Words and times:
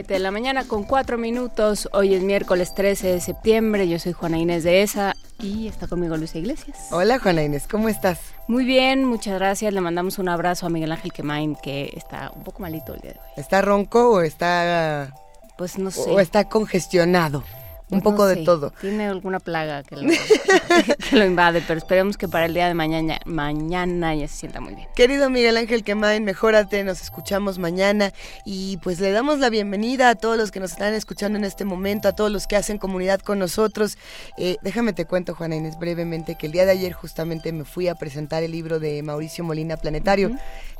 Siete 0.00 0.14
de 0.14 0.20
la 0.20 0.30
mañana 0.30 0.64
con 0.64 0.84
cuatro 0.84 1.18
minutos. 1.18 1.86
Hoy 1.92 2.14
es 2.14 2.22
miércoles 2.22 2.74
13 2.74 3.06
de 3.08 3.20
septiembre. 3.20 3.86
Yo 3.86 3.98
soy 3.98 4.12
Juana 4.12 4.38
Inés 4.38 4.64
de 4.64 4.80
ESA 4.80 5.14
y 5.38 5.68
está 5.68 5.88
conmigo 5.88 6.16
Luisa 6.16 6.38
Iglesias. 6.38 6.86
Hola 6.90 7.18
Juana 7.18 7.42
Inés, 7.42 7.66
¿cómo 7.70 7.90
estás? 7.90 8.18
Muy 8.48 8.64
bien, 8.64 9.04
muchas 9.04 9.34
gracias. 9.34 9.74
Le 9.74 9.82
mandamos 9.82 10.18
un 10.18 10.30
abrazo 10.30 10.64
a 10.64 10.70
Miguel 10.70 10.92
Ángel 10.92 11.12
Quemain, 11.12 11.54
que 11.54 11.92
está 11.94 12.32
un 12.34 12.44
poco 12.44 12.62
malito 12.62 12.94
el 12.94 13.00
día 13.02 13.12
de 13.12 13.18
hoy. 13.18 13.26
¿Está 13.36 13.60
ronco 13.60 14.12
o 14.12 14.20
está 14.22 15.12
Pues 15.58 15.76
no 15.76 15.90
sé. 15.90 16.08
o 16.10 16.18
está 16.18 16.48
congestionado? 16.48 17.44
Un 17.90 18.02
poco 18.02 18.26
de 18.26 18.36
todo. 18.44 18.72
Tiene 18.80 19.06
alguna 19.06 19.40
plaga 19.40 19.82
que 19.82 19.96
lo, 19.96 20.08
que 21.10 21.16
lo 21.16 21.24
invade, 21.24 21.62
pero 21.66 21.78
esperemos 21.78 22.16
que 22.16 22.28
para 22.28 22.46
el 22.46 22.54
día 22.54 22.68
de 22.68 22.74
mañana, 22.74 23.18
mañana 23.24 24.14
ya 24.14 24.28
se 24.28 24.36
sienta 24.36 24.60
muy 24.60 24.74
bien. 24.74 24.88
Querido 24.94 25.28
Miguel 25.28 25.56
Ángel 25.56 25.82
Quemain, 25.82 26.24
mejórate, 26.24 26.84
nos 26.84 27.02
escuchamos 27.02 27.58
mañana 27.58 28.12
y 28.44 28.76
pues 28.78 29.00
le 29.00 29.10
damos 29.10 29.40
la 29.40 29.50
bienvenida 29.50 30.10
a 30.10 30.14
todos 30.14 30.36
los 30.36 30.50
que 30.50 30.60
nos 30.60 30.72
están 30.72 30.94
escuchando 30.94 31.38
en 31.38 31.44
este 31.44 31.64
momento, 31.64 32.08
a 32.08 32.12
todos 32.12 32.30
los 32.30 32.46
que 32.46 32.56
hacen 32.56 32.78
comunidad 32.78 33.20
con 33.20 33.38
nosotros. 33.38 33.98
Eh, 34.38 34.56
déjame 34.62 34.92
te 34.92 35.04
cuento, 35.04 35.34
Juana 35.34 35.56
Inés, 35.56 35.78
brevemente, 35.78 36.36
que 36.36 36.46
el 36.46 36.52
día 36.52 36.66
de 36.66 36.72
ayer 36.72 36.92
justamente 36.92 37.52
me 37.52 37.64
fui 37.64 37.88
a 37.88 37.96
presentar 37.96 38.42
el 38.42 38.52
libro 38.52 38.78
de 38.78 39.02
Mauricio 39.02 39.42
Molina 39.42 39.76
Planetario. 39.76 40.30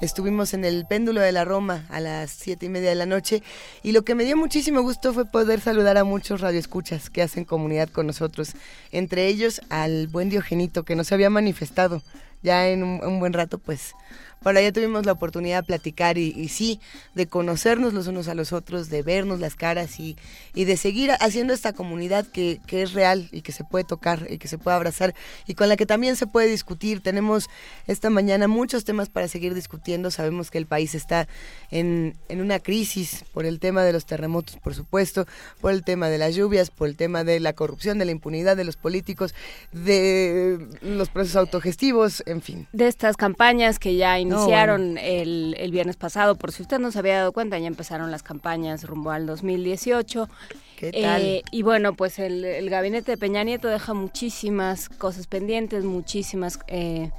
Estuvimos 0.00 0.54
en 0.54 0.64
el 0.64 0.86
péndulo 0.86 1.20
de 1.20 1.32
la 1.32 1.44
Roma 1.44 1.86
a 1.90 2.00
las 2.00 2.30
siete 2.30 2.66
y 2.66 2.68
media 2.68 2.90
de 2.90 2.94
la 2.94 3.06
noche 3.06 3.42
y 3.82 3.92
lo 3.92 4.02
que 4.02 4.14
me 4.14 4.24
dio 4.24 4.36
muchísimo 4.36 4.82
gusto 4.82 5.12
fue 5.12 5.24
poder 5.24 5.60
saludar 5.60 5.98
a 5.98 6.04
muchos 6.04 6.40
radioescuchas 6.40 6.99
que 7.08 7.22
hacen 7.22 7.44
comunidad 7.44 7.88
con 7.88 8.06
nosotros, 8.06 8.52
entre 8.92 9.28
ellos 9.28 9.62
al 9.70 10.08
buen 10.08 10.28
Diogenito 10.28 10.84
que 10.84 10.96
no 10.96 11.04
se 11.04 11.14
había 11.14 11.30
manifestado 11.30 12.02
ya 12.42 12.68
en 12.68 12.82
un, 12.82 13.02
un 13.04 13.20
buen 13.20 13.32
rato, 13.32 13.58
pues 13.58 13.94
por 14.42 14.56
allá 14.56 14.72
tuvimos 14.72 15.06
la 15.06 15.12
oportunidad 15.12 15.60
de 15.60 15.66
platicar 15.66 16.18
y, 16.18 16.32
y 16.36 16.48
sí, 16.48 16.80
de 17.14 17.26
conocernos 17.26 17.92
los 17.92 18.06
unos 18.06 18.28
a 18.28 18.34
los 18.34 18.52
otros, 18.52 18.88
de 18.88 19.02
vernos 19.02 19.40
las 19.40 19.54
caras 19.54 20.00
y, 20.00 20.16
y 20.54 20.64
de 20.64 20.76
seguir 20.76 21.12
haciendo 21.20 21.52
esta 21.52 21.72
comunidad 21.72 22.26
que, 22.26 22.60
que 22.66 22.82
es 22.82 22.92
real 22.92 23.28
y 23.32 23.42
que 23.42 23.52
se 23.52 23.64
puede 23.64 23.84
tocar 23.84 24.26
y 24.30 24.38
que 24.38 24.48
se 24.48 24.58
puede 24.58 24.76
abrazar 24.76 25.14
y 25.46 25.54
con 25.54 25.68
la 25.68 25.76
que 25.76 25.86
también 25.86 26.16
se 26.16 26.26
puede 26.26 26.48
discutir. 26.48 27.02
Tenemos 27.02 27.48
esta 27.86 28.08
mañana 28.10 28.48
muchos 28.48 28.84
temas 28.84 29.08
para 29.08 29.28
seguir 29.28 29.54
discutiendo. 29.54 30.10
Sabemos 30.10 30.50
que 30.50 30.58
el 30.58 30.66
país 30.66 30.94
está 30.94 31.28
en, 31.70 32.16
en 32.28 32.40
una 32.40 32.60
crisis 32.60 33.24
por 33.32 33.44
el 33.44 33.60
tema 33.60 33.82
de 33.82 33.92
los 33.92 34.06
terremotos, 34.06 34.56
por 34.56 34.74
supuesto, 34.74 35.26
por 35.60 35.72
el 35.72 35.84
tema 35.84 36.08
de 36.08 36.18
las 36.18 36.34
lluvias, 36.34 36.70
por 36.70 36.88
el 36.88 36.96
tema 36.96 37.24
de 37.24 37.40
la 37.40 37.52
corrupción, 37.52 37.98
de 37.98 38.06
la 38.06 38.12
impunidad 38.12 38.56
de 38.56 38.64
los 38.64 38.76
políticos, 38.76 39.34
de 39.72 40.66
los 40.80 41.10
procesos 41.10 41.36
autogestivos, 41.36 42.22
en 42.26 42.40
fin. 42.40 42.68
De 42.72 42.88
estas 42.88 43.16
campañas 43.16 43.78
que 43.78 43.96
ya 43.96 44.18
No, 44.30 44.38
iniciaron 44.44 44.98
el, 44.98 45.54
el 45.58 45.70
viernes 45.70 45.96
pasado, 45.96 46.36
por 46.36 46.52
si 46.52 46.62
usted 46.62 46.78
no 46.78 46.90
se 46.90 46.98
había 46.98 47.18
dado 47.18 47.32
cuenta, 47.32 47.58
ya 47.58 47.66
empezaron 47.66 48.10
las 48.10 48.22
campañas 48.22 48.84
rumbo 48.84 49.10
al 49.10 49.26
2018. 49.26 50.28
¿Qué 50.76 50.92
tal? 50.92 51.22
Eh, 51.22 51.42
y 51.50 51.62
bueno, 51.62 51.94
pues 51.94 52.18
el, 52.18 52.44
el 52.44 52.70
gabinete 52.70 53.12
de 53.12 53.18
Peña 53.18 53.44
Nieto 53.44 53.68
deja 53.68 53.92
muchísimas 53.94 54.88
cosas 54.88 55.26
pendientes, 55.26 55.84
muchísimas, 55.84 56.58
eh, 56.68 57.10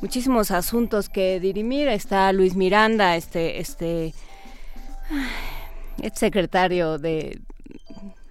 muchísimos 0.00 0.50
asuntos 0.50 1.08
que 1.08 1.38
dirimir. 1.40 1.88
Está 1.88 2.32
Luis 2.32 2.56
Miranda, 2.56 3.16
este, 3.16 3.60
este, 3.60 4.14
este 6.02 6.18
secretario 6.18 6.98
de, 6.98 7.40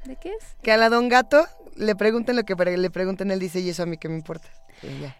¿de 0.05 0.15
qué 0.17 0.29
es? 0.29 0.55
Que 0.61 0.71
a 0.71 0.77
la 0.77 0.89
Don 0.89 1.07
Gato 1.07 1.45
le 1.75 1.95
pregunten 1.95 2.35
lo 2.35 2.43
que 2.43 2.55
le 2.55 2.89
pregunten, 2.89 3.31
él 3.31 3.39
dice, 3.39 3.59
y 3.59 3.69
eso 3.69 3.83
a 3.83 3.85
mí 3.85 3.97
que 3.97 4.09
me 4.09 4.15
importa. 4.15 4.49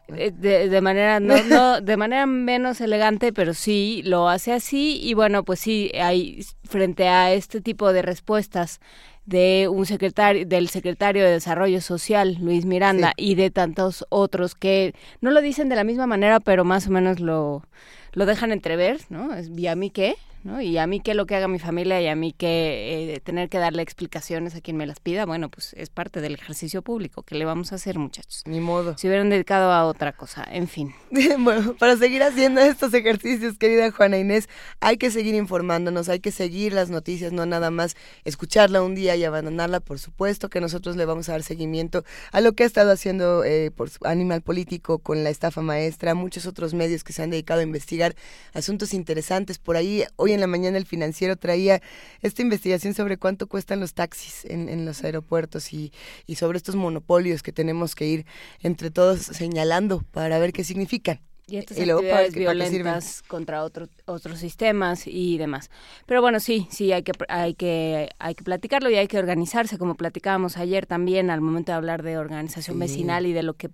Eh, 0.09 0.31
De, 0.31 0.69
de 0.69 0.81
manera 0.81 1.19
no, 1.19 1.41
no 1.44 1.81
de 1.81 1.97
manera 1.97 2.25
menos 2.25 2.81
elegante 2.81 3.31
pero 3.34 3.53
sí 3.53 4.01
lo 4.06 4.29
hace 4.29 4.53
así. 4.53 5.00
Y 5.01 5.13
bueno 5.13 5.44
pues 5.44 5.59
sí 5.59 5.91
hay 6.00 6.46
frente 6.63 7.07
a 7.07 7.34
este 7.34 7.62
tipo 7.62 7.94
de 7.94 8.02
respuestas 8.02 8.79
de 9.25 9.69
un 9.72 9.85
secretario 9.85 10.46
del 10.46 10.68
secretario 10.68 11.23
de 11.23 11.31
desarrollo 11.31 11.79
social 11.79 12.38
Luis 12.41 12.66
Miranda 12.66 13.13
y 13.16 13.35
de 13.35 13.52
tantos 13.52 14.06
otros 14.09 14.53
que 14.53 14.94
no 15.22 15.31
lo 15.31 15.41
dicen 15.41 15.69
de 15.69 15.78
la 15.78 15.85
misma 15.85 16.07
manera 16.07 16.41
pero 16.41 16.66
más 16.66 16.88
o 16.88 16.91
menos 16.91 17.22
lo 17.22 17.63
lo 18.12 18.25
dejan 18.25 18.52
entrever 18.52 19.00
no 19.09 19.34
es 19.34 19.50
y 19.50 19.68
a 19.68 19.75
mí 19.75 19.90
qué 19.91 20.16
¿no? 20.43 20.61
Y 20.61 20.77
a 20.77 20.87
mí 20.87 20.99
qué 20.99 21.13
lo 21.13 21.25
que 21.25 21.35
haga 21.35 21.47
mi 21.47 21.59
familia 21.59 22.01
y 22.01 22.07
a 22.07 22.15
mí 22.15 22.33
que 22.33 23.13
eh, 23.13 23.19
tener 23.19 23.49
que 23.49 23.57
darle 23.57 23.81
explicaciones 23.81 24.55
a 24.55 24.61
quien 24.61 24.77
me 24.77 24.85
las 24.85 24.99
pida, 24.99 25.25
bueno, 25.25 25.49
pues 25.49 25.73
es 25.77 25.89
parte 25.89 26.21
del 26.21 26.33
ejercicio 26.33 26.81
público. 26.81 27.23
¿Qué 27.23 27.35
le 27.35 27.45
vamos 27.45 27.71
a 27.71 27.75
hacer, 27.75 27.97
muchachos? 27.97 28.43
Ni 28.45 28.59
modo. 28.59 28.97
Se 28.97 29.07
hubieran 29.07 29.29
dedicado 29.29 29.71
a 29.71 29.85
otra 29.85 30.13
cosa, 30.13 30.45
en 30.51 30.67
fin. 30.67 30.93
bueno, 31.39 31.75
para 31.79 31.97
seguir 31.97 32.23
haciendo 32.23 32.61
estos 32.61 32.93
ejercicios, 32.93 33.57
querida 33.57 33.91
Juana 33.91 34.17
Inés, 34.17 34.49
hay 34.79 34.97
que 34.97 35.11
seguir 35.11 35.35
informándonos, 35.35 36.09
hay 36.09 36.19
que 36.19 36.31
seguir 36.31 36.73
las 36.73 36.89
noticias, 36.89 37.31
no 37.31 37.45
nada 37.45 37.71
más 37.71 37.95
escucharla 38.25 38.81
un 38.81 38.95
día 38.95 39.15
y 39.15 39.23
abandonarla. 39.23 39.79
Por 39.79 39.99
supuesto 39.99 40.49
que 40.49 40.61
nosotros 40.61 40.95
le 40.95 41.05
vamos 41.05 41.29
a 41.29 41.33
dar 41.33 41.43
seguimiento 41.43 42.03
a 42.31 42.41
lo 42.41 42.53
que 42.53 42.63
ha 42.63 42.67
estado 42.67 42.91
haciendo 42.91 43.43
eh, 43.43 43.71
por 43.71 43.89
Animal 44.03 44.41
Político 44.41 44.99
con 44.99 45.23
la 45.23 45.29
estafa 45.29 45.61
maestra, 45.61 46.15
muchos 46.15 46.45
otros 46.45 46.73
medios 46.73 47.03
que 47.03 47.13
se 47.13 47.23
han 47.23 47.29
dedicado 47.29 47.61
a 47.61 47.63
investigar 47.63 48.15
asuntos 48.53 48.93
interesantes. 48.93 49.59
Por 49.59 49.77
ahí, 49.77 50.03
hoy 50.15 50.32
en 50.33 50.41
la 50.41 50.47
mañana 50.47 50.77
el 50.77 50.85
financiero 50.85 51.35
traía 51.38 51.81
esta 52.21 52.41
investigación 52.41 52.94
sobre 52.94 53.17
cuánto 53.17 53.47
cuestan 53.47 53.79
los 53.79 53.94
taxis 53.94 54.45
en, 54.45 54.69
en 54.69 54.85
los 54.85 55.03
aeropuertos 55.03 55.73
y, 55.73 55.91
y 56.25 56.35
sobre 56.35 56.57
estos 56.57 56.75
monopolios 56.75 57.44
que 57.44 57.51
tenemos 57.51 57.95
que 57.95 58.07
ir 58.07 58.25
entre 58.61 58.91
todos 58.91 59.19
señalando 59.22 60.03
para 60.11 60.39
ver 60.39 60.53
qué 60.53 60.63
significan. 60.63 61.19
Y 61.45 61.57
estas 61.57 61.77
Y 61.77 61.85
luego, 61.85 61.99
¿para 62.01 62.19
actividades 62.19 62.57
para 62.57 62.69
violentas 62.69 63.22
contra 63.27 63.63
otro, 63.66 63.89
otros 64.05 64.39
sistemas 64.39 65.07
y 65.07 65.38
demás. 65.38 65.69
Pero 66.05 66.22
bueno, 66.22 66.39
sí, 66.39 66.67
sí, 66.72 66.93
hay 66.93 67.03
que, 67.03 67.11
hay, 67.27 67.53
que, 67.53 68.09
hay 68.17 68.33
que 68.33 68.43
platicarlo 68.45 68.89
y 68.89 68.95
hay 68.95 69.07
que 69.07 69.19
organizarse, 69.19 69.77
como 69.77 69.95
platicábamos 69.95 70.55
ayer 70.55 70.85
también 70.85 71.29
al 71.29 71.41
momento 71.41 71.73
de 71.73 71.75
hablar 71.75 72.01
de 72.01 72.17
organización 72.17 72.75
Sí. 72.75 72.79
vecinal 72.79 73.25
y 73.25 73.33
de 73.33 73.43
lo 73.43 73.55
que, 73.55 73.69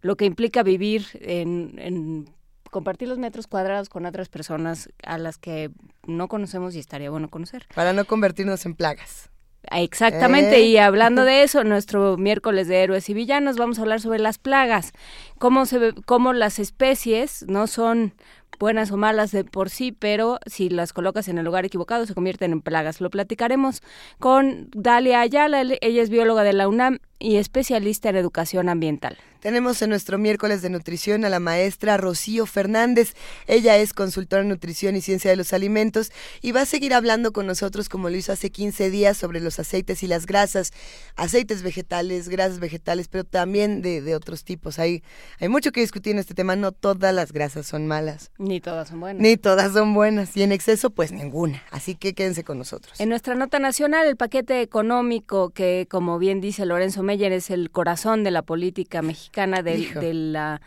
lo 0.00 0.16
que 0.16 0.26
implica 0.26 0.62
vivir 0.62 1.06
en, 1.20 1.74
en 1.78 2.30
compartir 2.70 3.08
los 3.08 3.18
metros 3.18 3.46
cuadrados 3.46 3.88
con 3.88 4.06
otras 4.06 4.28
personas 4.28 4.90
a 5.02 5.18
las 5.18 5.38
que 5.38 5.70
no 6.06 6.28
conocemos 6.28 6.74
y 6.74 6.78
estaría 6.78 7.10
bueno 7.10 7.28
conocer. 7.28 7.66
Para 7.74 7.92
no 7.92 8.04
convertirnos 8.04 8.64
en 8.66 8.74
plagas. 8.74 9.30
Exactamente, 9.70 10.56
¿Eh? 10.58 10.66
y 10.66 10.76
hablando 10.78 11.24
de 11.24 11.42
eso, 11.42 11.64
nuestro 11.64 12.16
miércoles 12.16 12.68
de 12.68 12.82
héroes 12.82 13.08
y 13.10 13.14
villanos 13.14 13.56
vamos 13.56 13.78
a 13.78 13.82
hablar 13.82 14.00
sobre 14.00 14.18
las 14.18 14.38
plagas, 14.38 14.92
cómo 15.38 15.66
se 15.66 15.92
cómo 16.06 16.32
las 16.32 16.58
especies 16.58 17.44
no 17.48 17.66
son 17.66 18.14
buenas 18.58 18.90
o 18.90 18.96
malas 18.96 19.30
de 19.30 19.44
por 19.44 19.68
sí, 19.68 19.92
pero 19.92 20.38
si 20.46 20.68
las 20.68 20.92
colocas 20.92 21.28
en 21.28 21.38
el 21.38 21.44
lugar 21.44 21.64
equivocado 21.64 22.06
se 22.06 22.14
convierten 22.14 22.52
en 22.52 22.62
plagas. 22.62 23.00
Lo 23.00 23.10
platicaremos 23.10 23.82
con 24.18 24.68
Dalia 24.72 25.20
Ayala, 25.20 25.60
ella 25.60 26.02
es 26.02 26.10
bióloga 26.10 26.44
de 26.44 26.52
la 26.52 26.68
UNAM 26.68 26.98
y 27.18 27.36
especialista 27.36 28.08
en 28.08 28.16
educación 28.16 28.68
ambiental. 28.68 29.16
Tenemos 29.40 29.80
en 29.82 29.90
nuestro 29.90 30.18
miércoles 30.18 30.62
de 30.62 30.70
nutrición 30.70 31.24
a 31.24 31.28
la 31.28 31.38
maestra 31.38 31.96
Rocío 31.96 32.44
Fernández. 32.44 33.14
Ella 33.46 33.76
es 33.76 33.92
consultora 33.92 34.42
en 34.42 34.48
nutrición 34.48 34.96
y 34.96 35.00
ciencia 35.00 35.30
de 35.30 35.36
los 35.36 35.52
alimentos 35.52 36.10
y 36.42 36.50
va 36.50 36.62
a 36.62 36.66
seguir 36.66 36.92
hablando 36.92 37.32
con 37.32 37.46
nosotros 37.46 37.88
como 37.88 38.10
lo 38.10 38.16
hizo 38.16 38.32
hace 38.32 38.50
15 38.50 38.90
días 38.90 39.16
sobre 39.16 39.40
los 39.40 39.60
aceites 39.60 40.02
y 40.02 40.08
las 40.08 40.26
grasas, 40.26 40.72
aceites 41.14 41.62
vegetales, 41.62 42.28
grasas 42.28 42.58
vegetales, 42.58 43.06
pero 43.06 43.22
también 43.22 43.80
de, 43.80 44.02
de 44.02 44.16
otros 44.16 44.42
tipos. 44.42 44.80
Hay, 44.80 45.04
hay 45.38 45.48
mucho 45.48 45.70
que 45.70 45.80
discutir 45.82 46.12
en 46.14 46.18
este 46.18 46.34
tema. 46.34 46.56
No 46.56 46.72
todas 46.72 47.14
las 47.14 47.30
grasas 47.32 47.64
son 47.64 47.86
malas, 47.86 48.32
Ni 48.38 48.60
todas 48.60 48.88
son 48.88 48.98
buenas. 48.98 49.22
ni 49.22 49.36
todas 49.36 49.72
son 49.72 49.94
buenas 49.94 50.36
y 50.36 50.42
en 50.42 50.50
exceso 50.50 50.90
pues 50.90 51.12
ninguna. 51.12 51.62
Así 51.70 51.94
que 51.94 52.12
quédense 52.12 52.42
con 52.42 52.58
nosotros. 52.58 52.98
En 53.00 53.08
nuestra 53.08 53.36
nota 53.36 53.60
nacional, 53.60 54.04
el 54.08 54.16
paquete 54.16 54.62
económico, 54.62 55.50
que 55.50 55.86
como 55.88 56.18
bien 56.18 56.40
dice 56.40 56.66
Lorenzo 56.66 57.04
Meyer, 57.08 57.32
es 57.32 57.50
el 57.50 57.70
corazón 57.70 58.22
de 58.22 58.30
la 58.30 58.42
política 58.42 59.00
mexicana, 59.00 59.60
Hijo. 59.70 59.98
de, 59.98 60.12
la, 60.12 60.60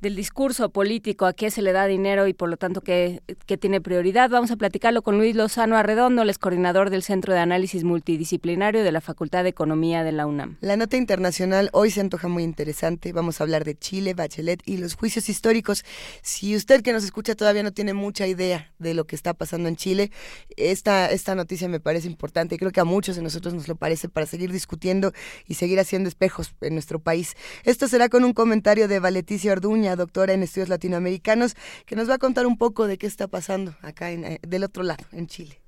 del 0.00 0.14
discurso 0.14 0.68
político, 0.68 1.26
a 1.26 1.32
qué 1.32 1.50
se 1.50 1.62
le 1.62 1.72
da 1.72 1.86
dinero 1.86 2.26
y 2.26 2.34
por 2.34 2.48
lo 2.48 2.56
tanto 2.56 2.80
qué, 2.80 3.22
qué, 3.46 3.56
tiene 3.56 3.80
prioridad. 3.80 4.28
Vamos 4.28 4.50
a 4.50 4.56
platicarlo 4.56 5.02
con 5.02 5.16
Luis 5.16 5.34
Lozano 5.34 5.76
Arredondo, 5.76 6.22
el 6.22 6.30
es 6.30 6.38
coordinador 6.38 6.90
del 6.90 7.02
Centro 7.02 7.32
de 7.32 7.40
Análisis 7.40 7.84
Multidisciplinario 7.84 8.84
de 8.84 8.92
la 8.92 9.00
Facultad 9.00 9.42
de 9.42 9.50
Economía 9.50 10.04
de 10.04 10.12
la 10.12 10.26
UNAM. 10.26 10.58
La 10.60 10.76
nota 10.76 10.96
internacional 10.96 11.70
hoy 11.72 11.90
se 11.90 12.00
antoja 12.00 12.28
muy 12.28 12.42
interesante. 12.42 13.12
Vamos 13.12 13.40
a 13.40 13.44
hablar 13.44 13.64
de 13.64 13.74
Chile, 13.76 14.14
Bachelet 14.14 14.60
y 14.66 14.76
los 14.76 14.94
juicios 14.94 15.28
históricos. 15.28 15.84
Si 16.22 16.54
usted 16.54 16.82
que 16.82 16.92
nos 16.92 17.04
escucha 17.04 17.34
todavía 17.34 17.62
no 17.62 17.72
tiene 17.72 17.94
mucha 17.94 18.26
idea 18.26 18.72
de 18.78 18.92
lo 18.92 19.06
que 19.06 19.16
está 19.16 19.32
pasando 19.34 19.68
en 19.68 19.76
Chile, 19.76 20.10
esta, 20.56 21.10
esta 21.10 21.34
noticia 21.34 21.68
me 21.68 21.80
parece 21.80 22.06
importante 22.06 22.54
y 22.54 22.58
creo 22.58 22.70
que 22.70 22.80
a 22.80 22.84
muchos 22.84 23.16
de 23.16 23.22
nosotros 23.22 23.54
nos 23.54 23.66
lo 23.66 23.76
parece 23.76 24.08
para 24.08 24.26
seguir 24.26 24.52
discutiendo 24.52 25.12
y 25.46 25.54
seguir 25.54 25.80
haciendo 25.80 26.08
espejos 26.08 26.54
en 26.60 26.74
nuestro 26.74 26.98
país. 26.98 27.34
Esto 27.64 27.88
será 27.88 28.08
con 28.08 28.24
un 28.24 28.32
comentario 28.32 28.88
de 28.88 28.98
Valeticia 28.98 29.52
Doctora 29.94 30.32
en 30.32 30.42
estudios 30.42 30.68
latinoamericanos, 30.68 31.54
que 31.84 31.94
nos 31.94 32.10
va 32.10 32.14
a 32.14 32.18
contar 32.18 32.46
un 32.46 32.58
poco 32.58 32.88
de 32.88 32.98
qué 32.98 33.06
está 33.06 33.28
pasando 33.28 33.76
acá 33.82 34.10
en, 34.10 34.24
eh, 34.24 34.40
del 34.42 34.64
otro 34.64 34.82
lado, 34.82 35.04
en 35.12 35.28
Chile. 35.28 35.60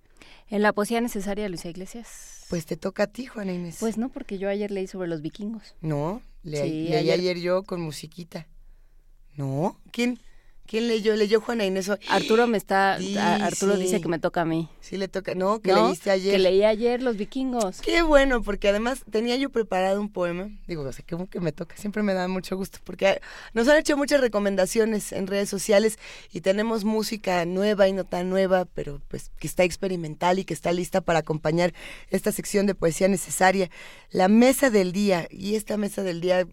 ¿En 0.48 0.62
la 0.62 0.72
poesía 0.72 1.00
necesaria, 1.00 1.48
Luisa 1.48 1.68
Iglesias? 1.68 2.46
Pues 2.48 2.64
te 2.64 2.76
toca 2.76 3.04
a 3.04 3.06
ti, 3.06 3.26
Juana 3.26 3.52
Inés. 3.52 3.76
Pues 3.78 3.98
no, 3.98 4.08
porque 4.08 4.38
yo 4.38 4.48
ayer 4.48 4.70
leí 4.70 4.86
sobre 4.86 5.08
los 5.08 5.20
vikingos. 5.20 5.74
No, 5.82 6.22
leí 6.42 6.92
ayer 6.94 7.38
yo 7.38 7.62
con 7.64 7.80
musiquita. 7.82 8.46
No, 9.36 9.78
¿quién? 9.92 10.18
¿Quién 10.68 10.86
leyó? 10.86 11.16
Leyó 11.16 11.40
Juana 11.40 11.64
Inés. 11.64 11.90
Arturo 12.10 12.46
me 12.46 12.58
está. 12.58 12.98
Arturo 13.42 13.78
dice 13.78 14.02
que 14.02 14.08
me 14.08 14.18
toca 14.18 14.42
a 14.42 14.44
mí. 14.44 14.68
Sí, 14.80 14.98
le 14.98 15.08
toca. 15.08 15.34
No, 15.34 15.60
que 15.60 15.72
leíste 15.72 16.10
ayer. 16.10 16.32
Que 16.32 16.38
leí 16.38 16.62
ayer 16.62 17.02
Los 17.02 17.16
Vikingos. 17.16 17.80
Qué 17.80 18.02
bueno, 18.02 18.42
porque 18.42 18.68
además 18.68 19.02
tenía 19.10 19.36
yo 19.36 19.48
preparado 19.48 19.98
un 19.98 20.12
poema. 20.12 20.50
Digo, 20.66 20.82
o 20.82 20.92
sea, 20.92 21.02
que, 21.06 21.16
que 21.30 21.40
me 21.40 21.52
toca. 21.52 21.74
Siempre 21.78 22.02
me 22.02 22.12
da 22.12 22.28
mucho 22.28 22.54
gusto, 22.54 22.80
porque 22.84 23.22
nos 23.54 23.66
han 23.68 23.78
hecho 23.78 23.96
muchas 23.96 24.20
recomendaciones 24.20 25.12
en 25.12 25.26
redes 25.26 25.48
sociales 25.48 25.98
y 26.32 26.42
tenemos 26.42 26.84
música 26.84 27.46
nueva 27.46 27.88
y 27.88 27.94
no 27.94 28.04
tan 28.04 28.28
nueva, 28.28 28.66
pero 28.66 29.00
pues 29.08 29.30
que 29.38 29.46
está 29.46 29.64
experimental 29.64 30.38
y 30.38 30.44
que 30.44 30.52
está 30.52 30.70
lista 30.72 31.00
para 31.00 31.20
acompañar 31.20 31.72
esta 32.10 32.30
sección 32.30 32.66
de 32.66 32.74
poesía 32.74 33.08
necesaria. 33.08 33.70
La 34.10 34.28
mesa 34.28 34.68
del 34.68 34.92
día. 34.92 35.28
Y 35.30 35.54
esta 35.54 35.78
mesa 35.78 36.02
del 36.02 36.20
día 36.20 36.46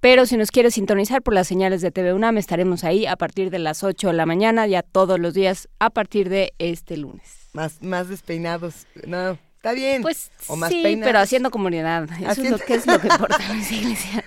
Pero 0.00 0.26
si 0.26 0.36
nos 0.36 0.50
quiere 0.50 0.70
sintonizar 0.70 1.22
por 1.22 1.34
las 1.34 1.48
señales 1.48 1.80
de 1.82 1.90
TV 1.90 2.14
UNAM, 2.14 2.38
estaremos 2.38 2.84
ahí 2.84 3.06
a 3.06 3.16
partir 3.16 3.50
de 3.50 3.58
las 3.58 3.82
8 3.84 4.08
de 4.08 4.14
la 4.14 4.26
mañana, 4.26 4.66
ya 4.66 4.82
todos 4.82 5.18
los 5.18 5.34
días 5.34 5.68
a 5.78 5.90
partir 5.90 6.28
de 6.28 6.54
este 6.58 6.96
lunes 6.96 7.40
más, 7.52 7.82
más 7.82 8.08
despeinados. 8.08 8.86
No, 9.06 9.38
está 9.60 9.74
bien. 9.74 10.00
Pues 10.00 10.32
o 10.48 10.56
más 10.56 10.70
sí, 10.70 10.98
pero 11.04 11.18
haciendo 11.18 11.50
comunidad. 11.50 12.08
Eso 12.18 12.42
es 12.42 12.50
lo 12.50 12.58
que 12.58 12.74
es 12.74 12.86
lo 12.86 12.98
que 12.98 13.08
importa 13.12 13.36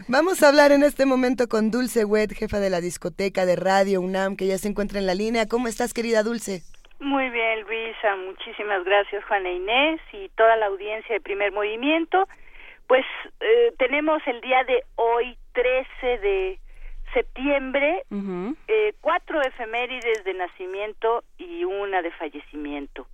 Vamos 0.08 0.44
a 0.44 0.50
hablar 0.50 0.72
en 0.72 0.84
este 0.84 1.08
momento 1.08 1.48
con 1.48 1.72
Dulce 1.72 2.06
Wet, 2.06 2.34
jefa 2.34 2.60
de 2.60 2.70
la 2.70 2.82
discoteca 2.82 3.46
de 3.48 3.56
Radio 3.56 4.02
UNAM, 4.02 4.36
que 4.36 4.46
ya 4.46 4.60
se 4.60 4.68
encuentra 4.68 5.00
en 5.00 5.08
la 5.08 5.16
línea. 5.16 5.48
¿Cómo 5.48 5.68
estás, 5.68 5.94
querida 5.94 6.22
Dulce? 6.22 6.62
Muy 7.00 7.32
bien, 7.32 7.62
Luisa. 7.62 8.16
Muchísimas 8.16 8.84
gracias, 8.86 9.26
Juana 9.26 9.50
Inés, 9.50 10.00
y 10.12 10.30
toda 10.38 10.56
la 10.58 10.68
audiencia 10.68 11.16
de 11.16 11.22
Primer 11.22 11.52
Movimiento. 11.52 12.28
Pues 12.88 13.04
eh, 13.40 13.74
tenemos 13.80 14.22
el 14.28 14.40
día 14.42 14.64
de 14.66 14.84
hoy, 14.96 15.36
13 15.54 16.20
de 16.20 16.60
septiembre, 17.12 18.04
eh, 18.68 18.94
cuatro 19.02 19.42
efemérides 19.42 20.24
de 20.26 20.34
nacimiento 20.36 21.24
y 21.40 21.64
una 21.64 22.04
de 22.04 22.12
fallecimiento. 22.12 23.08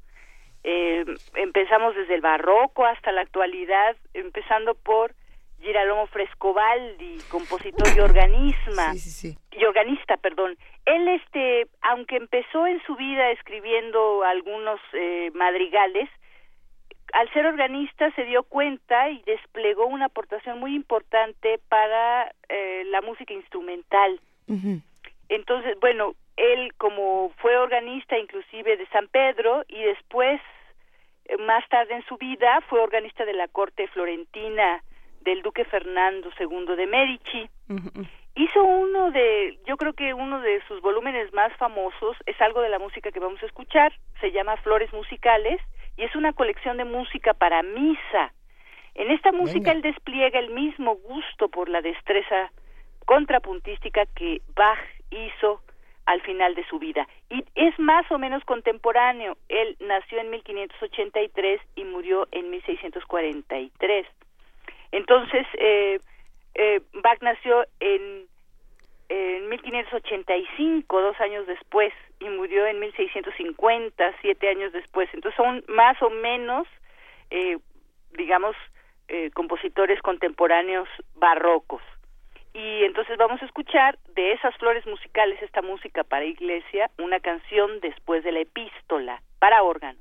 Eh, 0.64 1.06
empezamos 1.36 1.96
desde 1.96 2.16
el 2.16 2.22
barroco 2.22 2.86
hasta 2.86 3.12
la 3.12 3.22
actualidad, 3.22 3.96
empezando 4.14 4.76
por 4.76 5.14
Girolamo 5.62 6.08
Frescobaldi, 6.08 7.18
compositor 7.30 7.88
y 7.96 8.00
organista, 8.00 8.94
y 9.52 9.64
organista, 9.66 10.18
perdón. 10.18 10.58
Él, 10.86 11.08
este, 11.10 11.68
aunque 11.82 12.16
empezó 12.16 12.66
en 12.66 12.82
su 12.84 12.96
vida 12.96 13.32
escribiendo 13.32 14.24
algunos 14.24 14.80
eh, 14.94 15.32
madrigales, 15.34 16.10
al 17.14 17.32
ser 17.34 17.46
organista 17.46 18.12
se 18.12 18.24
dio 18.26 18.44
cuenta 18.44 19.10
y 19.10 19.22
desplegó 19.24 19.88
una 19.88 20.06
aportación 20.06 20.60
muy 20.60 20.76
importante 20.76 21.60
para 21.68 22.34
eh, 22.48 22.84
la 22.88 23.02
música 23.02 23.34
instrumental. 23.34 24.20
Entonces, 25.28 25.78
bueno, 25.80 26.16
él 26.40 26.74
como 26.78 27.32
fue 27.38 27.58
organista 27.58 28.18
inclusive 28.18 28.78
de 28.78 28.88
San 28.88 29.08
Pedro 29.10 29.64
y 29.68 29.82
después, 29.84 30.40
eh, 31.26 31.38
más 31.38 31.68
tarde 31.68 31.96
en 31.96 32.06
su 32.06 32.18
vida, 32.18 32.62
fue 32.70 32.80
organista 32.80 33.26
de 33.26 33.34
la 33.34 33.48
corte 33.50 33.88
florentina 33.90 34.82
del 35.22 35.42
duque 35.42 35.66
Fernando 35.66 36.30
II 36.40 36.76
de 36.78 36.88
Medici. 36.88 37.50
Hizo 38.36 38.64
uno 38.64 39.12
de, 39.12 39.60
yo 39.66 39.76
creo 39.76 39.94
que 39.94 40.14
uno 40.14 40.40
de 40.40 40.62
sus 40.68 40.82
volúmenes 40.82 41.34
más 41.34 41.52
famosos 41.58 42.16
es 42.26 42.40
algo 42.42 42.62
de 42.62 42.70
la 42.70 42.80
música 42.80 43.12
que 43.12 43.20
vamos 43.20 43.44
a 43.44 43.46
escuchar, 43.46 43.92
se 44.22 44.32
llama 44.32 44.56
Flores 44.58 44.94
Musicales 44.94 45.60
y 45.98 46.04
es 46.04 46.16
una 46.16 46.32
colección 46.32 46.78
de 46.78 46.86
música 46.86 47.34
para 47.34 47.64
misa. 47.64 48.34
En 48.96 49.12
esta 49.12 49.34
música 49.34 49.72
él 49.72 49.82
despliega 49.82 50.40
el 50.40 50.52
mismo 50.52 50.96
gusto 50.96 51.50
por 51.50 51.68
la 51.68 51.81
destreza 51.81 52.52
contrapuntística 53.06 54.06
que 54.06 54.42
Bach 54.56 54.80
hizo 55.12 55.62
al 56.09 56.21
final 56.21 56.56
de 56.56 56.66
su 56.66 56.80
vida. 56.80 57.07
Y 57.30 57.45
es 57.54 57.78
más 57.78 58.11
o 58.11 58.18
menos 58.18 58.44
contemporáneo. 58.45 59.37
Él 59.47 59.78
nació 59.80 60.19
en 60.19 60.31
1583 60.31 61.61
y 61.75 61.83
murió 61.83 62.28
en 62.31 62.49
1643. 62.49 64.07
Entonces, 64.92 65.45
eh, 65.59 65.99
eh, 66.56 66.81
Bach 66.94 67.21
nació 67.21 67.63
en, 67.80 68.25
en 69.09 69.49
1585, 69.49 70.99
dos 70.99 71.21
años 71.21 71.45
después 71.45 71.94
y 72.19 72.28
murió 72.30 72.66
en 72.66 72.80
1650, 72.80 74.16
siete 74.21 74.49
años 74.49 74.73
después. 74.73 75.09
Entonces 75.13 75.37
son 75.37 75.63
más 75.68 76.01
o 76.01 76.09
menos, 76.09 76.68
eh, 77.30 77.59
digamos, 78.18 78.56
eh, 79.09 79.30
compositores 79.35 80.01
contemporáneos 80.01 80.89
barrocos. 81.18 81.83
Y 82.54 82.84
entonces 82.84 83.18
vamos 83.18 83.42
a 83.42 83.46
escuchar 83.46 83.98
de 84.16 84.32
esas 84.34 84.56
flores 84.58 84.86
musicales, 84.88 85.42
esta 85.42 85.62
música 85.62 86.04
para 86.04 86.26
iglesia, 86.26 86.90
una 86.98 87.20
canción 87.20 87.80
después 87.82 88.24
de 88.24 88.32
la 88.32 88.40
epístola 88.40 89.22
para 89.40 89.64
órgano. 89.64 90.00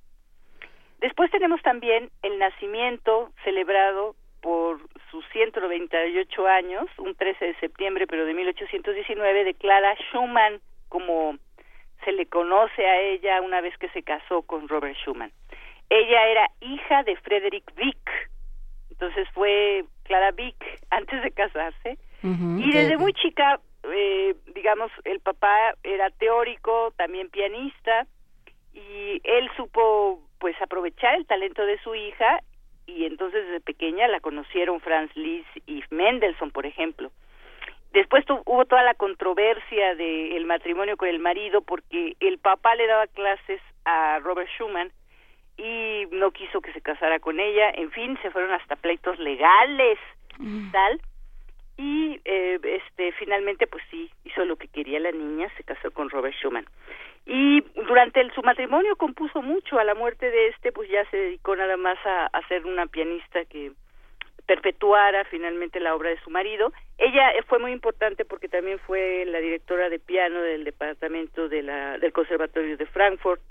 Después 1.00 1.30
tenemos 1.30 1.62
también 1.62 2.10
el 2.22 2.38
nacimiento 2.38 3.30
celebrado 3.44 4.16
por 4.40 4.80
sus 5.10 5.24
198 5.32 6.46
años, 6.46 6.86
un 6.98 7.14
13 7.14 7.44
de 7.44 7.54
septiembre, 7.56 8.06
pero 8.06 8.24
de 8.24 8.34
1819, 8.34 9.44
de 9.44 9.54
Clara 9.54 9.94
Schumann 10.10 10.60
como 10.88 11.36
se 12.04 12.12
le 12.12 12.26
conoce 12.26 12.86
a 12.86 13.00
ella 13.00 13.40
una 13.42 13.60
vez 13.60 13.76
que 13.78 13.88
se 13.90 14.02
casó 14.02 14.42
con 14.42 14.68
Robert 14.68 14.96
Schumann. 14.96 15.32
Ella 15.90 16.26
era 16.26 16.50
hija 16.60 17.02
de 17.02 17.16
Frederick 17.16 17.70
Wick, 17.76 18.30
entonces 18.90 19.28
fue 19.34 19.84
Clara 20.04 20.32
Wick 20.36 20.56
antes 20.90 21.22
de 21.22 21.30
casarse, 21.30 21.98
y 22.22 22.72
desde 22.72 22.98
muy 22.98 23.12
chica, 23.12 23.60
eh, 23.84 24.34
digamos, 24.54 24.90
el 25.04 25.20
papá 25.20 25.74
era 25.84 26.10
teórico, 26.10 26.92
también 26.96 27.30
pianista, 27.30 28.06
y 28.72 29.20
él 29.24 29.48
supo 29.56 30.22
pues 30.38 30.60
aprovechar 30.60 31.14
el 31.14 31.26
talento 31.26 31.64
de 31.64 31.78
su 31.80 31.94
hija 31.94 32.40
y 32.86 33.04
entonces 33.04 33.44
desde 33.46 33.60
pequeña 33.60 34.08
la 34.08 34.20
conocieron 34.20 34.80
Franz 34.80 35.14
Liszt 35.14 35.48
y 35.66 35.82
Mendelssohn, 35.90 36.50
por 36.50 36.64
ejemplo. 36.64 37.10
Después 37.92 38.24
hubo 38.46 38.64
toda 38.64 38.82
la 38.82 38.94
controversia 38.94 39.94
del 39.94 40.44
matrimonio 40.46 40.96
con 40.96 41.08
el 41.08 41.18
marido 41.18 41.62
porque 41.62 42.16
el 42.20 42.38
papá 42.38 42.74
le 42.74 42.86
daba 42.86 43.06
clases 43.06 43.60
a 43.84 44.18
Robert 44.20 44.48
Schumann 44.56 44.92
y 45.56 46.06
no 46.12 46.30
quiso 46.30 46.60
que 46.60 46.72
se 46.72 46.80
casara 46.80 47.18
con 47.18 47.40
ella. 47.40 47.70
En 47.70 47.90
fin, 47.90 48.18
se 48.22 48.30
fueron 48.30 48.52
hasta 48.52 48.76
pleitos 48.76 49.18
legales, 49.18 49.98
mm. 50.38 50.70
tal. 50.70 51.00
Y 51.78 52.20
eh, 52.24 52.58
este 52.62 53.12
finalmente, 53.12 53.66
pues 53.66 53.82
sí, 53.90 54.10
hizo 54.24 54.44
lo 54.44 54.56
que 54.56 54.68
quería 54.68 55.00
la 55.00 55.12
niña, 55.12 55.48
se 55.56 55.64
casó 55.64 55.90
con 55.90 56.10
Robert 56.10 56.34
Schumann. 56.36 56.66
Y 57.24 57.62
durante 57.86 58.28
su 58.34 58.42
matrimonio 58.42 58.96
compuso 58.96 59.40
mucho. 59.40 59.78
A 59.78 59.84
la 59.84 59.94
muerte 59.94 60.30
de 60.30 60.48
este, 60.48 60.72
pues 60.72 60.90
ya 60.90 61.08
se 61.10 61.16
dedicó 61.16 61.56
nada 61.56 61.76
más 61.76 61.98
a, 62.04 62.26
a 62.26 62.46
ser 62.48 62.66
una 62.66 62.86
pianista 62.86 63.44
que 63.44 63.72
perpetuara 64.48 65.24
finalmente 65.26 65.78
la 65.78 65.94
obra 65.94 66.08
de 66.08 66.20
su 66.20 66.30
marido. 66.30 66.72
Ella 66.96 67.30
fue 67.46 67.58
muy 67.58 67.70
importante 67.70 68.24
porque 68.24 68.48
también 68.48 68.78
fue 68.80 69.24
la 69.26 69.40
directora 69.40 69.90
de 69.90 69.98
piano 69.98 70.40
del 70.40 70.64
departamento 70.64 71.50
de 71.50 71.62
la, 71.62 71.98
del 71.98 72.12
Conservatorio 72.12 72.78
de 72.78 72.86
Frankfurt 72.86 73.42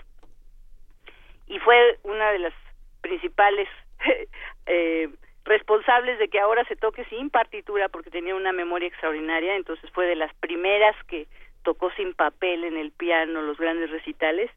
y 1.46 1.58
fue 1.60 1.98
una 2.02 2.32
de 2.32 2.40
las 2.40 2.52
principales 3.00 3.68
eh, 4.66 5.08
responsables 5.48 6.18
de 6.18 6.28
que 6.28 6.38
ahora 6.38 6.64
se 6.66 6.76
toque 6.76 7.04
sin 7.06 7.30
partitura 7.30 7.88
porque 7.88 8.10
tenía 8.10 8.34
una 8.34 8.52
memoria 8.52 8.88
extraordinaria, 8.88 9.56
entonces 9.56 9.90
fue 9.90 10.06
de 10.06 10.14
las 10.14 10.32
primeras 10.34 10.94
que 11.04 11.26
tocó 11.64 11.90
sin 11.92 12.14
papel 12.14 12.64
en 12.64 12.76
el 12.76 12.92
piano 12.92 13.42
los 13.42 13.58
grandes 13.58 13.90
recitales 13.90 14.50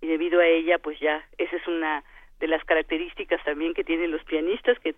y 0.00 0.06
debido 0.06 0.40
a 0.40 0.46
ella 0.46 0.78
pues 0.78 0.98
ya 0.98 1.24
esa 1.38 1.56
es 1.56 1.66
una 1.68 2.02
de 2.40 2.48
las 2.48 2.64
características 2.64 3.42
también 3.44 3.74
que 3.74 3.84
tienen 3.84 4.10
los 4.10 4.24
pianistas 4.24 4.78
que 4.80 4.94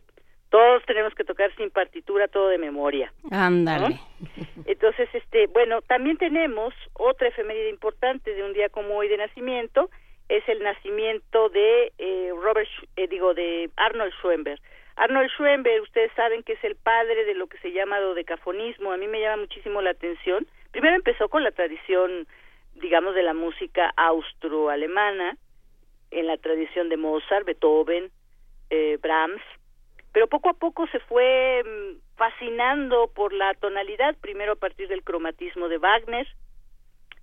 todos 0.49 0.85
tenemos 0.85 1.15
que 1.15 1.25
tocar 1.25 1.51
sin 1.57 1.71
partitura, 1.71 2.29
todo 2.29 2.49
de 2.49 2.59
memoria. 2.59 3.11
Ándale. 3.31 3.99
Entonces, 4.67 5.09
este, 5.15 5.47
bueno, 5.47 5.81
también 5.81 6.19
tenemos 6.19 6.75
otra 6.93 7.29
efeméride 7.29 7.71
importante 7.71 8.35
de 8.35 8.45
un 8.45 8.53
día 8.53 8.69
como 8.69 8.97
hoy 8.97 9.09
de 9.09 9.17
nacimiento, 9.17 9.89
es 10.29 10.47
el 10.49 10.63
nacimiento 10.63 11.49
de 11.49 11.93
eh, 11.97 12.33
Robert, 12.39 12.69
eh, 12.97 13.09
digo, 13.09 13.33
de 13.33 13.71
Arnold 13.77 14.13
Schoenberg. 14.21 14.61
Arnold 14.97 15.31
Schoenberg, 15.31 15.83
ustedes 15.83 16.13
saben 16.15 16.43
que 16.43 16.55
es 16.55 16.65
el 16.65 16.77
padre 16.77 17.25
de 17.25 17.35
lo 17.35 17.47
que 17.47 17.59
se 17.59 17.73
llama 17.73 18.01
dodecafonismo. 18.01 18.93
A 18.93 18.97
mí 18.97 19.09
me 19.09 19.21
llama 19.21 19.43
muchísimo 19.43 19.81
la 19.81 19.91
atención. 19.91 20.47
Primero 20.71 20.97
empezó 20.97 21.29
con 21.29 21.45
la 21.45 21.53
tradición, 21.53 22.27
digamos, 22.75 23.15
de 23.15 23.23
la 23.23 23.35
música 23.35 23.93
austro-alemana, 23.97 25.37
en 26.11 26.27
la 26.27 26.37
tradición 26.37 26.89
de 26.89 26.99
Mozart, 26.99 27.47
Beethoven, 27.47 28.11
eh, 28.71 28.99
Brahms, 29.01 29.43
pero 30.13 30.27
poco 30.29 30.51
a 30.51 30.55
poco 30.55 30.87
se 30.89 31.01
fue 31.01 31.63
mm, 31.65 32.17
fascinando 32.17 33.11
por 33.15 33.33
la 33.33 33.55
tonalidad, 33.55 34.15
primero 34.21 34.53
a 34.53 34.57
partir 34.57 34.89
del 34.89 35.03
cromatismo 35.03 35.69
de 35.69 35.79
Wagner, 35.79 36.27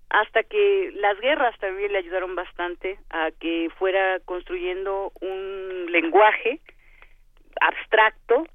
hasta 0.09 0.41
que 0.43 0.91
las 0.95 1.19
guerras 1.19 1.57
también 1.59 1.91
le 1.91 1.99
ayudaron 1.99 2.35
bastante 2.35 2.97
a 3.11 3.29
que 3.39 3.69
fuera 3.77 4.19
construyendo 4.25 5.11
un 5.21 5.85
lenguaje 5.91 6.59
abstracto, 7.61 8.45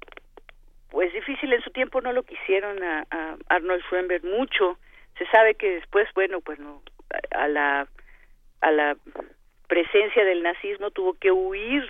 pues 0.89 1.11
difícil 1.13 1.51
en 1.53 1.61
su 1.61 1.71
tiempo 1.71 2.01
no 2.01 2.13
lo 2.13 2.23
quisieron 2.23 2.83
a, 2.83 3.05
Arnold 3.49 3.83
Schoenberg 3.83 4.23
mucho. 4.23 4.77
Se 5.17 5.25
sabe 5.27 5.55
que 5.55 5.71
después, 5.71 6.07
bueno, 6.13 6.41
pues 6.41 6.59
no, 6.59 6.81
a 7.31 7.47
la 7.47 7.87
a 8.61 8.71
la 8.71 8.97
presencia 9.67 10.23
del 10.23 10.41
nazismo 10.43 10.91
tuvo 10.91 11.13
que 11.13 11.31
huir 11.31 11.83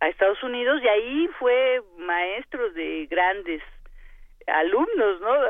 a 0.00 0.08
Estados 0.08 0.42
Unidos 0.42 0.80
y 0.82 0.88
ahí 0.88 1.28
fue 1.38 1.80
maestro 1.98 2.70
de 2.70 3.06
grandes 3.06 3.62
alumnos, 4.46 5.20
¿no? 5.20 5.46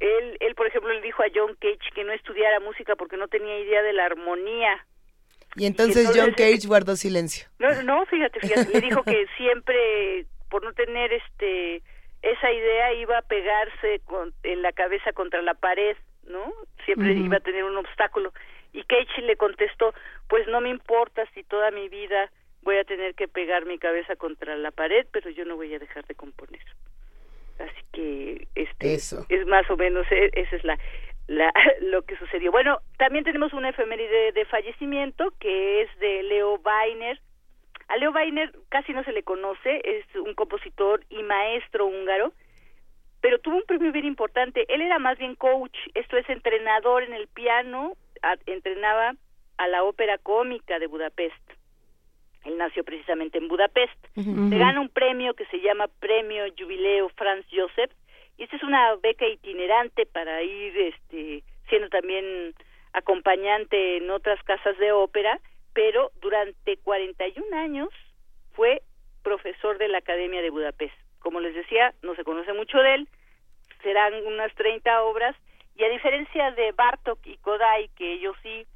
Él, 0.00 0.36
él, 0.40 0.54
por 0.54 0.66
ejemplo, 0.66 0.92
le 0.92 1.00
dijo 1.00 1.22
a 1.22 1.30
John 1.34 1.56
Cage 1.60 1.90
que 1.94 2.04
no 2.04 2.12
estudiara 2.12 2.60
música 2.60 2.94
porque 2.96 3.16
no 3.16 3.28
tenía 3.28 3.58
idea 3.58 3.82
de 3.82 3.92
la 3.92 4.04
armonía. 4.04 4.84
Y 5.56 5.66
entonces, 5.66 6.10
John 6.14 6.32
Cage 6.32 6.66
guardó 6.66 6.96
silencio. 6.96 7.46
No, 7.58 7.82
no, 7.82 8.06
fíjate, 8.06 8.40
fíjate, 8.40 8.72
le 8.72 8.80
dijo 8.80 9.02
que 9.02 9.26
siempre, 9.36 10.26
por 10.50 10.64
no 10.64 10.72
tener 10.72 11.12
este 11.12 11.82
esa 12.22 12.50
idea, 12.50 12.94
iba 12.94 13.18
a 13.18 13.22
pegarse 13.22 14.00
con, 14.06 14.32
en 14.44 14.62
la 14.62 14.72
cabeza 14.72 15.12
contra 15.12 15.42
la 15.42 15.52
pared, 15.52 15.94
¿no? 16.26 16.52
Siempre 16.86 17.12
iba 17.12 17.36
a 17.36 17.40
tener 17.40 17.64
un 17.64 17.76
obstáculo. 17.76 18.32
Y 18.72 18.82
Cage 18.84 19.20
le 19.22 19.36
contestó, 19.36 19.92
pues 20.28 20.48
no 20.48 20.62
me 20.62 20.70
importa 20.70 21.24
si 21.34 21.44
toda 21.44 21.70
mi 21.70 21.88
vida 21.90 22.30
voy 22.62 22.78
a 22.78 22.84
tener 22.84 23.14
que 23.14 23.28
pegar 23.28 23.66
mi 23.66 23.78
cabeza 23.78 24.16
contra 24.16 24.56
la 24.56 24.70
pared, 24.70 25.06
pero 25.12 25.28
yo 25.30 25.44
no 25.44 25.56
voy 25.56 25.74
a 25.74 25.78
dejar 25.78 26.06
de 26.06 26.14
componer. 26.14 26.62
Así 27.58 27.84
que 27.92 28.48
este 28.54 28.94
es 28.94 29.46
más 29.46 29.70
o 29.70 29.76
menos 29.76 30.06
e, 30.10 30.30
esa 30.32 30.56
es 30.56 30.64
la, 30.64 30.78
la 31.26 31.52
lo 31.80 32.02
que 32.02 32.16
sucedió. 32.16 32.50
Bueno, 32.52 32.78
también 32.98 33.24
tenemos 33.24 33.52
una 33.52 33.70
efeméride 33.70 34.32
de 34.32 34.44
fallecimiento 34.46 35.32
que 35.38 35.82
es 35.82 35.98
de 35.98 36.22
Leo 36.22 36.60
Weiner. 36.64 37.20
A 37.88 37.96
Leo 37.96 38.12
Weiner 38.12 38.52
casi 38.70 38.92
no 38.92 39.04
se 39.04 39.12
le 39.12 39.22
conoce, 39.22 39.80
es 39.84 40.04
un 40.16 40.34
compositor 40.34 41.04
y 41.10 41.22
maestro 41.22 41.86
húngaro, 41.86 42.32
pero 43.20 43.38
tuvo 43.38 43.56
un 43.56 43.64
premio 43.64 43.92
bien 43.92 44.06
importante. 44.06 44.64
Él 44.72 44.80
era 44.80 44.98
más 44.98 45.18
bien 45.18 45.34
coach, 45.34 45.76
esto 45.94 46.16
es 46.16 46.28
entrenador 46.28 47.02
en 47.02 47.12
el 47.12 47.28
piano, 47.28 47.92
entrenaba 48.46 49.14
a 49.58 49.68
la 49.68 49.84
ópera 49.84 50.18
cómica 50.18 50.78
de 50.78 50.86
Budapest 50.86 51.54
él 52.44 52.58
nació 52.58 52.84
precisamente 52.84 53.38
en 53.38 53.48
Budapest. 53.48 53.98
Se 54.14 54.58
gana 54.58 54.80
un 54.80 54.90
premio 54.90 55.34
que 55.34 55.46
se 55.46 55.60
llama 55.60 55.88
Premio 56.00 56.44
Jubileo 56.56 57.08
Franz 57.10 57.46
Joseph 57.50 57.90
y 58.36 58.44
esta 58.44 58.56
es 58.56 58.62
una 58.62 58.94
beca 58.96 59.26
itinerante 59.26 60.06
para 60.06 60.42
ir 60.42 60.76
este 60.78 61.42
siendo 61.68 61.88
también 61.88 62.54
acompañante 62.92 63.96
en 63.96 64.10
otras 64.10 64.42
casas 64.44 64.76
de 64.78 64.92
ópera, 64.92 65.40
pero 65.72 66.10
durante 66.20 66.76
41 66.78 67.56
años 67.56 67.88
fue 68.52 68.82
profesor 69.22 69.78
de 69.78 69.88
la 69.88 69.98
Academia 69.98 70.42
de 70.42 70.50
Budapest. 70.50 70.94
Como 71.18 71.40
les 71.40 71.54
decía, 71.54 71.94
no 72.02 72.14
se 72.14 72.24
conoce 72.24 72.52
mucho 72.52 72.78
de 72.78 72.94
él, 72.94 73.08
serán 73.82 74.14
unas 74.26 74.54
30 74.54 75.02
obras 75.02 75.34
y 75.76 75.84
a 75.84 75.88
diferencia 75.88 76.50
de 76.52 76.72
Bartok 76.72 77.18
y 77.26 77.36
Kodai, 77.38 77.88
que 77.96 78.12
ellos 78.12 78.36
sí 78.42 78.66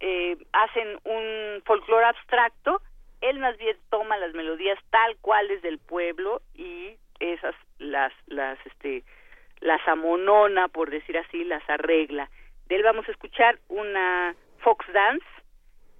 eh, 0.00 0.36
hacen 0.52 0.98
un 1.04 1.62
folclore 1.64 2.06
abstracto, 2.06 2.80
él 3.20 3.38
más 3.38 3.56
bien 3.58 3.76
toma 3.90 4.16
las 4.16 4.32
melodías 4.34 4.78
tal 4.90 5.16
cuales 5.18 5.62
del 5.62 5.78
pueblo 5.78 6.40
y 6.54 6.96
esas 7.20 7.54
las 7.78 8.12
las 8.26 8.58
este 8.66 9.04
las 9.60 9.86
amonona 9.88 10.68
por 10.68 10.90
decir 10.90 11.18
así 11.18 11.44
las 11.44 11.68
arregla. 11.68 12.30
De 12.68 12.76
él 12.76 12.82
vamos 12.82 13.08
a 13.08 13.12
escuchar 13.12 13.58
una 13.68 14.34
fox 14.58 14.84
dance. 14.92 15.26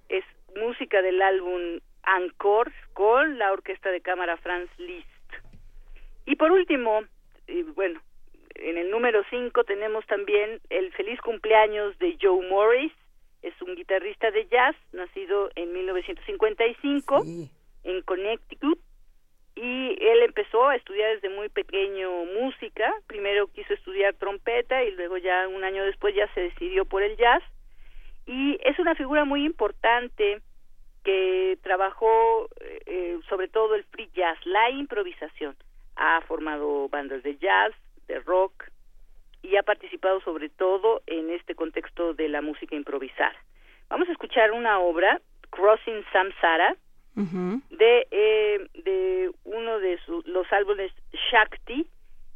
Es 0.07 0.23
música 0.55 1.01
del 1.01 1.21
álbum 1.21 1.79
Encore 2.17 2.71
con 2.93 3.37
la 3.37 3.51
orquesta 3.51 3.89
de 3.91 4.01
cámara 4.01 4.37
Franz 4.37 4.69
Liszt. 4.77 5.07
Y 6.25 6.35
por 6.35 6.51
último 6.51 7.01
bueno 7.75 8.01
en 8.55 8.77
el 8.77 8.91
número 8.91 9.23
5 9.29 9.63
tenemos 9.63 10.05
también 10.07 10.59
el 10.69 10.91
feliz 10.93 11.19
cumpleaños 11.21 11.97
de 11.99 12.17
Joe 12.21 12.47
Morris. 12.49 12.91
Es 13.41 13.53
un 13.61 13.75
guitarrista 13.75 14.31
de 14.31 14.47
jazz, 14.47 14.75
nacido 14.91 15.49
en 15.55 15.71
1955 15.71 17.23
en 17.83 18.01
Connecticut 18.01 18.79
y 19.61 19.97
él 19.99 20.21
empezó 20.23 20.69
a 20.69 20.75
estudiar 20.77 21.15
desde 21.15 21.29
muy 21.29 21.49
pequeño 21.49 22.09
música, 22.39 22.93
primero 23.07 23.47
quiso 23.47 23.73
estudiar 23.73 24.13
trompeta 24.13 24.83
y 24.85 24.91
luego 24.91 25.17
ya 25.17 25.49
un 25.49 25.65
año 25.65 25.83
después 25.83 26.15
ya 26.15 26.33
se 26.33 26.41
decidió 26.41 26.85
por 26.85 27.03
el 27.03 27.17
jazz 27.17 27.43
y 28.25 28.57
es 28.63 28.79
una 28.79 28.95
figura 28.95 29.25
muy 29.25 29.43
importante 29.43 30.39
que 31.03 31.57
trabajó 31.61 32.47
eh, 32.61 33.19
sobre 33.27 33.49
todo 33.49 33.75
el 33.75 33.83
free 33.85 34.09
jazz, 34.13 34.37
la 34.45 34.69
improvisación. 34.69 35.57
Ha 35.97 36.21
formado 36.21 36.87
bandas 36.87 37.21
de 37.23 37.35
jazz, 37.37 37.73
de 38.07 38.19
rock, 38.19 38.63
y 39.41 39.57
ha 39.57 39.63
participado 39.63 40.21
sobre 40.21 40.47
todo 40.49 41.01
en 41.05 41.31
este 41.31 41.55
contexto 41.55 42.13
de 42.13 42.29
la 42.29 42.41
música 42.41 42.75
improvisada. 42.75 43.35
Vamos 43.89 44.07
a 44.07 44.13
escuchar 44.13 44.51
una 44.51 44.79
obra, 44.79 45.19
Crossing 45.49 46.05
Samsara, 46.13 46.75
de, 47.15 48.07
eh, 48.11 48.67
de 48.85 49.31
uno 49.43 49.79
de 49.79 49.99
los 50.25 50.51
álbumes 50.53 50.91
Shakti, 51.31 51.87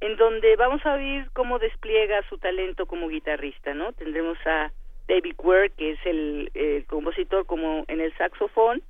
en 0.01 0.17
donde 0.17 0.55
vamos 0.57 0.85
a 0.85 0.95
oír 0.95 1.29
cómo 1.33 1.59
despliega 1.59 2.27
su 2.27 2.37
talento 2.37 2.85
como 2.85 3.07
guitarrista, 3.07 3.73
¿no? 3.73 3.93
Tendremos 3.93 4.37
a 4.45 4.71
David 5.07 5.35
Ware, 5.37 5.69
que 5.69 5.91
es 5.91 5.99
el, 6.05 6.51
el 6.53 6.85
compositor 6.85 7.45
como 7.45 7.85
en 7.87 8.01
el 8.01 8.15
saxofón, 8.17 8.81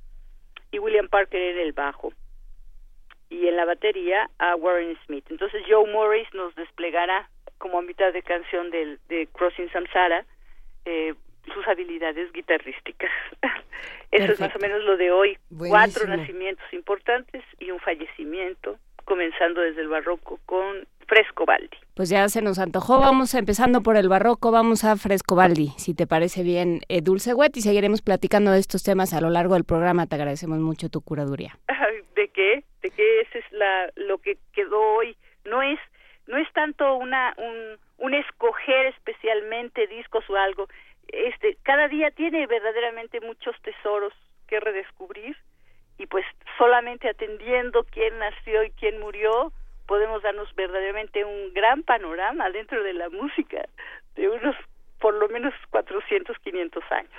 y 0.72 0.78
William 0.80 1.08
Parker 1.08 1.40
en 1.40 1.58
el 1.58 1.72
bajo 1.72 2.12
y 3.30 3.46
en 3.46 3.56
la 3.56 3.64
batería 3.64 4.28
a 4.38 4.56
Warren 4.56 4.96
Smith. 5.06 5.24
Entonces 5.30 5.62
Joe 5.68 5.90
Morris 5.90 6.28
nos 6.34 6.54
desplegará 6.56 7.28
como 7.58 7.80
mitad 7.82 8.12
de 8.12 8.22
canción 8.22 8.70
del, 8.70 8.98
de 9.08 9.28
Crossing 9.28 9.70
Samsara, 9.70 10.26
eh, 10.84 11.14
sus 11.52 11.66
habilidades 11.68 12.32
guitarrísticas. 12.32 13.10
Eso 14.10 14.32
es 14.32 14.40
más 14.40 14.54
o 14.54 14.58
menos 14.58 14.82
lo 14.84 14.96
de 14.96 15.10
hoy. 15.10 15.38
Cuatro 15.56 16.06
nacimientos 16.06 16.64
importantes 16.72 17.42
y 17.58 17.70
un 17.70 17.80
fallecimiento, 17.80 18.78
comenzando 19.04 19.60
desde 19.60 19.82
el 19.82 19.88
barroco 19.88 20.38
con 20.46 20.86
Frescobaldi. 21.06 21.76
Pues 21.94 22.08
ya 22.08 22.28
se 22.28 22.42
nos 22.42 22.58
antojó, 22.58 22.98
vamos 22.98 23.34
empezando 23.34 23.82
por 23.82 23.96
el 23.96 24.08
barroco, 24.08 24.50
vamos 24.50 24.84
a 24.84 24.96
Frescobaldi, 24.96 25.68
si 25.76 25.94
te 25.94 26.06
parece 26.06 26.42
bien, 26.42 26.80
eh, 26.88 27.00
Dulce 27.02 27.34
Wet, 27.34 27.56
y 27.56 27.60
seguiremos 27.60 28.02
platicando 28.02 28.52
de 28.52 28.58
estos 28.58 28.82
temas 28.82 29.12
a 29.12 29.20
lo 29.20 29.30
largo 29.30 29.54
del 29.54 29.64
programa. 29.64 30.06
Te 30.06 30.14
agradecemos 30.14 30.58
mucho 30.58 30.88
tu 30.88 31.02
curaduría. 31.02 31.58
¿De 32.14 32.28
qué? 32.28 32.64
¿De 32.82 32.90
qué 32.90 33.20
ese 33.20 33.38
es 33.38 33.52
la, 33.52 33.90
lo 33.96 34.18
que 34.18 34.38
quedó 34.52 34.80
hoy? 34.96 35.16
No 35.44 35.62
es, 35.62 35.78
no 36.26 36.38
es 36.38 36.50
tanto 36.52 36.96
una, 36.96 37.34
un, 37.36 37.78
un 37.98 38.14
escoger 38.14 38.86
especialmente 38.86 39.86
discos 39.86 40.28
o 40.30 40.36
algo. 40.36 40.68
Este, 41.08 41.56
cada 41.62 41.88
día 41.88 42.10
tiene 42.10 42.46
verdaderamente 42.46 43.20
muchos 43.20 43.54
tesoros 43.62 44.12
que 44.46 44.60
redescubrir 44.60 45.36
y 45.98 46.06
pues 46.06 46.24
solamente 46.58 47.08
atendiendo 47.08 47.84
quién 47.84 48.18
nació 48.18 48.64
y 48.64 48.70
quién 48.72 49.00
murió 49.00 49.52
podemos 49.86 50.22
darnos 50.22 50.52
verdaderamente 50.54 51.24
un 51.24 51.52
gran 51.52 51.82
panorama 51.82 52.50
dentro 52.50 52.82
de 52.82 52.94
la 52.94 53.10
música 53.10 53.68
de 54.16 54.28
unos 54.28 54.56
por 55.00 55.14
lo 55.14 55.28
menos 55.28 55.52
400, 55.68 56.34
500 56.38 56.82
años. 56.90 57.12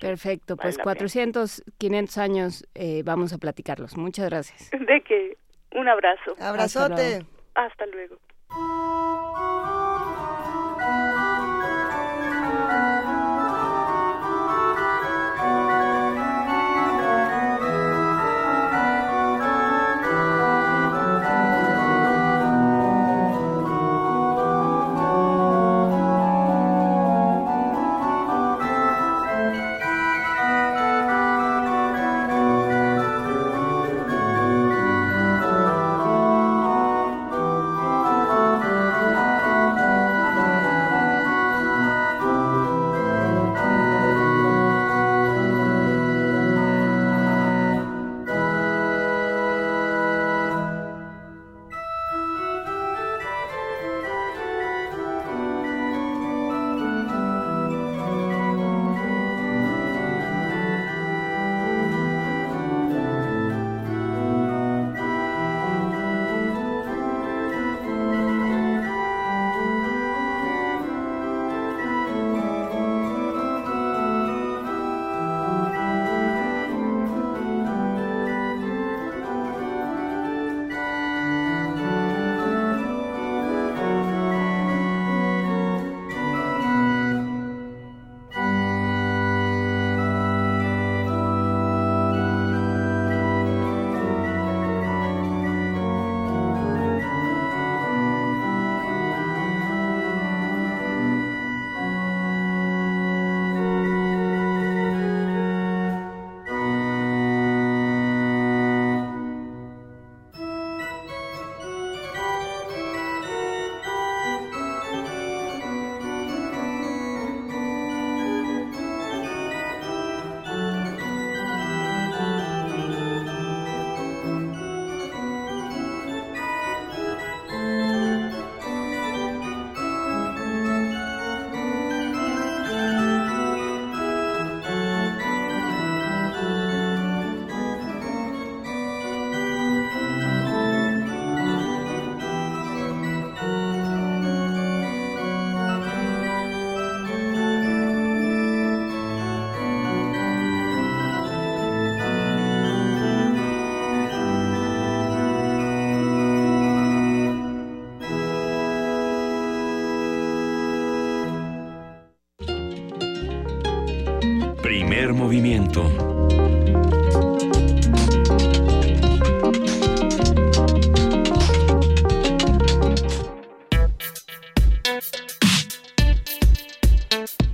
Perfecto, 0.00 0.56
pues 0.56 0.76
400, 0.76 1.62
500 1.78 2.18
años 2.18 2.66
eh, 2.74 3.02
vamos 3.04 3.32
a 3.32 3.38
platicarlos. 3.38 3.96
Muchas 3.96 4.28
gracias. 4.28 4.70
De 4.72 5.00
que 5.02 5.36
un 5.72 5.88
abrazo. 5.88 6.34
Abrazote. 6.40 7.24
Hasta 7.54 7.86
luego. 7.86 8.18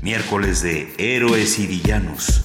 Miércoles 0.00 0.62
de 0.62 0.94
Héroes 0.98 1.59
y 1.59 1.66
Villanos. 1.66 2.44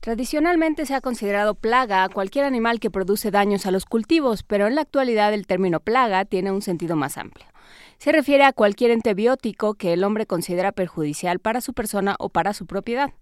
Tradicionalmente 0.00 0.84
se 0.84 0.94
ha 0.94 1.00
considerado 1.00 1.54
plaga 1.54 2.04
a 2.04 2.08
cualquier 2.08 2.44
animal 2.44 2.80
que 2.80 2.90
produce 2.90 3.30
daños 3.30 3.66
a 3.66 3.70
los 3.70 3.84
cultivos, 3.84 4.42
pero 4.42 4.66
en 4.66 4.74
la 4.74 4.80
actualidad 4.80 5.32
el 5.32 5.46
término 5.46 5.80
plaga 5.80 6.24
tiene 6.24 6.50
un 6.50 6.60
sentido 6.60 6.96
más 6.96 7.18
amplio. 7.18 7.51
Se 8.02 8.10
refiere 8.10 8.42
a 8.42 8.52
cualquier 8.52 8.90
ente 8.90 9.14
biótico 9.14 9.74
que 9.74 9.92
el 9.92 10.02
hombre 10.02 10.26
considera 10.26 10.72
perjudicial 10.72 11.38
para 11.38 11.60
su 11.60 11.72
persona 11.72 12.16
o 12.18 12.30
para 12.30 12.52
su 12.52 12.66
propiedad. 12.66 13.12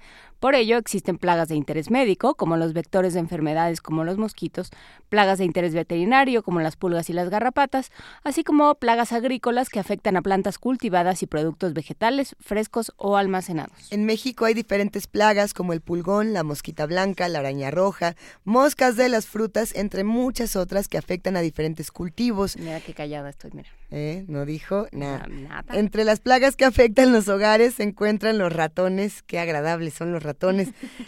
Por 0.40 0.54
ello, 0.54 0.78
existen 0.78 1.18
plagas 1.18 1.48
de 1.48 1.54
interés 1.54 1.90
médico, 1.90 2.34
como 2.34 2.56
los 2.56 2.72
vectores 2.72 3.12
de 3.12 3.20
enfermedades 3.20 3.82
como 3.82 4.04
los 4.04 4.16
mosquitos, 4.16 4.70
plagas 5.10 5.38
de 5.38 5.44
interés 5.44 5.74
veterinario, 5.74 6.42
como 6.42 6.60
las 6.60 6.76
pulgas 6.76 7.10
y 7.10 7.12
las 7.12 7.28
garrapatas, 7.28 7.90
así 8.24 8.42
como 8.42 8.74
plagas 8.76 9.12
agrícolas 9.12 9.68
que 9.68 9.80
afectan 9.80 10.16
a 10.16 10.22
plantas 10.22 10.56
cultivadas 10.56 11.22
y 11.22 11.26
productos 11.26 11.74
vegetales, 11.74 12.36
frescos 12.40 12.92
o 12.96 13.18
almacenados. 13.18 13.92
En 13.92 14.06
México 14.06 14.46
hay 14.46 14.54
diferentes 14.54 15.06
plagas 15.06 15.52
como 15.52 15.74
el 15.74 15.82
pulgón, 15.82 16.32
la 16.32 16.42
mosquita 16.42 16.86
blanca, 16.86 17.28
la 17.28 17.40
araña 17.40 17.70
roja, 17.70 18.16
moscas 18.44 18.96
de 18.96 19.10
las 19.10 19.26
frutas, 19.26 19.74
entre 19.76 20.04
muchas 20.04 20.56
otras 20.56 20.88
que 20.88 20.96
afectan 20.96 21.36
a 21.36 21.42
diferentes 21.42 21.90
cultivos. 21.90 22.56
Mira 22.56 22.80
qué 22.80 22.94
callada 22.94 23.28
estoy, 23.28 23.50
mira. 23.52 23.68
¿Eh? 23.90 24.24
No 24.28 24.46
dijo 24.46 24.86
nada. 24.92 25.26
Entre 25.72 26.04
las 26.04 26.20
plagas 26.20 26.54
que 26.54 26.64
afectan 26.64 27.12
los 27.12 27.28
hogares 27.28 27.74
se 27.74 27.82
encuentran 27.82 28.38
los 28.38 28.52
ratones, 28.52 29.22
qué 29.22 29.40
agradables 29.40 29.94
son 29.94 30.12
los 30.12 30.22
ratones, 30.22 30.29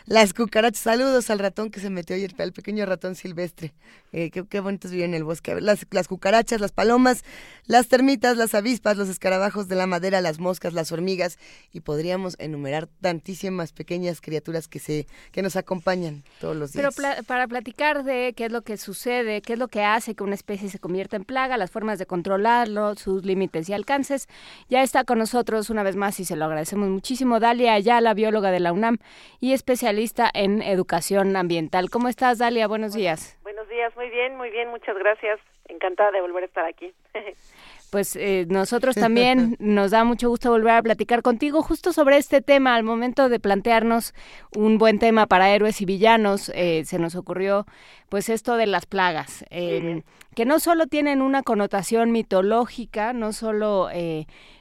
las 0.07 0.35
cucarachas, 0.35 0.83
saludos 0.83 1.31
al 1.31 1.39
ratón 1.39 1.71
que 1.71 1.81
se 1.81 1.91
metió 1.91 2.17
ayer, 2.17 2.35
al 2.39 2.53
pequeño 2.53 2.87
ratón 2.87 3.15
silvestre 3.15 3.73
Eh, 4.13 4.31
qué, 4.31 4.47
qué 4.47 4.61
bonitos 4.61 4.91
viven 4.91 5.11
en 5.11 5.15
el 5.15 5.25
bosque. 5.25 5.61
Las, 5.61 5.87
las 5.91 6.07
cucarachas, 6.07 6.61
las 6.61 6.73
palomas, 6.73 7.25
las 7.67 7.89
termitas, 7.89 8.37
las 8.37 8.55
avispas, 8.55 8.97
los 8.97 9.09
escarabajos 9.09 9.69
de 9.69 9.77
la 9.77 9.87
madera, 9.87 10.21
las 10.21 10.39
moscas, 10.39 10.75
las 10.75 10.93
hormigas 10.93 11.39
y 11.73 11.81
podríamos 11.81 12.37
enumerar 12.39 12.89
tantísimas 13.01 13.73
pequeñas 13.73 14.21
criaturas 14.21 14.69
que 14.69 14.79
se 14.79 15.07
que 15.31 15.43
nos 15.43 15.57
acompañan 15.57 16.25
todos 16.41 16.57
los 16.57 16.73
días. 16.73 16.95
Pero 16.95 17.25
para 17.27 17.49
platicar 17.49 18.05
de 18.05 18.35
qué 18.37 18.47
es 18.47 18.53
lo 18.53 18.63
que 18.63 18.77
sucede, 18.77 19.41
qué 19.41 19.55
es 19.55 19.59
lo 19.59 19.69
que 19.69 19.83
hace 19.83 20.15
que 20.15 20.25
una 20.25 20.35
especie 20.35 20.69
se 20.69 20.79
convierta 20.79 21.17
en 21.17 21.25
plaga, 21.25 21.57
las 21.57 21.71
formas 21.71 21.99
de 21.99 22.07
controlarlo, 22.07 22.95
sus 22.97 23.25
límites 23.25 23.69
y 23.69 23.73
alcances, 23.73 24.29
ya 24.69 24.83
está 24.83 25.05
con 25.05 25.19
nosotros 25.19 25.71
una 25.71 25.83
vez 25.83 25.97
más 25.97 26.21
y 26.21 26.25
se 26.25 26.37
lo 26.37 26.45
agradecemos 26.45 26.89
muchísimo 26.91 27.41
Dalia 27.41 27.75
Ayala, 27.75 28.15
bióloga 28.15 28.51
de 28.51 28.61
la 28.61 28.73
UNAM 28.73 28.99
y 29.41 29.53
especialista 29.53 30.31
en 30.33 30.63
educación 30.63 31.37
ambiental. 31.37 31.91
¿Cómo 31.91 32.09
estás, 32.09 32.39
Dalia? 32.39 32.67
Buenos 32.67 32.93
días. 32.93 33.37
Buenos 33.43 33.69
días, 33.69 33.93
muy 33.97 34.09
bien, 34.09 34.37
muy 34.37 34.51
bien, 34.51 34.69
muchas 34.69 34.97
gracias. 34.97 35.41
Encantada 35.69 36.13
de 36.13 36.21
volver 36.21 36.45
a 36.45 36.47
estar 36.47 36.65
aquí. 36.65 36.93
pues 37.91 38.15
eh, 38.15 38.47
nosotros 38.49 38.95
también 38.95 39.57
nos 39.61 39.91
da 39.91 40.05
mucho 40.05 40.29
gusto 40.29 40.51
volver 40.51 40.75
a 40.75 40.83
platicar 40.83 41.23
contigo 41.23 41.61
justo 41.63 41.93
sobre 41.93 42.19
este 42.19 42.41
tema. 42.41 42.77
Al 42.77 42.85
momento 42.85 43.29
de 43.29 43.41
plantearnos 43.41 44.15
un 44.57 44.79
buen 44.79 45.01
tema 45.01 45.27
para 45.27 45.51
héroes 45.51 45.81
y 45.81 45.87
villanos, 45.87 46.53
eh, 46.55 46.85
se 46.85 47.01
nos 47.01 47.17
ocurrió 47.17 47.67
pues 48.09 48.29
esto 48.29 48.57
de 48.57 48.67
las 48.67 48.87
plagas, 48.87 49.45
eh, 49.51 50.03
que 50.37 50.45
no 50.45 50.61
solo 50.61 50.87
tienen 50.87 51.21
una 51.21 51.43
connotación 51.43 52.13
mitológica, 52.13 53.13
no 53.13 53.33
solo 53.33 53.89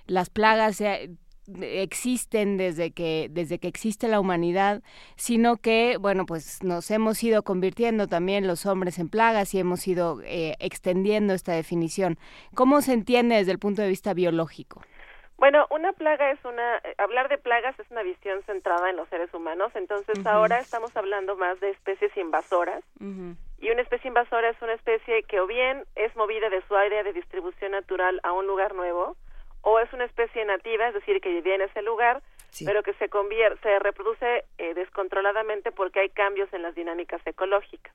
las 0.07 0.29
plagas 0.29 0.81
existen 1.61 2.57
desde 2.57 2.91
que 2.91 3.27
desde 3.31 3.59
que 3.59 3.67
existe 3.67 4.07
la 4.07 4.19
humanidad, 4.19 4.81
sino 5.15 5.57
que 5.57 5.97
bueno 5.99 6.25
pues 6.25 6.63
nos 6.63 6.89
hemos 6.91 7.23
ido 7.23 7.43
convirtiendo 7.43 8.07
también 8.07 8.47
los 8.47 8.65
hombres 8.65 8.99
en 8.99 9.09
plagas 9.09 9.53
y 9.53 9.59
hemos 9.59 9.87
ido 9.87 10.21
eh, 10.23 10.55
extendiendo 10.59 11.33
esta 11.33 11.53
definición. 11.53 12.17
¿Cómo 12.55 12.81
se 12.81 12.93
entiende 12.93 13.35
desde 13.35 13.51
el 13.51 13.59
punto 13.59 13.81
de 13.81 13.89
vista 13.89 14.13
biológico? 14.13 14.81
Bueno, 15.41 15.65
una 15.71 15.91
plaga 15.93 16.29
es 16.29 16.37
una, 16.45 16.77
eh, 16.77 16.93
hablar 16.99 17.27
de 17.27 17.39
plagas 17.39 17.77
es 17.79 17.89
una 17.89 18.03
visión 18.03 18.43
centrada 18.43 18.91
en 18.91 18.95
los 18.95 19.09
seres 19.09 19.33
humanos, 19.33 19.71
entonces 19.73 20.23
ahora 20.27 20.59
estamos 20.59 20.95
hablando 20.95 21.35
más 21.35 21.59
de 21.59 21.71
especies 21.71 22.15
invasoras. 22.15 22.83
Y 23.57 23.71
una 23.71 23.81
especie 23.81 24.07
invasora 24.07 24.49
es 24.49 24.61
una 24.61 24.73
especie 24.73 25.23
que 25.23 25.39
o 25.39 25.47
bien 25.47 25.83
es 25.95 26.15
movida 26.15 26.51
de 26.51 26.61
su 26.67 26.75
área 26.75 27.01
de 27.01 27.11
distribución 27.13 27.71
natural 27.71 28.19
a 28.21 28.33
un 28.33 28.45
lugar 28.45 28.75
nuevo, 28.75 29.17
o 29.61 29.79
es 29.79 29.91
una 29.93 30.05
especie 30.05 30.43
nativa, 30.45 30.87
es 30.87 30.93
decir, 30.93 31.21
que 31.21 31.29
vivía 31.29 31.55
en 31.55 31.61
ese 31.61 31.81
lugar, 31.81 32.21
pero 32.65 32.83
que 32.83 32.93
se 32.93 33.09
convierte, 33.09 33.61
se 33.61 33.79
reproduce 33.79 34.43
eh, 34.57 34.73
descontroladamente 34.73 35.71
porque 35.71 36.01
hay 36.01 36.09
cambios 36.09 36.51
en 36.53 36.63
las 36.63 36.75
dinámicas 36.75 37.21
ecológicas. 37.25 37.93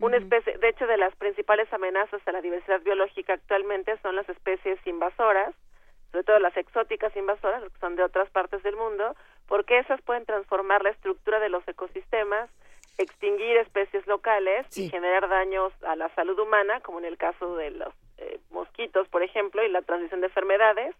Una 0.00 0.16
especie, 0.16 0.56
de 0.56 0.68
hecho, 0.68 0.86
de 0.86 0.96
las 0.96 1.14
principales 1.16 1.70
amenazas 1.72 2.26
a 2.26 2.32
la 2.32 2.40
diversidad 2.40 2.80
biológica 2.80 3.34
actualmente 3.34 3.98
son 3.98 4.16
las 4.16 4.28
especies 4.28 4.78
invasoras, 4.86 5.54
sobre 6.10 6.24
todo 6.24 6.38
las 6.38 6.56
exóticas 6.56 7.14
invasoras, 7.16 7.62
que 7.62 7.78
son 7.80 7.96
de 7.96 8.02
otras 8.02 8.30
partes 8.30 8.62
del 8.62 8.76
mundo, 8.76 9.14
porque 9.46 9.78
esas 9.78 10.00
pueden 10.02 10.24
transformar 10.24 10.82
la 10.82 10.90
estructura 10.90 11.38
de 11.38 11.50
los 11.50 11.66
ecosistemas, 11.68 12.48
extinguir 13.00 13.56
especies 13.56 14.06
locales 14.06 14.66
y 14.76 14.90
generar 14.90 15.28
daños 15.28 15.72
a 15.82 15.96
la 15.96 16.14
salud 16.14 16.38
humana, 16.38 16.80
como 16.80 16.98
en 16.98 17.06
el 17.06 17.16
caso 17.16 17.56
de 17.56 17.70
los 17.70 17.94
eh, 18.18 18.38
mosquitos, 18.50 19.08
por 19.08 19.22
ejemplo, 19.22 19.64
y 19.64 19.70
la 19.70 19.82
transmisión 19.82 20.20
de 20.20 20.26
enfermedades, 20.26 20.94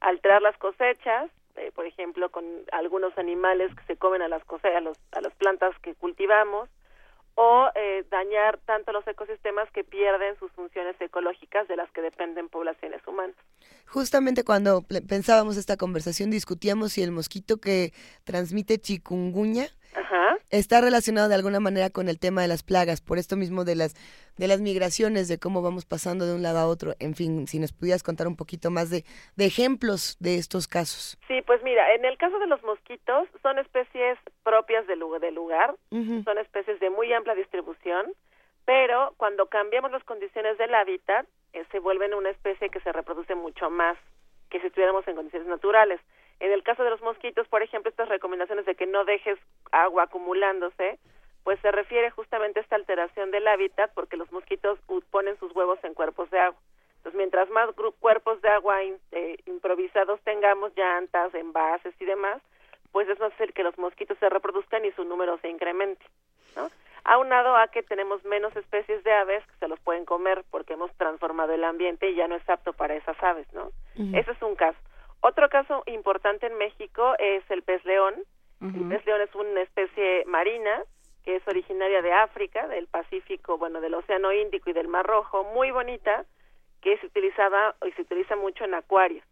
alterar 0.00 0.42
las 0.42 0.56
cosechas, 0.58 1.28
eh, 1.56 1.72
por 1.74 1.86
ejemplo, 1.86 2.30
con 2.30 2.44
algunos 2.70 3.16
animales 3.18 3.74
que 3.74 3.84
se 3.84 3.96
comen 3.96 4.22
a 4.22 4.28
las 4.28 4.44
cosechas, 4.44 4.96
a, 5.12 5.20
las 5.20 5.34
plantas 5.34 5.76
que 5.82 5.94
cultivamos, 5.96 6.68
o 7.34 7.68
eh, 7.74 8.04
dañar 8.10 8.58
tanto 8.66 8.92
los 8.92 9.06
ecosistemas 9.06 9.68
que 9.72 9.82
pierden 9.82 10.38
sus 10.38 10.52
funciones 10.52 10.94
ecológicas 11.00 11.66
de 11.68 11.76
las 11.76 11.90
que 11.90 12.02
dependen 12.02 12.48
poblaciones 12.48 13.04
humanas. 13.06 13.36
Justamente 13.86 14.44
cuando 14.44 14.82
pensábamos 15.08 15.56
esta 15.56 15.76
conversación 15.76 16.30
discutíamos 16.30 16.92
si 16.92 17.02
el 17.02 17.12
mosquito 17.12 17.56
que 17.58 17.92
transmite 18.24 18.78
chikungunya 18.78 19.68
está 20.50 20.80
relacionado 20.80 21.28
de 21.28 21.34
alguna 21.34 21.60
manera 21.60 21.90
con 21.90 22.08
el 22.08 22.18
tema 22.18 22.42
de 22.42 22.48
las 22.48 22.62
plagas, 22.62 23.00
por 23.00 23.18
esto 23.18 23.36
mismo 23.36 23.64
de 23.64 23.76
las 23.76 23.94
de 24.36 24.48
las 24.48 24.60
migraciones, 24.60 25.28
de 25.28 25.38
cómo 25.38 25.60
vamos 25.60 25.84
pasando 25.84 26.24
de 26.24 26.34
un 26.34 26.42
lado 26.42 26.58
a 26.58 26.66
otro. 26.66 26.94
En 26.98 27.14
fin, 27.14 27.46
si 27.46 27.58
nos 27.58 27.72
pudieras 27.72 28.02
contar 28.02 28.26
un 28.26 28.36
poquito 28.36 28.70
más 28.70 28.88
de, 28.88 29.04
de 29.36 29.44
ejemplos 29.44 30.16
de 30.18 30.36
estos 30.36 30.66
casos. 30.66 31.18
Sí, 31.28 31.42
pues 31.42 31.62
mira, 31.62 31.94
en 31.94 32.06
el 32.06 32.16
caso 32.16 32.38
de 32.38 32.46
los 32.46 32.62
mosquitos, 32.62 33.28
son 33.42 33.58
especies 33.58 34.18
propias 34.42 34.86
del, 34.86 35.00
del 35.20 35.34
lugar, 35.34 35.74
son 35.90 36.38
especies 36.38 36.80
de 36.80 36.88
muy 36.88 37.12
amplia 37.12 37.34
distribución, 37.34 38.12
pero 38.64 39.12
cuando 39.18 39.46
cambiamos 39.46 39.90
las 39.90 40.04
condiciones 40.04 40.56
del 40.56 40.74
hábitat, 40.74 41.26
eh, 41.52 41.64
se 41.70 41.78
vuelven 41.78 42.14
una 42.14 42.30
especie 42.30 42.70
que 42.70 42.80
se 42.80 42.92
reproduce 42.92 43.34
mucho 43.34 43.68
más 43.68 43.98
que 44.48 44.60
si 44.60 44.68
estuviéramos 44.68 45.06
en 45.06 45.16
condiciones 45.16 45.48
naturales. 45.48 46.00
En 46.40 46.52
el 46.52 46.62
caso 46.62 46.82
de 46.82 46.90
los 46.90 47.02
mosquitos, 47.02 47.46
por 47.48 47.62
ejemplo, 47.62 47.90
estas 47.90 48.08
recomendaciones 48.08 48.64
de 48.64 48.74
que 48.74 48.86
no 48.86 49.04
dejes 49.04 49.38
agua 49.72 50.04
acumulándose, 50.04 50.98
pues 51.44 51.60
se 51.60 51.70
refiere 51.70 52.10
justamente 52.10 52.58
a 52.58 52.62
esta 52.62 52.76
alteración 52.76 53.30
del 53.30 53.46
hábitat 53.46 53.92
porque 53.94 54.16
los 54.16 54.30
mosquitos 54.32 54.78
ponen 55.10 55.38
sus 55.38 55.54
huevos 55.54 55.78
en 55.84 55.94
cuerpos 55.94 56.30
de 56.30 56.38
agua. 56.38 56.60
Entonces, 56.96 57.16
mientras 57.16 57.48
más 57.50 57.70
cuerpos 57.98 58.42
de 58.42 58.48
agua 58.48 58.82
eh, 58.82 59.36
improvisados 59.46 60.20
tengamos, 60.22 60.72
llantas, 60.76 61.34
envases 61.34 61.94
y 61.98 62.04
demás, 62.04 62.42
pues 62.92 63.08
es 63.08 63.18
más 63.20 63.32
fácil 63.32 63.54
que 63.54 63.62
los 63.62 63.76
mosquitos 63.78 64.18
se 64.18 64.28
reproduzcan 64.28 64.84
y 64.84 64.92
su 64.92 65.04
número 65.04 65.38
se 65.38 65.48
incremente, 65.48 66.04
¿no? 66.56 66.70
Aunado 67.04 67.56
a 67.56 67.68
que 67.68 67.82
tenemos 67.82 68.22
menos 68.24 68.54
especies 68.54 69.02
de 69.04 69.12
aves 69.12 69.42
que 69.46 69.56
se 69.60 69.68
los 69.68 69.80
pueden 69.80 70.04
comer 70.04 70.44
porque 70.50 70.74
hemos 70.74 70.92
transformado 70.96 71.54
el 71.54 71.64
ambiente 71.64 72.10
y 72.10 72.14
ya 72.14 72.28
no 72.28 72.34
es 72.34 72.46
apto 72.48 72.74
para 72.74 72.94
esas 72.94 73.16
aves, 73.22 73.46
¿no? 73.54 73.70
Ese 74.14 74.32
es 74.32 74.42
un 74.42 74.54
caso. 74.54 74.78
Otro 75.20 75.48
caso 75.48 75.82
importante 75.86 76.46
en 76.46 76.56
México 76.56 77.14
es 77.18 77.42
el 77.50 77.62
pez 77.62 77.84
león. 77.84 78.14
El 78.60 78.88
pez 78.88 79.06
león 79.06 79.22
es 79.22 79.34
una 79.34 79.62
especie 79.62 80.24
marina 80.26 80.84
que 81.24 81.36
es 81.36 81.46
originaria 81.46 82.02
de 82.02 82.12
África, 82.12 82.66
del 82.68 82.86
Pacífico, 82.86 83.58
bueno, 83.58 83.80
del 83.80 83.94
Océano 83.94 84.32
Índico 84.32 84.70
y 84.70 84.72
del 84.72 84.88
Mar 84.88 85.06
Rojo, 85.06 85.44
muy 85.44 85.70
bonita, 85.70 86.24
que 86.80 86.96
se 86.98 87.06
utilizaba 87.06 87.74
y 87.86 87.92
se 87.92 88.02
utiliza 88.02 88.36
mucho 88.36 88.64
en 88.64 88.74
acuarios. 88.74 89.24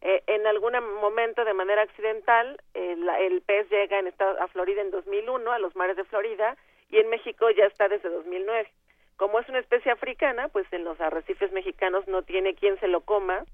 Eh, 0.00 0.22
en 0.26 0.46
algún 0.46 0.72
momento, 1.00 1.44
de 1.44 1.54
manera 1.54 1.82
accidental, 1.82 2.60
el, 2.74 3.42
pez 3.42 3.68
llega 3.70 3.98
en 3.98 4.08
a 4.08 4.48
Florida 4.48 4.82
en 4.82 4.90
2001, 4.90 5.50
a 5.50 5.58
los 5.58 5.74
mares 5.76 5.96
de 5.96 6.04
Florida, 6.04 6.56
y 6.90 6.98
en 6.98 7.08
México 7.08 7.48
ya 7.50 7.64
está 7.64 7.88
desde 7.88 8.10
2009. 8.10 8.70
Como 9.16 9.38
es 9.38 9.48
una 9.48 9.60
especie 9.60 9.92
africana, 9.92 10.48
pues 10.48 10.66
en 10.72 10.84
los 10.84 11.00
arrecifes 11.00 11.52
mexicanos 11.52 12.06
no 12.08 12.22
tiene 12.22 12.54
quien 12.54 12.78
se 12.80 12.88
lo 12.88 13.00
coma, 13.00 13.44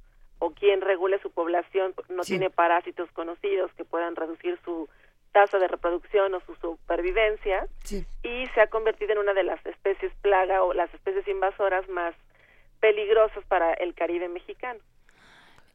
o 0.40 0.50
quien 0.50 0.80
regule 0.80 1.20
su 1.20 1.30
población 1.30 1.94
no 2.08 2.22
tiene 2.22 2.50
parásitos 2.50 3.10
conocidos 3.12 3.70
que 3.74 3.84
puedan 3.84 4.16
reducir 4.16 4.58
su 4.64 4.88
tasa 5.32 5.58
de 5.58 5.68
reproducción 5.68 6.34
o 6.34 6.40
su 6.40 6.54
supervivencia 6.56 7.68
y 8.22 8.46
se 8.48 8.60
ha 8.60 8.66
convertido 8.66 9.12
en 9.12 9.18
una 9.18 9.34
de 9.34 9.44
las 9.44 9.64
especies 9.64 10.12
plaga 10.22 10.64
o 10.64 10.72
las 10.72 10.92
especies 10.92 11.28
invasoras 11.28 11.88
más 11.88 12.14
peligrosas 12.80 13.44
para 13.44 13.74
el 13.74 13.94
Caribe 13.94 14.28
mexicano. 14.28 14.80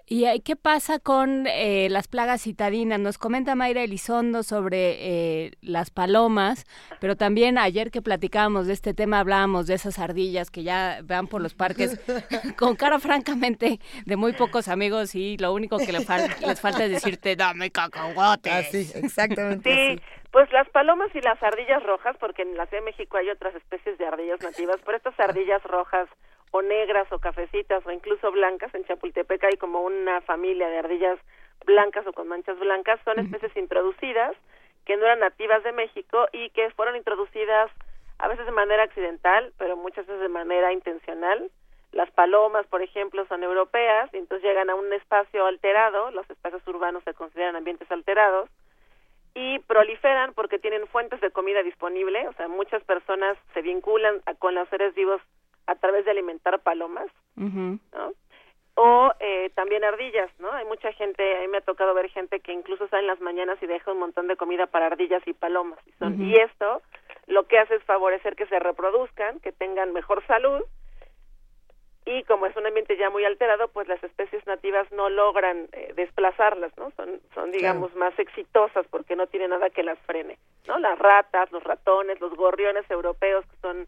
¿Y 0.08 0.40
qué 0.42 0.56
pasa 0.56 1.00
con 1.00 1.48
eh, 1.48 1.88
las 1.90 2.08
plagas 2.08 2.44
citadinas? 2.44 3.00
Nos 3.00 3.18
comenta 3.18 3.56
Mayra 3.56 3.82
Elizondo 3.82 4.44
sobre 4.44 4.98
eh, 5.00 5.52
las 5.62 5.90
palomas, 5.90 6.66
pero 7.00 7.16
también 7.16 7.58
ayer 7.58 7.90
que 7.90 8.04
platicábamos 8.04 8.68
de 8.68 8.74
este 8.74 8.94
tema 8.94 9.20
hablábamos 9.20 9.66
de 9.66 9.74
esas 9.74 9.98
ardillas 9.98 10.52
que 10.52 10.62
ya 10.62 11.00
van 11.04 11.26
por 11.28 11.42
los 11.42 11.56
parques 11.56 12.00
con 12.58 12.76
cara 12.76 13.00
francamente 13.00 13.80
de 14.06 14.16
muy 14.16 14.34
pocos 14.34 14.68
amigos 14.68 15.16
y 15.16 15.38
lo 15.38 15.52
único 15.54 15.80
que 15.80 15.92
les, 15.92 16.06
falta 16.06 16.86
es 16.86 16.92
decirte 16.92 17.36
dame 17.36 17.72
cacahuates. 17.72 18.54
Así, 18.54 18.92
exactamente. 18.94 19.74
Sí, 19.74 20.02
pues 20.30 20.52
las 20.52 20.70
palomas 20.70 21.10
y 21.16 21.22
las 21.22 21.42
ardillas 21.42 21.82
rojas, 21.82 22.16
porque 22.20 22.44
en 22.44 22.56
la 22.58 22.68
Ciudad 22.68 22.84
de 22.84 22.92
México 22.92 23.18
hay 23.18 23.30
otras 23.30 23.56
especies 23.56 23.98
de 23.98 24.06
ardillas 24.06 24.40
nativas, 24.42 24.78
pero 24.86 24.98
estas 24.98 25.20
ardillas 25.20 25.64
rojas 25.64 26.08
o 26.52 26.62
negras 26.62 27.12
o 27.12 27.20
cafecitas 27.20 27.86
o 27.86 27.92
incluso 27.92 28.32
blancas. 28.32 28.74
En 28.74 28.86
Chapultepec 28.86 29.44
hay 29.44 29.58
como 29.58 29.82
una 29.82 30.22
familia 30.22 30.70
de 30.70 30.80
ardillas 30.80 31.20
blancas 31.66 32.06
o 32.08 32.14
con 32.14 32.28
manchas 32.28 32.58
blancas. 32.60 33.00
Son 33.04 33.20
especies 33.20 33.56
introducidas 33.58 34.36
que 34.86 34.98
no 34.98 35.06
eran 35.06 35.20
nativas 35.20 35.64
de 35.64 35.72
México 35.72 36.28
y 36.32 36.50
que 36.52 36.70
fueron 36.72 36.96
introducidas 36.96 37.72
a 38.20 38.28
veces 38.28 38.46
de 38.46 38.52
manera 38.52 38.84
accidental, 38.84 39.52
pero 39.58 39.76
muchas 39.76 40.06
veces 40.06 40.22
de 40.22 40.30
manera 40.30 40.72
intencional. 40.72 41.50
Las 41.92 42.12
palomas, 42.12 42.66
por 42.68 42.82
ejemplo, 42.82 43.26
son 43.28 43.44
europeas 43.44 44.14
y 44.14 44.18
entonces 44.18 44.48
llegan 44.48 44.70
a 44.70 44.76
un 44.76 44.92
espacio 44.94 45.46
alterado, 45.46 46.12
los 46.12 46.30
espacios 46.30 46.66
urbanos 46.68 47.04
se 47.04 47.14
consideran 47.14 47.56
ambientes 47.56 47.90
alterados, 47.90 48.50
y 49.34 49.60
proliferan 49.60 50.34
porque 50.34 50.60
tienen 50.60 50.88
fuentes 50.88 51.20
de 51.20 51.30
comida 51.30 51.62
disponible, 51.62 52.28
o 52.30 52.34
sea, 52.34 52.48
muchas 52.48 52.82
personas 52.84 53.38
se 53.54 53.62
vinculan 53.62 54.22
con 54.40 54.56
los 54.56 54.68
seres 54.70 54.96
vivos 54.96 55.22
a 55.68 55.76
través 55.76 56.06
de 56.06 56.12
alimentar 56.12 56.60
palomas, 56.60 57.08
¿no? 57.36 58.14
O 58.78 59.12
eh, 59.22 59.52
también 59.56 59.86
ardillas, 59.86 60.30
¿no? 60.40 60.52
Hay 60.52 60.66
mucha 60.66 60.92
gente, 60.92 61.38
a 61.38 61.40
mí 61.40 61.48
me 61.48 61.58
ha 61.58 61.62
tocado 61.62 61.94
ver 61.94 62.10
gente 62.10 62.42
que 62.42 62.52
incluso 62.52 62.88
sale 62.90 63.04
en 63.04 63.08
las 63.08 63.22
mañanas 63.22 63.58
y 63.62 63.68
deja 63.68 63.92
un 63.92 64.00
montón 64.00 64.28
de 64.28 64.36
comida 64.36 64.68
para 64.68 64.88
ardillas 64.88 65.26
y 65.26 65.34
palomas. 65.34 65.80
Y, 65.86 65.92
son, 65.94 66.22
y 66.22 66.36
esto 66.36 66.82
lo 67.28 67.48
que 67.48 67.58
hace 67.58 67.76
es 67.76 67.84
favorecer 67.84 68.36
que 68.36 68.48
se 68.48 68.60
reproduzcan, 68.60 69.40
que 69.40 69.54
tengan 69.54 69.94
mejor 69.94 70.26
salud 70.28 70.62
y 72.06 72.24
como 72.24 72.46
es 72.46 72.56
un 72.56 72.68
ambiente 72.68 72.98
ya 72.98 73.10
muy 73.10 73.26
alterado, 73.26 73.68
pues 73.70 73.88
las 73.88 74.04
especies 74.04 74.46
nativas 74.46 74.90
no 74.92 75.10
logran 75.10 75.68
eh, 75.72 75.92
desplazarlas, 75.96 76.72
¿no? 76.78 76.92
Son, 76.92 77.20
son 77.34 77.52
digamos, 77.52 77.96
más 77.96 78.18
exitosas 78.20 78.86
porque 78.92 79.16
no 79.16 79.26
tiene 79.26 79.48
nada 79.48 79.72
que 79.72 79.82
las 79.82 79.98
frene, 80.00 80.38
¿no? 80.68 80.78
Las 80.78 81.00
ratas, 81.00 81.52
los 81.52 81.64
ratones, 81.64 82.22
los 82.22 82.36
gorriones 82.36 82.90
europeos, 82.92 83.44
que 83.48 83.58
son 83.58 83.88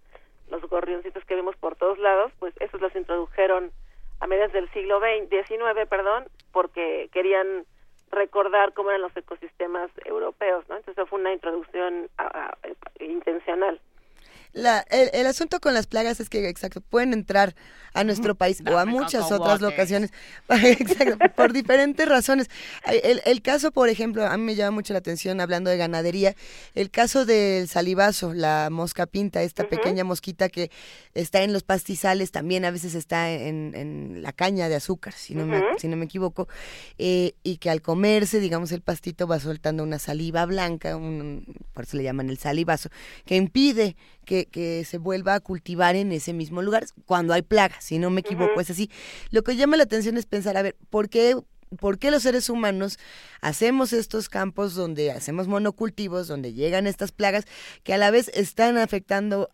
los 0.50 0.62
gorrioncitos 0.64 1.24
que 1.26 1.36
vemos 1.36 1.56
por 1.58 1.76
todos 1.76 1.98
lados, 2.00 2.32
pues 2.40 2.54
esos 2.60 2.82
los 2.82 2.96
introdujeron 2.96 3.72
a 4.20 4.28
mediados 4.28 4.54
del 4.54 4.70
siglo 4.72 5.00
XIX, 5.00 5.88
perdón, 5.90 6.26
porque 6.52 7.10
querían 7.12 7.66
recordar 8.12 8.74
cómo 8.74 8.90
eran 8.90 9.02
los 9.02 9.16
ecosistemas 9.16 9.92
europeos, 10.06 10.68
¿no? 10.70 10.78
Entonces 10.78 11.08
fue 11.10 11.20
una 11.20 11.34
introducción 11.34 12.10
intencional. 13.00 13.80
La, 14.58 14.80
el, 14.90 15.28
asunto 15.28 15.60
con 15.60 15.76
las 15.76 15.86
plagas 15.86 16.20
es 16.20 16.30
que, 16.30 16.50
exacto, 16.50 16.82
pueden 16.82 17.14
entrar 17.14 17.56
a 17.94 18.04
nuestro 18.04 18.34
país 18.36 18.64
o 18.70 18.78
a 18.78 18.86
muchas 18.86 19.32
otras 19.32 19.62
locaciones, 19.62 20.12
exacto, 20.50 21.18
por 21.36 21.54
diferentes 21.54 22.08
razones. 22.08 22.50
El, 22.86 23.22
el, 23.26 23.42
caso, 23.44 23.72
por 23.72 23.88
ejemplo, 23.90 24.26
a 24.26 24.36
mí 24.36 24.44
me 24.44 24.56
llama 24.56 24.72
mucho 24.72 24.94
la 24.94 25.00
atención, 25.00 25.42
hablando 25.42 25.70
de 25.70 25.78
ganadería, 25.78 26.36
el 26.74 26.90
caso 26.90 27.26
del 27.26 27.68
salivazo, 27.68 28.34
la 28.34 28.70
mosca 28.72 29.06
pinta, 29.06 29.44
esta 29.44 29.68
pequeña 29.70 30.04
mosquita 30.04 30.50
que 30.50 30.72
está 31.14 31.44
en 31.44 31.54
los 31.54 31.62
pastizales, 31.62 32.32
también 32.32 32.66
a 32.66 32.72
veces 32.72 32.96
está 32.96 33.30
en, 33.30 33.74
en 33.76 34.24
la 34.24 34.34
caña 34.34 34.70
de 34.70 34.76
azúcar, 34.76 35.14
si 35.14 35.36
no, 35.36 35.46
me, 35.46 35.62
si 35.78 35.88
no 35.88 35.98
me 35.98 36.06
equivoco, 36.06 36.48
eh, 36.98 37.36
y 37.44 37.58
que 37.58 37.70
al 37.70 37.84
comerse, 37.84 38.40
digamos, 38.40 38.72
el 38.72 38.82
pastito 38.82 39.28
va 39.28 39.40
soltando 39.40 39.84
una 39.84 40.00
saliva 40.00 40.46
blanca, 40.46 40.98
un, 40.98 41.46
por 41.74 41.84
eso 41.84 41.98
le 41.98 42.04
llaman 42.04 42.30
el 42.30 42.38
salivazo, 42.38 42.90
que 43.26 43.36
impide 43.36 43.96
que, 44.28 44.46
que, 44.46 44.86
se 44.86 44.98
vuelva 44.98 45.34
a 45.34 45.40
cultivar 45.40 45.96
en 45.96 46.12
ese 46.12 46.34
mismo 46.34 46.62
lugar 46.62 46.86
cuando 47.06 47.34
hay 47.34 47.42
plagas, 47.42 47.84
si 47.84 47.98
no 47.98 48.10
me 48.12 48.20
equivoco, 48.20 48.60
es 48.60 48.70
así. 48.70 48.92
Lo 49.32 49.42
que 49.44 49.56
llama 49.56 49.78
la 49.78 49.84
atención 49.84 50.18
es 50.18 50.26
pensar, 50.26 50.58
a 50.58 50.62
ver, 50.62 50.76
¿por 50.90 51.10
qué 51.10 51.36
¿Por 51.80 52.00
qué 52.00 52.12
los 52.12 52.24
seres 52.24 52.50
humanos 52.50 52.98
hacemos 53.42 53.92
estos 53.92 54.30
campos 54.30 54.74
donde 54.74 55.12
hacemos 55.12 55.50
monocultivos, 55.50 56.30
donde 56.30 56.54
llegan 56.54 56.88
estas 56.88 57.12
plagas 57.12 57.44
que 57.84 57.94
a 57.94 57.98
la 57.98 58.10
vez 58.10 58.32
están 58.34 58.78
afectando 58.78 59.50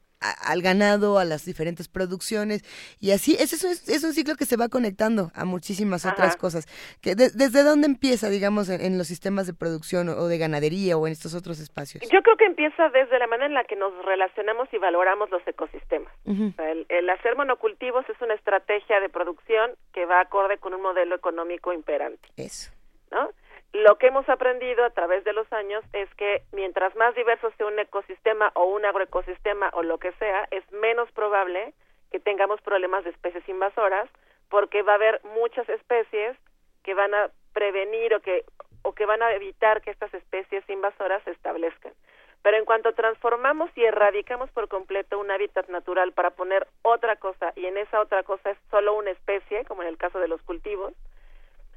al 0.46 0.62
ganado, 0.62 1.20
a 1.20 1.26
las 1.26 1.46
diferentes 1.46 1.88
producciones 1.88 2.64
y 3.00 3.12
así, 3.12 3.36
ese 3.40 3.56
es, 3.56 4.04
un 4.04 4.14
ciclo 4.14 4.36
que 4.36 4.46
se 4.46 4.58
va 4.58 4.70
conectando 4.70 5.32
a 5.36 5.46
muchísimas 5.46 6.06
otras 6.06 6.38
cosas. 6.38 6.66
Que 7.02 7.16
¿Desde 7.16 7.64
dónde 7.64 7.88
empieza, 7.88 8.30
digamos, 8.30 8.70
en, 8.70 8.98
los 8.98 9.08
sistemas 9.08 9.48
de 9.48 9.54
producción 9.54 10.10
o, 10.10 10.28
de 10.28 10.38
ganadería 10.38 10.98
o 10.98 11.08
en 11.08 11.14
estos 11.14 11.36
otros 11.36 11.60
espacios? 11.60 12.04
Yo 12.10 12.22
creo 12.22 12.38
que 12.38 12.46
empieza 12.46 12.90
desde 12.90 13.20
la 13.20 13.28
manera 13.28 13.48
en 13.48 13.54
la 13.54 13.64
que 13.64 13.76
nos 13.76 13.94
relacionamos 14.06 14.68
y 14.74 14.78
valoramos 14.78 15.30
los 15.30 15.46
ecosistemas. 15.48 16.14
el, 16.26 16.86
el 16.90 17.10
hacer 17.10 17.36
monocultivos 17.36 18.08
es 18.10 18.22
una 18.22 18.34
estrategia 18.34 19.00
de 19.00 19.10
producción 19.10 19.72
que 19.94 20.06
va 20.06 20.22
acorde 20.22 20.58
con 20.58 20.74
un 20.74 20.82
modelo 20.82 21.16
económico 21.16 21.74
imperante. 21.74 22.30
Eso. 22.38 22.72
¿no? 23.14 23.30
Lo 23.74 23.98
que 23.98 24.08
hemos 24.08 24.30
aprendido 24.30 24.86
a 24.86 24.92
través 24.92 25.24
de 25.24 25.34
los 25.34 25.52
años 25.52 25.84
es 25.94 26.08
que 26.16 26.44
mientras 26.52 26.96
más 26.96 27.16
diverso 27.16 27.52
sea 27.58 27.66
un 27.66 27.80
ecosistema 27.80 28.52
o 28.54 28.66
un 28.66 28.86
agroecosistema 28.86 29.72
o 29.74 29.82
lo 29.82 29.98
que 29.98 30.12
sea, 30.14 30.48
es 30.52 30.64
menos 30.72 31.12
probable 31.12 31.74
que 32.12 32.20
tengamos 32.20 32.62
problemas 32.62 33.04
de 33.04 33.10
especies 33.10 33.48
invasoras 33.50 34.08
porque 34.50 34.84
va 34.84 34.94
a 34.94 34.96
haber 34.96 35.22
muchas 35.24 35.68
especies 35.70 36.38
que 36.84 36.94
van 36.94 37.16
a 37.16 37.32
prevenir 37.54 38.14
o 38.14 38.20
que 38.20 38.46
o 38.84 38.94
que 38.94 39.06
van 39.06 39.24
a 39.24 39.32
evitar 39.34 39.82
que 39.82 39.92
estas 39.92 40.14
especies 40.14 40.70
invasoras 40.70 41.24
se 41.24 41.32
establezcan. 41.32 41.94
Pero 42.42 42.58
en 42.58 42.66
cuanto 42.66 42.94
transformamos 42.94 43.72
y 43.76 43.86
erradicamos 43.86 44.52
por 44.52 44.68
completo 44.68 45.18
un 45.18 45.32
hábitat 45.32 45.70
natural 45.70 46.12
para 46.12 46.32
poner 46.32 46.68
otra 46.82 47.16
cosa 47.16 47.54
y 47.56 47.66
en 47.66 47.78
esa 47.78 48.02
otra 48.02 48.24
cosa 48.24 48.52
es 48.52 48.58
solo 48.70 48.94
una 48.94 49.12
especie, 49.12 49.64
como 49.64 49.82
en 49.82 49.88
el 49.88 49.98
caso 49.98 50.20
de 50.20 50.28
los 50.28 50.42
cultivos, 50.42 50.94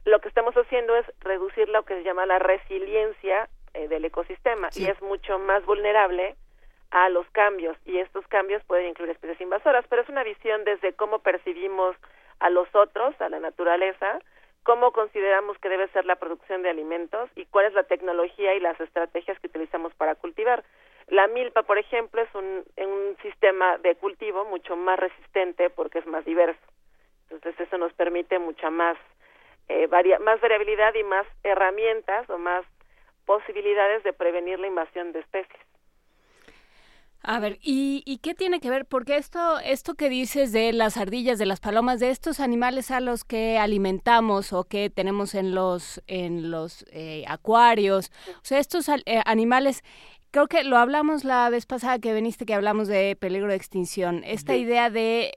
lo 0.06 0.20
que 0.20 0.28
estamos 0.28 0.54
haciendo 0.54 0.96
es 0.96 1.04
reducir 1.20 1.68
lo 1.68 1.84
que 1.84 1.96
se 1.96 2.04
llama 2.04 2.26
la 2.26 2.38
resiliencia 2.38 3.48
eh, 3.74 3.88
del 3.88 4.04
ecosistema 4.04 4.68
y 4.76 4.86
es 4.86 5.02
mucho 5.02 5.38
más 5.40 5.66
vulnerable 5.66 6.36
a 6.92 7.08
los 7.08 7.28
cambios 7.30 7.76
y 7.84 7.98
estos 7.98 8.24
cambios 8.28 8.62
pueden 8.64 8.86
incluir 8.86 9.10
especies 9.10 9.40
invasoras, 9.40 9.84
pero 9.90 10.02
es 10.02 10.08
una 10.08 10.22
visión 10.22 10.62
desde 10.64 10.92
cómo 10.92 11.18
percibimos 11.18 11.96
a 12.38 12.50
los 12.50 12.72
otros, 12.72 13.20
a 13.20 13.28
la 13.28 13.40
naturaleza, 13.40 14.20
cómo 14.62 14.92
consideramos 14.92 15.58
que 15.58 15.68
debe 15.68 15.88
ser 15.88 16.04
la 16.06 16.16
producción 16.16 16.62
de 16.62 16.70
alimentos 16.70 17.28
y 17.34 17.44
cuál 17.46 17.66
es 17.66 17.74
la 17.74 17.82
tecnología 17.82 18.54
y 18.54 18.60
las 18.60 18.80
estrategias 18.80 19.40
que 19.40 19.48
utilizamos 19.48 19.92
para 19.94 20.14
cultivar. 20.14 20.62
La 21.08 21.26
milpa, 21.26 21.64
por 21.64 21.78
ejemplo, 21.78 22.22
es 22.22 22.32
un, 22.32 22.64
un 22.76 23.16
sistema 23.22 23.78
de 23.78 23.96
cultivo 23.96 24.44
mucho 24.44 24.76
más 24.76 25.00
resistente 25.00 25.68
porque 25.68 25.98
es 25.98 26.06
más 26.06 26.24
diverso. 26.24 26.60
Entonces 27.30 27.66
eso 27.66 27.76
nos 27.76 27.92
permite 27.94 28.38
mucha 28.38 28.70
más 28.70 28.96
eh, 29.68 29.88
más 30.20 30.40
variabilidad 30.40 30.94
y 30.94 31.04
más 31.04 31.26
herramientas 31.42 32.28
o 32.30 32.38
más 32.38 32.64
posibilidades 33.24 34.02
de 34.04 34.12
prevenir 34.12 34.58
la 34.58 34.68
invasión 34.68 35.12
de 35.12 35.20
especies. 35.20 35.60
A 37.28 37.40
ver, 37.40 37.58
¿y, 37.60 38.04
¿y, 38.06 38.18
qué 38.18 38.34
tiene 38.34 38.60
que 38.60 38.70
ver? 38.70 38.86
Porque 38.86 39.16
esto, 39.16 39.58
esto 39.58 39.94
que 39.94 40.08
dices 40.08 40.52
de 40.52 40.72
las 40.72 40.96
ardillas, 40.96 41.40
de 41.40 41.46
las 41.46 41.58
palomas, 41.58 41.98
de 41.98 42.10
estos 42.10 42.38
animales 42.38 42.92
a 42.92 43.00
los 43.00 43.24
que 43.24 43.58
alimentamos 43.58 44.52
o 44.52 44.62
que 44.62 44.90
tenemos 44.90 45.34
en 45.34 45.52
los, 45.52 46.00
en 46.06 46.52
los 46.52 46.84
eh, 46.92 47.24
acuarios, 47.26 48.12
o 48.36 48.44
sea, 48.44 48.60
estos 48.60 48.88
eh, 48.88 49.22
animales, 49.24 49.82
creo 50.30 50.46
que 50.46 50.62
lo 50.62 50.76
hablamos 50.76 51.24
la 51.24 51.50
vez 51.50 51.66
pasada 51.66 51.98
que 51.98 52.14
viniste, 52.14 52.46
que 52.46 52.54
hablamos 52.54 52.86
de 52.86 53.16
peligro 53.16 53.48
de 53.48 53.56
extinción. 53.56 54.22
Esta 54.24 54.54
idea 54.54 54.88
de, 54.88 55.32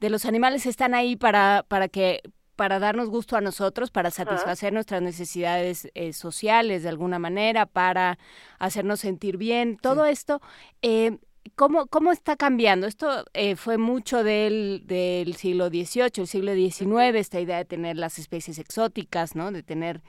de 0.00 0.10
los 0.10 0.24
animales 0.24 0.64
están 0.64 0.94
ahí 0.94 1.14
para, 1.16 1.66
para 1.68 1.88
que 1.88 2.22
para 2.56 2.78
darnos 2.78 3.08
gusto 3.08 3.36
a 3.36 3.40
nosotros, 3.40 3.90
para 3.90 4.10
satisfacer 4.10 4.72
nuestras 4.72 5.02
necesidades 5.02 5.88
eh, 5.94 6.12
sociales 6.12 6.82
de 6.82 6.88
alguna 6.88 7.18
manera, 7.18 7.66
para 7.66 8.18
hacernos 8.58 9.00
sentir 9.00 9.36
bien. 9.36 9.76
Todo 9.76 10.06
esto, 10.06 10.40
eh, 10.82 11.18
¿cómo, 11.54 11.86
¿cómo 11.86 12.10
está 12.10 12.36
cambiando? 12.36 12.86
Esto 12.86 13.24
eh, 13.34 13.56
fue 13.56 13.78
mucho 13.78 14.24
del, 14.24 14.82
del 14.86 15.36
siglo 15.36 15.68
XVIII, 15.68 16.10
el 16.16 16.26
siglo 16.26 16.54
XIX, 16.54 17.14
esta 17.14 17.40
idea 17.40 17.58
de 17.58 17.64
tener 17.66 17.96
las 17.96 18.18
especies 18.18 18.58
exóticas, 18.58 19.36
¿no? 19.36 19.52
De 19.52 19.62
tener 19.62 20.02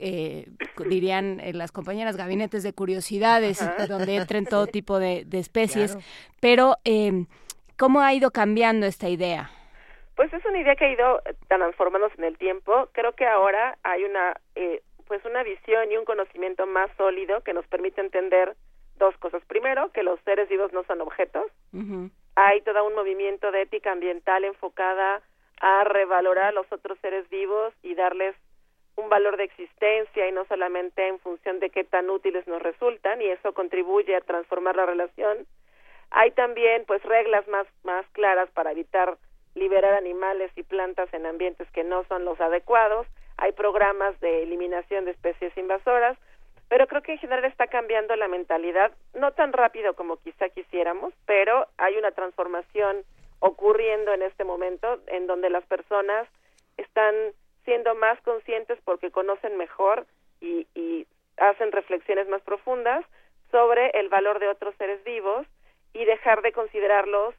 eh, 0.00 0.46
dirían 0.88 1.42
las 1.54 1.72
compañeras 1.72 2.16
gabinetes 2.16 2.62
de 2.62 2.72
curiosidades, 2.72 3.58
donde 3.88 4.14
entren 4.14 4.46
todo 4.46 4.66
tipo 4.68 5.00
de, 5.00 5.26
especies. 5.32 5.98
Pero, 6.38 6.76
eh, 6.84 7.26
¿cómo 7.76 8.00
ha 8.00 8.14
ido 8.14 8.30
cambiando 8.30 8.86
esta 8.86 9.08
idea? 9.08 9.50
Pues 10.18 10.32
es 10.32 10.44
una 10.46 10.58
idea 10.58 10.74
que 10.74 10.84
ha 10.84 10.90
ido 10.90 11.22
transformándose 11.46 12.16
en 12.18 12.24
el 12.24 12.38
tiempo. 12.38 12.88
Creo 12.90 13.12
que 13.12 13.24
ahora 13.24 13.78
hay 13.84 14.02
una 14.02 14.34
eh, 14.56 14.82
pues 15.06 15.24
una 15.24 15.44
visión 15.44 15.92
y 15.92 15.96
un 15.96 16.04
conocimiento 16.04 16.66
más 16.66 16.90
sólido 16.96 17.40
que 17.42 17.54
nos 17.54 17.64
permite 17.68 18.00
entender 18.00 18.56
dos 18.96 19.16
cosas. 19.18 19.44
Primero, 19.46 19.92
que 19.92 20.02
los 20.02 20.18
seres 20.22 20.48
vivos 20.48 20.72
no 20.72 20.82
son 20.86 21.02
objetos. 21.02 21.44
Hay 22.34 22.60
todo 22.62 22.84
un 22.84 22.96
movimiento 22.96 23.52
de 23.52 23.62
ética 23.62 23.92
ambiental 23.92 24.42
enfocada 24.42 25.22
a 25.60 25.84
revalorar 25.84 26.46
a 26.46 26.52
los 26.52 26.66
otros 26.72 26.98
seres 26.98 27.30
vivos 27.30 27.72
y 27.84 27.94
darles 27.94 28.34
un 28.96 29.08
valor 29.08 29.36
de 29.36 29.44
existencia 29.44 30.28
y 30.28 30.32
no 30.32 30.46
solamente 30.46 31.06
en 31.06 31.20
función 31.20 31.60
de 31.60 31.70
qué 31.70 31.84
tan 31.84 32.10
útiles 32.10 32.44
nos 32.48 32.60
resultan 32.60 33.22
y 33.22 33.26
eso 33.26 33.54
contribuye 33.54 34.16
a 34.16 34.20
transformar 34.22 34.74
la 34.74 34.86
relación. 34.86 35.46
Hay 36.10 36.32
también 36.32 36.82
pues 36.88 37.04
reglas 37.04 37.46
más 37.46 37.68
más 37.84 38.04
claras 38.14 38.50
para 38.50 38.72
evitar 38.72 39.16
liberar 39.58 39.94
animales 39.94 40.50
y 40.56 40.62
plantas 40.62 41.12
en 41.12 41.26
ambientes 41.26 41.68
que 41.72 41.84
no 41.84 42.04
son 42.04 42.24
los 42.24 42.40
adecuados, 42.40 43.06
hay 43.36 43.52
programas 43.52 44.18
de 44.20 44.42
eliminación 44.42 45.04
de 45.04 45.12
especies 45.12 45.56
invasoras, 45.56 46.16
pero 46.68 46.86
creo 46.86 47.02
que 47.02 47.12
en 47.12 47.18
general 47.18 47.44
está 47.44 47.66
cambiando 47.66 48.14
la 48.16 48.28
mentalidad, 48.28 48.92
no 49.14 49.32
tan 49.32 49.52
rápido 49.52 49.94
como 49.94 50.18
quizá 50.18 50.48
quisiéramos, 50.50 51.14
pero 51.26 51.66
hay 51.78 51.96
una 51.96 52.10
transformación 52.12 53.04
ocurriendo 53.40 54.12
en 54.12 54.22
este 54.22 54.44
momento 54.44 55.00
en 55.06 55.26
donde 55.26 55.50
las 55.50 55.64
personas 55.66 56.28
están 56.76 57.14
siendo 57.64 57.94
más 57.94 58.20
conscientes 58.22 58.78
porque 58.84 59.10
conocen 59.10 59.56
mejor 59.56 60.06
y, 60.40 60.66
y 60.74 61.06
hacen 61.36 61.72
reflexiones 61.72 62.28
más 62.28 62.42
profundas 62.42 63.04
sobre 63.50 63.90
el 63.90 64.08
valor 64.08 64.38
de 64.40 64.48
otros 64.48 64.74
seres 64.76 65.02
vivos 65.04 65.46
y 65.92 66.04
dejar 66.04 66.42
de 66.42 66.52
considerarlos 66.52 67.34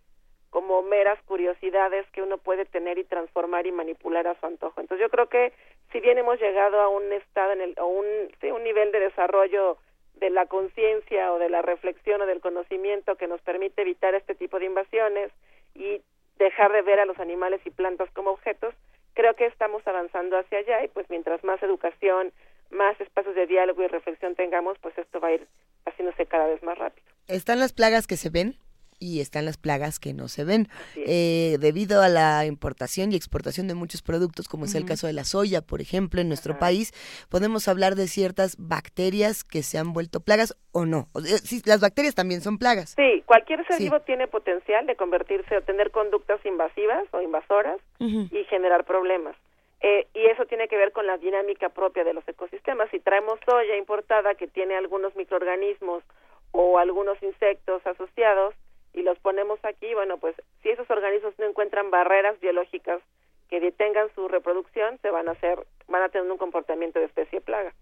como 0.49 0.81
meras 0.81 1.21
curiosidades 1.23 2.05
que 2.11 2.21
uno 2.21 2.37
puede 2.37 2.65
tener 2.65 2.97
y 2.97 3.03
transformar 3.03 3.67
y 3.67 3.71
manipular 3.71 4.27
a 4.27 4.39
su 4.39 4.45
antojo. 4.45 4.81
Entonces 4.81 5.05
yo 5.05 5.09
creo 5.09 5.27
que 5.29 5.53
si 5.91 5.99
bien 5.99 6.17
hemos 6.17 6.39
llegado 6.39 6.79
a 6.81 6.89
un 6.89 7.11
estado 7.13 7.51
en 7.53 7.61
el 7.61 7.73
a 7.77 7.85
un 7.85 8.05
un 8.41 8.63
nivel 8.63 8.91
de 8.91 8.99
desarrollo 8.99 9.77
de 10.15 10.29
la 10.29 10.45
conciencia 10.47 11.31
o 11.31 11.39
de 11.39 11.49
la 11.49 11.61
reflexión 11.61 12.21
o 12.21 12.25
del 12.25 12.41
conocimiento 12.41 13.15
que 13.15 13.27
nos 13.27 13.41
permite 13.41 13.81
evitar 13.81 14.15
este 14.15 14.35
tipo 14.35 14.59
de 14.59 14.65
invasiones 14.65 15.31
y 15.75 16.01
dejar 16.37 16.71
de 16.71 16.81
ver 16.81 16.99
a 16.99 17.05
los 17.05 17.19
animales 17.19 17.61
y 17.65 17.69
plantas 17.69 18.09
como 18.11 18.31
objetos, 18.31 18.73
creo 19.13 19.35
que 19.35 19.45
estamos 19.45 19.85
avanzando 19.87 20.37
hacia 20.37 20.59
allá 20.59 20.83
y 20.83 20.87
pues 20.87 21.09
mientras 21.09 21.43
más 21.43 21.61
educación, 21.61 22.31
más 22.69 22.99
espacios 22.99 23.35
de 23.35 23.47
diálogo 23.47 23.83
y 23.83 23.87
reflexión 23.87 24.35
tengamos, 24.35 24.77
pues 24.79 24.97
esto 24.97 25.19
va 25.19 25.29
a 25.29 25.33
ir 25.33 25.47
haciéndose 25.85 26.25
cada 26.25 26.47
vez 26.47 26.61
más 26.63 26.77
rápido. 26.77 27.05
Están 27.27 27.59
las 27.59 27.73
plagas 27.73 28.07
que 28.07 28.17
se 28.17 28.29
ven, 28.29 28.55
y 28.99 29.21
están 29.21 29.45
las 29.45 29.57
plagas 29.57 29.99
que 29.99 30.13
no 30.13 30.27
se 30.27 30.43
ven. 30.43 30.67
Eh, 30.95 31.57
debido 31.59 32.01
a 32.01 32.09
la 32.09 32.45
importación 32.45 33.11
y 33.11 33.15
exportación 33.15 33.67
de 33.67 33.75
muchos 33.75 34.01
productos, 34.01 34.47
como 34.47 34.65
es 34.65 34.75
el 34.75 34.85
caso 34.85 35.07
de 35.07 35.13
la 35.13 35.23
soya, 35.23 35.61
por 35.61 35.81
ejemplo, 35.81 36.21
en 36.21 36.27
nuestro 36.27 36.59
país, 36.59 36.91
podemos 37.29 37.67
hablar 37.67 37.95
de 37.95 38.07
ciertas 38.07 38.55
bacterias 38.59 39.43
que 39.43 39.63
se 39.63 39.77
han 39.77 39.93
vuelto 39.93 40.19
plagas 40.19 40.55
o 40.71 40.85
no. 40.85 41.07
sí, 41.43 41.61
las 41.65 41.81
bacterias 41.81 42.15
también 42.15 42.41
son 42.41 42.57
plagas. 42.57 42.95
Sí, 42.95 43.23
cualquier 43.25 43.65
ser 43.67 43.79
vivo 43.79 44.01
tiene 44.01 44.27
potencial 44.27 44.85
de 44.85 44.95
convertirse 44.95 45.57
o 45.57 45.61
tener 45.61 45.91
conductas 45.91 46.45
invasivas 46.45 47.05
o 47.11 47.21
invasoras 47.21 47.79
y 47.99 48.43
generar 48.49 48.85
problemas. 48.85 49.35
Eh, 49.81 50.07
y 50.13 50.25
eso 50.25 50.45
tiene 50.45 50.67
que 50.67 50.77
ver 50.77 50.91
con 50.91 51.07
la 51.07 51.17
dinámica 51.17 51.69
propia 51.69 52.03
de 52.03 52.13
los 52.13 52.27
ecosistemas. 52.27 52.89
Si 52.91 52.99
traemos 52.99 53.39
soya 53.45 53.77
importada 53.77 54.35
que 54.35 54.47
tiene 54.47 54.75
algunos 54.75 55.15
microorganismos 55.15 56.03
o 56.51 56.79
algunos 56.79 57.21
insectos 57.23 57.85
asociados, 57.85 58.53
y 58.99 59.03
los 59.03 59.17
ponemos 59.19 59.59
aquí, 59.63 59.93
bueno, 59.93 60.17
pues 60.17 60.35
si 60.61 60.69
esos 60.69 60.89
organismos 60.89 61.33
no 61.39 61.45
encuentran 61.45 61.89
barreras 61.89 62.39
biológicas 62.39 63.01
que 63.49 63.59
detengan 63.59 64.13
su 64.13 64.27
reproducción, 64.27 64.99
se 65.01 65.09
van 65.09 65.29
a 65.29 65.31
hacer, 65.31 65.65
van 65.87 66.03
a 66.03 66.09
tener 66.09 66.29
un 66.29 66.37
comportamiento 66.37 66.99
de 66.99 67.05
especie 67.05 67.41
plaga. 67.41 67.73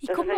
¿Y 0.00 0.08
cómo, 0.08 0.32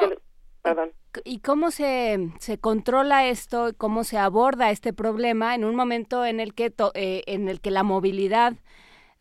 ¿Y 1.25 1.41
cómo 1.41 1.71
se, 1.71 2.31
se 2.39 2.59
controla 2.59 3.27
esto? 3.29 3.71
¿Cómo 3.77 4.05
se 4.05 4.19
aborda 4.19 4.71
este 4.71 4.93
problema 4.93 5.55
en 5.55 5.65
un 5.65 5.75
momento 5.75 6.25
en 6.25 6.41
el 6.41 6.55
que, 6.55 6.73
eh, 6.95 7.23
en 7.27 7.49
el 7.49 7.61
que 7.61 7.71
la 7.71 7.83
movilidad 7.83 8.55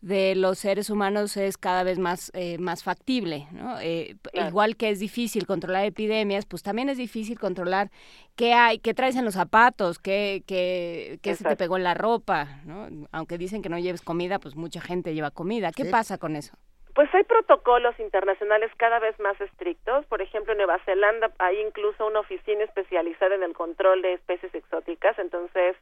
de 0.02 0.34
los 0.34 0.58
seres 0.58 0.90
humanos 0.90 1.36
es 1.36 1.56
cada 1.56 1.84
vez 1.84 1.98
más, 1.98 2.32
eh, 2.34 2.58
más 2.58 2.82
factible. 2.82 3.46
¿no? 3.52 3.80
Eh, 3.80 4.16
igual 4.34 4.76
que 4.76 4.90
es 4.90 4.98
difícil 4.98 5.46
controlar 5.46 5.84
epidemias, 5.86 6.44
pues 6.44 6.62
también 6.62 6.88
es 6.88 6.98
difícil 6.98 7.38
controlar 7.38 7.88
qué 8.36 8.52
hay, 8.52 8.80
qué 8.80 8.94
traes 8.94 9.16
en 9.16 9.24
los 9.24 9.34
zapatos, 9.34 9.98
qué, 10.00 10.42
qué, 10.46 11.20
qué 11.22 11.34
se 11.36 11.44
te 11.44 11.56
pegó 11.56 11.76
en 11.76 11.84
la 11.84 11.94
ropa. 11.94 12.60
¿no? 12.64 12.88
Aunque 13.12 13.38
dicen 13.38 13.62
que 13.62 13.68
no 13.68 13.78
lleves 13.78 14.02
comida, 14.02 14.40
pues 14.40 14.56
mucha 14.56 14.80
gente 14.80 15.14
lleva 15.14 15.30
comida. 15.30 15.70
¿Qué 15.70 15.84
pasa 15.84 16.18
con 16.18 16.34
eso? 16.34 16.56
Pues 16.94 17.08
hay 17.14 17.22
protocolos 17.22 17.98
internacionales 18.00 18.70
cada 18.76 18.98
vez 18.98 19.18
más 19.20 19.40
estrictos. 19.40 20.04
Por 20.06 20.20
ejemplo, 20.20 20.52
en 20.52 20.58
Nueva 20.58 20.78
Zelanda 20.84 21.30
hay 21.38 21.60
incluso 21.60 22.06
una 22.06 22.20
oficina 22.20 22.64
especializada 22.64 23.36
en 23.36 23.44
el 23.44 23.54
control 23.54 24.02
de 24.02 24.14
especies 24.14 24.54
exóticas. 24.54 25.18
Entonces, 25.18 25.76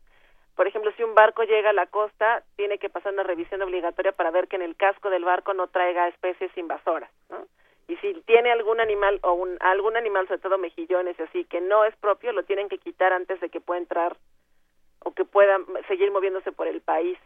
por 0.56 0.66
ejemplo, 0.66 0.92
si 0.96 1.02
un 1.02 1.14
barco 1.14 1.42
llega 1.44 1.70
a 1.70 1.74
la 1.74 1.86
costa, 1.86 2.42
tiene 2.56 2.78
que 2.78 2.90
pasar 2.90 3.12
una 3.12 3.22
revisión 3.22 3.62
obligatoria 3.62 4.12
para 4.12 4.30
ver 4.30 4.48
que 4.48 4.56
en 4.56 4.62
el 4.62 4.76
casco 4.76 5.10
del 5.10 5.24
barco 5.24 5.54
no 5.54 5.68
traiga 5.68 6.08
especies 6.08 6.56
invasoras, 6.56 7.10
¿no? 7.30 7.46
Y 7.88 7.96
si 7.96 8.14
tiene 8.22 8.52
algún 8.52 8.78
animal 8.78 9.18
o 9.22 9.32
un, 9.32 9.56
algún 9.58 9.96
animal, 9.96 10.28
sobre 10.28 10.40
todo 10.40 10.58
mejillones 10.58 11.18
y 11.18 11.22
así, 11.22 11.44
que 11.44 11.60
no 11.60 11.84
es 11.84 11.96
propio, 11.96 12.30
lo 12.30 12.44
tienen 12.44 12.68
que 12.68 12.78
quitar 12.78 13.12
antes 13.12 13.40
de 13.40 13.48
que 13.48 13.60
pueda 13.60 13.80
entrar 13.80 14.16
o 15.00 15.12
que 15.12 15.24
pueda 15.24 15.58
seguir 15.88 16.12
moviéndose 16.12 16.52
por 16.52 16.68
el 16.68 16.80
país. 16.82 17.18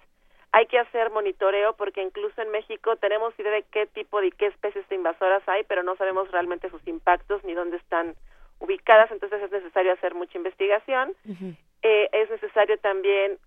Hay 0.52 0.66
que 0.66 0.78
hacer 0.78 1.10
monitoreo 1.10 1.74
porque 1.74 2.00
incluso 2.00 2.40
en 2.40 2.50
México 2.50 2.96
tenemos 2.96 3.38
idea 3.38 3.52
de 3.52 3.64
qué 3.64 3.86
tipo 3.86 4.20
de 4.22 4.30
qué 4.30 4.46
especies 4.46 4.88
de 4.88 4.94
invasoras 4.94 5.42
hay, 5.48 5.64
pero 5.64 5.82
no 5.82 5.96
sabemos 5.96 6.30
realmente 6.30 6.70
sus 6.70 6.86
impactos 6.86 7.44
ni 7.44 7.52
dónde 7.52 7.76
están 7.76 8.14
ubicadas, 8.64 9.10
entonces 9.10 9.42
es 9.42 9.50
necesario 9.50 9.92
hacer 9.92 10.14
mucha 10.14 10.36
investigación 10.36 11.14
eh, 11.84 12.08
es 12.12 12.30
necesario 12.30 12.78
también 12.78 13.38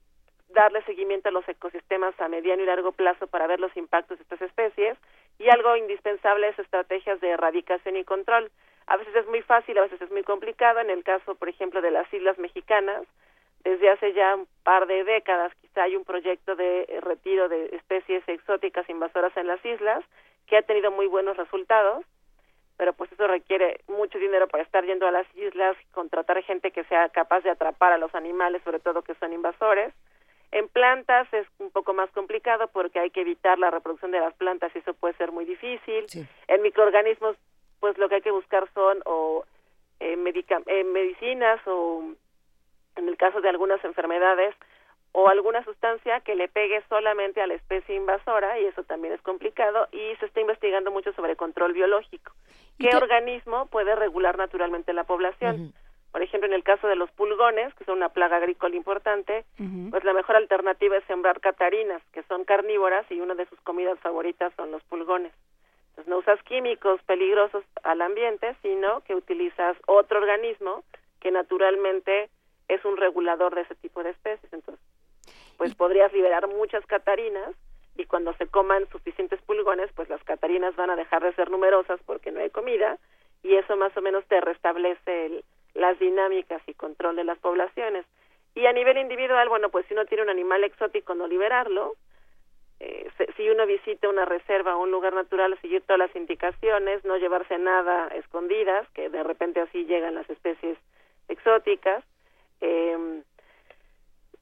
darle 0.50 0.84
seguimiento 0.84 1.30
a 1.30 1.32
los 1.32 1.48
ecosistemas 1.50 2.14
a 2.22 2.30
mediano 2.30 2.62
y 2.62 2.68
largo 2.68 2.92
plazo 2.92 3.26
para 3.26 3.48
ver 3.48 3.60
los 3.60 3.76
impactos 3.76 4.20
de 4.20 4.24
estas 4.24 4.42
especies 4.42 4.96
y 5.40 5.50
algo 5.50 5.76
indispensable 5.76 6.48
es 6.48 6.60
estrategias 6.60 7.20
de 7.20 7.32
erradicación 7.32 7.98
y 7.98 8.04
control. 8.04 8.52
A 8.86 8.96
veces 8.96 9.16
es 9.16 9.28
muy 9.28 9.42
fácil, 9.42 9.78
a 9.78 9.82
veces 9.82 10.00
es 10.02 10.12
muy 10.12 10.24
complicado. 10.24 10.80
En 10.80 10.92
el 10.92 11.04
caso, 11.04 11.34
por 11.34 11.50
ejemplo, 11.50 11.82
de 11.82 11.92
las 11.92 12.12
islas 12.14 12.38
mexicanas, 12.38 13.04
desde 13.64 13.90
hace 13.90 14.14
ya 14.14 14.36
un 14.36 14.48
par 14.64 14.86
de 14.86 15.04
décadas 15.04 15.52
quizá 15.60 15.84
hay 15.84 15.96
un 15.96 16.06
proyecto 16.06 16.56
de 16.56 17.00
retiro 17.02 17.50
de 17.50 17.76
especies 17.76 18.24
exóticas 18.28 18.88
invasoras 18.88 19.36
en 19.36 19.48
las 19.48 19.64
islas 19.66 20.06
que 20.46 20.58
ha 20.58 20.62
tenido 20.62 20.92
muy 20.92 21.08
buenos 21.08 21.36
resultados 21.38 22.06
pero 22.78 22.94
pues 22.94 23.12
eso 23.12 23.28
requiere 23.28 23.82
mucho 23.88 24.20
dinero 24.20 24.48
para 24.48 24.64
estar 24.64 24.86
yendo 24.86 25.08
a 25.08 25.12
las 25.12 25.28
islas, 25.36 25.76
contratar 25.92 26.42
gente 26.44 26.72
que 26.72 26.84
sea 26.86 27.10
capaz 27.10 27.42
de 27.42 27.50
atrapar 27.50 27.92
a 27.92 27.98
los 27.98 28.14
animales, 28.14 28.62
sobre 28.64 28.80
todo 28.80 29.02
que 29.02 29.16
son 29.16 29.34
invasores. 29.34 29.94
En 30.52 30.70
plantas 30.70 31.28
es 31.34 31.46
un 31.60 31.72
poco 31.72 31.94
más 31.94 32.10
complicado 32.12 32.68
porque 32.68 33.00
hay 33.00 33.10
que 33.10 33.22
evitar 33.22 33.60
la 33.60 33.72
reproducción 33.72 34.12
de 34.12 34.20
las 34.20 34.34
plantas 34.36 34.72
y 34.76 34.80
eso 34.80 34.94
puede 34.94 35.16
ser 35.16 35.32
muy 35.32 35.44
difícil. 35.44 36.06
En 36.48 36.62
microorganismos, 36.62 37.36
pues 37.80 37.98
lo 37.98 38.08
que 38.08 38.16
hay 38.16 38.22
que 38.22 38.32
buscar 38.32 38.70
son 38.74 39.02
o 39.06 39.44
eh, 40.00 40.16
eh, 40.68 40.84
medicinas 40.84 41.60
o 41.66 42.14
en 42.96 43.08
el 43.08 43.18
caso 43.18 43.42
de 43.42 43.50
algunas 43.50 43.84
enfermedades 43.84 44.56
o 45.12 45.30
alguna 45.30 45.64
sustancia 45.64 46.20
que 46.20 46.36
le 46.36 46.48
pegue 46.48 46.84
solamente 46.90 47.42
a 47.42 47.48
la 47.48 47.56
especie 47.56 47.96
invasora 47.96 48.60
y 48.60 48.66
eso 48.66 48.84
también 48.84 49.14
es 49.14 49.22
complicado 49.22 49.88
y 49.92 50.16
se 50.20 50.28
está 50.28 50.42
investigando 50.42 50.92
mucho 50.92 51.12
sobre 51.14 51.36
control 51.36 51.74
biológico. 51.74 52.34
¿Qué, 52.78 52.96
organismo 52.96 53.66
puede 53.68 53.96
regular 53.96 54.38
naturalmente 54.38 54.94
la 54.94 55.06
población? 55.06 55.74
Por 56.12 56.22
ejemplo, 56.22 56.48
en 56.48 56.54
el 56.54 56.64
caso 56.64 56.88
de 56.88 56.96
los 56.96 57.12
pulgones, 57.12 57.74
que 57.76 57.84
son 57.86 57.98
una 57.98 58.10
plaga 58.10 58.38
agrícola 58.38 58.76
importante, 58.76 59.46
pues 59.90 60.04
la 60.04 60.14
mejor 60.14 60.36
alternativa 60.36 60.98
es 60.98 61.04
sembrar 61.06 61.40
catarinas, 61.40 62.02
que 62.12 62.24
son 62.24 62.44
carnívoras 62.46 63.06
y 63.12 63.20
una 63.20 63.36
de 63.36 63.46
sus 63.48 63.60
comidas 63.62 64.00
favoritas 64.00 64.54
son 64.56 64.72
los 64.72 64.84
pulgones. 64.84 65.34
Entonces 65.90 66.10
no 66.10 66.20
usas 66.20 66.42
químicos 66.44 67.02
peligrosos 67.04 67.64
al 67.84 68.02
ambiente, 68.02 68.56
sino 68.62 69.02
que 69.02 69.16
utilizas 69.16 69.76
otro 69.88 70.20
organismo 70.20 70.84
que 71.20 71.32
naturalmente 71.32 72.30
es 72.68 72.84
un 72.86 72.98
regulador 72.98 73.56
de 73.56 73.62
ese 73.62 73.76
tipo 73.76 74.04
de 74.04 74.12
especies. 74.12 74.54
Entonces, 74.54 74.84
pues 75.58 75.76
podrías 75.76 76.14
liberar 76.14 76.48
muchas 76.48 76.86
catarinas 76.86 77.56
y 77.96 78.06
cuando 78.06 78.34
se 78.34 78.48
coman 78.48 78.88
suficientes 78.92 79.42
pulgones, 79.42 79.90
pues 79.96 80.08
las 80.10 80.24
catarinas 80.24 80.76
van 80.76 80.92
a 80.92 80.96
dejar 80.96 81.24
de 81.24 81.34
ser 81.34 81.50
numerosas 81.50 82.00
porque 82.06 82.32
no 82.32 82.40
hay 82.40 82.50
comida 82.50 82.98
y 83.44 83.56
eso 83.56 83.76
más 83.76 83.96
o 83.98 84.02
menos 84.02 84.26
te 84.26 84.40
restablece 84.40 85.44
las 85.74 85.98
dinámicas 86.00 86.62
y 86.68 86.74
control 86.74 87.16
de 87.16 87.24
las 87.24 87.38
poblaciones. 87.40 88.06
Y 88.56 88.66
a 88.66 88.74
nivel 88.74 88.98
individual, 88.98 89.50
bueno, 89.50 89.70
pues 89.70 89.86
si 89.88 89.94
uno 89.94 90.06
tiene 90.06 90.24
un 90.24 90.30
animal 90.30 90.64
exótico, 90.64 91.14
no 91.14 91.28
liberarlo. 91.28 91.96
Eh, 92.80 93.10
si 93.36 93.50
uno 93.50 93.66
visita 93.66 94.10
una 94.10 94.26
reserva 94.26 94.76
o 94.76 94.84
un 94.84 94.92
lugar 94.92 95.14
natural, 95.14 95.58
seguir 95.62 95.82
todas 95.82 96.00
las 96.00 96.16
indicaciones, 96.16 97.04
no 97.06 97.18
llevarse 97.18 97.58
nada 97.58 98.08
escondidas, 98.10 98.88
que 98.90 99.10
de 99.10 99.24
repente 99.24 99.60
así 99.62 99.86
llegan 99.86 100.16
las 100.16 100.30
especies 100.30 100.78
exóticas. 101.28 102.04
Eh, 102.62 103.22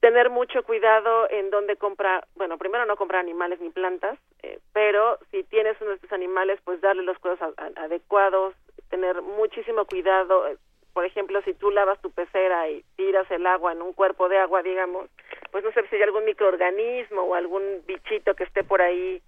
tener 0.06 0.30
mucho 0.30 0.62
cuidado 0.62 1.28
en 1.32 1.50
dónde 1.50 1.78
compra, 1.78 2.28
bueno, 2.36 2.60
primero 2.60 2.86
no 2.86 2.96
comprar 2.96 3.22
animales 3.22 3.60
ni 3.60 3.72
plantas, 3.72 4.20
eh, 4.44 4.60
pero 4.72 5.18
si 5.32 5.44
tienes 5.46 5.82
uno 5.82 5.90
de 5.90 5.96
estos 5.96 6.12
animales, 6.12 6.60
pues 6.64 6.80
darle 6.80 7.02
los 7.02 7.18
cuidados 7.18 7.56
adecuados, 7.76 8.54
tener 8.92 9.24
muchísimo 9.24 9.86
cuidado, 9.86 10.48
eh, 10.48 10.58
por 10.94 11.06
ejemplo, 11.06 11.42
si 11.42 11.56
tú 11.56 11.72
lavas 11.72 12.00
tu 12.02 12.12
pecera 12.12 12.70
y 12.70 12.86
tiras 12.96 13.26
el 13.32 13.48
agua 13.48 13.72
en 13.72 13.82
un 13.82 13.94
cuerpo 13.94 14.30
de 14.30 14.38
agua, 14.38 14.62
digamos, 14.62 15.10
pues 15.50 15.64
no 15.64 15.72
sé 15.72 15.82
si 15.88 15.96
hay 15.96 16.04
algún 16.04 16.26
microorganismo 16.26 17.24
o 17.24 17.34
algún 17.34 17.64
bichito 17.88 18.36
que 18.36 18.44
esté 18.44 18.64
por 18.64 18.84
ahí 18.84 19.24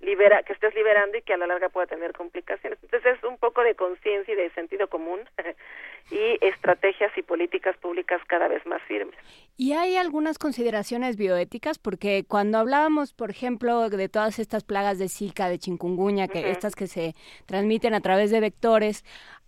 libera, 0.00 0.42
que 0.42 0.52
estés 0.52 0.74
liberando 0.74 1.18
y 1.18 1.22
que 1.22 1.34
a 1.34 1.36
la 1.36 1.46
larga 1.46 1.68
pueda 1.68 1.86
tener 1.86 2.12
complicaciones. 2.12 2.78
Entonces 2.82 3.18
es 3.18 3.24
un 3.24 3.36
poco 3.38 3.62
de 3.62 3.74
conciencia 3.74 4.32
y 4.32 4.36
de 4.36 4.50
sentido 4.50 4.88
común 4.88 5.20
y 6.10 6.38
estrategias 6.44 7.16
y 7.16 7.22
políticas 7.22 7.76
públicas 7.76 8.20
cada 8.26 8.48
vez 8.48 8.64
más 8.66 8.82
firmes. 8.82 9.14
¿Y 9.56 9.72
hay 9.72 9.96
algunas 9.96 10.38
consideraciones 10.38 11.16
bioéticas? 11.16 11.78
Porque 11.78 12.24
cuando 12.26 12.58
hablábamos, 12.58 13.12
por 13.12 13.30
ejemplo, 13.30 13.90
de 13.90 14.08
todas 14.08 14.38
estas 14.38 14.64
plagas 14.64 14.98
de 14.98 15.08
Zika, 15.08 15.48
de 15.48 15.58
chikungunya, 15.58 16.28
que 16.28 16.50
estas 16.50 16.74
que 16.74 16.86
se 16.86 17.14
transmiten 17.46 17.92
a 17.94 18.00
través 18.00 18.30
de 18.30 18.40
vectores, 18.40 19.04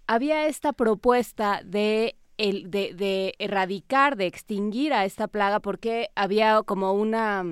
había 0.06 0.46
esta 0.46 0.72
propuesta 0.72 1.62
de 1.64 2.16
el, 2.36 2.70
de, 2.70 2.92
de 2.94 3.34
erradicar, 3.38 4.16
de 4.16 4.26
extinguir 4.26 4.92
a 4.92 5.04
esta 5.04 5.28
plaga, 5.28 5.60
porque 5.60 6.08
había 6.14 6.60
como 6.64 6.92
una 6.92 7.44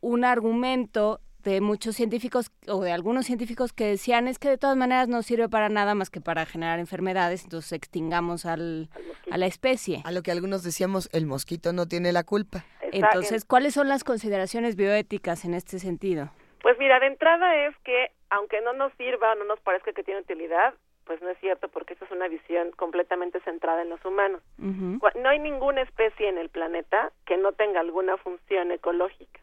un 0.00 0.24
argumento 0.24 1.20
de 1.50 1.60
muchos 1.60 1.96
científicos 1.96 2.50
o 2.68 2.82
de 2.82 2.92
algunos 2.92 3.26
científicos 3.26 3.72
que 3.72 3.86
decían 3.86 4.28
es 4.28 4.38
que 4.38 4.48
de 4.48 4.58
todas 4.58 4.76
maneras 4.76 5.08
no 5.08 5.22
sirve 5.22 5.48
para 5.48 5.68
nada 5.68 5.94
más 5.94 6.10
que 6.10 6.20
para 6.20 6.44
generar 6.46 6.78
enfermedades, 6.78 7.44
entonces 7.44 7.72
extingamos 7.72 8.46
al, 8.46 8.88
a 9.30 9.38
la 9.38 9.46
especie. 9.46 10.02
A 10.04 10.12
lo 10.12 10.22
que 10.22 10.32
algunos 10.32 10.62
decíamos, 10.62 11.08
el 11.12 11.26
mosquito 11.26 11.72
no 11.72 11.86
tiene 11.86 12.12
la 12.12 12.24
culpa. 12.24 12.64
Entonces, 12.92 13.44
¿cuáles 13.44 13.74
son 13.74 13.88
las 13.88 14.04
consideraciones 14.04 14.76
bioéticas 14.76 15.44
en 15.44 15.54
este 15.54 15.78
sentido? 15.78 16.30
Pues 16.62 16.78
mira, 16.78 16.98
de 16.98 17.06
entrada 17.06 17.66
es 17.66 17.76
que 17.84 18.10
aunque 18.30 18.60
no 18.60 18.72
nos 18.72 18.92
sirva, 18.94 19.34
no 19.36 19.44
nos 19.44 19.60
parezca 19.60 19.92
que 19.92 20.02
tiene 20.02 20.20
utilidad, 20.20 20.74
pues 21.04 21.22
no 21.22 21.30
es 21.30 21.38
cierto 21.38 21.68
porque 21.68 21.92
esta 21.92 22.06
es 22.06 22.10
una 22.10 22.26
visión 22.26 22.72
completamente 22.72 23.40
centrada 23.40 23.82
en 23.82 23.88
los 23.88 24.04
humanos. 24.04 24.42
No 24.58 25.28
hay 25.28 25.38
ninguna 25.38 25.82
especie 25.82 26.28
en 26.28 26.38
el 26.38 26.48
planeta 26.48 27.12
que 27.24 27.36
no 27.36 27.52
tenga 27.52 27.80
alguna 27.80 28.16
función 28.16 28.72
ecológica. 28.72 29.40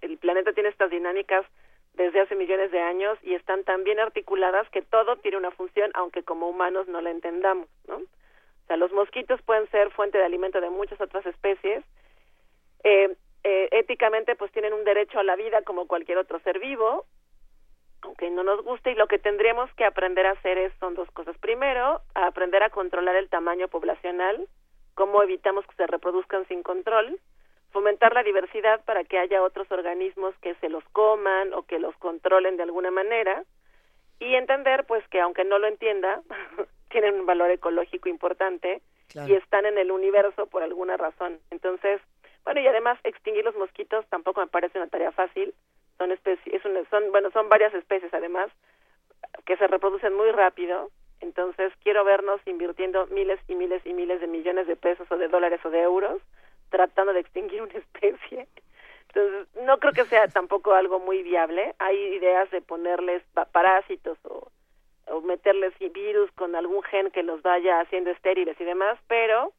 El 0.00 0.18
planeta 0.18 0.52
tiene 0.52 0.68
estas 0.68 0.90
dinámicas 0.90 1.46
desde 1.94 2.20
hace 2.20 2.34
millones 2.34 2.70
de 2.70 2.80
años 2.80 3.18
y 3.22 3.34
están 3.34 3.64
tan 3.64 3.84
bien 3.84 4.00
articuladas 4.00 4.68
que 4.70 4.82
todo 4.82 5.16
tiene 5.16 5.36
una 5.36 5.50
función, 5.50 5.90
aunque 5.94 6.22
como 6.22 6.48
humanos 6.48 6.88
no 6.88 7.00
la 7.00 7.10
entendamos, 7.10 7.68
¿no? 7.86 7.96
O 7.96 8.66
sea, 8.66 8.76
los 8.76 8.92
mosquitos 8.92 9.42
pueden 9.42 9.68
ser 9.70 9.90
fuente 9.90 10.18
de 10.18 10.24
alimento 10.24 10.60
de 10.60 10.70
muchas 10.70 11.00
otras 11.00 11.26
especies. 11.26 11.84
Eh, 12.84 13.14
eh, 13.44 13.68
éticamente, 13.72 14.36
pues 14.36 14.52
tienen 14.52 14.72
un 14.72 14.84
derecho 14.84 15.18
a 15.18 15.24
la 15.24 15.36
vida 15.36 15.62
como 15.62 15.86
cualquier 15.86 16.18
otro 16.18 16.38
ser 16.40 16.60
vivo, 16.60 17.04
aunque 18.02 18.30
no 18.30 18.42
nos 18.42 18.62
guste, 18.62 18.92
y 18.92 18.94
lo 18.94 19.06
que 19.06 19.18
tendríamos 19.18 19.72
que 19.74 19.84
aprender 19.84 20.26
a 20.26 20.32
hacer 20.32 20.58
es, 20.58 20.72
son 20.80 20.94
dos 20.94 21.10
cosas. 21.10 21.36
Primero, 21.38 22.00
a 22.14 22.26
aprender 22.26 22.62
a 22.62 22.70
controlar 22.70 23.16
el 23.16 23.28
tamaño 23.28 23.68
poblacional, 23.68 24.48
cómo 24.94 25.22
evitamos 25.22 25.66
que 25.66 25.76
se 25.76 25.86
reproduzcan 25.86 26.46
sin 26.48 26.62
control, 26.62 27.18
fomentar 27.72 28.14
la 28.14 28.22
diversidad 28.22 28.84
para 28.84 29.04
que 29.04 29.18
haya 29.18 29.42
otros 29.42 29.70
organismos 29.70 30.34
que 30.40 30.54
se 30.56 30.68
los 30.68 30.84
coman 30.92 31.52
o 31.54 31.62
que 31.62 31.78
los 31.78 31.96
controlen 31.96 32.56
de 32.56 32.62
alguna 32.62 32.90
manera, 32.90 33.44
y 34.20 34.36
entender 34.36 34.84
pues 34.84 35.06
que 35.08 35.20
aunque 35.20 35.44
no 35.44 35.58
lo 35.58 35.66
entienda, 35.66 36.22
tienen 36.90 37.14
un 37.14 37.26
valor 37.26 37.50
ecológico 37.50 38.08
importante 38.08 38.82
y 39.26 39.34
están 39.34 39.66
en 39.66 39.76
el 39.76 39.90
universo 39.90 40.46
por 40.46 40.62
alguna 40.62 40.96
razón. 40.96 41.38
Entonces, 41.50 42.00
bueno, 42.44 42.60
y 42.60 42.66
además 42.66 42.98
extinguir 43.04 43.44
los 43.44 43.56
mosquitos 43.56 44.06
tampoco 44.08 44.40
me 44.40 44.46
parece 44.46 44.78
una 44.78 44.88
tarea 44.88 45.12
fácil. 45.12 45.54
Son 45.98 46.12
especies, 46.12 46.62
son 46.90 47.10
bueno, 47.10 47.30
son 47.32 47.48
varias 47.48 47.74
especies 47.74 48.12
además 48.14 48.50
que 49.44 49.56
se 49.56 49.66
reproducen 49.66 50.14
muy 50.14 50.30
rápido. 50.30 50.90
Entonces, 51.20 51.72
quiero 51.82 52.04
vernos 52.04 52.40
invirtiendo 52.46 53.06
miles 53.06 53.38
y 53.48 53.54
miles 53.54 53.84
y 53.84 53.92
miles 53.92 54.20
de 54.20 54.26
millones 54.26 54.66
de 54.66 54.76
pesos 54.76 55.06
o 55.10 55.16
de 55.16 55.28
dólares 55.28 55.60
o 55.64 55.70
de 55.70 55.80
euros 55.80 56.20
tratando 56.72 57.12
de 57.12 57.20
extinguir 57.20 57.62
una 57.62 57.72
especie. 57.78 58.48
Entonces, 59.08 59.46
no 59.62 59.78
creo 59.78 59.92
que 59.92 60.06
sea 60.06 60.26
tampoco 60.28 60.72
algo 60.72 60.98
muy 60.98 61.22
viable. 61.22 61.74
Hay 61.78 61.96
ideas 61.96 62.50
de 62.50 62.62
ponerles 62.62 63.22
parásitos 63.52 64.18
o, 64.24 64.50
o 65.06 65.20
meterles 65.20 65.74
virus 65.92 66.32
con 66.32 66.56
algún 66.56 66.82
gen 66.84 67.10
que 67.10 67.22
los 67.22 67.42
vaya 67.42 67.80
haciendo 67.80 68.10
estériles 68.10 68.58
y 68.60 68.64
demás, 68.64 68.98
pero 69.06 69.52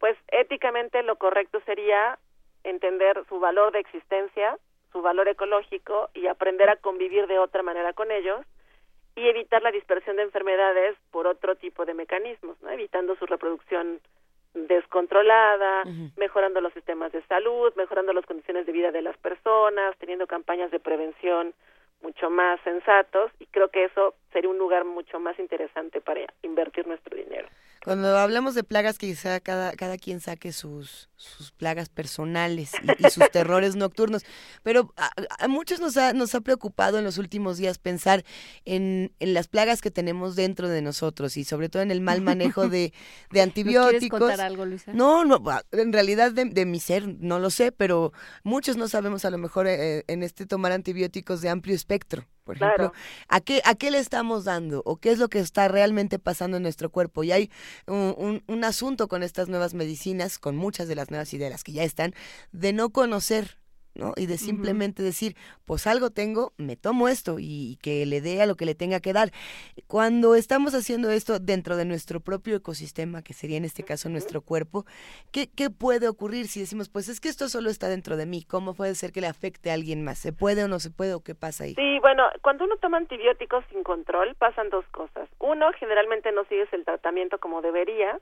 pues 0.00 0.18
éticamente 0.28 1.02
lo 1.02 1.16
correcto 1.16 1.60
sería 1.64 2.18
entender 2.64 3.22
su 3.28 3.38
valor 3.38 3.72
de 3.72 3.78
existencia, 3.78 4.58
su 4.92 5.02
valor 5.02 5.28
ecológico 5.28 6.10
y 6.14 6.26
aprender 6.26 6.68
a 6.68 6.76
convivir 6.76 7.26
de 7.26 7.38
otra 7.38 7.62
manera 7.62 7.92
con 7.92 8.10
ellos 8.10 8.44
y 9.16 9.28
evitar 9.28 9.62
la 9.62 9.70
dispersión 9.70 10.16
de 10.16 10.22
enfermedades 10.22 10.96
por 11.10 11.26
otro 11.26 11.54
tipo 11.56 11.84
de 11.84 11.94
mecanismos, 11.94 12.60
¿no? 12.62 12.70
evitando 12.70 13.14
su 13.16 13.26
reproducción 13.26 14.00
descontrolada, 14.54 15.82
mejorando 16.16 16.60
los 16.60 16.72
sistemas 16.72 17.12
de 17.12 17.22
salud, 17.26 17.72
mejorando 17.76 18.12
las 18.12 18.24
condiciones 18.24 18.66
de 18.66 18.72
vida 18.72 18.92
de 18.92 19.02
las 19.02 19.16
personas, 19.18 19.96
teniendo 19.98 20.26
campañas 20.26 20.70
de 20.70 20.80
prevención 20.80 21.54
mucho 22.02 22.30
más 22.30 22.60
sensatos 22.62 23.32
y 23.40 23.46
creo 23.46 23.70
que 23.70 23.84
eso 23.84 24.14
sería 24.32 24.50
un 24.50 24.58
lugar 24.58 24.84
mucho 24.84 25.18
más 25.18 25.38
interesante 25.38 26.00
para 26.00 26.20
invertir 26.42 26.86
nuestro 26.86 27.16
dinero. 27.16 27.48
Cuando 27.82 28.16
hablamos 28.16 28.54
de 28.54 28.64
plagas, 28.64 28.98
quizá 28.98 29.40
cada, 29.40 29.72
cada 29.72 29.98
quien 29.98 30.20
saque 30.20 30.52
sus, 30.52 31.08
sus 31.24 31.52
plagas 31.52 31.88
personales 31.88 32.72
y, 32.98 33.10
sus 33.10 33.30
terrores 33.30 33.76
nocturnos, 33.76 34.22
pero 34.62 34.92
a, 34.96 35.48
muchos 35.48 35.80
nos 35.80 35.96
ha, 35.96 36.12
nos 36.12 36.34
ha 36.34 36.40
preocupado 36.40 36.98
en 36.98 37.04
los 37.04 37.18
últimos 37.18 37.56
días 37.56 37.78
pensar 37.78 38.24
en, 38.64 39.12
en, 39.18 39.34
las 39.34 39.48
plagas 39.48 39.80
que 39.80 39.90
tenemos 39.90 40.36
dentro 40.36 40.68
de 40.68 40.82
nosotros 40.82 41.36
y 41.36 41.44
sobre 41.44 41.68
todo 41.68 41.82
en 41.82 41.90
el 41.90 42.00
mal 42.00 42.20
manejo 42.20 42.68
de, 42.68 42.92
de 43.30 43.40
antibióticos. 43.42 43.90
¿Quieres 43.90 44.10
contar 44.10 44.40
algo, 44.40 44.64
Luisa? 44.64 44.92
No, 44.92 45.24
no, 45.24 45.42
en 45.72 45.92
realidad 45.92 46.32
de, 46.32 46.44
de, 46.44 46.66
mi 46.66 46.80
ser 46.80 47.08
no 47.08 47.38
lo 47.38 47.50
sé, 47.50 47.72
pero 47.72 48.12
muchos 48.42 48.76
no 48.76 48.88
sabemos 48.88 49.24
a 49.24 49.30
lo 49.30 49.38
mejor 49.38 49.66
eh, 49.66 50.04
en 50.06 50.22
este 50.22 50.46
tomar 50.46 50.72
antibióticos 50.72 51.40
de 51.40 51.48
amplio 51.48 51.74
espectro. 51.74 52.26
Por 52.44 52.56
ejemplo, 52.56 52.92
¿a, 53.28 53.40
qué, 53.40 53.62
¿a 53.64 53.74
qué 53.74 53.90
le 53.90 53.98
estamos 53.98 54.44
dando 54.44 54.82
o 54.84 54.98
qué 54.98 55.10
es 55.10 55.18
lo 55.18 55.28
que 55.28 55.38
está 55.38 55.66
realmente 55.66 56.18
pasando 56.18 56.58
en 56.58 56.62
nuestro 56.62 56.90
cuerpo? 56.90 57.24
Y 57.24 57.32
hay 57.32 57.50
un, 57.86 58.42
un, 58.46 58.64
asunto 58.64 59.08
con 59.08 59.22
estas 59.22 59.48
nuevas 59.48 59.72
medicinas, 59.72 60.38
con 60.38 60.54
muchas 60.54 60.86
de 60.86 60.94
las 60.94 61.10
nuevas 61.14 61.32
ideas 61.34 61.64
que 61.64 61.72
ya 61.72 61.84
están, 61.84 62.14
de 62.52 62.72
no 62.72 62.90
conocer 62.90 63.58
¿no? 63.94 64.12
Y 64.16 64.26
de 64.26 64.38
simplemente 64.38 65.02
decir, 65.02 65.36
pues 65.66 65.86
algo 65.86 66.10
tengo, 66.10 66.52
me 66.58 66.76
tomo 66.76 67.08
esto 67.08 67.36
y, 67.38 67.78
que 67.82 68.04
le 68.06 68.20
dé 68.20 68.42
a 68.42 68.46
lo 68.46 68.56
que 68.56 68.64
le 68.64 68.74
tenga 68.74 69.00
que 69.00 69.12
dar. 69.12 69.30
Cuando 69.86 70.34
estamos 70.34 70.74
haciendo 70.74 71.10
esto 71.10 71.38
dentro 71.38 71.76
de 71.76 71.84
nuestro 71.84 72.20
propio 72.20 72.56
ecosistema, 72.56 73.22
que 73.22 73.34
sería 73.34 73.56
en 73.56 73.64
este 73.64 73.84
caso 73.84 74.08
nuestro 74.08 74.42
cuerpo, 74.42 74.84
¿qué, 75.32 75.48
¿qué 75.54 75.70
puede 75.70 76.08
ocurrir 76.08 76.48
si 76.48 76.60
decimos, 76.60 76.88
pues 76.88 77.08
es 77.08 77.20
que 77.20 77.28
esto 77.28 77.48
solo 77.48 77.70
está 77.70 77.88
dentro 77.88 78.16
de 78.16 78.26
mí? 78.26 78.44
¿Cómo 78.44 78.74
puede 78.74 78.94
ser 78.94 79.12
que 79.12 79.20
le 79.20 79.28
afecte 79.28 79.70
a 79.70 79.74
alguien 79.74 80.04
más? 80.04 80.18
¿Se 80.18 80.32
puede 80.32 80.64
o 80.64 80.68
no 80.68 80.80
se 80.80 80.90
puede 80.90 81.14
o 81.14 81.20
qué 81.20 81.34
pasa 81.34 81.64
ahí? 81.64 81.74
Sí, 81.74 81.98
bueno, 82.00 82.24
cuando 82.42 82.64
uno 82.64 82.76
toma 82.78 82.98
antibióticos 82.98 83.64
sin 83.70 83.82
control 83.84 84.34
pasan 84.36 84.70
dos 84.70 84.86
cosas. 84.88 85.28
Uno, 85.38 85.70
generalmente 85.78 86.32
no 86.32 86.44
sigues 86.46 86.72
el 86.72 86.84
tratamiento 86.84 87.38
como 87.38 87.62
debería 87.62 88.18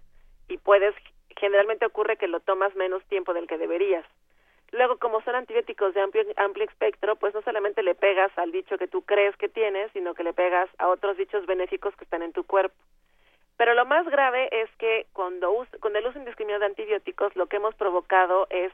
y 0.49 0.59
puedes, 0.59 0.95
generalmente 1.38 1.86
ocurre 1.86 2.16
que 2.16 2.28
lo 2.28 2.40
tomas 2.40 2.74
menos 2.74 3.04
tiempo 3.04 3.34
del 3.34 3.46
que 3.46 3.58
deberías. 3.58 4.04
Luego, 4.72 4.98
como 4.98 5.20
son 5.22 5.34
antibióticos 5.34 5.92
de 5.92 6.00
amplio, 6.00 6.24
amplio 6.36 6.64
espectro, 6.64 7.16
pues 7.16 7.34
no 7.34 7.42
solamente 7.42 7.82
le 7.82 7.94
pegas 7.94 8.32
al 8.38 8.50
bicho 8.50 8.78
que 8.78 8.88
tú 8.88 9.02
crees 9.02 9.36
que 9.36 9.50
tienes, 9.50 9.92
sino 9.92 10.14
que 10.14 10.24
le 10.24 10.32
pegas 10.32 10.68
a 10.78 10.88
otros 10.88 11.16
bichos 11.18 11.44
benéficos 11.44 11.94
que 11.96 12.04
están 12.04 12.22
en 12.22 12.32
tu 12.32 12.44
cuerpo. 12.44 12.74
Pero 13.58 13.74
lo 13.74 13.84
más 13.84 14.06
grave 14.08 14.48
es 14.50 14.70
que 14.78 15.06
cuando 15.12 15.66
con 15.80 15.94
el 15.94 16.06
uso 16.06 16.18
indiscriminado 16.18 16.60
de 16.60 16.66
antibióticos, 16.66 17.36
lo 17.36 17.46
que 17.46 17.56
hemos 17.56 17.74
provocado 17.74 18.46
es 18.48 18.72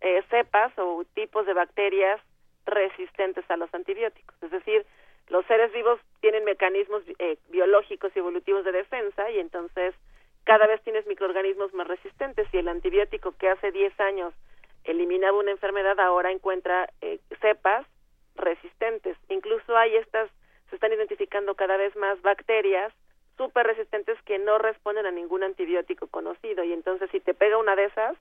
eh, 0.00 0.22
cepas 0.28 0.72
o 0.76 1.04
tipos 1.14 1.46
de 1.46 1.54
bacterias 1.54 2.20
resistentes 2.66 3.48
a 3.48 3.56
los 3.56 3.72
antibióticos. 3.72 4.34
Es 4.42 4.50
decir, 4.50 4.84
los 5.28 5.46
seres 5.46 5.72
vivos 5.72 6.00
tienen 6.20 6.44
mecanismos 6.44 7.02
eh, 7.18 7.38
biológicos 7.48 8.10
y 8.14 8.18
evolutivos 8.18 8.64
de 8.64 8.72
defensa 8.72 9.30
y 9.30 9.38
entonces 9.38 9.94
cada 10.48 10.66
vez 10.66 10.80
tienes 10.80 11.06
microorganismos 11.06 11.74
más 11.74 11.86
resistentes 11.86 12.48
y 12.54 12.56
el 12.56 12.68
antibiótico 12.68 13.32
que 13.32 13.50
hace 13.50 13.70
10 13.70 14.00
años 14.00 14.32
eliminaba 14.84 15.36
una 15.36 15.50
enfermedad, 15.50 16.00
ahora 16.00 16.32
encuentra 16.32 16.88
eh, 17.02 17.18
cepas 17.42 17.86
resistentes. 18.34 19.18
Incluso 19.28 19.76
hay 19.76 19.96
estas, 19.96 20.30
se 20.70 20.76
están 20.76 20.94
identificando 20.94 21.54
cada 21.54 21.76
vez 21.76 21.94
más 21.96 22.22
bacterias 22.22 22.94
súper 23.36 23.66
resistentes 23.66 24.16
que 24.22 24.38
no 24.38 24.56
responden 24.56 25.04
a 25.04 25.10
ningún 25.10 25.42
antibiótico 25.42 26.06
conocido. 26.06 26.64
Y 26.64 26.72
entonces 26.72 27.10
si 27.10 27.20
te 27.20 27.34
pega 27.34 27.58
una 27.58 27.76
de 27.76 27.84
esas, 27.84 28.16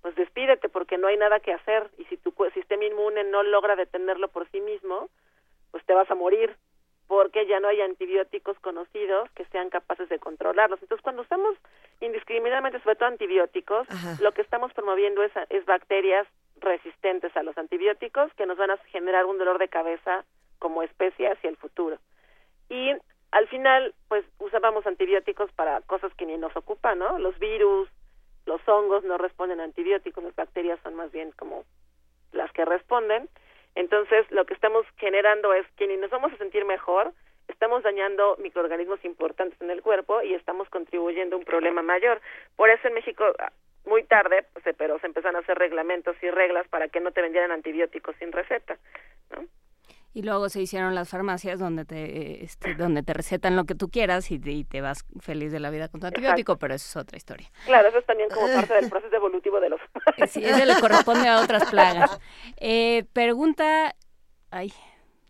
pues 0.00 0.14
despídete 0.14 0.70
porque 0.70 0.96
no 0.96 1.08
hay 1.08 1.18
nada 1.18 1.40
que 1.40 1.52
hacer. 1.52 1.90
Y 1.98 2.06
si 2.06 2.16
tu 2.16 2.34
sistema 2.54 2.86
inmune 2.86 3.24
no 3.24 3.42
logra 3.42 3.76
detenerlo 3.76 4.28
por 4.28 4.48
sí 4.48 4.62
mismo, 4.62 5.10
pues 5.72 5.84
te 5.84 5.92
vas 5.92 6.10
a 6.10 6.14
morir 6.14 6.56
porque 7.10 7.44
ya 7.48 7.58
no 7.58 7.66
hay 7.66 7.80
antibióticos 7.80 8.56
conocidos 8.60 9.28
que 9.32 9.44
sean 9.46 9.68
capaces 9.68 10.08
de 10.08 10.20
controlarlos. 10.20 10.80
Entonces, 10.80 11.02
cuando 11.02 11.22
usamos 11.22 11.56
indiscriminadamente, 12.00 12.78
sobre 12.84 12.94
todo 12.94 13.08
antibióticos, 13.08 13.88
lo 14.20 14.30
que 14.30 14.42
estamos 14.42 14.72
promoviendo 14.74 15.24
es, 15.24 15.32
es 15.48 15.66
bacterias 15.66 16.28
resistentes 16.60 17.36
a 17.36 17.42
los 17.42 17.58
antibióticos 17.58 18.32
que 18.34 18.46
nos 18.46 18.56
van 18.56 18.70
a 18.70 18.76
generar 18.92 19.24
un 19.24 19.38
dolor 19.38 19.58
de 19.58 19.66
cabeza 19.66 20.24
como 20.60 20.84
especie 20.84 21.28
hacia 21.28 21.50
el 21.50 21.56
futuro. 21.56 21.98
Y 22.68 22.92
al 23.32 23.48
final, 23.48 23.92
pues 24.06 24.24
usábamos 24.38 24.86
antibióticos 24.86 25.50
para 25.50 25.80
cosas 25.80 26.14
que 26.14 26.26
ni 26.26 26.38
nos 26.38 26.56
ocupan, 26.56 27.00
¿no? 27.00 27.18
Los 27.18 27.36
virus, 27.40 27.88
los 28.46 28.60
hongos 28.68 29.02
no 29.02 29.18
responden 29.18 29.58
a 29.58 29.64
antibióticos, 29.64 30.22
las 30.22 30.36
bacterias 30.36 30.78
son 30.84 30.94
más 30.94 31.10
bien 31.10 31.32
como 31.32 31.64
las 32.30 32.52
que 32.52 32.64
responden. 32.64 33.28
Entonces, 33.74 34.26
lo 34.30 34.44
que 34.46 34.54
estamos 34.54 34.86
generando 34.96 35.54
es 35.54 35.66
que 35.76 35.86
ni 35.86 35.96
nos 35.96 36.10
vamos 36.10 36.32
a 36.32 36.36
sentir 36.38 36.64
mejor, 36.64 37.12
estamos 37.48 37.82
dañando 37.82 38.36
microorganismos 38.38 39.04
importantes 39.04 39.60
en 39.60 39.70
el 39.70 39.82
cuerpo 39.82 40.22
y 40.22 40.34
estamos 40.34 40.68
contribuyendo 40.68 41.36
a 41.36 41.38
un 41.38 41.44
problema 41.44 41.82
mayor. 41.82 42.20
Por 42.56 42.70
eso 42.70 42.88
en 42.88 42.94
México, 42.94 43.24
muy 43.84 44.04
tarde, 44.04 44.44
pues, 44.52 44.64
pero 44.76 44.98
se 44.98 45.06
empezaron 45.06 45.36
a 45.36 45.40
hacer 45.40 45.58
reglamentos 45.58 46.16
y 46.22 46.30
reglas 46.30 46.66
para 46.68 46.88
que 46.88 47.00
no 47.00 47.12
te 47.12 47.22
vendieran 47.22 47.52
antibióticos 47.52 48.16
sin 48.16 48.32
receta, 48.32 48.78
¿no? 49.30 49.44
Y 50.12 50.22
luego 50.22 50.48
se 50.48 50.60
hicieron 50.60 50.94
las 50.94 51.08
farmacias 51.08 51.60
donde 51.60 51.84
te, 51.84 52.42
este, 52.42 52.74
donde 52.74 53.02
te 53.04 53.12
recetan 53.12 53.54
lo 53.54 53.64
que 53.64 53.76
tú 53.76 53.88
quieras 53.88 54.30
y 54.32 54.38
te, 54.40 54.80
vas 54.80 55.04
feliz 55.20 55.52
de 55.52 55.60
la 55.60 55.70
vida 55.70 55.88
con 55.88 56.00
tu 56.00 56.06
antibiótico, 56.08 56.58
pero 56.58 56.74
eso 56.74 56.86
es 56.88 56.96
otra 57.04 57.16
historia. 57.16 57.48
Claro, 57.64 57.88
eso 57.88 57.98
es 57.98 58.06
también 58.06 58.28
como 58.28 58.46
parte 58.54 58.74
del 58.74 58.90
proceso 58.90 59.14
evolutivo 59.14 59.60
de 59.60 59.68
los... 59.68 59.80
Eh, 60.16 60.26
sí, 60.26 60.44
eso 60.44 60.64
le 60.64 60.80
corresponde 60.80 61.28
a 61.28 61.40
otras 61.40 61.70
plagas. 61.70 62.18
Eh, 62.56 63.04
pregunta... 63.12 63.94
Ay. 64.50 64.72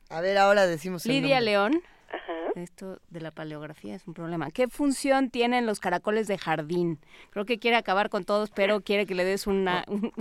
A 0.09 0.23
ver, 0.23 0.39
ahora 0.39 0.67
decimos... 0.67 1.05
Lidia 1.05 1.41
León. 1.41 1.83
Esto 2.57 2.99
de 3.09 3.21
la 3.21 3.31
paleografía 3.31 3.95
es 3.95 4.07
un 4.07 4.15
problema. 4.15 4.51
¿Qué 4.51 4.67
función 4.67 5.31
tienen 5.31 5.67
los 5.67 5.81
caracoles 5.81 6.27
de 6.27 6.39
jardín? 6.39 6.99
Creo 7.31 7.45
que 7.45 7.59
quiere 7.59 7.77
acabar 7.77 8.11
con 8.11 8.25
todos, 8.25 8.51
pero 8.51 8.81
quiere 8.81 9.07
que 9.07 9.15
le 9.15 9.25
des 9.25 9.47
una, 9.47 9.85
un, 9.89 10.13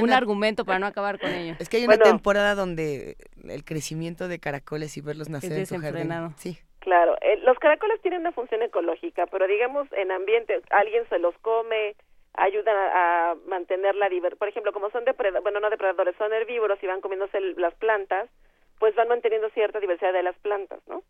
un 0.00 0.12
argumento 0.12 0.64
para 0.64 0.78
no 0.78 0.86
acabar 0.86 1.18
con 1.18 1.30
ellos. 1.30 1.56
Es 1.60 1.68
que 1.68 1.76
hay 1.78 1.84
una 1.84 1.98
temporada 1.98 2.54
donde 2.54 3.16
el 3.44 3.64
crecimiento 3.64 4.28
de 4.28 4.38
caracoles 4.38 4.96
y 4.96 5.00
verlos 5.00 5.28
nacer 5.28 5.52
en 5.52 5.66
tu 5.66 5.78
jardín. 5.78 6.12
Sí. 6.36 6.58
Claro, 6.80 7.16
eh, 7.20 7.38
los 7.38 7.58
caracoles 7.58 8.00
tienen 8.00 8.20
una 8.20 8.30
función 8.30 8.62
ecológica, 8.62 9.26
pero 9.26 9.48
digamos 9.48 9.88
en 9.92 10.12
ambiente, 10.12 10.62
alguien 10.70 11.02
se 11.08 11.18
los 11.18 11.36
come, 11.38 11.96
ayudan 12.34 12.76
a, 12.76 13.34
mantener 13.48 13.96
la 13.96 14.08
diversidad. 14.08 14.38
Por 14.38 14.48
ejemplo, 14.48 14.72
como 14.72 14.90
son 14.90 15.04
depredadores, 15.04 15.42
bueno, 15.42 15.58
no 15.58 15.68
depredadores, 15.68 16.14
son 16.16 16.32
herbívoros 16.32 16.80
y 16.82 16.86
van 16.86 17.00
comiéndose 17.00 17.40
las 17.56 17.74
plantas, 17.74 18.30
pues 18.78 18.94
van 18.94 19.08
manteniendo 19.08 19.48
cierta 19.50 19.80
diversidad 19.80 20.12
de 20.12 20.22
las 20.22 20.36
plantas, 20.38 20.80
¿no? 20.86 21.02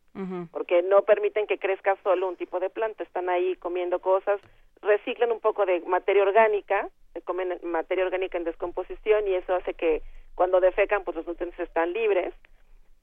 Porque 0.51 0.83
no 0.83 1.03
permiten 1.03 1.47
que 1.47 1.59
crezca 1.59 1.97
solo 2.03 2.29
un 2.29 2.37
tipo 2.37 2.59
de 2.59 2.71
planta, 2.71 3.03
están 3.03 3.29
ahí 3.29 3.57
comiendo 3.57 3.99
cosas, 3.99 4.41
reciclan 4.81 5.33
un 5.33 5.41
poco 5.41 5.67
de 5.67 5.81
materia 5.81 6.23
orgánica, 6.23 6.89
se 7.13 7.21
comen 7.23 7.59
materia 7.63 8.05
orgánica 8.05 8.39
en 8.39 8.45
descomposición 8.45 9.29
y 9.29 9.35
eso 9.35 9.55
hace 9.55 9.75
que 9.75 10.03
cuando 10.35 10.61
defecan 10.61 11.05
pues 11.05 11.17
los 11.17 11.27
nutrientes 11.27 11.61
están 11.61 11.93
libres, 11.93 12.33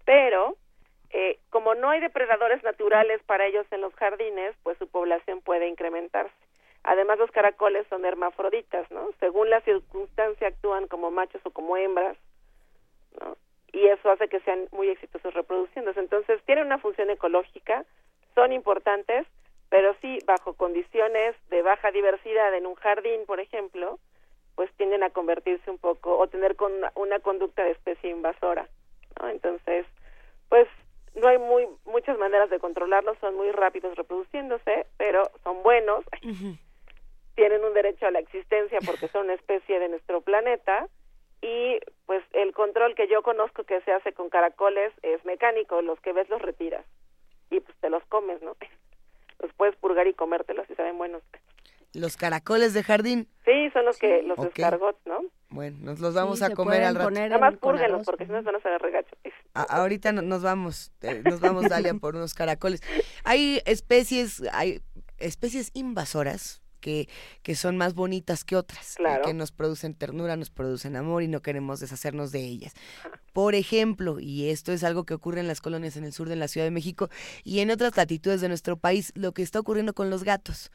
pero 0.05 0.55
eh, 1.11 1.37
como 1.51 1.75
no 1.75 1.89
hay 1.89 1.99
depredadores 1.99 2.63
naturales 2.63 3.21
para 3.23 3.45
ellos 3.45 3.67
en 3.71 3.81
los 3.81 3.93
jardines, 3.93 4.55
pues 4.63 4.77
su 4.79 4.87
población 4.87 5.41
puede 5.41 5.67
incrementarse. 5.67 6.33
Además, 6.83 7.17
los 7.17 7.31
caracoles 7.31 7.85
son 7.87 8.03
hermafroditas, 8.03 8.89
¿no? 8.91 9.09
Según 9.19 9.49
la 9.49 9.61
circunstancia 9.61 10.47
actúan 10.47 10.87
como 10.87 11.11
machos 11.11 11.41
o 11.45 11.51
como 11.51 11.77
hembras, 11.77 12.17
¿no? 13.19 13.37
Y 13.73 13.87
eso 13.87 14.09
hace 14.09 14.29
que 14.29 14.39
sean 14.41 14.67
muy 14.71 14.89
exitosos 14.89 15.33
reproduciéndose. 15.33 15.99
Entonces, 15.99 16.41
tienen 16.45 16.67
una 16.67 16.77
función 16.77 17.09
ecológica, 17.09 17.85
son 18.35 18.53
importantes, 18.53 19.27
pero 19.69 19.95
sí, 20.01 20.19
bajo 20.25 20.53
condiciones 20.53 21.35
de 21.49 21.61
baja 21.61 21.91
diversidad 21.91 22.53
en 22.55 22.65
un 22.65 22.75
jardín, 22.75 23.25
por 23.25 23.39
ejemplo, 23.39 23.99
pues 24.55 24.71
tienden 24.77 25.03
a 25.03 25.09
convertirse 25.09 25.69
un 25.69 25.79
poco 25.79 26.17
o 26.17 26.27
tener 26.27 26.55
con 26.55 26.71
una, 26.95 27.19
conducta 27.19 27.63
de 27.63 27.71
especie 27.71 28.11
invasora, 28.11 28.69
¿no? 29.19 29.29
Entonces, 29.29 29.85
pues 30.47 30.67
no 31.15 31.27
hay 31.27 31.39
muy 31.39 31.67
muchas 31.85 32.17
maneras 32.19 32.51
de 32.51 32.59
controlarlos, 32.59 33.17
son 33.19 33.35
muy 33.35 33.51
rápidos 33.51 33.95
reproduciéndose, 33.95 34.85
pero 34.97 35.23
son 35.43 35.63
buenos 35.63 36.05
tienen 37.35 37.63
un 37.63 37.73
derecho 37.73 38.05
a 38.05 38.11
la 38.11 38.19
existencia 38.19 38.79
porque 38.85 39.07
son 39.07 39.25
una 39.25 39.33
especie 39.33 39.79
de 39.79 39.89
nuestro 39.89 40.21
planeta 40.21 40.87
y 41.43 41.77
pues 42.05 42.23
el 42.31 42.53
control 42.53 42.95
que 42.95 43.07
yo 43.09 43.21
conozco 43.21 43.65
que 43.65 43.81
se 43.81 43.91
hace 43.91 44.13
con 44.13 44.29
caracoles 44.29 44.93
es 45.03 45.23
mecánico, 45.25 45.81
los 45.81 45.99
que 45.99 46.13
ves 46.13 46.29
los 46.29 46.41
retiras 46.41 46.85
y 47.49 47.59
pues 47.59 47.77
te 47.81 47.89
los 47.89 48.03
comes, 48.05 48.41
¿no? 48.41 48.55
Los 49.39 49.51
puedes 49.55 49.75
purgar 49.75 50.07
y 50.07 50.13
comértelos 50.13 50.69
y 50.69 50.75
saben 50.75 50.97
buenos. 50.97 51.21
Los 51.91 52.15
caracoles 52.15 52.73
de 52.73 52.81
jardín. 52.81 53.27
Sí, 53.43 53.69
son 53.71 53.83
los 53.83 53.97
que 53.97 54.23
los 54.23 54.39
escargots, 54.39 55.05
¿no? 55.05 55.19
Bueno, 55.49 55.79
nos 55.81 55.99
los 55.99 56.13
vamos 56.13 56.41
a 56.41 56.51
comer 56.51 56.81
al 56.83 56.95
rato. 56.95 57.11
Nada 57.11 57.37
más 57.39 57.57
púrguenlos 57.57 58.05
porque 58.05 58.25
si 58.25 58.31
no 58.31 58.37
se 58.37 58.45
van 58.45 58.55
a 58.55 58.57
hacer 58.59 58.81
regacho. 58.81 59.13
ahorita 59.53 60.13
nos 60.13 60.43
vamos, 60.43 60.93
eh, 61.01 61.21
nos 61.25 61.41
vamos 61.41 61.67
Dalia 61.67 61.93
por 61.95 62.15
unos 62.15 62.33
caracoles. 62.33 62.81
Hay 63.25 63.61
especies, 63.65 64.41
hay 64.53 64.79
especies 65.17 65.71
invasoras 65.73 66.62
que, 66.83 67.07
que 67.43 67.55
son 67.55 67.77
más 67.77 67.93
bonitas 67.93 68.43
que 68.43 68.57
otras, 68.57 68.97
que 69.23 69.33
nos 69.33 69.53
producen 69.53 69.95
ternura, 69.95 70.35
nos 70.35 70.49
producen 70.49 70.97
amor 70.97 71.23
y 71.23 71.29
no 71.29 71.41
queremos 71.41 71.79
deshacernos 71.79 72.33
de 72.33 72.41
ellas. 72.41 72.73
Por 73.31 73.55
ejemplo, 73.55 74.19
y 74.19 74.49
esto 74.49 74.73
es 74.73 74.83
algo 74.83 75.05
que 75.05 75.13
ocurre 75.13 75.39
en 75.39 75.47
las 75.47 75.61
colonias 75.61 75.95
en 75.95 76.03
el 76.03 76.11
sur 76.11 76.27
de 76.27 76.35
la 76.35 76.49
Ciudad 76.49 76.67
de 76.67 76.71
México 76.71 77.09
y 77.45 77.59
en 77.59 77.71
otras 77.71 77.95
latitudes 77.95 78.41
de 78.41 78.49
nuestro 78.49 78.75
país, 78.77 79.13
lo 79.15 79.31
que 79.31 79.43
está 79.43 79.61
ocurriendo 79.61 79.93
con 79.93 80.09
los 80.09 80.25
gatos, 80.25 80.71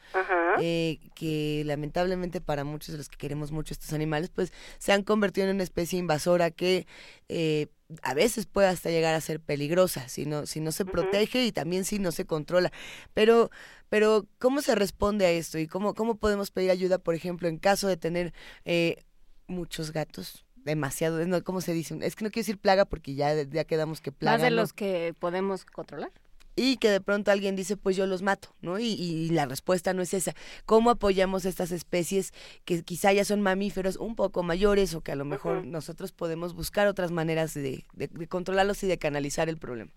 eh, 0.59 0.97
que 1.13 1.61
lamentablemente 1.63 2.41
para 2.41 2.63
muchos 2.63 2.93
de 2.93 2.97
los 2.97 3.07
que 3.07 3.17
queremos 3.17 3.51
mucho 3.51 3.75
estos 3.75 3.93
animales, 3.93 4.31
pues 4.31 4.51
se 4.79 4.91
han 4.91 5.03
convertido 5.03 5.47
en 5.47 5.53
una 5.53 5.63
especie 5.63 5.99
invasora 5.99 6.49
que 6.49 6.87
eh, 7.29 7.67
a 8.03 8.13
veces 8.13 8.45
puede 8.45 8.67
hasta 8.67 8.89
llegar 8.89 9.15
a 9.15 9.21
ser 9.21 9.39
peligrosa 9.39 10.07
si 10.09 10.25
no, 10.25 10.45
si 10.45 10.59
no 10.59 10.71
se 10.71 10.85
protege 10.85 11.45
y 11.45 11.51
también 11.51 11.85
si 11.85 11.99
no 11.99 12.11
se 12.11 12.25
controla. 12.25 12.71
Pero, 13.13 13.49
pero 13.89 14.27
¿cómo 14.37 14.61
se 14.61 14.75
responde 14.75 15.25
a 15.25 15.31
esto? 15.31 15.57
¿Y 15.59 15.67
cómo, 15.67 15.93
cómo 15.93 16.15
podemos 16.15 16.51
pedir 16.51 16.71
ayuda, 16.71 16.97
por 16.97 17.15
ejemplo, 17.15 17.47
en 17.47 17.57
caso 17.57 17.87
de 17.87 17.97
tener 17.97 18.33
eh, 18.65 19.03
muchos 19.47 19.91
gatos? 19.91 20.45
Demasiado, 20.55 21.25
no, 21.25 21.43
¿cómo 21.43 21.61
se 21.61 21.73
dice? 21.73 21.97
Es 22.01 22.15
que 22.15 22.23
no 22.23 22.31
quiero 22.31 22.41
decir 22.41 22.59
plaga 22.59 22.85
porque 22.85 23.15
ya, 23.15 23.43
ya 23.43 23.63
quedamos 23.63 24.01
que 24.01 24.11
plaga. 24.11 24.37
Más 24.37 24.43
de 24.43 24.51
los 24.51 24.73
que 24.73 25.15
podemos 25.17 25.65
controlar 25.65 26.11
y 26.61 26.77
que 26.77 26.89
de 26.89 26.99
pronto 26.99 27.31
alguien 27.31 27.55
dice, 27.55 27.77
pues 27.77 27.95
yo 27.95 28.05
los 28.05 28.21
mato, 28.21 28.49
¿no? 28.61 28.79
Y, 28.79 29.29
la 29.29 29.45
respuesta 29.45 29.93
no 29.93 30.01
es 30.01 30.13
esa. 30.13 30.33
¿Cómo 30.65 30.89
apoyamos 30.89 31.45
estas 31.45 31.71
especies 31.71 32.33
que 32.65 32.83
quizá 32.83 33.13
ya 33.13 33.23
son 33.23 33.41
mamíferos 33.41 33.95
un 33.95 34.15
poco 34.15 34.43
mayores 34.43 34.93
o 34.93 35.01
que 35.01 35.13
a 35.13 35.15
lo 35.15 35.23
mejor 35.23 35.65
nosotros 35.65 36.11
podemos 36.11 36.53
buscar 36.53 36.87
otras 36.87 37.11
maneras 37.11 37.53
de, 37.53 37.85
controlarlos 38.27 38.83
y 38.83 38.87
de 38.87 38.97
canalizar 38.97 39.47
el 39.47 39.57
problema? 39.57 39.91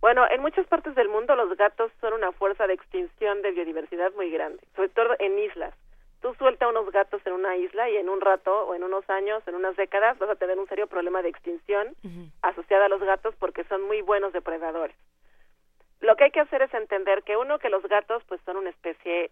Bueno, 0.00 0.26
en 0.30 0.40
muchas 0.40 0.66
partes 0.66 0.94
del 0.94 1.08
mundo 1.08 1.34
los 1.34 1.56
gatos 1.56 1.90
son 2.00 2.12
una 2.12 2.32
fuerza 2.32 2.66
de 2.66 2.74
extinción 2.74 3.42
de 3.42 3.50
biodiversidad 3.50 4.12
muy 4.14 4.30
grande, 4.30 4.62
sobre 4.76 4.90
todo 4.90 5.16
en 5.18 5.38
islas. 5.38 5.74
Tú 6.22 6.34
suelta 6.34 6.68
unos 6.68 6.90
gatos 6.90 7.20
en 7.26 7.32
una 7.32 7.56
isla 7.56 7.88
y 7.90 7.96
en 7.96 8.08
un 8.08 8.20
rato 8.20 8.66
o 8.66 8.74
en 8.74 8.82
unos 8.82 9.08
años, 9.08 9.42
en 9.46 9.54
unas 9.54 9.76
décadas, 9.76 10.18
vas 10.18 10.30
a 10.30 10.36
tener 10.36 10.58
un 10.58 10.68
serio 10.68 10.86
problema 10.86 11.22
de 11.22 11.28
extinción 11.28 11.94
asociada 12.42 12.86
a 12.86 12.88
los 12.88 13.00
gatos 13.00 13.34
porque 13.38 13.64
son 13.64 13.82
muy 13.82 14.02
buenos 14.02 14.32
depredadores 14.32 14.96
lo 16.00 16.16
que 16.16 16.24
hay 16.24 16.30
que 16.30 16.40
hacer 16.40 16.62
es 16.62 16.72
entender 16.74 17.22
que 17.22 17.36
uno 17.36 17.58
que 17.58 17.70
los 17.70 17.82
gatos 17.84 18.22
pues 18.28 18.40
son 18.44 18.56
una 18.56 18.70
especie 18.70 19.30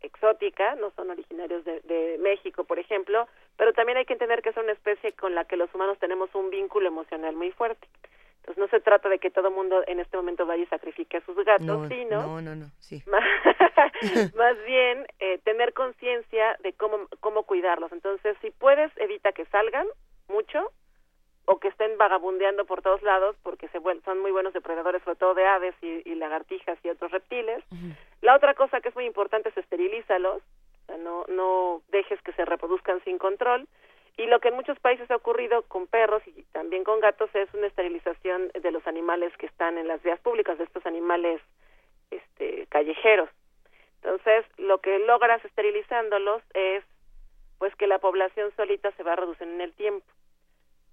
exótica, 0.00 0.74
no 0.76 0.90
son 0.92 1.10
originarios 1.10 1.64
de, 1.64 1.80
de, 1.80 2.16
México, 2.18 2.64
por 2.64 2.78
ejemplo, 2.78 3.28
pero 3.58 3.74
también 3.74 3.98
hay 3.98 4.06
que 4.06 4.14
entender 4.14 4.40
que 4.40 4.52
son 4.52 4.64
una 4.64 4.72
especie 4.72 5.12
con 5.12 5.34
la 5.34 5.44
que 5.44 5.56
los 5.56 5.72
humanos 5.74 5.98
tenemos 5.98 6.34
un 6.34 6.48
vínculo 6.48 6.88
emocional 6.88 7.36
muy 7.36 7.50
fuerte. 7.52 7.86
Entonces 8.40 8.58
no 8.58 8.68
se 8.68 8.80
trata 8.80 9.08
de 9.08 9.18
que 9.18 9.30
todo 9.30 9.48
el 9.48 9.54
mundo 9.54 9.82
en 9.86 10.00
este 10.00 10.16
momento 10.16 10.46
vaya 10.46 10.62
y 10.62 10.66
sacrifique 10.66 11.18
a 11.18 11.24
sus 11.24 11.36
gatos, 11.44 11.88
sino 11.88 12.22
no, 12.22 12.40
no, 12.40 12.56
no, 12.56 12.66
sí. 12.78 13.02
más, 14.36 14.64
bien 14.64 15.06
eh, 15.18 15.38
tener 15.44 15.72
conciencia 15.74 16.56
de 16.62 16.72
cómo 16.72 17.08
cómo 17.20 17.44
cuidarlos. 17.44 17.92
Entonces 17.92 18.36
si 18.40 18.50
puedes 18.50 18.90
evita 18.96 19.32
que 19.32 19.44
salgan 19.46 19.86
mucho, 20.28 20.72
o 21.50 21.58
que 21.58 21.68
estén 21.68 21.98
vagabundeando 21.98 22.64
por 22.64 22.80
todos 22.80 23.02
lados 23.02 23.34
porque 23.42 23.66
se 23.68 23.80
son 24.04 24.20
muy 24.20 24.30
buenos 24.30 24.52
depredadores 24.52 25.02
sobre 25.02 25.16
todo 25.16 25.34
de 25.34 25.46
aves 25.46 25.74
y, 25.82 26.14
lagartijas 26.14 26.78
y 26.84 26.90
otros 26.90 27.10
reptiles. 27.10 27.64
La 28.22 28.36
otra 28.36 28.54
cosa 28.54 28.80
que 28.80 28.90
es 28.90 28.94
muy 28.94 29.04
importante 29.04 29.48
es 29.48 29.56
esterilízalos, 29.56 30.36
o 30.36 30.86
sea, 30.86 30.96
no 30.98 31.24
no 31.28 31.82
dejes 31.88 32.20
que 32.22 32.32
se 32.34 32.44
reproduzcan 32.44 33.02
sin 33.02 33.18
control. 33.18 33.66
Y 34.16 34.26
lo 34.26 34.40
que 34.40 34.48
en 34.48 34.54
muchos 34.54 34.78
países 34.80 35.10
ha 35.10 35.16
ocurrido 35.16 35.62
con 35.62 35.86
perros 35.86 36.22
y 36.26 36.42
también 36.52 36.84
con 36.84 37.00
gatos 37.00 37.30
es 37.34 37.52
una 37.54 37.66
esterilización 37.66 38.48
de 38.48 38.70
los 38.70 38.86
animales 38.86 39.34
que 39.38 39.46
están 39.46 39.78
en 39.78 39.88
las 39.88 40.02
vías 40.02 40.20
públicas, 40.20 40.58
de 40.58 40.64
estos 40.64 40.84
animales 40.86 41.40
este 42.10 42.66
callejeros. 42.68 43.30
Entonces, 44.02 44.44
lo 44.58 44.78
que 44.80 44.98
logras 45.00 45.44
esterilizándolos 45.44 46.42
es 46.54 46.84
pues 47.58 47.74
que 47.76 47.86
la 47.86 47.98
población 47.98 48.50
solita 48.56 48.90
se 48.92 49.02
va 49.02 49.12
a 49.12 49.16
reducir 49.16 49.46
en 49.46 49.60
el 49.60 49.72
tiempo. 49.74 50.06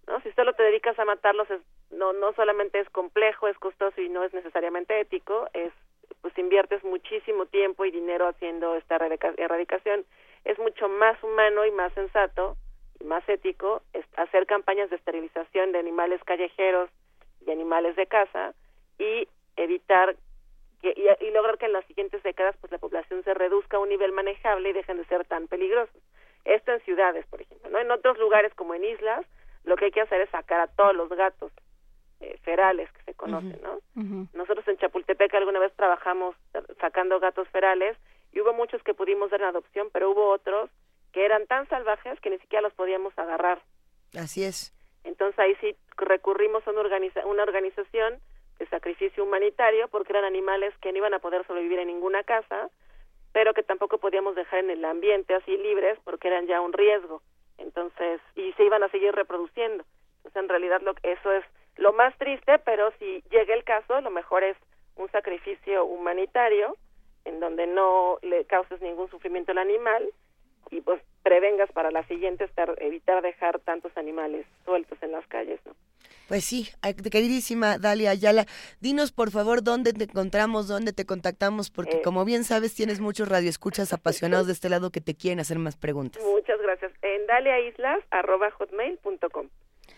¿no? 0.06 0.20
Si 0.22 0.32
solo 0.34 0.54
te 0.54 0.64
dedicas 0.64 1.00
a 1.00 1.06
matarlos, 1.06 1.50
es, 1.50 1.62
no, 1.92 2.12
no 2.14 2.34
solamente 2.34 2.80
es 2.80 2.90
complejo, 2.90 3.48
es 3.48 3.58
costoso 3.58 4.02
y 4.02 4.10
no 4.10 4.24
es 4.24 4.34
necesariamente 4.34 5.00
ético, 5.00 5.48
es 5.54 5.72
pues 6.22 6.38
inviertes 6.38 6.84
muchísimo 6.84 7.46
tiempo 7.46 7.86
y 7.86 7.92
dinero 7.92 8.28
haciendo 8.28 8.76
esta 8.76 8.98
erradicación. 9.38 10.06
Es 10.44 10.60
mucho 10.60 10.90
más 10.90 11.22
humano 11.24 11.66
y 11.66 11.72
más 11.72 11.94
sensato 11.94 12.58
más 13.06 13.28
ético 13.30 13.82
hacer 14.16 14.46
campañas 14.46 14.90
de 14.90 14.96
esterilización 14.98 15.72
de 15.72 15.80
animales 15.80 16.24
callejeros 16.24 16.90
y 17.46 17.52
animales 17.52 17.96
de 17.96 18.08
casa 18.08 18.54
y 18.98 19.28
evitar 19.56 20.16
que, 20.82 20.94
y, 20.96 21.26
y, 21.26 21.32
lograr 21.32 21.58
que 21.58 21.66
en 21.66 21.74
las 21.74 21.86
siguientes 21.86 22.22
décadas 22.24 22.56
pues 22.60 22.72
la 22.72 22.78
población 22.78 23.24
se 23.24 23.34
reduzca 23.34 23.78
a 23.78 23.80
un 23.80 23.90
nivel 23.90 24.12
manejable 24.12 24.70
y 24.70 24.74
dejen 24.74 24.98
de 24.98 25.06
ser 25.06 25.26
tan 25.26 25.48
peligrosos. 25.48 26.02
Esto 26.46 26.72
en 26.72 26.82
ciudades, 26.82 27.26
por 27.28 27.42
ejemplo, 27.42 27.70
¿no? 27.70 27.80
En 27.80 27.92
otros 27.92 28.18
lugares 28.20 28.54
como 28.54 28.74
en 28.74 28.86
islas, 28.86 29.26
lo 29.64 29.76
que 29.76 29.86
hay 29.86 29.92
que 29.92 30.02
hacer 30.02 30.22
es 30.22 30.30
sacar 30.30 30.62
a 30.62 30.68
todos 30.68 30.96
los 30.96 31.10
gatos 31.10 31.52
eh, 32.20 32.38
ferales 32.44 32.90
que 32.94 33.04
se 33.04 33.14
conocen, 33.14 33.60
¿no? 33.62 33.80
Nosotros 34.34 34.68
en 34.68 34.78
Chapultepec 34.78 35.34
alguna 35.34 35.60
vez 35.60 35.74
trabajamos 35.76 36.36
sacando 36.80 37.20
gatos 37.20 37.48
ferales 37.50 37.98
y 38.32 38.40
hubo 38.40 38.54
muchos 38.54 38.82
que 38.84 38.94
pudimos 38.94 39.30
dar 39.30 39.42
en 39.42 39.48
adopción, 39.48 39.90
pero 39.92 40.12
hubo 40.12 40.30
otros 40.30 40.70
que 41.18 41.26
eran 41.26 41.48
tan 41.48 41.68
salvajes 41.68 42.20
que 42.20 42.30
ni 42.30 42.38
siquiera 42.38 42.62
los 42.62 42.76
podíamos 42.76 43.12
agarrar. 43.18 43.60
Así 44.16 44.44
es. 44.44 44.72
Entonces 45.04 45.40
ahí 45.40 45.56
sí 45.60 45.76
recurrimos 45.98 46.62
a 46.68 46.70
una, 46.70 46.84
una 47.26 47.42
organización 47.42 48.20
de 48.60 48.68
sacrificio 48.68 49.24
humanitario 49.24 49.88
porque 49.88 50.14
eran 50.14 50.26
animales 50.26 50.76
que 50.80 50.92
no 50.92 51.00
iban 51.00 51.16
a 51.16 51.20
poder 51.20 51.44
sobrevivir 51.48 51.80
en 51.80 51.88
ninguna 51.88 52.24
casa, 52.24 52.70
pero 53.34 53.56
que 53.56 53.64
tampoco 53.64 53.98
podíamos 53.98 54.36
dejar 54.36 54.60
en 54.60 54.70
el 54.70 54.86
ambiente 54.86 55.34
así 55.34 55.58
libres 55.58 55.98
porque 56.04 56.28
eran 56.28 56.46
ya 56.46 56.62
un 56.62 56.72
riesgo 56.72 57.24
entonces 57.58 58.22
y 58.36 58.54
se 58.54 58.66
iban 58.66 58.84
a 58.84 58.90
seguir 58.90 59.12
reproduciendo 59.16 59.84
entonces 60.18 60.44
en 60.44 60.50
realidad 60.50 60.82
lo 60.82 60.94
eso 61.02 61.32
es 61.32 61.44
lo 61.78 61.94
más 61.94 62.16
triste 62.20 62.60
pero 62.60 62.92
si 63.00 63.24
llega 63.32 63.56
el 63.56 63.64
caso 63.64 64.02
lo 64.02 64.12
mejor 64.12 64.44
es 64.44 64.58
un 64.96 65.10
sacrificio 65.12 65.84
humanitario 65.86 66.78
en 67.26 67.40
donde 67.40 67.66
no 67.66 68.20
le 68.22 68.46
causes 68.46 68.82
ningún 68.82 69.10
sufrimiento 69.10 69.52
al 69.52 69.58
animal 69.58 70.08
y 70.72 70.82
pues 70.82 71.02
prevengas 71.24 71.72
para 71.72 71.92
la 71.92 72.06
siguiente 72.08 72.46
estar 72.46 72.76
evitar 72.82 73.22
dejar 73.22 73.60
tantos 73.60 73.96
animales 73.98 74.46
sueltos 74.66 74.98
en 75.02 75.12
las 75.12 75.28
calles 75.28 75.60
no 75.66 75.74
pues 76.28 76.44
sí, 76.44 76.68
queridísima 77.10 77.78
Dalia 77.78 78.12
Ayala, 78.12 78.46
dinos 78.82 79.14
por 79.14 79.32
favor 79.32 79.64
dónde 79.64 79.94
te 79.94 80.04
encontramos, 80.04 80.68
dónde 80.68 80.92
te 80.92 81.06
contactamos, 81.06 81.70
porque 81.70 81.96
eh. 81.98 82.02
como 82.04 82.26
bien 82.26 82.44
sabes 82.44 82.76
tienes 82.76 83.00
muchos 83.00 83.30
radioescuchas 83.30 83.94
apasionados 83.94 84.48
de 84.48 84.54
este 84.54 84.68
lado 84.70 84.92
que 84.92 85.00
te 85.00 85.16
quieren 85.16 85.40
hacer 85.40 85.58
más 85.58 85.78
preguntas. 85.78 86.22
Muchas 86.24 86.60
gracias. 86.62 86.92
En 87.02 87.26
daliaislas.hotmail.com 87.28 89.48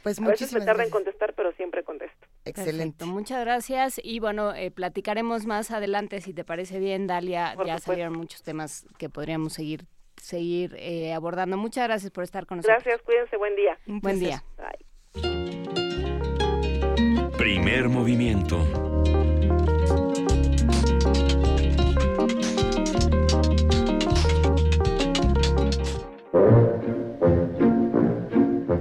Pues 0.04 0.20
a 0.20 0.22
veces 0.22 0.22
me 0.22 0.30
muchísimas 0.30 0.68
tarda 0.68 0.84
en 0.84 0.92
contestar, 0.92 1.34
pero 1.34 1.52
siempre 1.54 1.84
contesto. 1.84 2.28
Excelente. 2.46 3.00
Perfecto, 3.00 3.08
muchas 3.08 3.42
gracias 3.42 4.00
y 4.04 4.20
bueno, 4.20 4.54
eh, 4.54 4.70
platicaremos 4.70 5.48
más 5.48 5.72
adelante 5.72 6.22
si 6.22 6.34
te 6.34 6.44
parece 6.44 6.78
bien, 6.78 7.08
Dalia. 7.08 7.54
Por 7.56 7.66
ya 7.66 7.74
supuesto. 7.74 7.92
salieron 7.92 8.14
muchos 8.14 8.44
temas 8.44 8.86
que 9.00 9.10
podríamos 9.10 9.54
seguir 9.54 9.88
seguir 10.20 10.76
eh, 10.78 11.14
abordando. 11.14 11.58
Muchas 11.58 11.88
gracias 11.88 12.12
por 12.12 12.24
estar 12.24 12.46
con 12.46 12.58
nosotros. 12.58 12.84
Gracias, 12.84 13.02
cuídense, 13.04 13.38
buen 13.38 13.56
día. 13.56 13.78
Buen 13.86 14.20
día. 14.20 14.44
Bye. 14.58 14.86
Primer 17.38 17.90
movimiento. 17.90 18.58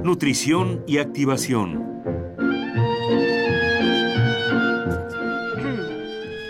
Nutrición 0.03 0.85
y 0.87 0.99
activación. 0.99 1.89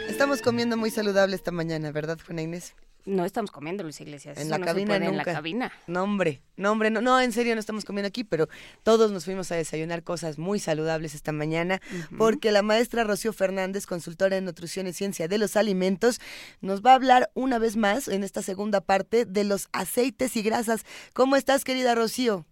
Estamos 0.08 0.42
comiendo 0.42 0.76
muy 0.76 0.90
saludable 0.90 1.36
esta 1.36 1.50
mañana, 1.50 1.92
¿verdad, 1.92 2.18
Juana 2.24 2.42
Inés? 2.42 2.74
No 3.08 3.24
estamos 3.24 3.50
comiendo, 3.50 3.84
Luis 3.84 3.98
Iglesias. 4.02 4.36
En 4.36 4.42
eso 4.42 4.50
la 4.50 4.58
no 4.58 4.64
se 4.64 4.70
cabina 4.70 4.96
puede 4.96 5.06
en 5.06 5.16
la 5.16 5.24
cabina. 5.24 5.72
No, 5.86 6.02
hombre, 6.02 6.42
no, 6.58 6.70
hombre, 6.70 6.90
no, 6.90 7.00
no, 7.00 7.18
en 7.18 7.32
serio 7.32 7.54
no 7.54 7.60
estamos 7.60 7.86
comiendo 7.86 8.06
aquí, 8.06 8.22
pero 8.22 8.48
todos 8.82 9.10
nos 9.10 9.24
fuimos 9.24 9.50
a 9.50 9.56
desayunar 9.56 10.02
cosas 10.02 10.38
muy 10.38 10.58
saludables 10.58 11.14
esta 11.14 11.32
mañana, 11.32 11.80
porque 12.18 12.52
la 12.52 12.60
maestra 12.60 13.04
Rocío 13.04 13.32
Fernández, 13.32 13.86
consultora 13.86 14.36
en 14.36 14.44
nutrición 14.44 14.86
y 14.86 14.92
ciencia 14.92 15.26
de 15.26 15.38
los 15.38 15.56
alimentos, 15.56 16.20
nos 16.60 16.82
va 16.82 16.92
a 16.92 16.96
hablar 16.96 17.30
una 17.32 17.58
vez 17.58 17.78
más 17.78 18.08
en 18.08 18.24
esta 18.24 18.42
segunda 18.42 18.82
parte 18.82 19.24
de 19.24 19.44
los 19.44 19.70
aceites 19.72 20.36
y 20.36 20.42
grasas. 20.42 20.84
¿Cómo 21.14 21.36
estás, 21.36 21.64
querida 21.64 21.94
Rocío? 21.94 22.44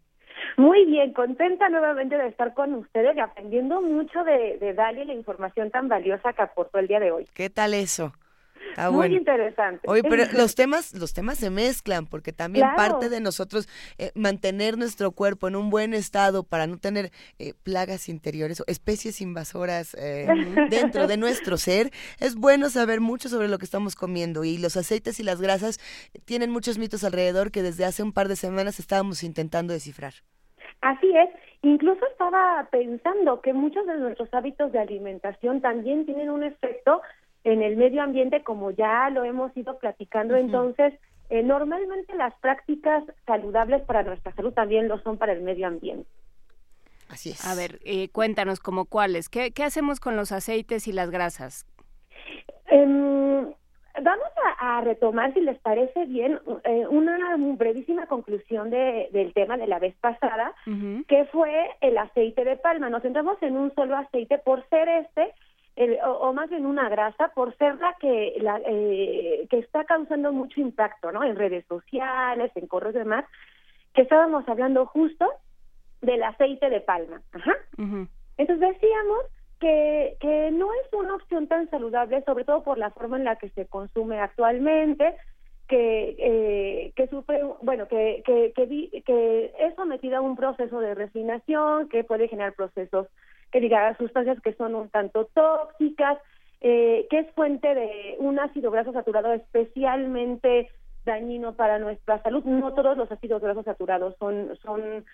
Muy 0.57 0.87
bien, 0.87 1.13
contenta 1.13 1.69
nuevamente 1.69 2.17
de 2.17 2.29
estar 2.29 2.55
con 2.55 2.73
ustedes 2.73 3.15
y 3.15 3.21
aprendiendo 3.21 3.83
mucho 3.83 4.25
de, 4.25 4.57
de 4.59 4.73
Dalia 4.73 5.05
y 5.05 5.09
la 5.09 5.13
información 5.13 5.71
tan 5.71 5.89
valiosa 5.89 6.33
que 6.33 6.41
aportó 6.41 6.79
el 6.79 6.89
día 6.89 6.99
de 6.99 7.11
hoy. 7.11 7.29
¿Qué 7.35 7.51
tal 7.51 7.75
eso? 7.75 8.15
Ah, 8.77 8.91
Muy 8.91 8.97
bueno. 8.97 9.16
interesante. 9.16 9.81
Oye, 9.89 10.03
pero 10.03 10.24
los 10.33 10.55
temas, 10.55 10.93
los 10.95 11.14
temas 11.14 11.39
se 11.39 11.51
mezclan, 11.51 12.07
porque 12.07 12.33
también 12.33 12.66
Claro. 12.66 12.77
parte 12.95 13.09
de 13.09 13.20
nosotros 13.20 13.68
eh, 13.99 14.11
mantener 14.14 14.77
nuestro 14.77 15.12
cuerpo 15.12 15.49
en 15.49 15.57
un 15.57 15.70
buen 15.70 15.95
estado 15.95 16.43
para 16.43 16.66
no 16.66 16.79
tener 16.79 17.11
eh, 17.39 17.55
plagas 17.62 18.09
interiores 18.09 18.61
o 18.61 18.64
especies 18.66 19.20
invasoras 19.20 19.95
eh, 19.99 20.27
dentro 20.70 21.07
de 21.07 21.16
nuestro 21.16 21.57
ser, 21.57 21.91
es 22.20 22.37
bueno 22.37 22.68
saber 22.68 23.01
mucho 23.01 23.29
sobre 23.29 23.49
lo 23.49 23.59
que 23.59 23.64
estamos 23.64 23.95
comiendo 23.97 24.45
y 24.45 24.59
los 24.59 24.77
aceites 24.77 25.18
y 25.20 25.22
las 25.22 25.41
grasas 25.41 25.79
tienen 26.24 26.51
muchos 26.51 26.79
mitos 26.79 27.03
alrededor 27.05 27.51
que 27.51 27.62
desde 27.62 27.85
hace 27.85 28.03
un 28.03 28.12
par 28.12 28.29
de 28.29 28.37
semanas 28.37 28.79
estábamos 28.79 29.22
intentando 29.22 29.72
descifrar. 29.72 30.14
Así 30.83 31.09
es. 31.16 31.31
Incluso 31.62 32.07
estaba 32.12 32.68
pensando 32.70 33.41
que 33.41 33.53
muchos 33.53 33.87
de 33.87 33.97
nuestros 33.97 34.29
hábitos 34.33 34.70
de 34.72 34.79
alimentación 34.79 35.61
también 35.61 36.05
tienen 36.05 36.31
un 36.31 36.45
efecto 36.45 37.01
en 37.53 37.63
el 37.63 37.77
medio 37.77 38.03
ambiente, 38.03 38.43
como 38.43 38.71
ya 38.73 39.09
lo 39.11 39.23
hemos 39.25 39.57
ido 39.57 39.79
platicando. 39.79 40.35
Entonces, 40.37 40.93
eh, 41.31 41.43
normalmente 41.43 42.15
las 42.17 42.35
prácticas 42.41 43.05
saludables 43.25 43.83
para 43.83 44.03
nuestra 44.03 44.33
salud 44.35 44.53
también 44.53 44.89
lo 44.89 44.99
son 45.01 45.17
para 45.17 45.33
el 45.33 45.43
medio 45.43 45.67
ambiente. 45.69 46.09
Así 47.09 47.31
es. 47.31 47.47
A 47.47 47.55
ver, 47.55 47.79
eh, 47.85 48.09
cuéntanos 48.11 48.59
como 48.59 48.85
cuáles. 48.85 49.29
¿Qué, 49.29 49.53
¿Qué 49.53 49.63
hacemos 49.63 50.01
con 50.01 50.17
los 50.17 50.33
aceites 50.33 50.89
y 50.89 50.93
las 50.93 51.11
grasas? 51.11 51.65
Em, 52.67 53.45
vamos 54.03 54.29
a, 54.61 54.79
a 54.79 54.81
retomar, 54.81 55.33
si 55.33 55.41
les 55.41 55.59
parece 55.61 56.05
bien, 56.07 56.41
eh, 56.65 56.85
una 56.89 57.37
brevísima 57.39 58.07
conclusión 58.07 58.71
de- 58.71 59.09
del 59.13 59.33
tema 59.35 59.57
de 59.57 59.69
la 59.69 59.79
vez 59.79 59.95
pasada, 60.01 60.53
que 61.07 61.25
fue 61.27 61.71
el 61.81 61.97
aceite 61.97 62.45
de 62.45 62.57
palma. 62.57 62.91
Nos 62.91 63.03
centramos 63.03 63.41
en 63.43 63.57
un 63.57 63.73
solo 63.75 63.97
aceite 63.97 64.39
por 64.39 64.69
ser 64.69 64.89
este, 64.89 65.33
el- 65.77 65.99
o, 66.05 66.11
o 66.29 66.33
más 66.33 66.51
bien 66.51 66.66
una 66.66 66.89
grasa, 66.89 67.29
por 67.35 67.57
ser 67.57 67.77
la 67.77 67.95
que 68.01 68.35
la, 68.41 68.61
eh, 68.66 69.47
que 69.49 69.59
está 69.59 69.85
causando 69.85 70.33
mucho 70.33 70.61
impacto, 70.61 71.12
¿no? 71.12 71.22
En 71.22 71.37
redes 71.37 71.64
sociales, 71.66 72.51
en 72.55 72.66
correos 72.66 72.95
y 72.97 72.99
demás, 72.99 73.24
que 73.95 74.03
estábamos 74.03 74.49
hablando 74.49 74.87
justo 74.87 75.27
del 76.01 76.22
aceite 76.22 76.68
de 76.70 76.81
palma. 76.81 77.22
Ajá. 77.33 77.55
Entonces 78.39 78.72
decíamos 78.74 79.20
que, 79.61 80.16
que 80.20 80.51
no 80.51 80.68
es 80.74 80.93
una 80.93 81.14
opción 81.14 81.47
tan 81.47 81.70
saludable, 81.70 82.22
sobre 82.24 82.45
todo 82.45 82.62
por 82.62 82.77
la 82.79 82.91
forma 82.91 83.16
en 83.16 83.24
la 83.24 83.37
que 83.37 83.49
se 83.51 83.66
consume 83.66 84.20
actualmente, 84.20 85.16
que, 85.68 86.14
eh, 86.18 86.93
que 86.95 87.09
sufre, 87.09 87.41
bueno, 87.62 87.89
que, 87.89 88.22
que, 88.24 88.53
que, 88.55 88.66
vi- 88.66 88.91
que 89.05 89.53
es 89.59 89.74
sometida 89.74 90.18
a 90.18 90.20
un 90.20 90.37
proceso 90.37 90.79
de 90.81 90.95
refinación, 90.95 91.89
que 91.89 92.05
puede 92.05 92.29
generar 92.29 92.53
procesos 92.53 93.09
que 93.51 93.61
diga 93.61 93.97
sustancias 93.97 94.41
que 94.41 94.55
son 94.55 94.75
un 94.75 94.89
tanto 94.89 95.27
tóxicas, 95.27 96.19
eh, 96.61 97.07
que 97.11 97.21
es 97.21 97.31
fuente 97.33 97.75
de 97.75 98.17
un 98.19 98.39
ácido 98.39 98.71
graso 98.71 98.93
saturado 98.93 99.33
especialmente 99.33 100.69
dañino 101.05 101.55
para 101.55 101.79
nuestra 101.79 102.23
salud. 102.23 102.45
No 102.45 102.75
todos 102.75 102.97
los 102.97 103.11
ácidos 103.11 103.43
grasos 103.43 103.65
saturados 103.65 104.17
son, 104.19 104.57
son, 104.63 105.05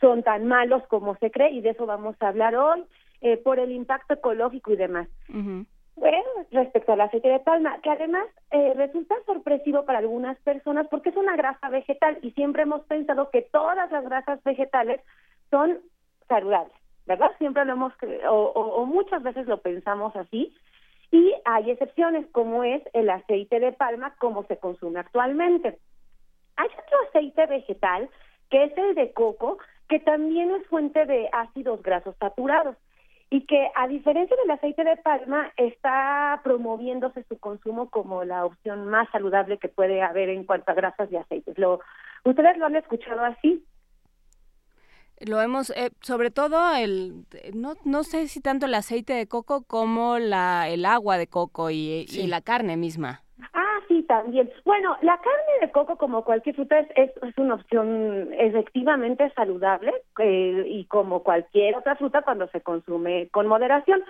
son 0.00 0.22
tan 0.22 0.46
malos 0.46 0.82
como 0.88 1.16
se 1.16 1.30
cree 1.30 1.50
y 1.50 1.60
de 1.60 1.70
eso 1.70 1.86
vamos 1.86 2.16
a 2.20 2.28
hablar 2.28 2.56
hoy 2.56 2.84
eh, 3.20 3.36
por 3.36 3.58
el 3.58 3.70
impacto 3.70 4.14
ecológico 4.14 4.72
y 4.72 4.76
demás. 4.76 5.08
Bueno, 5.94 6.24
respecto 6.50 6.92
al 6.92 7.02
aceite 7.02 7.28
de 7.28 7.38
palma, 7.40 7.78
que 7.82 7.90
además 7.90 8.26
eh, 8.50 8.72
resulta 8.74 9.14
sorpresivo 9.26 9.84
para 9.84 9.98
algunas 9.98 10.38
personas 10.40 10.88
porque 10.90 11.10
es 11.10 11.16
una 11.16 11.36
grasa 11.36 11.68
vegetal 11.68 12.18
y 12.22 12.30
siempre 12.32 12.62
hemos 12.62 12.82
pensado 12.86 13.30
que 13.30 13.42
todas 13.42 13.90
las 13.92 14.04
grasas 14.04 14.42
vegetales 14.42 15.00
son 15.50 15.78
saludables, 16.28 16.74
¿verdad? 17.06 17.30
Siempre 17.38 17.64
lo 17.64 17.72
hemos, 17.72 17.92
o- 18.28 18.52
o 18.52 18.86
muchas 18.86 19.22
veces 19.22 19.46
lo 19.46 19.58
pensamos 19.58 20.14
así. 20.16 20.54
Y 21.10 21.34
hay 21.44 21.70
excepciones, 21.70 22.26
como 22.32 22.64
es 22.64 22.82
el 22.94 23.10
aceite 23.10 23.60
de 23.60 23.72
palma, 23.72 24.14
como 24.18 24.44
se 24.44 24.56
consume 24.56 25.00
actualmente. 25.00 25.78
Hay 26.56 26.68
otro 26.68 26.98
aceite 27.08 27.46
vegetal, 27.46 28.08
que 28.50 28.64
es 28.64 28.78
el 28.78 28.94
de 28.94 29.12
coco, 29.12 29.58
que 29.88 30.00
también 30.00 30.50
es 30.52 30.66
fuente 30.68 31.04
de 31.04 31.28
ácidos 31.32 31.82
grasos 31.82 32.16
saturados 32.18 32.76
y 33.28 33.46
que 33.46 33.70
a 33.74 33.88
diferencia 33.88 34.36
del 34.36 34.50
aceite 34.50 34.84
de 34.84 34.96
palma 34.98 35.50
está 35.56 36.40
promoviéndose 36.44 37.24
su 37.24 37.38
consumo 37.38 37.88
como 37.90 38.24
la 38.24 38.44
opción 38.44 38.86
más 38.88 39.08
saludable 39.10 39.58
que 39.58 39.68
puede 39.68 40.02
haber 40.02 40.28
en 40.28 40.44
cuanto 40.44 40.70
a 40.70 40.74
grasas 40.74 41.10
y 41.10 41.16
aceites. 41.16 41.58
Lo, 41.58 41.80
¿Ustedes 42.24 42.56
lo 42.58 42.66
han 42.66 42.76
escuchado 42.76 43.22
así? 43.24 43.64
Lo 45.26 45.40
hemos, 45.40 45.70
eh, 45.70 45.90
sobre 46.00 46.30
todo 46.30 46.74
el, 46.74 47.24
no, 47.54 47.74
no 47.84 48.02
sé 48.02 48.28
si 48.28 48.40
tanto 48.40 48.66
el 48.66 48.74
aceite 48.74 49.12
de 49.12 49.26
coco 49.26 49.62
como 49.64 50.18
la, 50.18 50.68
el 50.68 50.84
agua 50.84 51.18
de 51.18 51.26
coco 51.26 51.70
y, 51.70 52.06
y 52.08 52.26
la 52.26 52.40
carne 52.40 52.76
misma. 52.76 53.22
Ah, 53.54 53.78
sí, 53.88 54.02
también. 54.04 54.50
Bueno, 54.64 54.96
la 55.02 55.16
carne 55.16 55.60
de 55.60 55.70
coco, 55.70 55.96
como 55.96 56.24
cualquier 56.24 56.54
fruta, 56.54 56.78
es, 56.78 56.88
es, 56.96 57.10
es 57.22 57.38
una 57.38 57.54
opción 57.54 58.30
efectivamente 58.32 59.32
saludable 59.34 59.92
eh, 60.18 60.64
y 60.66 60.84
como 60.86 61.22
cualquier 61.22 61.76
otra 61.76 61.96
fruta 61.96 62.22
cuando 62.22 62.48
se 62.48 62.60
consume 62.60 63.28
con 63.30 63.46
moderación. 63.46 64.02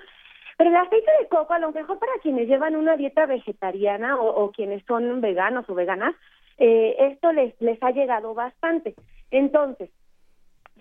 Pero 0.58 0.70
el 0.70 0.76
aceite 0.76 1.10
de 1.20 1.28
coco, 1.28 1.54
a 1.54 1.58
lo 1.58 1.72
mejor 1.72 1.98
para 1.98 2.12
quienes 2.22 2.46
llevan 2.46 2.76
una 2.76 2.96
dieta 2.96 3.26
vegetariana 3.26 4.16
o, 4.20 4.44
o 4.44 4.52
quienes 4.52 4.84
son 4.86 5.20
veganos 5.20 5.68
o 5.68 5.74
veganas, 5.74 6.14
eh, 6.58 6.94
esto 6.98 7.32
les, 7.32 7.58
les 7.60 7.82
ha 7.82 7.90
llegado 7.90 8.34
bastante. 8.34 8.94
Entonces, 9.30 9.90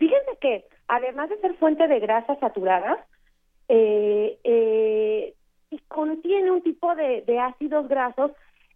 fíjense 0.01 0.35
que 0.41 0.65
además 0.87 1.29
de 1.29 1.37
ser 1.41 1.53
fuente 1.57 1.87
de 1.87 1.99
grasas 1.99 2.39
saturadas, 2.39 2.97
eh, 3.69 4.39
eh, 4.43 5.35
contiene 5.87 6.49
un 6.49 6.63
tipo 6.63 6.95
de, 6.95 7.21
de 7.21 7.39
ácidos 7.39 7.87
grasos 7.87 8.31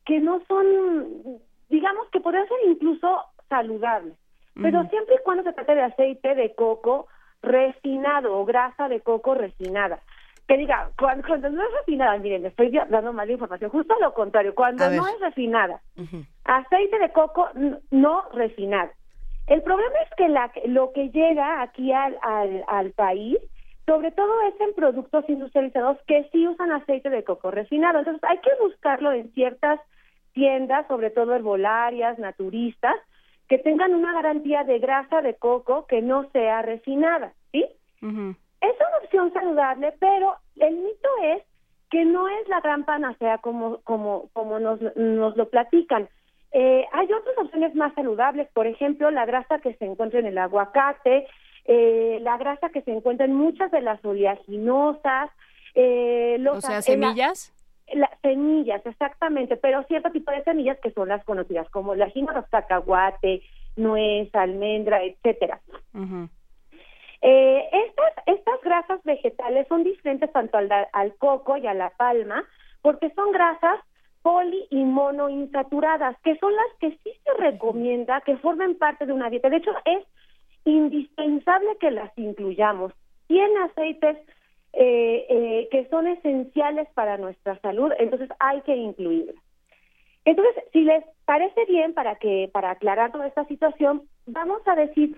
que 0.06 0.20
no 0.20 0.40
son, 0.48 1.40
digamos 1.68 2.08
que 2.12 2.20
podrían 2.20 2.48
ser 2.48 2.58
incluso 2.68 3.24
saludables, 3.50 4.14
pero 4.62 4.88
siempre 4.88 5.16
y 5.16 5.24
cuando 5.24 5.44
se 5.44 5.52
trate 5.52 5.76
de 5.76 5.82
aceite 5.82 6.36
de 6.36 6.54
coco 6.54 7.08
refinado 7.42 8.38
o 8.38 8.46
grasa 8.46 8.88
de 8.88 9.02
coco 9.02 9.34
refinada. 9.34 10.00
Que 10.48 10.58
diga, 10.58 10.92
cuando, 10.98 11.28
cuando 11.28 11.50
no 11.50 11.64
es 11.64 11.74
refinada, 11.80 12.18
miren, 12.20 12.44
le 12.44 12.50
estoy 12.50 12.70
dando 12.70 13.12
mal 13.12 13.30
información, 13.30 13.72
justo 13.72 13.96
lo 14.00 14.14
contrario, 14.14 14.54
cuando 14.54 14.88
no 14.92 15.08
es 15.08 15.20
refinada, 15.20 15.82
aceite 16.44 17.00
de 17.00 17.12
coco 17.12 17.50
no 17.90 18.30
refinado. 18.32 18.92
El 19.48 19.62
problema 19.62 19.96
es 20.04 20.10
que 20.18 20.28
la, 20.28 20.52
lo 20.66 20.92
que 20.92 21.10
llega 21.10 21.62
aquí 21.62 21.92
al, 21.92 22.18
al, 22.22 22.64
al 22.68 22.92
país, 22.92 23.38
sobre 23.86 24.12
todo 24.12 24.42
es 24.48 24.60
en 24.60 24.74
productos 24.74 25.26
industrializados 25.28 25.98
que 26.08 26.28
sí 26.32 26.48
usan 26.48 26.72
aceite 26.72 27.10
de 27.10 27.24
coco 27.24 27.52
refinado. 27.52 28.00
Entonces 28.00 28.24
hay 28.24 28.40
que 28.40 28.50
buscarlo 28.62 29.12
en 29.12 29.32
ciertas 29.34 29.80
tiendas, 30.34 30.88
sobre 30.88 31.12
todo 31.12 31.36
herbolarias, 31.36 32.18
naturistas, 32.18 32.96
que 33.48 33.60
tengan 33.60 33.94
una 33.94 34.14
garantía 34.14 34.64
de 34.64 34.80
grasa 34.80 35.22
de 35.22 35.36
coco 35.36 35.86
que 35.86 36.02
no 36.02 36.30
sea 36.32 36.64
refinada, 36.64 37.34
¿sí? 37.52 37.66
Es 38.02 38.76
una 38.76 38.98
opción 39.04 39.34
saludable, 39.34 39.94
pero 40.00 40.36
el 40.58 40.76
mito 40.76 41.10
es 41.24 41.44
que 41.92 42.06
no 42.06 42.28
es 42.28 42.48
la 42.48 42.62
gran 42.62 42.86
panacea 42.86 43.38
como, 43.38 43.82
como, 43.84 44.30
como 44.34 44.60
nos, 44.60 44.80
nos 44.96 45.38
lo 45.38 45.50
platican. 45.50 46.10
Eh, 46.58 46.88
hay 46.94 47.12
otras 47.12 47.38
opciones 47.38 47.76
más 47.76 47.94
saludables, 47.96 48.48
por 48.54 48.66
ejemplo, 48.66 49.12
la 49.12 49.26
grasa 49.26 49.60
que 49.60 49.74
se 49.74 49.84
encuentra 49.84 50.22
en 50.22 50.26
el 50.26 50.38
aguacate, 50.38 51.28
eh, 51.66 52.20
la 52.22 52.38
grasa 52.38 52.70
que 52.70 52.82
se 52.84 52.94
encuentra 52.94 53.26
en 53.26 53.36
muchas 53.36 53.72
de 53.72 53.82
las 53.82 54.04
oleaginosas, 54.06 55.32
eh, 55.74 56.38
los, 56.40 56.60
o 56.60 56.62
sea, 56.62 56.82
semillas. 56.82 57.54
las 57.94 58.10
semillas, 58.22 58.86
exactamente, 58.86 59.58
pero 59.58 59.84
cierto 59.84 60.12
tipo 60.12 60.32
de 60.32 60.46
semillas 60.46 60.80
que 60.80 60.92
son 60.92 61.10
las 61.10 61.26
conocidas 61.26 61.70
como 61.72 61.94
la 61.94 62.10
los 62.16 62.48
cacahuate, 62.50 63.42
nuez, 63.76 64.34
almendra, 64.34 65.04
etcétera. 65.04 65.60
eh, 67.22 67.70
estas, 67.70 68.14
estas 68.28 68.62
grasas 68.62 69.04
vegetales 69.04 69.68
son 69.68 69.84
diferentes 69.84 70.32
tanto 70.32 70.58
al, 70.58 70.70
al 70.94 71.16
coco 71.16 71.58
y 71.58 71.68
a 71.68 71.74
la 71.74 71.90
palma, 71.90 72.46
porque 72.82 73.10
son 73.10 73.34
grasas 73.34 73.82
poli 74.26 74.66
y 74.72 74.84
monoinsaturadas, 74.84 76.18
que 76.24 76.36
son 76.40 76.52
las 76.52 76.80
que 76.80 76.98
sí 77.04 77.12
se 77.24 77.34
recomienda 77.38 78.22
que 78.22 78.36
formen 78.38 78.76
parte 78.76 79.06
de 79.06 79.14
una 79.14 79.30
dieta. 79.30 79.52
De 79.52 79.58
hecho, 79.58 79.70
es 79.86 80.04
indispensable 80.64 81.78
que 81.80 81.92
las 81.92 82.12
incluyamos. 82.18 82.92
Tiene 83.28 83.56
aceites 83.66 84.18
eh, 84.74 85.28
eh, 85.30 85.68
que 85.70 85.88
son 85.92 86.08
esenciales 86.08 86.88
para 86.96 87.20
nuestra 87.20 87.60
salud, 87.60 87.92
entonces 88.00 88.30
hay 88.40 88.62
que 88.62 88.76
incluirlas. 88.76 89.36
Entonces, 90.26 90.56
si 90.74 90.82
les 90.82 91.06
parece 91.26 91.64
bien, 91.66 91.94
para 91.94 92.16
que 92.16 92.50
para 92.52 92.72
aclarar 92.72 93.12
toda 93.12 93.28
esta 93.28 93.46
situación, 93.46 94.10
vamos 94.26 94.64
a 94.66 94.74
decir 94.74 95.16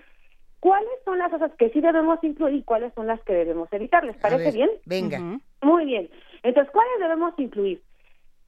cuáles 0.59 0.91
son 1.05 1.17
las 1.17 1.31
cosas 1.31 1.53
que 1.57 1.69
sí 1.69 1.79
debemos 1.79 2.21
incluir 2.25 2.55
y 2.55 2.63
cuáles 2.63 2.93
son 2.93 3.07
las 3.07 3.23
que 3.23 3.31
debemos 3.31 3.71
evitar. 3.71 4.03
¿Les 4.03 4.17
parece 4.17 4.51
bien? 4.51 4.69
Venga. 4.85 5.21
Muy 5.61 5.85
bien. 5.85 6.09
Entonces, 6.43 6.73
¿cuáles 6.73 6.99
debemos 6.99 7.33
incluir? 7.37 7.81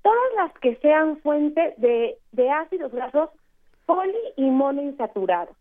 Todas 0.01 0.33
las 0.35 0.53
que 0.59 0.75
sean 0.77 1.17
fuente 1.17 1.73
de, 1.77 2.17
de 2.31 2.49
ácidos 2.49 2.91
grasos 2.91 3.29
poli 3.85 4.17
y 4.37 4.43
monoinsaturados 4.43 5.55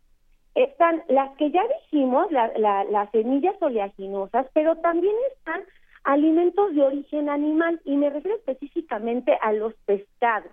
están 0.54 1.02
las 1.08 1.30
que 1.36 1.50
ya 1.50 1.62
dijimos, 1.82 2.30
las 2.30 3.10
semillas 3.12 3.54
oleaginosas, 3.60 4.46
pero 4.52 4.76
también 4.76 5.14
están 5.32 5.62
alimentos 6.04 6.74
de 6.74 6.82
origen 6.82 7.28
animal 7.28 7.80
y 7.84 7.96
me 7.96 8.10
refiero 8.10 8.36
específicamente 8.38 9.38
a 9.40 9.52
los 9.52 9.74
pescados, 9.86 10.50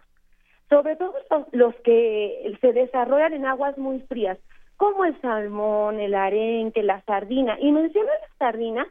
sobre 0.70 0.96
todo 0.96 1.14
los, 1.52 1.76
que 1.78 2.56
se 2.62 2.74
desarrollan 2.74 3.34
en 3.34 3.46
aguas 3.46 3.78
muy 3.78 4.00
frías, 4.02 4.38
como 4.78 5.06
el 5.06 5.20
salmón, 5.22 6.00
el 6.00 6.14
arenque, 6.14 6.84
la 6.84 7.02
sardina. 7.02 7.58
Y 7.60 7.72
menciono 7.72 8.08
la 8.08 8.38
sardina 8.38 8.88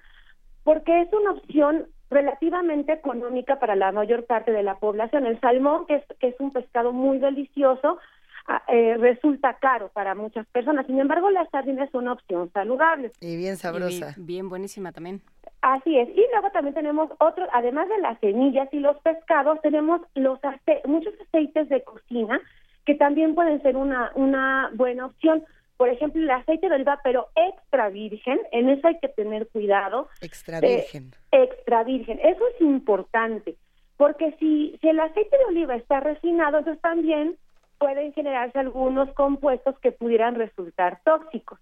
porque 0.64 1.02
es 1.02 1.12
una 1.12 1.32
opción 1.32 1.86
relativamente 2.10 2.92
económica 2.92 3.58
para 3.58 3.76
la 3.76 3.92
mayor 3.92 4.24
parte 4.26 4.52
de 4.52 4.62
la 4.62 4.76
población. 4.76 5.26
El 5.26 5.40
salmón, 5.40 5.86
que 5.86 5.96
es, 5.96 6.04
que 6.20 6.28
es 6.28 6.36
un 6.38 6.52
pescado 6.52 6.92
muy 6.92 7.18
delicioso, 7.18 7.98
Ah, 8.46 8.62
eh, 8.68 8.96
resulta 8.98 9.54
caro 9.54 9.88
para 9.88 10.14
muchas 10.14 10.46
personas. 10.48 10.86
Sin 10.86 11.00
embargo, 11.00 11.30
las 11.30 11.48
sardinas 11.48 11.90
son 11.90 12.02
una 12.02 12.12
opción 12.12 12.50
saludable. 12.52 13.10
Y 13.20 13.36
bien 13.36 13.56
sabrosa. 13.56 14.14
bien, 14.18 14.50
buenísima 14.50 14.92
también. 14.92 15.22
Así 15.62 15.98
es. 15.98 16.10
Y 16.10 16.26
luego 16.30 16.50
también 16.50 16.74
tenemos 16.74 17.10
otros, 17.20 17.48
además 17.54 17.88
de 17.88 17.98
las 17.98 18.20
semillas 18.20 18.68
y 18.72 18.80
los 18.80 18.98
pescados, 18.98 19.62
tenemos 19.62 20.02
los 20.14 20.38
muchos 20.84 21.14
aceites 21.26 21.70
de 21.70 21.82
cocina 21.84 22.38
que 22.84 22.94
también 22.96 23.34
pueden 23.34 23.62
ser 23.62 23.76
una, 23.76 24.12
una 24.14 24.70
buena 24.74 25.06
opción. 25.06 25.42
Por 25.76 25.88
ejemplo, 25.88 26.22
el 26.22 26.30
aceite 26.30 26.68
de 26.68 26.76
oliva, 26.76 27.00
pero 27.02 27.28
extra 27.34 27.88
virgen, 27.88 28.40
en 28.52 28.68
eso 28.68 28.86
hay 28.86 28.98
que 29.00 29.08
tener 29.08 29.48
cuidado. 29.48 30.08
Extra 30.20 30.60
virgen. 30.60 31.12
Eh, 31.32 31.42
extra 31.42 31.82
virgen. 31.82 32.20
Eso 32.22 32.42
es 32.54 32.60
importante, 32.60 33.56
porque 33.96 34.36
si, 34.38 34.78
si 34.80 34.88
el 34.88 35.00
aceite 35.00 35.36
de 35.36 35.44
oliva 35.46 35.74
está 35.74 36.00
refinado, 36.00 36.58
entonces 36.58 36.80
también 36.80 37.36
pueden 37.78 38.12
generarse 38.12 38.58
algunos 38.58 39.12
compuestos 39.14 39.78
que 39.80 39.92
pudieran 39.92 40.36
resultar 40.36 41.00
tóxicos. 41.04 41.58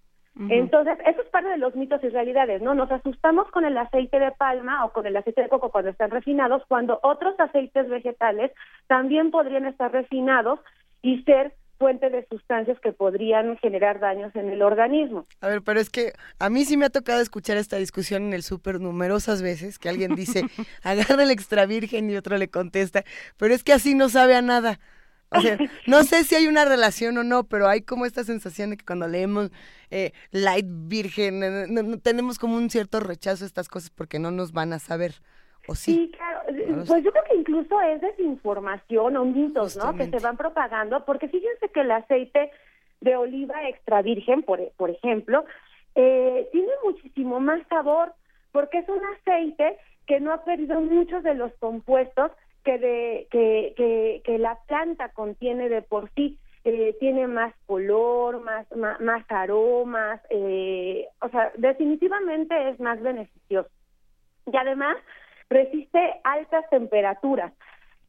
Entonces, 0.49 0.97
eso 1.05 1.21
es 1.21 1.29
parte 1.29 1.51
de 1.51 1.59
los 1.59 1.75
mitos 1.75 2.03
y 2.03 2.09
realidades, 2.09 2.63
¿no? 2.63 2.75
Nos 2.75 2.91
asustamos 2.91 3.51
con 3.51 3.67
el 3.67 3.77
aceite 3.77 4.19
de 4.19 4.31
palma 4.33 4.83
o 4.87 4.93
con 4.93 5.07
el 5.07 5.15
aceite 5.15 5.43
de 5.43 5.49
coco 5.51 5.71
cuando 5.71 5.91
están 5.91 6.11
refinados, 6.11 6.63
cuando 6.69 6.99
otros 7.03 7.39
aceites 7.39 7.87
vegetales 7.91 8.51
también 8.87 9.31
podrían 9.31 9.67
estar 9.67 9.93
refinados 9.93 10.59
y 11.03 11.23
ser 11.25 11.53
fuente 11.83 12.11
de 12.11 12.25
sustancias 12.31 12.79
que 12.79 12.93
podrían 12.93 13.57
generar 13.57 13.99
daños 13.99 14.31
en 14.37 14.51
el 14.51 14.63
organismo. 14.63 15.27
A 15.41 15.49
ver, 15.49 15.63
pero 15.63 15.81
es 15.81 15.91
que 15.91 16.13
a 16.39 16.49
mí 16.49 16.65
sí 16.65 16.77
me 16.77 16.85
ha 16.85 16.91
tocado 16.91 17.21
escuchar 17.21 17.57
esta 17.57 17.77
discusión 17.77 18.23
en 18.23 18.35
el 18.35 18.45
súper 18.45 18.81
numerosas 18.81 19.43
veces, 19.43 19.81
que 19.81 19.89
alguien 19.89 20.15
dice, 20.15 20.45
agarra 20.85 21.25
el 21.25 21.33
extra 21.33 21.67
virgen 21.67 22.09
y 22.09 22.15
otro 22.15 22.39
le 22.39 22.47
contesta, 22.47 23.03
pero 23.37 23.53
es 23.53 23.65
que 23.65 23.73
así 23.73 23.97
no 23.97 24.09
sabe 24.09 24.37
a 24.37 24.43
nada. 24.43 24.79
O 25.31 25.41
sea, 25.41 25.59
no 25.89 26.05
sé 26.05 26.23
si 26.23 26.37
hay 26.37 26.47
una 26.47 26.65
relación 26.65 27.19
o 27.19 27.25
no, 27.25 27.43
pero 27.49 27.67
hay 27.67 27.83
como 27.83 28.07
esta 28.07 28.23
sensación 28.23 28.71
de 28.71 28.77
que 28.77 28.85
cuando 28.85 29.09
leemos 29.09 29.51
eh, 29.91 30.13
Light 30.31 30.67
Virgen, 30.69 31.43
eh, 31.43 31.67
no, 31.69 31.99
tenemos 31.99 32.39
como 32.39 32.59
un 32.59 32.71
cierto 32.71 33.01
rechazo 33.01 33.43
a 33.43 33.49
estas 33.49 33.69
cosas 33.69 33.91
porque 33.91 34.21
no 34.21 34.31
nos 34.31 34.53
van 34.53 34.73
a 34.73 34.79
saber. 34.79 35.15
¿O 35.69 35.75
sí? 35.75 35.95
sí 35.95 36.13
claro. 36.17 36.41
Pues 36.87 37.05
yo 37.05 37.13
creo 37.13 37.25
que 37.25 37.37
incluso 37.37 37.81
es 37.81 38.01
desinformación 38.01 39.17
o 39.17 39.25
mitos, 39.25 39.77
¿no? 39.77 39.95
Que 39.97 40.07
se 40.09 40.19
van 40.19 40.37
propagando, 40.37 41.05
porque 41.05 41.29
fíjense 41.29 41.69
que 41.69 41.81
el 41.81 41.91
aceite 41.91 42.51
de 43.01 43.17
oliva 43.17 43.69
extra 43.69 44.03
virgen, 44.03 44.43
por, 44.43 44.61
por 44.77 44.91
ejemplo, 44.91 45.45
eh, 45.95 46.49
tiene 46.53 46.73
muchísimo 46.85 47.41
más 47.41 47.67
sabor, 47.69 48.13
porque 48.51 48.79
es 48.79 48.89
un 48.89 49.05
aceite 49.05 49.77
que 50.07 50.21
no 50.21 50.33
ha 50.33 50.45
perdido 50.45 50.81
muchos 50.81 51.23
de 51.23 51.35
los 51.35 51.53
compuestos 51.55 52.33
que, 52.65 52.79
de, 52.79 53.27
que, 53.31 54.23
que, 54.25 54.39
la 54.39 54.57
planta 54.67 55.11
contiene 55.11 55.69
de 55.69 55.83
por 55.83 56.11
sí. 56.15 56.39
Eh, 56.65 56.97
tiene 57.01 57.27
más 57.27 57.53
color, 57.67 58.41
más, 58.41 58.67
más, 58.77 59.25
aromas, 59.29 60.21
eh, 60.31 61.09
o 61.21 61.29
sea, 61.29 61.51
definitivamente 61.57 62.69
es 62.69 62.79
más 62.79 63.03
beneficioso. 63.03 63.69
Y 64.47 64.57
además 64.57 64.97
resiste 65.53 66.21
altas 66.25 66.69
temperaturas. 66.71 67.53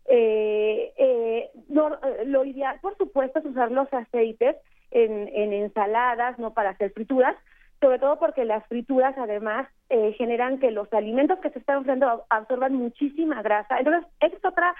Eh, 0.06 0.94
eh, 0.98 1.50
lo 2.26 2.46
ideal, 2.46 2.80
por 2.82 2.98
supuesto, 2.98 3.39
es 3.39 3.46
usar 3.46 3.72
los 3.72 3.91
aceites 3.94 4.58
en, 4.91 5.30
en 5.34 5.54
ensaladas, 5.54 6.38
no 6.39 6.54
para 6.54 6.72
hacer 6.72 6.91
frituras, 6.91 7.36
sobre 7.84 8.00
todo 8.00 8.18
porque 8.18 8.46
las 8.46 8.66
frituras 8.68 9.14
además 9.18 9.68
eh, 9.89 10.14
generan 10.14 10.60
que 10.60 10.72
los 10.72 10.91
alimentos 10.94 11.39
que 11.39 11.50
se 11.50 11.60
están 11.60 11.78
ofreciendo 11.78 12.26
absorban 12.30 12.74
muchísima 12.74 13.41
grasa. 13.41 13.78
Entonces, 13.78 14.10
es 14.22 14.34
otra 14.46 14.74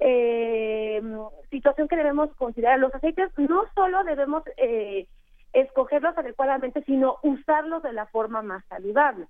eh, 0.00 1.02
situación 1.50 1.88
que 1.88 1.96
debemos 1.96 2.34
considerar. 2.36 2.78
Los 2.78 2.94
aceites 2.94 3.30
no 3.36 3.64
solo 3.74 4.02
debemos 4.04 4.44
eh, 4.56 5.06
escogerlos 5.52 6.16
adecuadamente, 6.16 6.82
sino 6.84 7.16
usarlos 7.22 7.82
de 7.82 7.92
la 7.92 8.06
forma 8.06 8.40
más 8.40 8.64
saludable. 8.66 9.26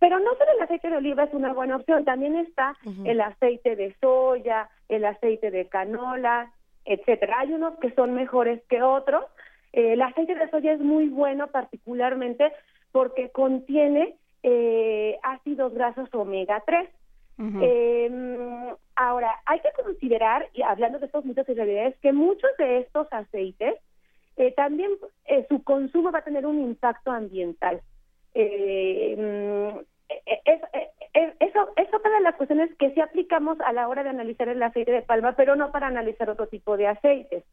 Pero 0.00 0.18
no 0.18 0.34
solo 0.34 0.50
el 0.56 0.62
aceite 0.62 0.90
de 0.90 0.96
oliva 0.96 1.24
es 1.24 1.34
una 1.34 1.52
buena 1.52 1.76
opción, 1.76 2.04
también 2.04 2.34
está 2.34 2.74
el 3.04 3.20
aceite 3.20 3.76
de 3.76 3.94
soya, 4.00 4.68
el 4.88 5.04
aceite 5.04 5.50
de 5.50 5.68
canola, 5.68 6.50
etcétera. 6.84 7.40
Hay 7.40 7.52
unos 7.52 7.78
que 7.78 7.92
son 7.92 8.14
mejores 8.14 8.62
que 8.68 8.82
otros, 8.82 9.24
eh, 9.72 9.92
el 9.92 10.02
aceite 10.02 10.34
de 10.34 10.50
soya 10.50 10.72
es 10.72 10.80
muy 10.80 11.08
bueno 11.08 11.48
particularmente 11.48 12.52
porque 12.92 13.30
contiene 13.30 14.16
eh, 14.42 15.18
ácidos 15.22 15.74
grasos 15.74 16.08
omega 16.14 16.62
3. 16.66 16.88
Em, 17.42 18.74
ahora, 18.96 19.30
hay 19.46 19.60
que 19.60 19.70
considerar, 19.82 20.46
y 20.52 20.60
hablando 20.60 20.98
de 20.98 21.06
estos 21.06 21.24
mitos 21.24 21.48
y 21.48 21.54
realidades, 21.54 21.96
que 22.00 22.12
muchos 22.12 22.50
de 22.58 22.80
estos 22.80 23.10
aceites 23.10 23.76
eh, 24.36 24.52
también 24.52 24.90
su 25.48 25.62
consumo 25.64 26.12
va 26.12 26.18
a 26.18 26.24
tener 26.24 26.44
un 26.44 26.60
impacto 26.60 27.10
ambiental. 27.10 27.80
Em, 28.34 29.72
es, 30.44 30.60
eso 31.40 31.68
es 31.76 31.92
otra 31.92 32.10
de 32.10 32.20
las 32.20 32.36
cuestiones 32.36 32.70
que 32.76 32.90
sí 32.92 33.00
aplicamos 33.00 33.60
a 33.60 33.72
la 33.72 33.88
hora 33.88 34.02
de 34.02 34.10
analizar 34.10 34.48
el 34.48 34.62
aceite 34.62 34.92
de 34.92 35.02
palma, 35.02 35.32
pero 35.32 35.56
no 35.56 35.72
para 35.72 35.88
analizar 35.88 36.30
otro 36.30 36.46
tipo 36.46 36.76
de 36.76 36.86
aceites. 36.86 37.44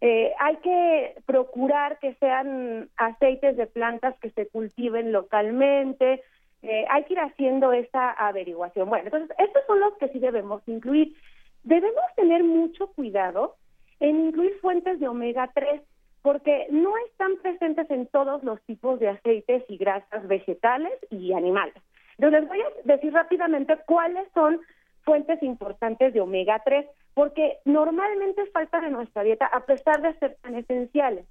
Eh, 0.00 0.32
hay 0.38 0.56
que 0.56 1.14
procurar 1.26 1.98
que 1.98 2.14
sean 2.14 2.88
aceites 2.96 3.56
de 3.56 3.66
plantas 3.66 4.18
que 4.20 4.30
se 4.30 4.46
cultiven 4.48 5.12
localmente. 5.12 6.22
Eh, 6.62 6.84
hay 6.88 7.04
que 7.04 7.14
ir 7.14 7.20
haciendo 7.20 7.72
esa 7.72 8.10
averiguación. 8.12 8.88
Bueno, 8.88 9.06
entonces, 9.06 9.36
estos 9.38 9.62
son 9.66 9.80
los 9.80 9.94
que 9.94 10.08
sí 10.08 10.20
debemos 10.20 10.62
incluir. 10.66 11.16
Debemos 11.64 12.04
tener 12.16 12.44
mucho 12.44 12.88
cuidado 12.88 13.56
en 13.98 14.26
incluir 14.26 14.58
fuentes 14.60 15.00
de 15.00 15.08
omega 15.08 15.50
3 15.54 15.82
porque 16.22 16.68
no 16.70 16.92
están 17.08 17.36
presentes 17.42 17.90
en 17.90 18.06
todos 18.06 18.44
los 18.44 18.62
tipos 18.62 19.00
de 19.00 19.08
aceites 19.08 19.64
y 19.68 19.76
grasas 19.76 20.26
vegetales 20.28 20.92
y 21.10 21.32
animales. 21.32 21.74
Entonces 22.22 22.42
les 22.42 22.48
voy 22.48 22.60
a 22.60 22.94
decir 22.94 23.12
rápidamente 23.12 23.76
cuáles 23.84 24.28
son 24.32 24.60
fuentes 25.02 25.42
importantes 25.42 26.14
de 26.14 26.20
omega 26.20 26.62
3, 26.64 26.86
porque 27.14 27.58
normalmente 27.64 28.46
falta 28.52 28.80
de 28.80 28.90
nuestra 28.90 29.24
dieta 29.24 29.46
a 29.46 29.66
pesar 29.66 30.00
de 30.02 30.14
ser 30.20 30.36
tan 30.40 30.54
esenciales. 30.54 31.26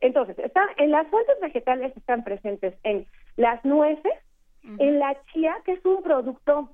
entonces, 0.00 0.36
en 0.76 0.90
las 0.90 1.06
fuentes 1.06 1.38
vegetales 1.40 1.96
están 1.96 2.24
presentes 2.24 2.74
en 2.82 3.06
las 3.36 3.64
nueces, 3.64 4.12
en 4.64 4.98
la 4.98 5.16
chía, 5.26 5.56
que 5.64 5.74
es 5.74 5.84
un 5.84 6.02
producto 6.02 6.68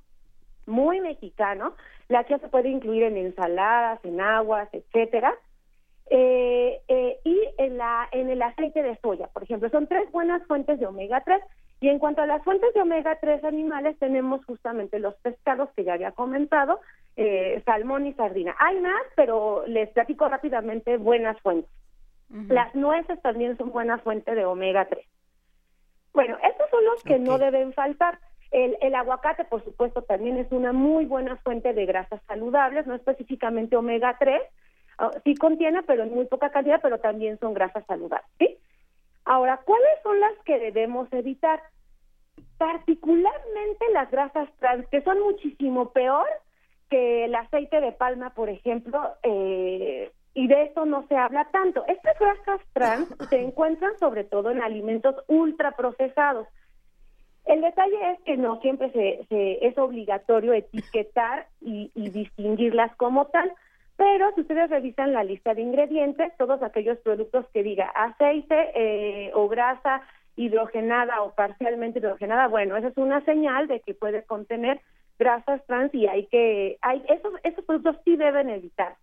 muy 0.65 0.99
mexicano, 0.99 1.75
la 2.07 2.25
chía 2.25 2.39
se 2.39 2.47
puede 2.47 2.69
incluir 2.69 3.03
en 3.03 3.15
ensaladas, 3.15 4.03
en 4.03 4.21
aguas, 4.21 4.67
etcétera, 4.73 5.35
eh, 6.09 6.81
eh, 6.87 7.19
y 7.23 7.39
en, 7.59 7.77
la, 7.77 8.09
en 8.11 8.31
el 8.31 8.41
aceite 8.41 8.81
de 8.81 8.97
soya, 9.01 9.27
por 9.27 9.43
ejemplo. 9.43 9.69
Son 9.69 9.85
tres 9.85 10.11
buenas 10.11 10.41
fuentes 10.47 10.79
de 10.79 10.87
omega 10.87 11.21
3. 11.23 11.43
Y 11.81 11.89
en 11.89 11.99
cuanto 11.99 12.21
a 12.21 12.25
las 12.25 12.43
fuentes 12.43 12.73
de 12.73 12.81
omega 12.81 13.17
3 13.19 13.43
animales, 13.43 13.97
tenemos 13.99 14.43
justamente 14.45 14.99
los 14.99 15.15
pescados 15.15 15.69
que 15.75 15.83
ya 15.83 15.93
había 15.93 16.11
comentado, 16.11 16.79
eh, 17.15 17.61
salmón 17.65 18.07
y 18.07 18.13
sardina. 18.13 18.55
Hay 18.59 18.79
más, 18.79 19.03
pero 19.15 19.65
les 19.67 19.89
platico 19.89 20.27
rápidamente 20.27 20.97
buenas 20.97 21.39
fuentes. 21.41 21.69
Las 22.29 22.73
nueces 22.73 23.21
también 23.21 23.55
son 23.57 23.71
buena 23.71 23.99
fuente 23.99 24.33
de 24.33 24.45
omega 24.45 24.85
3. 24.85 25.05
Bueno, 26.13 26.37
estos 26.43 26.69
son 26.71 26.83
los 26.85 27.03
que 27.03 27.19
no 27.19 27.37
deben 27.37 27.71
faltar. 27.73 28.19
El, 28.51 28.77
el, 28.81 28.95
aguacate, 28.95 29.45
por 29.45 29.63
supuesto, 29.63 30.01
también 30.01 30.37
es 30.37 30.51
una 30.51 30.71
muy 30.71 31.05
buena 31.05 31.35
fuente 31.37 31.73
de 31.73 31.85
grasas 31.85 32.21
saludables, 32.25 32.87
no 32.87 32.95
específicamente 32.95 33.75
omega 33.75 34.15
3, 34.17 34.41
ah, 34.97 35.11
sí 35.23 35.35
contiene, 35.35 35.83
pero 35.83 36.03
en 36.03 36.13
muy 36.13 36.25
poca 36.25 36.51
cantidad, 36.51 36.79
pero 36.81 36.99
también 36.99 37.37
son 37.39 37.53
grasas 37.53 37.85
saludables, 37.85 38.29
¿sí? 38.39 38.57
Ahora, 39.25 39.59
¿cuáles 39.65 40.01
son 40.03 40.19
las 40.19 40.37
que 40.45 40.59
debemos 40.59 41.11
evitar? 41.11 41.61
Particularmente 42.57 43.85
las 43.91 44.09
grasas 44.11 44.49
trans, 44.59 44.87
que 44.87 45.01
son 45.01 45.19
muchísimo 45.19 45.91
peor 45.91 46.27
que 46.89 47.25
el 47.25 47.35
aceite 47.35 47.81
de 47.81 47.91
palma, 47.91 48.33
por 48.35 48.49
ejemplo, 48.49 49.01
eh, 49.23 50.11
y 50.35 50.47
de 50.47 50.63
eso 50.63 50.85
no 50.85 51.07
se 51.07 51.15
habla 51.15 51.49
tanto. 51.51 51.83
Estas 51.87 52.19
grasas 52.19 52.61
trans 52.73 53.07
se 53.29 53.41
encuentran 53.41 53.97
sobre 53.99 54.23
todo 54.23 54.51
en 54.51 54.61
alimentos 54.61 55.15
ultraprocesados. 55.27 56.47
El 57.45 57.61
detalle 57.61 58.11
es 58.11 58.19
que 58.23 58.37
no 58.37 58.59
siempre 58.61 58.91
se, 58.91 59.65
es 59.65 59.77
obligatorio 59.77 60.53
etiquetar 60.53 61.47
y, 61.61 61.91
distinguirlas 61.95 62.95
como 62.95 63.27
tal, 63.27 63.51
pero 63.97 64.33
si 64.33 64.41
ustedes 64.41 64.69
revisan 64.69 65.13
la 65.13 65.23
lista 65.23 65.53
de 65.53 65.61
ingredientes, 65.61 66.33
todos 66.37 66.61
aquellos 66.61 66.97
productos 66.99 67.45
que 67.53 67.63
diga 67.63 67.85
aceite 67.95 68.71
eh, 68.75 69.31
o 69.33 69.47
grasa 69.47 70.01
hidrogenada 70.35 71.21
o 71.21 71.33
parcialmente 71.33 71.99
hidrogenada, 71.99 72.47
bueno, 72.47 72.75
esa 72.75 72.89
es 72.89 72.97
una 72.97 73.23
señal 73.23 73.67
de 73.67 73.79
que 73.79 73.93
puede 73.93 74.23
contener 74.23 74.81
grasas 75.17 75.65
trans 75.65 75.93
y 75.93 76.07
hay 76.07 76.25
que, 76.27 76.77
hay 76.81 77.03
esos, 77.07 77.33
esos 77.43 77.63
productos 77.63 77.97
sí 78.03 78.17
deben 78.17 78.49
evitar. 78.49 78.95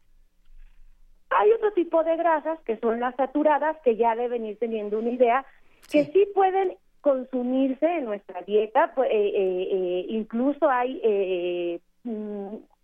Hay 1.31 1.51
otro 1.53 1.73
tipo 1.73 2.05
de 2.05 2.17
grasas 2.17 2.61
que 2.61 2.77
son 2.77 3.01
las 3.01 3.17
saturadas 3.17 3.79
que 3.83 3.97
ya 3.97 4.15
deben 4.15 4.45
ir 4.45 4.59
teniendo 4.59 4.99
una 4.99 5.11
idea 5.11 5.47
que 5.91 6.05
sí, 6.05 6.27
pueden 6.35 6.77
consumirse 7.01 7.87
en 7.87 8.05
nuestra 8.05 8.43
dieta, 8.43 8.93
pues, 8.95 9.11
eh, 9.11 9.33
eh, 9.35 9.69
eh, 9.73 10.07
incluso 10.09 10.71
hay 10.71 11.81
mm, 11.81 11.92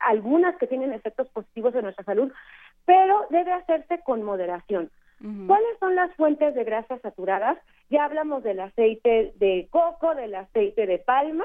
algunas 0.08 0.56
que 0.56 0.66
tienen 0.66 0.92
efectos 0.92 1.28
positivos 1.28 1.74
en 1.74 1.82
nuestra 1.82 2.04
salud, 2.04 2.32
pero 2.84 3.26
debe 3.30 3.52
hacerse 3.52 4.00
con 4.04 4.22
moderación. 4.22 4.90
¿Cuáles 5.48 5.76
son 5.80 5.96
las 5.96 6.14
fuentes 6.14 6.54
de 6.54 6.62
grasas 6.62 7.00
saturadas? 7.00 7.58
Ya 7.90 8.04
hablamos 8.04 8.44
del 8.44 8.60
aceite 8.60 9.32
de 9.34 9.66
coco, 9.68 10.14
del 10.14 10.32
aceite 10.36 10.86
de 10.86 10.98
palma, 10.98 11.44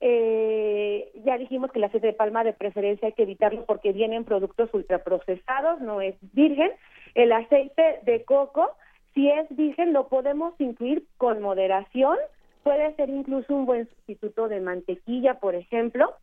eh, 0.00 1.10
ya 1.24 1.36
dijimos 1.38 1.72
que 1.72 1.78
el 1.78 1.84
aceite 1.84 2.08
de 2.08 2.12
palma 2.12 2.44
de 2.44 2.52
preferencia 2.52 3.06
hay 3.06 3.14
que 3.14 3.24
evitarlo 3.24 3.64
porque 3.64 3.92
vienen 3.92 4.24
productos 4.24 4.72
ultraprocesados, 4.72 5.80
no 5.80 6.00
es 6.00 6.14
virgen. 6.32 6.70
El 7.14 7.32
aceite 7.32 8.00
de 8.02 8.24
coco, 8.24 8.70
si 9.14 9.28
es 9.28 9.46
virgen, 9.50 9.92
lo 9.92 10.08
podemos 10.08 10.54
incluir 10.58 11.04
con 11.16 11.42
moderación. 11.42 12.16
Puede 12.62 12.94
ser 12.94 13.08
incluso 13.08 13.54
un 13.54 13.66
buen 13.66 13.88
sustituto 13.88 14.48
de 14.48 14.60
mantequilla, 14.60 15.34
por 15.40 15.54
ejemplo. 15.54 16.14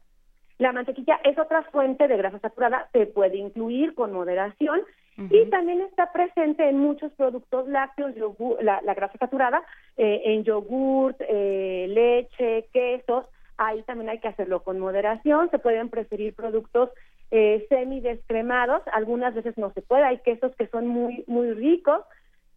La 0.58 0.72
mantequilla 0.72 1.20
es 1.24 1.38
otra 1.38 1.64
fuente 1.64 2.08
de 2.08 2.18
grasa 2.18 2.40
saturada, 2.40 2.88
se 2.94 3.06
puede 3.08 3.38
incluir 3.38 3.94
con 3.94 4.14
moderación 4.14 4.82
y 5.18 5.46
también 5.50 5.80
está 5.82 6.12
presente 6.12 6.68
en 6.68 6.78
muchos 6.78 7.12
productos 7.14 7.70
lácteos, 7.70 8.14
la, 8.62 8.82
grasa 8.94 9.18
saturada, 9.18 9.64
eh, 9.96 10.22
en 10.26 10.44
yogurt, 10.44 11.16
eh, 11.22 11.86
leche, 11.88 12.68
quesos, 12.74 13.26
ahí 13.58 13.82
también 13.84 14.10
hay 14.10 14.20
que 14.20 14.28
hacerlo 14.28 14.64
con 14.64 14.78
moderación, 14.78 15.50
se 15.52 15.60
pueden 15.60 15.90
preferir 15.90 16.36
productos 16.36 16.90
eh, 17.32 17.66
semi 17.70 18.02
descremados, 18.02 18.82
algunas 18.92 19.34
veces 19.34 19.58
no 19.58 19.72
se 19.72 19.82
puede, 19.82 20.04
hay 20.04 20.18
quesos 20.20 20.54
que 20.58 20.68
son 20.68 20.88
muy 20.88 21.24
muy 21.28 21.52
ricos 21.54 22.02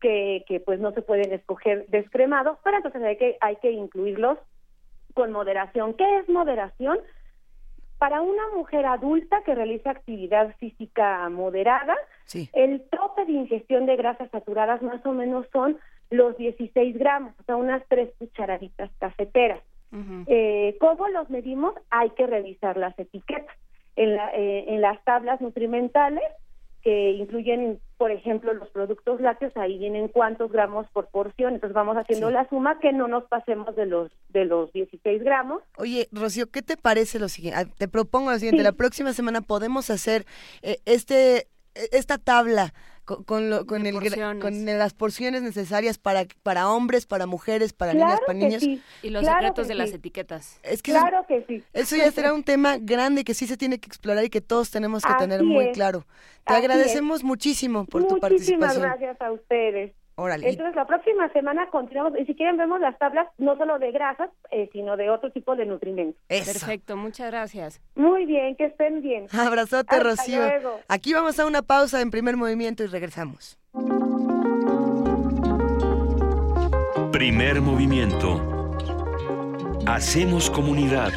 que, 0.00 0.44
que 0.48 0.58
pues 0.58 0.80
no 0.80 0.92
se 0.92 1.02
pueden 1.02 1.32
escoger 1.32 1.86
descremados, 1.88 2.58
pero 2.64 2.78
entonces 2.78 3.02
hay 3.02 3.16
que 3.16 3.36
hay 3.40 3.56
que 3.56 3.70
incluirlos 3.70 4.38
con 5.14 5.32
moderación. 5.32 5.94
¿Qué 5.94 6.18
es 6.18 6.28
moderación? 6.28 6.98
Para 7.98 8.20
una 8.20 8.42
mujer 8.54 8.86
adulta 8.86 9.42
que 9.44 9.54
realiza 9.54 9.90
actividad 9.90 10.54
física 10.58 11.28
moderada, 11.28 11.96
el 12.52 12.82
tope 12.90 13.24
de 13.24 13.32
ingestión 13.32 13.86
de 13.86 13.96
grasas 13.96 14.30
saturadas 14.30 14.82
más 14.82 15.04
o 15.04 15.12
menos 15.12 15.46
son 15.52 15.78
los 16.10 16.36
16 16.36 16.96
gramos, 16.96 17.34
o 17.40 17.42
sea, 17.42 17.56
unas 17.56 17.82
tres 17.88 18.10
cucharaditas 18.18 18.90
cafeteras 18.98 19.62
eh, 20.26 20.76
¿Cómo 20.80 21.08
los 21.08 21.30
medimos? 21.30 21.74
Hay 21.90 22.10
que 22.10 22.26
revisar 22.26 22.76
las 22.76 22.98
etiquetas. 22.98 23.56
En, 23.96 24.14
la, 24.14 24.30
eh, 24.32 24.66
en 24.68 24.80
las 24.80 25.02
tablas 25.02 25.40
nutrimentales, 25.40 26.22
que 26.82 27.10
incluyen, 27.10 27.80
por 27.96 28.10
ejemplo, 28.10 28.52
los 28.54 28.68
productos 28.70 29.20
lácteos, 29.20 29.56
ahí 29.56 29.78
vienen 29.78 30.08
cuántos 30.08 30.52
gramos 30.52 30.86
por 30.92 31.08
porción. 31.08 31.54
Entonces 31.54 31.74
vamos 31.74 31.96
haciendo 31.96 32.30
la 32.30 32.48
suma 32.48 32.78
que 32.78 32.92
no 32.92 33.08
nos 33.08 33.24
pasemos 33.24 33.74
de 33.76 33.86
los 33.86 34.10
de 34.28 34.44
los 34.44 34.72
16 34.72 35.22
gramos. 35.22 35.62
Oye, 35.76 36.08
Rocío, 36.12 36.50
¿qué 36.50 36.62
te 36.62 36.76
parece 36.76 37.18
lo 37.18 37.28
siguiente? 37.28 37.60
Ah, 37.60 37.64
te 37.76 37.88
propongo 37.88 38.30
lo 38.30 38.38
siguiente. 38.38 38.62
La 38.62 38.72
próxima 38.72 39.12
semana 39.12 39.40
podemos 39.40 39.90
hacer 39.90 40.24
eh, 40.62 40.78
este 40.84 41.48
e, 41.74 41.88
esta 41.92 42.18
tabla 42.18 42.72
con, 43.08 43.48
lo, 43.50 43.66
con, 43.66 43.86
el, 43.86 43.94
con 44.40 44.64
las 44.66 44.94
porciones 44.94 45.42
necesarias 45.42 45.96
para, 45.96 46.26
para 46.42 46.68
hombres, 46.68 47.06
para 47.06 47.26
mujeres, 47.26 47.72
para 47.72 47.94
niñas, 47.94 48.20
para 48.26 48.38
niños. 48.38 48.62
Y 48.62 49.10
los 49.10 49.24
secretos 49.24 49.66
de 49.68 49.74
las 49.74 49.92
etiquetas. 49.92 50.60
Es 50.62 50.82
que 50.82 50.92
claro 50.92 51.24
que 51.26 51.44
sí. 51.48 51.64
Eso 51.72 51.96
ya 51.96 52.10
será 52.12 52.34
un 52.34 52.44
tema 52.44 52.76
grande 52.78 53.24
que 53.24 53.34
sí 53.34 53.46
se 53.46 53.56
tiene 53.56 53.78
que 53.78 53.86
explorar 53.86 54.24
y 54.24 54.30
que 54.30 54.40
todos 54.40 54.70
tenemos 54.70 55.02
que 55.02 55.14
tener 55.18 55.42
muy 55.42 55.72
claro. 55.72 56.06
Te 56.46 56.54
agradecemos 56.54 57.24
muchísimo 57.24 57.86
por 57.86 58.06
tu 58.06 58.18
participación. 58.18 58.60
Muchísimas 58.60 58.98
gracias 58.98 59.20
a 59.20 59.32
ustedes. 59.32 59.92
Entonces, 60.18 60.74
la 60.74 60.86
próxima 60.86 61.28
semana 61.32 61.70
continuamos, 61.70 62.18
y 62.18 62.24
si 62.24 62.34
quieren 62.34 62.56
vemos 62.56 62.80
las 62.80 62.98
tablas 62.98 63.28
no 63.38 63.56
solo 63.56 63.78
de 63.78 63.92
grasas, 63.92 64.30
eh, 64.50 64.68
sino 64.72 64.96
de 64.96 65.10
otro 65.10 65.30
tipo 65.30 65.54
de 65.54 65.64
nutrimentos. 65.64 66.20
Perfecto, 66.26 66.96
muchas 66.96 67.30
gracias. 67.30 67.80
Muy 67.94 68.26
bien, 68.26 68.56
que 68.56 68.66
estén 68.66 69.00
bien. 69.00 69.26
Abrazote, 69.32 70.00
Rocío. 70.00 70.40
Aquí 70.88 71.14
vamos 71.14 71.38
a 71.38 71.46
una 71.46 71.62
pausa 71.62 72.00
en 72.00 72.10
primer 72.10 72.36
movimiento 72.36 72.82
y 72.82 72.86
regresamos. 72.88 73.58
Primer 77.12 77.60
movimiento. 77.60 78.74
Hacemos 79.86 80.50
comunidad. 80.50 81.12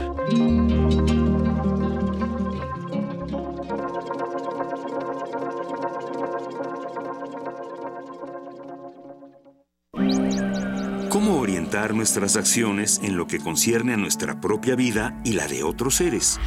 Orientar 11.71 11.95
nuestras 11.95 12.35
acciones 12.35 12.99
en 13.01 13.15
lo 13.15 13.27
que 13.27 13.39
concierne 13.39 13.93
a 13.93 13.97
nuestra 13.97 14.41
propia 14.41 14.75
vida 14.75 15.17
y 15.23 15.33
la 15.33 15.47
de 15.47 15.63
otros 15.63 15.95
seres? 15.95 16.37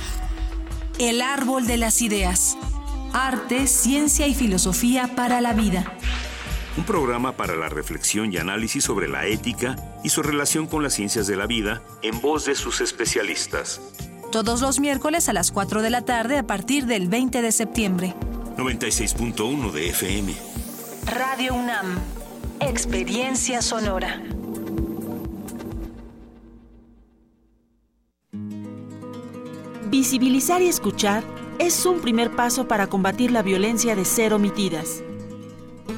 El 0.98 1.22
árbol 1.22 1.66
de 1.66 1.78
las 1.78 2.02
ideas. 2.02 2.58
Arte, 3.14 3.66
ciencia 3.66 4.26
y 4.26 4.34
filosofía 4.34 5.14
para 5.16 5.40
la 5.40 5.54
vida. 5.54 5.96
Un 6.76 6.84
programa 6.84 7.32
para 7.32 7.56
la 7.56 7.70
reflexión 7.70 8.34
y 8.34 8.36
análisis 8.36 8.84
sobre 8.84 9.08
la 9.08 9.24
ética 9.24 9.76
y 10.04 10.10
su 10.10 10.22
relación 10.22 10.66
con 10.66 10.82
las 10.82 10.92
ciencias 10.92 11.26
de 11.26 11.36
la 11.36 11.46
vida 11.46 11.82
en 12.02 12.20
voz 12.20 12.44
de 12.44 12.54
sus 12.54 12.82
especialistas. 12.82 13.80
Todos 14.30 14.60
los 14.60 14.78
miércoles 14.78 15.30
a 15.30 15.32
las 15.32 15.52
4 15.52 15.80
de 15.80 15.90
la 15.90 16.02
tarde 16.02 16.36
a 16.36 16.46
partir 16.46 16.84
del 16.84 17.08
20 17.08 17.40
de 17.40 17.52
septiembre. 17.52 18.14
96.1 18.58 19.72
de 19.72 19.88
FM. 19.88 20.34
Radio 21.06 21.54
UNAM. 21.54 21.98
Experiencia 22.60 23.62
sonora. 23.62 24.20
Visibilizar 29.96 30.60
y 30.60 30.66
escuchar 30.66 31.22
es 31.60 31.86
un 31.86 32.00
primer 32.00 32.32
paso 32.32 32.66
para 32.66 32.88
combatir 32.88 33.30
la 33.30 33.42
violencia 33.42 33.94
de 33.94 34.04
ser 34.04 34.32
omitidas. 34.34 35.04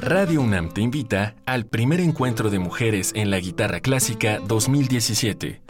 Radio 0.03 0.41
UNAM 0.41 0.71
te 0.71 0.81
invita 0.81 1.33
al 1.47 1.65
primer 1.65 1.99
encuentro 2.01 2.51
de 2.51 2.59
mujeres 2.59 3.11
en 3.15 3.31
la 3.31 3.39
guitarra 3.39 3.79
clásica 3.79 4.37
2017. 4.45 5.63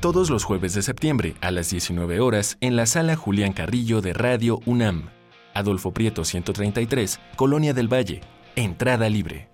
Todos 0.00 0.30
los 0.30 0.44
jueves 0.44 0.72
de 0.72 0.80
septiembre 0.80 1.34
a 1.42 1.50
las 1.50 1.68
19 1.68 2.20
horas 2.20 2.56
en 2.62 2.74
la 2.74 2.86
sala 2.86 3.16
Julián 3.16 3.52
Carrillo 3.52 4.00
de 4.00 4.14
Radio 4.14 4.60
UNAM. 4.64 5.10
Adolfo 5.52 5.92
Prieto 5.92 6.24
133, 6.24 7.20
Colonia 7.36 7.74
del 7.74 7.92
Valle. 7.92 8.22
Entrada 8.56 9.10
libre. 9.10 9.50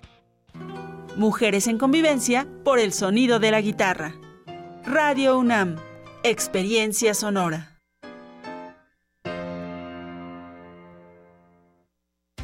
Mujeres 1.17 1.67
en 1.67 1.79
convivencia 1.79 2.47
por 2.65 2.79
el 2.79 2.93
sonido 2.93 3.41
de 3.41 3.51
la 3.51 3.61
guitarra. 3.61 4.15
Radio 4.85 5.37
UNAM. 5.37 5.79
Experiencia 6.29 7.15
sonora. 7.15 7.79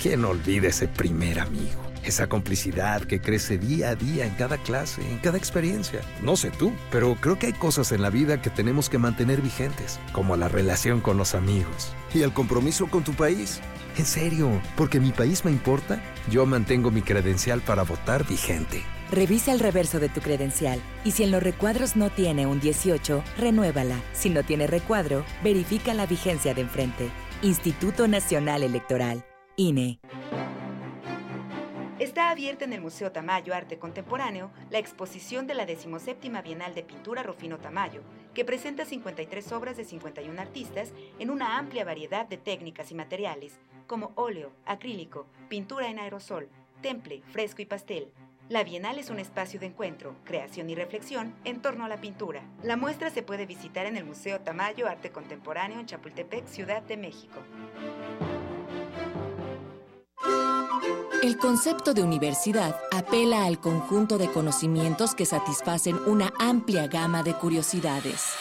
¿Quién 0.01 0.25
olvida 0.25 0.69
ese 0.69 0.87
primer 0.87 1.41
amigo? 1.41 1.83
Esa 2.05 2.29
complicidad 2.29 3.03
que 3.03 3.21
crece 3.21 3.59
día 3.59 3.89
a 3.89 3.95
día 3.97 4.25
en 4.25 4.37
cada 4.37 4.59
clase, 4.59 5.03
en 5.03 5.19
cada 5.19 5.37
experiencia. 5.37 6.01
No 6.23 6.37
sé 6.37 6.53
tú, 6.53 6.73
pero 6.93 7.17
creo 7.17 7.41
que 7.41 7.49
hay 7.49 7.55
cosas 7.55 7.91
en 7.91 8.03
la 8.03 8.11
vida 8.11 8.41
que 8.41 8.51
tenemos 8.51 8.89
que 8.89 8.99
mantener 8.99 9.41
vigentes, 9.43 9.99
como 10.13 10.37
la 10.37 10.47
relación 10.47 11.01
con 11.01 11.17
los 11.17 11.35
amigos 11.35 11.93
y 12.15 12.23
el 12.23 12.33
compromiso 12.33 12.87
con 12.87 13.03
tu 13.03 13.15
país. 13.15 13.61
En 13.99 14.07
serio, 14.07 14.63
porque 14.77 15.01
mi 15.01 15.11
país 15.11 15.45
me 15.45 15.51
importa, 15.51 16.01
yo 16.31 16.47
mantengo 16.47 16.93
mi 16.93 17.03
credencial 17.03 17.61
para 17.63 17.83
votar 17.83 18.25
vigente. 18.29 18.85
Revisa 19.13 19.53
el 19.53 19.61
reverso 19.61 20.01
de 20.01 20.09
tu 20.09 20.23
credencial 20.23 20.81
y 21.05 21.11
si 21.11 21.23
en 21.23 21.33
los 21.33 21.43
recuadros 21.43 21.97
no 21.97 22.09
tiene 22.09 22.47
un 22.47 22.61
18, 22.61 23.23
renuévala. 23.37 24.01
Si 24.15 24.31
no 24.31 24.43
tiene 24.43 24.67
recuadro, 24.67 25.23
verifica 25.45 25.93
la 25.93 26.07
vigencia 26.07 26.55
de 26.55 26.63
enfrente. 26.63 27.11
Instituto 27.43 28.09
Nacional 28.09 28.63
Electoral, 28.63 29.23
INE. 29.57 30.01
Está 31.99 32.31
abierta 32.31 32.65
en 32.65 32.73
el 32.73 32.81
Museo 32.81 33.13
Tamayo 33.13 33.55
Arte 33.55 33.79
Contemporáneo 33.79 34.51
la 34.71 34.79
exposición 34.79 35.47
de 35.47 35.57
la 35.57 35.67
17 35.67 36.31
Bienal 36.43 36.75
de 36.75 36.83
Pintura 36.83 37.23
Rufino 37.23 37.59
Tamayo, 37.59 38.01
que 38.33 38.47
presenta 38.47 38.87
53 38.87 39.53
obras 39.53 39.77
de 39.77 39.85
51 39.85 40.41
artistas 40.41 40.91
en 41.19 41.29
una 41.29 41.59
amplia 41.59 41.85
variedad 41.85 42.27
de 42.27 42.39
técnicas 42.39 42.91
y 42.91 42.95
materiales, 42.95 43.61
como 43.87 44.13
óleo, 44.15 44.53
acrílico, 44.65 45.27
pintura 45.51 45.91
en 45.91 45.99
aerosol, 45.99 46.49
temple, 46.81 47.23
fresco 47.31 47.61
y 47.61 47.67
pastel. 47.67 48.09
La 48.49 48.65
Bienal 48.65 48.99
es 48.99 49.09
un 49.09 49.19
espacio 49.19 49.61
de 49.61 49.67
encuentro, 49.67 50.17
creación 50.25 50.69
y 50.69 50.75
reflexión 50.75 51.35
en 51.45 51.63
torno 51.63 51.85
a 51.85 51.89
la 51.89 52.01
pintura. 52.01 52.43
La 52.63 52.77
muestra 52.77 53.09
se 53.11 53.23
puede 53.23 53.47
visitar 53.47 53.87
en 53.87 53.97
el 53.97 54.05
Museo 54.05 54.41
Tamayo 54.41 54.89
Arte 54.89 55.11
Contemporáneo 55.11 55.81
en 55.81 55.87
Chapultepec, 55.87 56.47
Ciudad 56.49 56.83
de 56.83 56.97
México. 56.97 57.39
El 61.23 61.39
concepto 61.39 61.95
de 61.95 62.03
universidad 62.03 62.77
apela 62.91 63.47
al 63.47 63.61
conjunto 63.61 64.19
de 64.19 64.29
conocimientos 64.29 65.15
que 65.15 65.25
satisfacen 65.25 65.97
una 66.07 66.33
amplia 66.39 66.89
gama 66.89 67.23
de 67.23 67.35
curiosidades. 67.35 68.35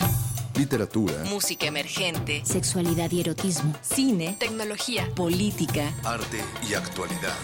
Literatura, 0.56 1.14
música 1.30 1.68
emergente, 1.68 2.42
sexualidad 2.44 3.12
y 3.12 3.22
erotismo, 3.22 3.74
cine, 3.82 4.36
tecnología, 4.40 5.08
política, 5.16 5.94
arte 6.04 6.42
y 6.68 6.74
actualidad. 6.74 7.38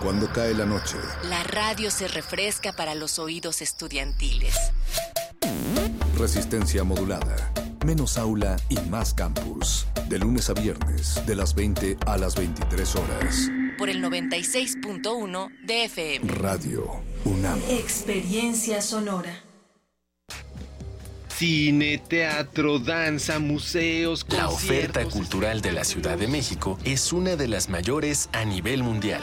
Cuando 0.00 0.32
cae 0.32 0.54
la 0.54 0.64
noche, 0.64 0.96
la 1.24 1.42
radio 1.42 1.90
se 1.90 2.08
refresca 2.08 2.72
para 2.72 2.94
los 2.94 3.18
oídos 3.18 3.60
estudiantiles. 3.60 4.54
Resistencia 6.16 6.84
modulada. 6.84 7.52
Menos 7.84 8.16
aula 8.16 8.56
y 8.68 8.78
más 8.88 9.12
campus. 9.12 9.86
De 10.08 10.18
lunes 10.18 10.48
a 10.48 10.54
viernes, 10.54 11.24
de 11.26 11.34
las 11.36 11.54
20 11.54 11.98
a 12.06 12.16
las 12.16 12.34
23 12.34 12.96
horas 12.96 13.50
por 13.80 13.88
el 13.88 14.02
96.1 14.04 15.48
de 15.64 15.84
FM. 15.84 16.32
Radio 16.34 17.02
UNAM. 17.24 17.58
Experiencia 17.70 18.82
sonora. 18.82 19.42
Cine, 21.28 21.96
teatro, 21.96 22.78
danza, 22.78 23.38
museos, 23.38 24.26
La 24.28 24.50
oferta 24.50 25.06
cultural 25.06 25.62
de 25.62 25.72
la 25.72 25.84
Ciudad 25.84 26.18
de 26.18 26.28
México 26.28 26.78
es 26.84 27.14
una 27.14 27.36
de 27.36 27.48
las 27.48 27.70
mayores 27.70 28.28
a 28.34 28.44
nivel 28.44 28.82
mundial. 28.82 29.22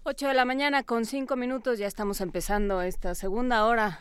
8 0.04 0.28
de 0.30 0.34
la 0.34 0.46
mañana 0.46 0.84
con 0.84 1.06
5 1.06 1.36
minutos 1.36 1.80
ya 1.80 1.88
estamos 1.88 2.22
empezando 2.22 2.82
esta 2.82 3.14
segunda 3.14 3.66
hora 3.66 4.00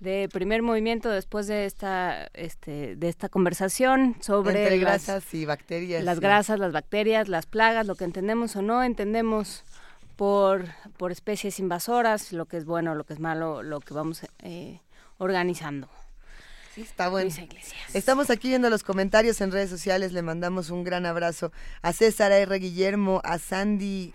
de 0.00 0.28
primer 0.32 0.62
movimiento 0.62 1.10
después 1.10 1.46
de 1.46 1.66
esta 1.66 2.28
este 2.34 2.96
de 2.96 3.08
esta 3.08 3.28
conversación 3.28 4.16
sobre 4.20 4.70
las, 4.70 4.80
grasas 4.80 5.34
y 5.34 5.44
bacterias. 5.44 6.04
Las 6.04 6.20
grasas, 6.20 6.58
las 6.58 6.72
bacterias, 6.72 7.28
las 7.28 7.46
plagas, 7.46 7.86
lo 7.86 7.94
que 7.94 8.04
entendemos 8.04 8.56
o 8.56 8.62
no 8.62 8.82
entendemos 8.82 9.64
por 10.16 10.66
por 10.96 11.12
especies 11.12 11.58
invasoras, 11.58 12.32
lo 12.32 12.46
que 12.46 12.56
es 12.56 12.64
bueno, 12.64 12.94
lo 12.94 13.04
que 13.04 13.14
es 13.14 13.20
malo, 13.20 13.62
lo 13.62 13.80
que 13.80 13.94
vamos 13.94 14.22
eh, 14.42 14.80
organizando. 15.18 15.88
Sí, 16.74 16.82
está 16.82 17.08
bueno. 17.08 17.30
Estamos 17.92 18.30
aquí 18.30 18.48
viendo 18.48 18.68
los 18.68 18.82
comentarios 18.82 19.40
en 19.40 19.52
redes 19.52 19.70
sociales. 19.70 20.12
Le 20.12 20.22
mandamos 20.22 20.70
un 20.70 20.82
gran 20.82 21.06
abrazo 21.06 21.52
a 21.82 21.92
César 21.92 22.32
R. 22.32 22.58
Guillermo, 22.58 23.20
a 23.22 23.38
Sandy 23.38 24.12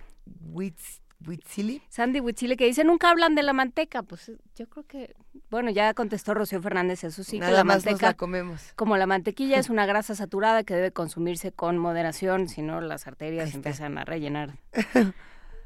Witz 0.51 0.99
Huitzili. 1.27 1.81
Sandy 1.89 2.19
Huitzili 2.19 2.55
que 2.55 2.65
dice, 2.65 2.83
nunca 2.83 3.09
hablan 3.09 3.35
de 3.35 3.43
la 3.43 3.53
manteca. 3.53 4.03
Pues 4.03 4.31
yo 4.55 4.67
creo 4.69 4.85
que, 4.85 5.15
bueno, 5.49 5.69
ya 5.69 5.93
contestó 5.93 6.33
Rocío 6.33 6.61
Fernández, 6.61 7.03
eso 7.03 7.23
sí, 7.23 7.39
Nada 7.39 7.51
que 7.51 7.57
la 7.57 7.63
más 7.63 7.85
manteca, 7.85 8.07
la 8.07 8.13
comemos. 8.15 8.73
como 8.75 8.97
la 8.97 9.05
mantequilla, 9.05 9.59
es 9.59 9.69
una 9.69 9.85
grasa 9.85 10.15
saturada 10.15 10.63
que 10.63 10.73
debe 10.75 10.91
consumirse 10.91 11.51
con 11.51 11.77
moderación, 11.77 12.47
si 12.49 12.61
no 12.61 12.81
las 12.81 13.07
arterias 13.07 13.53
empiezan 13.53 13.97
a 13.97 14.05
rellenar. 14.05 14.57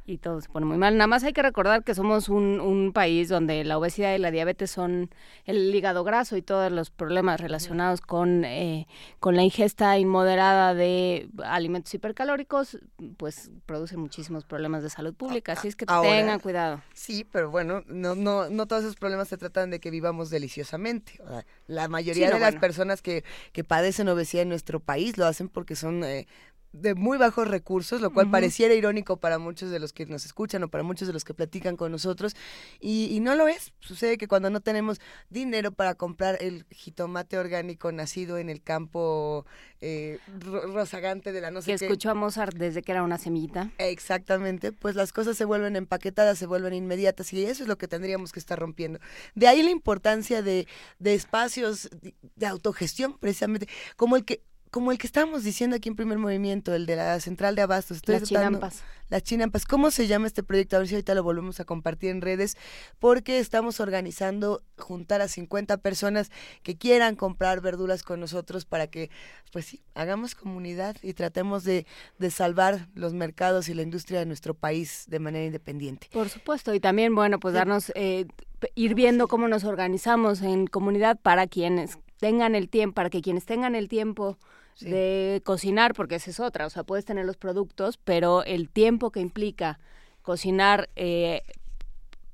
y 0.06 0.18
todo 0.18 0.42
se 0.42 0.50
pone 0.50 0.66
muy 0.66 0.78
mal. 0.78 0.98
Nada 0.98 1.08
más 1.08 1.24
hay 1.24 1.32
que 1.32 1.42
recordar 1.42 1.84
que 1.84 1.96
somos 1.96 2.28
un, 2.28 2.60
un, 2.60 2.92
país 2.92 3.30
donde 3.30 3.64
la 3.64 3.78
obesidad 3.78 4.14
y 4.14 4.18
la 4.18 4.32
diabetes 4.32 4.70
son 4.70 5.10
el 5.46 5.74
hígado 5.74 6.04
graso 6.04 6.36
y 6.36 6.42
todos 6.42 6.72
los 6.72 6.90
problemas 6.90 7.40
relacionados 7.40 8.02
con, 8.02 8.44
eh, 8.44 8.88
con 9.20 9.36
la 9.36 9.44
ingesta 9.44 9.98
inmoderada 9.98 10.74
de 10.74 11.30
alimentos 11.46 11.94
hipercalóricos, 11.94 12.80
pues 13.18 13.50
producen 13.66 14.00
muchísimos 14.00 14.44
problemas 14.44 14.84
de 14.84 14.90
salud 14.90 15.14
pública. 15.14 15.54
Así 15.54 15.70
es 15.70 15.76
que 15.76 15.86
tengan 15.86 16.40
cuidado. 16.42 16.82
Sí, 16.94 17.26
pero 17.32 17.50
bueno, 17.50 17.84
no, 17.88 18.16
no, 18.16 18.50
no 18.50 18.66
todos 18.68 18.84
esos 18.84 18.98
problemas 18.98 19.30
se 19.30 19.38
tratan 19.38 19.70
de 19.70 19.80
que 19.80 19.90
vivamos 19.90 20.30
deliciosamente. 20.30 21.20
La 21.68 21.88
mayoría 21.88 22.30
de 22.30 22.40
las 22.40 22.56
personas 22.56 23.02
que, 23.02 23.24
que 23.54 23.64
padecen 23.64 24.10
obesidad 24.10 24.44
en 24.44 24.50
nuestro 24.50 24.82
país 24.82 25.18
lo 25.18 25.26
hacen 25.26 25.48
porque 25.48 25.76
son 25.76 26.04
eh, 26.04 26.28
de 26.74 26.96
muy 26.96 27.20
bajos 27.20 27.48
recursos, 27.48 28.02
lo 28.02 28.12
cual 28.12 28.32
pareciera 28.32 28.74
irónico 28.74 29.18
para 29.18 29.38
muchos 29.38 29.70
de 29.70 29.80
los 29.80 29.94
que 29.94 30.08
nos 30.08 30.26
escuchan 30.26 30.64
o 30.64 30.70
para 30.70 30.84
muchos 30.84 31.08
de 31.08 31.14
los 31.14 31.24
que 31.24 31.36
platican 31.36 31.78
con 31.78 31.92
nosotros, 31.92 32.36
y, 32.80 33.20
no 33.22 33.36
lo 33.36 33.48
es. 33.48 33.72
Sucede 33.80 34.18
que 34.18 34.28
cuando 34.28 34.50
no 34.50 34.60
tenemos 34.60 35.00
dinero 35.30 35.72
para 35.72 35.96
comprar 35.96 36.38
el 36.42 36.66
jitomate 36.72 37.38
orgánico 37.38 37.92
nacido 37.92 38.38
en 38.38 38.50
el 38.50 38.62
campo 38.62 39.46
eh, 39.80 40.20
rozagante 40.42 41.32
de 41.32 41.40
la 41.40 41.52
no 41.52 41.62
sé 41.62 41.76
que 41.76 41.86
escuchó 41.86 42.10
a 42.10 42.16
Mozart 42.16 42.58
desde 42.58 42.82
que 42.82 42.92
era 42.92 43.04
una 43.04 43.18
semillita. 43.18 43.72
Exactamente, 43.78 44.72
pues 44.74 44.96
las 44.96 45.14
cosas 45.14 45.38
se 45.38 45.46
vuelven 45.46 45.76
empaquetadas, 45.76 46.38
se 46.38 46.48
vuelven 46.48 46.74
inmediatas, 46.74 47.32
y 47.32 47.46
eso 47.46 47.64
es 47.64 47.70
lo 47.70 47.78
que 47.78 47.88
tendríamos 47.88 48.32
que 48.34 48.40
estar 48.40 48.60
rompiendo. 48.60 49.00
De 49.36 49.48
ahí 49.48 49.62
la 49.64 49.72
importancia 49.72 50.42
de, 50.42 50.68
de 51.00 51.14
espacios 51.14 51.90
de 52.36 52.46
autogestión, 52.46 53.18
precisamente, 53.20 53.68
como 53.96 54.18
el 54.18 54.26
que 54.26 54.42
como 54.74 54.92
el 54.92 54.98
que 54.98 55.06
estábamos 55.06 55.44
diciendo 55.44 55.76
aquí 55.76 55.88
en 55.88 55.96
primer 55.96 56.18
movimiento, 56.18 56.74
el 56.74 56.88
de 56.88 56.96
la 56.96 57.20
central 57.20 57.54
de 57.54 57.62
abastos. 57.62 58.02
las 58.08 58.24
chinampas. 58.24 58.82
Las 59.08 59.22
chinampas. 59.22 59.66
¿Cómo 59.66 59.92
se 59.92 60.08
llama 60.08 60.26
este 60.26 60.42
proyecto? 60.42 60.76
A 60.76 60.80
ver 60.80 60.88
si 60.88 60.96
ahorita 60.96 61.14
lo 61.14 61.22
volvemos 61.22 61.60
a 61.60 61.64
compartir 61.64 62.10
en 62.10 62.22
redes, 62.22 62.58
porque 62.98 63.38
estamos 63.38 63.80
organizando 63.80 64.64
juntar 64.80 65.22
a 65.22 65.28
50 65.28 65.78
personas 65.78 66.32
que 66.64 66.76
quieran 66.76 67.16
comprar 67.16 67.62
verduras 67.62 68.02
con 68.02 68.20
nosotros 68.20 68.66
para 68.66 68.88
que, 68.88 69.12
pues 69.52 69.66
sí, 69.66 69.84
hagamos 69.94 70.34
comunidad 70.34 70.96
y 71.04 71.14
tratemos 71.14 71.64
de, 71.64 71.86
de 72.18 72.32
salvar 72.32 72.88
los 72.96 73.14
mercados 73.14 73.70
y 73.70 73.76
la 73.76 73.84
industria 73.84 74.18
de 74.18 74.26
nuestro 74.26 74.56
país 74.56 75.04
de 75.08 75.20
manera 75.20 75.46
independiente. 75.46 76.08
Por 76.12 76.30
supuesto, 76.30 76.74
y 76.74 76.80
también, 76.80 77.14
bueno, 77.14 77.40
pues 77.40 77.54
darnos, 77.54 77.92
eh, 77.94 78.26
ir 78.74 78.96
viendo 78.96 79.28
cómo 79.28 79.48
nos 79.48 79.66
organizamos 79.66 80.42
en 80.42 80.66
comunidad 80.66 81.20
para 81.22 81.46
quienes 81.46 82.00
tengan 82.18 82.56
el 82.56 82.70
tiempo, 82.70 82.96
para 82.96 83.12
que 83.12 83.22
quienes 83.22 83.46
tengan 83.46 83.76
el 83.76 83.88
tiempo 83.88 84.40
de 84.80 85.42
cocinar, 85.44 85.94
porque 85.94 86.16
esa 86.16 86.30
es 86.30 86.40
otra, 86.40 86.66
o 86.66 86.70
sea, 86.70 86.84
puedes 86.84 87.06
tener 87.06 87.26
los 87.26 87.38
productos, 87.38 87.98
pero 87.98 88.44
el 88.44 88.70
tiempo 88.70 89.12
que 89.12 89.20
implica 89.20 89.80
cocinar 90.22 90.90
eh, 90.96 91.44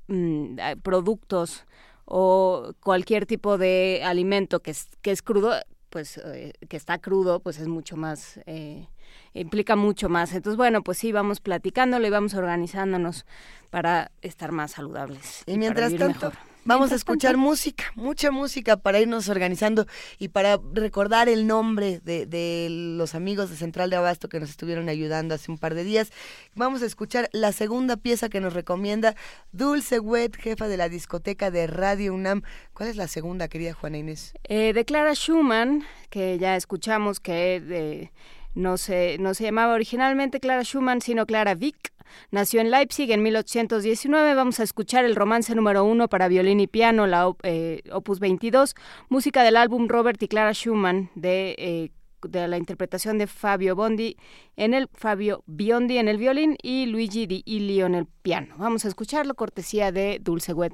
mm, 0.08 0.56
productos 0.82 1.64
o 2.04 2.72
cualquier 2.80 3.26
tipo 3.26 3.58
de 3.58 4.02
alimento 4.04 4.60
que 4.60 4.72
es, 4.72 4.88
que 5.02 5.10
es 5.12 5.22
crudo, 5.22 5.52
pues 5.90 6.18
eh, 6.18 6.52
que 6.68 6.76
está 6.76 6.98
crudo, 6.98 7.40
pues 7.40 7.58
es 7.58 7.68
mucho 7.68 7.96
más, 7.96 8.40
eh, 8.46 8.88
implica 9.34 9.76
mucho 9.76 10.08
más. 10.08 10.32
Entonces, 10.32 10.56
bueno, 10.56 10.82
pues 10.82 10.98
sí, 10.98 11.12
vamos 11.12 11.40
platicándolo 11.40 12.06
y 12.06 12.10
vamos 12.10 12.34
organizándonos 12.34 13.26
para 13.70 14.10
estar 14.22 14.52
más 14.52 14.72
saludables. 14.72 15.42
Y, 15.46 15.58
mientras 15.58 15.94
tanto, 15.96 16.32
vamos 16.64 16.92
a 16.92 16.94
escuchar 16.94 17.36
música, 17.36 17.84
mucha 17.94 18.30
música 18.30 18.76
para 18.76 19.00
irnos 19.00 19.28
organizando 19.28 19.86
y 20.18 20.28
para 20.28 20.58
recordar 20.72 21.28
el 21.28 21.46
nombre 21.46 22.00
de, 22.00 22.26
de, 22.26 22.68
los 22.70 23.14
amigos 23.14 23.50
de 23.50 23.56
Central 23.56 23.90
de 23.90 23.96
Abasto 23.96 24.28
que 24.28 24.40
nos 24.40 24.50
estuvieron 24.50 24.88
ayudando 24.88 25.34
hace 25.34 25.50
un 25.50 25.58
par 25.58 25.74
de 25.74 25.84
días. 25.84 26.10
Vamos 26.54 26.82
a 26.82 26.86
escuchar 26.86 27.28
la 27.32 27.52
segunda 27.52 27.96
pieza 27.96 28.28
que 28.28 28.40
nos 28.40 28.52
recomienda 28.52 29.14
Dulce 29.52 29.98
Wet, 29.98 30.36
jefa 30.36 30.68
de 30.68 30.76
la 30.76 30.88
discoteca 30.88 31.50
de 31.50 31.66
Radio 31.66 32.14
UNAM. 32.14 32.42
¿Cuál 32.72 32.88
es 32.88 32.96
la 32.96 33.08
segunda, 33.08 33.48
querida 33.48 33.72
Juana 33.74 33.98
Inés? 33.98 34.32
Eh, 34.44 34.72
de 34.72 34.84
Clara 34.84 35.14
Schumann, 35.14 35.84
que 36.10 36.38
ya 36.38 36.56
escuchamos 36.56 37.20
que 37.20 37.62
eh, 37.70 38.12
no, 38.54 38.76
se, 38.76 39.16
no 39.18 39.34
se 39.34 39.44
llamaba 39.44 39.74
originalmente 39.74 40.40
Clara 40.40 40.62
Schumann, 40.62 41.00
sino 41.00 41.26
Clara 41.26 41.54
Vick. 41.54 41.92
Nació 42.30 42.60
en 42.60 42.70
Leipzig 42.70 43.10
en 43.12 43.22
1819. 43.22 44.34
Vamos 44.34 44.58
a 44.60 44.64
escuchar 44.64 45.04
el 45.04 45.14
romance 45.14 45.54
número 45.54 45.84
uno 45.84 46.08
para 46.08 46.28
violín 46.28 46.60
y 46.60 46.66
piano, 46.66 47.06
la 47.06 47.32
eh, 47.44 47.82
Opus 47.92 48.18
22, 48.18 48.74
música 49.08 49.44
del 49.44 49.56
álbum 49.56 49.86
Robert 49.88 50.20
y 50.22 50.28
Clara 50.28 50.52
Schumann 50.52 51.10
de 51.14 51.54
eh, 51.58 51.90
de 52.28 52.48
la 52.48 52.58
interpretación 52.58 53.18
de 53.18 53.26
Fabio 53.26 53.74
Bondi 53.76 54.16
en 54.56 54.74
el 54.74 54.88
Fabio 54.92 55.42
Biondi 55.46 55.98
en 55.98 56.08
el 56.08 56.18
violín 56.18 56.56
y 56.62 56.86
Luigi 56.86 57.26
Di 57.26 57.42
Ilio 57.46 57.86
en 57.86 57.94
el 57.94 58.06
piano. 58.06 58.54
Vamos 58.58 58.84
a 58.84 58.88
escucharlo, 58.88 59.34
cortesía 59.34 59.92
de 59.92 60.18
Dulce 60.20 60.52
Wet. 60.52 60.72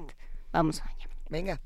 Vamos. 0.51 0.81
Venga. 1.29 1.59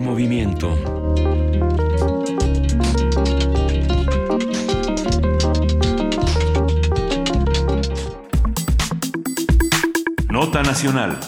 Movimiento. 0.00 0.76
Nota 10.30 10.62
Nacional. 10.62 11.18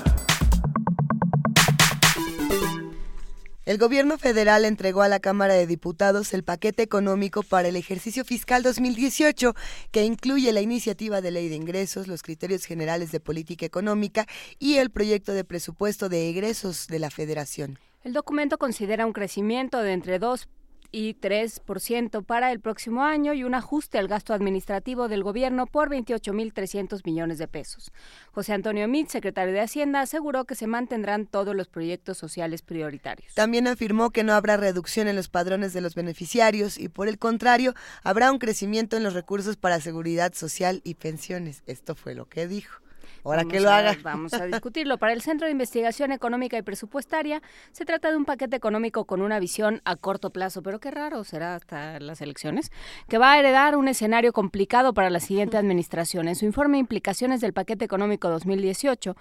El 3.67 3.79
gobierno 3.79 4.19
federal 4.19 4.65
entregó 4.65 5.03
a 5.03 5.09
la 5.09 5.21
Cámara 5.21 5.55
de 5.55 5.67
Diputados 5.67 6.33
el 6.35 6.45
paquete 6.45 6.83
económico 6.83 7.43
para 7.43 7.69
el 7.69 7.77
ejercicio 7.77 8.25
fiscal 8.25 8.63
2018, 8.63 9.55
que 9.91 10.05
incluye 10.05 10.53
la 10.53 10.61
iniciativa 10.61 11.21
de 11.21 11.31
ley 11.31 11.49
de 11.49 11.57
ingresos, 11.57 12.07
los 12.07 12.23
criterios 12.23 12.67
generales 12.67 13.11
de 13.11 13.21
política 13.21 13.67
económica 13.67 14.27
y 14.59 14.77
el 14.77 14.91
proyecto 14.91 15.33
de 15.33 15.45
presupuesto 15.45 16.09
de 16.09 16.29
egresos 16.29 16.87
de 16.87 16.99
la 16.99 17.11
federación. 17.11 17.79
El 18.05 18.13
documento 18.13 18.59
considera 18.59 19.07
un 19.07 19.15
crecimiento 19.15 19.79
de 19.79 19.95
entre 19.95 20.19
2 20.19 20.47
y 20.93 21.15
3% 21.15 22.23
para 22.23 22.53
el 22.53 22.61
próximo 22.61 23.03
año 23.03 23.33
y 23.33 23.45
un 23.45 23.55
ajuste 23.55 23.97
al 23.97 24.09
gasto 24.09 24.35
administrativo 24.35 25.09
del 25.09 25.25
gobierno 25.25 25.67
por 25.67 25.89
28.300 25.89 27.01
millones 27.07 27.39
de 27.39 27.49
pesos. 27.49 27.93
José 28.31 28.53
Antonio 28.53 28.87
Mit, 28.89 29.09
secretario 29.09 29.55
de 29.55 29.63
Hacienda, 29.63 30.03
aseguró 30.03 30.45
que 30.45 30.55
se 30.55 30.67
mantendrán 30.67 31.27
todos 31.27 31.57
los 31.57 31.69
proyectos 31.69 32.19
sociales 32.19 32.61
prioritarios. 32.61 33.33
También 33.33 33.67
afirmó 33.67 34.11
que 34.11 34.23
no 34.23 34.35
habrá 34.35 34.59
reducción 34.59 35.09
en 35.09 35.17
los 35.17 35.31
padrones 35.31 35.73
de 35.73 35.81
los 35.81 35.95
beneficiarios 35.95 36.77
y, 36.79 36.91
por 36.91 37.09
el 37.09 37.19
contrario, 37.19 37.73
habrá 38.03 38.31
un 38.31 38.39
crecimiento 38.39 38.99
en 38.99 39.03
los 39.03 39.15
recursos 39.15 39.57
para 39.57 39.81
seguridad 39.81 40.35
social 40.35 40.83
y 40.85 40.97
pensiones. 40.97 41.63
Esto 41.67 41.95
fue 41.95 42.15
lo 42.15 42.29
que 42.29 42.47
dijo. 42.47 42.84
Ahora 43.25 43.45
que 43.47 43.59
lo 43.59 43.71
haga. 43.71 43.97
Vamos 44.03 44.35
a 44.35 44.45
discutirlo. 44.45 44.99
Para 44.99 45.15
el 45.15 45.23
Centro 45.23 45.47
de 45.47 45.53
Investigación 45.53 46.13
Económica 46.13 46.59
y 46.59 46.63
Presupuestaria, 46.63 47.41
se 47.73 47.87
trata 47.87 48.11
de 48.11 48.17
un 48.19 48.27
paquete 48.27 48.55
económico 48.55 49.07
con 49.07 49.23
una 49.23 49.41
visión 49.41 49.81
a 49.85 49.97
corto 49.97 50.31
plazo, 50.31 50.63
pero 50.63 50.79
qué 50.79 50.91
raro 50.91 51.25
será 51.25 51.55
hasta 51.55 51.99
las 52.01 52.21
elecciones, 52.21 52.71
que 53.09 53.17
va 53.19 53.33
a 53.33 53.39
heredar 53.39 53.77
un 53.77 53.89
escenario 53.89 54.33
complicado 54.33 54.93
para 54.93 55.09
la 55.09 55.21
siguiente 55.21 55.57
administración. 55.57 56.29
En 56.29 56.37
su 56.37 56.45
informe 56.45 56.79
Implicaciones 56.79 57.41
del 57.41 57.55
Paquete 57.55 57.87
Económico 57.87 58.29
2018, 58.29 59.17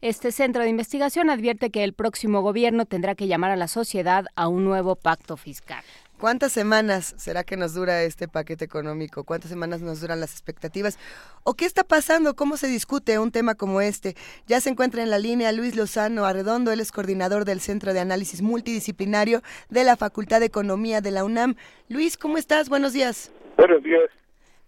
este 0.00 0.30
centro 0.30 0.62
de 0.62 0.68
investigación 0.68 1.30
advierte 1.30 1.70
que 1.70 1.82
el 1.82 1.92
próximo 1.92 2.42
gobierno 2.42 2.84
tendrá 2.84 3.14
que 3.14 3.26
llamar 3.26 3.50
a 3.50 3.56
la 3.56 3.66
sociedad 3.66 4.26
a 4.36 4.46
un 4.46 4.64
nuevo 4.64 4.94
pacto 4.94 5.36
fiscal. 5.36 5.82
¿Cuántas 6.18 6.50
semanas 6.50 7.14
será 7.16 7.44
que 7.44 7.56
nos 7.56 7.74
dura 7.74 8.02
este 8.02 8.26
paquete 8.26 8.64
económico? 8.64 9.22
¿Cuántas 9.22 9.50
semanas 9.50 9.82
nos 9.82 10.00
duran 10.00 10.18
las 10.18 10.32
expectativas? 10.32 10.98
¿O 11.44 11.54
qué 11.54 11.64
está 11.64 11.84
pasando? 11.84 12.34
¿Cómo 12.34 12.56
se 12.56 12.66
discute 12.66 13.20
un 13.20 13.30
tema 13.30 13.54
como 13.54 13.80
este? 13.80 14.16
Ya 14.48 14.60
se 14.60 14.70
encuentra 14.70 15.00
en 15.04 15.10
la 15.10 15.20
línea 15.20 15.52
Luis 15.52 15.76
Lozano 15.76 16.24
Arredondo, 16.24 16.72
él 16.72 16.80
es 16.80 16.90
coordinador 16.90 17.44
del 17.44 17.60
Centro 17.60 17.92
de 17.94 18.00
Análisis 18.00 18.42
Multidisciplinario 18.42 19.42
de 19.70 19.84
la 19.84 19.96
Facultad 19.96 20.40
de 20.40 20.46
Economía 20.46 21.00
de 21.00 21.12
la 21.12 21.22
UNAM. 21.22 21.54
Luis, 21.88 22.16
¿cómo 22.16 22.36
estás? 22.36 22.68
Buenos 22.68 22.92
días. 22.92 23.30
Buenos 23.56 23.80
días. 23.84 24.10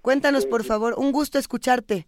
Cuéntanos, 0.02 0.46
por 0.46 0.62
favor, 0.62 0.94
un 0.98 1.10
gusto 1.10 1.36
escucharte. 1.40 2.06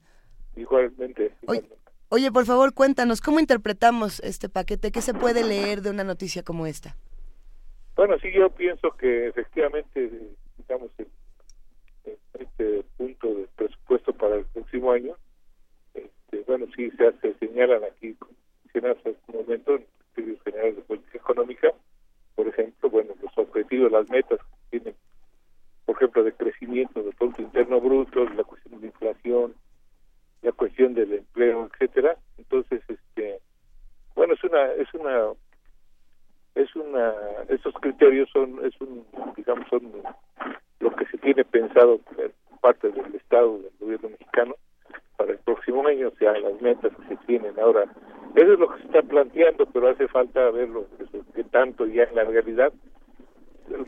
Igualmente. 0.54 1.34
Oye, 1.46 1.68
oye, 2.10 2.30
por 2.30 2.46
favor, 2.46 2.74
cuéntanos, 2.74 3.20
¿cómo 3.20 3.40
interpretamos 3.40 4.20
este 4.20 4.48
paquete? 4.48 4.92
¿Qué 4.92 5.02
se 5.02 5.14
puede 5.14 5.42
leer 5.42 5.82
de 5.82 5.90
una 5.90 6.04
noticia 6.04 6.44
como 6.44 6.68
esta? 6.68 6.96
Bueno, 7.94 8.18
sí, 8.20 8.32
yo 8.32 8.50
pienso 8.50 8.90
que 8.92 9.28
efectivamente, 9.28 10.10
digamos, 10.58 10.90
en, 10.98 11.06
este 12.38 12.82
punto 12.96 13.28
del 13.34 13.48
presupuesto 13.54 14.12
para 14.12 14.36
el 14.36 14.44
próximo 14.46 14.92
año, 14.92 15.14
este, 15.94 16.40
bueno, 16.46 16.66
sí 16.74 16.90
se 16.92 17.06
hace, 17.06 17.34
señalan 17.34 17.84
aquí, 17.84 18.16
mencionas 18.64 18.96
hace 18.98 19.16
un 19.28 19.36
momento, 19.42 19.76
en 19.76 19.86
criterios 20.14 20.42
generales 20.42 20.76
de 20.76 20.82
política 20.82 21.18
económica, 21.18 21.72
por 22.34 22.48
ejemplo, 22.48 22.90
bueno, 22.90 23.14
los 23.22 23.38
objetivos, 23.38 23.92
las 23.92 24.08
metas 24.08 24.40
que 24.40 24.78
tienen, 24.78 24.94
por 25.84 25.96
ejemplo, 25.96 26.24
de 26.24 26.32
crecimiento 26.32 27.02
del 27.02 27.14
Producto 27.14 27.42
Interno 27.42 27.80
Bruto, 27.80 28.24
la 28.30 28.44
cuestión 28.44 28.80
de 28.80 28.86
inflación, 28.86 29.54
la 30.40 30.52
cuestión 30.52 30.94
del 30.94 31.12
empleo, 31.12 31.70
etcétera. 31.72 32.16
Entonces, 32.38 32.82
este, 32.88 33.40
bueno, 34.14 34.34
es 34.34 34.42
una, 34.44 34.72
es 34.72 34.92
una 34.94 35.32
es 36.54 36.74
una 36.76 37.14
esos 37.48 37.74
criterios 37.74 38.28
son 38.30 38.64
es 38.64 38.78
un 38.80 39.04
digamos 39.36 39.66
son 39.68 39.90
lo 40.80 40.90
que 40.96 41.06
se 41.06 41.18
tiene 41.18 41.44
pensado 41.44 41.98
por 41.98 42.32
parte 42.60 42.90
del 42.90 43.14
Estado 43.14 43.58
del 43.58 43.72
gobierno 43.80 44.10
mexicano 44.10 44.54
para 45.16 45.32
el 45.32 45.38
próximo 45.38 45.86
año 45.86 46.08
o 46.08 46.16
sea 46.16 46.38
las 46.38 46.60
metas 46.60 46.92
que 46.96 47.08
se 47.08 47.16
tienen 47.26 47.58
ahora. 47.58 47.84
Eso 48.34 48.52
es 48.54 48.58
lo 48.58 48.68
que 48.72 48.80
se 48.80 48.86
está 48.86 49.02
planteando 49.02 49.66
pero 49.66 49.88
hace 49.88 50.08
falta 50.08 50.50
verlo 50.50 50.86
que 51.34 51.44
tanto 51.44 51.86
ya 51.86 52.04
en 52.04 52.14
la 52.14 52.24
realidad 52.24 52.72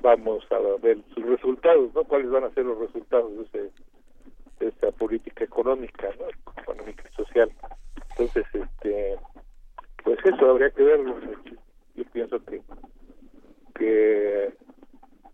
vamos 0.01 0.45
a 0.51 0.59
ver 0.81 0.99
sus 1.15 1.25
resultados 1.25 1.95
no 1.95 2.05
cuáles 2.05 2.31
van 2.31 2.45
a 2.45 2.51
ser 2.51 2.65
los 2.65 2.79
resultados 2.79 3.31
de, 3.37 3.43
ese, 3.43 3.73
de 4.61 4.69
esta 4.69 4.91
política 4.93 5.45
económica 5.45 6.09
no 6.19 6.63
económica 6.63 7.05
y 7.11 7.15
social 7.15 7.51
entonces 8.11 8.47
este 8.53 9.17
pues 10.03 10.19
eso 10.25 10.51
habría 10.51 10.71
que 10.71 10.83
verlo 10.83 11.17
yo 11.95 12.05
pienso 12.13 12.45
que 12.45 12.61
que 13.75 14.53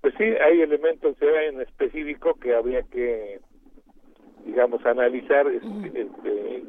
pues 0.00 0.14
sí 0.16 0.24
hay 0.24 0.62
elementos 0.62 1.16
en 1.20 1.60
específico 1.60 2.34
que 2.34 2.54
habría 2.54 2.82
que 2.84 3.40
digamos 4.44 4.84
analizar 4.86 5.46
este, 5.46 6.00
este 6.00 6.64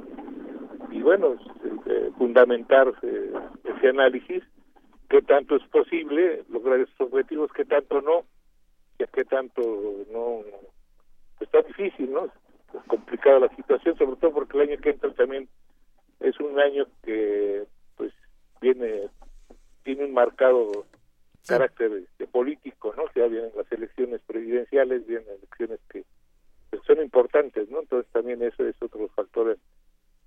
y 0.91 1.01
bueno 1.01 1.35
este, 1.63 2.11
fundamentar 2.17 2.93
eh, 3.01 3.31
ese 3.63 3.87
análisis 3.89 4.43
qué 5.09 5.21
tanto 5.21 5.55
es 5.55 5.63
posible 5.69 6.43
lograr 6.49 6.79
esos 6.79 6.99
objetivos 6.99 7.51
qué 7.53 7.65
tanto 7.65 8.01
no 8.01 8.25
y 8.99 9.03
a 9.03 9.07
qué 9.07 9.23
tanto 9.23 9.61
no 10.11 10.41
está 11.39 11.61
difícil 11.61 12.11
no 12.11 12.25
es 12.25 12.31
complicada 12.87 13.39
la 13.39 13.55
situación 13.55 13.97
sobre 13.97 14.17
todo 14.17 14.31
porque 14.31 14.57
el 14.57 14.69
año 14.69 14.81
que 14.81 14.89
entra 14.89 15.13
también 15.13 15.47
es 16.19 16.39
un 16.39 16.59
año 16.59 16.85
que 17.03 17.63
pues 17.95 18.13
viene 18.59 19.09
tiene 19.83 20.05
un 20.05 20.13
marcado 20.13 20.85
carácter 21.47 21.91
este, 21.93 22.27
político, 22.27 22.93
¿no? 22.95 23.03
Sea, 23.13 23.27
vienen 23.27 23.51
las 23.55 23.71
elecciones 23.71 24.21
presidenciales, 24.21 25.05
vienen 25.07 25.27
elecciones 25.29 25.79
que, 25.89 26.03
son 26.87 27.01
importantes, 27.01 27.69
¿no? 27.69 27.81
Entonces 27.81 28.11
también 28.11 28.41
eso 28.41 28.65
es 28.65 28.75
otro 28.81 29.07
factor 29.09 29.57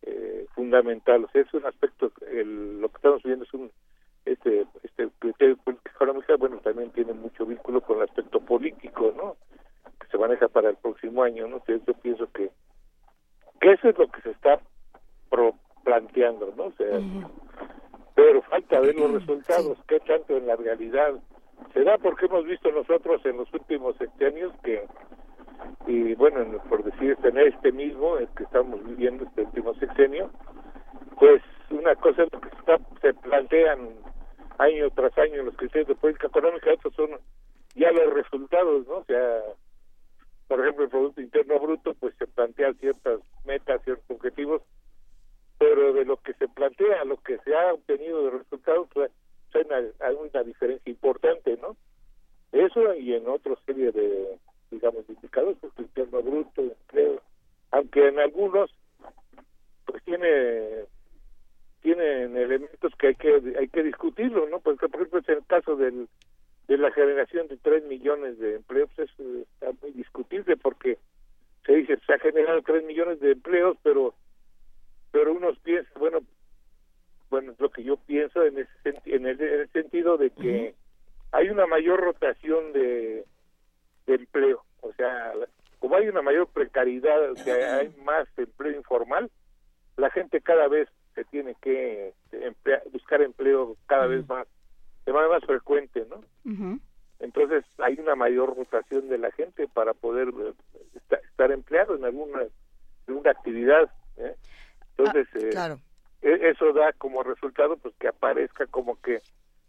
eh, 0.02 0.46
fundamental. 0.54 1.24
O 1.24 1.28
sea, 1.30 1.42
es 1.42 1.52
un 1.54 1.66
aspecto, 1.66 2.12
el, 2.30 2.80
lo 2.80 2.88
que 2.88 2.96
estamos 2.96 3.22
viendo 3.22 3.44
es 3.44 3.54
un, 3.54 3.70
este, 4.24 4.66
este 4.82 5.08
criterio 5.18 5.56
político 5.58 5.90
económico, 5.94 6.38
bueno, 6.38 6.58
también 6.58 6.90
tiene 6.90 7.12
mucho 7.12 7.46
vínculo 7.46 7.80
con 7.80 7.98
el 7.98 8.04
aspecto 8.04 8.40
político, 8.40 9.12
¿no? 9.16 9.36
Que 10.00 10.06
se 10.08 10.18
maneja 10.18 10.48
para 10.48 10.70
el 10.70 10.76
próximo 10.76 11.22
año, 11.22 11.48
¿no? 11.48 11.56
Entonces 11.56 11.82
yo 11.86 11.94
pienso 11.94 12.30
que, 12.32 12.50
que 13.60 13.72
eso 13.72 13.88
es 13.88 13.98
lo 13.98 14.08
que 14.08 14.20
se 14.22 14.30
está 14.30 14.60
pro 15.30 15.54
planteando, 15.84 16.52
¿no? 16.56 16.64
O 16.64 16.72
sea, 16.72 17.00
pero 18.14 18.42
falta 18.42 18.80
ver 18.80 18.94
los 18.96 19.12
resultados, 19.12 19.78
qué 19.88 20.00
tanto 20.00 20.36
en 20.36 20.46
la 20.46 20.56
realidad 20.56 21.14
se 21.72 21.82
da, 21.84 21.98
porque 21.98 22.26
hemos 22.26 22.44
visto 22.44 22.70
nosotros 22.70 23.24
en 23.24 23.36
los 23.36 23.52
últimos 23.52 23.96
sexenios 23.96 24.52
que, 24.62 24.86
y 25.86 26.14
bueno, 26.14 26.58
por 26.68 26.84
decir, 26.84 27.16
tener 27.16 27.48
este 27.48 27.72
mismo, 27.72 28.16
el 28.18 28.28
que 28.28 28.44
estamos 28.44 28.84
viviendo 28.84 29.24
este 29.24 29.42
último 29.42 29.74
sexenio, 29.74 30.30
pues 31.18 31.42
una 31.70 31.94
cosa 31.96 32.22
es 32.22 32.32
lo 32.32 32.40
que 32.40 32.50
se 33.00 33.14
plantean 33.14 33.90
año 34.58 34.90
tras 34.90 35.16
año 35.18 35.42
los 35.42 35.56
criterios 35.56 35.88
de 35.88 35.94
política 35.96 36.28
económica, 36.28 36.72
estos 36.72 36.94
son 36.94 37.10
ya 37.74 37.90
los 37.90 38.14
resultados, 38.14 38.86
¿no? 38.86 38.98
O 38.98 39.04
sea, 39.04 39.40
por 40.46 40.60
ejemplo, 40.60 40.84
el 40.84 40.90
Producto 40.90 41.20
Interno 41.20 41.58
Bruto, 41.58 41.94
pues 41.94 42.14
se 42.18 42.26
plantean 42.26 42.74
ciertas 42.76 43.20
metas, 43.44 43.82
ciertos 43.82 44.08
objetivos, 44.10 44.62
pero 45.58 45.92
de 45.92 46.04
lo 46.04 46.16
que 46.18 46.34
se 46.34 46.48
plantea, 46.48 47.04
lo 47.04 47.16
que 47.18 47.38
se 47.38 47.54
ha 47.54 47.72
obtenido 47.72 48.24
de 48.24 48.38
resultados, 48.38 48.88
pues, 48.92 49.10
hay 49.54 50.14
una, 50.14 50.42
diferencia 50.42 50.90
importante, 50.90 51.56
¿no? 51.60 51.76
Eso 52.52 52.94
y 52.94 53.14
en 53.14 53.28
otra 53.28 53.54
serie 53.66 53.92
de, 53.92 54.38
digamos, 54.70 55.08
indicadores, 55.08 55.58
el 55.62 55.84
interno 55.84 56.22
bruto, 56.22 56.62
empleo, 56.62 57.22
aunque 57.70 58.08
en 58.08 58.18
algunos, 58.18 58.70
pues 59.86 60.02
tiene 60.04 60.84
tienen 61.82 62.36
elementos 62.36 62.94
que 62.98 63.08
hay 63.08 63.14
que 63.14 63.56
hay 63.58 63.68
que 63.68 63.82
discutirlo, 63.82 64.48
¿no? 64.48 64.60
Porque, 64.60 64.88
por 64.88 65.02
ejemplo, 65.02 65.20
en 65.26 65.38
el 65.38 65.46
caso 65.46 65.76
del, 65.76 66.08
de 66.66 66.78
la 66.78 66.90
generación 66.92 67.46
de 67.48 67.56
3 67.58 67.84
millones 67.84 68.38
de 68.38 68.56
empleos, 68.56 68.90
eso 68.96 69.22
está 69.42 69.70
muy 69.82 69.92
discutible 69.92 70.56
porque 70.56 70.98
se 71.66 71.74
dice, 71.74 71.98
se 72.06 72.12
ha 72.12 72.18
generado 72.18 72.62
3 72.62 72.84
millones 72.84 73.20
de 73.20 73.32
empleos, 73.32 73.76
pero 73.82 74.14
pero 75.14 75.32
unos 75.32 75.56
piensan, 75.60 75.92
bueno, 76.00 76.18
bueno, 77.30 77.52
es 77.52 77.60
lo 77.60 77.70
que 77.70 77.84
yo 77.84 77.96
pienso 77.98 78.42
en 78.42 78.58
ese 78.58 79.00
en 79.04 79.26
el, 79.26 79.70
sentido 79.70 80.16
de 80.16 80.30
que 80.30 80.74
hay 81.30 81.50
una 81.50 81.68
mayor 81.68 82.00
rotación 82.00 82.72
de, 82.72 83.24
empleo, 84.08 84.64
o 84.80 84.92
sea, 84.94 85.32
como 85.78 85.94
hay 85.94 86.08
una 86.08 86.20
mayor 86.20 86.48
precariedad, 86.48 87.30
o 87.30 87.36
sea, 87.36 87.76
hay 87.76 87.94
más 88.04 88.26
empleo 88.36 88.76
informal, 88.76 89.30
la 89.96 90.10
gente 90.10 90.40
cada 90.40 90.66
vez 90.66 90.88
se 91.14 91.24
tiene 91.26 91.54
que 91.62 92.12
buscar 92.92 93.22
empleo 93.22 93.76
cada 93.86 94.08
vez 94.08 94.28
más, 94.28 94.48
de 95.06 95.12
manera 95.12 95.34
más 95.34 95.44
frecuente, 95.44 96.04
¿no? 96.10 96.24
Entonces 97.20 97.64
hay 97.78 98.00
una 98.00 98.16
mayor 98.16 98.56
rotación 98.56 99.08
de 99.08 99.18
la 99.18 99.30
gente 99.30 99.68
para 99.68 99.94
poder 99.94 100.28
eh, 100.28 100.52
estar, 100.96 101.52
empleado 101.52 101.94
en 101.94 102.04
alguna, 102.04 102.42
en 103.06 103.14
una 103.14 103.30
actividad. 103.30 103.88
¿eh? 104.16 104.34
Entonces, 104.96 105.56
ah, 105.56 105.76
eh, 106.22 106.38
e-, 106.42 106.50
eso 106.50 106.72
da 106.72 106.92
como 106.92 107.22
resultado 107.22 107.76
pues 107.76 107.94
que 107.98 108.08
aparezca 108.08 108.66
como 108.66 109.00
que 109.00 109.20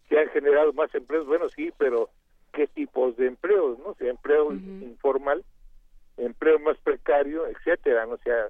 se 0.10 0.20
han 0.20 0.30
generado 0.30 0.72
más 0.74 0.94
empleos, 0.94 1.26
bueno, 1.26 1.50
sí, 1.50 1.72
pero 1.78 2.10
¿qué 2.54 2.68
tipos 2.68 3.18
de 3.18 3.28
empleos, 3.28 3.80
no? 3.80 3.90
O 3.90 3.96
sea, 3.96 4.10
empleo 4.10 4.54
informal, 4.54 5.44
empleo 6.18 6.60
más 6.60 6.78
precario, 6.78 7.48
etcétera, 7.48 8.06
¿no? 8.06 8.14
O 8.14 8.18
sea, 8.20 8.50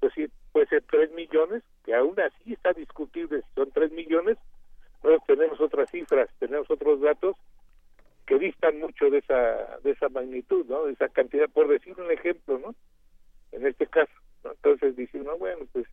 pues 0.00 0.12
sí, 0.14 0.26
puede 0.52 0.66
ser 0.66 0.84
tres 0.90 1.10
millones, 1.12 1.62
que 1.84 1.94
aún 1.94 2.18
así 2.20 2.52
está 2.52 2.72
discutible 2.72 3.42
si 3.42 3.54
son 3.54 3.70
tres 3.70 3.92
millones, 3.92 4.36
pero 5.02 5.18
tenemos 5.26 5.60
otras 5.60 5.90
cifras, 5.90 6.28
tenemos 6.38 6.68
otros 6.70 7.00
datos 7.00 7.36
que 8.26 8.38
distan 8.38 8.78
mucho 8.78 9.08
de 9.08 9.18
esa 9.18 9.78
de 9.82 9.92
esa 9.92 10.08
magnitud, 10.08 10.66
¿no? 10.66 10.84
De 10.84 10.92
esa 10.92 11.08
cantidad, 11.08 11.48
por 11.48 11.68
decir 11.68 11.94
un 11.98 12.10
ejemplo, 12.10 12.58
¿no? 12.58 12.74
En 13.52 13.66
este 13.66 13.86
caso, 13.86 14.12
entonces 14.44 14.96
dice 14.96 15.20
uno, 15.20 15.38
bueno, 15.38 15.64
pues 15.72 15.86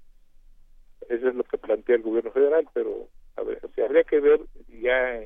eso 1.09 1.29
es 1.29 1.35
lo 1.35 1.43
que 1.43 1.57
plantea 1.57 1.95
el 1.95 2.01
gobierno 2.01 2.31
federal, 2.31 2.67
pero 2.73 3.07
a 3.35 3.43
ver, 3.43 3.59
o 3.63 3.69
sea, 3.73 3.85
habría 3.85 4.03
que 4.03 4.19
ver 4.19 4.41
ya 4.81 5.21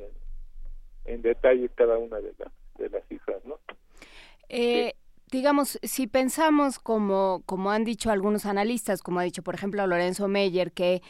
en, 1.06 1.22
detalle 1.22 1.69
cada 1.69 1.97
una 1.97 2.18
de, 2.18 2.34
las 2.38 2.51
de 2.77 2.89
las 2.89 3.06
cifras, 3.07 3.43
¿no? 3.45 3.60
Eh, 4.47 4.93
digamos, 5.31 5.80
si 5.84 6.07
pensamos 6.07 6.80
como, 6.80 7.43
como 7.45 7.72
han 7.72 7.84
dicho 7.84 8.11
algunos 8.11 8.45
analistas, 8.45 9.01
como 9.01 9.19
ha 9.19 9.23
dicho 9.23 9.43
por 9.43 9.56
ejemplo 9.56 9.85
Lorenzo 9.85 10.27
Meyer, 10.27 10.72
que, 10.72 11.01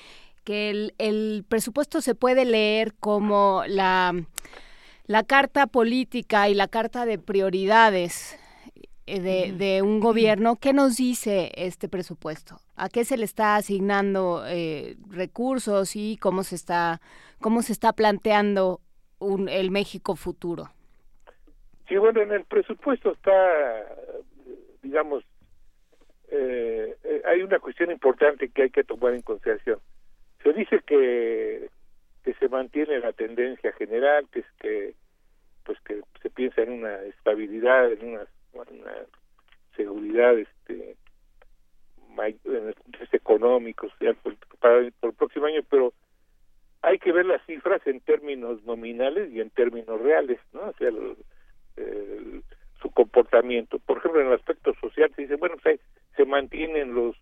que 0.43 0.69
el, 0.69 0.93
el 0.97 1.45
presupuesto 1.47 2.01
se 2.01 2.15
puede 2.15 2.45
leer 2.45 2.93
como 2.99 3.63
la, 3.67 4.13
la 5.05 5.23
carta 5.23 5.67
política 5.67 6.49
y 6.49 6.53
la 6.53 6.67
carta 6.67 7.05
de 7.05 7.17
prioridades 7.17 8.37
eh, 9.05 9.19
de, 9.19 9.51
de, 9.53 9.81
un 9.81 9.99
gobierno, 9.99 10.57
¿qué 10.57 10.71
nos 10.71 10.97
dice 10.97 11.51
este 11.55 11.89
presupuesto? 11.89 12.59
¿A 12.79 12.89
qué 12.89 13.03
se 13.03 13.17
le 13.17 13.25
está 13.25 13.55
asignando 13.55 14.43
eh, 14.47 14.95
recursos 15.09 15.95
y 15.95 16.17
cómo 16.17 16.43
se 16.43 16.55
está, 16.55 17.01
cómo 17.41 17.61
se 17.61 17.73
está 17.73 17.93
planteando 17.93 18.79
un, 19.19 19.49
el 19.49 19.69
México 19.69 20.15
futuro? 20.15 20.69
Sí, 21.87 21.97
bueno, 21.97 22.21
en 22.21 22.31
el 22.31 22.45
presupuesto 22.45 23.11
está, 23.11 23.85
digamos, 24.81 25.23
eh, 26.31 26.95
eh, 27.03 27.21
hay 27.25 27.41
una 27.41 27.59
cuestión 27.59 27.91
importante 27.91 28.49
que 28.49 28.63
hay 28.63 28.69
que 28.69 28.83
tomar 28.83 29.13
en 29.13 29.23
consideración. 29.23 29.79
Se 30.43 30.53
dice 30.53 30.79
que, 30.85 31.69
que 32.23 32.33
se 32.35 32.47
mantiene 32.47 32.99
la 32.99 33.11
tendencia 33.13 33.73
general, 33.73 34.27
que 34.31 34.39
es 34.39 34.51
que, 34.59 34.93
pues 35.63 35.79
que 35.81 36.01
se 36.21 36.29
piensa 36.29 36.61
en 36.61 36.71
una 36.71 37.01
estabilidad, 37.03 37.91
en 37.91 38.09
una, 38.09 38.25
seguridad, 39.75 40.37
este, 40.37 40.95
en 42.27 42.67
el 42.67 42.73
punto 42.73 42.99
económico, 43.11 43.89
social, 43.89 44.17
para, 44.59 44.79
el 44.79 44.93
próximo 45.17 45.45
año, 45.45 45.61
pero 45.69 45.93
hay 46.81 46.99
que 46.99 47.11
ver 47.11 47.25
las 47.25 47.45
cifras 47.45 47.85
en 47.87 47.99
términos 48.01 48.63
nominales 48.63 49.31
y 49.31 49.41
en 49.41 49.49
términos 49.49 49.99
reales, 50.01 50.39
¿no? 50.53 50.61
O 50.61 50.73
sea, 50.73 50.89
su 52.81 52.91
comportamiento. 52.91 53.79
Por 53.79 53.97
ejemplo, 53.97 54.21
en 54.21 54.27
el 54.27 54.33
aspecto 54.33 54.73
social 54.75 55.11
se 55.15 55.23
dice, 55.23 55.35
bueno, 55.35 55.55
se, 55.63 55.79
se 56.15 56.25
mantienen 56.25 56.93
los 56.93 57.15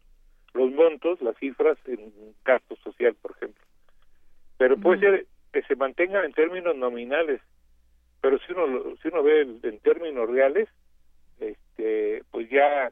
los 0.54 0.72
montos, 0.72 1.22
las 1.22 1.38
cifras 1.38 1.78
en 1.86 2.12
gasto 2.44 2.76
social, 2.78 3.16
por 3.22 3.32
ejemplo. 3.32 3.64
Pero 4.58 4.78
puede 4.78 5.00
ser 5.00 5.26
que 5.54 5.62
se 5.64 5.76
mantengan 5.76 6.26
en 6.26 6.34
términos 6.34 6.76
nominales, 6.76 7.42
pero 8.22 8.40
si 8.40 8.54
uno 8.54 8.96
si 9.02 9.08
uno 9.10 9.24
ve 9.24 9.42
en 9.42 9.80
términos 9.80 10.28
reales, 10.30 10.68
este, 11.40 12.24
pues 12.32 12.50
ya 12.50 12.92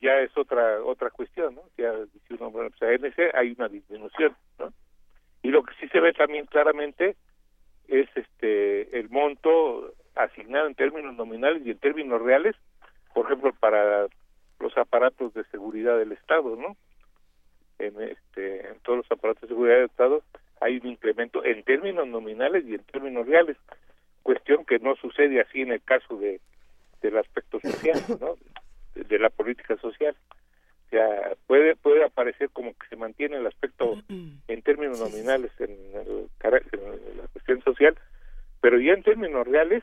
ya 0.00 0.20
es 0.20 0.36
otra 0.36 0.82
otra 0.82 1.10
cuestión, 1.10 1.54
¿no? 1.54 1.62
Ya 1.76 1.92
si 2.26 2.34
uno 2.34 2.50
bueno, 2.50 2.70
pues 2.78 3.02
ese 3.02 3.30
hay 3.34 3.54
una 3.56 3.68
disminución, 3.68 4.36
¿no? 4.58 4.72
Y 5.42 5.48
lo 5.48 5.62
que 5.62 5.74
sí 5.80 5.88
se 5.88 6.00
ve 6.00 6.12
también 6.12 6.46
claramente 6.46 7.16
es 7.88 8.08
este 8.14 8.98
el 8.98 9.08
monto 9.10 9.92
asignado 10.14 10.66
en 10.66 10.74
términos 10.74 11.14
nominales 11.14 11.64
y 11.64 11.70
en 11.70 11.78
términos 11.78 12.20
reales, 12.20 12.56
por 13.14 13.26
ejemplo, 13.26 13.52
para 13.60 14.06
los 14.58 14.76
aparatos 14.76 15.34
de 15.34 15.44
seguridad 15.44 15.98
del 15.98 16.12
Estado, 16.12 16.56
¿no? 16.56 16.76
En, 17.78 18.00
este, 18.00 18.68
en 18.68 18.80
todos 18.80 18.98
los 18.98 19.12
aparatos 19.12 19.42
de 19.42 19.48
seguridad 19.48 19.76
del 19.76 19.86
Estado 19.86 20.22
hay 20.60 20.78
un 20.78 20.86
incremento 20.86 21.44
en 21.44 21.62
términos 21.64 22.08
nominales 22.08 22.64
y 22.66 22.74
en 22.74 22.84
términos 22.84 23.26
reales, 23.26 23.58
cuestión 24.22 24.64
que 24.64 24.78
no 24.78 24.96
sucede 24.96 25.40
así 25.40 25.60
en 25.60 25.72
el 25.72 25.82
caso 25.82 26.16
de 26.16 26.40
del 27.02 27.18
aspecto 27.18 27.60
social, 27.60 28.02
¿no? 28.20 28.36
De, 29.04 29.18
la 29.18 29.30
política 29.30 29.76
social. 29.76 30.16
O 30.86 30.88
sea, 30.90 31.34
puede 31.46 31.76
puede 31.76 32.04
aparecer 32.04 32.50
como 32.50 32.72
que 32.72 32.86
se 32.88 32.96
mantiene 32.96 33.36
el 33.36 33.46
aspecto 33.46 34.00
en 34.08 34.62
términos 34.62 35.00
nominales 35.00 35.50
en, 35.58 35.70
el, 35.70 36.28
en 36.42 37.18
la 37.18 37.28
cuestión 37.32 37.62
social, 37.62 37.96
pero 38.60 38.78
ya 38.80 38.92
en 38.92 39.02
términos 39.02 39.46
reales 39.46 39.82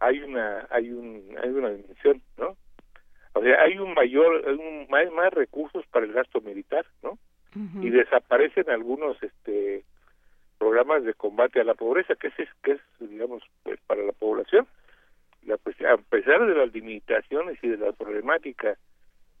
hay 0.00 0.20
una 0.20 0.66
hay 0.70 0.90
un 0.90 1.36
hay 1.42 1.50
una 1.50 1.70
dimensión 1.70 2.22
no 2.36 2.56
o 3.32 3.42
sea 3.42 3.62
hay 3.62 3.78
un 3.78 3.94
mayor 3.94 4.44
un, 4.48 4.86
más 4.88 5.10
más 5.12 5.32
recursos 5.32 5.84
para 5.86 6.06
el 6.06 6.12
gasto 6.12 6.40
militar 6.40 6.84
no 7.02 7.18
y 7.80 7.90
desaparecen 7.90 8.68
algunos 8.68 9.16
este 9.22 9.84
programas 10.58 11.04
de 11.04 11.14
combate 11.14 11.60
a 11.60 11.64
la 11.64 11.74
pobreza 11.74 12.16
que 12.16 12.28
es 12.28 12.48
que 12.62 12.72
es 12.72 12.80
digamos 12.98 13.42
pues 13.62 13.78
para 13.86 14.02
la 14.02 14.12
población 14.12 14.66
la 15.46 15.56
pues, 15.58 15.76
a 15.82 15.96
pesar 15.96 16.46
de 16.46 16.54
las 16.54 16.72
limitaciones 16.72 17.58
y 17.62 17.68
de 17.68 17.76
la 17.78 17.92
problemática 17.92 18.76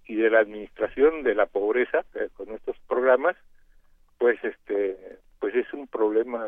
y 0.06 0.16
de 0.16 0.30
la 0.30 0.40
administración 0.40 1.22
de 1.22 1.34
la 1.34 1.46
pobreza 1.46 2.04
eh, 2.14 2.28
con 2.34 2.50
estos 2.50 2.76
programas 2.86 3.36
pues 4.18 4.42
este 4.44 5.18
pues 5.38 5.54
es 5.54 5.72
un 5.72 5.86
problema 5.86 6.46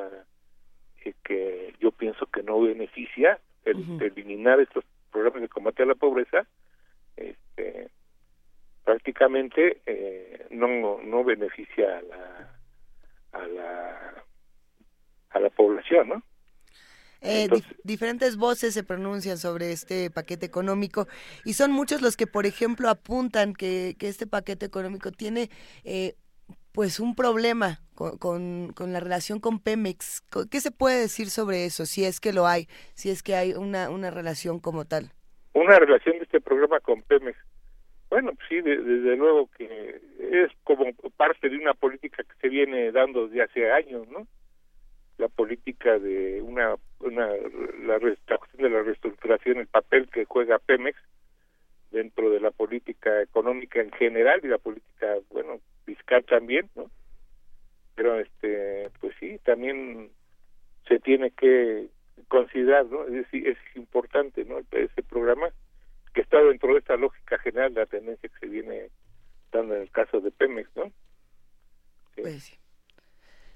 eh, 1.04 1.14
que 1.22 1.74
yo 1.80 1.92
pienso 1.92 2.26
que 2.26 2.42
no 2.42 2.60
beneficia 2.60 3.38
el, 3.64 4.00
eliminar 4.00 4.60
estos 4.60 4.84
programas 5.10 5.42
de 5.42 5.48
combate 5.48 5.82
a 5.82 5.86
la 5.86 5.94
pobreza, 5.94 6.46
este, 7.16 7.88
prácticamente 8.84 9.80
eh, 9.86 10.46
no 10.50 11.00
no 11.02 11.24
beneficia 11.24 11.98
a 11.98 12.02
la 12.02 12.60
a 13.32 13.46
la 13.46 14.24
a 15.30 15.40
la 15.40 15.50
población, 15.50 16.08
¿no? 16.08 16.22
Eh, 17.26 17.48
diferentes 17.82 18.36
voces 18.36 18.74
se 18.74 18.84
pronuncian 18.84 19.36
sobre 19.38 19.72
este 19.72 20.10
paquete 20.10 20.46
económico 20.46 21.08
y 21.44 21.54
son 21.54 21.72
muchos 21.72 22.02
los 22.02 22.16
que, 22.16 22.26
por 22.26 22.46
ejemplo, 22.46 22.88
apuntan 22.88 23.52
que, 23.54 23.96
que 23.98 24.08
este 24.08 24.26
paquete 24.26 24.66
económico 24.66 25.10
tiene 25.10 25.50
eh, 25.84 26.14
pues 26.72 27.00
un 27.00 27.14
problema 27.14 27.80
con, 27.94 28.72
con, 28.72 28.92
la 28.92 29.00
relación 29.00 29.40
con 29.40 29.60
Pemex. 29.60 30.22
¿Qué 30.50 30.60
se 30.60 30.70
puede 30.70 31.00
decir 31.00 31.30
sobre 31.30 31.64
eso, 31.64 31.86
si 31.86 32.04
es 32.04 32.20
que 32.20 32.32
lo 32.32 32.46
hay, 32.46 32.68
si 32.94 33.10
es 33.10 33.22
que 33.22 33.34
hay 33.34 33.54
una, 33.54 33.90
una 33.90 34.10
relación 34.10 34.60
como 34.60 34.84
tal? 34.84 35.10
Una 35.54 35.78
relación 35.78 36.18
de 36.18 36.24
este 36.24 36.40
programa 36.40 36.80
con 36.80 37.02
Pemex. 37.02 37.38
Bueno, 38.10 38.32
sí, 38.48 38.60
desde 38.60 39.16
luego 39.16 39.50
que 39.56 40.00
es 40.20 40.52
como 40.62 40.84
parte 41.16 41.48
de 41.48 41.56
una 41.56 41.74
política 41.74 42.22
que 42.22 42.40
se 42.40 42.48
viene 42.48 42.92
dando 42.92 43.26
desde 43.26 43.42
hace 43.42 43.72
años, 43.72 44.06
¿no? 44.08 44.26
La 45.18 45.28
política 45.28 45.98
de 45.98 46.42
una, 46.42 46.76
una 47.00 47.26
la, 47.84 47.98
cuestión 47.98 48.62
de 48.62 48.70
la 48.70 48.82
reestructuración, 48.82 49.58
el 49.58 49.66
papel 49.66 50.08
que 50.10 50.24
juega 50.24 50.58
Pemex 50.58 50.98
dentro 51.90 52.30
de 52.30 52.40
la 52.40 52.50
política 52.50 53.22
económica 53.22 53.80
en 53.80 53.90
general 53.92 54.40
y 54.42 54.48
la 54.48 54.58
política, 54.58 55.14
bueno, 55.30 55.60
fiscal 55.84 56.24
también, 56.24 56.68
¿no? 56.74 56.90
Pero 57.94 58.20
este, 58.20 58.90
pues 59.00 59.14
sí, 59.18 59.38
también 59.44 60.10
se 60.86 60.98
tiene 60.98 61.30
que 61.30 61.88
considerar, 62.28 62.86
¿no? 62.86 63.06
Es 63.06 63.26
es 63.32 63.56
importante, 63.74 64.44
¿no? 64.44 64.58
Ese 64.70 65.02
programa 65.02 65.50
que 66.12 66.20
está 66.22 66.42
dentro 66.42 66.72
de 66.72 66.78
esta 66.80 66.96
lógica 66.96 67.38
general 67.38 67.74
la 67.74 67.86
tendencia 67.86 68.28
que 68.28 68.38
se 68.38 68.46
viene 68.46 68.90
dando 69.52 69.76
en 69.76 69.82
el 69.82 69.90
caso 69.90 70.20
de 70.20 70.30
Pemex, 70.30 70.68
¿no? 70.76 70.92
Pues 72.14 72.42
sí. 72.42 72.56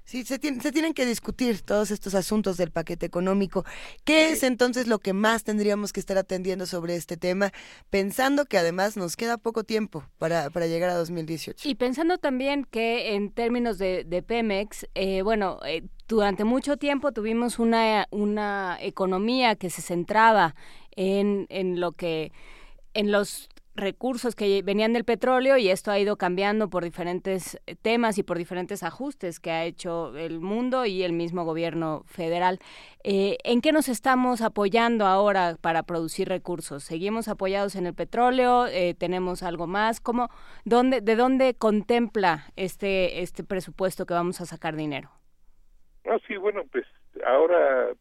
Sí, 0.03 0.23
se, 0.25 0.39
se, 0.39 0.71
tienen 0.71 0.93
que 0.93 1.05
discutir 1.05 1.61
todos 1.61 1.91
estos 1.91 2.15
asuntos 2.15 2.57
del 2.57 2.71
paquete 2.71 3.05
económico. 3.05 3.63
¿Qué 4.03 4.31
es 4.31 4.43
entonces 4.43 4.87
lo 4.87 4.99
que 4.99 5.13
más 5.13 5.43
tendríamos 5.43 5.93
que 5.93 5.99
estar 5.99 6.17
atendiendo 6.17 6.65
sobre 6.65 6.95
este 6.95 7.17
tema, 7.17 7.51
pensando 7.89 8.45
que 8.45 8.57
además 8.57 8.97
nos 8.97 9.15
queda 9.15 9.37
poco 9.37 9.63
tiempo 9.63 10.03
para, 10.17 10.49
para 10.49 10.67
llegar 10.67 10.89
a 10.89 10.95
2018? 10.95 11.67
Y 11.69 11.75
pensando 11.75 12.17
también 12.17 12.65
que 12.65 13.15
en 13.15 13.31
términos 13.31 13.77
de, 13.77 14.03
de 14.03 14.21
Pemex, 14.21 14.87
eh, 14.95 15.21
bueno, 15.21 15.59
eh, 15.65 15.83
durante 16.07 16.43
mucho 16.43 16.77
tiempo 16.77 17.11
tuvimos 17.13 17.59
una, 17.59 18.07
una 18.11 18.77
economía 18.81 19.55
que 19.55 19.69
se 19.69 19.81
centraba 19.81 20.55
en, 20.95 21.45
en 21.49 21.79
lo 21.79 21.93
que 21.93 22.31
en 22.93 23.11
los 23.11 23.49
recursos 23.75 24.35
que 24.35 24.61
venían 24.63 24.93
del 24.93 25.05
petróleo 25.05 25.57
y 25.57 25.69
esto 25.69 25.91
ha 25.91 25.99
ido 25.99 26.17
cambiando 26.17 26.69
por 26.69 26.83
diferentes 26.83 27.59
eh, 27.65 27.75
temas 27.75 28.17
y 28.17 28.23
por 28.23 28.37
diferentes 28.37 28.83
ajustes 28.83 29.39
que 29.39 29.51
ha 29.51 29.63
hecho 29.63 30.15
el 30.17 30.39
mundo 30.39 30.85
y 30.85 31.03
el 31.03 31.13
mismo 31.13 31.45
gobierno 31.45 32.03
federal. 32.05 32.59
Eh, 33.03 33.37
¿En 33.43 33.61
qué 33.61 33.71
nos 33.71 33.87
estamos 33.87 34.41
apoyando 34.41 35.05
ahora 35.05 35.55
para 35.61 35.83
producir 35.83 36.27
recursos? 36.27 36.83
¿Seguimos 36.83 37.27
apoyados 37.27 37.75
en 37.75 37.85
el 37.85 37.93
petróleo? 37.93 38.67
Eh, 38.67 38.93
¿Tenemos 38.93 39.43
algo 39.43 39.67
más? 39.67 40.01
¿Cómo, 40.01 40.29
dónde, 40.65 41.01
¿De 41.01 41.15
dónde 41.15 41.53
contempla 41.53 42.51
este, 42.55 43.21
este 43.21 43.43
presupuesto 43.43 44.05
que 44.05 44.13
vamos 44.13 44.41
a 44.41 44.45
sacar 44.45 44.75
dinero? 44.75 45.09
Ah, 46.05 46.17
sí, 46.27 46.35
bueno, 46.35 46.63
pues 46.71 46.85
ahora 47.25 47.93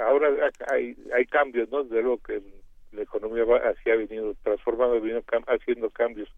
ahora 0.00 0.28
hay, 0.68 0.96
hay 1.14 1.26
cambios, 1.26 1.68
¿no? 1.70 1.84
De 1.84 2.02
lo 2.02 2.18
que 2.18 2.42
la 2.94 3.02
economía 3.02 3.44
así 3.68 3.90
ha 3.90 3.96
venido 3.96 4.34
transformando, 4.42 4.96
ha 4.96 5.00
venido 5.00 5.22
haciendo 5.46 5.90
cambios. 5.90 6.28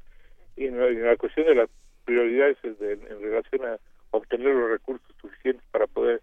Y 0.57 0.67
en 0.67 1.05
la, 1.05 1.17
cuestión 1.17 1.47
de 1.47 1.55
las 1.55 1.71
prioridades 2.05 2.57
en 2.65 3.23
relación 3.23 3.67
a 3.67 3.79
obtener 4.11 4.55
los 4.55 4.71
recursos 4.71 5.07
suficientes 5.21 5.65
para 5.71 5.87
poder, 5.87 6.23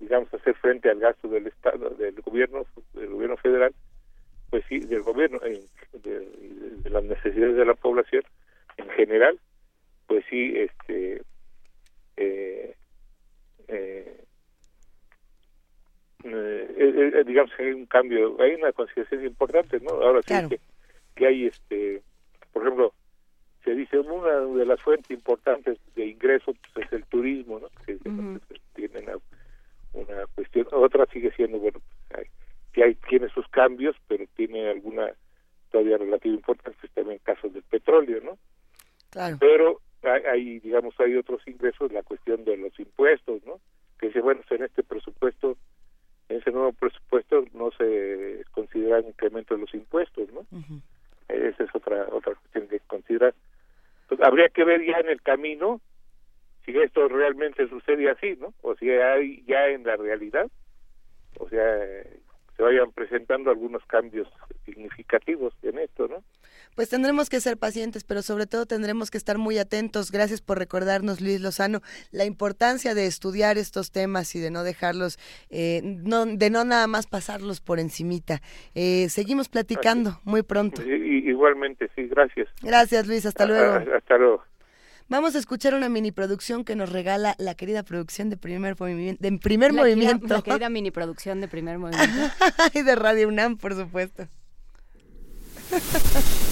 digamos, 0.00 0.32
hacer 0.34 0.54
frente 0.56 0.90
al 0.90 0.98
gasto 0.98 1.28
del 1.28 1.46
Estado, 1.46 1.90
del 1.90 2.20
gobierno, 2.22 2.66
del 2.94 3.10
gobierno 3.10 3.36
federal, 3.36 3.74
pues 4.50 4.64
sí, 4.68 4.80
del 4.80 5.02
gobierno, 5.02 5.38
de, 5.38 5.70
de 5.92 6.90
las 6.90 7.04
necesidades 7.04 7.56
de 7.56 7.64
la 7.64 7.74
población 7.74 8.22
en 8.76 8.88
general, 8.90 9.38
pues 10.06 10.24
sí, 10.28 10.52
este, 10.56 11.22
eh, 12.16 12.74
eh, 13.68 14.24
eh, 16.24 17.24
digamos 17.26 17.52
que 17.56 17.64
hay 17.64 17.72
un 17.72 17.86
cambio, 17.86 18.36
hay 18.40 18.54
una 18.54 18.72
consideración 18.72 19.24
importante, 19.26 19.80
¿no? 19.80 19.90
Ahora 19.90 20.20
sí 20.22 20.58
que, 21.14 21.26
hay, 21.26 21.46
este, 21.46 22.02
por 22.52 22.62
ejemplo, 22.62 22.94
se 23.64 23.74
dice 23.74 23.98
una 23.98 24.40
de 24.40 24.66
las 24.66 24.80
fuentes 24.80 25.10
importantes 25.10 25.78
de 25.94 26.06
ingreso 26.06 26.54
pues, 26.74 26.86
es 26.86 26.92
el 26.92 27.04
turismo, 27.06 27.60
¿no? 27.60 27.68
Que 27.84 27.96
tiene 28.74 29.00
una, 29.92 30.26
cuestión, 30.34 30.66
otra 30.72 31.06
sigue 31.06 31.32
siendo, 31.32 31.58
bueno, 31.58 31.80
que 32.72 32.84
hay, 32.84 32.94
tiene 33.08 33.28
sus 33.28 33.46
cambios, 33.48 33.96
pero 34.08 34.24
tiene 34.34 34.70
alguna 34.70 35.12
todavía 35.70 35.98
relativa 35.98 36.34
importancia 36.34 36.88
también 36.94 37.20
casos 37.22 37.52
del 37.52 37.62
petróleo, 37.62 38.20
¿no? 38.22 38.38
Claro. 39.10 39.36
Pero 39.40 39.80
hay, 40.02 40.58
digamos, 40.60 40.98
hay 40.98 41.16
otros 41.16 41.46
ingresos, 41.46 41.92
la 41.92 42.02
cuestión 42.02 42.44
de 42.44 42.56
los 42.56 42.78
impuestos, 42.78 43.44
¿no? 43.44 43.60
Que 43.98 44.08
dice, 44.08 44.20
bueno, 44.20 44.40
en 44.50 44.64
este 44.64 44.82
presupuesto, 44.82 45.56
en 46.32 46.40
ese 46.40 46.50
nuevo 46.50 46.72
presupuesto 46.72 47.44
no 47.52 47.70
se 47.72 48.44
considera 48.52 49.00
un 49.00 49.08
incremento 49.08 49.54
de 49.54 49.60
los 49.60 49.74
impuestos, 49.74 50.28
¿no? 50.32 50.46
Esa 51.28 51.64
es 51.64 51.74
otra 51.74 52.06
otra 52.10 52.34
cuestión 52.34 52.68
que 52.68 52.80
considerar. 52.80 53.34
Entonces, 54.02 54.26
habría 54.26 54.48
que 54.48 54.64
ver 54.64 54.84
ya 54.84 54.98
en 54.98 55.08
el 55.08 55.22
camino 55.22 55.80
si 56.64 56.76
esto 56.78 57.08
realmente 57.08 57.68
sucede 57.68 58.10
así, 58.10 58.36
¿no? 58.40 58.54
O 58.62 58.74
si 58.76 58.90
hay 58.90 59.42
ya 59.46 59.68
en 59.68 59.84
la 59.84 59.96
realidad, 59.96 60.50
o 61.38 61.48
sea, 61.48 61.78
se 62.56 62.62
vayan 62.62 62.92
presentando 62.92 63.50
algunos 63.50 63.84
cambios 63.86 64.28
significativos 64.64 65.54
en 65.62 65.78
esto, 65.78 66.08
¿no? 66.08 66.22
Pues 66.74 66.88
tendremos 66.88 67.28
que 67.28 67.40
ser 67.40 67.58
pacientes, 67.58 68.02
pero 68.04 68.22
sobre 68.22 68.46
todo 68.46 68.64
tendremos 68.64 69.10
que 69.10 69.18
estar 69.18 69.36
muy 69.36 69.58
atentos. 69.58 70.10
Gracias 70.10 70.40
por 70.40 70.58
recordarnos, 70.58 71.20
Luis 71.20 71.40
Lozano, 71.40 71.80
la 72.10 72.24
importancia 72.24 72.94
de 72.94 73.06
estudiar 73.06 73.58
estos 73.58 73.92
temas 73.92 74.34
y 74.34 74.40
de 74.40 74.50
no 74.50 74.64
dejarlos, 74.64 75.18
eh, 75.50 75.82
no, 75.84 76.24
de 76.24 76.50
no 76.50 76.64
nada 76.64 76.86
más 76.86 77.06
pasarlos 77.06 77.60
por 77.60 77.78
encimita. 77.78 78.40
Eh, 78.74 79.08
seguimos 79.10 79.48
platicando 79.48 80.20
muy 80.24 80.42
pronto. 80.42 80.82
igualmente, 80.82 81.90
sí, 81.94 82.06
gracias. 82.06 82.48
Gracias, 82.62 83.06
Luis, 83.06 83.26
hasta 83.26 83.46
luego. 83.46 83.74
hasta 83.94 84.16
luego. 84.16 84.42
Vamos 85.08 85.34
a 85.34 85.38
escuchar 85.38 85.74
una 85.74 85.90
mini 85.90 86.10
producción 86.10 86.64
que 86.64 86.74
nos 86.74 86.90
regala 86.90 87.34
la 87.38 87.54
querida 87.54 87.82
producción 87.82 88.30
de 88.30 88.38
primer 88.38 88.76
movimiento, 88.80 89.22
de 89.22 89.38
primer 89.38 89.74
movimiento. 89.74 90.26
la 90.26 90.40
querida 90.40 90.68
mini 90.70 90.90
producción 90.90 91.42
de 91.42 91.48
primer 91.48 91.78
movimiento. 91.78 92.34
y 92.72 92.82
de 92.82 92.94
Radio 92.94 93.28
UNAM, 93.28 93.58
por 93.58 93.74
supuesto. 93.74 94.26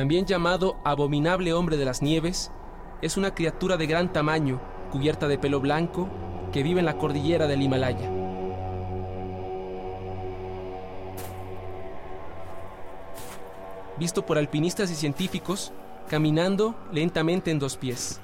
también 0.00 0.24
llamado 0.24 0.80
abominable 0.82 1.52
hombre 1.52 1.76
de 1.76 1.84
las 1.84 2.00
nieves, 2.00 2.50
es 3.02 3.18
una 3.18 3.34
criatura 3.34 3.76
de 3.76 3.86
gran 3.86 4.10
tamaño, 4.10 4.58
cubierta 4.90 5.28
de 5.28 5.36
pelo 5.36 5.60
blanco, 5.60 6.08
que 6.54 6.62
vive 6.62 6.80
en 6.80 6.86
la 6.86 6.96
cordillera 6.96 7.46
del 7.46 7.60
Himalaya. 7.60 8.10
Visto 13.98 14.24
por 14.24 14.38
alpinistas 14.38 14.90
y 14.90 14.94
científicos, 14.94 15.70
caminando 16.08 16.74
lentamente 16.92 17.50
en 17.50 17.58
dos 17.58 17.76
pies. 17.76 18.22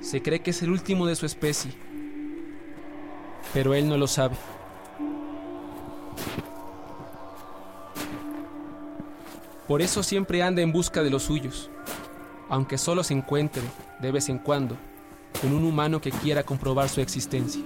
Se 0.00 0.20
cree 0.20 0.40
que 0.40 0.50
es 0.50 0.60
el 0.62 0.70
último 0.70 1.06
de 1.06 1.14
su 1.14 1.26
especie, 1.26 1.70
pero 3.54 3.72
él 3.72 3.88
no 3.88 3.96
lo 3.96 4.08
sabe. 4.08 4.34
Por 9.72 9.80
eso 9.80 10.02
siempre 10.02 10.42
anda 10.42 10.60
en 10.60 10.70
busca 10.70 11.02
de 11.02 11.08
los 11.08 11.22
suyos, 11.22 11.70
aunque 12.50 12.76
solo 12.76 13.02
se 13.02 13.14
encuentre, 13.14 13.62
de 14.02 14.12
vez 14.12 14.28
en 14.28 14.36
cuando, 14.36 14.76
con 15.40 15.50
un 15.54 15.64
humano 15.64 15.98
que 15.98 16.10
quiera 16.10 16.42
comprobar 16.42 16.90
su 16.90 17.00
existencia. 17.00 17.62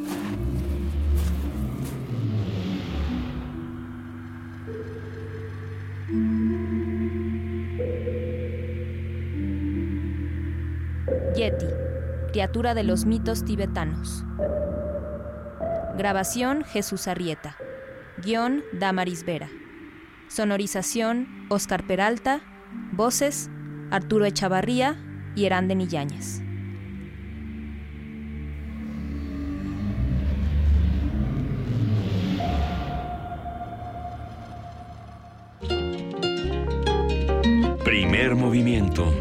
Yeti, 11.34 11.66
criatura 12.30 12.74
de 12.74 12.84
los 12.84 13.04
mitos 13.04 13.44
tibetanos. 13.44 14.22
Grabación 15.98 16.62
Jesús 16.62 17.08
Arrieta. 17.08 17.56
Guión 18.18 18.62
Damaris 18.72 19.24
Vera. 19.24 19.48
Sonorización, 20.28 21.47
Oscar 21.48 21.86
Peralta. 21.86 22.40
Voces, 22.93 23.51
Arturo 23.90 24.24
Echavarría 24.24 24.97
y 25.35 25.44
Eranden 25.44 25.86
Yáñez. 25.89 26.43
Primer 37.85 38.35
movimiento. 38.35 39.12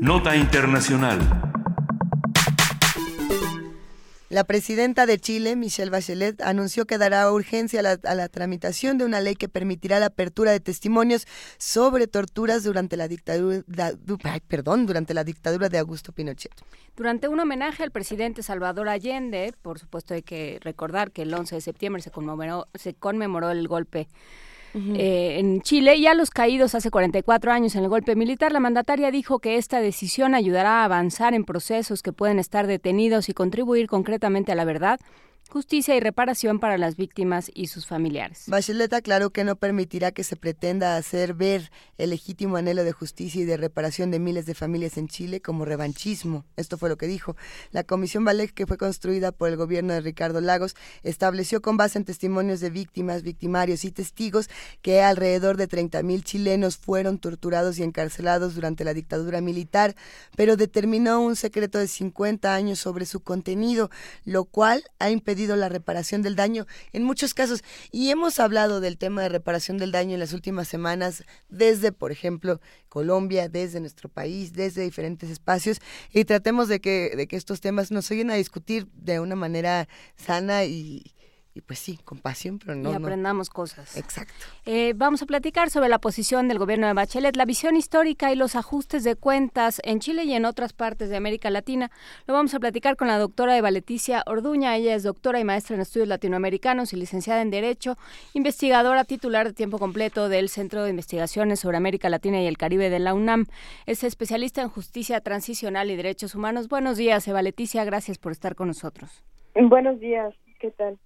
Nota 0.00 0.36
Internacional. 0.36 1.45
La 4.28 4.42
presidenta 4.42 5.06
de 5.06 5.20
Chile, 5.20 5.54
Michelle 5.54 5.88
Bachelet, 5.90 6.42
anunció 6.42 6.84
que 6.84 6.98
dará 6.98 7.30
urgencia 7.30 7.78
a 7.78 8.14
la, 8.14 8.28
tramitación 8.28 8.98
de 8.98 9.04
una 9.04 9.20
ley 9.20 9.36
que 9.36 9.48
permitirá 9.48 10.00
la 10.00 10.06
apertura 10.06 10.50
de 10.50 10.58
testimonios 10.58 11.28
sobre 11.58 12.08
torturas 12.08 12.64
durante 12.64 12.96
la 12.96 13.06
dictadura, 13.06 13.62
perdón, 14.48 14.86
durante 14.86 15.14
la 15.14 15.22
dictadura 15.22 15.68
de 15.68 15.78
Augusto 15.78 16.10
Pinochet. 16.10 16.52
Durante 16.96 17.28
un 17.28 17.38
homenaje 17.38 17.84
al 17.84 17.92
presidente 17.92 18.42
Salvador 18.42 18.88
Allende, 18.88 19.54
por 19.62 19.78
supuesto 19.78 20.14
hay 20.14 20.22
que 20.22 20.58
recordar 20.60 21.12
que 21.12 21.22
el 21.22 21.32
11 21.32 21.54
de 21.54 21.60
septiembre 21.60 22.02
se 22.02 22.10
conmemoró, 22.10 22.66
se 22.74 22.94
conmemoró 22.94 23.52
el 23.52 23.68
golpe 23.68 24.08
eh, 24.76 25.38
en 25.38 25.62
Chile 25.62 25.96
y 25.96 26.06
a 26.06 26.14
los 26.14 26.30
caídos 26.30 26.74
hace 26.74 26.90
44 26.90 27.50
años 27.50 27.74
en 27.74 27.82
el 27.82 27.88
golpe 27.88 28.14
militar, 28.14 28.52
la 28.52 28.60
mandataria 28.60 29.10
dijo 29.10 29.38
que 29.38 29.56
esta 29.56 29.80
decisión 29.80 30.34
ayudará 30.34 30.82
a 30.82 30.84
avanzar 30.84 31.32
en 31.34 31.44
procesos 31.44 32.02
que 32.02 32.12
pueden 32.12 32.38
estar 32.38 32.66
detenidos 32.66 33.28
y 33.28 33.34
contribuir 33.34 33.86
concretamente 33.86 34.52
a 34.52 34.54
la 34.54 34.64
verdad 34.64 35.00
justicia 35.48 35.94
y 35.94 36.00
reparación 36.00 36.58
para 36.58 36.78
las 36.78 36.96
víctimas 36.96 37.50
y 37.54 37.68
sus 37.68 37.86
familiares. 37.86 38.44
Bachelet 38.46 38.92
aclaró 38.92 39.30
que 39.30 39.44
no 39.44 39.56
permitirá 39.56 40.10
que 40.10 40.24
se 40.24 40.36
pretenda 40.36 40.96
hacer 40.96 41.34
ver 41.34 41.70
el 41.98 42.10
legítimo 42.10 42.56
anhelo 42.56 42.84
de 42.84 42.92
justicia 42.92 43.42
y 43.42 43.44
de 43.44 43.56
reparación 43.56 44.10
de 44.10 44.18
miles 44.18 44.46
de 44.46 44.54
familias 44.54 44.96
en 44.96 45.08
Chile 45.08 45.40
como 45.40 45.64
revanchismo. 45.64 46.44
Esto 46.56 46.76
fue 46.78 46.88
lo 46.88 46.96
que 46.96 47.06
dijo. 47.06 47.36
La 47.70 47.84
Comisión 47.84 48.24
Valec, 48.24 48.52
que 48.52 48.66
fue 48.66 48.76
construida 48.76 49.32
por 49.32 49.48
el 49.48 49.56
gobierno 49.56 49.94
de 49.94 50.00
Ricardo 50.00 50.40
Lagos, 50.40 50.74
estableció 51.02 51.62
con 51.62 51.76
base 51.76 51.98
en 51.98 52.04
testimonios 52.04 52.60
de 52.60 52.70
víctimas, 52.70 53.22
victimarios 53.22 53.84
y 53.84 53.92
testigos 53.92 54.48
que 54.82 55.02
alrededor 55.02 55.56
de 55.56 55.68
30.000 55.68 56.22
chilenos 56.22 56.76
fueron 56.76 57.18
torturados 57.18 57.78
y 57.78 57.82
encarcelados 57.82 58.54
durante 58.54 58.84
la 58.84 58.94
dictadura 58.94 59.40
militar, 59.40 59.94
pero 60.36 60.56
determinó 60.56 61.20
un 61.20 61.36
secreto 61.36 61.78
de 61.78 61.88
50 61.88 62.54
años 62.54 62.78
sobre 62.78 63.06
su 63.06 63.20
contenido, 63.20 63.90
lo 64.24 64.44
cual 64.44 64.84
ha 64.98 65.10
impedido 65.10 65.35
la 65.36 65.68
reparación 65.68 66.22
del 66.22 66.36
daño 66.36 66.66
en 66.92 67.04
muchos 67.04 67.34
casos. 67.34 67.62
Y 67.92 68.10
hemos 68.10 68.40
hablado 68.40 68.80
del 68.80 68.96
tema 68.96 69.22
de 69.22 69.28
reparación 69.28 69.76
del 69.78 69.92
daño 69.92 70.14
en 70.14 70.20
las 70.20 70.32
últimas 70.32 70.68
semanas, 70.68 71.24
desde, 71.48 71.92
por 71.92 72.12
ejemplo, 72.12 72.60
Colombia, 72.88 73.48
desde 73.48 73.80
nuestro 73.80 74.08
país, 74.08 74.54
desde 74.54 74.82
diferentes 74.82 75.30
espacios, 75.30 75.80
y 76.12 76.24
tratemos 76.24 76.68
de 76.68 76.80
que, 76.80 77.12
de 77.14 77.26
que 77.26 77.36
estos 77.36 77.60
temas 77.60 77.90
nos 77.90 78.10
oyen 78.10 78.30
a 78.30 78.34
discutir 78.34 78.88
de 78.94 79.20
una 79.20 79.36
manera 79.36 79.88
sana 80.16 80.64
y, 80.64 81.12
y 81.56 81.62
pues 81.62 81.78
sí, 81.78 81.98
con 82.04 82.18
pasión, 82.18 82.58
pero 82.58 82.74
no. 82.74 82.92
Y 82.92 82.94
aprendamos 82.94 83.48
cosas. 83.48 83.96
Exacto. 83.96 84.34
Eh, 84.66 84.92
vamos 84.94 85.22
a 85.22 85.26
platicar 85.26 85.70
sobre 85.70 85.88
la 85.88 85.98
posición 85.98 86.48
del 86.48 86.58
gobierno 86.58 86.86
de 86.86 86.92
Bachelet, 86.92 87.34
la 87.34 87.46
visión 87.46 87.76
histórica 87.76 88.30
y 88.30 88.36
los 88.36 88.56
ajustes 88.56 89.04
de 89.04 89.16
cuentas 89.16 89.80
en 89.82 90.00
Chile 90.00 90.24
y 90.24 90.34
en 90.34 90.44
otras 90.44 90.74
partes 90.74 91.08
de 91.08 91.16
América 91.16 91.48
Latina. 91.48 91.90
Lo 92.26 92.34
vamos 92.34 92.52
a 92.52 92.60
platicar 92.60 92.96
con 92.96 93.08
la 93.08 93.16
doctora 93.18 93.56
Eva 93.56 93.70
Leticia 93.70 94.22
Orduña. 94.26 94.76
Ella 94.76 94.94
es 94.94 95.02
doctora 95.02 95.40
y 95.40 95.44
maestra 95.44 95.76
en 95.76 95.80
estudios 95.80 96.08
latinoamericanos 96.08 96.92
y 96.92 96.96
licenciada 96.96 97.40
en 97.40 97.50
Derecho, 97.50 97.96
investigadora 98.34 99.04
titular 99.04 99.46
de 99.46 99.54
tiempo 99.54 99.78
completo 99.78 100.28
del 100.28 100.50
Centro 100.50 100.84
de 100.84 100.90
Investigaciones 100.90 101.60
sobre 101.60 101.78
América 101.78 102.10
Latina 102.10 102.42
y 102.42 102.46
el 102.46 102.58
Caribe 102.58 102.90
de 102.90 102.98
la 102.98 103.14
UNAM. 103.14 103.46
Es 103.86 104.04
especialista 104.04 104.60
en 104.60 104.68
justicia 104.68 105.22
transicional 105.22 105.90
y 105.90 105.96
derechos 105.96 106.34
humanos. 106.34 106.68
Buenos 106.68 106.98
días, 106.98 107.26
Eva 107.26 107.40
Leticia. 107.40 107.82
Gracias 107.84 108.18
por 108.18 108.32
estar 108.32 108.54
con 108.56 108.68
nosotros. 108.68 109.24
Buenos 109.54 109.98
días. 110.00 110.34
¿Qué 110.60 110.70
tal? 110.70 110.98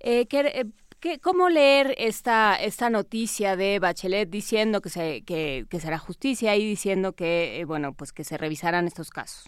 Eh, 0.00 0.26
eh, 0.30 0.64
¿qué, 1.00 1.18
¿Cómo 1.18 1.48
leer 1.48 1.94
esta, 1.98 2.56
esta 2.56 2.90
noticia 2.90 3.56
de 3.56 3.78
Bachelet 3.78 4.28
diciendo 4.28 4.80
que, 4.80 4.88
se, 4.88 5.24
que, 5.24 5.66
será 5.80 5.98
justicia 5.98 6.56
y 6.56 6.64
diciendo 6.64 7.12
que, 7.12 7.60
eh, 7.60 7.64
bueno, 7.64 7.92
pues 7.92 8.12
que 8.12 8.24
se 8.24 8.36
revisarán 8.36 8.86
estos 8.86 9.10
casos? 9.10 9.46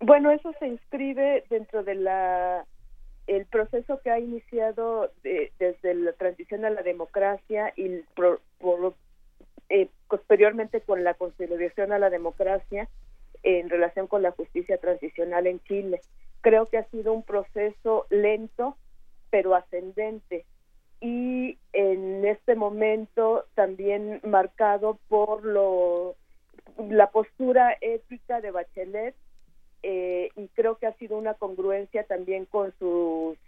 Bueno, 0.00 0.30
eso 0.30 0.52
se 0.58 0.66
inscribe 0.66 1.44
dentro 1.50 1.84
de 1.84 1.94
la 1.94 2.64
el 3.26 3.46
proceso 3.46 4.00
que 4.02 4.10
ha 4.10 4.18
iniciado 4.18 5.12
desde 5.22 5.94
la 5.94 6.12
transición 6.14 6.64
a 6.64 6.70
la 6.70 6.82
democracia 6.82 7.72
y 7.76 8.02
posteriormente 10.08 10.80
con 10.80 11.04
la 11.04 11.14
consolidación 11.14 11.92
a 11.92 12.00
la 12.00 12.10
democracia 12.10 12.88
en 13.42 13.70
relación 13.70 14.06
con 14.06 14.22
la 14.22 14.32
justicia 14.32 14.78
transicional 14.78 15.46
en 15.46 15.60
Chile. 15.60 16.00
Creo 16.40 16.66
que 16.66 16.78
ha 16.78 16.84
sido 16.90 17.12
un 17.12 17.22
proceso 17.22 18.06
lento, 18.10 18.76
pero 19.30 19.54
ascendente 19.54 20.44
y 21.00 21.58
en 21.72 22.24
este 22.26 22.54
momento 22.54 23.46
también 23.54 24.20
marcado 24.22 24.98
por 25.08 25.44
lo 25.44 26.14
la 26.78 27.10
postura 27.10 27.76
ética 27.80 28.40
de 28.40 28.50
Bachelet 28.50 29.14
eh, 29.82 30.28
y 30.36 30.48
creo 30.48 30.76
que 30.76 30.86
ha 30.86 30.92
sido 30.94 31.16
una 31.16 31.34
congruencia 31.34 32.04
también 32.04 32.44
con 32.44 32.72
sus 32.78 33.38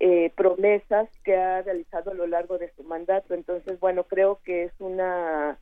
eh, 0.00 0.32
promesas 0.36 1.08
que 1.22 1.36
ha 1.36 1.62
realizado 1.62 2.10
a 2.10 2.14
lo 2.14 2.26
largo 2.26 2.58
de 2.58 2.72
su 2.74 2.82
mandato. 2.82 3.34
Entonces, 3.34 3.78
bueno, 3.78 4.04
creo 4.04 4.40
que 4.42 4.64
es 4.64 4.72
una 4.78 5.58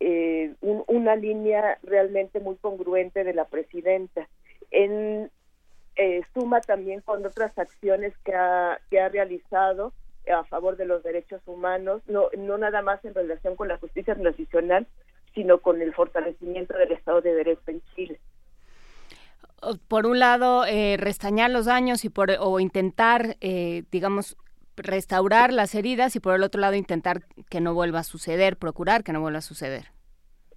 eh, 0.00 0.54
una 0.60 1.16
línea 1.16 1.78
realmente 1.82 2.40
muy 2.40 2.56
congruente 2.56 3.22
de 3.22 3.32
la 3.32 3.46
presidenta. 3.46 4.28
En 4.70 5.30
eh, 5.96 6.22
suma 6.32 6.60
también 6.60 7.00
con 7.00 7.24
otras 7.24 7.56
acciones 7.58 8.14
que 8.24 8.34
ha, 8.34 8.80
que 8.90 9.00
ha 9.00 9.08
realizado 9.08 9.92
a 10.32 10.44
favor 10.44 10.76
de 10.76 10.86
los 10.86 11.02
derechos 11.02 11.42
humanos, 11.46 12.02
no, 12.06 12.28
no 12.36 12.56
nada 12.58 12.82
más 12.82 13.04
en 13.04 13.14
relación 13.14 13.56
con 13.56 13.68
la 13.68 13.76
justicia 13.78 14.14
transicional, 14.14 14.86
sino 15.34 15.58
con 15.58 15.82
el 15.82 15.92
fortalecimiento 15.94 16.76
del 16.76 16.92
Estado 16.92 17.20
de 17.20 17.34
Derecho 17.34 17.62
en 17.66 17.82
Chile. 17.94 18.20
Por 19.88 20.06
un 20.06 20.18
lado, 20.18 20.66
eh, 20.66 20.96
restañar 20.98 21.50
los 21.50 21.66
daños 21.66 22.04
y 22.04 22.10
por, 22.10 22.30
o 22.38 22.60
intentar, 22.60 23.36
eh, 23.40 23.84
digamos, 23.90 24.36
restaurar 24.76 25.52
las 25.52 25.74
heridas 25.74 26.16
y 26.16 26.20
por 26.20 26.34
el 26.34 26.42
otro 26.42 26.60
lado 26.60 26.74
intentar 26.74 27.22
que 27.48 27.60
no 27.60 27.74
vuelva 27.74 28.00
a 28.00 28.04
suceder, 28.04 28.56
procurar 28.56 29.04
que 29.04 29.12
no 29.12 29.20
vuelva 29.20 29.38
a 29.38 29.42
suceder. 29.42 29.93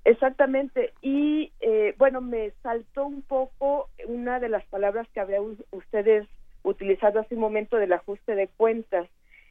Exactamente. 0.07 0.93
Y 1.01 1.51
eh, 1.59 1.93
bueno, 1.97 2.21
me 2.21 2.51
saltó 2.63 3.05
un 3.05 3.21
poco 3.23 3.89
una 4.05 4.39
de 4.39 4.47
las 4.47 4.65
palabras 4.67 5.05
que 5.13 5.19
había 5.19 5.41
ustedes 5.41 6.25
utilizado 6.63 7.19
hace 7.19 7.35
un 7.35 7.41
momento 7.41 7.75
del 7.75 7.91
ajuste 7.91 8.33
de 8.35 8.47
cuentas. 8.47 9.09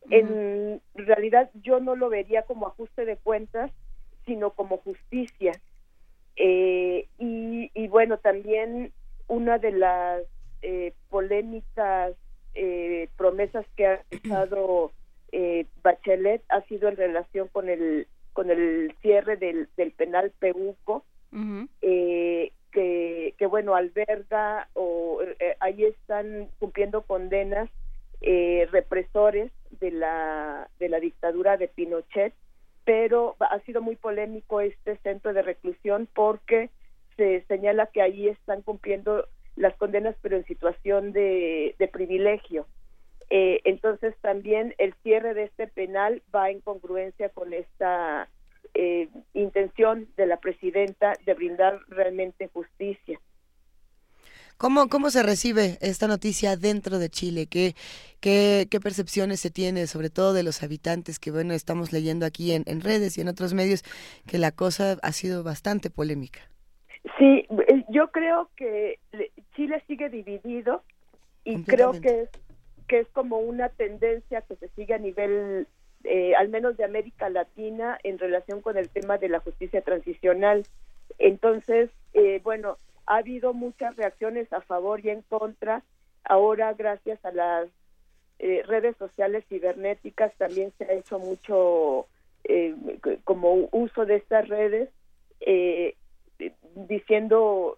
En 0.08 0.80
realidad 0.94 1.50
yo 1.62 1.78
no 1.78 1.94
lo 1.94 2.08
vería 2.08 2.42
como 2.42 2.68
ajuste 2.68 3.04
de 3.04 3.18
cuentas, 3.18 3.70
sino 4.24 4.52
como 4.52 4.78
justicia. 4.78 5.52
Eh, 6.36 7.06
y, 7.18 7.88
bueno, 7.88 8.16
también 8.16 8.92
una 9.28 9.58
de 9.58 9.72
las 9.72 10.22
eh, 10.62 10.94
polémicas 11.10 12.14
promesas 13.16 13.66
que 13.76 13.86
ha 13.86 14.02
estado 14.10 14.90
Bachelet 15.82 16.42
ha 16.48 16.62
sido 16.62 16.88
en 16.88 16.96
relación 16.96 17.48
con 17.48 17.68
el 17.68 18.06
con 18.36 18.50
el 18.50 18.94
cierre 19.00 19.38
del, 19.38 19.66
del 19.78 19.92
penal 19.92 20.30
Peuco, 20.38 21.06
eh, 21.80 22.52
que, 22.70 23.34
que, 23.38 23.46
bueno, 23.46 23.74
alberga 23.74 24.68
o 24.74 25.22
eh, 25.22 25.56
ahí 25.60 25.84
están 25.84 26.48
cumpliendo 26.58 27.00
condenas 27.00 27.70
eh, 28.20 28.68
represores 28.70 29.50
de 29.80 29.90
la, 29.90 30.68
de 30.78 30.90
la 30.90 31.00
dictadura 31.00 31.56
de 31.56 31.68
Pinochet, 31.68 32.34
pero 32.84 33.36
ha 33.40 33.58
sido 33.60 33.80
muy 33.80 33.96
polémico 33.96 34.60
este 34.60 34.98
centro 34.98 35.32
de 35.32 35.40
reclusión 35.40 36.06
porque 36.14 36.68
se 37.16 37.42
señala 37.48 37.86
que 37.86 38.02
ahí 38.02 38.28
están 38.28 38.60
cumpliendo 38.60 39.26
las 39.56 39.74
condenas 39.76 40.14
pero 40.20 40.36
en 40.36 40.44
situación 40.44 41.12
de, 41.12 41.74
de 41.78 41.88
privilegio. 41.88 42.66
Eh, 43.30 43.60
entonces 43.64 44.14
también 44.20 44.74
el 44.78 44.94
cierre 45.02 45.34
de 45.34 45.44
este 45.44 45.66
penal 45.66 46.22
va 46.34 46.50
en 46.50 46.60
congruencia 46.60 47.28
con 47.30 47.52
esta 47.52 48.28
eh, 48.74 49.08
intención 49.34 50.08
de 50.16 50.26
la 50.26 50.36
presidenta 50.38 51.14
de 51.24 51.34
brindar 51.34 51.80
realmente 51.88 52.48
justicia. 52.48 53.20
¿Cómo, 54.58 54.88
¿Cómo 54.88 55.10
se 55.10 55.22
recibe 55.22 55.76
esta 55.82 56.06
noticia 56.06 56.56
dentro 56.56 56.98
de 56.98 57.10
Chile? 57.10 57.46
¿Qué, 57.46 57.74
qué, 58.20 58.66
qué 58.70 58.80
percepciones 58.80 59.40
se 59.40 59.50
tiene, 59.50 59.86
sobre 59.86 60.08
todo 60.08 60.32
de 60.32 60.42
los 60.42 60.62
habitantes 60.62 61.18
que, 61.18 61.30
bueno, 61.30 61.52
estamos 61.52 61.92
leyendo 61.92 62.24
aquí 62.24 62.52
en, 62.52 62.62
en 62.66 62.80
redes 62.80 63.18
y 63.18 63.20
en 63.20 63.28
otros 63.28 63.52
medios, 63.52 63.82
que 64.26 64.38
la 64.38 64.52
cosa 64.52 64.96
ha 65.02 65.12
sido 65.12 65.42
bastante 65.42 65.90
polémica? 65.90 66.40
Sí, 67.18 67.46
eh, 67.68 67.84
yo 67.90 68.10
creo 68.10 68.50
que 68.56 68.98
Chile 69.54 69.82
sigue 69.86 70.08
dividido 70.08 70.82
y 71.44 71.62
creo 71.62 71.92
que 71.92 72.22
es 72.22 72.30
que 72.86 73.00
es 73.00 73.08
como 73.08 73.38
una 73.38 73.68
tendencia 73.68 74.42
que 74.42 74.56
se 74.56 74.68
sigue 74.70 74.94
a 74.94 74.98
nivel, 74.98 75.66
eh, 76.04 76.34
al 76.36 76.48
menos 76.48 76.76
de 76.76 76.84
América 76.84 77.28
Latina, 77.28 77.98
en 78.02 78.18
relación 78.18 78.60
con 78.60 78.76
el 78.76 78.88
tema 78.88 79.18
de 79.18 79.28
la 79.28 79.40
justicia 79.40 79.82
transicional. 79.82 80.64
Entonces, 81.18 81.90
eh, 82.14 82.40
bueno, 82.42 82.78
ha 83.06 83.18
habido 83.18 83.52
muchas 83.54 83.96
reacciones 83.96 84.52
a 84.52 84.60
favor 84.60 85.04
y 85.04 85.10
en 85.10 85.22
contra. 85.22 85.82
Ahora, 86.24 86.72
gracias 86.74 87.24
a 87.24 87.32
las 87.32 87.68
eh, 88.38 88.62
redes 88.66 88.96
sociales 88.96 89.44
cibernéticas, 89.48 90.32
también 90.36 90.72
se 90.78 90.84
ha 90.84 90.92
hecho 90.92 91.18
mucho 91.18 92.06
como 93.24 93.68
uso 93.72 94.06
de 94.06 94.14
estas 94.14 94.48
redes, 94.48 94.88
diciendo, 96.88 97.76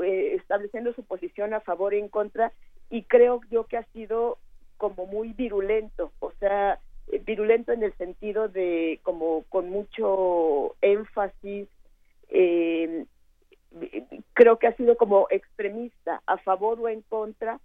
estableciendo 0.00 0.94
su 0.94 1.04
posición 1.04 1.52
a 1.52 1.60
favor 1.60 1.92
y 1.92 1.98
en 1.98 2.08
contra 2.08 2.52
y 2.92 3.04
creo 3.04 3.40
yo 3.50 3.64
que 3.64 3.78
ha 3.78 3.84
sido 3.94 4.36
como 4.76 5.06
muy 5.06 5.32
virulento, 5.32 6.12
o 6.20 6.30
sea, 6.32 6.78
virulento 7.24 7.72
en 7.72 7.82
el 7.82 7.96
sentido 7.96 8.48
de 8.48 9.00
como 9.02 9.44
con 9.48 9.70
mucho 9.70 10.76
énfasis, 10.82 11.68
eh, 12.28 13.06
creo 14.34 14.58
que 14.58 14.66
ha 14.66 14.76
sido 14.76 14.98
como 14.98 15.26
extremista, 15.30 16.22
a 16.26 16.36
favor 16.36 16.78
o 16.80 16.88
en 16.90 17.00
contra, 17.00 17.60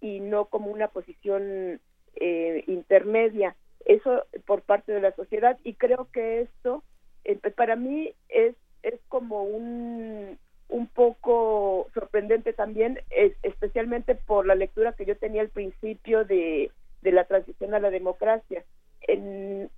y 0.00 0.18
no 0.18 0.46
como 0.46 0.72
una 0.72 0.88
posición 0.88 1.80
eh, 2.16 2.64
intermedia. 2.66 3.54
Eso 3.84 4.24
por 4.44 4.62
parte 4.62 4.90
de 4.90 5.00
la 5.00 5.14
sociedad, 5.14 5.56
y 5.62 5.74
creo 5.74 6.08
que 6.12 6.40
esto, 6.40 6.82
eh, 7.22 7.36
para 7.54 7.76
mí, 7.76 8.12
es, 8.28 8.56
es 8.82 8.98
como 9.06 9.44
un, 9.44 10.36
un 10.74 10.88
poco 10.88 11.88
sorprendente 11.94 12.52
también, 12.52 12.98
especialmente 13.44 14.16
por 14.16 14.44
la 14.44 14.56
lectura 14.56 14.92
que 14.92 15.06
yo 15.06 15.16
tenía 15.16 15.40
al 15.40 15.48
principio 15.48 16.24
de, 16.24 16.72
la 17.02 17.24
transición 17.26 17.74
a 17.74 17.78
la 17.78 17.90
democracia. 17.90 18.64
En, 19.02 19.70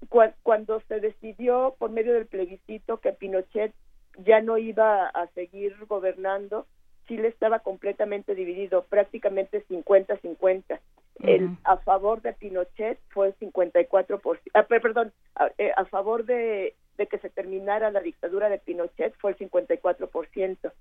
cuando 0.42 0.80
se 0.88 1.00
decidió 1.00 1.74
por 1.78 1.90
medio 1.90 2.14
del 2.14 2.24
plebiscito 2.24 2.96
que 2.96 3.12
Pinochet 3.12 3.74
ya 4.24 4.40
no 4.40 4.56
iba 4.56 5.08
a 5.08 5.26
seguir 5.34 5.76
gobernando, 5.86 6.66
Chile 7.06 7.28
estaba 7.28 7.58
completamente 7.58 8.34
dividido, 8.34 8.86
prácticamente 8.88 9.66
50-50. 9.66 10.80
El 11.24 11.58
a 11.64 11.76
favor 11.76 12.22
de 12.22 12.32
Pinochet 12.32 12.98
fue 13.10 13.34
54%, 13.34 14.40
ah, 14.54 14.62
perdón, 14.62 15.12
a, 15.34 15.50
eh, 15.58 15.72
a 15.76 15.84
favor 15.84 16.24
de, 16.24 16.74
de, 16.96 17.06
que 17.06 17.18
se 17.18 17.30
terminara 17.30 17.90
la 17.90 18.00
dictadura 18.00 18.48
de 18.48 18.58
Pinochet 18.58 19.14
fue 19.16 19.32
el 19.32 19.38
54%. 19.38 20.72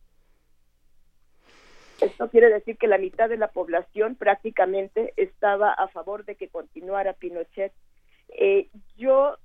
Esto 2.02 2.30
quiere 2.30 2.50
decir 2.50 2.78
que 2.78 2.88
la 2.88 2.98
mitad 2.98 3.30
de 3.30 3.38
la 3.38 3.48
población 3.48 4.16
prácticamente 4.16 5.14
estaba 5.16 5.72
a 5.72 5.88
favor 5.88 6.26
de 6.26 6.36
que 6.36 6.50
continuara 6.50 7.14
Pinochet. 7.14 7.72
Eh, 8.30 8.68
yo 8.98 9.38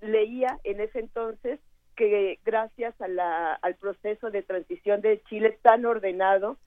leía 0.00 0.58
en 0.64 0.80
ese 0.80 0.98
entonces 0.98 1.60
que 1.96 2.38
gracias 2.44 2.98
a 3.00 3.08
la, 3.08 3.54
al 3.54 3.74
proceso 3.76 4.30
de 4.30 4.42
transición 4.42 5.00
de 5.00 5.22
Chile 5.28 5.58
tan 5.62 5.84
ordenado 5.86 6.58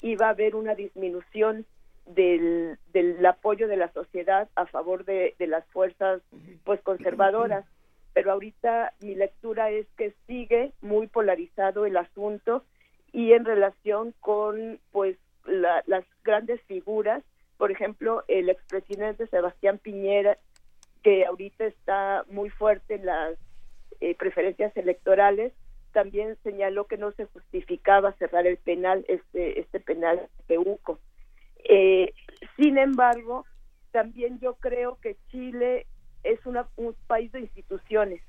iba 0.00 0.26
a 0.26 0.30
haber 0.30 0.54
una 0.56 0.74
disminución 0.74 1.66
del, 2.06 2.78
apoyo 3.26 3.68
de 3.68 3.76
la 3.76 3.92
sociedad 3.92 4.48
a 4.56 4.66
favor 4.66 5.04
de, 5.04 5.34
de 5.38 5.46
las 5.46 5.64
fuerzas 5.66 6.20
pues 6.64 6.80
conservadoras 6.82 7.64
pero 8.12 8.32
ahorita 8.32 8.92
mi 9.00 9.14
lectura 9.14 9.70
es 9.70 9.86
que 9.96 10.14
sigue 10.26 10.72
muy 10.80 11.06
polarizado 11.06 11.86
el 11.86 11.96
asunto 11.96 12.64
y 13.12 13.32
en 13.32 13.44
relación 13.44 14.14
con 14.20 14.78
pues 14.90 15.16
las 15.44 16.04
grandes 16.24 16.60
figuras 16.62 17.22
por 17.58 17.70
ejemplo 17.70 18.24
el 18.28 18.48
expresidente 18.48 19.26
Sebastián 19.26 19.78
Piñera 19.78 20.38
que 21.02 21.26
ahorita 21.26 21.64
está 21.64 22.24
muy 22.30 22.50
fuerte 22.50 22.94
en 22.94 23.06
las 23.06 23.38
eh, 24.00 24.14
preferencias 24.14 24.76
electorales 24.76 25.52
también 25.92 26.36
señaló 26.42 26.86
que 26.86 26.96
no 26.96 27.12
se 27.12 27.26
justificaba 27.26 28.12
cerrar 28.14 28.46
el 28.46 28.56
penal 28.56 29.04
este 29.08 29.60
este 29.60 29.78
penal 29.78 30.28
de 30.48 30.58
UCO. 30.58 30.98
Eh, 31.64 32.12
sin 32.56 32.78
embargo, 32.78 33.44
también 33.92 34.40
yo 34.40 34.54
creo 34.54 34.98
que 35.00 35.16
Chile 35.30 35.86
es 36.24 36.38
un 36.46 36.94
país 37.06 37.32
de 37.32 37.40
instituciones. 37.40 38.22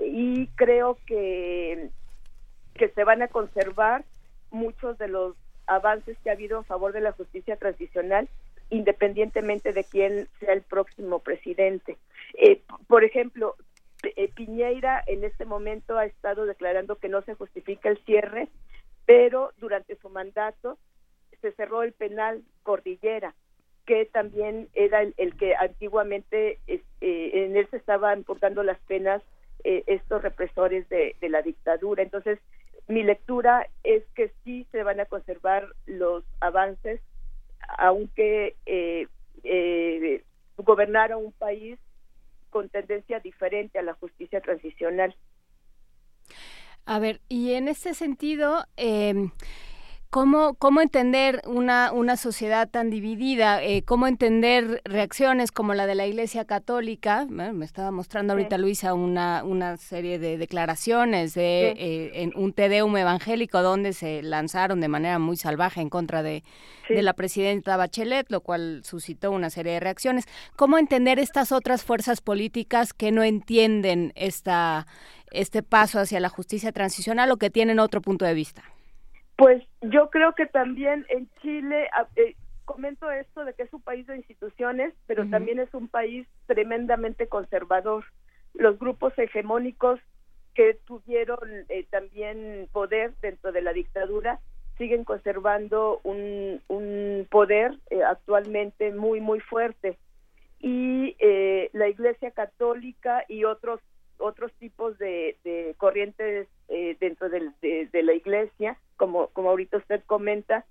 Y 0.00 0.46
creo 0.48 0.96
que, 1.06 1.90
que 2.74 2.88
se 2.90 3.04
van 3.04 3.22
a 3.22 3.28
conservar 3.28 4.04
muchos 4.50 4.96
de 4.98 5.08
los 5.08 5.36
avances 5.66 6.16
que 6.22 6.30
ha 6.30 6.34
habido 6.34 6.58
en 6.58 6.64
favor 6.64 6.92
de 6.92 7.00
la 7.00 7.12
justicia 7.12 7.56
transicional 7.56 8.28
independientemente 8.70 9.72
de 9.72 9.84
quién 9.84 10.28
sea 10.40 10.52
el 10.52 10.62
próximo 10.62 11.20
presidente. 11.20 11.96
Eh, 12.34 12.62
por 12.86 13.04
ejemplo, 13.04 13.56
eh, 14.02 14.30
Piñeira 14.34 15.02
en 15.06 15.24
este 15.24 15.44
momento 15.44 15.96
ha 15.96 16.04
estado 16.04 16.46
declarando 16.46 16.96
que 16.96 17.08
no 17.08 17.22
se 17.22 17.34
justifica 17.34 17.88
el 17.88 17.98
cierre, 18.04 18.48
pero 19.06 19.52
durante 19.58 19.96
su 19.96 20.10
mandato 20.10 20.78
se 21.40 21.52
cerró 21.52 21.82
el 21.82 21.92
penal 21.92 22.42
Cordillera, 22.62 23.34
que 23.88 24.04
también 24.04 24.68
era 24.74 25.00
el, 25.00 25.36
que 25.38 25.56
antiguamente 25.56 26.58
eh, 26.66 26.82
en 27.00 27.56
él 27.56 27.66
se 27.70 27.78
estaban 27.78 28.18
importando 28.18 28.62
las 28.62 28.78
penas 28.80 29.22
eh, 29.64 29.82
estos 29.86 30.20
represores 30.20 30.86
de, 30.90 31.16
la 31.22 31.40
dictadura. 31.40 32.02
Entonces, 32.02 32.38
mi 32.86 33.02
lectura 33.02 33.66
es 33.84 34.04
que 34.14 34.30
sí 34.44 34.66
se 34.72 34.82
van 34.82 35.00
a 35.00 35.06
conservar 35.06 35.66
los 35.86 36.22
avances, 36.40 37.00
aunque 37.78 38.56
eh, 38.66 39.06
eh, 39.42 40.22
gobernara 40.58 41.16
un 41.16 41.32
país 41.32 41.78
con 42.50 42.68
tendencia 42.68 43.20
diferente 43.20 43.78
a 43.78 43.82
la 43.82 43.94
justicia 43.94 44.42
transicional. 44.42 45.16
A 46.84 46.98
ver, 46.98 47.22
y 47.30 47.54
en 47.54 47.68
este 47.68 47.94
sentido, 47.94 48.66
eh, 48.76 49.30
¿Cómo, 50.10 50.54
¿Cómo 50.54 50.80
entender 50.80 51.42
una, 51.44 51.92
una 51.92 52.16
sociedad 52.16 52.66
tan 52.66 52.88
dividida? 52.88 53.62
Eh, 53.62 53.82
¿Cómo 53.82 54.06
entender 54.06 54.80
reacciones 54.86 55.52
como 55.52 55.74
la 55.74 55.86
de 55.86 55.94
la 55.94 56.06
Iglesia 56.06 56.46
Católica? 56.46 57.26
me 57.28 57.62
estaba 57.66 57.90
mostrando 57.90 58.32
ahorita 58.32 58.56
Luisa 58.56 58.94
una, 58.94 59.44
una 59.44 59.76
serie 59.76 60.18
de 60.18 60.38
declaraciones 60.38 61.34
de 61.34 61.72
eh, 61.76 62.22
en 62.22 62.32
un 62.36 62.54
Tedeum 62.54 62.96
evangélico 62.96 63.60
donde 63.60 63.92
se 63.92 64.22
lanzaron 64.22 64.80
de 64.80 64.88
manera 64.88 65.18
muy 65.18 65.36
salvaje 65.36 65.82
en 65.82 65.90
contra 65.90 66.22
de, 66.22 66.42
de 66.88 67.02
la 67.02 67.12
presidenta 67.12 67.76
Bachelet, 67.76 68.30
lo 68.30 68.40
cual 68.40 68.80
suscitó 68.84 69.30
una 69.30 69.50
serie 69.50 69.74
de 69.74 69.80
reacciones. 69.80 70.24
¿Cómo 70.56 70.78
entender 70.78 71.18
estas 71.18 71.52
otras 71.52 71.84
fuerzas 71.84 72.22
políticas 72.22 72.94
que 72.94 73.12
no 73.12 73.24
entienden 73.24 74.14
esta, 74.16 74.86
este 75.32 75.62
paso 75.62 76.00
hacia 76.00 76.18
la 76.18 76.30
justicia 76.30 76.72
transicional 76.72 77.30
o 77.30 77.36
que 77.36 77.50
tienen 77.50 77.78
otro 77.78 78.00
punto 78.00 78.24
de 78.24 78.32
vista? 78.32 78.62
Pues 79.38 79.62
yo 79.82 80.10
creo 80.10 80.34
que 80.34 80.46
también 80.46 81.06
en 81.08 81.30
Chile, 81.40 81.88
eh, 82.16 82.34
comento 82.64 83.08
esto 83.08 83.44
de 83.44 83.54
que 83.54 83.62
es 83.62 83.72
un 83.72 83.80
país 83.80 84.04
de 84.08 84.16
instituciones, 84.16 84.92
pero 85.06 85.30
también 85.30 85.60
es 85.60 85.72
un 85.74 85.86
país 85.86 86.26
tremendamente 86.46 87.28
conservador. 87.28 88.04
Los 88.52 88.80
grupos 88.80 89.16
hegemónicos 89.16 90.00
que 90.54 90.74
tuvieron 90.86 91.38
eh, 91.68 91.86
también 91.88 92.68
poder 92.72 93.14
dentro 93.22 93.52
de 93.52 93.62
la 93.62 93.72
dictadura 93.72 94.40
siguen 94.76 95.04
conservando 95.04 96.00
un, 96.02 96.60
un 96.66 97.24
poder 97.30 97.78
eh, 97.90 98.02
actualmente 98.02 98.92
muy, 98.92 99.20
muy 99.20 99.38
fuerte. 99.38 99.98
Y 100.58 101.16
la 101.72 101.86
Iglesia 101.86 102.32
Católica 102.32 103.24
y 103.28 103.44
otros 103.44 103.80
otros 104.18 104.52
tipos 104.54 104.98
de, 104.98 105.74
corrientes 105.78 106.48
dentro 107.00 107.28
de, 107.28 107.50
de, 107.60 108.02
la 108.02 108.12
Iglesia 108.12 108.76
como, 108.98 109.28
como 109.28 109.48
ahorita 109.48 109.78
usted 109.78 110.02
comenta, 110.04 110.66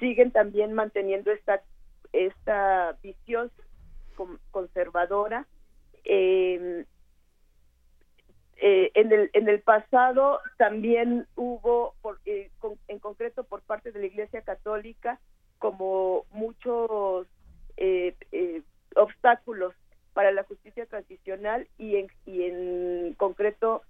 siguen 0.00 0.32
también 0.32 0.72
manteniendo 0.72 1.30
esta, 1.30 1.62
esta 2.12 2.96
visión 3.02 3.52
conservadora. 4.50 5.46
Em, 6.04 6.84
eh, 8.58 8.90
en, 8.94 9.12
el, 9.12 9.30
en 9.34 9.48
el 9.48 9.60
pasado 9.60 10.40
también 10.56 11.26
hubo, 11.36 11.94
eh, 12.24 12.50
en 12.88 12.98
concreto 12.98 13.44
por 13.44 13.60
parte 13.62 13.92
de 13.92 14.00
la 14.00 14.06
Iglesia 14.06 14.40
Católica, 14.40 15.20
como 15.58 16.24
muchos 16.30 17.26
eh, 17.76 18.14
obstáculos 18.94 19.74
para 20.16 20.32
la 20.32 20.44
justicia 20.44 20.86
transicional 20.86 21.68
y 21.76 21.96
en, 21.96 22.06
y 22.24 22.44
en 22.44 23.12
concreto, 23.18 23.82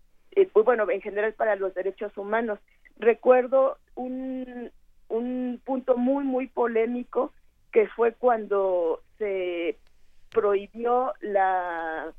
pues 0.52 0.64
bueno, 0.64 0.90
en 0.90 1.00
general 1.00 1.34
para 1.34 1.54
los 1.54 1.72
derechos 1.72 2.18
humanos. 2.18 2.58
Recuerdo 2.98 3.78
un, 3.94 4.72
un 5.08 5.60
punto 5.64 5.96
muy, 5.96 6.24
muy 6.24 6.48
polémico 6.48 7.32
que 7.70 7.86
fue 7.86 8.12
cuando 8.12 9.02
se 9.18 9.76
prohibió 10.30 11.12
la, 11.20 12.12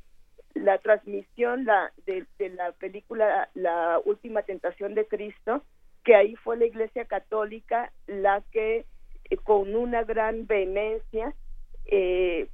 la 0.54 0.78
transmisión 0.78 1.66
la, 1.66 1.92
de, 2.06 2.24
la 2.48 2.72
película 2.72 3.50
La 3.52 4.00
Última 4.06 4.40
Tentación 4.40 4.94
de 4.94 5.06
Cristo, 5.06 5.62
que 6.02 6.14
ahí 6.14 6.34
fue 6.36 6.56
la 6.56 6.64
Iglesia 6.64 7.04
Católica 7.04 7.92
la 8.06 8.42
que 8.52 8.86
eh, 9.28 9.36
con 9.36 9.76
una 9.76 10.02
gran 10.04 10.46
vehemencia 10.46 11.34
eh, 11.84 12.48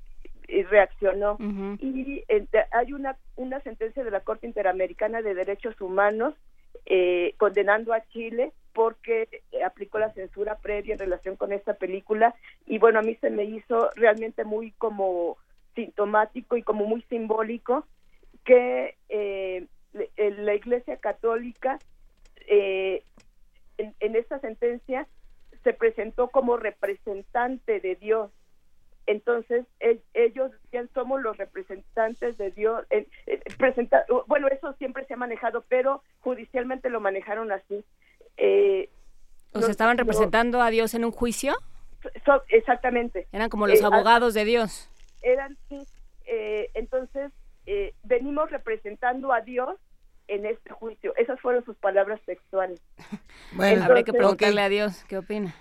reaccionó. 0.46 1.36
Y 1.80 2.24
eh, 2.28 2.46
hay 2.72 2.92
una, 2.92 3.16
una 3.36 3.60
sentencia 3.60 4.04
de 4.04 4.10
la 4.10 4.20
Corte 4.20 4.46
Interamericana 4.46 5.22
de 5.22 5.34
Derechos 5.34 5.80
Humanos 5.80 6.34
eh, 6.86 7.34
condenando 7.38 7.92
a 7.92 8.04
Chile 8.08 8.52
porque 8.72 9.42
aplicó 9.64 9.98
la 9.98 10.12
censura 10.12 10.58
previa 10.58 10.94
en 10.94 10.98
relación 10.98 11.36
con 11.36 11.52
esta 11.52 11.74
película. 11.74 12.34
Y 12.66 12.78
bueno, 12.78 12.98
a 12.98 13.02
mí 13.02 13.14
se 13.16 13.30
me 13.30 13.44
hizo 13.44 13.90
realmente 13.94 14.44
muy 14.44 14.72
como 14.72 15.38
sintomático 15.74 16.56
y 16.56 16.62
como 16.62 16.84
muy 16.84 17.02
simbólico 17.02 17.86
que 18.44 18.96
eh, 19.08 19.66
la 20.18 20.54
Iglesia 20.54 20.96
Católica 20.98 21.78
eh, 22.46 23.02
en, 23.78 23.94
en 24.00 24.16
esta 24.16 24.38
sentencia 24.40 25.06
se 25.62 25.72
presentó 25.72 26.28
como 26.28 26.56
representante 26.56 27.80
de 27.80 27.94
Dios 27.96 28.30
entonces 29.06 29.66
ellos 30.14 30.50
decían 30.64 30.88
somos 30.94 31.20
los 31.22 31.36
representantes 31.36 32.36
de 32.38 32.50
Dios 32.50 32.84
eh, 32.90 33.06
eh, 33.26 33.40
bueno 34.26 34.48
eso 34.48 34.72
siempre 34.74 35.04
se 35.06 35.14
ha 35.14 35.16
manejado 35.16 35.64
pero 35.68 36.02
judicialmente 36.20 36.88
lo 36.90 37.00
manejaron 37.00 37.52
así 37.52 37.84
eh, 38.36 38.88
o 39.52 39.60
sea 39.60 39.70
estaban 39.70 39.98
representando 39.98 40.60
a 40.62 40.70
Dios 40.70 40.94
en 40.94 41.04
un 41.04 41.12
juicio 41.12 41.54
exactamente 42.48 43.26
eran 43.32 43.48
como 43.48 43.66
los 43.66 43.82
abogados 43.82 44.34
de 44.34 44.44
Dios 44.44 44.90
eran 45.22 45.56
sí 45.68 45.86
entonces 46.74 47.32
venimos 48.02 48.50
representando 48.50 49.32
a 49.32 49.40
Dios 49.40 49.78
en 50.28 50.46
este 50.46 50.70
juicio. 50.70 51.14
Esas 51.16 51.40
fueron 51.40 51.64
sus 51.64 51.76
palabras 51.76 52.20
textuales. 52.24 52.80
Bueno, 53.52 53.84
habrá 53.84 54.02
que 54.02 54.12
preguntarle 54.12 54.62
a 54.62 54.68
Dios 54.68 55.04
qué 55.06 55.18
opina. 55.18 55.54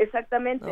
Exactamente. 0.00 0.66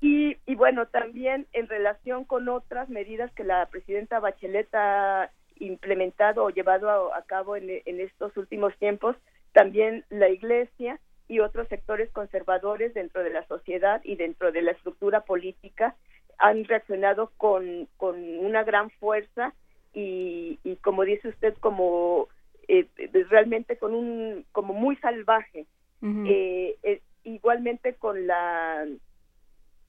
y, 0.00 0.36
y 0.46 0.54
bueno, 0.56 0.86
también 0.86 1.46
en 1.52 1.68
relación 1.68 2.24
con 2.24 2.48
otras 2.48 2.88
medidas 2.90 3.32
que 3.32 3.44
la 3.44 3.66
presidenta 3.66 4.20
Bachelet 4.20 4.68
ha 4.74 5.30
implementado 5.58 6.44
o 6.44 6.50
llevado 6.50 7.14
a, 7.14 7.22
cabo 7.22 7.56
en, 7.56 7.70
en 7.84 8.00
estos 8.00 8.36
últimos 8.36 8.76
tiempos, 8.76 9.16
también 9.52 10.04
la 10.10 10.28
Iglesia 10.28 11.00
y 11.28 11.40
otros 11.40 11.66
sectores 11.68 12.10
conservadores 12.10 12.92
dentro 12.92 13.22
de 13.22 13.30
la 13.30 13.46
sociedad 13.46 14.02
y 14.04 14.16
dentro 14.16 14.52
de 14.52 14.60
la 14.60 14.72
estructura 14.72 15.20
política 15.22 15.96
han 16.38 16.64
reaccionado 16.64 17.30
con, 17.38 17.88
con 17.96 18.16
una 18.38 18.64
gran 18.64 18.90
fuerza 18.90 19.54
y, 19.94 20.58
y 20.62 20.76
como 20.76 21.04
dice 21.04 21.28
usted, 21.28 21.54
como 21.60 22.28
eh, 22.68 22.86
realmente 23.30 23.78
con 23.78 23.94
un, 23.94 24.44
como 24.52 24.74
muy 24.74 24.96
salvaje. 24.96 25.66
eh, 26.02 26.76
eh, 26.82 27.00
igualmente 27.24 27.94
con 27.94 28.26
la, 28.26 28.86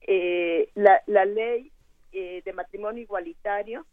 eh, 0.00 0.70
la, 0.74 1.02
la 1.06 1.24
ley 1.24 1.70
eh, 2.12 2.42
de 2.44 2.52
matrimonio 2.52 3.02
igualitario 3.02 3.86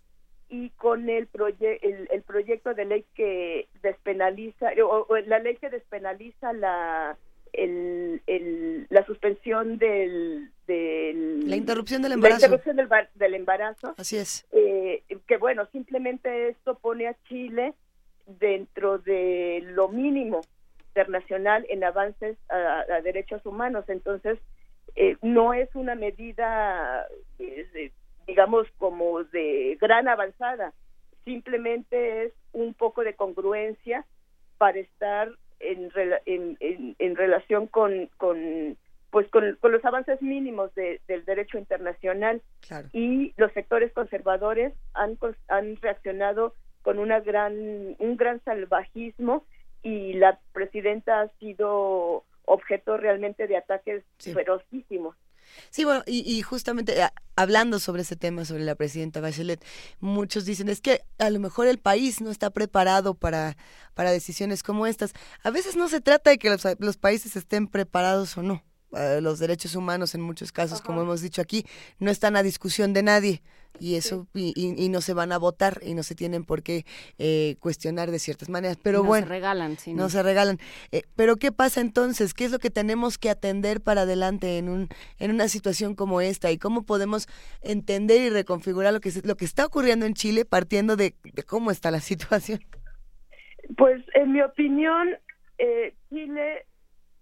y 0.49 0.69
con 0.71 1.09
el, 1.09 1.27
el, 1.59 2.07
el, 2.11 2.21
proyecto 2.21 2.73
de 2.73 2.85
ley 2.85 3.05
que 3.15 3.67
despenaliza, 3.81 4.69
o, 4.85 5.07
la 5.25 5.39
ley 5.39 5.55
que 5.57 5.69
despenaliza 5.69 6.53
la, 6.53 7.17
el, 7.53 8.21
el, 8.27 8.85
la 8.89 9.05
suspensión 9.05 9.77
del, 9.77 10.51
del, 10.67 11.49
la 11.49 11.55
interrupción 11.55 12.01
del 12.01 12.13
embarazo. 12.13 12.47
La 12.47 12.55
interrupción 12.55 12.75
del, 12.75 13.07
del 13.15 13.33
embarazo. 13.33 13.95
Así 13.97 14.17
es. 14.17 14.45
Eh, 14.51 15.03
que 15.27 15.37
bueno, 15.37 15.65
simplemente 15.71 16.49
esto 16.49 16.77
pone 16.77 17.07
a 17.07 17.15
Chile 17.27 17.73
dentro 18.27 18.99
de 18.99 19.61
lo 19.65 19.89
mínimo 19.89 20.41
internacional 20.93 21.65
en 21.69 21.83
avances 21.83 22.37
a, 22.49 23.01
derechos 23.01 23.43
humanos. 23.45 23.85
Entonces, 23.87 24.37
eh, 24.95 25.17
no 25.21 25.53
es 25.53 25.73
una 25.73 25.95
medida, 25.95 27.07
eh, 27.39 27.91
digamos, 28.27 28.67
como 28.77 29.23
de 29.23 29.77
gran 29.81 30.07
avanzada, 30.07 30.73
simplemente 31.25 32.25
es 32.25 32.33
un 32.51 32.75
poco 32.75 33.03
de 33.03 33.15
congruencia 33.15 34.05
para 34.59 34.79
estar 34.79 35.31
en, 35.59 35.91
en, 36.25 36.95
en, 36.99 37.15
relación 37.15 37.67
con, 37.67 38.07
con 38.17 38.77
pues 39.09 39.27
con, 39.29 39.57
los 39.61 39.85
avances 39.85 40.21
mínimos 40.21 40.73
del 40.75 41.25
derecho 41.25 41.57
internacional. 41.57 42.41
Y 42.91 43.33
los 43.37 43.51
sectores 43.53 43.91
conservadores 43.93 44.73
han, 44.93 45.17
han 45.47 45.75
reaccionado 45.77 46.53
con 46.83 46.99
una 46.99 47.21
gran 47.21 47.95
un 47.97 48.17
gran 48.17 48.43
salvajismo 48.43 49.45
y 49.83 50.13
la 50.13 50.39
presidenta 50.53 51.21
ha 51.21 51.27
sido 51.39 52.23
objeto 52.45 52.97
realmente 52.97 53.47
de 53.47 53.57
ataques 53.57 54.03
ferocísimos. 54.17 55.15
Sí, 55.69 55.83
bueno, 55.83 56.03
y, 56.07 56.41
justamente 56.41 56.99
eh, 56.99 57.09
hablando 57.35 57.77
sobre 57.79 58.01
ese 58.01 58.15
tema, 58.15 58.45
sobre 58.45 58.63
la 58.63 58.75
presidenta 58.75 59.21
Bachelet, 59.21 59.63
muchos 59.99 60.45
dicen, 60.45 60.69
es 60.69 60.81
que 60.81 61.01
a 61.19 61.29
lo 61.29 61.39
mejor 61.39 61.67
el 61.67 61.79
país 61.79 62.21
no 62.21 62.31
está 62.31 62.49
preparado 62.49 63.13
para, 63.13 63.57
para 63.93 64.11
decisiones 64.11 64.63
como 64.63 64.87
estas. 64.87 65.13
A 65.43 65.51
veces 65.51 65.75
no 65.75 65.89
se 65.89 66.01
trata 66.01 66.29
de 66.29 66.37
que 66.37 66.49
los, 66.49 66.63
los 66.79 66.97
países 66.97 67.35
estén 67.35 67.67
preparados 67.67 68.37
o 68.37 68.41
no. 68.41 68.63
Eh, 68.95 69.19
los 69.21 69.39
derechos 69.39 69.75
humanos 69.75 70.15
en 70.15 70.21
muchos 70.21 70.51
casos, 70.51 70.81
como 70.81 71.01
hemos 71.01 71.21
dicho 71.21 71.41
aquí, 71.41 71.65
no 71.99 72.11
están 72.11 72.35
a 72.35 72.43
discusión 72.43 72.93
de 72.93 73.03
nadie 73.03 73.43
y 73.79 73.95
eso 73.95 74.27
y, 74.33 74.53
y, 74.55 74.89
no 74.89 75.01
se 75.01 75.13
van 75.13 75.31
a 75.31 75.37
votar 75.37 75.79
y 75.81 75.93
no 75.93 76.03
se 76.03 76.15
tienen 76.15 76.43
por 76.43 76.63
qué 76.63 76.85
eh, 77.17 77.55
cuestionar 77.59 78.11
de 78.11 78.19
ciertas 78.19 78.49
maneras 78.49 78.77
pero 78.81 78.99
no 78.99 79.05
bueno 79.05 79.25
se 79.25 79.33
regalan 79.33 79.77
sí, 79.77 79.93
no, 79.93 80.09
se 80.09 80.21
regalan. 80.23 80.59
Eh, 80.91 81.01
pero 81.15 81.37
qué 81.37 81.51
pasa 81.51 81.81
entonces 81.81 82.33
qué 82.33 82.45
es 82.45 82.51
lo 82.51 82.59
que 82.59 82.69
tenemos 82.69 83.17
que 83.17 83.29
atender 83.29 83.81
para 83.81 84.01
adelante 84.01 84.57
en 84.57 84.69
un 84.69 84.89
en 85.19 85.31
una 85.31 85.47
situación 85.47 85.95
como 85.95 86.21
esta 86.21 86.51
y 86.51 86.57
cómo 86.57 86.83
podemos 86.83 87.27
entender 87.61 88.21
y 88.21 88.29
reconfigurar 88.29 88.93
lo 88.93 88.99
que 88.99 89.11
lo 89.23 89.35
que 89.35 89.45
está 89.45 89.65
ocurriendo 89.65 90.05
en 90.05 90.13
Chile 90.13 90.45
partiendo 90.45 90.95
de, 90.95 91.15
de 91.23 91.43
cómo 91.43 91.71
está 91.71 91.91
la 91.91 91.99
situación 92.01 92.59
pues 93.77 94.03
en 94.13 94.33
mi 94.33 94.41
opinión 94.41 95.09
eh, 95.57 95.95
Chile 96.09 96.65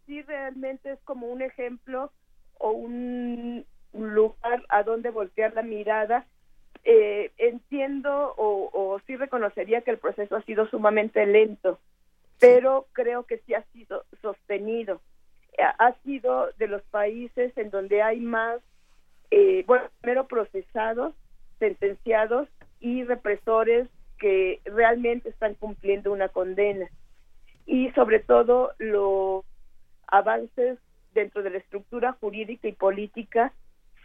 sí 0.05 0.21
realmente 0.23 0.91
es 0.91 0.99
como 1.03 1.27
un 1.27 1.41
ejemplo 1.41 2.11
o 2.59 2.71
un 2.71 3.65
lugar 3.93 4.63
a 4.69 4.83
donde 4.83 5.09
voltear 5.09 5.53
la 5.53 5.63
mirada. 5.63 6.27
Eh, 6.83 7.31
entiendo 7.37 8.33
o, 8.37 8.69
o 8.73 8.99
sí 9.05 9.15
reconocería 9.15 9.81
que 9.81 9.91
el 9.91 9.99
proceso 9.99 10.35
ha 10.35 10.41
sido 10.43 10.67
sumamente 10.67 11.25
lento, 11.25 11.79
pero 12.39 12.87
creo 12.93 13.23
que 13.23 13.37
sí 13.39 13.53
ha 13.53 13.63
sido 13.71 14.03
sostenido. 14.21 14.99
Ha 15.57 15.93
sido 16.03 16.49
de 16.57 16.67
los 16.67 16.81
países 16.83 17.55
en 17.57 17.69
donde 17.69 18.01
hay 18.01 18.19
más, 18.19 18.61
eh, 19.29 19.63
bueno, 19.67 19.85
primero 20.01 20.27
procesados, 20.27 21.13
sentenciados 21.59 22.47
y 22.79 23.03
represores 23.03 23.87
que 24.17 24.59
realmente 24.65 25.29
están 25.29 25.53
cumpliendo 25.55 26.11
una 26.11 26.29
condena. 26.29 26.89
Y 27.67 27.91
sobre 27.91 28.19
todo 28.19 28.71
lo 28.79 29.43
avances 30.07 30.79
dentro 31.13 31.43
de 31.43 31.51
la 31.51 31.57
estructura 31.57 32.13
jurídica 32.13 32.67
y 32.67 32.73
política 32.73 33.53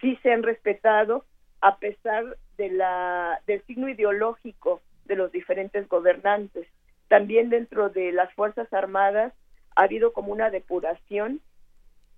sí 0.01 0.19
se 0.23 0.32
han 0.32 0.43
respetado 0.43 1.24
a 1.61 1.78
pesar 1.78 2.37
de 2.57 2.70
la 2.70 3.41
del 3.47 3.62
signo 3.62 3.89
ideológico 3.89 4.81
de 5.05 5.16
los 5.16 5.33
diferentes 5.33 5.89
gobernantes. 5.89 6.66
También 7.09 7.51
dentro 7.51 7.89
de 7.89 8.12
las 8.12 8.33
Fuerzas 8.35 8.73
Armadas 8.73 9.33
ha 9.74 9.83
habido 9.83 10.12
como 10.12 10.33
una 10.33 10.51
depuración 10.51 11.41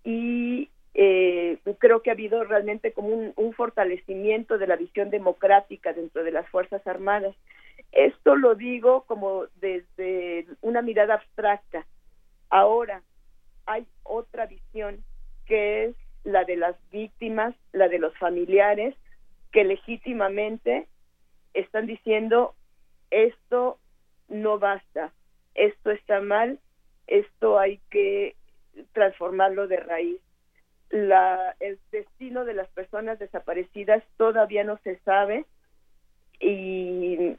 y 0.04 0.70
eh, 0.94 1.58
creo 1.78 2.02
que 2.02 2.10
ha 2.10 2.14
habido 2.14 2.42
realmente 2.44 2.92
como 2.92 3.08
un, 3.08 3.32
un, 3.36 3.52
fortalecimiento 3.52 4.58
de 4.58 4.66
la 4.66 4.76
visión 4.76 5.10
democrática 5.10 5.92
dentro 5.92 6.24
de 6.24 6.32
las 6.32 6.48
Fuerzas 6.48 6.86
Armadas. 6.86 7.36
Esto 7.92 8.36
lo 8.36 8.54
digo 8.54 9.02
como 9.02 9.44
desde 9.60 10.46
una 10.62 10.82
mirada 10.82 11.14
abstracta. 11.14 11.86
Ahora, 12.48 13.02
hay 13.66 13.86
otra 14.02 14.46
visión 14.46 15.04
que 15.46 15.84
es 15.84 15.96
la 16.24 16.44
de 16.44 16.56
las 16.56 16.76
víctimas, 16.90 17.54
la 17.72 17.88
de 17.88 17.98
los 17.98 18.16
familiares, 18.18 18.94
que 19.52 19.64
legítimamente 19.64 20.86
están 21.54 21.86
diciendo 21.86 22.54
esto 23.10 23.78
no 24.28 24.58
basta, 24.58 25.12
esto 25.54 25.90
está 25.90 26.20
mal, 26.20 26.58
esto 27.06 27.58
hay 27.58 27.80
que 27.90 28.36
transformarlo 28.92 29.66
de 29.66 29.78
raíz. 29.78 30.20
La, 30.90 31.54
el 31.60 31.78
destino 31.90 32.44
de 32.44 32.54
las 32.54 32.68
personas 32.68 33.18
desaparecidas 33.18 34.02
todavía 34.16 34.64
no 34.64 34.78
se 34.84 34.98
sabe 35.00 35.44
y 36.40 37.36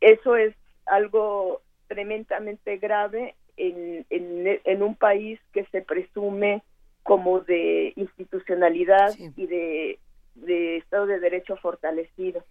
eso 0.00 0.36
es 0.36 0.54
algo 0.86 1.62
tremendamente 1.88 2.78
grave 2.78 3.34
en, 3.56 4.04
en, 4.10 4.82
un 4.82 4.94
país 4.96 5.40
que 5.52 5.64
se 5.66 5.82
presume 5.82 6.62
como 7.02 7.40
de 7.40 7.92
institucionalidad 7.96 9.14
y 9.36 9.46
de, 9.46 9.98
de, 10.36 10.78
Estado 10.78 11.06
de 11.06 11.20
Derecho 11.20 11.56
fortalecido. 11.56 12.44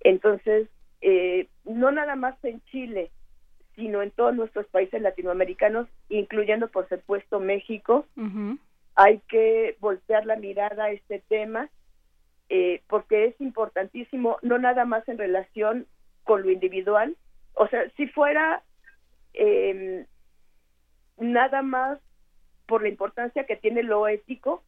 Entonces, 0.00 0.68
eh, 1.00 1.48
no 1.64 1.90
nada 1.90 2.16
más 2.16 2.36
en 2.44 2.62
Chile, 2.66 3.10
sino 3.74 4.02
en 4.02 4.10
todos 4.10 4.34
nuestros 4.34 4.66
países 4.66 5.02
latinoamericanos, 5.02 5.88
incluyendo 6.08 6.68
por 6.68 6.88
supuesto 6.88 7.40
México, 7.40 8.06
hay 8.94 9.20
que 9.28 9.76
voltear 9.80 10.24
la 10.24 10.36
mirada 10.36 10.84
a 10.84 10.90
este 10.90 11.22
tema 11.28 11.68
eh, 12.48 12.82
porque 12.88 13.26
es 13.26 13.40
importantísimo, 13.40 14.38
no 14.42 14.58
nada 14.58 14.84
más 14.84 15.06
en 15.08 15.18
relación 15.18 15.86
con 16.22 16.42
lo 16.42 16.50
individual, 16.50 17.16
o 17.54 17.66
sea, 17.68 17.90
si 17.96 18.06
fuera 18.06 18.62
eh, 19.34 20.06
nada 21.18 21.62
más 21.62 21.98
por 22.66 22.82
la 22.82 22.88
importancia 22.88 23.44
que 23.44 23.56
tiene 23.56 23.82
lo 23.82 24.06
ético, 24.06 24.62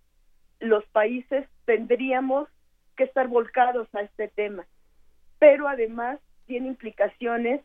los 0.61 0.85
países 0.87 1.47
tendríamos 1.65 2.49
que 2.97 3.05
estar 3.05 3.29
volcados 3.29 3.89
a 3.95 4.01
este 4.03 4.29
tema. 4.29 4.67
Pero 5.39 5.69
además 5.69 6.19
tiene 6.47 6.69
implicaciones 6.69 7.61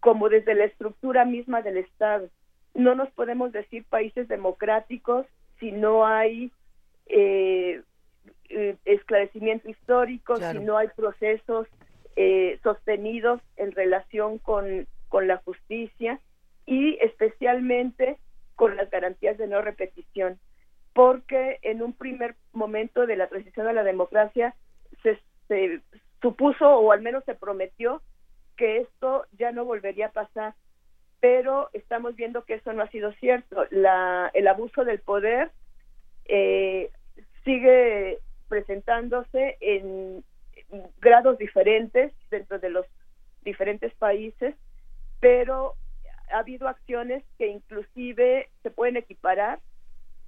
como 0.00 0.28
desde 0.28 0.54
la 0.54 0.64
estructura 0.64 1.24
misma 1.24 1.62
del 1.62 1.78
Estado. 1.78 2.28
No 2.74 2.94
nos 2.94 3.10
podemos 3.10 3.52
decir 3.52 3.84
países 3.84 4.28
democráticos 4.28 5.26
si 5.58 5.72
no 5.72 6.06
hay 6.06 6.50
eh, 7.06 7.82
eh, 8.48 8.76
esclarecimiento 8.84 9.68
histórico, 9.68 10.36
si 10.36 10.58
no 10.58 10.76
hay 10.76 10.88
procesos 10.96 11.68
eh, 12.16 12.58
sostenidos 12.62 13.40
en 13.56 13.72
relación 13.72 14.38
con, 14.38 14.86
con 15.08 15.28
la 15.28 15.38
justicia 15.38 16.20
y 16.66 16.98
especialmente 17.00 18.18
con 18.56 18.76
las 18.76 18.90
garantías 18.90 19.38
de 19.38 19.46
no 19.46 19.62
repetición, 19.62 20.38
porque 20.92 21.58
en 21.62 21.82
un 21.82 21.92
primer 21.92 22.36
momento 22.52 23.06
de 23.06 23.16
la 23.16 23.28
transición 23.28 23.66
a 23.66 23.72
la 23.72 23.84
democracia 23.84 24.54
se, 25.02 25.18
supuso 26.20 26.66
o 26.66 26.92
al 26.92 27.02
menos 27.02 27.24
se 27.24 27.34
prometió 27.34 28.00
que 28.56 28.78
esto 28.78 29.26
ya 29.32 29.52
no 29.52 29.64
volvería 29.64 30.06
a 30.06 30.12
pasar, 30.12 30.54
pero 31.20 31.68
estamos 31.72 32.16
viendo 32.16 32.44
que 32.44 32.54
eso 32.54 32.72
no 32.72 32.82
ha 32.82 32.88
sido 32.88 33.12
cierto. 33.14 33.66
La, 33.70 34.30
el 34.32 34.46
abuso 34.48 34.84
del 34.84 35.00
poder 35.00 35.50
eh, 36.26 36.90
sigue 37.44 38.20
presentándose 38.48 39.58
en 39.60 40.24
grados 41.00 41.38
diferentes 41.38 42.12
dentro 42.30 42.58
de 42.58 42.70
los 42.70 42.86
diferentes 43.42 43.92
países, 43.94 44.54
pero 45.20 45.74
ha 46.30 46.38
habido 46.38 46.68
acciones 46.68 47.24
que 47.36 47.48
inclusive 47.48 48.48
se 48.62 48.70
pueden 48.70 48.96
equiparar 48.96 49.60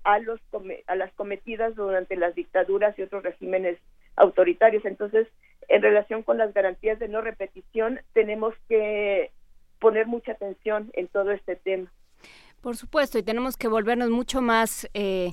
a 0.04 0.18
los 0.18 0.40
a 0.86 0.94
las 0.94 1.12
cometidas 1.14 1.74
durante 1.74 2.16
las 2.16 2.34
dictaduras 2.34 2.98
y 2.98 3.02
otros 3.02 3.22
regímenes 3.22 3.78
autoritarios. 4.16 4.84
Entonces, 4.84 5.26
en 5.68 5.82
relación 5.82 6.22
con 6.22 6.38
las 6.38 6.52
garantías 6.54 6.98
de 6.98 7.08
no 7.08 7.20
repetición, 7.20 8.00
tenemos 8.12 8.54
que 8.68 9.30
poner 9.80 10.06
mucha 10.06 10.32
atención 10.32 10.90
en 10.94 11.08
todo 11.08 11.32
este 11.32 11.56
tema. 11.56 11.90
Por 12.60 12.76
supuesto, 12.76 13.18
y 13.18 13.22
tenemos 13.22 13.56
que 13.56 13.68
volvernos 13.68 14.10
mucho 14.10 14.40
más 14.40 14.88
eh, 14.94 15.32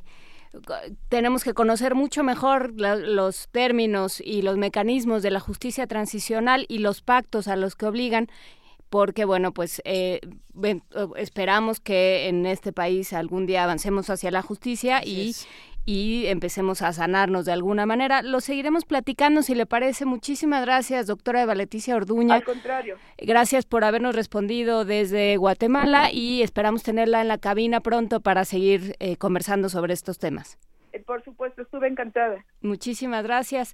tenemos 1.07 1.43
que 1.43 1.53
conocer 1.53 1.95
mucho 1.95 2.23
mejor 2.23 2.73
los 2.75 3.47
términos 3.49 4.19
y 4.19 4.41
los 4.41 4.57
mecanismos 4.57 5.23
de 5.23 5.31
la 5.31 5.39
justicia 5.39 5.87
transicional 5.87 6.65
y 6.67 6.79
los 6.79 7.01
pactos 7.01 7.47
a 7.47 7.55
los 7.55 7.75
que 7.75 7.85
obligan 7.85 8.27
porque 8.91 9.23
bueno, 9.23 9.53
pues 9.53 9.81
eh, 9.85 10.19
esperamos 11.15 11.79
que 11.79 12.27
en 12.27 12.45
este 12.45 12.73
país 12.73 13.13
algún 13.13 13.45
día 13.45 13.63
avancemos 13.63 14.09
hacia 14.09 14.31
la 14.31 14.41
justicia 14.41 15.01
y, 15.01 15.33
y 15.85 16.25
empecemos 16.27 16.81
a 16.81 16.91
sanarnos 16.91 17.45
de 17.45 17.53
alguna 17.53 17.85
manera. 17.85 18.21
Lo 18.21 18.41
seguiremos 18.41 18.83
platicando 18.83 19.43
si 19.43 19.55
le 19.55 19.65
parece. 19.65 20.03
Muchísimas 20.03 20.65
gracias, 20.65 21.07
doctora 21.07 21.41
Eva 21.41 21.55
Leticia 21.55 21.95
Orduña. 21.95 22.35
Al 22.35 22.43
contrario. 22.43 22.97
Gracias 23.17 23.65
por 23.65 23.85
habernos 23.85 24.13
respondido 24.13 24.83
desde 24.83 25.37
Guatemala 25.37 26.11
y 26.11 26.41
esperamos 26.41 26.83
tenerla 26.83 27.21
en 27.21 27.29
la 27.29 27.37
cabina 27.37 27.79
pronto 27.79 28.19
para 28.19 28.43
seguir 28.43 28.97
eh, 28.99 29.15
conversando 29.15 29.69
sobre 29.69 29.93
estos 29.93 30.19
temas. 30.19 30.59
Eh, 30.91 30.99
por 30.99 31.23
supuesto, 31.23 31.61
estuve 31.61 31.87
encantada. 31.87 32.43
Muchísimas 32.59 33.23
gracias. 33.23 33.73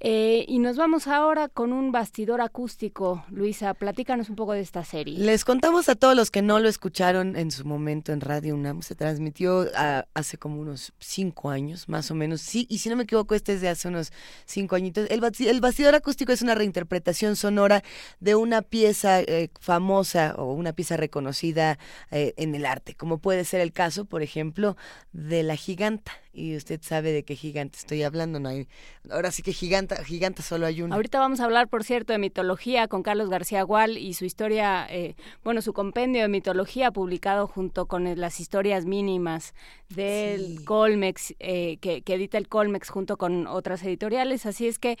Eh, 0.00 0.44
y 0.46 0.58
nos 0.58 0.76
vamos 0.76 1.06
ahora 1.06 1.48
con 1.48 1.72
un 1.72 1.90
bastidor 1.90 2.40
acústico. 2.40 3.24
Luisa, 3.30 3.72
platícanos 3.74 4.28
un 4.28 4.36
poco 4.36 4.52
de 4.52 4.60
esta 4.60 4.84
serie. 4.84 5.18
Les 5.18 5.44
contamos 5.44 5.88
a 5.88 5.94
todos 5.94 6.14
los 6.14 6.30
que 6.30 6.42
no 6.42 6.58
lo 6.58 6.68
escucharon 6.68 7.36
en 7.36 7.50
su 7.50 7.64
momento 7.64 8.12
en 8.12 8.20
Radio 8.20 8.54
UNAM. 8.54 8.82
Se 8.82 8.94
transmitió 8.94 9.66
ah, 9.74 10.06
hace 10.14 10.38
como 10.38 10.60
unos 10.60 10.92
cinco 10.98 11.50
años, 11.50 11.88
más 11.88 12.10
o 12.10 12.14
menos. 12.14 12.40
Sí, 12.40 12.66
y 12.68 12.78
si 12.78 12.88
no 12.88 12.96
me 12.96 13.04
equivoco, 13.04 13.34
este 13.34 13.54
es 13.54 13.60
de 13.60 13.68
hace 13.68 13.88
unos 13.88 14.12
cinco 14.44 14.76
añitos. 14.76 15.08
El, 15.10 15.20
bastidor 15.60 15.94
acústico 15.94 16.32
es 16.32 16.42
una 16.42 16.54
reinterpretación 16.54 17.36
sonora 17.36 17.82
de 18.20 18.34
una 18.34 18.62
pieza 18.62 19.20
eh, 19.20 19.50
famosa 19.60 20.34
o 20.36 20.52
una 20.52 20.72
pieza 20.72 20.96
reconocida 20.96 21.78
eh, 22.10 22.34
en 22.36 22.54
el 22.54 22.66
arte, 22.66 22.94
como 22.94 23.18
puede 23.18 23.44
ser 23.44 23.60
el 23.60 23.72
caso, 23.72 24.04
por 24.04 24.22
ejemplo, 24.22 24.76
de 25.12 25.42
La 25.42 25.56
Giganta 25.56 26.12
y 26.36 26.54
usted 26.54 26.80
sabe 26.82 27.12
de 27.12 27.24
qué 27.24 27.34
gigante 27.34 27.78
estoy 27.78 28.02
hablando, 28.02 28.38
no 28.38 28.50
hay 28.50 28.68
ahora 29.10 29.30
sí 29.30 29.42
que 29.42 29.52
giganta, 29.86 30.04
giganta 30.04 30.42
solo 30.42 30.66
hay 30.66 30.82
uno. 30.82 30.94
Ahorita 30.94 31.18
vamos 31.18 31.40
a 31.40 31.44
hablar, 31.44 31.68
por 31.68 31.84
cierto, 31.84 32.12
de 32.12 32.18
mitología 32.18 32.88
con 32.88 33.02
Carlos 33.02 33.28
García 33.28 33.62
Gual 33.62 33.98
y 33.98 34.14
su 34.14 34.24
historia, 34.24 34.86
eh, 34.88 35.14
bueno, 35.44 35.62
su 35.62 35.72
compendio 35.72 36.22
de 36.22 36.28
mitología 36.28 36.90
publicado 36.90 37.46
junto 37.46 37.86
con 37.86 38.18
las 38.18 38.40
historias 38.40 38.84
mínimas 38.86 39.54
del 39.88 40.64
Colmex, 40.64 41.34
eh, 41.38 41.78
que, 41.78 42.02
que 42.02 42.14
edita 42.14 42.38
el 42.38 42.48
Colmex 42.48 42.90
junto 42.90 43.16
con 43.16 43.46
otras 43.46 43.82
editoriales, 43.82 44.46
así 44.46 44.66
es 44.66 44.78
que 44.78 44.98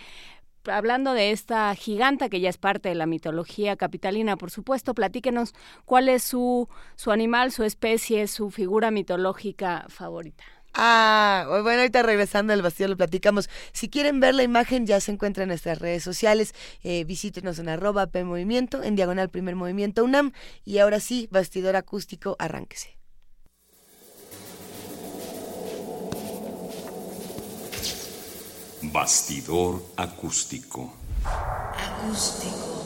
hablando 0.68 1.12
de 1.12 1.30
esta 1.30 1.74
giganta 1.74 2.28
que 2.28 2.40
ya 2.40 2.50
es 2.50 2.58
parte 2.58 2.88
de 2.88 2.94
la 2.94 3.06
mitología 3.06 3.76
capitalina, 3.76 4.36
por 4.36 4.50
supuesto, 4.50 4.94
platíquenos 4.94 5.54
cuál 5.84 6.08
es 6.08 6.22
su, 6.22 6.68
su 6.96 7.10
animal, 7.10 7.52
su 7.52 7.62
especie, 7.62 8.26
su 8.26 8.50
figura 8.50 8.90
mitológica 8.90 9.86
favorita. 9.88 10.44
Ah, 10.78 11.46
bueno, 11.48 11.80
ahorita 11.80 12.02
regresando 12.02 12.52
al 12.52 12.60
bastidor 12.60 12.90
lo 12.90 12.96
platicamos. 12.98 13.48
Si 13.72 13.88
quieren 13.88 14.20
ver 14.20 14.34
la 14.34 14.42
imagen, 14.42 14.86
ya 14.86 15.00
se 15.00 15.10
encuentra 15.10 15.44
en 15.44 15.48
nuestras 15.48 15.78
redes 15.78 16.02
sociales. 16.02 16.54
Eh, 16.82 17.04
visítenos 17.04 17.58
en 17.58 17.70
arroba 17.70 18.08
P 18.08 18.24
Movimiento, 18.24 18.82
en 18.82 18.94
diagonal 18.94 19.30
Primer 19.30 19.56
Movimiento 19.56 20.04
UNAM. 20.04 20.32
Y 20.64 20.78
ahora 20.78 21.00
sí, 21.00 21.28
bastidor 21.30 21.76
acústico, 21.76 22.36
arránquese. 22.38 22.98
Bastidor 28.82 29.82
acústico. 29.96 30.94
Acústico. 32.04 32.76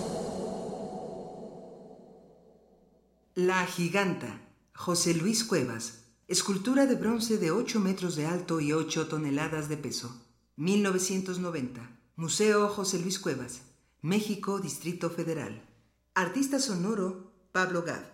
La 3.34 3.66
giganta, 3.66 4.40
José 4.74 5.14
Luis 5.14 5.42
Cuevas. 5.42 5.99
Escultura 6.30 6.86
de 6.86 6.94
bronce 6.94 7.38
de 7.38 7.50
8 7.50 7.80
metros 7.80 8.14
de 8.14 8.24
alto 8.24 8.60
y 8.60 8.72
8 8.72 9.08
toneladas 9.08 9.68
de 9.68 9.76
peso. 9.76 10.14
1990. 10.58 11.90
Museo 12.14 12.68
José 12.68 13.00
Luis 13.00 13.18
Cuevas. 13.18 13.62
México, 14.00 14.60
Distrito 14.60 15.10
Federal. 15.10 15.60
Artista 16.14 16.60
sonoro 16.60 17.32
Pablo 17.50 17.82
Gad. 17.82 18.04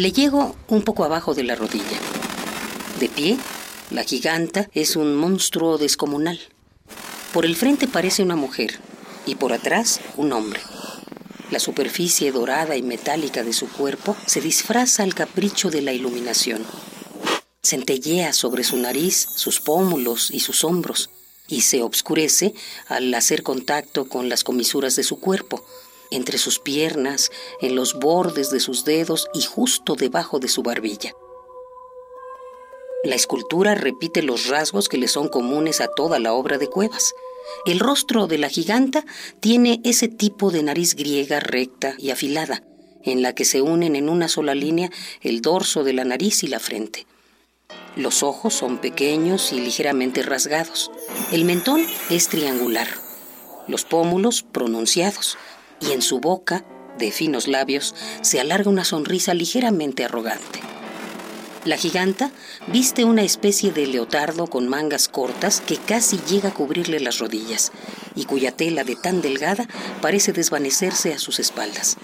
Le 0.00 0.12
llego 0.12 0.56
un 0.68 0.80
poco 0.80 1.04
abajo 1.04 1.34
de 1.34 1.44
la 1.44 1.54
rodilla. 1.54 2.00
De 2.98 3.10
pie, 3.10 3.36
la 3.90 4.02
giganta 4.02 4.70
es 4.72 4.96
un 4.96 5.14
monstruo 5.14 5.76
descomunal. 5.76 6.40
Por 7.34 7.44
el 7.44 7.54
frente 7.54 7.86
parece 7.86 8.22
una 8.22 8.34
mujer 8.34 8.80
y 9.26 9.34
por 9.34 9.52
atrás 9.52 10.00
un 10.16 10.32
hombre. 10.32 10.58
La 11.50 11.58
superficie 11.58 12.32
dorada 12.32 12.78
y 12.78 12.82
metálica 12.82 13.44
de 13.44 13.52
su 13.52 13.68
cuerpo 13.68 14.16
se 14.24 14.40
disfraza 14.40 15.02
al 15.02 15.14
capricho 15.14 15.68
de 15.68 15.82
la 15.82 15.92
iluminación. 15.92 16.64
Centellea 17.62 18.32
sobre 18.32 18.64
su 18.64 18.78
nariz, 18.78 19.28
sus 19.36 19.60
pómulos 19.60 20.30
y 20.30 20.40
sus 20.40 20.64
hombros, 20.64 21.10
y 21.46 21.60
se 21.60 21.82
obscurece 21.82 22.54
al 22.88 23.12
hacer 23.12 23.42
contacto 23.42 24.08
con 24.08 24.30
las 24.30 24.44
comisuras 24.44 24.96
de 24.96 25.02
su 25.02 25.20
cuerpo, 25.20 25.62
entre 26.10 26.38
sus 26.38 26.58
piernas, 26.58 27.30
en 27.60 27.74
los 27.74 27.94
bordes 27.94 28.50
de 28.50 28.60
sus 28.60 28.84
dedos 28.84 29.28
y 29.32 29.42
justo 29.42 29.94
debajo 29.94 30.38
de 30.38 30.48
su 30.48 30.62
barbilla. 30.62 31.14
La 33.02 33.14
escultura 33.14 33.74
repite 33.74 34.22
los 34.22 34.46
rasgos 34.48 34.88
que 34.88 34.98
le 34.98 35.08
son 35.08 35.28
comunes 35.28 35.80
a 35.80 35.88
toda 35.88 36.18
la 36.18 36.34
obra 36.34 36.58
de 36.58 36.66
Cuevas. 36.66 37.14
El 37.64 37.80
rostro 37.80 38.26
de 38.26 38.36
la 38.36 38.50
giganta 38.50 39.06
tiene 39.40 39.80
ese 39.84 40.08
tipo 40.08 40.50
de 40.50 40.62
nariz 40.62 40.94
griega 40.94 41.40
recta 41.40 41.94
y 41.96 42.10
afilada, 42.10 42.62
en 43.02 43.22
la 43.22 43.34
que 43.34 43.46
se 43.46 43.62
unen 43.62 43.96
en 43.96 44.10
una 44.10 44.28
sola 44.28 44.54
línea 44.54 44.90
el 45.22 45.40
dorso 45.40 45.82
de 45.82 45.94
la 45.94 46.04
nariz 46.04 46.42
y 46.42 46.48
la 46.48 46.60
frente. 46.60 47.06
Los 47.96 48.22
ojos 48.22 48.54
son 48.54 48.78
pequeños 48.78 49.52
y 49.52 49.60
ligeramente 49.60 50.22
rasgados. 50.22 50.90
El 51.32 51.44
mentón 51.44 51.84
es 52.10 52.28
triangular. 52.28 52.88
Los 53.66 53.84
pómulos 53.84 54.42
pronunciados 54.42 55.38
y 55.80 55.92
en 55.92 56.02
su 56.02 56.20
boca, 56.20 56.64
de 56.98 57.10
finos 57.10 57.48
labios, 57.48 57.94
se 58.20 58.40
alarga 58.40 58.70
una 58.70 58.84
sonrisa 58.84 59.34
ligeramente 59.34 60.04
arrogante. 60.04 60.60
La 61.64 61.76
giganta 61.76 62.30
viste 62.68 63.04
una 63.04 63.22
especie 63.22 63.70
de 63.70 63.86
leotardo 63.86 64.46
con 64.46 64.66
mangas 64.66 65.08
cortas 65.08 65.60
que 65.60 65.76
casi 65.76 66.18
llega 66.26 66.50
a 66.50 66.54
cubrirle 66.54 67.00
las 67.00 67.18
rodillas 67.18 67.70
y 68.14 68.24
cuya 68.24 68.50
tela 68.50 68.82
de 68.82 68.96
tan 68.96 69.20
delgada 69.20 69.68
parece 70.00 70.32
desvanecerse 70.32 71.12
a 71.12 71.18
sus 71.18 71.38
espaldas. 71.38 71.98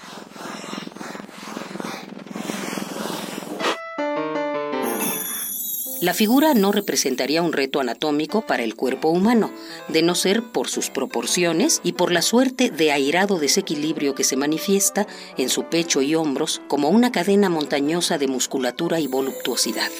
La 6.07 6.13
figura 6.13 6.53
no 6.53 6.71
representaría 6.71 7.41
un 7.41 7.51
reto 7.51 7.81
anatómico 7.81 8.39
para 8.39 8.63
el 8.63 8.77
cuerpo 8.77 9.09
humano, 9.09 9.51
de 9.89 10.03
no 10.03 10.15
ser 10.15 10.41
por 10.41 10.69
sus 10.69 10.89
proporciones 10.89 11.81
y 11.83 11.91
por 11.91 12.13
la 12.13 12.21
suerte 12.21 12.69
de 12.69 12.93
airado 12.93 13.39
desequilibrio 13.39 14.15
que 14.15 14.23
se 14.23 14.37
manifiesta 14.37 15.05
en 15.37 15.49
su 15.49 15.65
pecho 15.65 16.01
y 16.01 16.15
hombros 16.15 16.61
como 16.69 16.87
una 16.87 17.11
cadena 17.11 17.49
montañosa 17.49 18.17
de 18.17 18.29
musculatura 18.29 19.01
y 19.01 19.07
voluptuosidad. 19.07 19.91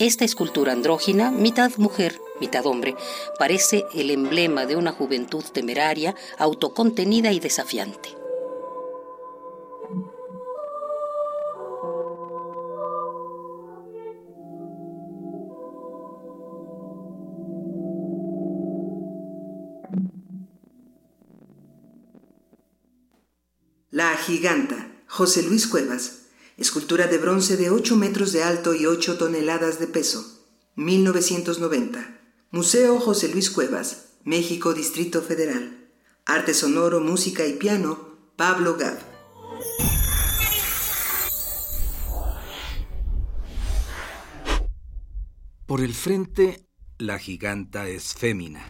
Esta 0.00 0.24
escultura 0.24 0.72
andrógina, 0.72 1.30
mitad 1.30 1.72
mujer, 1.76 2.18
mitad 2.40 2.64
hombre, 2.64 2.96
parece 3.38 3.84
el 3.94 4.10
emblema 4.10 4.64
de 4.64 4.76
una 4.76 4.92
juventud 4.92 5.44
temeraria, 5.52 6.14
autocontenida 6.38 7.30
y 7.30 7.40
desafiante. 7.40 8.23
La 23.94 24.16
Giganta, 24.16 24.90
José 25.06 25.44
Luis 25.44 25.68
Cuevas. 25.68 26.22
Escultura 26.56 27.06
de 27.06 27.16
bronce 27.16 27.56
de 27.56 27.70
8 27.70 27.94
metros 27.94 28.32
de 28.32 28.42
alto 28.42 28.74
y 28.74 28.86
8 28.86 29.18
toneladas 29.18 29.78
de 29.78 29.86
peso. 29.86 30.48
1990. 30.74 32.20
Museo 32.50 32.98
José 32.98 33.28
Luis 33.28 33.50
Cuevas, 33.50 34.16
México, 34.24 34.74
Distrito 34.74 35.22
Federal. 35.22 35.92
Arte 36.26 36.54
sonoro, 36.54 37.00
música 37.02 37.46
y 37.46 37.52
piano, 37.52 38.18
Pablo 38.34 38.76
Gab. 38.76 38.98
Por 45.66 45.82
el 45.82 45.94
frente, 45.94 46.66
la 46.98 47.20
giganta 47.20 47.86
es 47.86 48.12
fémina. 48.12 48.66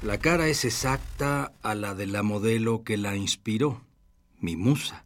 La 0.00 0.16
cara 0.16 0.48
es 0.48 0.64
exacta 0.64 1.52
a 1.60 1.74
la 1.74 1.94
de 1.94 2.06
la 2.06 2.22
modelo 2.22 2.82
que 2.82 2.96
la 2.96 3.14
inspiró 3.14 3.82
mi 4.42 4.56
musa, 4.56 5.04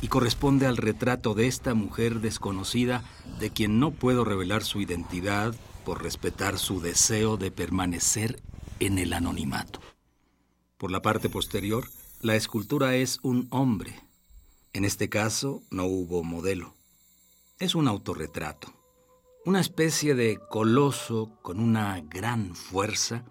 y 0.00 0.08
corresponde 0.08 0.66
al 0.66 0.76
retrato 0.76 1.34
de 1.34 1.48
esta 1.48 1.74
mujer 1.74 2.20
desconocida 2.20 3.02
de 3.40 3.50
quien 3.50 3.80
no 3.80 3.90
puedo 3.90 4.24
revelar 4.24 4.62
su 4.62 4.80
identidad 4.80 5.54
por 5.84 6.02
respetar 6.02 6.58
su 6.58 6.80
deseo 6.80 7.36
de 7.36 7.50
permanecer 7.50 8.42
en 8.78 8.98
el 8.98 9.12
anonimato. 9.12 9.80
Por 10.76 10.90
la 10.90 11.00
parte 11.00 11.28
posterior, 11.28 11.88
la 12.20 12.36
escultura 12.36 12.96
es 12.96 13.18
un 13.22 13.48
hombre. 13.50 13.94
En 14.72 14.84
este 14.84 15.08
caso 15.08 15.62
no 15.70 15.84
hubo 15.86 16.22
modelo. 16.22 16.74
Es 17.58 17.74
un 17.74 17.88
autorretrato, 17.88 18.74
una 19.46 19.60
especie 19.60 20.14
de 20.14 20.38
coloso 20.50 21.38
con 21.40 21.60
una 21.60 22.00
gran 22.02 22.54
fuerza, 22.54 23.24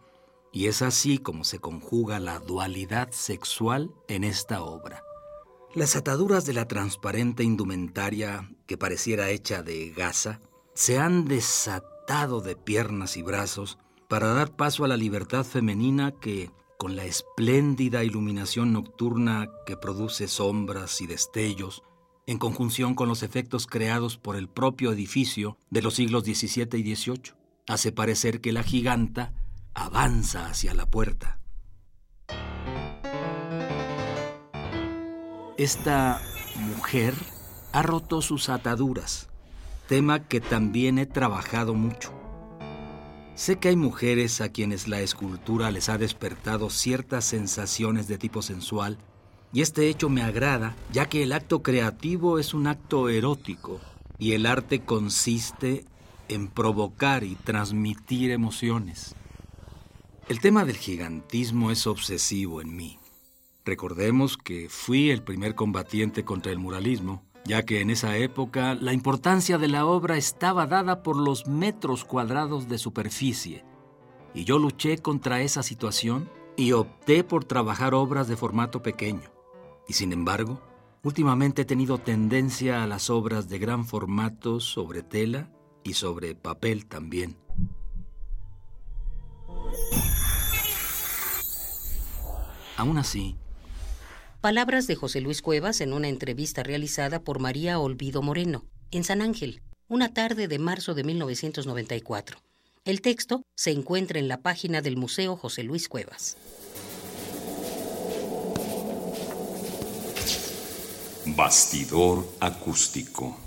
y 0.51 0.67
es 0.67 0.81
así 0.81 1.17
como 1.17 1.43
se 1.43 1.59
conjuga 1.59 2.19
la 2.19 2.39
dualidad 2.39 3.11
sexual 3.11 3.91
en 4.07 4.23
esta 4.23 4.63
obra. 4.63 5.04
Las 5.75 5.97
ataduras 5.97 6.45
de 6.45 6.53
la 6.53 6.69
transparente 6.69 7.43
indumentaria, 7.43 8.49
que 8.65 8.77
pareciera 8.77 9.29
hecha 9.29 9.61
de 9.61 9.89
gasa, 9.89 10.39
se 10.73 10.99
han 10.99 11.25
desatado 11.25 12.39
de 12.39 12.55
piernas 12.55 13.17
y 13.17 13.21
brazos 13.21 13.77
para 14.07 14.27
dar 14.27 14.55
paso 14.55 14.85
a 14.85 14.87
la 14.87 14.95
libertad 14.95 15.43
femenina 15.43 16.13
que, 16.13 16.49
con 16.77 16.95
la 16.95 17.03
espléndida 17.03 18.05
iluminación 18.05 18.71
nocturna 18.71 19.49
que 19.65 19.75
produce 19.75 20.29
sombras 20.29 21.01
y 21.01 21.07
destellos, 21.07 21.83
en 22.25 22.37
conjunción 22.37 22.95
con 22.95 23.09
los 23.09 23.21
efectos 23.21 23.67
creados 23.67 24.17
por 24.17 24.37
el 24.37 24.47
propio 24.47 24.93
edificio 24.93 25.57
de 25.71 25.81
los 25.81 25.95
siglos 25.95 26.23
XVII 26.23 26.69
y 26.79 26.95
XVIII, 26.95 27.33
hace 27.67 27.91
parecer 27.91 28.39
que 28.39 28.53
la 28.53 28.63
giganta 28.63 29.33
avanza 29.73 30.47
hacia 30.47 30.73
la 30.73 30.85
puerta. 30.85 31.41
Esta 35.57 36.21
mujer 36.55 37.13
ha 37.71 37.81
roto 37.81 38.21
sus 38.21 38.49
ataduras, 38.49 39.29
tema 39.87 40.27
que 40.27 40.41
también 40.41 40.99
he 40.99 41.05
trabajado 41.05 41.73
mucho. 41.73 42.11
Sé 43.35 43.57
que 43.57 43.69
hay 43.69 43.77
mujeres 43.77 44.41
a 44.41 44.49
quienes 44.49 44.89
la 44.89 44.99
escultura 44.99 45.71
les 45.71 45.87
ha 45.87 45.97
despertado 45.97 46.69
ciertas 46.69 47.23
sensaciones 47.23 48.09
de 48.09 48.17
tipo 48.17 48.41
sensual, 48.41 48.97
y 49.53 49.61
este 49.61 49.87
hecho 49.87 50.09
me 50.09 50.23
agrada, 50.23 50.75
ya 50.91 51.07
que 51.07 51.23
el 51.23 51.31
acto 51.31 51.63
creativo 51.63 52.37
es 52.37 52.53
un 52.53 52.67
acto 52.67 53.07
erótico, 53.07 53.79
y 54.19 54.33
el 54.33 54.47
arte 54.47 54.81
consiste 54.81 55.85
en 56.27 56.49
provocar 56.49 57.23
y 57.23 57.35
transmitir 57.35 58.31
emociones. 58.31 59.15
El 60.27 60.41
tema 60.41 60.65
del 60.65 60.75
gigantismo 60.75 61.71
es 61.71 61.87
obsesivo 61.87 62.59
en 62.59 62.75
mí. 62.75 62.99
Recordemos 63.65 64.37
que 64.37 64.69
fui 64.69 65.09
el 65.09 65.23
primer 65.23 65.55
combatiente 65.55 66.23
contra 66.23 66.51
el 66.51 66.59
muralismo, 66.59 67.23
ya 67.45 67.63
que 67.63 67.81
en 67.81 67.89
esa 67.89 68.15
época 68.15 68.75
la 68.75 68.93
importancia 68.93 69.57
de 69.57 69.67
la 69.67 69.87
obra 69.87 70.17
estaba 70.17 70.67
dada 70.67 71.01
por 71.01 71.17
los 71.17 71.47
metros 71.47 72.05
cuadrados 72.05 72.69
de 72.69 72.77
superficie. 72.77 73.65
Y 74.35 74.43
yo 74.43 74.59
luché 74.59 74.99
contra 74.99 75.41
esa 75.41 75.63
situación 75.63 76.29
y 76.55 76.73
opté 76.73 77.23
por 77.23 77.43
trabajar 77.43 77.95
obras 77.95 78.27
de 78.27 78.37
formato 78.37 78.83
pequeño. 78.83 79.31
Y 79.87 79.93
sin 79.93 80.13
embargo, 80.13 80.61
últimamente 81.01 81.63
he 81.63 81.65
tenido 81.65 81.97
tendencia 81.97 82.83
a 82.83 82.87
las 82.87 83.09
obras 83.09 83.49
de 83.49 83.57
gran 83.57 83.85
formato 83.85 84.59
sobre 84.59 85.01
tela 85.01 85.49
y 85.83 85.93
sobre 85.93 86.35
papel 86.35 86.85
también. 86.85 87.35
Aún 92.77 92.97
así, 92.97 93.37
Palabras 94.45 94.85
de 94.85 94.93
José 94.93 95.21
Luis 95.21 95.41
Cuevas 95.41 95.81
en 95.81 95.91
una 95.91 96.07
entrevista 96.07 96.61
realizada 96.61 97.19
por 97.19 97.39
María 97.39 97.79
Olvido 97.79 98.21
Moreno, 98.21 98.63
en 98.91 99.03
San 99.03 99.23
Ángel, 99.23 99.63
una 99.87 100.13
tarde 100.13 100.47
de 100.47 100.59
marzo 100.59 100.93
de 100.93 101.03
1994. 101.03 102.37
El 102.83 103.01
texto 103.01 103.41
se 103.55 103.71
encuentra 103.71 104.19
en 104.19 104.27
la 104.27 104.43
página 104.43 104.83
del 104.83 104.97
Museo 104.97 105.35
José 105.35 105.63
Luis 105.63 105.89
Cuevas. 105.89 106.37
Bastidor 111.25 112.23
acústico. 112.39 113.39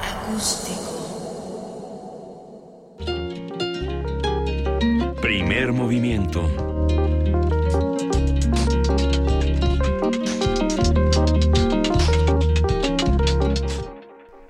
Acústico. 0.00 1.04
Primer 5.22 5.72
movimiento. 5.72 6.75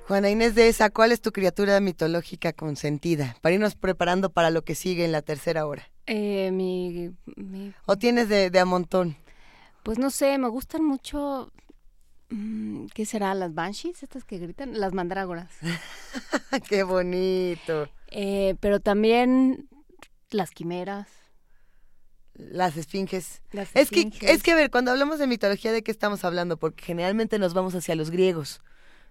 Juana 0.06 0.30
Inés 0.30 0.54
de 0.54 0.68
esa, 0.68 0.90
¿cuál 0.90 1.10
es 1.10 1.20
tu 1.20 1.32
criatura 1.32 1.80
mitológica 1.80 2.52
consentida? 2.52 3.36
Para 3.40 3.54
irnos 3.56 3.74
preparando 3.74 4.30
para 4.30 4.50
lo 4.50 4.62
que 4.62 4.74
sigue 4.76 5.04
en 5.04 5.10
la 5.12 5.22
tercera 5.22 5.66
hora. 5.66 5.90
Eh, 6.06 6.50
mi, 6.52 7.10
¿O 7.86 7.96
tienes 7.96 8.28
de, 8.28 8.50
de 8.50 8.58
a 8.60 8.64
montón? 8.64 9.16
Pues 9.82 9.98
no 9.98 10.10
sé, 10.10 10.38
me 10.38 10.46
gustan 10.48 10.84
mucho. 10.84 11.50
mm, 12.30 12.86
¿Qué 12.94 13.04
será? 13.04 13.34
¿Las 13.34 13.52
banshees? 13.54 14.04
Estas 14.04 14.24
que 14.24 14.38
gritan. 14.38 14.78
Las 14.78 14.92
mandrágoras. 14.92 15.50
¡Qué 16.68 16.84
bonito! 16.84 17.88
Eh, 18.12 18.54
pero 18.60 18.78
también 18.78 19.68
las 20.30 20.52
quimeras. 20.52 21.08
Las 22.34 22.76
esfinges. 22.76 23.42
Las 23.50 23.70
Es 23.74 23.90
que, 23.90 24.08
es 24.20 24.42
que, 24.44 24.52
a 24.52 24.56
ver, 24.56 24.70
cuando 24.70 24.92
hablamos 24.92 25.18
de 25.18 25.26
mitología, 25.26 25.72
¿de 25.72 25.82
qué 25.82 25.90
estamos 25.90 26.24
hablando? 26.24 26.58
Porque 26.58 26.84
generalmente 26.84 27.40
nos 27.40 27.54
vamos 27.54 27.74
hacia 27.74 27.96
los 27.96 28.10
griegos, 28.10 28.60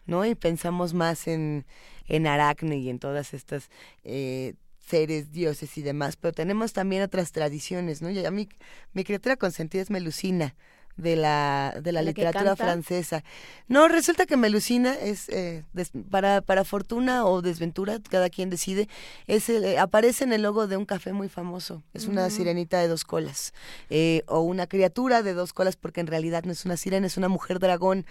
¿no? 0.05 0.25
Y 0.25 0.35
pensamos 0.35 0.93
más 0.93 1.27
en, 1.27 1.65
en 2.07 2.27
Aracne 2.27 2.77
y 2.77 2.89
en 2.89 2.99
todas 2.99 3.33
estas 3.33 3.69
eh, 4.03 4.53
seres, 4.79 5.31
dioses 5.31 5.77
y 5.77 5.81
demás. 5.81 6.15
Pero 6.15 6.33
tenemos 6.33 6.73
también 6.73 7.01
otras 7.01 7.31
tradiciones, 7.31 8.01
¿no? 8.01 8.09
Y 8.09 8.25
a 8.25 8.31
mí, 8.31 8.49
mi 8.93 9.03
criatura 9.03 9.35
consentida 9.35 9.81
es 9.81 9.89
Melusina, 9.89 10.55
de 10.97 11.15
la, 11.15 11.73
de 11.81 11.91
la 11.91 12.01
¿La 12.01 12.13
que 12.13 12.21
literatura 12.21 12.55
francesa. 12.55 13.23
No, 13.67 13.87
resulta 13.87 14.25
que 14.25 14.37
Melusina 14.37 14.93
es, 14.93 15.27
eh, 15.29 15.63
des- 15.73 15.91
para, 16.09 16.41
para 16.41 16.63
fortuna 16.63 17.25
o 17.25 17.41
desventura, 17.41 17.99
cada 18.09 18.29
quien 18.29 18.49
decide, 18.49 18.87
es 19.27 19.49
el- 19.49 19.63
eh, 19.65 19.77
aparece 19.79 20.23
en 20.23 20.31
el 20.33 20.43
logo 20.43 20.67
de 20.67 20.77
un 20.77 20.85
café 20.85 21.11
muy 21.13 21.27
famoso. 21.29 21.83
Es 21.93 22.07
una 22.07 22.29
sirenita 22.29 22.79
de 22.79 22.87
dos 22.87 23.03
colas. 23.03 23.53
eh, 23.89 24.23
o 24.27 24.39
una 24.41 24.67
criatura 24.67 25.21
de 25.23 25.33
dos 25.33 25.51
colas, 25.53 25.75
porque 25.75 25.99
en 26.01 26.07
realidad 26.07 26.43
no 26.45 26.51
es 26.51 26.65
una 26.65 26.77
sirena, 26.77 27.07
es 27.07 27.17
una 27.17 27.27
mujer 27.29 27.59
dragón 27.59 28.05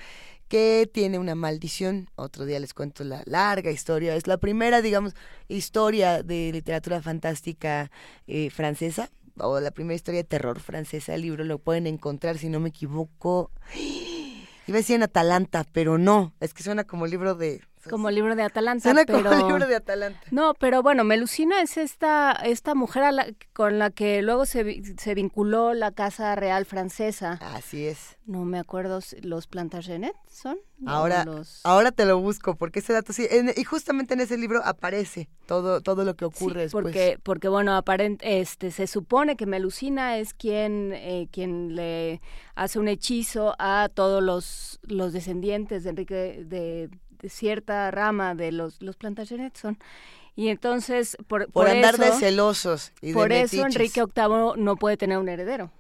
que 0.49 0.89
tiene 0.93 1.19
una 1.19 1.35
maldición. 1.35 2.09
Otro 2.17 2.45
día 2.45 2.61
les 2.61 2.75
cuento 2.75 3.03
la 3.03 3.23
larga 3.25 3.71
historia. 3.71 4.15
Es 4.15 4.27
la 4.27 4.37
primera, 4.37 4.83
digamos, 4.83 5.15
historia 5.49 6.23
de 6.23 6.51
literatura 6.53 7.01
fantástica 7.01 7.91
eh, 8.27 8.51
francesa, 8.51 9.11
o 9.39 9.61
la 9.61 9.71
primera 9.71 9.97
historia 9.97 10.23
de 10.23 10.29
terror 10.29 10.61
francesa. 10.61 11.15
El 11.15 11.23
libro 11.23 11.45
lo 11.45 11.59
pueden 11.59 11.87
encontrar, 11.87 12.39
si 12.39 12.49
no 12.49 12.61
me 12.61 12.71
equivoco. 12.71 13.51
Iba 14.67 14.77
a 14.77 14.81
decir 14.81 14.97
en 14.97 15.03
Atalanta, 15.03 15.65
pero 15.73 15.99
no, 15.99 16.33
es 16.41 16.55
que 16.55 16.63
suena 16.63 16.85
como 16.85 17.07
libro 17.07 17.35
de 17.35 17.61
Como 17.91 18.09
el 18.09 18.15
libro 18.15 18.35
de 18.37 18.43
Atalanta. 18.43 18.83
Suena 18.83 19.05
pero... 19.07 19.23
como 19.23 19.33
el 19.33 19.47
libro 19.49 19.67
de 19.67 19.77
Atalanta. 19.77 20.21
No, 20.31 20.55
pero 20.55 20.83
bueno, 20.83 21.05
Melusina 21.05 21.61
es 21.61 21.77
esta, 21.77 22.33
esta 22.33 22.75
mujer 22.75 23.37
con 23.53 23.79
la 23.79 23.91
que 23.91 24.23
luego 24.23 24.47
se, 24.47 24.83
se, 24.99 25.15
vinculó 25.15 25.75
la 25.75 25.93
Casa 25.93 26.35
Real 26.35 26.65
Francesa. 26.65 27.39
Así 27.41 27.87
es. 27.87 28.17
No 28.27 28.45
me 28.45 28.59
acuerdo, 28.59 29.01
¿los 29.23 29.47
Plantagenet 29.47 30.15
son? 30.31 30.59
Ahora, 30.87 31.25
ahora 31.63 31.93
te 31.93 32.05
lo 32.05 32.19
busco, 32.21 32.57
porque 32.57 32.81
ese 32.81 32.93
dato 32.93 33.13
sí, 33.13 33.27
y 33.57 33.65
justamente 33.65 34.15
en 34.15 34.21
ese 34.21 34.37
libro 34.37 34.61
aparece 34.65 35.29
todo, 35.47 35.81
todo 35.81 36.05
lo 36.05 36.15
que 36.15 36.25
ocurre 36.25 36.69
sí, 36.69 36.73
Porque, 36.73 37.19
porque 37.23 37.49
bueno, 37.49 37.75
aparente, 37.75 38.41
este, 38.41 38.71
se 38.71 38.87
supone 38.87 39.37
que 39.37 39.47
Melusina 39.47 40.19
es 40.19 40.35
quien, 40.35 40.93
eh, 40.95 41.29
quien 41.31 41.75
le 41.75 42.21
hace 42.55 42.79
un 42.79 42.89
hechizo 42.89 43.55
a 43.59 43.89
todos 43.93 44.23
los, 44.23 44.81
los 44.83 45.13
descendientes 45.13 45.85
de 45.85 45.91
Enrique 45.91 46.45
de, 46.45 46.91
cierta 47.29 47.91
rama 47.91 48.35
de 48.35 48.53
los, 48.53 48.81
los 48.83 48.97
Plantagenet 48.97 49.57
son. 49.57 49.79
Y 50.37 50.49
entonces, 50.49 51.17
por, 51.29 51.51
por, 51.51 51.69
andar 51.69 51.97
de 51.97 52.11
celosos 52.13 52.93
y 53.01 53.13
Por 53.13 53.33
eso 53.33 53.65
Enrique 53.65 54.03
VIII 54.03 54.55
no 54.57 54.77
puede 54.77 54.97
tener 54.97 55.19
un 55.19 55.29
heredero 55.29 55.71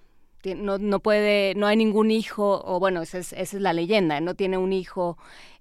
no, 0.55 0.77
no 0.77 1.01
puede, 1.01 1.55
no 1.55 1.67
hay 1.67 1.77
ningún 1.77 2.11
hijo, 2.11 2.63
o 2.67 2.79
bueno, 2.79 3.01
esa 3.01 3.19
es, 3.19 3.33
esa 3.33 3.57
es 3.57 3.63
la 3.63 3.73
leyenda, 3.73 4.21
no 4.21 4.35
tiene 4.35 4.59
un 4.59 4.75
hijo 4.75 5.17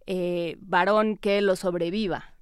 eh, 0.05 0.57
varón 0.59 1.15
que 1.15 1.41
lo 1.41 1.55
sobreviva. 1.55 2.33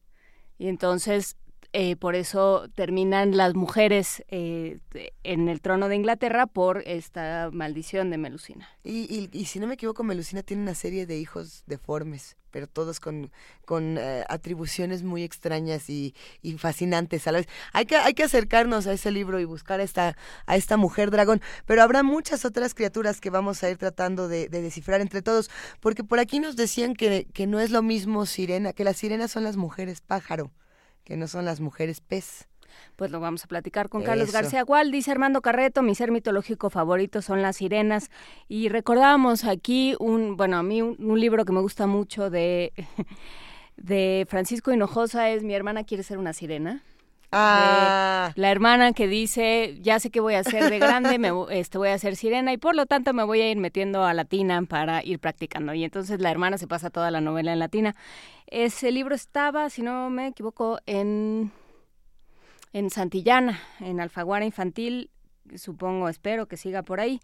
Y 0.57 0.67
entonces, 0.67 1.37
eh, 1.73 1.95
por 1.95 2.15
eso 2.15 2.67
terminan 2.75 3.37
las 3.37 3.55
mujeres 3.55 4.23
eh, 4.27 4.79
en 5.23 5.47
el 5.47 5.61
trono 5.61 5.87
de 5.87 5.95
Inglaterra 5.95 6.47
por 6.47 6.83
esta 6.85 7.49
maldición 7.51 8.09
de 8.09 8.17
Melusina. 8.17 8.69
Y, 8.83 9.07
y, 9.09 9.29
y, 9.31 9.45
si 9.45 9.59
no 9.59 9.67
me 9.67 9.75
equivoco, 9.75 10.03
Melusina 10.03 10.43
tiene 10.43 10.63
una 10.63 10.75
serie 10.75 11.05
de 11.05 11.17
hijos 11.17 11.63
deformes 11.67 12.35
pero 12.51 12.67
todos 12.67 12.99
con, 12.99 13.31
con 13.65 13.97
eh, 13.97 14.23
atribuciones 14.29 15.03
muy 15.03 15.23
extrañas 15.23 15.89
y, 15.89 16.13
y, 16.41 16.57
fascinantes 16.57 17.25
a 17.27 17.31
la 17.31 17.39
vez. 17.39 17.47
Hay 17.73 17.85
que, 17.85 17.95
hay 17.95 18.13
que 18.13 18.23
acercarnos 18.23 18.85
a 18.87 18.93
ese 18.93 19.11
libro 19.11 19.39
y 19.39 19.45
buscar 19.45 19.79
a 19.79 19.83
esta, 19.83 20.15
a 20.45 20.55
esta 20.57 20.77
mujer 20.77 21.09
dragón, 21.09 21.41
pero 21.65 21.81
habrá 21.81 22.03
muchas 22.03 22.45
otras 22.45 22.75
criaturas 22.75 23.21
que 23.21 23.29
vamos 23.29 23.63
a 23.63 23.69
ir 23.69 23.77
tratando 23.77 24.27
de, 24.27 24.49
de 24.49 24.61
descifrar 24.61 25.01
entre 25.01 25.21
todos, 25.21 25.49
porque 25.79 26.03
por 26.03 26.19
aquí 26.19 26.39
nos 26.39 26.55
decían 26.55 26.93
que, 26.93 27.27
que 27.33 27.47
no 27.47 27.59
es 27.59 27.71
lo 27.71 27.81
mismo 27.81 28.25
sirena, 28.25 28.73
que 28.73 28.83
las 28.83 28.97
sirenas 28.97 29.31
son 29.31 29.43
las 29.43 29.55
mujeres 29.55 30.01
pájaro, 30.01 30.51
que 31.11 31.17
no 31.17 31.27
son 31.27 31.43
las 31.43 31.59
mujeres 31.59 31.99
pez 31.99 32.47
pues 32.95 33.11
lo 33.11 33.19
vamos 33.19 33.43
a 33.43 33.47
platicar 33.47 33.89
con 33.89 34.01
Carlos 34.01 34.31
García 34.31 34.63
Gual. 34.63 34.91
Dice 34.91 35.11
Armando 35.11 35.41
Carreto, 35.41 35.81
mi 35.81 35.93
ser 35.93 36.09
mitológico 36.09 36.69
favorito 36.69 37.21
son 37.21 37.41
las 37.41 37.57
sirenas. 37.57 38.09
Y 38.47 38.69
recordábamos 38.69 39.43
aquí 39.43 39.93
un, 39.99 40.37
bueno, 40.37 40.55
a 40.55 40.63
mí 40.63 40.81
un, 40.81 41.19
libro 41.19 41.43
que 41.43 41.51
me 41.51 41.59
gusta 41.59 41.85
mucho 41.85 42.29
de, 42.29 42.71
de 43.75 44.25
Francisco 44.29 44.71
Hinojosa 44.71 45.29
es 45.31 45.43
Mi 45.43 45.53
hermana 45.53 45.83
quiere 45.83 46.03
ser 46.03 46.17
una 46.17 46.31
sirena. 46.31 46.81
Ah. 47.31 48.33
la 48.35 48.51
hermana 48.51 48.93
que 48.93 49.07
dice, 49.07 49.77
ya 49.81 49.99
sé 49.99 50.09
qué 50.09 50.19
voy 50.19 50.33
a 50.33 50.39
hacer 50.39 50.69
de 50.69 50.79
grande, 50.79 51.17
me 51.17 51.31
este, 51.51 51.77
voy 51.77 51.89
a 51.89 51.93
hacer 51.93 52.15
sirena 52.15 52.51
y 52.51 52.57
por 52.57 52.75
lo 52.75 52.85
tanto 52.85 53.13
me 53.13 53.23
voy 53.23 53.41
a 53.41 53.49
ir 53.49 53.57
metiendo 53.57 54.03
a 54.03 54.13
latina 54.13 54.61
para 54.63 55.03
ir 55.03 55.19
practicando. 55.19 55.73
Y 55.73 55.83
entonces 55.83 56.19
la 56.19 56.31
hermana 56.31 56.57
se 56.57 56.67
pasa 56.67 56.89
toda 56.89 57.09
la 57.11 57.21
novela 57.21 57.53
en 57.53 57.59
latina. 57.59 57.95
Ese 58.47 58.91
libro 58.91 59.15
estaba, 59.15 59.69
si 59.69 59.81
no 59.81 60.09
me 60.09 60.27
equivoco, 60.27 60.79
en 60.85 61.51
en 62.73 62.89
Santillana, 62.89 63.59
en 63.79 63.99
Alfaguara 63.99 64.45
Infantil, 64.45 65.09
supongo, 65.57 66.09
espero 66.09 66.47
que 66.47 66.57
siga 66.57 66.83
por 66.83 66.99
ahí. 66.99 67.19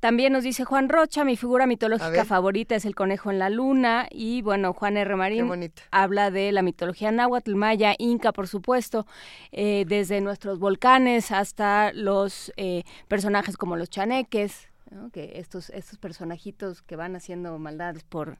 También 0.00 0.32
nos 0.32 0.44
dice 0.44 0.64
Juan 0.64 0.88
Rocha, 0.88 1.24
mi 1.24 1.36
figura 1.36 1.66
mitológica 1.66 2.24
favorita 2.24 2.74
es 2.74 2.84
el 2.84 2.94
conejo 2.94 3.30
en 3.30 3.38
la 3.38 3.50
luna. 3.50 4.06
Y 4.10 4.42
bueno, 4.42 4.72
Juan 4.72 4.96
R. 4.96 5.16
Marín 5.16 5.72
habla 5.90 6.30
de 6.30 6.52
la 6.52 6.62
mitología 6.62 7.10
náhuatl, 7.10 7.54
maya, 7.54 7.94
inca, 7.98 8.32
por 8.32 8.48
supuesto, 8.48 9.06
eh, 9.52 9.84
desde 9.86 10.20
nuestros 10.20 10.58
volcanes 10.58 11.32
hasta 11.32 11.92
los 11.92 12.52
eh, 12.56 12.84
personajes 13.08 13.56
como 13.56 13.76
los 13.76 13.90
chaneques, 13.90 14.68
que 15.12 15.32
estos, 15.36 15.70
estos 15.70 15.98
personajitos 15.98 16.82
que 16.82 16.96
van 16.96 17.14
haciendo 17.14 17.58
maldades 17.58 18.02
por, 18.04 18.38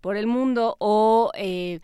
por 0.00 0.16
el 0.16 0.26
mundo, 0.26 0.76
o 0.78 1.30
eh, 1.34 1.80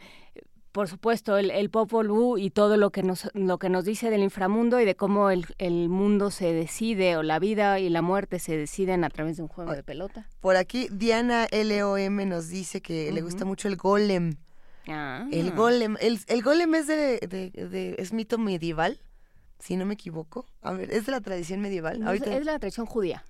por 0.76 0.88
supuesto, 0.88 1.38
el, 1.38 1.50
el 1.50 1.70
Popol 1.70 2.08
Vuh 2.08 2.36
y 2.36 2.50
todo 2.50 2.76
lo 2.76 2.90
que 2.90 3.02
nos 3.02 3.30
lo 3.32 3.58
que 3.58 3.70
nos 3.70 3.86
dice 3.86 4.10
del 4.10 4.22
inframundo 4.22 4.78
y 4.78 4.84
de 4.84 4.94
cómo 4.94 5.30
el, 5.30 5.46
el, 5.56 5.88
mundo 5.88 6.30
se 6.30 6.52
decide 6.52 7.16
o 7.16 7.22
la 7.22 7.38
vida 7.38 7.78
y 7.80 7.88
la 7.88 8.02
muerte 8.02 8.38
se 8.38 8.58
deciden 8.58 9.02
a 9.02 9.08
través 9.08 9.38
de 9.38 9.42
un 9.42 9.48
juego 9.48 9.72
de 9.72 9.82
pelota. 9.82 10.28
Por 10.42 10.56
aquí 10.56 10.88
Diana 10.90 11.46
LOM 11.50 12.28
nos 12.28 12.48
dice 12.48 12.82
que 12.82 13.10
le 13.10 13.22
gusta 13.22 13.46
mucho 13.46 13.68
el 13.68 13.76
golem. 13.76 14.36
Ah. 14.86 15.26
El 15.32 15.52
golem, 15.52 15.96
el, 15.98 16.20
el 16.26 16.42
golem 16.42 16.74
es 16.74 16.88
de, 16.88 17.20
de, 17.20 17.94
es 17.96 18.12
mito 18.12 18.36
medieval, 18.36 19.00
si 19.58 19.76
no 19.76 19.86
me 19.86 19.94
equivoco. 19.94 20.44
A 20.60 20.72
ver, 20.72 20.90
es 20.90 21.06
de 21.06 21.12
la 21.12 21.22
tradición 21.22 21.62
medieval. 21.62 22.06
es, 22.06 22.20
de 22.20 22.44
la 22.44 22.58
tradición 22.58 22.84
judía. 22.84 23.24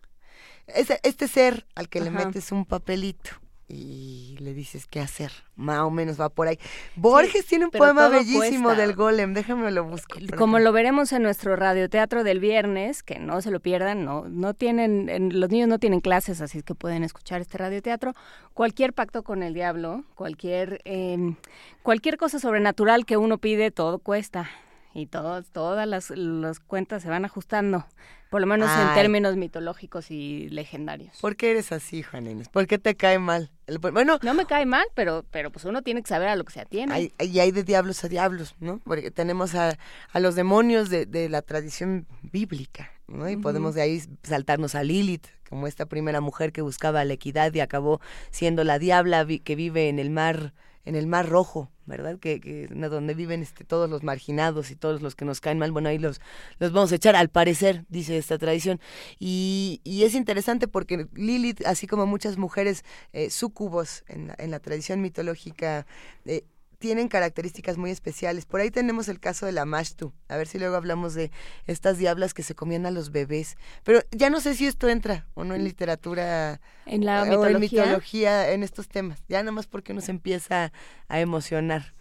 Este, 0.67 0.99
este 1.05 1.29
ser 1.29 1.65
al 1.77 1.89
que 1.89 2.01
le 2.01 2.11
metes 2.11 2.51
un 2.51 2.65
papelito 2.65 3.46
y 3.69 4.37
le 4.39 4.55
dices 4.55 4.87
qué 4.87 5.01
hacer. 5.01 5.33
Más 5.57 5.81
o 5.81 5.91
menos 5.91 6.21
va 6.21 6.29
por 6.29 6.47
ahí. 6.49 6.59
Borges 6.95 7.47
tiene 7.47 7.65
un 7.65 7.71
poema 7.71 8.09
bellísimo 8.09 8.75
del 8.75 8.95
golem, 8.95 9.35
déjame 9.35 9.71
lo 9.71 9.85
busco. 9.85 10.19
Como 10.37 10.59
lo 10.59 10.73
veremos 10.73 11.13
en 11.13 11.23
nuestro 11.23 11.57
radioteatro 11.57 12.23
del 12.23 12.39
viernes, 12.39 13.03
que 13.03 13.19
no 13.19 13.41
se 13.43 13.51
lo 13.51 13.61
pierdan, 13.61 14.05
no, 14.05 14.29
no 14.29 14.55
tienen, 14.55 15.31
los 15.39 15.51
niños 15.51 15.69
no 15.69 15.79
tienen 15.79 16.01
clases, 16.01 16.41
así 16.41 16.63
que 16.63 16.75
pueden 16.75 17.03
escuchar 17.03 17.41
este 17.41 17.59
radioteatro. 17.59 18.15
Cualquier 18.55 18.93
pacto 18.93 19.23
con 19.23 19.43
el 19.43 19.55
diablo, 19.55 20.05
cualquier, 20.15 20.81
eh, 20.85 21.35
cualquier 21.83 22.17
cosa 22.17 22.39
sobrenatural 22.39 23.05
que 23.05 23.17
uno 23.17 23.39
pide, 23.39 23.71
todo 23.71 23.99
cuesta 23.99 24.49
y 24.97 25.07
todas 25.07 25.87
las, 25.87 26.11
las 26.11 26.59
cuentas 26.59 27.03
se 27.03 27.11
van 27.11 27.27
ajustando, 27.27 27.85
por 28.31 28.41
lo 28.41 28.47
menos 28.47 28.71
en 28.71 28.95
términos 28.95 29.37
mitológicos 29.37 30.11
y 30.11 30.49
legendarios. 30.49 31.17
¿Por 31.21 31.37
qué 31.37 31.53
eres 31.53 31.73
así, 31.73 32.03
Juan 32.03 32.27
Inés? 32.27 32.49
¿Por 32.49 32.67
qué 32.67 32.79
te 32.79 32.95
cae 32.97 33.19
mal? 33.19 33.51
bueno, 33.81 34.19
no 34.23 34.35
me 34.35 34.47
cae 34.47 34.67
mal, 34.67 34.87
pero, 34.95 35.25
pero 35.31 35.51
pues 35.51 35.65
uno 35.65 35.83
tiene 35.83 36.03
que 36.03 36.09
saber 36.09 36.29
a 36.29 36.37
lo 36.37 36.45
que 36.45 36.53
se 36.53 36.61
atiene. 36.61 37.13
y 37.19 37.39
hay 37.41 37.51
de 37.51 37.65
diablos 37.65 38.05
a 38.05 38.09
diablos, 38.09 38.55
¿no? 38.61 38.81
Porque 38.85 39.11
tenemos 39.11 39.55
a, 39.55 39.77
a 40.13 40.21
los 40.21 40.35
demonios 40.35 40.89
de, 40.89 41.07
de, 41.07 41.29
la 41.29 41.43
tradición 41.43 42.07
bíblica, 42.23 42.91
¿no? 43.09 43.29
Y 43.29 43.37
podemos 43.37 43.75
de 43.75 43.83
ahí 43.83 44.03
saltarnos 44.23 44.75
a 44.75 44.83
Lilith, 44.83 45.27
como 45.49 45.67
esta 45.67 45.87
primera 45.87 46.21
mujer 46.21 46.53
que 46.53 46.63
buscaba 46.63 47.05
la 47.05 47.15
equidad 47.15 47.53
y 47.55 47.61
acabó 47.61 48.01
siendo 48.31 48.65
la 48.65 48.79
diabla 48.79 49.27
que 49.43 49.57
vive 49.57 49.89
en 49.89 49.99
el 49.99 50.11
mar 50.11 50.53
en 50.87 50.95
el 50.95 51.07
Mar 51.07 51.29
Rojo, 51.29 51.71
¿verdad? 51.85 52.19
Que, 52.19 52.41
que 52.41 52.69
donde 52.69 53.13
viven 53.13 53.43
este, 53.43 53.65
todos 53.65 53.91
los 53.91 54.03
marginados 54.03 54.71
y 54.71 54.77
todos 54.77 55.03
los 55.03 55.15
que 55.15 55.25
nos 55.25 55.41
caen 55.41 55.59
mal, 55.59 55.73
bueno, 55.73 55.89
ahí 55.89 55.99
los, 55.99 56.21
los 56.59 56.73
vamos 56.73 56.93
a 56.93 56.95
echar, 56.95 57.17
al 57.17 57.29
parecer, 57.29 57.85
dice 57.89 58.17
esta 58.17 58.39
tradición. 58.39 58.81
Y, 59.19 59.81
es 59.85 60.15
interesante 60.15 60.69
porque 60.69 61.09
Lilith, 61.15 61.67
así 61.67 61.89
como 61.89 62.07
muchas 62.07 62.39
mujeres 62.39 62.85
eh, 63.13 63.29
sucubos 63.29 64.05
en, 64.07 64.33
en 64.39 64.51
la 64.53 64.61
tradición 64.61 65.01
mitológica, 65.01 65.87
eh, 66.25 66.45
tienen 66.79 67.09
características 67.09 67.77
muy 67.77 67.91
especiales. 67.91 68.47
Por 68.47 68.61
ahí 68.61 68.71
tenemos 68.71 69.09
el 69.09 69.21
caso 69.21 69.47
de 69.47 69.53
la 69.53 69.65
Mashtu. 69.65 70.13
A 70.29 70.37
ver 70.37 70.47
si 70.47 70.59
luego 70.59 70.77
hablamos 70.77 71.15
de 71.15 71.31
estas 71.67 71.99
diablas 71.99 72.35
que 72.35 72.43
se 72.43 72.55
comían 72.55 72.87
a 72.87 72.91
los 72.91 73.11
bebés. 73.11 73.57
Pero 73.85 74.01
ya 74.11 74.31
no 74.31 74.41
sé 74.41 74.55
si 74.55 74.67
esto 74.67 74.89
entra 74.89 75.27
o 75.35 75.45
no 75.45 75.55
en 75.55 75.65
literatura 75.65 76.61
en 76.85 77.05
la 77.05 77.25
mitología, 77.25 77.51
en, 77.51 77.61
mitología, 77.61 78.51
en 78.53 78.63
estos 78.63 78.89
temas. 78.89 79.23
Ya 79.29 79.43
nada 79.43 79.53
más 79.53 79.67
porque 79.67 79.93
uno 79.93 80.01
se 80.01 80.11
empieza 80.11 80.73
a 81.09 81.21
emocionar. 81.21 81.95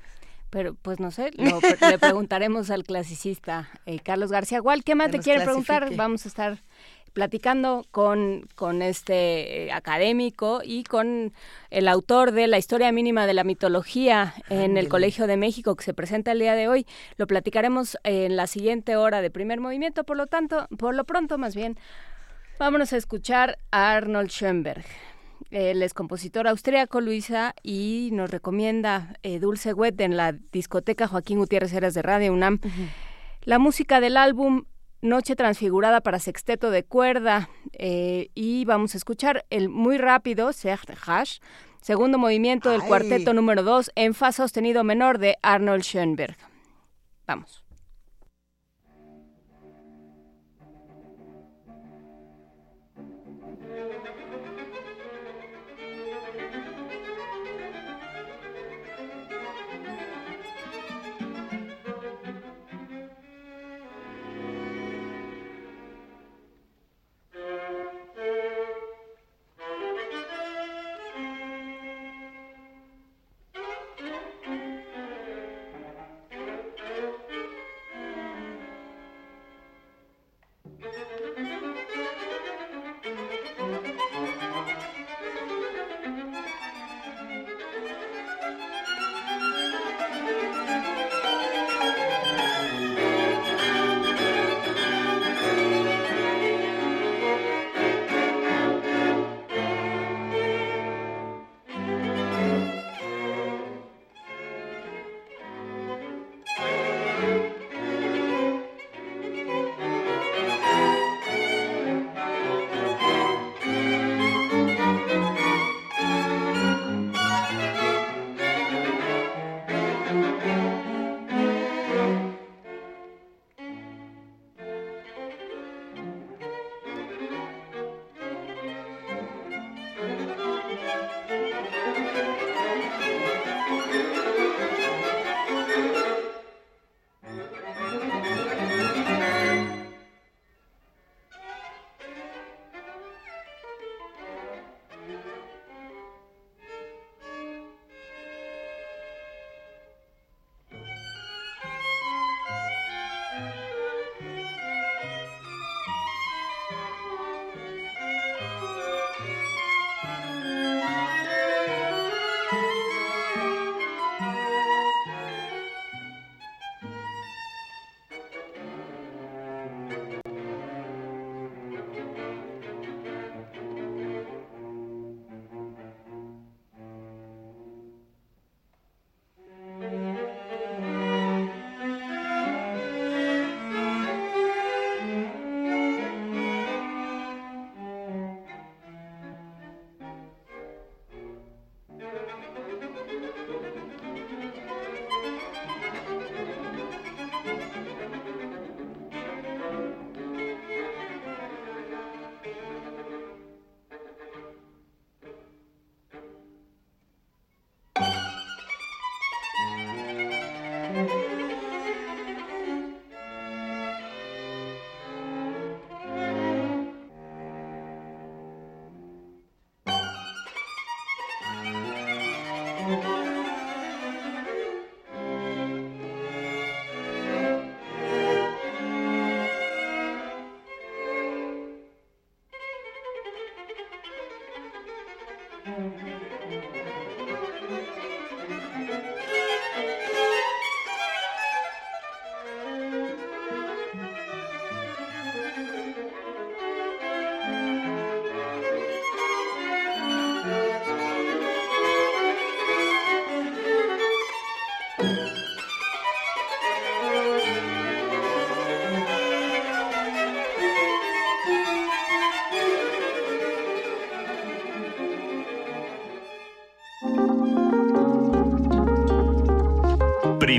Pero 0.49 0.75
pues 0.75 0.99
no 0.99 1.11
sé, 1.11 1.31
le 1.89 1.99
preguntaremos 1.99 2.69
al 2.69 2.83
clasicista 2.83 3.69
eh, 3.85 3.99
Carlos 3.99 4.31
García 4.31 4.59
Gual. 4.59 4.83
¿Qué 4.83 4.95
más 4.95 5.11
te 5.11 5.19
quiere 5.19 5.43
preguntar? 5.43 5.93
Vamos 5.95 6.25
a 6.25 6.29
estar 6.29 6.63
platicando 7.15 7.85
con, 7.91 8.45
con 8.55 8.81
este 8.81 9.63
eh, 9.63 9.71
académico 9.71 10.59
y 10.63 10.83
con 10.83 11.31
el 11.71 11.87
autor 11.87 12.33
de 12.33 12.47
la 12.47 12.57
historia 12.57 12.91
mínima 12.91 13.25
de 13.25 13.33
la 13.33 13.45
mitología 13.45 14.35
en 14.49 14.75
el 14.75 14.89
Colegio 14.89 15.25
de 15.25 15.37
México 15.37 15.77
que 15.77 15.85
se 15.85 15.93
presenta 15.93 16.33
el 16.33 16.39
día 16.39 16.55
de 16.55 16.67
hoy. 16.67 16.85
Lo 17.15 17.25
platicaremos 17.25 17.97
en 18.03 18.35
la 18.35 18.47
siguiente 18.47 18.97
hora 18.97 19.21
de 19.21 19.31
primer 19.31 19.61
movimiento, 19.61 20.03
por 20.03 20.17
lo 20.17 20.27
tanto, 20.27 20.67
por 20.77 20.93
lo 20.93 21.05
pronto 21.05 21.37
más 21.37 21.55
bien, 21.55 21.77
vámonos 22.59 22.91
a 22.91 22.97
escuchar 22.97 23.59
a 23.71 23.93
Arnold 23.93 24.29
Schoenberg. 24.29 24.83
Él 25.51 25.83
es 25.83 25.93
compositor 25.93 26.49
austríaco, 26.49 26.99
Luisa, 26.99 27.55
y 27.63 28.09
nos 28.11 28.29
recomienda 28.29 29.15
eh, 29.23 29.39
Dulce 29.39 29.73
Wet 29.73 30.01
en 30.01 30.17
la 30.17 30.33
discoteca 30.51 31.07
Joaquín 31.07 31.37
Gutiérrez 31.37 31.71
Heras 31.71 31.93
de 31.93 32.01
Radio 32.01 32.33
UNAM. 32.33 32.59
La 33.43 33.57
música 33.57 34.01
del 34.01 34.17
álbum 34.17 34.65
Noche 35.01 35.35
Transfigurada 35.35 36.01
para 36.01 36.19
Sexteto 36.19 36.71
de 36.71 36.83
Cuerda. 36.83 37.49
Eh, 37.73 38.29
y 38.35 38.65
vamos 38.65 38.93
a 38.93 38.97
escuchar 38.97 39.45
el 39.49 39.69
muy 39.69 39.97
rápido, 39.97 40.53
Serge 40.53 40.93
Hash, 41.05 41.39
segundo 41.81 42.17
movimiento 42.17 42.69
del 42.69 42.81
cuarteto 42.81 43.33
número 43.33 43.63
2 43.63 43.91
en 43.95 44.13
fa 44.13 44.31
sostenido 44.31 44.83
menor 44.83 45.17
de 45.17 45.37
Arnold 45.41 45.83
Schoenberg. 45.83 46.37
Vamos. 47.27 47.64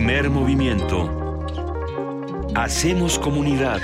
Primer 0.07 0.31
movimiento. 0.31 1.43
Hacemos 2.55 3.19
comunidad. 3.19 3.81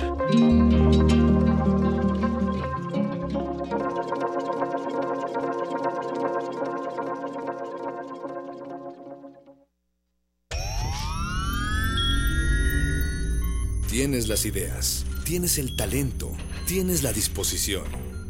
Tienes 13.91 14.29
las 14.29 14.47
ideas, 14.47 15.05
tienes 15.25 15.59
el 15.59 15.75
talento, 15.75 16.31
tienes 16.69 17.03
la 17.03 17.13
disposición, 17.13 17.83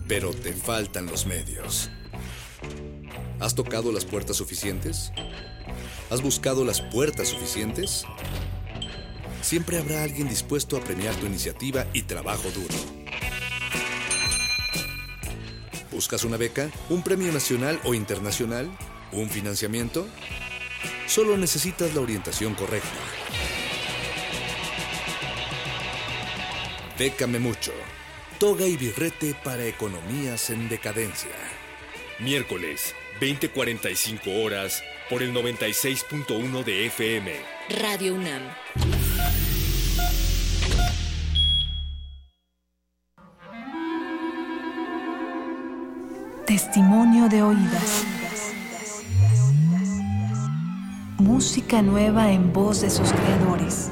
pero 0.09 0.31
te 0.31 0.55
faltan 0.55 1.05
los 1.05 1.27
medios. 1.27 1.91
¿Has 3.39 3.55
tocado 3.55 3.93
las 3.93 4.07
puertas 4.07 4.39
suficientes? 4.39 5.13
¿Has 6.13 6.21
buscado 6.21 6.63
las 6.67 6.83
puertas 6.83 7.29
suficientes? 7.29 8.05
Siempre 9.41 9.79
habrá 9.79 10.03
alguien 10.03 10.29
dispuesto 10.29 10.77
a 10.77 10.81
premiar 10.81 11.15
tu 11.15 11.25
iniciativa 11.25 11.87
y 11.95 12.03
trabajo 12.03 12.51
duro. 12.51 12.75
¿Buscas 15.91 16.25
una 16.25 16.37
beca? 16.37 16.71
¿Un 16.91 17.03
premio 17.03 17.33
nacional 17.33 17.81
o 17.85 17.95
internacional? 17.95 18.71
¿Un 19.11 19.31
financiamiento? 19.31 20.07
Solo 21.07 21.39
necesitas 21.39 21.95
la 21.95 22.03
orientación 22.03 22.55
correcta. 22.57 22.91
Bécame 26.99 27.39
mucho. 27.39 27.73
Toga 28.39 28.67
y 28.67 28.77
birrete 28.77 29.35
para 29.43 29.65
economías 29.65 30.51
en 30.51 30.69
decadencia. 30.69 31.31
Miércoles, 32.19 32.95
20:45 33.19 34.45
horas, 34.45 34.83
por 35.09 35.23
el 35.23 35.33
96.1 35.35 36.65
de 36.65 36.87
FM. 36.87 37.33
Radio 37.81 38.15
UNAM. 38.15 38.43
Testimonio 46.47 47.29
de 47.29 47.43
oídas. 47.43 48.05
Música 51.19 51.83
nueva 51.83 52.31
en 52.31 52.53
voz 52.53 52.83
de 52.83 52.91
sus 52.91 53.11
creadores. 53.13 53.91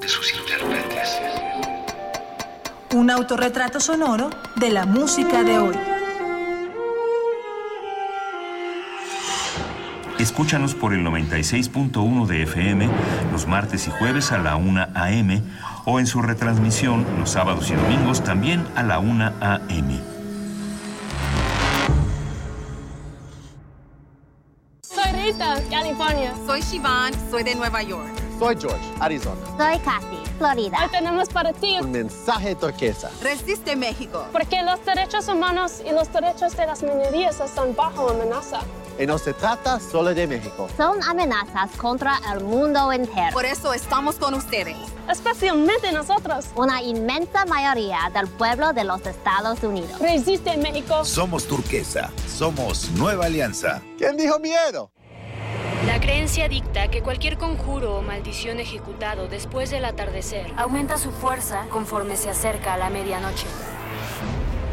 De 0.00 0.08
sus 0.08 0.34
intérpretes. 0.34 1.20
Un 2.94 3.10
autorretrato 3.10 3.80
sonoro 3.80 4.30
de 4.56 4.70
la 4.70 4.86
música 4.86 5.42
de 5.42 5.58
hoy. 5.58 5.93
Escúchanos 10.34 10.74
por 10.74 10.92
el 10.92 11.06
96.1 11.06 12.26
de 12.26 12.42
FM 12.42 12.88
los 13.30 13.46
martes 13.46 13.86
y 13.86 13.92
jueves 13.92 14.32
a 14.32 14.38
la 14.38 14.56
1 14.56 14.88
a.m. 14.92 15.40
o 15.84 16.00
en 16.00 16.08
su 16.08 16.22
retransmisión 16.22 17.06
los 17.20 17.30
sábados 17.30 17.70
y 17.70 17.74
domingos 17.74 18.24
también 18.24 18.66
a 18.74 18.82
la 18.82 18.98
1 18.98 19.32
a.m. 19.40 20.00
Soy 24.82 25.12
Rita, 25.12 25.54
California. 25.70 26.34
Soy 26.44 26.62
Shivan, 26.62 27.12
soy 27.30 27.44
de 27.44 27.54
Nueva 27.54 27.84
York. 27.84 28.10
Soy 28.36 28.56
George, 28.60 28.84
Arizona. 28.98 29.40
Soy 29.56 29.78
Kathy, 29.78 30.18
Florida. 30.38 30.78
Hoy 30.82 30.90
tenemos 30.90 31.28
para 31.28 31.52
ti 31.52 31.76
Un 31.80 31.92
mensaje 31.92 32.56
turquesa. 32.56 33.08
Resiste 33.22 33.76
México. 33.76 34.26
Porque 34.32 34.64
los 34.64 34.84
derechos 34.84 35.28
humanos 35.28 35.80
y 35.88 35.92
los 35.92 36.12
derechos 36.12 36.56
de 36.56 36.66
las 36.66 36.82
minorías 36.82 37.38
están 37.38 37.76
bajo 37.76 38.10
amenaza. 38.10 38.62
Y 38.98 39.06
no 39.06 39.18
se 39.18 39.32
trata 39.32 39.80
solo 39.80 40.14
de 40.14 40.26
México. 40.26 40.68
Son 40.76 41.02
amenazas 41.02 41.70
contra 41.76 42.18
el 42.32 42.44
mundo 42.44 42.92
entero. 42.92 43.32
Por 43.32 43.44
eso 43.44 43.72
estamos 43.72 44.16
con 44.16 44.34
ustedes. 44.34 44.76
Especialmente 45.10 45.90
nosotros. 45.92 46.46
Una 46.56 46.82
inmensa 46.82 47.44
mayoría 47.44 48.10
del 48.14 48.28
pueblo 48.28 48.72
de 48.72 48.84
los 48.84 49.04
Estados 49.06 49.62
Unidos. 49.62 49.98
Resiste 49.98 50.56
México. 50.56 51.04
Somos 51.04 51.46
turquesa. 51.46 52.10
Somos 52.28 52.90
Nueva 52.92 53.26
Alianza. 53.26 53.82
¿Quién 53.98 54.16
dijo 54.16 54.38
miedo? 54.38 54.90
La 55.86 56.00
creencia 56.00 56.48
dicta 56.48 56.88
que 56.88 57.02
cualquier 57.02 57.36
conjuro 57.36 57.98
o 57.98 58.02
maldición 58.02 58.58
ejecutado 58.58 59.28
después 59.28 59.70
del 59.70 59.84
atardecer 59.84 60.50
aumenta 60.56 60.96
su 60.96 61.10
fuerza 61.10 61.66
conforme 61.70 62.16
se 62.16 62.30
acerca 62.30 62.72
a 62.72 62.78
la 62.78 62.88
medianoche. 62.88 63.46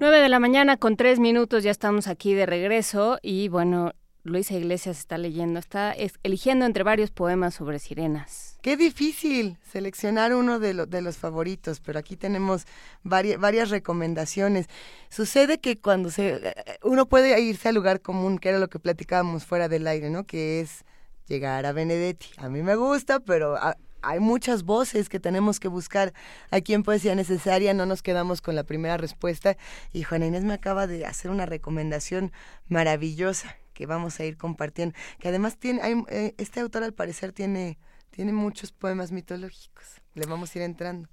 Nueve 0.00 0.20
de 0.20 0.28
la 0.28 0.38
mañana 0.38 0.76
con 0.76 0.96
tres 0.96 1.18
minutos 1.18 1.64
ya 1.64 1.70
estamos 1.70 2.06
aquí 2.06 2.34
de 2.34 2.44
regreso 2.46 3.18
y 3.22 3.48
bueno, 3.48 3.92
Luisa 4.22 4.54
Iglesias 4.54 4.98
está 4.98 5.18
leyendo, 5.18 5.58
está 5.58 5.92
eligiendo 6.22 6.66
entre 6.66 6.84
varios 6.84 7.10
poemas 7.10 7.54
sobre 7.54 7.80
sirenas. 7.80 8.47
Qué 8.60 8.76
difícil 8.76 9.56
seleccionar 9.70 10.34
uno 10.34 10.58
de, 10.58 10.86
de 10.86 11.00
los 11.00 11.16
favoritos, 11.16 11.80
pero 11.80 11.98
aquí 12.00 12.16
tenemos 12.16 12.64
varias, 13.04 13.70
recomendaciones. 13.70 14.66
Sucede 15.10 15.58
que 15.58 15.76
cuando 15.76 16.10
se 16.10 16.54
uno 16.82 17.06
puede 17.06 17.40
irse 17.40 17.68
al 17.68 17.76
lugar 17.76 18.00
común, 18.00 18.38
que 18.38 18.48
era 18.48 18.58
lo 18.58 18.68
que 18.68 18.80
platicábamos 18.80 19.44
fuera 19.44 19.68
del 19.68 19.86
aire, 19.86 20.10
¿no? 20.10 20.24
Que 20.24 20.60
es 20.60 20.84
llegar 21.28 21.66
a 21.66 21.72
Benedetti. 21.72 22.30
A 22.38 22.48
mí 22.48 22.62
me 22.62 22.74
gusta, 22.74 23.20
pero 23.20 23.56
hay 24.02 24.18
muchas 24.18 24.64
voces 24.64 25.08
que 25.08 25.20
tenemos 25.20 25.60
que 25.60 25.68
buscar 25.68 26.12
aquí 26.50 26.74
en 26.74 26.82
Poesía 26.82 27.14
Necesaria, 27.14 27.74
no 27.74 27.86
nos 27.86 28.02
quedamos 28.02 28.40
con 28.40 28.56
la 28.56 28.64
primera 28.64 28.96
respuesta 28.96 29.56
y 29.92 30.02
Juana 30.02 30.26
Inés 30.26 30.42
me 30.42 30.54
acaba 30.54 30.88
de 30.88 31.06
hacer 31.06 31.30
una 31.30 31.46
recomendación 31.46 32.32
maravillosa 32.68 33.56
que 33.72 33.86
vamos 33.86 34.18
a 34.18 34.24
ir 34.24 34.36
compartiendo, 34.36 34.96
que 35.20 35.28
además 35.28 35.56
tiene, 35.56 35.80
hay, 35.82 35.94
eh, 36.08 36.34
este 36.38 36.58
autor 36.58 36.82
al 36.82 36.92
parecer 36.92 37.32
tiene 37.32 37.78
tiene 38.10 38.32
muchos 38.32 38.72
poemas 38.72 39.12
mitológicos. 39.12 40.00
Le 40.14 40.26
vamos 40.26 40.54
a 40.54 40.58
ir 40.58 40.64
entrando. 40.64 41.08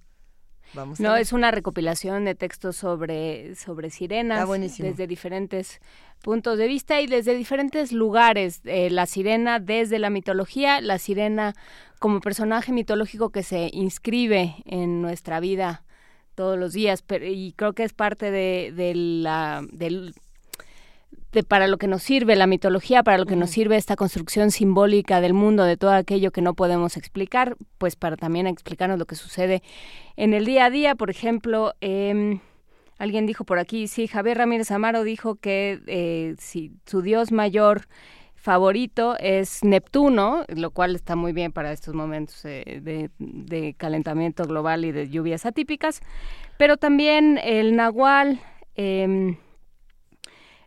Vamos 0.73 0.99
no, 0.99 1.15
es 1.15 1.31
una 1.31 1.51
recopilación 1.51 2.25
de 2.25 2.33
textos 2.33 2.75
sobre, 2.75 3.55
sobre 3.55 3.91
sirenas 3.91 4.49
desde 4.49 5.05
diferentes 5.05 5.79
puntos 6.23 6.57
de 6.57 6.67
vista 6.67 6.99
y 7.01 7.07
desde 7.07 7.35
diferentes 7.35 7.91
lugares. 7.91 8.61
Eh, 8.65 8.89
la 8.89 9.05
sirena 9.05 9.59
desde 9.59 9.99
la 9.99 10.09
mitología, 10.09 10.81
la 10.81 10.97
sirena 10.97 11.53
como 11.99 12.19
personaje 12.19 12.71
mitológico 12.71 13.29
que 13.29 13.43
se 13.43 13.69
inscribe 13.73 14.55
en 14.65 15.01
nuestra 15.01 15.39
vida 15.39 15.83
todos 16.33 16.59
los 16.59 16.73
días, 16.73 17.01
pero, 17.01 17.25
y 17.25 17.53
creo 17.55 17.73
que 17.73 17.83
es 17.83 17.93
parte 17.93 18.29
de, 18.29 18.73
de 18.75 18.93
la, 18.93 19.65
del 19.71 20.13
para 21.47 21.67
lo 21.67 21.77
que 21.77 21.87
nos 21.87 22.03
sirve 22.03 22.35
la 22.35 22.47
mitología, 22.47 23.03
para 23.03 23.17
lo 23.17 23.25
que 23.25 23.35
nos 23.35 23.49
sirve 23.49 23.75
esta 23.75 23.95
construcción 23.95 24.51
simbólica 24.51 25.21
del 25.21 25.33
mundo, 25.33 25.63
de 25.63 25.77
todo 25.77 25.91
aquello 25.91 26.31
que 26.31 26.41
no 26.41 26.53
podemos 26.53 26.97
explicar, 26.97 27.57
pues 27.77 27.95
para 27.95 28.15
también 28.17 28.47
explicarnos 28.47 28.99
lo 28.99 29.05
que 29.05 29.15
sucede 29.15 29.61
en 30.15 30.33
el 30.33 30.45
día 30.45 30.65
a 30.65 30.69
día. 30.69 30.95
Por 30.95 31.09
ejemplo, 31.09 31.73
eh, 31.81 32.39
alguien 32.97 33.25
dijo 33.25 33.43
por 33.43 33.59
aquí, 33.59 33.87
sí, 33.87 34.07
Javier 34.07 34.37
Ramírez 34.37 34.71
Amaro 34.71 35.03
dijo 35.03 35.35
que 35.35 35.81
eh, 35.87 36.35
si 36.39 36.71
su 36.85 37.01
dios 37.01 37.31
mayor 37.31 37.87
favorito 38.35 39.17
es 39.19 39.63
Neptuno, 39.63 40.45
lo 40.47 40.69
cual 40.69 40.95
está 40.95 41.15
muy 41.15 41.33
bien 41.33 41.51
para 41.51 41.71
estos 41.71 41.95
momentos 41.95 42.45
eh, 42.45 42.79
de, 42.81 43.09
de, 43.17 43.73
calentamiento 43.73 44.43
global 44.43 44.85
y 44.85 44.91
de 44.91 45.09
lluvias 45.09 45.45
atípicas, 45.45 46.01
pero 46.57 46.77
también 46.77 47.39
el 47.43 47.75
nahual... 47.75 48.39
Eh, 48.75 49.37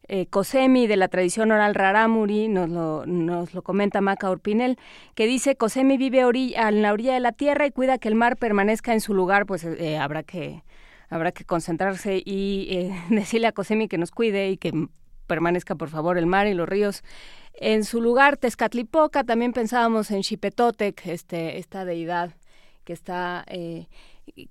eh, 0.08 0.26
Cosemi 0.26 0.86
de 0.86 0.96
la 0.96 1.08
tradición 1.08 1.50
oral 1.50 1.74
Raramuri, 1.74 2.48
nos 2.48 2.70
lo, 2.70 3.04
nos 3.04 3.52
lo 3.52 3.62
comenta 3.62 4.00
Maca 4.00 4.30
Urpinel, 4.30 4.78
que 5.14 5.26
dice 5.26 5.54
Cosemi 5.54 5.98
vive 5.98 6.20
en 6.20 6.82
la 6.82 6.92
orilla 6.94 7.12
de 7.12 7.20
la 7.20 7.32
tierra 7.32 7.66
y 7.66 7.70
cuida 7.70 7.98
que 7.98 8.08
el 8.08 8.14
mar 8.14 8.38
permanezca 8.38 8.94
en 8.94 9.02
su 9.02 9.12
lugar, 9.12 9.44
pues 9.44 9.64
eh, 9.64 9.98
habrá 9.98 10.22
que 10.22 10.64
habrá 11.10 11.32
que 11.32 11.44
concentrarse 11.44 12.22
y 12.24 12.68
eh, 12.70 13.02
decirle 13.10 13.48
a 13.48 13.52
Cosemi 13.52 13.86
que 13.86 13.98
nos 13.98 14.10
cuide 14.10 14.50
y 14.50 14.56
que 14.56 14.72
permanezca 15.26 15.74
por 15.74 15.90
favor 15.90 16.16
el 16.16 16.26
mar 16.26 16.46
y 16.46 16.54
los 16.54 16.68
ríos 16.68 17.02
en 17.52 17.84
su 17.84 18.00
lugar. 18.00 18.38
Tezcatlipoca, 18.38 19.24
también 19.24 19.52
pensábamos 19.52 20.10
en 20.10 20.22
Xipetotec, 20.22 21.06
este, 21.06 21.58
esta 21.58 21.84
deidad 21.84 22.34
que 22.84 22.94
está 22.94 23.44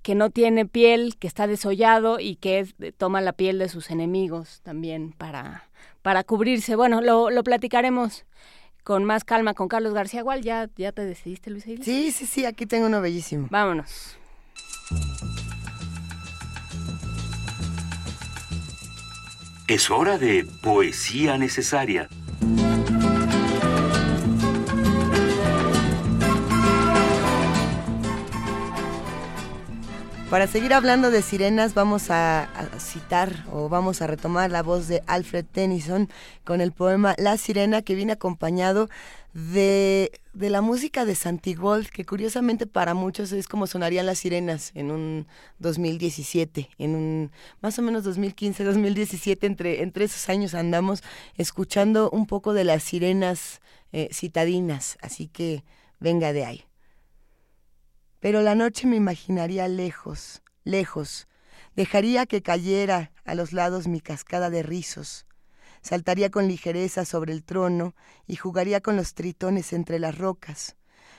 que 0.02 0.14
no 0.14 0.30
tiene 0.30 0.66
piel, 0.66 1.16
que 1.18 1.26
está 1.26 1.46
desollado 1.46 2.20
y 2.20 2.36
que 2.36 2.66
toma 2.96 3.20
la 3.20 3.32
piel 3.32 3.58
de 3.58 3.68
sus 3.68 3.90
enemigos 3.90 4.60
también 4.62 5.12
para, 5.12 5.68
para 6.02 6.24
cubrirse. 6.24 6.76
Bueno, 6.76 7.00
lo, 7.00 7.30
lo 7.30 7.42
platicaremos 7.44 8.24
con 8.84 9.04
más 9.04 9.24
calma 9.24 9.54
con 9.54 9.68
Carlos 9.68 9.94
García 9.94 10.22
Gual. 10.22 10.42
¿Ya, 10.42 10.68
ya 10.76 10.92
te 10.92 11.04
decidiste, 11.04 11.50
Luis 11.50 11.64
Sí, 11.82 12.10
sí, 12.10 12.26
sí, 12.26 12.44
aquí 12.46 12.66
tengo 12.66 12.86
uno 12.86 13.00
bellísimo. 13.00 13.48
Vámonos. 13.50 14.16
Es 19.68 19.90
hora 19.90 20.16
de 20.16 20.46
poesía 20.62 21.36
necesaria. 21.36 22.08
Para 30.30 30.46
seguir 30.46 30.74
hablando 30.74 31.10
de 31.10 31.22
sirenas, 31.22 31.72
vamos 31.72 32.10
a, 32.10 32.50
citar 32.78 33.46
o 33.50 33.70
vamos 33.70 34.02
a 34.02 34.06
retomar 34.06 34.50
la 34.50 34.62
voz 34.62 34.86
de 34.86 35.02
Alfred 35.06 35.46
Tennyson 35.46 36.10
con 36.44 36.60
el 36.60 36.72
poema 36.72 37.14
La 37.16 37.38
Sirena, 37.38 37.80
que 37.80 37.94
viene 37.94 38.12
acompañado 38.12 38.90
de, 39.32 40.12
de 40.34 40.50
la 40.50 40.60
música 40.60 41.06
de 41.06 41.14
Santigold, 41.14 41.88
que 41.88 42.04
curiosamente 42.04 42.66
para 42.66 42.92
muchos 42.92 43.32
es 43.32 43.48
como 43.48 43.66
sonarían 43.66 44.04
las 44.04 44.18
sirenas 44.18 44.70
en 44.74 44.90
un 44.90 45.26
2017, 45.60 46.68
en 46.76 46.94
un 46.94 47.30
más 47.62 47.78
o 47.78 47.82
menos 47.82 48.04
2015, 48.04 48.64
2017, 48.64 49.46
entre, 49.46 49.82
entre 49.82 50.04
esos 50.04 50.28
años 50.28 50.52
andamos 50.52 51.02
escuchando 51.36 52.10
un 52.10 52.26
poco 52.26 52.52
de 52.52 52.64
las 52.64 52.82
sirenas 52.82 53.62
eh, 53.92 54.10
citadinas, 54.12 54.98
así 55.00 55.26
que 55.28 55.64
venga 56.00 56.34
de 56.34 56.44
ahí. 56.44 56.67
Pero 58.20 58.42
la 58.42 58.54
noche 58.54 58.86
me 58.86 58.96
imaginaría 58.96 59.68
lejos, 59.68 60.42
lejos. 60.64 61.28
Dejaría 61.76 62.26
que 62.26 62.42
cayera 62.42 63.12
a 63.24 63.34
los 63.34 63.52
lados 63.52 63.86
mi 63.86 64.00
cascada 64.00 64.50
de 64.50 64.62
rizos. 64.62 65.26
Saltaría 65.82 66.30
con 66.30 66.48
ligereza 66.48 67.04
sobre 67.04 67.32
el 67.32 67.44
trono 67.44 67.94
y 68.26 68.36
jugaría 68.36 68.80
con 68.80 68.96
los 68.96 69.14
tritones 69.14 69.72
entre 69.72 69.98
las 70.00 70.18
rocas. 70.18 70.76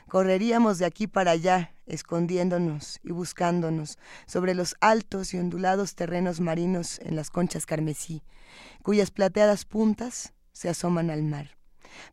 Correríamos 0.10 0.80
de 0.80 0.86
aquí 0.86 1.08
para 1.08 1.32
allá, 1.32 1.76
escondiéndonos 1.86 3.00
y 3.04 3.12
buscándonos 3.12 3.98
sobre 4.26 4.54
los 4.56 4.76
altos 4.82 5.34
y 5.34 5.38
ondulados 5.38 5.96
terrenos 5.96 6.42
marinos 6.42 7.00
en 7.00 7.16
las 7.16 7.30
conchas 7.30 7.66
carmesí, 7.66 8.24
cuyas 8.82 9.12
plateadas 9.12 9.66
puntas 9.66 10.34
se 10.52 10.68
asoman 10.68 11.10
al 11.10 11.24
mar. 11.24 11.59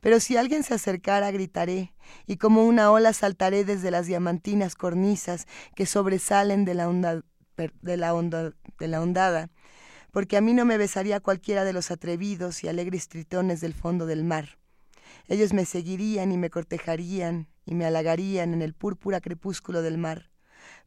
Pero 0.00 0.20
si 0.20 0.36
alguien 0.36 0.62
se 0.62 0.74
acercara, 0.74 1.30
gritaré, 1.30 1.92
y 2.26 2.36
como 2.36 2.64
una 2.64 2.90
ola 2.90 3.12
saltaré 3.12 3.64
desde 3.64 3.90
las 3.90 4.06
diamantinas 4.06 4.74
cornisas 4.74 5.46
que 5.74 5.86
sobresalen 5.86 6.64
de 6.64 6.74
la, 6.74 6.88
onda, 6.88 7.22
de 7.56 7.96
la, 7.96 8.14
onda, 8.14 8.52
de 8.78 8.88
la 8.88 9.00
ondada, 9.00 9.50
porque 10.12 10.36
a 10.36 10.40
mí 10.40 10.54
no 10.54 10.64
me 10.64 10.78
besaría 10.78 11.20
cualquiera 11.20 11.64
de 11.64 11.72
los 11.72 11.90
atrevidos 11.90 12.64
y 12.64 12.68
alegres 12.68 13.08
tritones 13.08 13.60
del 13.60 13.74
fondo 13.74 14.06
del 14.06 14.24
mar. 14.24 14.58
Ellos 15.28 15.52
me 15.52 15.64
seguirían 15.64 16.32
y 16.32 16.38
me 16.38 16.50
cortejarían 16.50 17.48
y 17.64 17.74
me 17.74 17.84
halagarían 17.84 18.54
en 18.54 18.62
el 18.62 18.74
púrpura 18.74 19.20
crepúsculo 19.20 19.82
del 19.82 19.98
mar. 19.98 20.30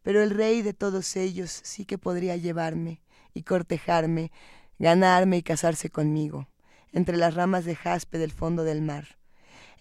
Pero 0.01 0.23
el 0.23 0.31
rey 0.31 0.61
de 0.61 0.73
todos 0.73 1.15
ellos 1.15 1.59
sí 1.63 1.85
que 1.85 1.97
podría 1.97 2.37
llevarme 2.37 3.01
y 3.33 3.43
cortejarme, 3.43 4.31
ganarme 4.77 5.37
y 5.37 5.43
casarse 5.43 5.89
conmigo 5.89 6.47
entre 6.93 7.17
las 7.17 7.35
ramas 7.35 7.65
de 7.65 7.75
jaspe 7.75 8.17
del 8.17 8.31
fondo 8.31 8.63
del 8.63 8.81
mar. 8.81 9.19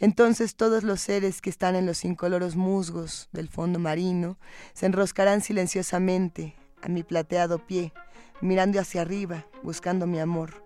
Entonces 0.01 0.55
todos 0.55 0.85
los 0.85 1.01
seres 1.01 1.41
que 1.41 1.51
están 1.51 1.75
en 1.75 1.87
los 1.87 2.05
incoloros 2.05 2.55
musgos 2.55 3.29
del 3.33 3.49
fondo 3.49 3.79
marino 3.79 4.39
se 4.73 4.87
enroscarán 4.87 5.41
silenciosamente 5.41 6.55
a 6.83 6.89
mi 6.89 7.03
plateado 7.03 7.59
pie, 7.67 7.93
mirando 8.41 8.81
hacia 8.81 9.03
arriba, 9.03 9.47
buscando 9.63 10.07
mi 10.07 10.21
amor. 10.21 10.65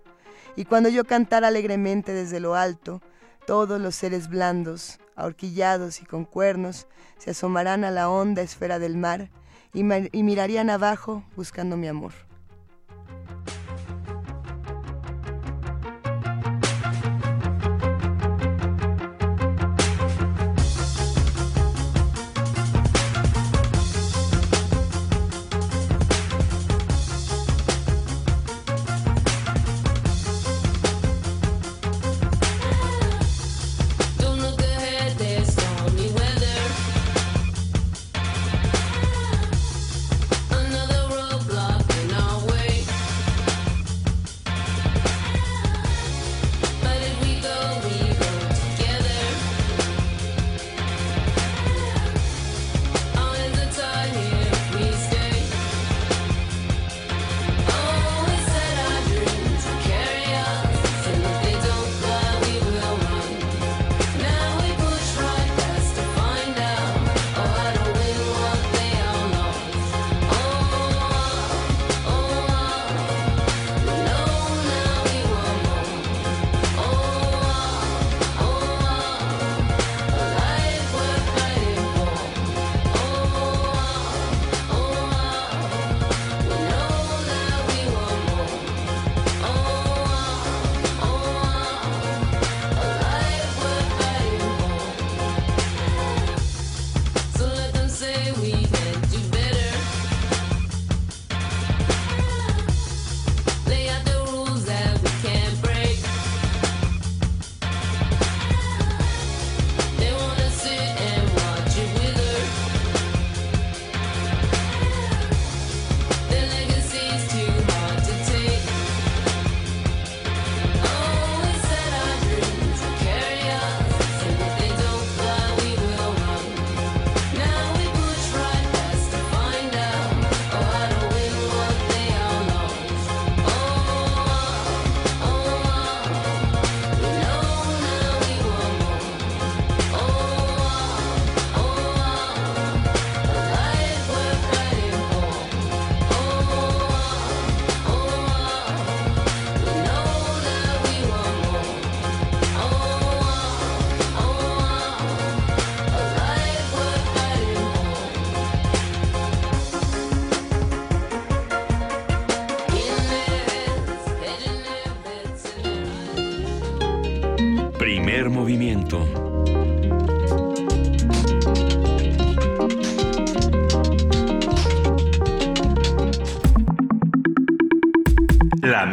Y 0.54 0.66
cuando 0.66 0.90
yo 0.90 1.04
cantara 1.04 1.48
alegremente 1.48 2.12
desde 2.12 2.40
lo 2.40 2.54
alto, 2.54 3.00
todos 3.46 3.80
los 3.80 3.94
seres 3.94 4.28
blandos, 4.28 5.00
ahorquillados 5.16 6.02
y 6.02 6.04
con 6.04 6.26
cuernos, 6.26 6.86
se 7.16 7.30
asomarán 7.30 7.84
a 7.84 7.90
la 7.90 8.10
honda 8.10 8.42
esfera 8.42 8.78
del 8.78 8.98
mar 8.98 9.30
y, 9.72 9.80
y 9.80 10.22
mirarían 10.22 10.68
abajo 10.68 11.24
buscando 11.36 11.78
mi 11.78 11.88
amor. 11.88 12.12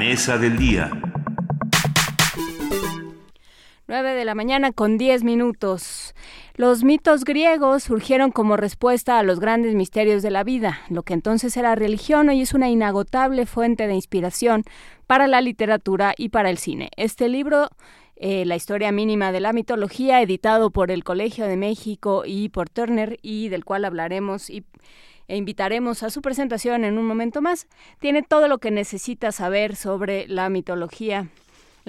Mesa 0.10 0.40
del 0.40 0.58
día. 0.58 0.90
9 3.86 4.16
de 4.16 4.26
la 4.26 4.34
mañana 4.34 4.72
con 4.72 4.98
10 4.98 5.24
minutos. 5.24 5.99
Los 6.60 6.84
mitos 6.84 7.24
griegos 7.24 7.84
surgieron 7.84 8.32
como 8.32 8.58
respuesta 8.58 9.18
a 9.18 9.24
los 9.24 9.40
grandes 9.40 9.76
misterios 9.76 10.22
de 10.22 10.30
la 10.30 10.44
vida. 10.44 10.82
Lo 10.90 11.04
que 11.04 11.14
entonces 11.14 11.56
era 11.56 11.74
religión 11.74 12.28
hoy 12.28 12.42
es 12.42 12.54
una 12.54 12.70
inagotable 12.70 13.46
fuente 13.46 13.88
de 13.88 13.94
inspiración 13.94 14.66
para 15.08 15.28
la 15.28 15.40
literatura 15.40 16.14
y 16.18 16.28
para 16.28 16.50
el 16.50 16.58
cine. 16.58 16.92
Este 16.98 17.30
libro 17.30 17.70
eh, 18.18 18.44
La 18.44 18.58
historia 18.58 18.92
mínima 18.92 19.32
de 19.32 19.40
la 19.40 19.54
mitología, 19.54 20.22
editado 20.22 20.70
por 20.70 20.92
el 20.92 21.06
Colegio 21.06 21.46
de 21.46 21.56
México 21.56 22.24
y 22.26 22.50
por 22.50 22.70
Turner, 22.70 23.20
y 23.22 23.48
del 23.48 23.64
cual 23.64 23.86
hablaremos 23.86 24.50
y, 24.50 24.66
e 25.30 25.38
invitaremos 25.38 26.04
a 26.04 26.10
su 26.10 26.22
presentación 26.22 26.84
en 26.84 26.98
un 26.98 27.06
momento 27.06 27.42
más, 27.42 27.68
tiene 28.02 28.22
todo 28.22 28.50
lo 28.50 28.58
que 28.58 28.70
necesita 28.70 29.32
saber 29.32 29.78
sobre 29.78 30.28
la 30.28 30.50
mitología 30.50 31.30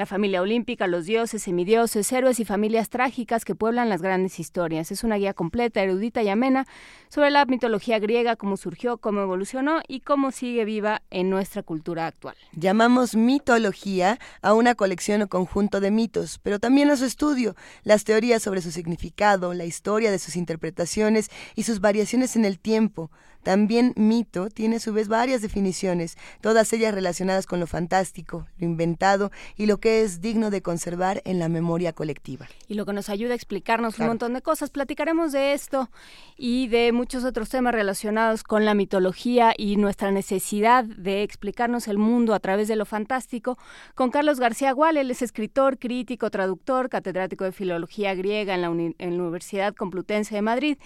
la 0.01 0.07
familia 0.07 0.41
olímpica, 0.41 0.87
los 0.87 1.05
dioses, 1.05 1.43
semidioses, 1.43 2.11
héroes 2.11 2.41
y 2.41 2.47
familias 2.47 2.89
trágicas 2.89 3.45
que 3.45 3.55
pueblan 3.55 3.91
las 3.91 4.01
grandes 4.01 4.41
historias. 4.41 4.91
Es 4.91 5.05
una 5.05 5.17
guía 5.17 5.35
completa, 5.35 5.83
erudita 5.83 6.23
y 6.23 6.31
amena 6.31 6.67
sobre 7.11 7.31
la 7.31 7.45
mitología 7.45 7.99
griega, 7.99 8.37
cómo 8.37 8.57
surgió, 8.57 8.97
cómo 8.97 9.21
evolucionó 9.21 9.83
y 9.87 10.01
cómo 10.01 10.31
sigue 10.31 10.65
viva 10.65 11.03
en 11.11 11.29
nuestra 11.29 11.63
cultura 11.63 12.07
actual. 12.07 12.35
Llamamos 12.53 13.15
mitología 13.15 14.19
a 14.41 14.55
una 14.55 14.75
colección 14.75 15.21
o 15.21 15.29
conjunto 15.29 15.81
de 15.81 15.91
mitos, 15.91 16.39
pero 16.43 16.59
también 16.59 16.89
a 16.89 16.97
su 16.97 17.05
estudio, 17.05 17.55
las 17.83 18.05
teorías 18.05 18.43
sobre 18.43 18.63
su 18.63 18.71
significado, 18.71 19.53
la 19.53 19.67
historia 19.67 20.11
de 20.11 20.19
sus 20.19 20.35
interpretaciones 20.35 21.29
y 21.57 21.65
sus 21.65 21.83
variaciones 21.83 22.37
en 22.37 22.47
el 22.47 22.59
tiempo. 22.59 23.11
También 23.43 23.93
mito 23.97 24.49
tiene 24.49 24.77
a 24.77 24.81
su 24.81 24.93
vez 24.93 25.09
varias 25.09 25.43
definiciones, 25.43 26.17
todas 26.41 26.73
ellas 26.73 26.95
relacionadas 26.95 27.47
con 27.47 27.61
lo 27.61 27.67
fantástico, 27.67 28.47
lo 28.59 28.67
inventado 28.67 29.31
y 29.57 29.67
lo 29.67 29.79
que 29.79 30.03
es 30.03 30.21
digno 30.21 30.51
de 30.51 30.63
conservar 30.63 31.23
en 31.25 31.39
la 31.39 31.49
memoria 31.49 31.93
colectiva. 31.93 32.49
Y 32.69 32.75
lo 32.75 32.87
que 32.87 32.93
nos 32.93 33.09
ayuda 33.09 33.33
a 33.33 33.37
explicarnos 33.37 33.99
un 33.99 34.07
montón 34.07 34.35
de 34.35 34.43
cosas. 34.43 34.71
Platicaremos 34.71 35.33
de 35.33 35.53
esto 35.53 35.91
y 36.37 36.69
de 36.69 36.93
muchos 36.93 37.25
otros 37.25 37.49
temas 37.49 37.75
relacionados 37.75 38.43
con 38.43 38.65
la 38.65 38.75
mitología 38.75 39.55
y 39.57 39.77
nuestra 39.77 40.11
necesidad 40.11 40.85
de 40.85 41.23
explicarnos 41.23 41.89
el 41.89 41.99
mundo 41.99 42.35
a 42.35 42.41
través 42.41 42.69
de 42.69 42.77
lo 42.77 42.85
fantástico 42.85 43.59
con 43.95 44.11
Carlos 44.11 44.41
García 44.41 44.73
Gual. 44.73 44.97
Él 44.97 45.11
es 45.11 45.23
escritor, 45.23 45.79
crítico, 45.79 46.31
traductor, 46.31 46.89
catedrático 46.89 47.45
de 47.45 47.53
filología 47.53 48.15
griega 48.15 48.55
en 48.55 48.63
la, 48.63 48.69
en 48.69 49.17
la 49.17 49.23
Universidad 49.23 49.75
Complutense 49.75 50.35
de 50.35 50.43
Madrid 50.43 50.79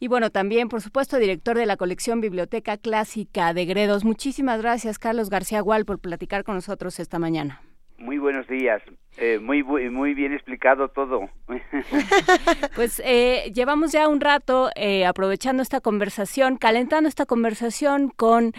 y 0.00 0.08
bueno, 0.08 0.30
también, 0.30 0.70
por 0.70 0.80
supuesto, 0.80 1.18
director 1.18 1.58
de 1.58 1.66
la 1.66 1.76
colección 1.76 2.22
Biblioteca 2.22 2.78
Clásica 2.78 3.52
de 3.52 3.66
Gredos. 3.66 4.02
Muchísimas 4.02 4.62
gracias, 4.62 4.98
Carlos 4.98 5.28
García 5.28 5.60
Gual, 5.60 5.84
por 5.84 5.98
platicar 5.98 6.42
con 6.42 6.54
nosotros 6.54 6.98
esta 6.98 7.18
mañana. 7.18 7.60
Muy 7.98 8.16
buenos 8.16 8.48
días. 8.48 8.80
Eh, 9.18 9.38
muy, 9.38 9.62
muy 9.62 10.14
bien 10.14 10.32
explicado 10.32 10.88
todo. 10.88 11.28
pues 12.74 13.02
eh, 13.04 13.52
llevamos 13.54 13.92
ya 13.92 14.08
un 14.08 14.22
rato 14.22 14.70
eh, 14.74 15.04
aprovechando 15.04 15.62
esta 15.62 15.82
conversación, 15.82 16.56
calentando 16.56 17.06
esta 17.06 17.26
conversación 17.26 18.08
con, 18.08 18.52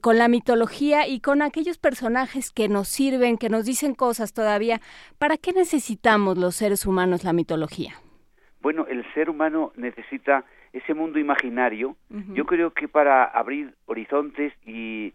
con 0.00 0.18
la 0.18 0.26
mitología 0.26 1.06
y 1.06 1.20
con 1.20 1.42
aquellos 1.42 1.78
personajes 1.78 2.50
que 2.50 2.68
nos 2.68 2.88
sirven, 2.88 3.38
que 3.38 3.50
nos 3.50 3.66
dicen 3.66 3.94
cosas 3.94 4.32
todavía. 4.32 4.80
¿Para 5.18 5.36
qué 5.36 5.52
necesitamos 5.52 6.36
los 6.36 6.56
seres 6.56 6.86
humanos 6.86 7.22
la 7.22 7.32
mitología? 7.32 7.94
Bueno, 8.62 8.84
el 8.88 9.04
ser 9.14 9.30
humano 9.30 9.72
necesita 9.76 10.44
ese 10.76 10.94
mundo 10.94 11.18
imaginario, 11.18 11.96
yo 12.34 12.44
creo 12.44 12.72
que 12.72 12.88
para 12.88 13.24
abrir 13.24 13.74
horizontes 13.86 14.52
y 14.66 15.14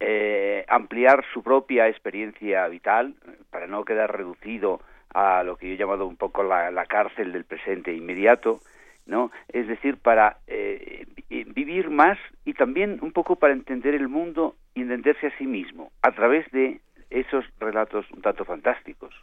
eh, 0.00 0.64
ampliar 0.68 1.24
su 1.32 1.42
propia 1.42 1.88
experiencia 1.88 2.66
vital, 2.68 3.14
para 3.50 3.66
no 3.66 3.84
quedar 3.84 4.16
reducido 4.16 4.80
a 5.14 5.42
lo 5.42 5.56
que 5.56 5.68
yo 5.68 5.74
he 5.74 5.76
llamado 5.76 6.06
un 6.06 6.16
poco 6.16 6.42
la, 6.42 6.86
cárcel 6.86 7.32
del 7.32 7.44
presente 7.44 7.94
inmediato, 7.94 8.60
¿no? 9.06 9.30
Es 9.48 9.66
decir, 9.66 9.96
para 9.96 10.38
eh, 10.46 11.06
vivir 11.54 11.88
más 11.88 12.18
y 12.44 12.52
también 12.52 12.98
un 13.00 13.12
poco 13.12 13.36
para 13.36 13.54
entender 13.54 13.94
el 13.94 14.08
mundo 14.08 14.56
y 14.74 14.82
entenderse 14.82 15.28
a 15.28 15.38
sí 15.38 15.46
mismo 15.46 15.90
a 16.02 16.12
través 16.12 16.50
de 16.50 16.80
esos 17.08 17.44
relatos 17.58 18.04
un 18.10 18.20
tanto 18.20 18.44
fantásticos. 18.44 19.14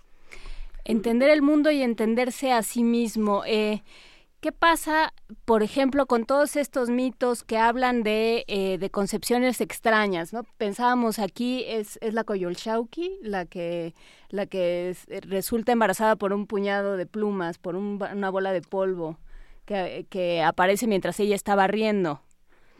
Entender 0.83 1.29
el 1.29 1.43
mundo 1.43 1.69
y 1.69 1.83
entenderse 1.83 2.51
a 2.51 2.63
sí 2.63 2.83
mismo. 2.83 3.43
Eh, 3.45 3.81
¿Qué 4.39 4.51
pasa, 4.51 5.13
por 5.45 5.63
ejemplo, 5.63 6.05
con 6.05 6.25
todos 6.25 6.55
estos 6.55 6.89
mitos 6.89 7.43
que 7.43 7.57
hablan 7.57 8.03
de, 8.03 8.45
eh, 8.47 8.77
de 8.77 8.89
concepciones 8.89 9.59
extrañas? 9.59 10.33
¿no? 10.33 10.43
Pensábamos 10.57 11.17
aquí, 11.17 11.63
es, 11.67 11.97
es 12.01 12.13
la 12.13 12.23
Coyolxauqui, 12.23 13.17
la 13.21 13.45
que, 13.45 13.95
la 14.29 14.45
que 14.45 14.95
resulta 15.27 15.71
embarazada 15.71 16.15
por 16.15 16.31
un 16.31 16.45
puñado 16.45 16.95
de 16.95 17.07
plumas, 17.07 17.57
por 17.57 17.75
una 17.75 18.29
bola 18.29 18.53
de 18.53 18.61
polvo 18.61 19.17
que, 19.65 20.05
que 20.09 20.43
aparece 20.43 20.85
mientras 20.85 21.19
ella 21.19 21.35
está 21.35 21.55
barriendo. 21.55 22.21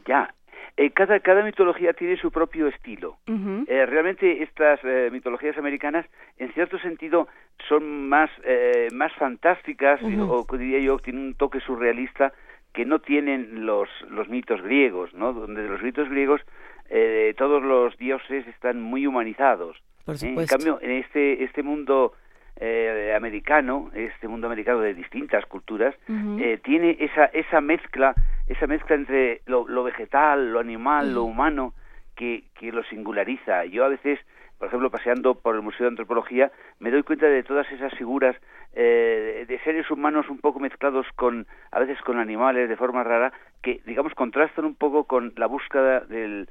Ya, 0.06 0.32
eh, 0.76 0.90
cada, 0.90 1.20
cada 1.20 1.42
mitología 1.42 1.92
tiene 1.92 2.16
su 2.16 2.30
propio 2.30 2.68
estilo. 2.68 3.16
eh, 3.26 3.86
realmente 3.86 4.42
estas 4.42 4.80
eh, 4.84 5.08
mitologías 5.12 5.56
americanas, 5.58 6.06
en 6.38 6.52
cierto 6.52 6.78
sentido, 6.78 7.28
son 7.68 8.08
más, 8.08 8.30
eh, 8.44 8.88
más 8.92 9.12
fantásticas, 9.14 10.00
o 10.02 10.46
diría 10.56 10.78
yo, 10.80 10.98
tienen 10.98 11.22
un 11.26 11.34
toque 11.34 11.60
surrealista 11.60 12.32
que 12.72 12.84
no 12.84 12.98
tienen 12.98 13.64
los, 13.64 13.88
los 14.10 14.28
mitos 14.28 14.60
griegos, 14.60 15.14
¿no? 15.14 15.32
Donde 15.32 15.66
los 15.66 15.82
mitos 15.82 16.08
griegos 16.10 16.42
eh, 16.90 17.34
todos 17.36 17.62
los 17.62 17.96
dioses 17.96 18.46
están 18.48 18.80
muy 18.82 19.06
humanizados. 19.06 19.76
en 20.06 20.46
cambio, 20.46 20.78
en 20.82 20.90
este, 20.92 21.42
este 21.42 21.62
mundo 21.62 22.12
eh, 22.58 23.14
americano, 23.16 23.90
este 23.94 24.28
mundo 24.28 24.46
americano 24.46 24.80
de 24.80 24.94
distintas 24.94 25.44
culturas, 25.46 25.94
eh, 26.08 26.58
tiene 26.62 26.96
esa, 27.00 27.26
esa 27.26 27.60
mezcla, 27.60 28.14
esa 28.48 28.66
mezcla 28.66 28.96
entre 28.96 29.42
lo, 29.46 29.68
lo 29.68 29.84
vegetal, 29.84 30.52
lo 30.52 30.60
animal, 30.60 31.14
lo 31.14 31.24
humano, 31.24 31.74
que, 32.14 32.44
que 32.58 32.72
lo 32.72 32.82
singulariza. 32.84 33.64
Yo 33.66 33.84
a 33.84 33.88
veces, 33.88 34.18
por 34.58 34.68
ejemplo, 34.68 34.90
paseando 34.90 35.34
por 35.34 35.54
el 35.54 35.62
Museo 35.62 35.84
de 35.84 35.90
Antropología, 35.90 36.50
me 36.80 36.90
doy 36.90 37.02
cuenta 37.02 37.26
de 37.26 37.42
todas 37.42 37.70
esas 37.72 37.92
figuras 37.94 38.36
eh, 38.74 39.44
de 39.46 39.58
seres 39.60 39.90
humanos 39.90 40.28
un 40.28 40.38
poco 40.38 40.58
mezclados 40.58 41.06
con, 41.14 41.46
a 41.70 41.80
veces 41.80 42.00
con 42.02 42.18
animales 42.18 42.68
de 42.68 42.76
forma 42.76 43.04
rara, 43.04 43.32
que, 43.62 43.80
digamos, 43.86 44.14
contrastan 44.14 44.64
un 44.64 44.74
poco 44.74 45.04
con 45.04 45.32
la 45.36 45.46
búsqueda 45.46 46.00
del, 46.00 46.48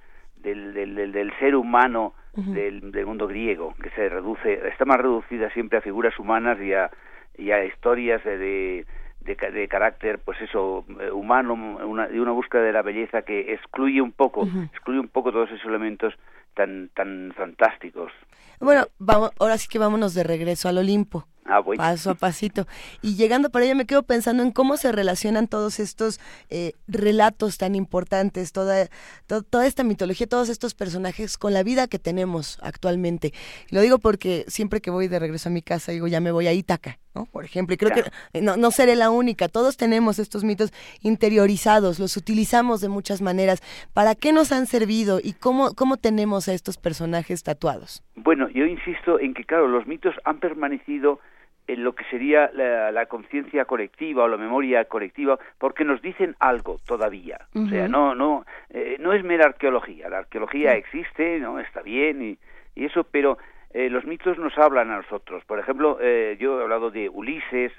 del, 0.54 0.96
del, 0.96 1.12
del 1.12 1.34
ser 1.40 1.56
humano 1.56 2.14
del, 2.36 2.92
del, 2.92 3.06
mundo 3.06 3.28
griego, 3.28 3.74
que 3.82 3.90
se 3.92 4.10
reduce, 4.10 4.68
está 4.68 4.84
más 4.86 4.98
reducida 4.98 5.50
siempre 5.52 5.78
a 5.78 5.82
figuras 5.82 6.18
humanas 6.20 6.60
y 6.62 6.74
a, 6.74 6.92
y 7.38 7.52
a 7.52 7.64
historias 7.64 8.24
de, 8.26 8.86
de, 9.22 9.36
de, 9.36 9.68
carácter, 9.70 10.20
pues 10.20 10.40
eso, 10.42 10.86
eh, 11.00 11.12
humano, 11.12 11.54
una, 11.54 12.08
de 12.08 12.20
una 12.20 12.32
búsqueda 12.32 12.62
de 12.62 12.74
la 12.74 12.82
belleza 12.82 13.22
que 13.22 13.54
excluye 13.54 14.02
un 14.02 14.12
poco, 14.12 14.48
excluye 14.72 15.00
un 15.00 15.08
poco 15.08 15.32
todos 15.32 15.50
esos 15.50 15.66
elementos 15.66 16.14
tan, 16.56 16.90
tan 16.94 17.34
fantásticos. 17.36 18.12
Bueno, 18.60 18.88
vamos, 19.00 19.32
ahora 19.40 19.58
sí 19.58 19.68
que 19.70 19.80
vámonos 19.80 20.14
de 20.14 20.24
regreso 20.24 20.68
al 20.68 20.78
Olimpo. 20.78 21.26
Ah, 21.48 21.64
paso 21.78 22.10
a 22.10 22.16
pasito. 22.16 22.66
Y 23.04 23.16
llegando 23.16 23.52
por 23.52 23.62
ello 23.62 23.76
me 23.76 23.86
quedo 23.86 24.02
pensando 24.02 24.42
en 24.42 24.52
cómo 24.52 24.78
se 24.78 24.92
relacionan 24.92 25.48
todos 25.48 25.80
estos 25.80 26.20
eh, 26.50 26.72
relatos 26.88 27.60
tan 27.60 27.76
importantes, 27.76 28.52
toda, 28.52 28.88
toda 29.28 29.68
esta 29.68 29.84
mitología, 29.84 30.26
todos 30.26 30.50
estos 30.50 30.74
personajes 30.74 31.38
con 31.38 31.54
la 31.54 31.62
vida 31.62 31.88
que 31.88 32.00
tenemos 32.00 32.58
actualmente. 32.64 33.32
Lo 33.70 33.82
digo 33.82 34.00
porque 34.00 34.46
siempre 34.48 34.82
que 34.82 34.90
voy 34.90 35.08
de 35.08 35.20
regreso 35.20 35.50
a 35.50 35.52
mi 35.52 35.62
casa 35.62 35.92
digo, 35.92 36.08
ya 36.08 36.20
me 36.20 36.32
voy 36.32 36.48
a 36.48 36.54
Ítaca, 36.54 36.98
¿no? 37.14 37.28
Por 37.28 37.46
ejemplo, 37.46 37.76
y 37.76 37.78
creo 37.78 37.92
que 37.92 38.42
no, 38.42 38.58
no 38.58 38.72
seré 38.72 38.96
la 38.96 39.12
única, 39.12 39.48
todos 39.48 39.78
tenemos 39.78 40.18
estos 40.18 40.44
mitos 40.44 40.74
interiorizados, 41.02 42.00
los 42.00 42.18
utilizamos 42.18 42.82
de 42.82 42.90
muchas 42.90 43.22
maneras. 43.22 43.62
¿Para 43.94 44.16
qué 44.16 44.34
nos 44.34 44.52
han 44.52 44.66
servido 44.66 45.20
y 45.24 45.34
cómo, 45.34 45.76
cómo 45.76 45.98
tenemos 45.98 46.48
a 46.48 46.54
estos 46.54 46.78
personajes 46.78 47.44
tatuados? 47.44 48.04
Bueno, 48.16 48.50
yo 48.50 48.66
insisto 48.66 49.20
en 49.20 49.36
que, 49.36 49.44
claro, 49.44 49.68
los 49.68 49.86
mitos 49.86 50.16
han 50.24 50.40
permanecido 50.40 51.20
en 51.68 51.84
lo 51.84 51.94
que 51.94 52.04
sería 52.06 52.52
la, 52.54 53.06
conciencia 53.08 53.66
colectiva 53.66 54.24
o 54.24 54.28
la 54.28 54.38
memoria 54.38 54.86
colectiva, 54.86 55.40
porque 55.58 55.84
nos 55.84 56.02
dicen 56.02 56.36
algo 56.40 56.80
todavía. 56.86 57.40
O 57.56 57.68
sea, 57.68 57.88
no, 57.88 58.16
no, 58.16 58.46
eh, 58.70 58.98
no 59.00 59.14
es 59.14 59.24
mera 59.24 59.46
arqueología. 59.46 60.10
La 60.10 60.20
arqueología 60.20 60.74
existe, 60.74 61.40
no, 61.40 61.60
está 61.60 61.82
bien 61.82 62.22
y, 62.22 62.38
y 62.76 62.86
eso, 62.86 63.04
pero 63.04 63.38
eh, 63.74 63.90
los 63.90 64.06
mitos 64.06 64.38
nos 64.38 64.58
hablan 64.58 64.92
a 64.92 64.98
nosotros. 64.98 65.44
Por 65.46 65.60
ejemplo, 65.60 65.98
eh, 66.02 66.38
yo 66.40 66.60
he 66.60 66.64
hablado 66.64 66.92
de 66.92 67.10
Ulises 67.10 67.72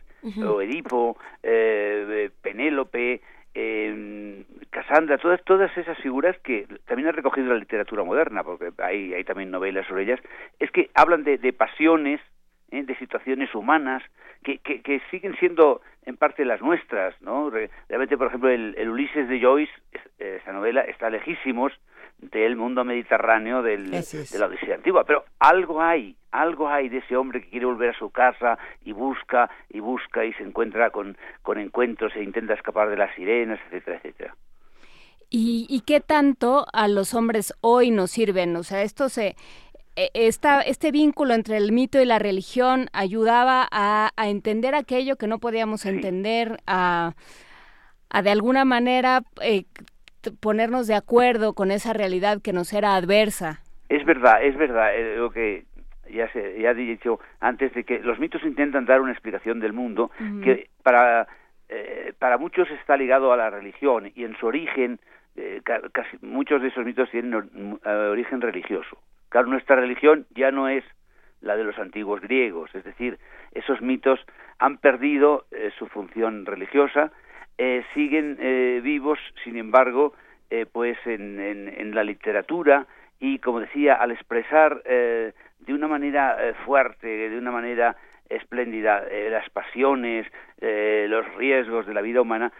o 0.45 0.61
Edipo, 0.61 1.17
Penélope, 2.43 3.21
Casandra, 4.71 5.19
todas, 5.19 5.43
todas 5.45 5.77
esas 5.79 5.97
figuras 5.99 6.37
que 6.41 6.67
también 6.87 7.09
ha 7.09 7.13
recogido 7.13 7.53
la 7.53 7.61
literatura 7.61 8.03
moderna, 8.03 8.43
porque 8.43 8.73
hay, 8.79 9.15
hay 9.15 9.23
también 9.23 9.53
novelas 9.53 9.87
sobre 9.87 10.03
ellas, 10.03 10.21
es 10.59 10.71
que 10.73 10.91
hablan 10.95 11.23
de, 11.23 11.39
de 11.39 11.53
pasiones, 11.53 12.21
¿eh? 12.77 12.85
de 12.85 12.97
situaciones 12.97 13.55
humanas 13.55 14.03
que, 14.43 14.59
que, 14.59 15.03
siguen 15.11 15.36
siendo 15.39 15.81
en 16.05 16.16
parte 16.16 16.44
las 16.44 16.61
nuestras, 16.61 17.20
¿no? 17.20 17.51
Realmente, 17.51 18.16
por 18.16 18.28
ejemplo, 18.28 18.48
el, 18.48 18.89
Ulises 18.89 19.28
de 19.28 19.40
Joyce, 19.40 19.73
esa 20.19 20.53
novela, 20.53 20.82
está 20.82 21.11
lejísimos 21.11 21.73
del 22.19 22.57
mundo 22.57 22.85
mediterráneo 22.85 23.62
del, 23.62 23.90
de 23.90 24.39
la 24.39 24.47
Odisea 24.47 24.77
antigua, 24.77 25.05
pero 25.05 25.24
algo 25.39 25.82
hay, 25.82 26.16
algo 26.31 26.69
hay 26.69 26.89
de 26.89 26.98
ese 26.98 27.16
hombre 27.16 27.43
que 27.43 27.51
quiere 27.51 27.66
volver 27.66 27.90
a 27.90 27.98
su 27.98 28.11
casa 28.11 28.59
y 28.85 28.93
busca 28.93 29.51
y 29.69 29.81
busca 29.81 30.24
y 30.24 30.32
se 30.35 30.43
encuentra 30.43 30.90
con, 30.90 31.16
con 31.43 31.59
encuentros 31.59 32.15
e 32.15 32.23
intenta 32.23 32.55
escapar 32.55 32.89
de 32.89 32.97
las 32.97 33.15
sirenas, 33.15 33.61
etcétera, 33.66 33.97
etcétera. 33.98 34.35
¿Y, 35.28 35.66
¿Y 35.69 35.81
qué 35.81 36.01
tanto 36.01 36.66
a 36.73 36.86
los 36.86 37.12
hombres 37.12 37.53
hoy 37.61 37.90
nos 37.90 38.12
sirven? 38.12 38.55
O 38.55 38.62
sea, 38.62 38.82
esto 38.82 39.09
se, 39.09 39.35
esta, 39.97 40.60
este 40.60 40.93
vínculo 40.93 41.35
entre 41.35 41.56
el 41.56 41.73
mito 41.73 42.01
y 42.01 42.05
la 42.05 42.18
religión 42.18 42.89
ayudaba 42.93 43.66
a, 43.70 44.10
entender 44.16 44.74
aquello 44.74 45.16
que 45.16 45.27
no 45.27 45.39
podíamos 45.39 45.86
entender, 45.86 46.59
a, 46.66 47.12
a, 48.10 48.23
de 48.23 48.31
alguna 48.31 48.64
manera 48.64 49.23
eh, 49.43 49.64
ponernos 50.40 50.86
de 50.86 50.94
acuerdo 50.94 51.55
con 51.55 51.70
esa 51.70 51.93
realidad 51.93 52.43
que 52.43 52.52
nos 52.52 52.73
era 52.73 52.94
adversa. 52.94 53.60
Es 53.89 54.05
verdad, 54.05 54.44
es 54.44 54.56
verdad, 54.56 54.94
eh, 54.94 55.16
lo 55.16 55.31
que 55.31 55.64
ya 56.10 56.31
se 56.32 56.60
ya 56.60 56.70
he 56.70 56.74
dicho 56.74 57.18
antes 57.40 57.73
de 57.74 57.85
que 57.85 57.98
los 57.98 58.18
mitos 58.18 58.43
intentan 58.44 58.85
dar 58.85 59.01
una 59.01 59.10
explicación 59.10 59.59
del 59.59 59.73
mundo 59.73 60.12
que 60.44 60.68
para 60.85 61.27
eh, 61.68 62.12
para 62.20 62.39
muchos 62.39 62.70
está 62.70 62.97
ligado 62.97 63.32
a 63.32 63.36
la 63.36 63.51
religión 63.51 64.12
y 64.14 64.23
en 64.23 64.36
su 64.36 64.47
origen 64.47 65.01
casi 65.93 66.16
muchos 66.23 66.62
de 66.62 66.68
esos 66.68 66.85
mitos 66.85 67.10
tienen 67.10 67.35
origen 67.85 68.40
religioso 68.40 68.97
Claro, 69.28 69.48
nuestra 69.48 69.77
religión 69.77 70.27
ya 70.35 70.51
no 70.51 70.69
es 70.69 70.85
la 71.40 71.57
de 71.57 71.65
los 71.65 71.78
antiguos 71.78 72.20
griegos, 72.20 72.74
es 72.74 72.85
decir, 72.85 73.19
esos 73.53 73.81
mitos 73.81 74.20
han 74.59 74.78
perdido 74.78 75.44
eh, 75.51 75.70
su 75.78 75.86
función 75.86 76.47
religiosa, 76.47 77.11
eh, 77.59 77.85
siguen 77.94 78.36
eh, 78.40 78.81
vivos, 78.82 79.19
sin 79.44 79.57
embargo, 79.57 80.15
pues 80.73 80.97
en, 81.07 81.40
en, 81.40 81.93
la 81.93 82.05
literatura 82.05 82.86
y, 83.19 83.40
como 83.40 83.59
decía, 83.59 83.94
al 83.94 84.12
expresar 84.12 84.81
de 84.85 85.32
una 85.69 85.89
manera 85.89 86.55
fuerte, 86.65 87.09
de 87.28 87.36
una 87.36 87.51
manera 87.51 87.97
espléndida, 88.28 89.03
las 89.28 89.51
pasiones, 89.51 90.24
los 90.61 91.35
riesgos 91.35 91.85
de 91.85 91.94
la 91.94 92.01
vida 92.01 92.20
humana 92.20 92.53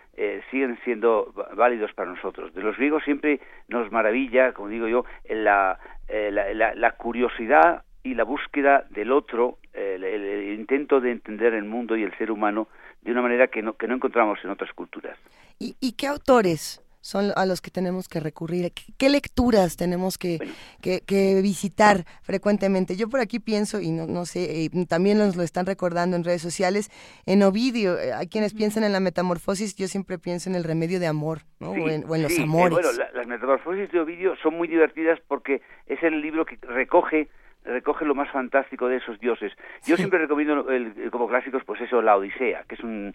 siguen 0.51 0.76
siendo 0.82 1.32
válidos 1.55 1.93
para 1.93 2.10
nosotros. 2.10 2.52
De 2.55 2.60
los 2.60 2.76
griegos 2.76 3.05
siempre 3.05 3.38
nos 3.68 3.93
maravilla, 3.93 4.52
como 4.52 4.68
digo 4.68 4.88
yo, 4.88 5.05
en 5.26 5.44
la, 5.44 5.78
eh, 6.09 6.31
la, 6.31 6.93
curiosidad 6.93 7.85
y 8.03 8.15
la 8.15 8.24
búsqueda 8.24 8.87
del 8.91 9.12
otro, 9.12 9.59
el, 9.73 10.59
intento 10.59 11.01
de 11.01 11.11
entender 11.11 11.55
el 11.55 11.65
mundo 11.65 11.97
y 11.97 12.03
el 12.03 12.16
ser 12.16 12.31
humano 12.31 12.69
de 13.03 13.12
una 13.12 13.23
manera 13.23 13.49
que 13.49 13.62
no, 13.62 13.74
que 13.74 13.87
no 13.89 13.95
encontramos 13.95 14.39
en 14.45 14.51
otras 14.51 14.73
culturas. 14.73 15.19
¿Y, 15.59 15.93
qué 15.93 16.07
autores 16.07 16.83
son 17.07 17.31
a 17.37 17.47
los 17.47 17.61
que 17.61 17.70
tenemos 17.70 18.09
que 18.09 18.19
recurrir? 18.19 18.73
¿Qué, 18.99 19.09
lecturas 19.09 19.77
tenemos 19.77 20.19
que, 20.19 20.39
que, 20.83 21.41
visitar 21.41 22.05
frecuentemente? 22.23 22.97
Yo 22.97 23.09
por 23.09 23.20
aquí 23.20 23.39
pienso, 23.39 23.81
y 23.81 23.93
no, 23.93 24.07
no 24.07 24.27
sé, 24.27 24.65
eh, 24.65 24.70
también 24.89 25.19
nos 25.19 25.37
lo 25.37 25.45
están 25.45 25.66
recordando 25.66 26.16
en 26.16 26.24
redes 26.24 26.43
sociales, 26.43 26.91
en 27.24 27.45
Ovidio, 27.45 27.97
eh, 27.97 28.12
hay 28.12 28.27
quienes 28.27 28.55
piensan 28.55 28.83
en 28.83 28.93
la 28.93 28.99
metamorfosis, 28.99 29.77
yo 29.77 29.87
siempre 29.87 30.19
pienso 30.19 30.51
en 30.51 30.57
el 30.57 30.65
remedio 30.65 30.99
de 30.99 31.07
amor, 31.07 31.43
o, 31.61 31.74
en, 31.74 32.03
los 32.03 32.39
amores. 32.41 32.73
bueno, 32.73 32.89
las 33.15 33.27
metamorfosis 33.28 33.91
de 33.93 34.01
Ovidio 34.01 34.35
son 34.43 34.57
muy 34.57 34.66
divertidas 34.66 35.20
porque 35.28 35.62
es 35.87 36.03
el 36.03 36.20
libro 36.20 36.45
que 36.45 36.59
recoge 36.62 37.28
recoge 37.65 38.05
lo 38.05 38.15
más 38.15 38.31
fantástico 38.31 38.87
de 38.87 38.99
esos 38.99 39.19
dioses. 39.19 39.53
Yo 39.85 39.97
siempre 39.97 40.20
recomiendo 40.20 40.66
como 41.11 41.27
clásicos 41.27 41.65
pues 41.65 41.81
eso 41.81 42.01
la 42.01 42.16
Odisea, 42.16 42.62
que 42.69 42.77
es 42.77 42.81
un 42.81 43.12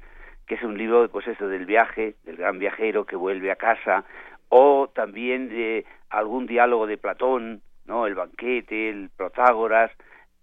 que 0.51 0.55
es 0.55 0.63
un 0.63 0.77
libro 0.77 1.07
pues 1.07 1.25
eso 1.29 1.47
del 1.47 1.65
viaje, 1.65 2.15
del 2.25 2.35
gran 2.35 2.59
viajero 2.59 3.05
que 3.05 3.15
vuelve 3.15 3.51
a 3.51 3.55
casa 3.55 4.03
o 4.49 4.89
también 4.93 5.47
de 5.47 5.85
algún 6.09 6.45
diálogo 6.45 6.87
de 6.87 6.97
Platón, 6.97 7.61
¿no? 7.85 8.05
El 8.05 8.15
banquete, 8.15 8.89
el 8.89 9.09
Protágoras 9.15 9.91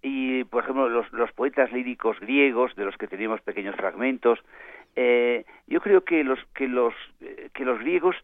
y 0.01 0.45
por 0.45 0.63
ejemplo 0.63 0.89
los, 0.89 1.13
los 1.13 1.31
poetas 1.33 1.71
líricos 1.71 2.19
griegos 2.19 2.75
de 2.75 2.85
los 2.85 2.97
que 2.97 3.05
tenemos 3.07 3.39
pequeños 3.41 3.75
fragmentos. 3.75 4.39
Eh, 4.95 5.45
yo 5.67 5.79
creo 5.79 6.03
que 6.03 6.23
los 6.23 6.39
que 6.55 6.67
los 6.67 6.95
eh, 7.21 7.49
que 7.53 7.63
los 7.63 7.77
griegos 7.77 8.15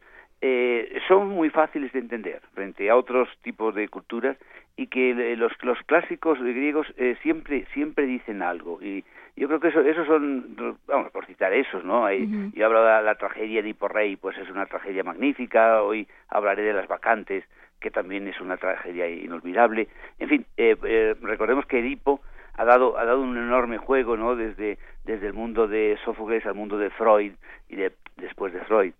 eh, 0.41 0.99
son 1.07 1.29
muy 1.29 1.51
fáciles 1.51 1.93
de 1.93 1.99
entender 1.99 2.41
frente 2.55 2.89
a 2.89 2.95
otros 2.95 3.29
tipos 3.43 3.75
de 3.75 3.87
culturas 3.89 4.37
y 4.75 4.87
que 4.87 5.11
eh, 5.11 5.35
los, 5.35 5.51
los 5.61 5.77
clásicos 5.85 6.39
griegos 6.39 6.87
eh, 6.97 7.15
siempre 7.21 7.65
siempre 7.73 8.05
dicen 8.05 8.41
algo 8.41 8.81
y 8.81 9.05
yo 9.35 9.47
creo 9.47 9.59
que 9.59 9.67
eso 9.67 9.81
esos 9.81 10.07
son 10.07 10.77
vamos 10.87 11.11
por 11.11 11.25
citar 11.25 11.53
esos 11.53 11.83
no 11.83 12.05
Hay, 12.05 12.27
yo 12.53 12.61
he 12.61 12.65
hablado 12.65 12.85
de 12.85 13.03
la 13.03 13.15
tragedia 13.15 13.61
de 13.61 13.75
Rey 13.79 14.15
pues 14.15 14.37
es 14.37 14.49
una 14.49 14.65
tragedia 14.65 15.03
magnífica. 15.03 15.81
Hoy 15.81 16.07
hablaré 16.29 16.63
de 16.63 16.73
las 16.73 16.87
vacantes 16.87 17.43
que 17.79 17.91
también 17.91 18.27
es 18.27 18.39
una 18.39 18.57
tragedia 18.57 19.07
inolvidable. 19.07 19.87
En 20.19 20.29
fin 20.29 20.45
recordemos 21.21 21.65
que 21.65 21.79
Edipo 21.79 22.21
ha 22.53 22.65
dado 22.65 22.97
ha 22.97 23.05
dado 23.05 23.21
un 23.21 23.37
enorme 23.37 23.77
juego 23.77 24.15
no 24.15 24.35
desde 24.35 24.77
desde 25.03 25.27
el 25.27 25.33
mundo 25.33 25.67
de 25.67 25.97
Sófocles 26.05 26.45
al 26.45 26.55
mundo 26.55 26.77
de 26.77 26.89
Freud 26.91 27.33
y 27.69 27.75
de, 27.75 27.91
después 28.17 28.53
de 28.53 28.61
Freud 28.61 28.93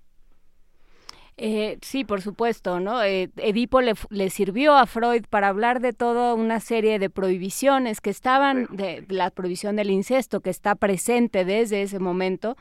eh, 1.38 1.78
sí, 1.82 2.06
por 2.06 2.22
supuesto, 2.22 2.80
¿no? 2.80 3.04
Eh, 3.04 3.30
Edipo 3.36 3.82
le, 3.82 4.30
sirvió 4.30 4.74
a 4.76 4.86
Freud 4.86 5.26
para 5.30 5.50
hablar 5.50 5.82
de 5.82 5.92
toda 5.92 6.34
una 6.34 6.62
serie 6.62 6.98
de 6.98 7.10
prohibiciones 7.10 8.00
que 8.00 8.10
estaban, 8.10 8.68
de, 8.72 9.04
la 9.10 9.32
prohibición 9.32 9.76
del 9.76 9.90
incesto, 9.90 10.40
que 10.40 10.50
está 10.50 10.76
presente 10.76 11.44
desde 11.44 11.82
ese 11.82 12.00
momento, 12.00 12.56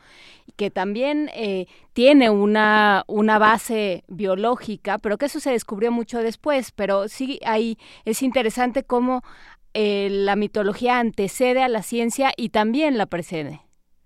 que 0.56 0.72
también 0.72 1.30
eh, 1.34 1.66
tiene 1.92 2.30
una, 2.30 3.05
una 3.06 3.38
base 3.38 4.02
biológica, 4.09 4.98
pero 4.98 5.18
que 5.18 5.26
eso 5.26 5.38
se 5.38 5.52
descubrió 5.52 5.92
mucho 5.92 6.18
después, 6.18 6.72
pero 6.72 7.06
sí 7.06 7.38
ahí 7.46 7.78
es 8.05 8.22
interesante 8.22 8.82
cómo 8.82 9.22
la 9.76 10.36
mitología 10.36 11.01
antecede 11.01 11.60
a 11.60 11.68
la 11.68 11.82
ciencia 11.82 12.32
y 12.36 12.51
también 12.51 12.96
la 12.96 13.06
precede. 13.06 13.64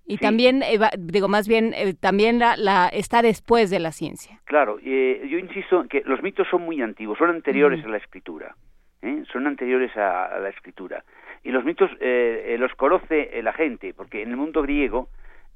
Y 0.08 0.16
también, 0.16 0.62
digo, 0.98 1.28
más 1.28 1.46
bien, 1.46 1.74
eh, 1.74 1.92
también 1.92 2.38
la, 2.38 2.88
está 2.88 3.20
después 3.20 3.68
de 3.68 3.78
la 3.78 3.92
ciencia. 3.92 4.40
Claro, 4.46 4.78
eh, 4.82 5.28
yo 5.30 5.38
insisto 5.38 5.84
que 5.86 6.02
los 6.06 6.22
mitos 6.22 6.48
son 6.50 6.62
muy 6.62 6.80
antiguos, 6.80 7.18
son 7.18 7.28
anteriores 7.28 7.84
a 7.84 7.88
la 7.88 7.98
escritura, 7.98 8.56
¿eh? 9.02 9.22
son 9.30 9.46
anteriores 9.46 9.94
a, 9.98 10.38
la 10.38 10.48
escritura. 10.48 11.04
Y 11.44 11.50
los 11.50 11.62
mitos 11.62 11.90
los 12.00 12.74
conoce 12.74 13.42
la 13.42 13.52
gente, 13.52 13.92
porque 13.92 14.22
en 14.22 14.30
el 14.30 14.36
mundo 14.36 14.62
griego 14.62 15.08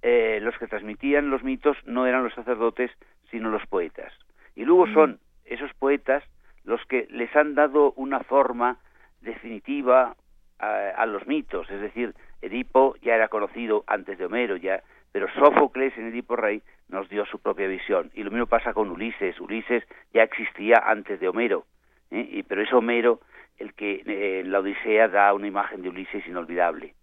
los 0.03 0.57
que 0.59 0.67
transmitían 0.67 1.31
los 1.31 1.43
mitos 1.43 1.77
no 1.87 2.07
eran 2.07 2.23
los 2.23 2.35
sacerdotes, 2.35 2.91
sino 3.31 3.51
los 3.51 3.67
poetas. 3.67 4.13
Y 4.55 4.65
luego 4.65 4.87
son 4.93 5.19
esos 5.45 5.73
poetas 5.75 6.23
los 6.65 6.85
que 6.87 7.09
les 7.11 7.35
han 7.35 7.55
dado 7.55 7.93
una 7.97 8.21
forma 8.21 8.77
definitiva 9.23 10.15
a 10.59 11.07
los 11.07 11.27
mitos, 11.27 11.69
es 11.71 11.81
decir, 11.81 12.15
Edipo 12.43 12.97
ya 13.03 13.15
era 13.15 13.29
conocido 13.29 13.85
antes 13.87 14.19
de 14.19 14.27
Homero, 14.27 14.57
ya, 14.57 14.83
pero 15.13 15.29
Sófocles 15.33 15.97
en 15.97 16.09
Edipo 16.09 16.37
Rey 16.37 16.63
nos 16.89 17.09
dio 17.09 17.25
su 17.27 17.39
propia 17.39 17.69
visión. 17.69 18.11
Y 18.15 18.23
lo 18.23 18.31
mismo 18.31 18.47
pasa 18.47 18.75
con 18.75 18.91
Ulises. 18.91 19.41
Ulises 19.41 19.85
ya 20.13 20.23
existía 20.23 20.83
antes 20.85 21.21
de 21.21 21.29
Homero, 21.29 21.65
¿eh? 22.11 22.29
y, 22.31 22.43
pero 22.43 22.63
es 22.63 22.73
Homero 22.73 23.21
el 23.59 23.75
que 23.75 24.03
eh, 24.07 24.41
en 24.41 24.51
la 24.51 24.61
Odisea 24.61 25.09
da 25.09 25.33
una 25.35 25.47
imagen 25.47 25.83
de 25.83 25.89
Ulises 25.89 26.27
inolvidable. 26.27 26.95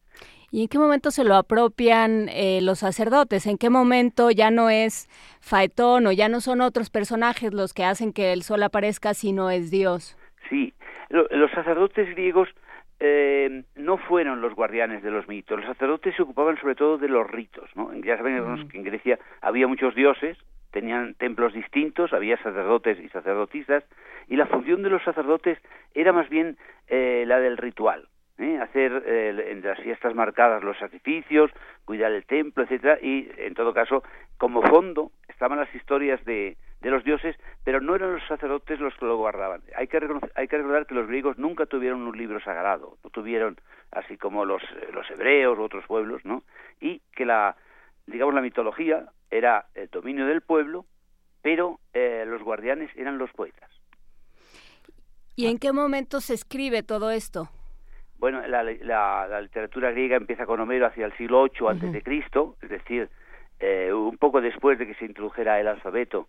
¿Y 0.51 0.63
en 0.63 0.67
qué 0.67 0.79
momento 0.79 1.11
se 1.11 1.23
lo 1.23 1.35
apropian 1.35 2.27
eh, 2.29 2.59
los 2.61 2.79
sacerdotes? 2.79 3.45
¿En 3.45 3.57
qué 3.57 3.69
momento 3.69 4.31
ya 4.31 4.49
no 4.49 4.69
es 4.71 5.07
Faetón 5.41 6.07
o 6.07 6.11
ya 6.11 6.27
no 6.27 6.41
son 6.41 6.61
otros 6.61 6.89
personajes 6.89 7.53
los 7.53 7.73
que 7.73 7.83
hacen 7.83 8.13
que 8.13 8.33
el 8.33 8.41
sol 8.41 8.63
aparezca, 8.63 9.13
sino 9.13 9.51
es 9.51 9.69
Dios? 9.69 10.17
Sí, 10.49 10.73
los 11.09 11.51
sacerdotes 11.51 12.09
griegos 12.09 12.49
eh, 12.99 13.63
no 13.75 13.97
fueron 13.97 14.41
los 14.41 14.53
guardianes 14.53 15.03
de 15.03 15.11
los 15.11 15.27
mitos. 15.27 15.57
Los 15.57 15.67
sacerdotes 15.67 16.15
se 16.15 16.21
ocupaban 16.21 16.57
sobre 16.59 16.75
todo 16.75 16.97
de 16.97 17.07
los 17.07 17.29
ritos. 17.29 17.69
¿no? 17.75 17.93
Ya 17.95 18.17
sabemos 18.17 18.63
que 18.69 18.77
en 18.77 18.83
Grecia 18.83 19.19
había 19.41 19.67
muchos 19.67 19.95
dioses, 19.95 20.37
tenían 20.71 21.15
templos 21.15 21.53
distintos, 21.53 22.13
había 22.13 22.37
sacerdotes 22.37 22.99
y 22.99 23.09
sacerdotisas, 23.09 23.83
y 24.27 24.35
la 24.35 24.45
función 24.45 24.83
de 24.83 24.89
los 24.89 25.03
sacerdotes 25.03 25.57
era 25.93 26.13
más 26.13 26.29
bien 26.29 26.57
eh, 26.87 27.23
la 27.25 27.39
del 27.39 27.57
ritual. 27.57 28.07
¿eh? 28.39 28.57
hacer 28.61 29.03
eh, 29.05 29.51
en 29.51 29.61
las 29.61 29.79
fiestas 29.79 30.15
marcadas 30.15 30.63
los 30.63 30.77
sacrificios, 30.77 31.51
cuidar 31.85 32.11
el 32.11 32.25
templo, 32.25 32.63
etcétera, 32.63 32.97
y 33.01 33.29
en 33.37 33.53
todo 33.53 33.73
caso, 33.73 34.03
como 34.37 34.61
fondo 34.61 35.11
estaban 35.27 35.59
las 35.59 35.73
historias 35.75 36.23
de, 36.25 36.57
de 36.81 36.89
los 36.89 37.03
dioses, 37.03 37.35
pero 37.63 37.81
no 37.81 37.95
eran 37.95 38.13
los 38.13 38.27
sacerdotes 38.27 38.79
los 38.79 38.93
que 38.95 39.05
lo 39.05 39.17
guardaban. 39.17 39.61
Hay 39.75 39.87
que, 39.87 39.99
hay 40.35 40.47
que 40.47 40.57
recordar 40.57 40.85
que 40.85 40.95
los 40.95 41.07
griegos 41.07 41.37
nunca 41.37 41.65
tuvieron 41.65 42.01
un 42.01 42.17
libro 42.17 42.39
sagrado, 42.39 42.97
no 43.03 43.09
tuvieron, 43.09 43.57
así 43.91 44.17
como 44.17 44.45
los, 44.45 44.61
los 44.93 45.09
hebreos 45.11 45.57
u 45.57 45.63
otros 45.63 45.85
pueblos, 45.85 46.23
¿no? 46.23 46.43
Y 46.79 47.01
que 47.15 47.25
la, 47.25 47.57
digamos, 48.07 48.33
la 48.33 48.41
mitología 48.41 49.09
era 49.29 49.65
el 49.75 49.89
dominio 49.89 50.25
del 50.25 50.41
pueblo, 50.41 50.85
pero 51.41 51.79
eh, 51.93 52.23
los 52.25 52.41
guardianes 52.43 52.89
eran 52.95 53.17
los 53.17 53.31
poetas. 53.31 53.69
¿Y 55.35 55.47
en 55.47 55.57
qué 55.57 55.71
momento 55.71 56.19
se 56.19 56.33
escribe 56.33 56.83
todo 56.83 57.11
esto? 57.11 57.49
Bueno, 58.17 58.45
la, 58.45 58.63
la, 58.63 59.41
literatura 59.41 59.91
griega 59.91 60.17
empieza 60.17 60.45
con 60.45 60.59
Homero 60.59 60.87
hacia 60.87 61.05
el 61.05 61.15
siglo 61.15 61.43
VIII 61.43 61.69
antes 61.69 61.93
de 61.93 62.01
Cristo, 62.01 62.57
es 62.61 62.69
decir, 62.69 63.09
eh, 63.61 63.93
un 63.93 64.17
poco 64.17 64.41
después 64.41 64.77
de 64.77 64.85
que 64.85 64.95
se 64.95 65.05
introdujera 65.05 65.57
el 65.61 65.69
alfabeto, 65.69 66.27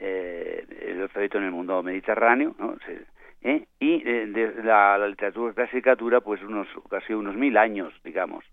eh, 0.00 0.64
el 0.82 1.02
alfabeto 1.02 1.38
en 1.38 1.44
el 1.44 1.50
mundo 1.50 1.82
mediterráneo, 1.82 2.54
¿no? 2.58 2.76
¿eh? 3.42 3.66
y 3.78 4.02
de 4.02 4.54
la, 4.64 4.98
literatura 5.06 5.52
clásica 5.54 5.94
dura 5.94 6.20
pues 6.20 6.42
unos 6.42 6.66
casi 6.88 7.12
unos 7.12 7.36
mil 7.36 7.56
años, 7.56 7.92
digamos, 8.04 8.44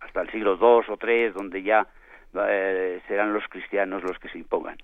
hasta 0.00 0.22
el 0.22 0.30
siglo 0.30 0.54
II 0.60 0.94
o 0.94 0.98
III, 1.00 1.30
donde 1.30 1.62
ya 1.62 1.86
serán 3.08 3.32
los 3.32 3.44
cristianos 3.48 4.02
los 4.02 4.18
que 4.18 4.28
se 4.28 4.38
impongan. 4.38 4.76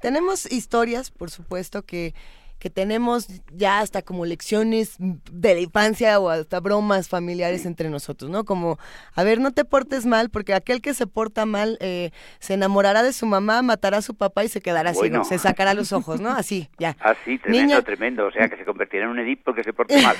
Tenemos 0.00 0.50
historias, 0.50 1.10
por 1.10 1.30
supuesto, 1.30 1.82
que 1.82 2.12
que 2.58 2.70
tenemos 2.70 3.28
ya 3.52 3.80
hasta 3.80 4.02
como 4.02 4.26
lecciones 4.26 4.96
de 4.98 5.54
la 5.54 5.60
infancia 5.60 6.18
o 6.18 6.28
hasta 6.28 6.60
bromas 6.60 7.08
familiares 7.08 7.66
entre 7.66 7.90
nosotros, 7.90 8.30
¿no? 8.30 8.44
Como, 8.44 8.78
a 9.14 9.22
ver, 9.24 9.40
no 9.40 9.52
te 9.52 9.64
portes 9.64 10.06
mal, 10.06 10.30
porque 10.30 10.54
aquel 10.54 10.80
que 10.80 10.94
se 10.94 11.06
porta 11.06 11.46
mal 11.46 11.78
eh, 11.80 12.10
se 12.38 12.54
enamorará 12.54 13.02
de 13.02 13.12
su 13.12 13.26
mamá, 13.26 13.62
matará 13.62 13.98
a 13.98 14.02
su 14.02 14.14
papá 14.14 14.44
y 14.44 14.48
se 14.48 14.60
quedará 14.60 14.90
así, 14.90 15.10
¿no? 15.10 15.24
Se 15.24 15.38
sacará 15.38 15.74
los 15.74 15.92
ojos, 15.92 16.20
¿no? 16.20 16.30
Así, 16.30 16.68
ya. 16.78 16.96
Así, 17.00 17.38
tremendo, 17.38 17.82
tremendo. 17.82 18.26
O 18.26 18.32
sea, 18.32 18.48
que 18.48 18.56
se 18.56 18.64
convertirá 18.64 19.04
en 19.04 19.10
un 19.10 19.18
Edip 19.18 19.42
porque 19.44 19.64
se 19.64 19.72
porta 19.72 19.94
mal. 20.02 20.16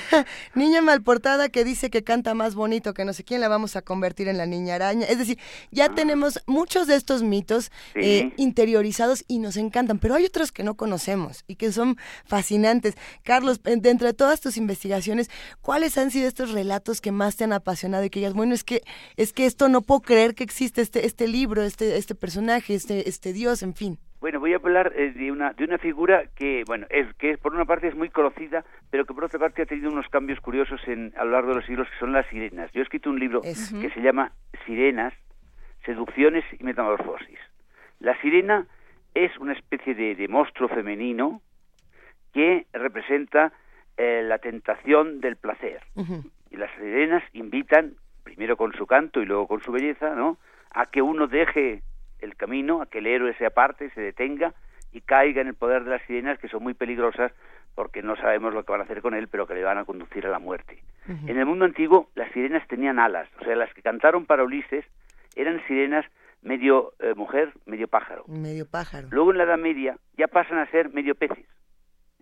niña 0.54 0.80
malportada 0.80 1.48
que 1.48 1.64
dice 1.64 1.90
que 1.90 2.02
canta 2.02 2.34
más 2.34 2.54
bonito 2.54 2.94
que 2.94 3.04
no 3.04 3.12
sé 3.12 3.24
quién, 3.24 3.40
la 3.40 3.48
vamos 3.48 3.76
a 3.76 3.82
convertir 3.82 4.28
en 4.28 4.38
la 4.38 4.46
niña 4.46 4.76
araña. 4.76 5.06
Es 5.06 5.18
decir, 5.18 5.38
ya 5.70 5.86
ah. 5.86 5.94
tenemos 5.94 6.42
muchos 6.46 6.86
de 6.86 6.96
estos 6.96 7.22
mitos 7.22 7.70
eh, 7.94 8.32
interiorizados 8.36 9.24
y 9.28 9.38
nos 9.38 9.56
encantan, 9.56 9.98
pero 9.98 10.14
hay 10.14 10.24
otros 10.24 10.52
que 10.52 10.62
no 10.62 10.74
conocemos 10.74 11.44
y 11.46 11.56
que 11.56 11.72
son 11.72 11.96
fascinantes. 12.28 12.96
Carlos, 13.24 13.62
dentro 13.62 14.06
de 14.06 14.14
todas 14.14 14.40
tus 14.40 14.56
investigaciones, 14.56 15.30
¿cuáles 15.60 15.98
han 15.98 16.10
sido 16.10 16.28
estos 16.28 16.52
relatos 16.52 17.00
que 17.00 17.12
más 17.12 17.36
te 17.36 17.44
han 17.44 17.52
apasionado 17.52 18.04
y 18.04 18.10
que 18.10 18.20
digas, 18.20 18.34
bueno, 18.34 18.54
es 18.54 18.64
que 18.64 18.82
es 19.16 19.32
que 19.32 19.46
esto 19.46 19.68
no 19.68 19.82
puedo 19.82 20.00
creer 20.00 20.34
que 20.34 20.44
existe 20.44 20.80
este 20.82 21.06
este 21.06 21.26
libro, 21.26 21.62
este 21.62 21.96
este 21.96 22.14
personaje, 22.14 22.74
este 22.74 23.08
este 23.08 23.32
dios, 23.32 23.62
en 23.62 23.74
fin? 23.74 23.98
Bueno, 24.20 24.40
voy 24.40 24.52
a 24.52 24.56
hablar 24.56 24.92
eh, 24.96 25.12
de 25.12 25.30
una 25.30 25.52
de 25.52 25.64
una 25.64 25.78
figura 25.78 26.24
que, 26.34 26.64
bueno, 26.66 26.86
es 26.90 27.06
que 27.14 27.38
por 27.38 27.54
una 27.54 27.64
parte 27.64 27.86
es 27.86 27.94
muy 27.94 28.10
conocida, 28.10 28.64
pero 28.90 29.04
que 29.04 29.14
por 29.14 29.24
otra 29.24 29.38
parte 29.38 29.62
ha 29.62 29.66
tenido 29.66 29.90
unos 29.90 30.08
cambios 30.08 30.40
curiosos 30.40 30.80
en 30.88 31.12
a 31.16 31.24
lo 31.24 31.32
largo 31.32 31.50
de 31.50 31.56
los 31.56 31.66
siglos, 31.66 31.88
que 31.88 31.98
son 31.98 32.12
las 32.12 32.26
sirenas. 32.26 32.70
Yo 32.72 32.80
he 32.80 32.82
escrito 32.82 33.10
un 33.10 33.20
libro 33.20 33.40
que 33.42 33.54
se 33.54 34.00
llama 34.00 34.32
Sirenas, 34.66 35.14
seducciones 35.84 36.44
y 36.58 36.64
metamorfosis. 36.64 37.38
La 38.00 38.20
sirena 38.20 38.66
es 39.14 39.36
una 39.38 39.52
especie 39.52 39.94
de, 39.94 40.14
de 40.14 40.28
monstruo 40.28 40.68
femenino 40.68 41.40
que 42.32 42.66
representa 42.72 43.52
eh, 43.96 44.22
la 44.24 44.38
tentación 44.38 45.20
del 45.20 45.36
placer. 45.36 45.82
Y 46.50 46.56
las 46.56 46.70
sirenas 46.76 47.22
invitan, 47.32 47.94
primero 48.22 48.56
con 48.56 48.72
su 48.72 48.86
canto 48.86 49.20
y 49.20 49.26
luego 49.26 49.46
con 49.46 49.62
su 49.62 49.72
belleza, 49.72 50.14
¿no? 50.14 50.38
a 50.70 50.86
que 50.86 51.02
uno 51.02 51.26
deje 51.26 51.82
el 52.20 52.36
camino, 52.36 52.82
a 52.82 52.86
que 52.86 52.98
el 52.98 53.06
héroe 53.06 53.34
se 53.34 53.46
aparte, 53.46 53.90
se 53.90 54.00
detenga 54.00 54.54
y 54.92 55.00
caiga 55.00 55.40
en 55.40 55.48
el 55.48 55.54
poder 55.54 55.84
de 55.84 55.90
las 55.90 56.02
sirenas, 56.02 56.38
que 56.38 56.48
son 56.48 56.62
muy 56.62 56.74
peligrosas 56.74 57.32
porque 57.74 58.02
no 58.02 58.16
sabemos 58.16 58.54
lo 58.54 58.64
que 58.64 58.72
van 58.72 58.80
a 58.80 58.84
hacer 58.84 59.02
con 59.02 59.14
él, 59.14 59.28
pero 59.28 59.46
que 59.46 59.54
le 59.54 59.62
van 59.62 59.78
a 59.78 59.84
conducir 59.84 60.26
a 60.26 60.30
la 60.30 60.38
muerte. 60.38 60.82
En 61.26 61.38
el 61.38 61.46
mundo 61.46 61.64
antiguo, 61.64 62.10
las 62.14 62.30
sirenas 62.32 62.66
tenían 62.68 62.98
alas, 62.98 63.28
o 63.40 63.44
sea, 63.44 63.56
las 63.56 63.72
que 63.72 63.82
cantaron 63.82 64.26
para 64.26 64.42
Ulises 64.42 64.84
eran 65.36 65.62
sirenas 65.66 66.04
medio 66.42 66.92
eh, 66.98 67.14
mujer, 67.14 67.52
medio 67.66 67.88
pájaro. 67.88 68.24
Medio 68.26 68.68
pájaro. 68.68 69.08
Luego 69.10 69.30
en 69.30 69.38
la 69.38 69.44
Edad 69.44 69.58
Media 69.58 69.96
ya 70.16 70.26
pasan 70.26 70.58
a 70.58 70.70
ser 70.70 70.92
medio 70.92 71.14
peces. 71.14 71.46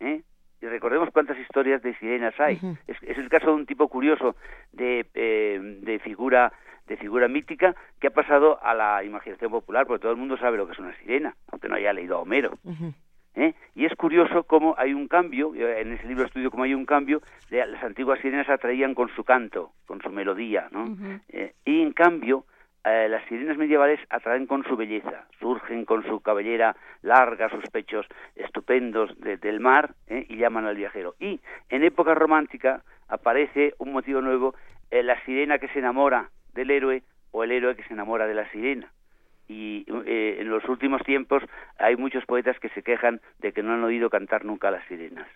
¿Eh? 0.00 0.22
Y 0.60 0.66
recordemos 0.66 1.10
cuántas 1.12 1.38
historias 1.38 1.82
de 1.82 1.94
sirenas 1.96 2.38
hay. 2.40 2.58
es, 2.86 3.18
el 3.18 3.28
caso 3.28 3.48
de 3.48 3.52
un 3.52 3.66
tipo 3.66 3.88
curioso 3.88 4.36
de, 4.72 5.06
eh, 5.14 5.78
de 5.82 5.98
figura 5.98 6.52
de 6.86 6.96
figura 6.96 7.26
mítica 7.26 7.74
que 8.00 8.06
ha 8.06 8.10
pasado 8.10 8.62
a 8.62 8.72
la 8.72 9.02
imaginación 9.02 9.50
popular, 9.50 9.86
porque 9.86 10.02
todo 10.02 10.12
el 10.12 10.18
mundo 10.18 10.36
sabe 10.36 10.56
lo 10.56 10.66
que 10.66 10.72
es 10.72 10.78
una 10.78 10.96
sirena, 10.98 11.34
aunque 11.50 11.68
no 11.68 11.74
haya 11.74 11.92
leído 11.92 12.16
a 12.16 12.20
Homero. 12.20 12.58
¿Eh? 13.34 13.54
Y 13.74 13.84
es 13.84 13.94
curioso 13.96 14.44
cómo 14.44 14.76
hay 14.78 14.94
un 14.94 15.08
cambio, 15.08 15.52
en 15.54 15.92
ese 15.92 16.06
libro 16.06 16.24
estudio 16.24 16.50
cómo 16.50 16.62
hay 16.62 16.74
un 16.74 16.86
cambio, 16.86 17.20
de 17.50 17.66
las 17.66 17.82
antiguas 17.82 18.20
sirenas 18.20 18.48
atraían 18.48 18.94
con 18.94 19.08
su 19.10 19.24
canto, 19.24 19.72
con 19.84 20.00
su 20.00 20.10
melodía, 20.10 20.68
¿no? 20.70 20.96
y 21.64 21.82
en 21.82 21.92
cambio, 21.92 22.46
eh, 22.88 23.08
las 23.08 23.26
sirenas 23.26 23.56
medievales 23.56 23.98
atraen 24.10 24.46
con 24.46 24.62
su 24.62 24.76
belleza, 24.76 25.26
surgen 25.40 25.84
con 25.84 26.04
su 26.04 26.20
cabellera 26.20 26.76
larga, 27.02 27.50
sus 27.50 27.68
pechos 27.70 28.06
estupendos 28.36 29.10
del 29.18 29.58
mar 29.58 29.94
eh, 30.06 30.24
y 30.28 30.36
llaman 30.36 30.66
al 30.66 30.76
viajero. 30.76 31.16
Y 31.18 31.40
en 31.68 31.82
época 31.82 32.14
romántica 32.14 32.84
aparece 33.08 33.74
un 33.78 33.92
motivo 33.92 34.20
nuevo, 34.20 34.54
eh, 34.92 35.02
la 35.02 35.20
sirena 35.24 35.58
que 35.58 35.66
se 35.68 35.80
enamora 35.80 36.30
del 36.54 36.70
héroe 36.70 37.02
o 37.32 37.42
el 37.42 37.50
héroe 37.50 37.74
que 37.74 37.82
se 37.82 37.92
enamora 37.92 38.28
de 38.28 38.34
la 38.34 38.48
sirena. 38.52 38.92
Y 39.48 39.84
en 39.88 40.48
los 40.50 40.68
últimos 40.68 41.02
tiempos 41.02 41.40
hay 41.78 41.94
muchos 41.96 42.24
poetas 42.24 42.58
que 42.58 42.68
se 42.70 42.82
quejan 42.82 43.20
de 43.38 43.52
que 43.52 43.62
no 43.62 43.74
han 43.74 43.84
oído 43.84 44.10
cantar 44.10 44.44
nunca 44.44 44.68
a 44.68 44.72
las 44.72 44.84
sirenas. 44.86 45.28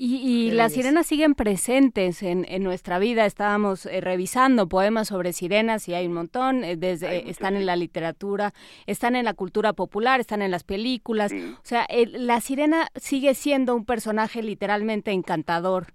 Y, 0.00 0.52
las 0.52 0.74
sirenas 0.74 1.08
siguen 1.08 1.34
presentes 1.34 2.22
en, 2.22 2.46
nuestra 2.62 3.00
vida. 3.00 3.26
Estábamos 3.26 3.84
eh, 3.86 4.00
revisando 4.00 4.68
poemas 4.68 5.08
sobre 5.08 5.32
sirenas 5.32 5.88
y 5.88 5.94
hay 5.94 6.06
un 6.06 6.12
montón. 6.12 6.62
Eh, 6.62 6.76
desde 6.76 7.28
están 7.28 7.56
en 7.56 7.66
la 7.66 7.74
literatura, 7.74 8.52
están 8.86 9.16
en 9.16 9.24
la 9.24 9.34
cultura 9.34 9.72
popular, 9.72 10.20
están 10.20 10.40
en 10.40 10.52
las 10.52 10.62
películas. 10.62 11.32
O 11.32 11.64
sea, 11.64 11.84
la 12.12 12.40
sirena 12.40 12.86
sigue 12.94 13.34
siendo 13.34 13.74
un 13.74 13.84
personaje 13.84 14.40
literalmente 14.40 15.10
encantador 15.10 15.88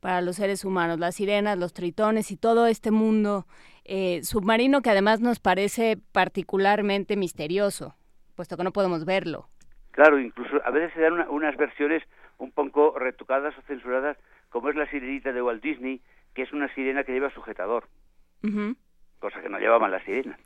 para 0.00 0.20
los 0.20 0.34
seres 0.34 0.64
humanos. 0.64 0.98
Las 0.98 1.14
sirenas, 1.14 1.56
los 1.56 1.72
tritones 1.72 2.32
y 2.32 2.36
todo 2.36 2.66
este 2.66 2.90
mundo 2.90 3.46
eh, 3.84 4.20
submarino 4.24 4.82
que 4.82 4.90
además 4.90 5.20
nos 5.20 5.38
parece 5.38 5.96
particularmente 6.10 7.16
misterioso, 7.16 7.94
puesto 8.34 8.56
que 8.56 8.64
no 8.64 8.72
podemos 8.72 9.04
verlo. 9.04 9.48
Claro, 9.92 10.18
incluso 10.18 10.60
a 10.64 10.70
veces 10.72 10.92
se 10.94 11.00
dan 11.02 11.28
unas 11.28 11.56
versiones 11.56 12.02
un 12.38 12.52
poco 12.52 12.98
retocadas 12.98 13.56
o 13.58 13.62
censuradas, 13.62 14.16
como 14.48 14.68
es 14.70 14.76
la 14.76 14.88
sirenita 14.90 15.32
de 15.32 15.42
Walt 15.42 15.62
Disney, 15.62 16.00
que 16.34 16.42
es 16.42 16.52
una 16.52 16.72
sirena 16.74 17.04
que 17.04 17.12
lleva 17.12 17.30
sujetador, 17.30 17.88
cosa 19.20 19.40
que 19.40 19.48
no 19.48 19.58
llevaban 19.58 19.90
las 19.90 20.04
sirenas. 20.04 20.38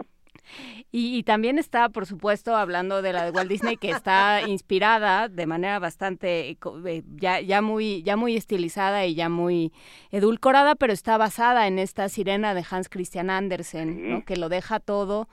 Y, 0.91 1.23
también 1.25 1.59
está, 1.59 1.89
por 1.91 2.07
supuesto, 2.07 2.57
hablando 2.57 3.03
de 3.03 3.13
la 3.13 3.25
de 3.25 3.31
Walt 3.31 3.51
Disney, 3.51 3.77
que 3.77 3.91
está 3.91 4.41
inspirada 4.49 5.29
de 5.29 5.47
manera 5.47 5.79
bastante, 5.79 6.57
eh, 6.87 7.03
ya, 7.17 7.41
ya, 7.41 7.61
muy, 7.61 8.03
ya 8.03 8.17
muy 8.17 8.37
estilizada 8.37 9.05
y 9.05 9.15
ya 9.15 9.29
muy 9.29 9.73
edulcorada, 10.11 10.75
pero 10.75 10.93
está 10.93 11.19
basada 11.19 11.67
en 11.67 11.79
esta 11.79 12.09
sirena 12.09 12.55
de 12.55 12.65
Hans 12.69 12.89
Christian 12.89 13.31
Andersen, 13.31 14.23
que 14.23 14.37
lo 14.37 14.49
deja 14.49 14.81
todo, 14.81 15.29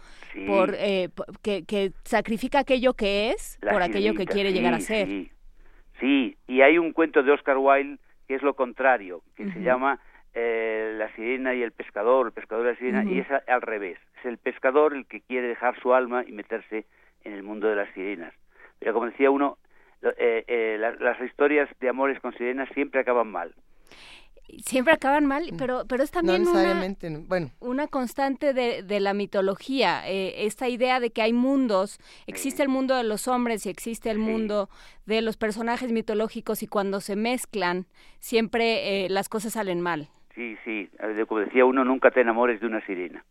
por, 0.48 0.76
eh, 0.78 1.10
que, 1.42 1.64
que, 1.64 1.94
sacrifica 2.04 2.60
aquello 2.60 2.94
que 2.94 3.32
es 3.32 3.58
por 3.62 3.82
aquello 3.82 4.14
que 4.14 4.26
quiere 4.26 4.52
llegar 4.52 4.74
a 4.74 4.82
ser. 4.82 5.35
Sí, 6.00 6.38
y 6.48 6.62
hay 6.62 6.78
un 6.78 6.92
cuento 6.92 7.24
de 7.24 7.32
Oscar 7.32 7.58
Wilde 7.58 8.00
que 8.28 8.36
es 8.36 8.42
lo 8.42 8.56
contrario, 8.56 9.22
que 9.36 9.52
se 9.52 9.62
llama 9.62 10.00
eh, 10.34 10.96
La 10.98 11.14
sirena 11.16 11.54
y 11.54 11.62
el 11.62 11.72
pescador, 11.72 12.28
el 12.28 12.34
pescador 12.34 12.66
y 12.66 12.70
la 12.70 12.76
sirena, 12.76 13.04
y 13.04 13.20
es 13.20 13.28
al 13.48 13.62
revés. 13.62 14.00
Es 14.20 14.26
el 14.26 14.38
pescador 14.38 14.96
el 14.96 15.06
que 15.06 15.22
quiere 15.22 15.48
dejar 15.48 15.80
su 15.80 15.94
alma 15.94 16.24
y 16.26 16.32
meterse 16.32 16.86
en 17.24 17.34
el 17.34 17.44
mundo 17.44 17.68
de 17.68 17.76
las 17.76 17.94
sirenas. 17.94 18.34
Pero 18.80 18.94
como 18.94 19.06
decía 19.06 19.30
uno, 19.30 19.60
eh, 20.02 20.44
eh, 20.48 20.78
las 20.80 21.22
historias 21.22 21.70
de 21.80 21.90
amores 21.90 22.20
con 22.20 22.34
sirenas 22.34 22.68
siempre 22.74 23.02
acaban 23.02 23.32
mal 23.32 23.54
siempre 24.66 24.94
acaban 24.94 25.26
mal, 25.26 25.52
mm. 25.52 25.58
pero, 25.58 25.86
pero 25.88 26.04
es 26.04 26.12
también 26.12 26.48
una, 26.48 26.96
bueno. 27.28 27.52
una 27.60 27.88
constante 27.88 28.54
de, 28.54 28.84
de 28.84 29.00
la 29.00 29.14
mitología, 29.14 30.08
eh, 30.08 30.46
esta 30.46 30.70
idea 30.70 31.00
de 31.00 31.12
que 31.12 31.22
hay 31.22 31.34
mundos, 31.34 32.00
existe 32.28 32.64
el 32.64 32.70
mundo 32.70 32.96
de 32.96 33.04
los 33.04 33.28
hombres 33.28 33.66
y 33.66 33.70
existe 33.70 34.10
el 34.10 34.20
mundo 34.20 34.70
de 35.06 35.22
los 35.22 35.38
personajes 35.38 35.92
mitológicos 35.92 36.64
y 36.64 36.68
cuando 36.68 37.02
se 37.02 37.16
mezclan 37.16 37.86
siempre 38.20 39.06
eh, 39.06 39.10
las 39.10 39.30
cosas 39.30 39.54
salen 39.54 39.82
mal. 39.82 40.10
Sí, 40.34 40.58
sí, 40.66 40.90
como 41.28 41.42
decía 41.42 41.64
uno, 41.66 41.86
nunca 41.86 42.12
te 42.12 42.22
enamores 42.22 42.60
de 42.60 42.68
una 42.68 42.86
sirena. 42.86 43.24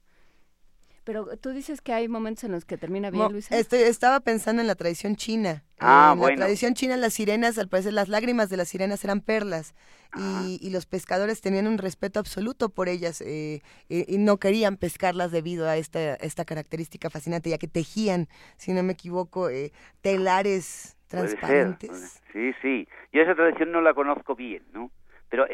Pero 1.04 1.36
tú 1.36 1.50
dices 1.50 1.82
que 1.82 1.92
hay 1.92 2.08
momentos 2.08 2.44
en 2.44 2.52
los 2.52 2.64
que 2.64 2.78
termina 2.78 3.10
bien, 3.10 3.30
Luisa. 3.30 3.56
Estoy, 3.56 3.80
estaba 3.80 4.20
pensando 4.20 4.62
en 4.62 4.66
la 4.66 4.74
tradición 4.74 5.16
china. 5.16 5.62
Ah, 5.78 6.14
en 6.16 6.20
la 6.20 6.36
tradición 6.36 6.72
china, 6.72 6.96
las 6.96 7.12
sirenas, 7.12 7.58
al 7.58 7.68
parecer, 7.68 7.92
las 7.92 8.08
lágrimas 8.08 8.48
de 8.48 8.56
las 8.56 8.68
sirenas 8.68 9.04
eran 9.04 9.20
perlas. 9.20 9.74
Y, 10.16 10.70
los 10.70 10.86
pescadores 10.86 11.40
tenían 11.40 11.66
un 11.66 11.76
respeto 11.76 12.20
absoluto 12.20 12.68
por 12.68 12.88
ellas 12.88 13.20
eh, 13.20 13.60
eh, 13.88 14.04
y 14.08 14.18
no 14.18 14.38
querían 14.38 14.76
pescarlas 14.76 15.32
debido 15.32 15.68
a 15.68 15.76
esta, 15.76 16.14
esta 16.14 16.44
característica 16.44 17.10
fascinante, 17.10 17.50
ya 17.50 17.58
que 17.58 17.66
tejían, 17.68 18.28
si 18.56 18.72
no 18.72 18.82
me 18.82 18.92
equivoco, 18.92 19.50
eh, 19.50 19.72
telares 20.02 20.96
transparentes. 21.08 22.22
Sí, 22.32 22.52
sí. 22.62 22.88
Yo 23.12 23.22
esa 23.22 23.34
tradición 23.34 23.72
no 23.72 23.80
la 23.80 23.92
conozco 23.92 24.36
bien, 24.36 24.62
¿no? 24.72 24.90
Pero 25.28 25.46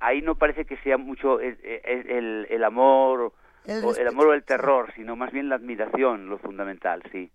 ahí 0.00 0.20
no 0.22 0.34
parece 0.34 0.64
que 0.66 0.76
sea 0.78 0.98
mucho 0.98 1.40
el, 1.40 1.56
el, 1.62 2.46
el 2.50 2.64
amor 2.64 3.32
el, 3.66 4.08
amor 4.08 4.28
o 4.28 4.34
el 4.34 4.44
terror, 4.44 4.92
sino 4.94 5.16
más 5.16 5.32
bien 5.32 5.48
la 5.48 5.56
admiración, 5.56 6.28
lo 6.28 6.38
fundamental, 6.38 7.02
sí. 7.12 7.30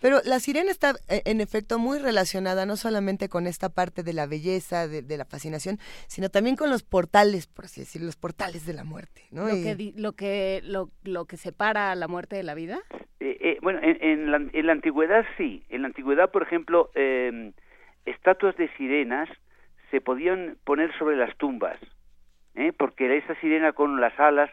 Pero 0.00 0.18
la 0.24 0.40
sirena 0.40 0.70
está 0.70 0.94
eh, 1.08 1.22
en 1.24 1.40
efecto 1.40 1.78
muy 1.78 1.98
relacionada 1.98 2.66
no 2.66 2.76
solamente 2.76 3.28
con 3.28 3.46
esta 3.46 3.68
parte 3.68 4.02
de 4.02 4.12
la 4.12 4.26
belleza, 4.26 4.88
de, 4.88 5.16
la 5.16 5.24
fascinación, 5.24 5.78
sino 6.08 6.28
también 6.28 6.56
con 6.56 6.70
los 6.70 6.82
portales, 6.82 7.46
por 7.46 7.66
así 7.66 7.82
decirlo, 7.82 8.06
los 8.06 8.16
portales 8.16 8.66
de 8.66 8.74
la 8.74 8.84
muerte. 8.84 9.22
¿no? 9.30 9.44
Lo, 9.44 9.54
que, 9.54 9.92
lo, 9.96 10.12
que, 10.12 10.60
lo, 10.64 10.90
lo, 11.04 11.24
que 11.26 11.36
separa 11.36 11.94
la 11.94 12.08
muerte 12.08 12.36
de 12.36 12.42
la 12.42 12.54
vida. 12.54 12.80
Eh, 13.20 13.38
eh, 13.40 13.58
bueno, 13.62 13.78
en, 13.82 14.30
la, 14.30 14.38
en, 14.38 14.66
la, 14.66 14.72
antigüedad 14.72 15.24
sí. 15.36 15.62
En 15.68 15.82
la 15.82 15.88
antigüedad, 15.88 16.30
por 16.32 16.42
ejemplo, 16.42 16.90
em, 16.94 17.52
estatuas 18.04 18.56
de 18.56 18.68
sirenas 18.76 19.28
se 19.92 20.00
podían 20.00 20.56
poner 20.64 20.96
sobre 20.98 21.16
las 21.16 21.36
tumbas, 21.36 21.78
porque 22.78 23.18
esa 23.18 23.38
sirena 23.40 23.72
con 23.72 24.00
las 24.00 24.18
alas 24.18 24.50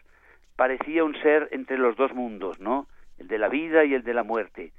parecía 0.60 1.06
un 1.06 1.16
ser 1.22 1.48
entre 1.52 1.78
los 1.78 1.96
dos 1.96 2.14
mundos, 2.14 2.60
¿no? 2.60 2.86
El 3.18 3.30
de 3.30 3.38
la 3.38 3.48
vida 3.48 3.86
y 3.86 3.94
el 3.94 4.04
de 4.04 4.14
la 4.14 4.24
muerte 4.24 4.74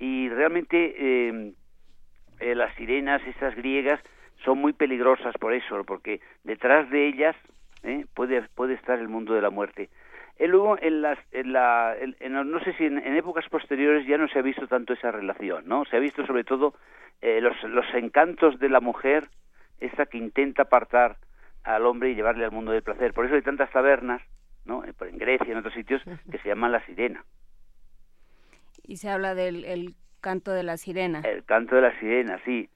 y 0.00 0.30
realmente 0.30 0.94
eh, 0.98 1.52
eh, 2.40 2.54
las 2.56 2.74
sirenas, 2.74 3.22
esas 3.26 3.54
griegas, 3.54 4.00
son 4.42 4.58
muy 4.58 4.72
peligrosas 4.72 5.36
por 5.38 5.52
eso, 5.52 5.84
porque 5.84 6.20
detrás 6.42 6.90
de 6.90 7.06
ellas 7.06 7.36
eh, 7.84 8.06
puede, 8.14 8.42
puede 8.54 8.74
estar 8.74 8.98
el 8.98 9.08
mundo 9.08 9.34
de 9.34 9.42
la 9.42 9.50
muerte. 9.50 9.90
Y 10.38 10.46
luego, 10.46 10.78
en 10.80 11.02
las, 11.02 11.18
en 11.32 11.52
la, 11.52 11.94
no 12.26 12.60
sé 12.64 12.72
si 12.72 12.86
en, 12.86 12.98
épocas 12.98 13.46
posteriores 13.50 14.06
ya 14.06 14.16
no 14.16 14.26
se 14.26 14.38
ha 14.38 14.42
visto 14.42 14.66
tanto 14.66 14.94
esa 14.94 15.12
relación, 15.12 15.64
¿no? 15.68 15.84
Se 15.84 15.96
ha 15.96 16.00
visto 16.00 16.26
sobre 16.26 16.44
todo 16.44 16.74
los, 17.20 17.62
los 17.64 17.84
encantos 17.92 18.58
de 18.58 18.70
la 18.70 18.80
mujer, 18.80 19.28
esa 19.80 20.06
que 20.06 20.16
intenta 20.16 20.62
apartar 20.62 21.18
al 21.62 21.84
hombre 21.84 22.10
y 22.10 22.14
llevarle 22.14 22.46
al 22.46 22.52
mundo 22.52 22.72
del 22.72 22.82
placer. 22.82 23.12
Por 23.12 23.26
eso 23.26 23.34
hay 23.34 23.42
tantas 23.42 23.70
tabernas, 23.70 24.22
¿no? 24.64 24.84
En 24.84 25.18
Grecia, 25.18 25.46
y 25.48 25.52
en 25.52 25.58
otros 25.58 25.74
sitios, 25.74 26.02
que 26.30 26.38
se 26.38 26.48
llaman 26.48 26.72
la 26.72 26.84
sirena. 26.86 27.24
Y 28.86 28.96
se 28.96 29.08
habla 29.08 29.34
del 29.34 29.64
el 29.64 29.94
canto 30.20 30.52
de 30.52 30.62
la 30.62 30.76
sirena. 30.76 31.20
El 31.20 31.44
canto 31.44 31.76
de 31.76 31.82
la 31.82 31.98
sirena, 31.98 32.40
sí. 32.44 32.68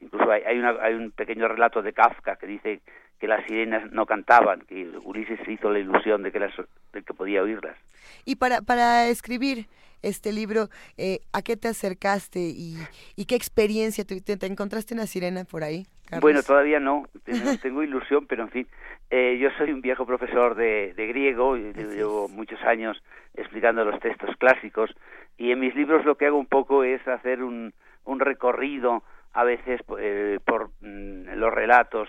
Incluso 0.00 0.30
hay, 0.30 0.42
hay, 0.42 0.58
una, 0.58 0.76
hay 0.80 0.94
un 0.94 1.10
pequeño 1.10 1.48
relato 1.48 1.82
de 1.82 1.92
Kafka 1.92 2.36
que 2.36 2.46
dice 2.46 2.80
que 3.18 3.26
las 3.26 3.44
sirenas 3.46 3.90
no 3.92 4.06
cantaban, 4.06 4.60
que 4.62 4.86
Ulises 5.04 5.40
hizo 5.48 5.70
la 5.70 5.78
ilusión 5.78 6.22
de 6.22 6.32
que, 6.32 6.38
las, 6.38 6.52
de 6.92 7.02
que 7.02 7.14
podía 7.14 7.42
oírlas. 7.42 7.76
Y 8.24 8.36
para, 8.36 8.60
para 8.60 9.08
escribir 9.08 9.66
este 10.02 10.32
libro, 10.32 10.68
eh, 10.98 11.20
¿a 11.32 11.42
qué 11.42 11.56
te 11.56 11.68
acercaste 11.68 12.40
y, 12.40 12.76
y 13.16 13.24
qué 13.24 13.34
experiencia 13.34 14.04
te, 14.04 14.20
te, 14.20 14.46
encontraste 14.46 14.94
una 14.94 15.06
sirena 15.06 15.44
por 15.44 15.64
ahí? 15.64 15.86
Bueno, 16.20 16.42
todavía 16.42 16.78
no, 16.78 17.04
tengo, 17.62 17.82
ilusión, 17.82 18.26
pero 18.26 18.44
en 18.44 18.50
fin, 18.50 18.68
eh, 19.10 19.38
yo 19.40 19.50
soy 19.58 19.72
un 19.72 19.80
viejo 19.80 20.04
profesor 20.04 20.54
de, 20.54 20.92
de 20.94 21.06
griego 21.06 21.56
y 21.56 21.72
llevo 21.72 22.28
muchos 22.28 22.60
años 22.62 23.02
explicando 23.34 23.84
los 23.84 24.00
textos 24.00 24.36
clásicos 24.36 24.90
y 25.36 25.52
en 25.52 25.60
mis 25.60 25.74
libros 25.74 26.04
lo 26.04 26.16
que 26.16 26.26
hago 26.26 26.38
un 26.38 26.46
poco 26.46 26.82
es 26.82 27.06
hacer 27.06 27.42
un, 27.42 27.72
un 28.04 28.20
recorrido 28.20 29.02
a 29.32 29.44
veces 29.44 29.80
eh, 29.98 30.38
por 30.44 30.70
mm, 30.80 31.34
los 31.34 31.52
relatos 31.52 32.08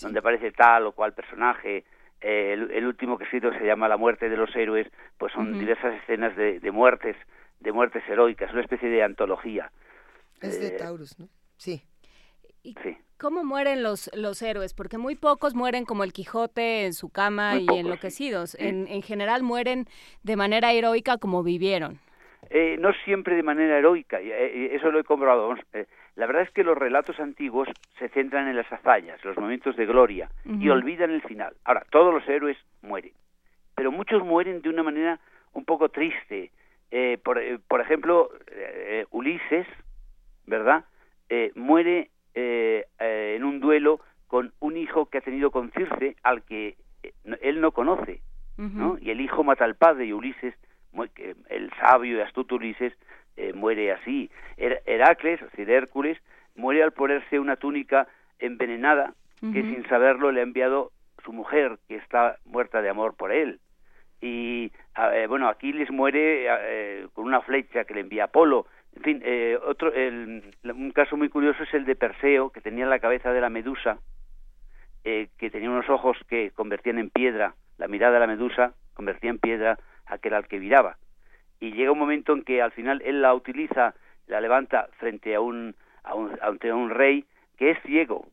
donde 0.00 0.18
aparece 0.18 0.52
tal 0.52 0.86
o 0.86 0.92
cual 0.92 1.12
personaje. 1.12 1.84
Eh, 2.22 2.54
el, 2.54 2.86
último 2.86 3.18
que 3.18 3.24
he 3.24 3.26
escrito 3.26 3.52
se 3.52 3.66
llama 3.66 3.88
La 3.88 3.98
muerte 3.98 4.30
de 4.30 4.38
los 4.38 4.54
héroes, 4.56 4.88
pues 5.18 5.34
son 5.34 5.58
diversas 5.58 5.94
escenas 6.02 6.34
de, 6.34 6.60
de, 6.60 6.70
muertes, 6.70 7.14
de 7.60 7.72
muertes 7.72 8.02
heroicas, 8.08 8.50
una 8.52 8.62
especie 8.62 8.88
de 8.88 9.02
antología. 9.02 9.70
Es 10.40 10.58
de 10.58 10.68
eh, 10.68 10.78
Taurus, 10.78 11.18
¿no? 11.18 11.28
Sí. 11.58 11.82
sí. 12.62 12.96
¿Cómo 13.18 13.44
mueren 13.44 13.82
los, 13.82 14.10
los 14.14 14.42
héroes? 14.42 14.74
Porque 14.74 14.98
muy 14.98 15.14
pocos 15.14 15.54
mueren 15.54 15.86
como 15.86 16.04
el 16.04 16.12
Quijote 16.12 16.84
en 16.84 16.92
su 16.92 17.08
cama 17.08 17.56
y 17.58 17.66
enloquecidos. 17.78 18.54
En, 18.56 18.86
en 18.88 19.02
general 19.02 19.42
mueren 19.42 19.86
de 20.22 20.36
manera 20.36 20.72
heroica 20.72 21.16
como 21.16 21.42
vivieron. 21.42 21.98
Eh, 22.50 22.76
no 22.78 22.92
siempre 23.04 23.34
de 23.34 23.42
manera 23.42 23.78
heroica, 23.78 24.20
eh, 24.20 24.74
eso 24.74 24.90
lo 24.90 25.00
he 25.00 25.04
comprobado. 25.04 25.54
Eh, 25.72 25.86
la 26.14 26.26
verdad 26.26 26.42
es 26.42 26.50
que 26.50 26.62
los 26.62 26.78
relatos 26.78 27.18
antiguos 27.18 27.68
se 27.98 28.08
centran 28.10 28.48
en 28.48 28.56
las 28.56 28.70
hazañas, 28.72 29.24
los 29.24 29.36
momentos 29.36 29.76
de 29.76 29.86
gloria, 29.86 30.30
y 30.44 30.68
olvidan 30.68 31.10
el 31.10 31.22
final. 31.22 31.54
Ahora, 31.64 31.84
todos 31.90 32.14
los 32.14 32.26
héroes 32.28 32.56
mueren, 32.82 33.12
pero 33.74 33.90
muchos 33.90 34.24
mueren 34.24 34.62
de 34.62 34.68
una 34.68 34.82
manera 34.82 35.18
un 35.52 35.64
poco 35.64 35.88
triste. 35.88 36.50
por, 37.22 37.40
por, 37.68 37.80
ejemplo, 37.80 38.30
Ulises, 39.10 39.66
¿verdad? 40.46 40.84
muere 41.54 42.10
en 42.36 43.44
un 43.44 43.60
duelo 43.60 44.00
con 44.26 44.52
un 44.60 44.76
hijo 44.76 45.06
que 45.06 45.18
ha 45.18 45.22
tenido 45.22 45.50
con 45.50 45.70
Circe, 45.72 46.16
al 46.22 46.42
que 46.42 46.76
él 47.40 47.60
no 47.60 47.72
conoce, 47.72 48.20
¿no? 48.58 48.98
Y 49.00 49.10
el 49.10 49.20
hijo 49.20 49.42
mata 49.42 49.64
al 49.64 49.74
padre 49.74 50.06
y 50.06 50.12
Ulises 50.12 50.54
el 51.48 51.70
sabio 51.80 52.18
y 52.18 52.20
astuto 52.20 52.56
Ulises 52.56 52.92
eh, 53.36 53.52
muere 53.52 53.92
así. 53.92 54.30
Heracles, 54.56 55.42
es 55.42 55.50
decir, 55.50 55.70
Hércules, 55.70 56.18
muere 56.54 56.82
al 56.82 56.92
ponerse 56.92 57.38
una 57.38 57.56
túnica 57.56 58.08
envenenada 58.38 59.14
que 59.40 59.62
sin 59.62 59.86
saberlo 59.88 60.32
le 60.32 60.40
ha 60.40 60.44
enviado 60.44 60.92
su 61.22 61.32
mujer, 61.32 61.78
que 61.88 61.96
está 61.96 62.38
muerta 62.46 62.80
de 62.80 62.88
amor 62.88 63.14
por 63.14 63.32
él. 63.32 63.60
Y 64.20 64.72
eh, 65.12 65.26
bueno, 65.28 65.48
Aquiles 65.48 65.90
muere 65.90 66.46
eh, 66.48 67.06
con 67.12 67.26
una 67.26 67.42
flecha 67.42 67.84
que 67.84 67.94
le 67.94 68.00
envía 68.00 68.24
Apolo. 68.24 68.66
En 68.96 69.02
fin, 69.02 69.22
otro, 69.64 69.92
un 69.92 70.92
caso 70.92 71.16
muy 71.16 71.28
curioso 71.28 71.62
es 71.62 71.74
el 71.74 71.84
de 71.84 71.96
Perseo, 71.96 72.50
que 72.50 72.60
tenía 72.60 72.86
la 72.86 72.98
cabeza 72.98 73.32
de 73.32 73.40
la 73.40 73.50
medusa, 73.50 73.98
que 75.04 75.50
tenía 75.50 75.70
unos 75.70 75.88
ojos 75.88 76.16
que 76.28 76.50
convertían 76.50 76.98
en 76.98 77.10
piedra, 77.10 77.54
la 77.78 77.88
mirada 77.88 78.14
de 78.14 78.20
la 78.20 78.26
medusa 78.26 78.74
convertía 78.94 79.30
en 79.30 79.38
piedra 79.38 79.78
aquel 80.06 80.34
al 80.34 80.48
que 80.48 80.58
viraba. 80.58 80.96
Y 81.60 81.72
llega 81.72 81.92
un 81.92 81.98
momento 81.98 82.32
en 82.32 82.42
que 82.42 82.62
al 82.62 82.72
final 82.72 83.02
él 83.04 83.22
la 83.22 83.34
utiliza, 83.34 83.94
la 84.26 84.40
levanta 84.40 84.88
frente 84.98 85.34
a 85.34 85.40
un, 85.40 85.74
a 86.02 86.14
un, 86.14 86.90
rey 86.90 87.24
que 87.56 87.70
es 87.70 87.78
ciego. 87.82 88.26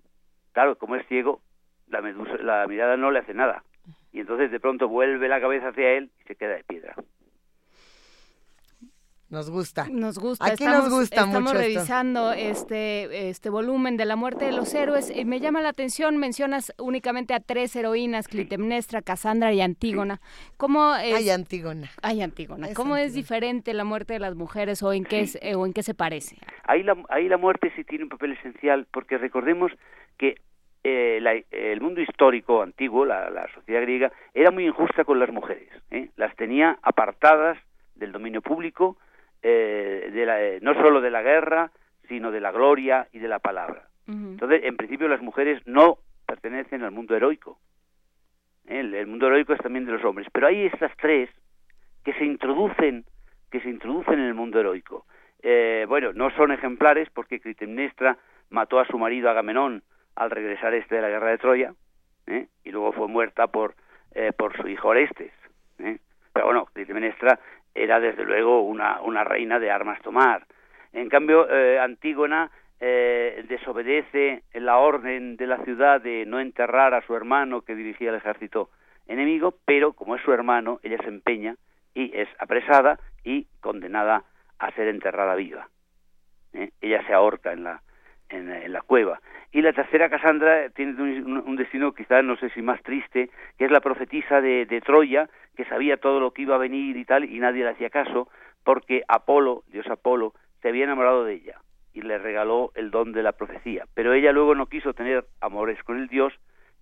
Claro, 0.54 0.78
como 0.78 0.96
es 0.96 1.06
ciego, 1.08 1.42
la, 1.88 2.02
la 2.02 2.68
mirada 2.68 2.98
no 2.98 3.12
le 3.12 3.20
hace 3.20 3.34
nada. 3.34 3.64
Y 4.12 4.20
entonces 4.20 4.52
de 4.52 4.60
pronto 4.60 4.88
vuelve 4.88 5.28
la 5.28 5.42
cabeza 5.42 5.70
hacia 5.70 5.92
él 5.92 6.12
y 6.22 6.24
se 6.28 6.36
queda 6.36 6.56
de 6.56 6.64
piedra. 6.64 6.96
Nos 9.34 9.50
gusta. 9.50 9.88
Nos 9.90 10.20
gusta. 10.20 10.46
Aquí 10.46 10.64
estamos, 10.64 10.84
nos 10.84 11.00
gusta 11.00 11.16
estamos 11.16 11.54
revisando 11.54 12.34
este 12.34 13.30
este 13.30 13.50
volumen 13.50 13.98
de 13.98 14.06
la 14.06 14.16
muerte 14.16 14.46
de 14.46 14.52
los 14.52 14.72
héroes 14.76 15.10
y 15.10 15.26
me 15.26 15.40
llama 15.40 15.60
la 15.64 15.70
atención, 15.70 16.18
mencionas 16.18 16.72
únicamente 16.78 17.34
a 17.34 17.40
tres 17.40 17.76
heroínas, 17.76 18.28
Clitemnestra, 18.28 19.02
Casandra 19.02 19.52
y 19.52 19.62
Antígona. 19.62 20.22
¿Cómo 20.58 20.94
es? 20.98 21.16
Hay 21.16 21.32
Antígona. 21.32 21.90
Hay 22.04 22.22
Antígona. 22.22 22.76
¿Cómo 22.76 22.96
es 22.96 23.16
diferente 23.16 23.74
la 23.74 23.86
muerte 23.86 24.14
de 24.14 24.20
las 24.20 24.36
mujeres 24.36 24.84
o 24.84 24.94
en 24.94 25.04
qué 25.04 25.28
eh, 25.42 25.56
o 25.56 25.66
en 25.66 25.74
qué 25.74 25.82
se 25.82 25.96
parece? 25.96 26.38
Ahí 26.66 26.84
la 26.84 26.96
ahí 27.10 27.28
la 27.28 27.38
muerte 27.38 27.74
sí 27.76 27.84
tiene 27.84 28.04
un 28.04 28.12
papel 28.12 28.34
esencial 28.34 28.86
porque 28.92 29.18
recordemos 29.18 29.72
que 30.20 30.36
eh, 30.84 31.44
el 31.50 31.82
mundo 31.82 32.02
histórico 32.02 32.62
antiguo, 32.62 33.04
la, 33.04 33.32
la, 33.32 33.48
sociedad 33.56 33.82
griega, 33.82 34.12
era 34.36 34.52
muy 34.52 34.68
injusta 34.68 35.06
con 35.06 35.18
las 35.18 35.32
mujeres. 35.32 35.70
¿eh? 35.90 36.10
Las 36.18 36.36
tenía 36.36 36.78
apartadas 36.84 37.58
del 37.96 38.12
dominio 38.12 38.44
público, 38.44 38.98
eh, 39.46 40.10
de 40.14 40.26
la, 40.26 40.42
eh, 40.42 40.60
no 40.62 40.74
solo 40.74 41.02
de 41.02 41.12
la 41.12 41.22
guerra, 41.22 41.70
sino 42.08 42.32
de 42.32 42.40
la 42.40 42.54
gloria 42.54 43.10
y 43.12 43.20
de 43.20 43.28
la 43.28 43.40
palabra. 43.40 43.90
Entonces, 44.08 44.62
en 44.64 44.78
principio, 44.78 45.10
las 45.10 45.22
mujeres 45.22 45.62
no 45.66 45.98
pertenecen 46.26 46.82
al 46.84 46.92
mundo 46.92 47.16
heroico. 47.16 47.60
¿eh? 48.68 48.80
El, 48.80 49.08
mundo 49.08 49.28
heroico 49.28 49.54
es 49.54 49.60
también 49.60 49.86
de 49.86 49.92
los 49.92 50.04
hombres. 50.06 50.28
Pero 50.32 50.48
hay 50.48 50.66
estas 50.66 50.92
tres 50.96 51.30
que 52.06 52.14
se 52.14 52.24
introducen, 52.24 53.04
que 53.52 53.60
se 53.60 53.70
introducen 53.70 54.16
en 54.16 54.26
el 54.26 54.34
mundo 54.34 54.62
heroico. 54.62 55.06
bueno, 55.90 56.14
no 56.14 56.30
son 56.32 56.54
ejemplares 56.54 57.10
porque 57.14 57.42
Clitemnestra 57.42 58.18
mató 58.50 58.80
a 58.80 58.88
su 58.88 58.98
marido 58.98 59.30
Agamenón 59.30 59.84
al 60.16 60.32
regresar 60.32 60.74
este 60.74 60.96
de 60.96 61.02
la 61.02 61.10
guerra 61.10 61.32
de 61.32 61.38
Troya, 61.38 61.74
y 62.28 62.72
luego 62.72 62.94
fue 62.94 63.08
muerta 63.08 63.48
por, 63.48 63.76
por 64.38 64.56
su 64.56 64.68
hijo 64.70 64.90
Orestes. 64.90 65.34
Pero 65.78 66.46
bueno, 66.46 66.66
Clitemnestra 66.74 67.40
era 67.76 68.00
desde 68.00 68.24
luego 68.24 68.62
una, 68.62 69.02
una 69.02 69.24
reina 69.24 69.60
de 69.60 69.72
armas 69.72 70.02
tomar. 70.02 70.46
En 70.92 71.10
cambio, 71.10 71.50
eh, 71.50 71.80
Antígona 71.80 72.52
eh, 72.80 73.46
desobedece 73.48 74.44
la 74.54 74.78
orden 74.78 75.38
de 75.38 75.48
la 75.48 75.58
ciudad 75.64 76.02
de 76.02 76.26
no 76.26 76.40
enterrar 76.40 76.94
a 76.94 77.06
su 77.06 77.16
hermano 77.16 77.62
que 77.62 77.76
dirigía 77.76 78.10
el 78.10 78.18
ejército 78.18 78.70
enemigo, 79.08 79.56
pero 79.66 79.94
como 79.94 80.16
es 80.16 80.22
su 80.22 80.32
hermano, 80.32 80.80
ella 80.84 80.98
se 80.98 81.08
empeña 81.08 81.56
y 81.94 82.12
es 82.16 82.28
apresada 82.40 83.00
y 83.24 83.48
condenada 83.60 84.24
a 84.60 84.72
ser 84.72 84.88
enterrada 84.88 85.36
viva. 85.36 85.68
¿eh? 86.54 86.72
Ella 86.82 87.06
se 87.06 87.14
ahorca 87.14 87.54
en 87.54 87.64
la, 87.64 87.82
en, 88.34 88.72
la 88.72 88.82
cueva. 88.82 89.22
Y 89.52 89.62
la 89.62 89.74
tercera 89.74 90.10
Casandra 90.10 90.70
tiene 90.70 91.02
un, 91.02 91.56
destino 91.56 91.94
quizás, 91.94 92.24
no 92.24 92.36
sé 92.38 92.50
si 92.50 92.62
más 92.62 92.82
triste, 92.82 93.30
que 93.58 93.66
es 93.66 93.72
la 93.72 93.82
profetisa 93.82 94.42
de, 94.42 94.66
de, 94.66 94.82
Troya, 94.82 95.30
que 95.56 95.66
sabía 95.66 95.98
todo 95.98 96.20
lo 96.20 96.32
que 96.32 96.42
iba 96.42 96.56
a 96.56 96.60
venir 96.60 96.98
y 96.98 97.06
tal, 97.06 97.24
y 97.24 97.40
nadie 97.40 97.64
le 97.64 97.70
hacía 97.70 97.90
caso, 97.90 98.28
porque 98.64 99.04
Apolo, 99.08 99.64
Dios 99.68 99.88
Apolo, 99.88 100.34
se 100.62 100.70
había 100.70 100.86
enamorado 100.86 101.26
de 101.26 101.34
ella 101.34 101.60
y 101.94 102.02
le 102.02 102.18
regaló 102.18 102.72
el 102.76 102.90
don 102.90 103.12
de 103.12 103.24
la 103.24 103.34
profecía. 103.34 103.86
Pero 103.94 104.14
ella 104.14 104.32
luego 104.32 104.56
no 104.56 104.66
quiso 104.66 104.94
tener 104.94 105.26
amores 105.42 105.82
con 105.84 106.00
el 106.00 106.08
Dios 106.08 106.34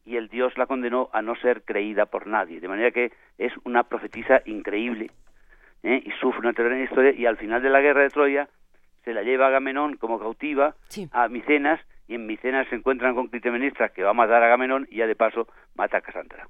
y 0.06 0.16
el 0.16 0.30
Dios 0.30 0.58
la 0.58 0.66
condenó 0.66 1.10
a 1.14 1.22
no 1.22 1.36
ser 1.36 1.64
creída 1.64 2.06
por 2.06 2.28
nadie. 2.28 2.60
De 2.60 2.68
manera 2.68 2.92
que 2.92 3.12
es 3.38 3.54
una 3.64 3.84
profetisa 3.84 4.42
increíble 4.46 5.12
¿eh? 5.84 6.02
y 6.06 6.12
sufre 6.20 6.40
una 6.40 6.54
terrible 6.54 6.84
historia 6.84 7.12
y 7.12 7.26
al 7.26 7.38
final 7.38 7.62
de 7.62 7.70
la 7.70 7.82
guerra 7.82 8.04
de 8.04 8.10
Troya 8.10 8.50
se 9.04 9.14
la 9.14 9.24
lleva 9.24 9.48
Agamenón 9.48 9.98
como 9.98 10.20
cautiva 10.20 10.76
a 11.12 11.28
Micenas 11.28 11.80
y 12.08 12.16
en 12.16 12.26
Micenas 12.28 12.68
se 12.70 12.76
encuentran 12.76 13.16
con 13.16 13.28
Clitemnestra 13.28 13.90
que 13.90 14.04
va 14.04 14.10
a 14.10 14.14
matar 14.14 14.44
a 14.44 14.48
Agamenón 14.48 14.88
y 14.90 14.98
ya 14.98 15.08
de 15.08 15.16
paso 15.16 15.48
mata 15.76 15.98
a 15.98 16.02
Casandra. 16.02 16.48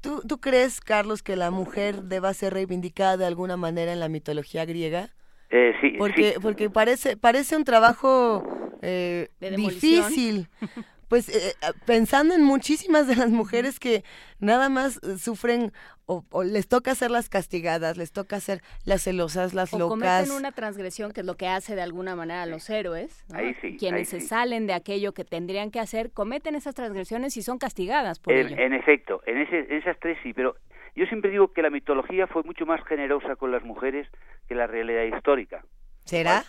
¿Tú, 0.00 0.22
¿Tú 0.26 0.38
crees, 0.38 0.80
Carlos, 0.80 1.22
que 1.22 1.36
la 1.36 1.50
mujer 1.50 2.02
deba 2.04 2.32
ser 2.34 2.54
reivindicada 2.54 3.16
de 3.16 3.26
alguna 3.26 3.56
manera 3.56 3.92
en 3.92 4.00
la 4.00 4.08
mitología 4.08 4.64
griega? 4.64 5.08
Eh, 5.50 5.74
sí, 5.80 5.94
porque, 5.98 6.34
porque 6.40 6.70
parece, 6.70 7.16
parece 7.16 7.56
un 7.56 7.64
trabajo 7.64 8.44
eh, 8.82 9.28
difícil. 9.40 10.48
Pues 11.08 11.28
eh, 11.28 11.54
eh, 11.62 11.66
pensando 11.86 12.34
en 12.34 12.42
muchísimas 12.42 13.06
de 13.06 13.16
las 13.16 13.30
mujeres 13.30 13.78
que 13.78 14.02
nada 14.40 14.68
más 14.68 15.00
sufren 15.18 15.72
o, 16.06 16.24
les 16.44 16.68
toca 16.68 16.94
ser 16.94 17.10
las 17.10 17.28
castigadas, 17.28 17.96
les 17.96 18.12
toca 18.12 18.38
ser 18.40 18.60
las 18.84 19.02
celosas, 19.02 19.54
las 19.54 19.72
o 19.74 19.78
locas. 19.78 19.98
cometen 19.98 20.30
una 20.36 20.52
transgresión 20.52 21.12
que 21.12 21.20
es 21.20 21.26
lo 21.26 21.36
que 21.36 21.48
hace 21.48 21.74
de 21.74 21.82
alguna 21.82 22.14
manera 22.16 22.42
a 22.42 22.46
los 22.46 22.68
héroes. 22.70 23.24
Ahí 23.34 23.54
sí, 23.60 23.76
Quienes 23.76 23.98
ahí 23.98 24.04
se 24.04 24.20
sí. 24.20 24.26
salen 24.28 24.66
de 24.66 24.72
aquello 24.74 25.12
que 25.14 25.24
tendrían 25.24 25.70
que 25.70 25.80
hacer, 25.80 26.12
cometen 26.12 26.54
esas 26.54 26.74
transgresiones 26.74 27.36
y 27.36 27.42
son 27.42 27.58
castigadas 27.58 28.18
por 28.20 28.32
En, 28.34 28.46
ello. 28.48 28.56
en 28.58 28.72
efecto, 28.72 29.20
en, 29.26 29.38
ese, 29.38 29.58
en 29.60 29.72
esas 29.78 29.98
tres 30.00 30.16
sí, 30.22 30.32
pero 30.32 30.54
yo 30.94 31.06
siempre 31.06 31.30
digo 31.30 31.52
que 31.52 31.62
la 31.62 31.70
mitología 31.70 32.26
fue 32.26 32.42
mucho 32.44 32.66
más 32.66 32.80
generosa 32.86 33.34
con 33.36 33.50
las 33.50 33.62
mujeres 33.64 34.08
que 34.48 34.54
la 34.54 34.66
realidad 34.66 35.02
histórica. 35.16 35.64
¿Será? 36.04 36.44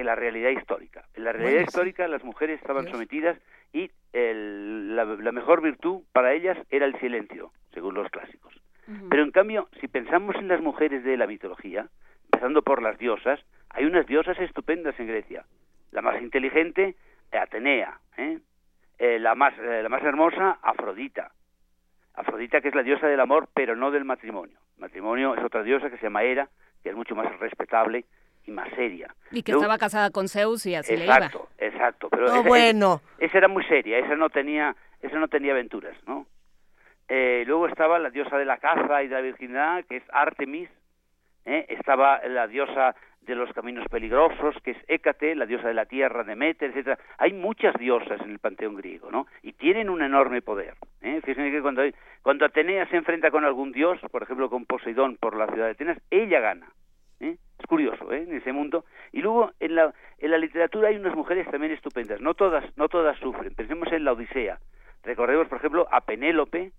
Que 0.00 0.04
la 0.04 0.14
realidad 0.14 0.48
histórica. 0.48 1.04
En 1.14 1.24
la 1.24 1.32
realidad 1.32 1.50
Bueno, 1.56 1.66
sí. 1.66 1.68
histórica 1.68 2.08
las 2.08 2.24
mujeres 2.24 2.58
estaban 2.58 2.86
Dios. 2.86 2.92
sometidas 2.96 3.36
y 3.74 3.90
el- 4.14 4.96
la, 4.96 5.04
la 5.04 5.30
mejor 5.30 5.60
virtud 5.60 6.04
para 6.12 6.32
ellas 6.32 6.56
era 6.70 6.86
el 6.86 6.98
silencio, 7.00 7.52
según 7.74 7.92
los 7.96 8.08
clásicos. 8.10 8.58
Pero 9.10 9.22
en 9.22 9.30
cambio, 9.30 9.68
si 9.78 9.88
pensamos 9.88 10.36
en 10.36 10.48
las 10.48 10.62
mujeres 10.62 11.04
de 11.04 11.18
la 11.18 11.26
mitología, 11.26 11.86
empezando 12.32 12.62
por 12.62 12.80
las 12.82 12.96
diosas, 12.96 13.40
hay 13.68 13.84
unas 13.84 14.06
diosas 14.06 14.38
estupendas 14.40 14.98
en 14.98 15.06
Grecia. 15.08 15.44
La 15.92 16.00
más 16.00 16.18
inteligente, 16.22 16.96
Atenea, 17.30 17.98
¿eh? 18.16 18.38
Eh, 18.98 19.18
la, 19.18 19.34
más, 19.34 19.52
eh, 19.58 19.82
la 19.82 19.90
más 19.90 20.02
hermosa, 20.02 20.58
Afrodita. 20.62 21.30
Afrodita 22.14 22.62
que 22.62 22.68
es 22.68 22.74
la 22.74 22.82
diosa 22.82 23.06
del 23.06 23.20
amor, 23.20 23.48
pero 23.52 23.76
no 23.76 23.90
del 23.90 24.06
matrimonio. 24.06 24.56
El 24.76 24.80
matrimonio 24.80 25.34
es 25.34 25.44
otra 25.44 25.62
diosa 25.62 25.90
que 25.90 25.98
se 25.98 26.04
llama 26.04 26.22
Hera, 26.22 26.48
que 26.82 26.88
es 26.88 26.96
mucho 26.96 27.14
más 27.14 27.38
respetable 27.38 28.06
y 28.46 28.50
más 28.50 28.68
seria. 28.74 29.14
Y 29.30 29.42
que 29.42 29.52
Luego- 29.52 29.62
estaba 29.64 29.78
casada 29.78 30.10
con 30.10 30.28
Zeus 30.28 30.66
y 30.66 30.74
así 30.74 30.94
exacto, 30.94 31.48
exacto. 31.58 32.08
Pero 32.10 32.26
No, 32.26 32.34
esa, 32.40 32.48
bueno. 32.48 33.00
esa 33.18 33.38
era 33.38 33.48
muy 33.48 33.64
seria, 33.64 33.98
esa 33.98 34.16
no 34.16 34.30
tenía, 34.30 34.74
esa 35.02 35.18
no 35.18 35.28
tenía 35.28 35.52
aventuras, 35.52 35.96
¿no? 36.06 36.26
Eh, 37.08 37.44
luego 37.46 37.66
estaba 37.66 37.98
la 37.98 38.10
diosa 38.10 38.38
de 38.38 38.44
la 38.44 38.58
caza 38.58 39.02
y 39.02 39.08
de 39.08 39.14
la 39.14 39.20
virginidad, 39.20 39.84
que 39.84 39.96
es 39.96 40.04
Artemis. 40.12 40.68
¿eh? 41.44 41.66
Estaba 41.68 42.20
la 42.28 42.46
diosa 42.46 42.94
de 43.22 43.34
los 43.34 43.52
caminos 43.52 43.84
peligrosos, 43.90 44.54
que 44.62 44.70
es 44.72 44.76
Hécate, 44.88 45.34
la 45.34 45.44
diosa 45.46 45.68
de 45.68 45.74
la 45.74 45.86
tierra, 45.86 46.22
Demeter, 46.24 46.70
etcétera. 46.70 46.98
Hay 47.18 47.32
muchas 47.32 47.74
diosas 47.74 48.20
en 48.20 48.30
el 48.30 48.38
panteón 48.38 48.76
griego, 48.76 49.10
¿no? 49.10 49.26
Y 49.42 49.52
tienen 49.54 49.90
un 49.90 50.02
enorme 50.02 50.40
poder. 50.40 50.74
¿eh? 51.02 51.20
Fíjense 51.24 51.50
que 51.50 51.60
cuando, 51.62 51.82
hay- 51.82 51.94
cuando 52.22 52.44
Atenea 52.46 52.86
se 52.88 52.96
enfrenta 52.96 53.30
con 53.30 53.44
algún 53.44 53.72
dios, 53.72 53.98
por 54.10 54.22
ejemplo 54.22 54.48
con 54.48 54.64
Poseidón 54.66 55.16
por 55.16 55.36
la 55.36 55.46
ciudad 55.48 55.66
de 55.66 55.72
Atenas, 55.72 55.98
ella 56.10 56.40
gana. 56.40 56.66
¿Eh? 57.20 57.36
Es 57.58 57.66
curioso, 57.66 58.12
¿eh? 58.12 58.22
En 58.22 58.34
ese 58.34 58.52
mundo. 58.52 58.84
Y 59.12 59.20
luego 59.20 59.52
en 59.60 59.74
la, 59.74 59.94
en 60.18 60.30
la 60.30 60.38
literatura 60.38 60.88
hay 60.88 60.96
unas 60.96 61.14
mujeres 61.14 61.48
también 61.50 61.72
estupendas. 61.72 62.20
No 62.20 62.34
todas, 62.34 62.64
no 62.76 62.88
todas 62.88 63.18
sufren. 63.18 63.54
Pensemos 63.54 63.92
en 63.92 64.04
la 64.04 64.12
Odisea. 64.12 64.58
Recordemos, 65.02 65.48
por 65.48 65.58
ejemplo, 65.58 65.86
a 65.90 66.00
Penélope, 66.02 66.72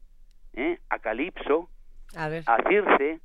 ¿eh? 0.54 0.80
a 0.90 1.00
Calipso, 1.00 1.70
A 2.16 2.28
ver. 2.28 2.44
a 2.48 2.58
Circe, 2.68 3.20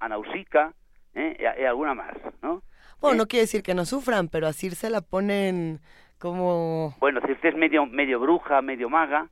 a 0.00 0.08
Nausica, 0.08 0.74
¿eh? 1.14 1.36
y, 1.38 1.64
alguna 1.64 1.94
más, 1.94 2.16
¿no? 2.42 2.62
Bueno, 3.00 3.18
no 3.18 3.26
quiere 3.26 3.42
decir 3.42 3.62
que 3.62 3.74
no 3.74 3.84
sufran, 3.84 4.28
pero 4.28 4.46
a 4.46 4.52
Circe 4.52 4.90
la 4.90 5.00
ponen 5.00 5.80
como... 6.18 6.96
Bueno, 7.00 7.20
Circe 7.26 7.48
es 7.48 7.56
medio, 7.56 7.86
medio 7.86 8.20
bruja, 8.20 8.60
medio 8.60 8.90
maga, 8.90 9.28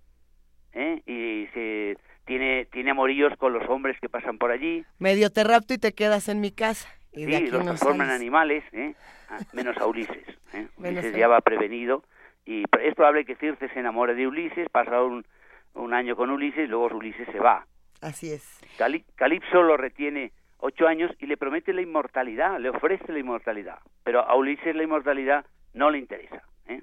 ¿eh? 0.73 1.03
y 1.07 1.47
se 1.53 1.99
tiene, 2.25 2.67
tiene 2.67 2.93
amoríos 2.93 3.37
con 3.39 3.53
los 3.53 3.69
hombres 3.69 3.99
que 4.01 4.09
pasan 4.09 4.39
por 4.39 4.51
allí. 4.51 4.85
Medio 4.99 5.31
te 5.31 5.45
rapto 5.45 5.75
y 5.75 5.79
te 5.79 5.93
quedas 5.93 6.29
en 6.29 6.41
mi 6.41 6.53
casa. 6.53 6.89
Y 7.13 7.25
Sí, 7.25 7.47
los 7.47 7.65
transforman 7.65 8.09
en 8.09 8.15
animales, 8.15 8.65
¿eh? 8.73 8.95
Ah, 9.31 9.39
menos 9.53 9.77
a 9.79 9.87
Ulises. 9.87 10.27
¿eh? 10.53 10.69
Ulises 10.77 11.15
ya 11.15 11.29
va 11.29 11.41
prevenido 11.41 12.05
y 12.45 12.65
es 12.81 12.95
probable 12.95 13.25
que 13.25 13.37
Circe 13.37 13.69
se 13.69 13.81
enamore 13.81 14.15
de 14.15 14.27
Ulises, 14.27 14.69
pasa 14.71 15.03
un, 15.03 15.27
un 15.75 15.95
año 15.95 16.17
con 16.17 16.31
Ulises 16.31 16.65
y 16.65 16.67
luego 16.67 16.87
Ulises 16.97 17.27
se 17.31 17.39
va. 17.39 17.67
Así 18.01 18.31
es. 18.33 18.59
Cali- 18.79 19.05
Calipso 19.17 19.63
lo 19.63 19.77
retiene 19.77 20.33
ocho 20.59 20.87
años 20.87 21.11
y 21.19 21.27
le 21.27 21.37
promete 21.37 21.73
la 21.73 21.83
inmortalidad, 21.83 22.59
le 22.59 22.71
ofrece 22.71 23.13
la 23.13 23.19
inmortalidad, 23.19 23.79
pero 24.05 24.21
a 24.21 24.35
Ulises 24.37 24.75
la 24.75 24.83
inmortalidad 24.83 25.45
no 25.75 25.91
le 25.91 25.99
interesa. 25.99 26.43
¿eh? 26.69 26.83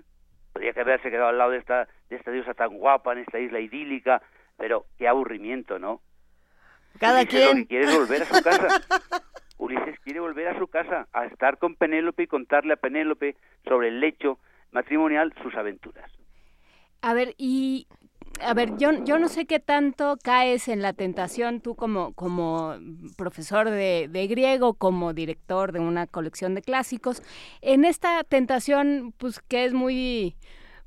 Podría 0.54 0.74
que 0.74 0.82
haberse 0.82 1.10
quedado 1.10 1.30
al 1.30 1.38
lado 1.38 1.52
de 1.52 1.58
esta, 1.58 1.88
de 2.10 2.16
esta 2.16 2.32
diosa 2.32 2.54
tan 2.54 2.78
guapa 2.78 3.14
en 3.14 3.20
esta 3.20 3.40
isla 3.40 3.60
idílica, 3.60 4.22
pero 4.58 4.86
qué 4.98 5.08
aburrimiento, 5.08 5.80
¿no? 5.80 6.02
Cada 7.00 7.22
Ulises 7.22 7.40
lo 7.46 7.52
quien. 7.52 7.58
que 7.64 7.68
quiere 7.68 7.86
es 7.86 7.98
volver 7.98 8.22
a 8.22 8.26
su 8.26 8.44
casa. 8.44 8.68
Ulises 9.58 10.00
quiere 10.02 10.20
volver 10.20 10.48
a 10.48 10.60
su 10.60 10.68
casa, 10.68 11.08
a 11.14 11.26
estar 11.26 11.58
con 11.58 11.76
Penélope 11.76 12.24
y 12.24 12.28
contarle 12.28 12.74
a 12.74 12.78
Penélope 12.78 13.36
sobre 13.68 13.90
el 13.90 14.00
lecho 14.00 14.40
matrimonial 14.72 15.34
sus 15.42 15.56
aventuras. 15.56 16.12
A 17.02 17.14
ver, 17.14 17.36
y 17.38 17.88
a 18.42 18.54
ver, 18.54 18.78
yo, 18.78 18.92
yo 19.06 19.18
no 19.20 19.30
sé 19.30 19.46
qué 19.46 19.60
tanto 19.60 20.18
caes 20.22 20.68
en 20.68 20.82
la 20.82 20.94
tentación 20.94 21.62
tú 21.62 21.76
como, 21.76 22.14
como 22.14 22.76
profesor 23.18 23.70
de, 23.70 24.10
de 24.10 24.28
griego, 24.28 24.74
como 24.74 25.14
director 25.14 25.72
de 25.72 25.80
una 25.80 26.08
colección 26.08 26.56
de 26.56 26.62
clásicos, 26.62 27.24
en 27.62 27.86
esta 27.86 28.24
tentación, 28.24 29.14
pues 29.18 29.40
que 29.40 29.66
es 29.66 29.74
muy, 29.74 30.36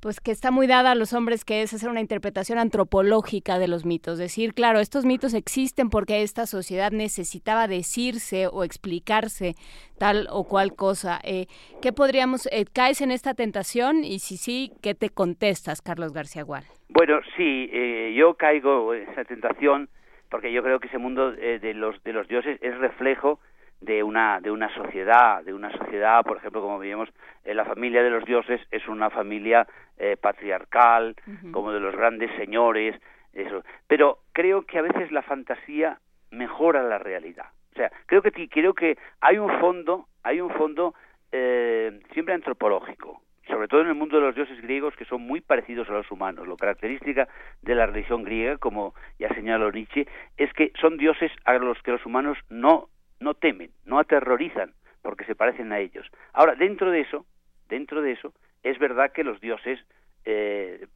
pues 0.01 0.21
que 0.21 0.31
está 0.31 0.51
muy 0.51 0.67
dada 0.67 0.93
a 0.93 0.95
los 0.95 1.13
hombres, 1.13 1.45
que 1.45 1.63
es 1.63 1.73
hacer 1.75 1.91
una 1.91 2.01
interpretación 2.01 2.59
antropológica 2.59 3.59
de 3.59 3.69
los 3.69 3.85
mitos. 3.85 4.19
Decir, 4.19 4.55
claro, 4.55 4.81
estos 4.81 5.05
mitos 5.05 5.35
existen 5.35 5.91
porque 5.91 6.23
esta 6.23 6.47
sociedad 6.47 6.91
necesitaba 6.91 7.69
decirse 7.69 8.47
o 8.47 8.65
explicarse 8.65 9.55
tal 9.99 10.27
o 10.31 10.45
cual 10.45 10.75
cosa. 10.75 11.21
Eh, 11.25 11.47
¿Qué 11.83 11.93
podríamos, 11.93 12.49
eh, 12.53 12.65
caes 12.73 13.01
en 13.01 13.11
esta 13.11 13.35
tentación? 13.35 14.05
Y 14.05 14.21
si 14.21 14.37
sí, 14.37 14.73
¿qué 14.83 14.95
te 14.95 15.11
contestas, 15.11 15.83
Carlos 15.83 16.13
García 16.13 16.43
Gual? 16.43 16.65
Bueno, 16.89 17.21
sí, 17.37 17.69
eh, 17.73 18.15
yo 18.17 18.35
caigo 18.35 18.95
en 18.95 19.09
esa 19.11 19.25
tentación 19.25 19.89
porque 20.31 20.53
yo 20.53 20.63
creo 20.63 20.81
que 20.81 20.89
ese 20.89 20.99
mundo 20.99 21.35
eh, 21.35 21.59
de 21.59 21.75
los 21.75 22.03
de 22.05 22.13
los 22.13 22.29
dioses 22.29 22.59
es 22.63 22.77
reflejo 22.79 23.41
de 23.81 24.03
una 24.03 24.41
de 24.41 24.51
una 24.51 24.73
sociedad, 24.75 25.45
de 25.45 25.55
una 25.55 25.71
sociedad, 25.73 26.23
por 26.25 26.39
ejemplo, 26.39 26.61
como 26.61 26.79
veíamos, 26.79 27.09
eh, 27.45 27.55
la 27.55 27.65
familia 27.65 28.03
de 28.03 28.11
los 28.11 28.25
dioses 28.25 28.61
es 28.71 28.87
una 28.89 29.11
familia 29.11 29.67
eh, 29.99 30.17
patriarcal, 30.21 31.15
como 31.53 31.73
de 31.73 31.81
los 31.81 31.95
grandes 31.95 32.31
señores, 32.37 33.01
eso. 33.33 33.63
Pero 33.87 34.19
creo 34.33 34.63
que 34.63 34.79
a 34.79 34.83
veces 34.83 35.13
la 35.13 35.23
fantasía 35.23 35.99
mejora 36.31 36.83
la 36.83 36.99
realidad. 36.99 37.47
O 37.73 37.77
sea, 37.77 37.91
creo 38.07 38.23
que 38.23 38.49
creo 38.49 38.75
que 38.75 38.99
hay 39.21 39.39
un 39.39 39.51
fondo, 39.61 40.07
hay 40.25 40.41
un 40.41 40.51
fondo 40.51 40.95
eh, 41.31 42.01
siempre 42.13 42.35
antropológico, 42.35 43.23
sobre 43.47 43.69
todo 43.69 43.83
en 43.83 43.89
el 43.89 43.95
mundo 43.95 44.17
de 44.17 44.27
los 44.27 44.35
dioses 44.35 44.61
griegos 44.61 44.97
que 44.97 45.05
son 45.05 45.23
muy 45.23 45.41
parecidos 45.41 45.89
a 45.89 45.93
los 45.93 46.11
humanos. 46.11 46.47
Lo 46.49 46.57
característica 46.57 47.29
de 47.63 47.75
la 47.75 47.87
religión 47.87 48.25
griega, 48.25 48.57
como 48.59 48.95
ya 49.19 49.29
señaló 49.35 49.71
Nietzsche, 49.71 50.07
es 50.37 50.53
que 50.53 50.73
son 50.81 50.97
dioses 50.97 51.31
a 51.45 51.55
los 51.55 51.81
que 51.83 51.93
los 51.93 52.05
humanos 52.05 52.39
no 52.49 52.89
no 53.21 53.35
temen, 53.35 53.71
no 53.85 53.99
aterrorizan, 53.99 54.73
porque 55.03 55.25
se 55.25 55.35
parecen 55.35 55.73
a 55.73 55.79
ellos. 55.79 56.07
Ahora, 56.33 56.55
dentro 56.55 56.91
de 56.91 57.01
eso, 57.01 57.27
dentro 57.69 58.03
de 58.03 58.13
eso, 58.13 58.33
es 58.63 58.79
verdad 58.79 59.13
que 59.13 59.25
los 59.25 59.41
dioses, 59.41 59.81
eh, 60.25 60.87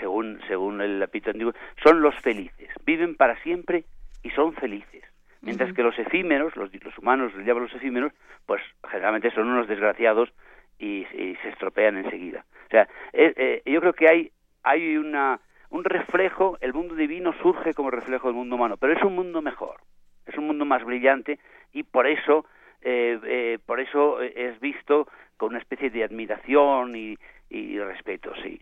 según 0.00 0.40
según 0.48 0.80
el 0.80 1.02
apito 1.02 1.30
antiguo, 1.30 1.52
son 1.82 2.00
los 2.02 2.14
felices, 2.20 2.68
viven 2.84 3.14
para 3.14 3.40
siempre 3.42 3.84
y 4.22 4.30
son 4.30 4.54
felices. 4.54 5.04
Mientras 5.42 5.72
que 5.72 5.82
los 5.82 5.98
efímeros, 5.98 6.54
los, 6.56 6.70
los 6.84 6.98
humanos 6.98 7.32
los 7.34 7.74
efímeros, 7.74 8.12
pues 8.44 8.60
generalmente 8.90 9.30
son 9.30 9.48
unos 9.48 9.68
desgraciados 9.68 10.30
y, 10.78 11.06
y 11.16 11.36
se 11.42 11.48
estropean 11.48 11.96
enseguida. 11.96 12.44
O 12.66 12.70
sea, 12.70 12.88
eh, 13.14 13.32
eh, 13.36 13.62
yo 13.64 13.80
creo 13.80 13.92
que 13.94 14.08
hay 14.08 14.32
hay 14.62 14.96
una 14.96 15.40
un 15.70 15.84
reflejo, 15.84 16.58
el 16.60 16.74
mundo 16.74 16.94
divino 16.94 17.32
surge 17.42 17.74
como 17.74 17.90
reflejo 17.90 18.26
del 18.26 18.36
mundo 18.36 18.56
humano, 18.56 18.76
pero 18.76 18.92
es 18.92 19.02
un 19.02 19.14
mundo 19.14 19.40
mejor, 19.40 19.80
es 20.26 20.36
un 20.36 20.46
mundo 20.46 20.64
más 20.64 20.84
brillante 20.84 21.38
y 21.72 21.82
por 21.84 22.06
eso 22.06 22.44
eh, 22.82 23.18
eh, 23.24 23.58
por 23.66 23.80
eso 23.80 24.20
es 24.22 24.58
visto 24.60 25.06
con 25.36 25.50
una 25.50 25.58
especie 25.58 25.90
de 25.90 26.02
admiración 26.04 26.96
y, 26.96 27.18
y 27.50 27.78
respeto, 27.78 28.32
sí. 28.42 28.60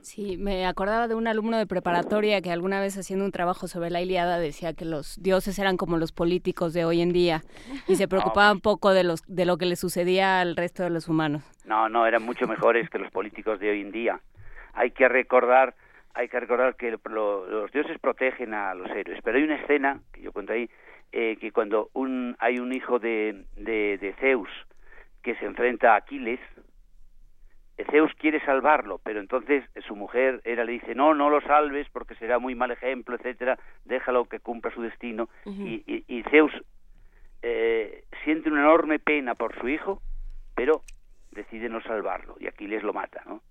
Sí, 0.00 0.36
me 0.38 0.64
acordaba 0.66 1.08
de 1.08 1.14
un 1.14 1.26
alumno 1.26 1.58
de 1.58 1.66
preparatoria 1.66 2.40
que 2.40 2.50
alguna 2.52 2.80
vez 2.80 2.96
haciendo 2.96 3.24
un 3.24 3.32
trabajo 3.32 3.66
sobre 3.66 3.90
la 3.90 4.00
Iliada 4.00 4.38
decía 4.38 4.72
que 4.72 4.84
los 4.84 5.20
dioses 5.22 5.58
eran 5.58 5.76
como 5.76 5.98
los 5.98 6.12
políticos 6.12 6.72
de 6.72 6.84
hoy 6.84 7.00
en 7.02 7.12
día 7.12 7.42
y 7.86 7.96
se 7.96 8.08
preocupaba 8.08 8.52
un 8.52 8.60
poco 8.60 8.92
de 8.94 9.04
los 9.04 9.22
de 9.26 9.44
lo 9.44 9.58
que 9.58 9.66
le 9.66 9.76
sucedía 9.76 10.40
al 10.40 10.56
resto 10.56 10.82
de 10.84 10.90
los 10.90 11.08
humanos. 11.08 11.42
No, 11.66 11.88
no, 11.88 12.06
eran 12.06 12.22
mucho 12.22 12.46
mejores 12.46 12.88
que 12.88 12.98
los 12.98 13.10
políticos 13.10 13.58
de 13.60 13.70
hoy 13.70 13.80
en 13.82 13.90
día. 13.92 14.20
Hay 14.72 14.92
que 14.92 15.08
recordar, 15.08 15.74
hay 16.14 16.28
que 16.28 16.38
recordar 16.40 16.76
que 16.76 16.96
lo- 17.10 17.46
los 17.46 17.70
dioses 17.72 17.98
protegen 17.98 18.54
a 18.54 18.74
los 18.74 18.88
héroes, 18.90 19.20
pero 19.22 19.36
hay 19.36 19.42
una 19.44 19.56
escena 19.56 20.00
que 20.12 20.22
yo 20.22 20.32
cuento 20.32 20.52
ahí 20.52 20.70
eh, 21.12 21.36
que 21.40 21.52
cuando 21.52 21.90
un 21.94 22.36
hay 22.38 22.58
un 22.58 22.72
hijo 22.72 22.98
de, 22.98 23.44
de, 23.56 23.98
de 23.98 24.14
Zeus 24.20 24.50
que 25.22 25.34
se 25.36 25.46
enfrenta 25.46 25.92
a 25.94 25.96
Aquiles, 25.96 26.40
Zeus 27.90 28.12
quiere 28.14 28.44
salvarlo, 28.44 29.00
pero 29.02 29.20
entonces 29.20 29.64
su 29.86 29.94
mujer 29.94 30.40
era 30.44 30.64
le 30.64 30.72
dice 30.72 30.94
no, 30.94 31.14
no 31.14 31.30
lo 31.30 31.40
salves 31.42 31.88
porque 31.92 32.14
será 32.16 32.38
muy 32.38 32.54
mal 32.54 32.70
ejemplo, 32.70 33.16
etcétera, 33.16 33.58
déjalo 33.84 34.24
que 34.24 34.40
cumpla 34.40 34.72
su 34.72 34.82
destino. 34.82 35.28
y, 35.46 36.04
y, 36.06 36.22
Zeus 36.24 36.52
eh, 37.42 38.04
siente 38.24 38.50
una 38.50 38.60
enorme 38.60 38.98
pena 38.98 39.34
por 39.34 39.58
su 39.58 39.68
hijo, 39.68 40.02
pero 40.54 40.82
decide 41.30 41.68
no 41.68 41.80
salvarlo 41.82 42.36
y 42.40 42.48
Aquiles 42.48 42.82
lo 42.82 42.92
mata, 42.92 43.22
¿no? 43.26 43.42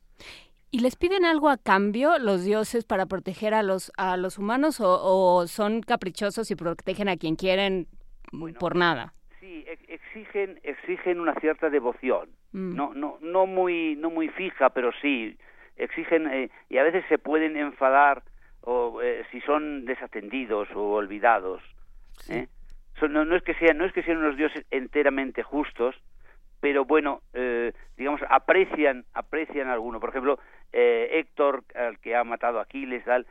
¿Y 0.69 0.79
les 0.79 0.95
piden 0.95 1.25
algo 1.25 1.49
a 1.49 1.57
cambio 1.57 2.19
los 2.19 2.43
dioses 2.43 2.85
para 2.85 3.05
proteger 3.05 3.53
a 3.53 3.63
los 3.63 3.91
a 3.97 4.17
los 4.17 4.37
humanos 4.37 4.79
o, 4.81 5.47
son 5.47 5.81
caprichosos 5.81 6.51
y 6.51 6.55
protegen 6.55 7.09
a 7.09 7.17
quien 7.17 7.35
quieren 7.35 7.87
por 8.59 8.75
nada? 8.75 9.13
Sí, 9.39 9.65
exigen 9.87 10.59
exigen 10.63 11.19
una 11.19 11.33
cierta 11.35 11.69
devoción 11.69 12.29
Mm. 12.53 12.75
no 12.75 12.93
no 12.93 13.17
no 13.21 13.45
muy 13.45 13.95
no 13.97 14.09
muy 14.09 14.29
fija 14.29 14.69
pero 14.69 14.91
sí 15.01 15.37
exigen 15.75 16.27
eh, 16.27 16.49
y 16.69 16.77
a 16.77 16.83
veces 16.83 17.03
se 17.09 17.17
pueden 17.17 17.57
enfadar 17.57 18.23
o 18.61 19.01
eh, 19.01 19.25
si 19.31 19.41
son 19.41 19.85
desatendidos 19.85 20.69
o 20.73 20.93
olvidados 20.93 21.61
¿eh? 22.29 22.47
no, 23.01 23.25
no, 23.25 23.35
es 23.35 23.43
que 23.43 23.53
sean 23.55 23.77
no 23.77 23.85
es 23.85 23.91
que 23.91 24.01
sean 24.01 24.17
unos 24.17 24.37
dioses 24.37 24.65
enteramente 24.71 25.43
justos 25.43 25.95
pero 26.60 26.86
bueno 26.86 27.22
digamos 27.98 28.22
aprecian 28.30 29.06
aprecian 29.14 29.68
alguno. 29.68 30.00
Por 30.00 30.10
ejemplo 30.10 30.40
Héctor 30.72 31.64
al 31.76 32.00
que 32.00 32.16
ha 32.16 32.24
matado 32.24 32.60
a 32.60 32.64
Aquiles 32.64 33.03
tal 33.06 33.26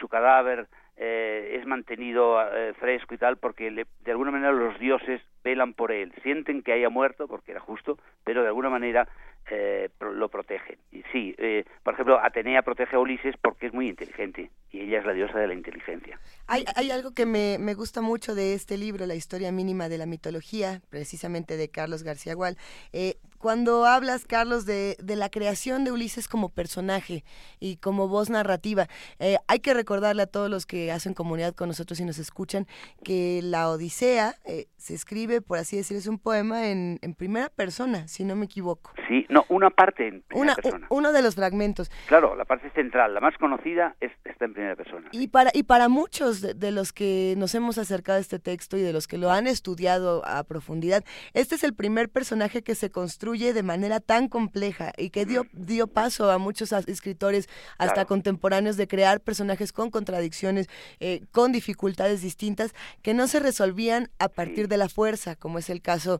su 0.00 0.08
cadáver 0.08 0.66
es 0.96 1.64
mantenido 1.66 2.38
fresco 2.78 3.14
y 3.14 3.18
tal 3.18 3.38
porque 3.38 3.70
de 3.70 4.10
alguna 4.10 4.30
manera 4.30 4.52
los 4.52 4.78
dioses 4.78 5.22
velan 5.42 5.72
por 5.72 5.90
él, 5.90 6.12
sienten 6.22 6.62
que 6.62 6.72
haya 6.72 6.90
muerto 6.90 7.26
porque 7.26 7.52
era 7.52 7.60
justo, 7.60 7.98
pero 8.24 8.42
de 8.42 8.48
alguna 8.48 8.68
manera 8.68 9.08
eh, 9.50 9.90
lo 10.00 10.28
protegen. 10.28 10.78
Sí, 11.12 11.34
eh, 11.38 11.64
por 11.82 11.94
ejemplo, 11.94 12.18
Atenea 12.22 12.62
protege 12.62 12.96
a 12.96 12.98
Ulises 12.98 13.34
porque 13.40 13.66
es 13.66 13.72
muy 13.72 13.88
inteligente 13.88 14.50
y 14.70 14.80
ella 14.80 15.00
es 15.00 15.06
la 15.06 15.12
diosa 15.12 15.38
de 15.38 15.48
la 15.48 15.54
inteligencia. 15.54 16.18
Hay, 16.46 16.64
hay 16.76 16.90
algo 16.90 17.12
que 17.12 17.26
me, 17.26 17.58
me, 17.58 17.74
gusta 17.74 18.00
mucho 18.00 18.34
de 18.34 18.54
este 18.54 18.78
libro, 18.78 19.06
La 19.06 19.14
historia 19.14 19.52
mínima 19.52 19.88
de 19.88 19.98
la 19.98 20.06
mitología, 20.06 20.80
precisamente 20.90 21.56
de 21.56 21.68
Carlos 21.68 22.02
García 22.02 22.34
Gual. 22.34 22.56
Eh, 22.92 23.16
cuando 23.40 23.86
hablas, 23.86 24.26
Carlos, 24.26 24.66
de, 24.66 24.96
de, 25.02 25.16
la 25.16 25.30
creación 25.30 25.82
de 25.82 25.92
Ulises 25.92 26.28
como 26.28 26.50
personaje 26.50 27.24
y 27.58 27.78
como 27.78 28.06
voz 28.06 28.28
narrativa, 28.28 28.86
eh, 29.18 29.38
hay 29.48 29.60
que 29.60 29.72
recordarle 29.72 30.22
a 30.22 30.26
todos 30.26 30.50
los 30.50 30.66
que 30.66 30.92
hacen 30.92 31.14
comunidad 31.14 31.54
con 31.54 31.68
nosotros 31.68 31.98
y 32.00 32.04
nos 32.04 32.18
escuchan 32.18 32.66
que 33.02 33.40
la 33.42 33.70
Odisea 33.70 34.34
eh, 34.44 34.66
se 34.76 34.92
escribe, 34.92 35.40
por 35.40 35.56
así 35.56 35.78
decir, 35.78 35.96
es 35.96 36.06
un 36.06 36.18
poema 36.18 36.68
en, 36.68 36.98
en, 37.00 37.14
primera 37.14 37.48
persona, 37.48 38.06
si 38.08 38.24
no 38.24 38.36
me 38.36 38.44
equivoco. 38.44 38.92
Sí, 39.08 39.24
no, 39.30 39.46
una 39.48 39.70
parte 39.70 40.06
en 40.06 40.20
primera 40.20 40.54
persona. 40.54 40.86
Uno 40.90 41.12
de 41.12 41.22
los 41.22 41.34
fragmentos. 41.34 41.90
Claro, 42.08 42.36
la 42.36 42.44
parte 42.44 42.70
central, 42.72 43.14
la 43.14 43.20
más 43.20 43.36
conocida, 43.38 43.96
es, 44.00 44.12
está 44.24 44.44
en 44.44 44.52
primera 44.52 44.76
persona. 44.76 45.08
Y 45.12 45.28
para, 45.28 45.50
y 45.54 45.62
para 45.62 45.88
muchos 45.88 46.42
de, 46.42 46.52
de 46.52 46.72
los 46.72 46.92
que 46.92 47.34
nos 47.38 47.54
hemos 47.54 47.78
acercado 47.78 48.18
a 48.18 48.20
este 48.20 48.38
texto 48.38 48.76
y 48.76 48.82
de 48.82 48.92
los 48.92 49.08
que 49.08 49.16
lo 49.16 49.30
han 49.30 49.46
estudiado 49.46 50.22
a 50.26 50.44
profundidad, 50.44 51.04
este 51.32 51.54
es 51.54 51.64
el 51.64 51.74
primer 51.74 52.10
personaje 52.10 52.62
que 52.62 52.74
se 52.74 52.90
construye 52.90 53.29
de 53.38 53.62
manera 53.62 54.00
tan 54.00 54.28
compleja 54.28 54.92
y 54.96 55.10
que 55.10 55.24
dio, 55.24 55.46
dio 55.52 55.86
paso 55.86 56.30
a 56.30 56.38
muchos 56.38 56.72
escritores 56.72 57.48
hasta 57.78 58.04
contemporáneos 58.04 58.76
de 58.76 58.88
crear 58.88 59.20
personajes 59.20 59.72
con 59.72 59.90
contradicciones, 59.90 60.68
eh, 60.98 61.22
con 61.30 61.52
dificultades 61.52 62.22
distintas, 62.22 62.74
que 63.02 63.14
no 63.14 63.28
se 63.28 63.40
resolvían 63.40 64.10
a 64.18 64.28
partir 64.28 64.68
de 64.68 64.76
la 64.76 64.88
fuerza, 64.88 65.36
como 65.36 65.58
es 65.58 65.70
el 65.70 65.80
caso 65.80 66.18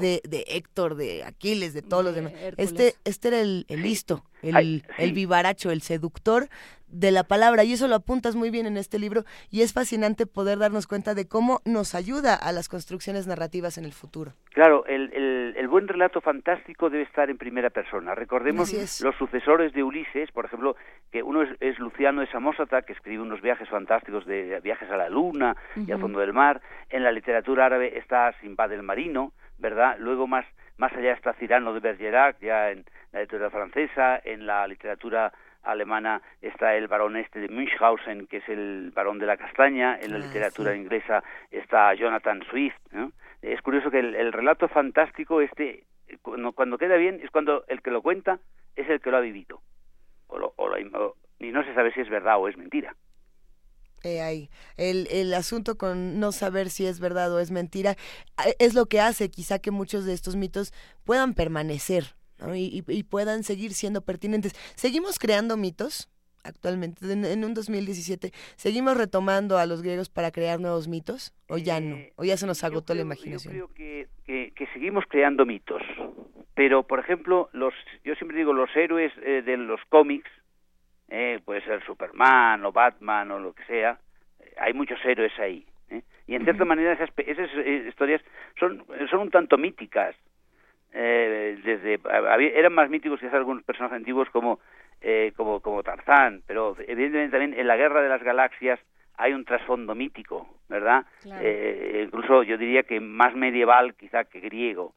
de, 0.00 0.20
de, 0.28 0.44
Héctor, 0.48 0.96
de 0.96 1.24
Aquiles, 1.24 1.74
de 1.74 1.82
todos 1.82 2.04
los 2.04 2.14
demás. 2.14 2.32
Este, 2.56 2.96
este 3.04 3.28
era 3.28 3.40
el, 3.40 3.64
listo, 3.68 4.24
el, 4.42 4.84
el 4.98 5.12
vivaracho, 5.12 5.70
el 5.70 5.82
seductor 5.82 6.48
de 6.90 7.10
la 7.10 7.24
palabra 7.24 7.64
y 7.64 7.72
eso 7.72 7.88
lo 7.88 7.96
apuntas 7.96 8.34
muy 8.34 8.50
bien 8.50 8.66
en 8.66 8.76
este 8.76 8.98
libro 8.98 9.24
y 9.50 9.62
es 9.62 9.72
fascinante 9.72 10.26
poder 10.26 10.58
darnos 10.58 10.86
cuenta 10.86 11.14
de 11.14 11.28
cómo 11.28 11.60
nos 11.64 11.94
ayuda 11.94 12.34
a 12.34 12.52
las 12.52 12.68
construcciones 12.68 13.26
narrativas 13.26 13.78
en 13.78 13.84
el 13.84 13.92
futuro. 13.92 14.32
Claro, 14.52 14.84
el, 14.86 15.12
el, 15.56 15.68
buen 15.68 15.86
relato 15.86 16.20
fantástico 16.22 16.88
debe 16.88 17.04
estar 17.04 17.28
en 17.28 17.36
primera 17.36 17.68
persona. 17.68 18.14
Recordemos 18.14 18.72
los 19.02 19.14
sucesores 19.16 19.72
de 19.74 19.82
Ulises, 19.82 20.30
por 20.32 20.46
ejemplo, 20.46 20.76
que 21.12 21.22
uno 21.22 21.42
es, 21.60 21.78
Luciano 21.78 22.22
de 22.22 22.26
Samosata, 22.28 22.82
que 22.82 22.94
escribe 22.94 23.22
unos 23.22 23.42
viajes 23.42 23.68
fantásticos 23.68 24.24
de 24.26 24.58
viajes 24.60 24.90
a 24.90 24.96
la 24.96 25.10
luna 25.10 25.56
y 25.76 25.92
al 25.92 26.00
fondo 26.00 26.20
del 26.20 26.32
mar. 26.32 26.62
En 26.88 27.04
la 27.04 27.12
literatura 27.12 27.66
árabe 27.66 27.98
está 27.98 28.32
Simbad 28.40 28.72
el 28.72 28.82
Marino, 28.82 29.32
¿verdad? 29.58 29.96
Luego 29.98 30.26
más, 30.26 30.46
más 30.78 30.92
allá 30.94 31.12
está 31.12 31.34
Cirano 31.34 31.74
de 31.74 31.80
Bergerac, 31.80 32.38
ya 32.40 32.70
en 32.70 32.84
la 33.12 33.20
literatura 33.20 33.50
francesa, 33.50 34.20
en 34.24 34.46
la 34.46 34.66
literatura 34.66 35.32
alemana 35.62 36.22
está 36.40 36.76
el 36.76 36.88
varón 36.88 37.16
este 37.16 37.40
de 37.40 37.48
Münchhausen, 37.48 38.26
que 38.26 38.38
es 38.38 38.48
el 38.48 38.92
varón 38.94 39.18
de 39.18 39.26
la 39.26 39.36
castaña, 39.36 39.98
en 40.00 40.12
la 40.12 40.16
ah, 40.16 40.20
literatura 40.20 40.74
inglesa 40.74 41.22
está 41.50 41.92
Jonathan 41.94 42.42
Swift. 42.48 42.76
Es 43.42 43.60
curioso 43.62 43.90
que 43.90 43.98
el, 43.98 44.32
relato 44.32 44.68
fantástico 44.68 45.40
este, 45.40 45.84
cuando, 46.22 46.78
queda 46.78 46.96
bien, 46.96 47.20
es 47.22 47.30
cuando 47.30 47.64
el 47.68 47.82
que 47.82 47.90
lo 47.90 48.02
cuenta 48.02 48.38
es 48.76 48.88
el 48.88 49.00
que 49.00 49.10
lo 49.10 49.18
ha 49.18 49.20
vivido. 49.20 49.60
O, 50.28 50.76
y 51.38 51.52
no 51.52 51.64
se 51.64 51.74
sabe 51.74 51.92
si 51.92 52.00
es 52.00 52.08
verdad 52.08 52.38
o 52.38 52.48
es 52.48 52.56
mentira. 52.56 52.94
Eh, 54.08 54.22
ahí. 54.22 54.48
El, 54.78 55.06
el 55.10 55.34
asunto 55.34 55.76
con 55.76 56.18
no 56.18 56.32
saber 56.32 56.70
si 56.70 56.86
es 56.86 56.98
verdad 56.98 57.30
o 57.32 57.40
es 57.40 57.50
mentira 57.50 57.92
eh, 58.46 58.54
es 58.58 58.74
lo 58.74 58.86
que 58.86 59.00
hace 59.00 59.30
quizá 59.30 59.58
que 59.58 59.70
muchos 59.70 60.06
de 60.06 60.14
estos 60.14 60.34
mitos 60.34 60.72
puedan 61.04 61.34
permanecer 61.34 62.14
y, 62.54 63.02
puedan 63.04 63.42
seguir 63.42 63.72
siendo 63.72 64.00
pertinentes. 64.00 64.54
Seguimos 64.76 65.18
creando 65.18 65.56
mitos 65.56 66.08
actualmente, 66.44 67.12
en, 67.12 67.44
un 67.44 67.52
2017, 67.52 68.30
¿seguimos 68.56 68.96
retomando 68.96 69.58
a 69.58 69.66
los 69.66 69.82
griegos 69.82 70.08
para 70.08 70.30
crear 70.30 70.60
nuevos 70.60 70.88
mitos? 70.88 71.34
¿O 71.48 71.58
ya 71.58 71.80
no? 71.80 71.98
¿O 72.16 72.24
ya 72.24 72.36
se 72.36 72.46
nos 72.46 72.64
agotó 72.64 72.94
la 72.94 73.02
imaginación? 73.02 73.54
Yo 73.54 73.68
creo 73.68 74.06
que, 74.24 74.52
que, 74.54 74.66
seguimos 74.72 75.04
creando 75.08 75.44
mitos. 75.44 75.82
Pero, 76.54 76.84
por 76.84 77.00
ejemplo, 77.00 77.50
los 77.52 77.74
yo 78.04 78.14
siempre 78.14 78.38
digo, 78.38 78.52
los 78.52 78.74
héroes 78.74 79.12
eh, 79.22 79.42
de 79.44 79.56
los 79.56 79.80
cómics, 79.90 80.30
eh, 81.08 81.40
puede 81.44 81.62
ser 81.62 81.84
Superman 81.84 82.64
o 82.64 82.72
Batman 82.72 83.30
o 83.30 83.38
lo 83.38 83.52
que 83.52 83.64
sea, 83.64 83.98
eh, 84.40 84.52
hay 84.58 84.72
muchos 84.72 84.98
héroes 85.04 85.32
ahí. 85.38 85.66
Y 86.26 86.34
en 86.34 86.44
cierta 86.44 86.66
manera 86.66 86.92
esas, 86.92 87.08
esas 87.16 87.50
historias 87.86 88.20
son, 88.60 88.84
son 89.10 89.20
un 89.20 89.30
tanto 89.30 89.56
míticas. 89.56 90.14
Eh, 90.92 91.58
desde 91.64 92.00
eran 92.58 92.72
más 92.72 92.88
míticos 92.88 93.20
que 93.20 93.28
algunos 93.28 93.62
personajes 93.62 93.96
antiguos 93.96 94.28
como 94.30 94.58
eh, 95.02 95.32
como 95.36 95.60
como 95.60 95.82
Tarzán 95.82 96.42
pero 96.46 96.76
evidentemente 96.78 97.36
también 97.36 97.60
en 97.60 97.66
la 97.66 97.76
guerra 97.76 98.00
de 98.00 98.08
las 98.08 98.22
galaxias 98.22 98.80
hay 99.18 99.34
un 99.34 99.44
trasfondo 99.44 99.94
mítico 99.94 100.48
verdad 100.66 101.04
eh, 101.42 102.04
incluso 102.06 102.42
yo 102.42 102.56
diría 102.56 102.84
que 102.84 103.00
más 103.00 103.34
medieval 103.34 103.94
quizá 103.96 104.24
que 104.24 104.40
griego. 104.40 104.94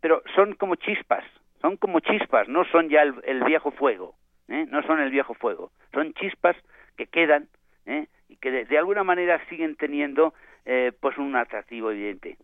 Pero 0.00 0.22
son 0.34 0.54
como 0.54 0.76
chispas 0.76 1.24
son 1.60 1.76
como 1.76 2.00
chispas 2.00 2.48
no 2.48 2.64
son 2.64 2.88
ya 2.88 3.02
el, 3.02 3.44
viejo 3.44 3.72
fuego 3.72 4.14
¿eh? 4.48 4.66
no 4.70 4.82
son 4.82 5.00
el 5.00 5.10
viejo 5.10 5.34
fuego 5.34 5.72
son 5.92 6.12
chispas 6.14 6.56
que 6.96 7.06
quedan 7.06 7.48
¿eh? 7.86 8.06
y 8.28 8.36
que 8.36 8.50
de, 8.50 8.78
alguna 8.78 9.04
manera 9.04 9.40
siguen 9.48 9.76
teniendo 9.76 10.34
eh, 10.64 10.92
pues 11.00 11.16
un 11.18 11.36
atractivo 11.36 11.90
evidente 11.90 12.38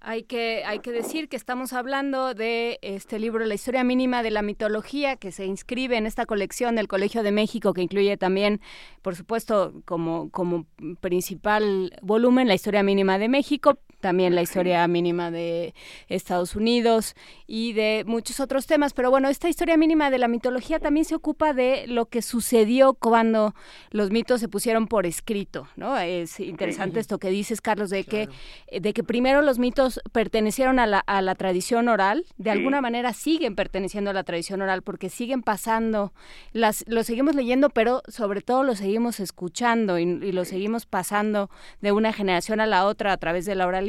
hay 0.00 0.22
que, 0.22 0.62
hay 0.64 0.80
que 0.80 0.92
decir 0.92 1.28
que 1.28 1.36
estamos 1.36 1.72
hablando 1.72 2.34
de 2.34 2.78
este 2.82 3.18
libro, 3.18 3.44
La 3.44 3.54
historia 3.54 3.82
mínima 3.82 4.22
de 4.22 4.30
la 4.30 4.42
mitología, 4.42 5.16
que 5.16 5.32
se 5.32 5.46
inscribe 5.46 5.96
en 5.96 6.06
esta 6.06 6.26
colección 6.26 6.76
del 6.76 6.86
Colegio 6.86 7.22
de 7.22 7.32
México, 7.32 7.72
que 7.72 7.82
incluye 7.82 8.16
también, 8.16 8.60
por 9.02 9.16
supuesto, 9.16 9.72
como, 9.84 10.30
como 10.30 10.66
principal 11.00 11.92
volumen, 12.02 12.46
la 12.46 12.54
historia 12.54 12.82
mínima 12.82 13.18
de 13.18 13.28
México, 13.28 13.78
también 14.00 14.34
la 14.34 14.42
historia 14.42 14.86
mínima 14.88 15.30
de 15.30 15.74
Estados 16.08 16.56
Unidos 16.56 17.14
y 17.46 17.72
de 17.72 18.04
muchos 18.06 18.40
otros 18.40 18.66
temas. 18.66 18.92
Pero 18.92 19.10
bueno, 19.10 19.28
esta 19.28 19.48
historia 19.48 19.76
mínima 19.76 20.10
de 20.10 20.18
la 20.18 20.28
mitología 20.28 20.78
también 20.78 21.04
se 21.04 21.14
ocupa 21.14 21.52
de 21.52 21.86
lo 21.86 22.06
que 22.06 22.22
sucedió 22.22 22.94
cuando 22.94 23.54
los 23.90 24.10
mitos 24.10 24.40
se 24.40 24.48
pusieron 24.48 24.86
por 24.86 25.06
escrito, 25.06 25.68
¿no? 25.76 25.96
Es 25.98 26.40
interesante 26.40 27.00
esto 27.00 27.18
que 27.18 27.30
dices, 27.30 27.60
Carlos, 27.60 27.90
de 27.90 28.04
que, 28.04 28.28
de 28.70 28.92
que 28.92 29.02
primero 29.02 29.42
los 29.42 29.58
mitos 29.58 30.00
pertenecieron 30.12 30.78
a 30.78 30.86
la, 30.86 30.98
a 30.98 31.22
la 31.22 31.34
tradición 31.34 31.88
oral, 31.88 32.26
de 32.36 32.50
alguna 32.50 32.80
manera 32.80 33.12
siguen 33.12 33.54
perteneciendo 33.54 34.10
a 34.10 34.14
la 34.14 34.24
tradición 34.24 34.62
oral 34.62 34.82
porque 34.82 35.08
siguen 35.08 35.42
pasando, 35.42 36.12
las, 36.52 36.84
lo 36.86 37.02
seguimos 37.04 37.34
leyendo, 37.34 37.70
pero 37.70 38.02
sobre 38.08 38.40
todo 38.40 38.62
lo 38.62 38.74
seguimos 38.74 39.20
escuchando 39.20 39.98
y, 39.98 40.02
y 40.02 40.32
lo 40.32 40.44
seguimos 40.44 40.86
pasando 40.86 41.50
de 41.80 41.92
una 41.92 42.12
generación 42.12 42.60
a 42.60 42.66
la 42.66 42.86
otra 42.86 43.12
a 43.12 43.16
través 43.16 43.46
de 43.46 43.54
la 43.54 43.66
oral 43.66 43.85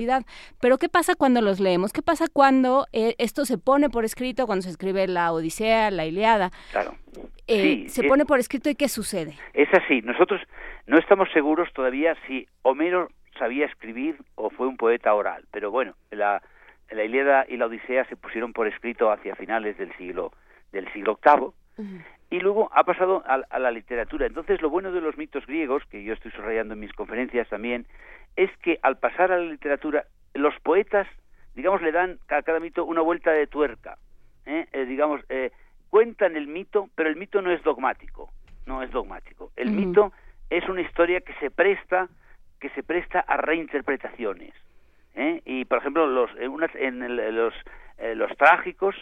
pero 0.61 0.77
¿qué 0.77 0.90
pasa 0.90 1.16
cuando 1.16 1.42
los 1.42 1.59
leemos? 1.59 1.93
¿Qué 1.93 2.01
pasa 2.01 2.26
cuando 2.32 2.85
eh, 2.93 3.16
esto 3.17 3.45
se 3.45 3.58
pone 3.58 3.90
por 3.90 4.06
escrito, 4.06 4.45
cuando 4.45 4.64
se 4.64 4.69
escribe 4.69 5.08
la 5.08 5.32
Odisea, 5.32 5.92
la 5.92 6.06
Iliada? 6.06 6.51
Claro. 6.72 6.95
Eh, 7.48 7.85
se 7.88 8.03
pone 8.03 8.26
por 8.26 8.40
escrito 8.40 8.69
y 8.69 8.76
¿qué 8.76 8.90
sucede? 8.90 9.35
Es 9.53 9.69
así. 9.74 10.01
Nosotros 10.01 10.42
no 10.85 10.98
estamos 10.98 11.30
seguros 11.34 11.69
todavía 11.74 12.16
si 12.27 12.48
Homero 12.61 13.09
sabía 13.40 13.66
escribir 13.66 14.17
o 14.35 14.50
fue 14.50 14.67
un 14.67 14.77
poeta 14.77 15.14
oral, 15.14 15.45
pero 15.51 15.72
bueno, 15.72 15.95
la, 16.11 16.42
la 16.90 17.03
Ilíada 17.03 17.45
y 17.48 17.58
la 17.58 17.67
Odisea 17.67 18.06
se 18.06 18.16
pusieron 18.16 18.53
por 18.53 18.67
escrito 18.67 19.11
hacia 19.11 19.35
finales 19.35 19.77
del 19.77 19.95
siglo 19.98 20.32
del 20.72 20.92
siglo 20.92 21.17
VIII 21.24 21.51
y 22.30 22.39
luego 22.39 22.69
ha 22.73 22.83
pasado 22.83 23.23
a, 23.25 23.59
la 23.59 23.72
literatura. 23.72 24.25
Entonces, 24.25 24.61
lo 24.61 24.69
bueno 24.69 24.91
de 24.91 25.01
los 25.01 25.17
mitos 25.17 25.45
griegos, 25.45 25.83
que 25.89 26.03
yo 26.03 26.14
estoy 26.14 26.31
subrayando 26.31 26.73
en 26.73 26.81
mis 26.81 26.93
conferencias 26.93 27.47
también, 27.47 27.85
es 28.35 28.49
que 28.57 28.80
al 28.81 28.97
pasar 28.97 29.31
a 29.31 29.38
la 29.38 29.45
literatura, 29.45 30.06
los 30.33 30.53
poetas, 30.61 31.07
digamos, 31.56 31.81
le 31.81 31.91
dan 31.91 32.19
a 32.27 32.41
cada 32.41 32.59
mito 32.59 32.83
una 32.85 33.01
vuelta 33.01 33.31
de 33.31 33.47
tuerca. 33.47 33.97
¿eh? 34.45 34.67
Eh, 34.73 34.85
digamos, 34.85 35.22
eh, 35.30 35.51
cuentan 35.89 36.35
el 36.35 36.47
mito, 36.47 36.89
pero 36.95 37.09
el 37.09 37.15
mito 37.15 37.41
no 37.41 37.51
es 37.51 37.64
dogmático. 37.64 38.30
No 38.65 38.83
es 38.83 38.91
dogmático. 38.91 39.51
El 39.56 39.72
mito 39.72 40.11
es 40.49 40.67
una 40.67 40.81
historia 40.81 41.22
que 41.22 41.33
se 41.35 41.49
presta 41.49 42.09
que 42.59 42.69
se 42.69 42.81
presta 42.81 43.19
a 43.19 43.38
reinterpretaciones. 43.38 44.51
Y, 45.45 45.65
por 45.65 45.80
ejemplo, 45.80 46.06
los, 46.07 46.30
en, 46.38 47.03
en 47.03 47.35
los, 47.35 47.53
los 48.15 48.38
trágicos, 48.38 48.95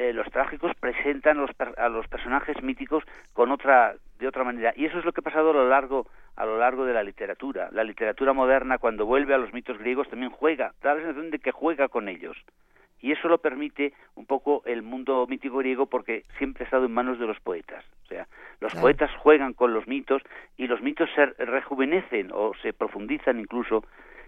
eh, 0.00 0.14
los 0.14 0.30
trágicos 0.30 0.74
presentan 0.80 1.46
a 1.76 1.88
los 1.90 2.08
personajes 2.08 2.62
míticos 2.62 3.04
con 3.34 3.50
otra 3.50 3.96
de 4.18 4.28
otra 4.28 4.44
manera. 4.44 4.72
Y 4.74 4.86
eso 4.86 4.98
es 4.98 5.04
lo 5.04 5.12
que 5.12 5.20
ha 5.20 5.22
pasado 5.22 5.50
a 5.50 5.52
lo 5.52 5.68
largo 5.68 6.06
a 6.36 6.46
lo 6.46 6.56
largo 6.56 6.86
de 6.86 6.94
la 6.94 7.02
literatura. 7.02 7.68
La 7.70 7.84
literatura 7.84 8.32
moderna 8.32 8.78
cuando 8.78 9.04
vuelve 9.04 9.34
a 9.34 9.38
los 9.38 9.52
mitos 9.52 9.76
griegos 9.76 10.08
también 10.08 10.30
juega 10.30 10.72
da 10.80 10.94
la 10.94 11.02
sensación 11.02 11.30
de 11.30 11.38
que 11.38 11.52
juega 11.52 11.88
con 11.88 12.08
ellos. 12.08 12.34
Y 13.02 13.12
eso 13.12 13.28
lo 13.28 13.42
permite 13.42 13.92
un 14.14 14.24
poco 14.24 14.62
el 14.64 14.80
mundo 14.80 15.26
mítico 15.28 15.58
griego 15.58 15.84
porque 15.84 16.24
siempre 16.38 16.64
ha 16.64 16.68
estado 16.68 16.86
en 16.86 16.92
manos 16.92 17.18
de 17.18 17.26
los 17.26 17.38
poetas. 17.40 17.84
O 18.04 18.06
sea 18.06 18.26
los 18.60 18.74
poetas 18.76 19.10
juegan 19.18 19.52
con 19.52 19.74
los 19.74 19.86
mitos 19.86 20.22
y 20.56 20.66
los 20.66 20.80
mitos 20.80 21.10
se 21.14 21.26
rejuvenecen 21.26 22.30
o 22.32 22.52
se 22.62 22.72
profundizan 22.72 23.38
incluso 23.38 23.84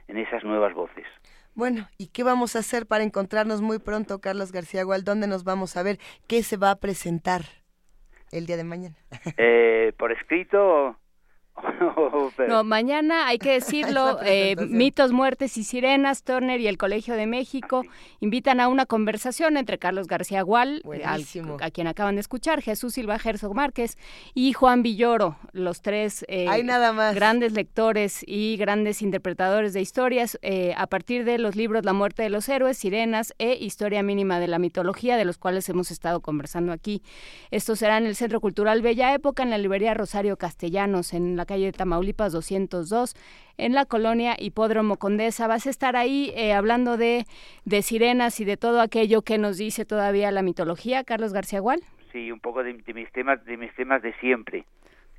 en 0.07 0.18
esas 0.18 0.44
nuevas 0.44 0.75
voces 0.75 1.07
bueno, 1.55 1.89
¿y 1.98 2.08
qué 2.08 2.22
vamos 2.22 2.56
a 2.56 2.60
hacer 2.60 2.86
para 2.86 3.05
encontrarnos 3.05 3.60
muy 3.60 3.78
pronto, 3.78 4.20
Carlos 4.20 4.52
García 4.52 4.84
Gual? 4.84 5.05
¿Dónde 5.05 5.26
nos 5.26 5.44
vamos 5.44 5.76
a 5.76 5.82
ver? 5.82 5.98
¿Qué 6.26 6.42
se 6.42 6.56
va 6.56 6.70
a 6.70 6.76
presentar 6.76 7.42
el 8.31 8.47
día 8.47 8.56
de 8.56 8.64
mañana? 8.64 8.97
Eh, 9.36 9.92
¿Por 9.98 10.12
escrito 10.12 10.97
No, 12.48 12.64
mañana 12.64 13.26
hay 13.26 13.39
que 13.39 13.52
decirlo, 13.52 14.18
eh, 14.24 14.56
mitos, 14.68 15.12
muertes 15.12 15.56
y 15.56 15.64
sirenas, 15.64 16.22
Turner 16.22 16.60
y 16.60 16.66
el 16.66 16.78
Colegio 16.78 17.14
de 17.14 17.26
México 17.26 17.82
invitan 18.20 18.60
a 18.60 18.68
una 18.68 18.86
conversación 18.86 19.56
entre 19.56 19.78
Carlos 19.78 20.06
García 20.06 20.42
Gual, 20.42 20.82
eh, 20.92 21.02
a 21.05 21.70
quien 21.70 21.86
acaban 21.86 22.16
de 22.16 22.20
escuchar, 22.20 22.62
Jesús 22.62 22.94
Silva 22.94 23.18
Herzog 23.22 23.55
Márquez 23.55 23.98
y 24.34 24.52
Juan 24.52 24.82
Villoro, 24.82 25.36
los 25.52 25.82
tres 25.82 26.24
eh, 26.28 26.62
nada 26.64 27.12
grandes 27.12 27.52
lectores 27.52 28.24
y 28.26 28.56
grandes 28.56 29.02
interpretadores 29.02 29.72
de 29.72 29.81
historias, 29.81 30.39
a 30.76 30.86
partir 30.86 31.24
de 31.24 31.39
los 31.39 31.56
libros 31.56 31.84
La 31.84 31.92
muerte 31.92 32.22
de 32.22 32.31
los 32.31 32.48
héroes, 32.48 32.78
Sirenas 32.78 33.34
e 33.39 33.55
Historia 33.55 34.02
mínima 34.02 34.40
de 34.40 34.48
la 34.48 34.58
mitología, 34.58 35.16
de 35.16 35.24
los 35.24 35.39
cuales 35.39 35.68
hemos 35.68 35.90
estado 35.90 36.20
conversando 36.20 36.72
aquí. 36.72 37.02
Esto 37.50 37.76
será 37.76 37.98
en 37.98 38.06
el 38.06 38.16
Centro 38.16 38.40
Cultural 38.40 38.82
Bella 38.82 39.14
Época, 39.14 39.42
en 39.42 39.50
la 39.50 39.58
librería 39.58 39.94
Rosario 39.94 40.36
Castellanos, 40.36 41.12
en 41.12 41.36
la 41.36 41.41
calle 41.46 41.66
de 41.66 41.72
Tamaulipas 41.72 42.32
202, 42.32 43.14
en 43.58 43.74
la 43.74 43.84
colonia 43.84 44.36
Hipódromo 44.38 44.96
Condesa. 44.96 45.46
Vas 45.46 45.66
a 45.66 45.70
estar 45.70 45.96
ahí 45.96 46.32
eh, 46.36 46.52
hablando 46.52 46.96
de, 46.96 47.26
de 47.64 47.82
sirenas 47.82 48.40
y 48.40 48.44
de 48.44 48.56
todo 48.56 48.80
aquello 48.80 49.22
que 49.22 49.38
nos 49.38 49.58
dice 49.58 49.84
todavía 49.84 50.30
la 50.30 50.42
mitología, 50.42 51.04
Carlos 51.04 51.32
García 51.32 51.60
Gual. 51.60 51.80
Sí, 52.12 52.30
un 52.30 52.40
poco 52.40 52.62
de, 52.62 52.74
mis 52.74 53.10
temas, 53.12 53.44
de 53.44 53.56
mis 53.56 53.74
temas 53.74 54.02
de 54.02 54.12
siempre. 54.14 54.64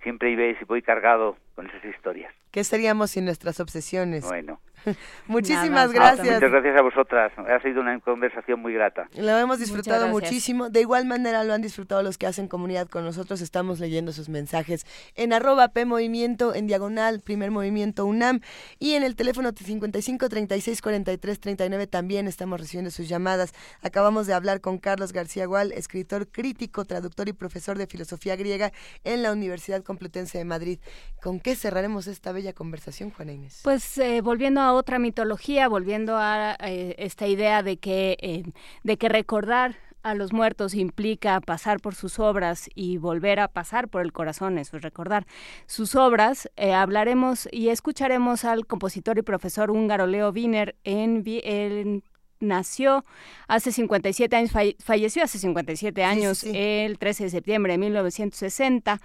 Siempre 0.03 0.31
y 0.31 0.65
voy 0.65 0.81
cargado 0.81 1.37
con 1.55 1.67
esas 1.67 1.85
historias. 1.85 2.33
¿Qué 2.51 2.63
seríamos 2.63 3.11
sin 3.11 3.25
nuestras 3.25 3.59
obsesiones? 3.59 4.27
Bueno. 4.27 4.59
Muchísimas 5.27 5.91
gracias. 5.91 6.35
Muchas 6.35 6.51
gracias 6.51 6.77
a 6.77 6.81
vosotras. 6.81 7.31
Ha 7.37 7.61
sido 7.61 7.81
una 7.81 7.99
conversación 7.99 8.61
muy 8.61 8.73
grata. 8.73 9.07
Lo 9.15 9.37
hemos 9.37 9.59
disfrutado 9.59 10.07
muchísimo. 10.07 10.69
De 10.69 10.81
igual 10.81 11.05
manera 11.05 11.43
lo 11.43 11.53
han 11.53 11.61
disfrutado 11.61 12.03
los 12.03 12.17
que 12.17 12.27
hacen 12.27 12.47
comunidad 12.47 12.87
con 12.87 13.03
nosotros. 13.03 13.41
Estamos 13.41 13.79
leyendo 13.79 14.11
sus 14.11 14.29
mensajes 14.29 14.85
en 15.15 15.33
arroba 15.33 15.69
P 15.69 15.85
Movimiento, 15.85 16.53
en 16.53 16.67
diagonal, 16.67 17.21
primer 17.21 17.51
movimiento 17.51 18.05
UNAM. 18.05 18.41
Y 18.79 18.93
en 18.93 19.03
el 19.03 19.15
teléfono 19.15 19.51
55 19.55 20.29
36 20.29 20.81
43 20.81 21.39
39 21.39 21.87
también 21.87 22.27
estamos 22.27 22.59
recibiendo 22.59 22.91
sus 22.91 23.07
llamadas. 23.07 23.53
Acabamos 23.81 24.27
de 24.27 24.33
hablar 24.33 24.61
con 24.61 24.77
Carlos 24.77 25.13
García 25.13 25.45
Gual, 25.45 25.71
escritor 25.71 26.27
crítico, 26.27 26.85
traductor 26.85 27.27
y 27.29 27.33
profesor 27.33 27.77
de 27.77 27.87
filosofía 27.87 28.35
griega 28.35 28.71
en 29.03 29.23
la 29.23 29.31
Universidad 29.31 29.83
Complutense 29.83 30.37
de 30.37 30.45
Madrid. 30.45 30.79
¿Con 31.21 31.39
qué 31.39 31.55
cerraremos 31.55 32.07
esta 32.07 32.31
bella 32.31 32.53
conversación, 32.53 33.11
Juana 33.11 33.33
Inés? 33.33 33.61
Pues 33.63 33.97
eh, 33.97 34.21
volviendo 34.21 34.61
a 34.61 34.72
otra 34.75 34.99
mitología, 34.99 35.67
volviendo 35.67 36.17
a 36.17 36.55
eh, 36.59 36.95
esta 36.97 37.27
idea 37.27 37.63
de 37.63 37.77
que, 37.77 38.17
eh, 38.21 38.43
de 38.83 38.97
que 38.97 39.09
recordar 39.09 39.75
a 40.03 40.15
los 40.15 40.33
muertos 40.33 40.73
implica 40.73 41.39
pasar 41.39 41.79
por 41.79 41.95
sus 41.95 42.19
obras 42.19 42.69
y 42.75 42.97
volver 42.97 43.39
a 43.39 43.47
pasar 43.47 43.87
por 43.87 44.01
el 44.01 44.11
corazón, 44.11 44.57
eso 44.57 44.77
es 44.77 44.83
recordar 44.83 45.25
sus 45.65 45.95
obras. 45.95 46.49
Eh, 46.57 46.73
hablaremos 46.73 47.47
y 47.51 47.69
escucharemos 47.69 48.43
al 48.43 48.67
compositor 48.67 49.17
y 49.17 49.21
profesor 49.21 49.71
húngaro 49.71 50.05
Leo 50.05 50.31
Wiener 50.31 50.75
en, 50.83 52.03
nació 52.41 53.05
hace 53.47 53.71
57 53.71 54.35
años, 54.35 54.51
falleció 54.83 55.23
hace 55.23 55.39
57 55.39 56.03
años, 56.03 56.43
el 56.43 56.99
13 56.99 57.25
de 57.25 57.29
septiembre 57.29 57.73
de 57.73 57.77
1960 57.77 58.99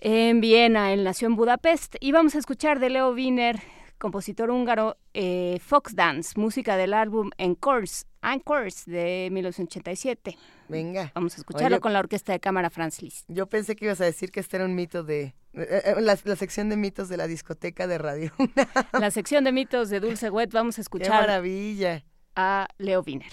en 0.00 0.40
Viena, 0.40 0.92
él 0.92 1.04
nació 1.04 1.28
en 1.28 1.36
Budapest 1.36 1.96
y 2.00 2.12
vamos 2.12 2.34
a 2.34 2.38
escuchar 2.38 2.80
de 2.80 2.88
Leo 2.88 3.12
Wiener 3.12 3.60
compositor 4.00 4.50
húngaro, 4.50 4.96
eh, 5.14 5.60
Fox 5.64 5.94
Dance, 5.94 6.40
música 6.40 6.76
del 6.76 6.92
álbum 6.92 7.30
Encores, 7.38 8.06
Encores 8.22 8.84
de 8.86 9.28
1987. 9.30 10.36
Venga. 10.68 11.12
Vamos 11.14 11.34
a 11.34 11.36
escucharlo 11.36 11.80
con 11.80 11.92
la 11.92 12.00
orquesta 12.00 12.32
de 12.32 12.40
cámara 12.40 12.70
Franz 12.70 13.00
Liszt. 13.02 13.26
Yo 13.28 13.46
pensé 13.46 13.76
que 13.76 13.84
ibas 13.84 14.00
a 14.00 14.04
decir 14.04 14.32
que 14.32 14.40
este 14.40 14.56
era 14.56 14.64
un 14.64 14.74
mito 14.74 15.04
de... 15.04 15.34
Eh, 15.52 15.82
eh, 15.84 15.94
la, 16.00 16.16
sección 16.16 16.68
de 16.68 16.76
mitos 16.76 17.08
de 17.08 17.16
la 17.16 17.28
discoteca 17.28 17.86
de 17.86 17.98
radio. 17.98 18.32
la 18.98 19.10
sección 19.10 19.44
de 19.44 19.52
mitos 19.52 19.90
de 19.90 20.00
Dulce 20.00 20.30
Wet, 20.30 20.50
vamos 20.50 20.78
a 20.78 20.80
escuchar... 20.80 21.08
¡Qué 21.08 21.14
maravilla! 21.14 22.04
A 22.34 22.68
Leo 22.78 23.02
Wiener. 23.02 23.32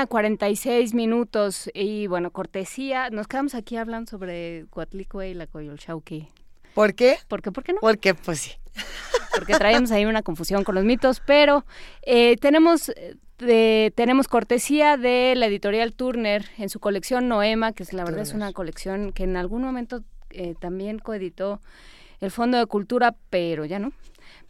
De 0.00 0.06
la 0.06 0.06
mañana, 0.06 0.06
46 0.06 0.94
minutos. 0.94 1.70
Y 1.74 2.06
bueno, 2.06 2.30
cortesía. 2.30 3.10
Nos 3.10 3.26
quedamos 3.28 3.54
aquí 3.54 3.76
hablando 3.76 4.10
sobre 4.10 4.66
Coatlicue 4.70 5.30
y 5.30 5.34
la 5.34 5.46
Coyolxauqui. 5.46 6.28
¿Por 6.74 6.94
qué? 6.94 7.18
¿Por 7.28 7.42
qué? 7.42 7.52
¿Por 7.52 7.64
qué 7.64 7.72
no? 7.72 7.80
Porque, 7.80 8.14
pues 8.14 8.40
sí. 8.40 8.52
Porque 9.34 9.54
traemos 9.54 9.90
ahí 9.90 10.04
una 10.04 10.22
confusión 10.22 10.64
con 10.64 10.74
los 10.74 10.84
mitos, 10.84 11.20
pero 11.24 11.64
eh, 12.02 12.36
tenemos 12.36 12.92
de, 13.38 13.92
tenemos 13.94 14.28
cortesía 14.28 14.96
de 14.96 15.34
la 15.36 15.46
editorial 15.46 15.94
Turner 15.94 16.46
en 16.58 16.68
su 16.68 16.80
colección 16.80 17.28
Noema, 17.28 17.72
que 17.72 17.82
es, 17.82 17.92
la 17.92 18.04
verdad 18.04 18.22
es 18.22 18.34
una 18.34 18.52
colección 18.52 19.12
que 19.12 19.24
en 19.24 19.36
algún 19.36 19.62
momento 19.62 20.02
eh, 20.30 20.54
también 20.60 20.98
coeditó 20.98 21.60
el 22.20 22.30
Fondo 22.30 22.58
de 22.58 22.66
Cultura, 22.66 23.14
pero 23.30 23.64
ya 23.64 23.78
no. 23.78 23.92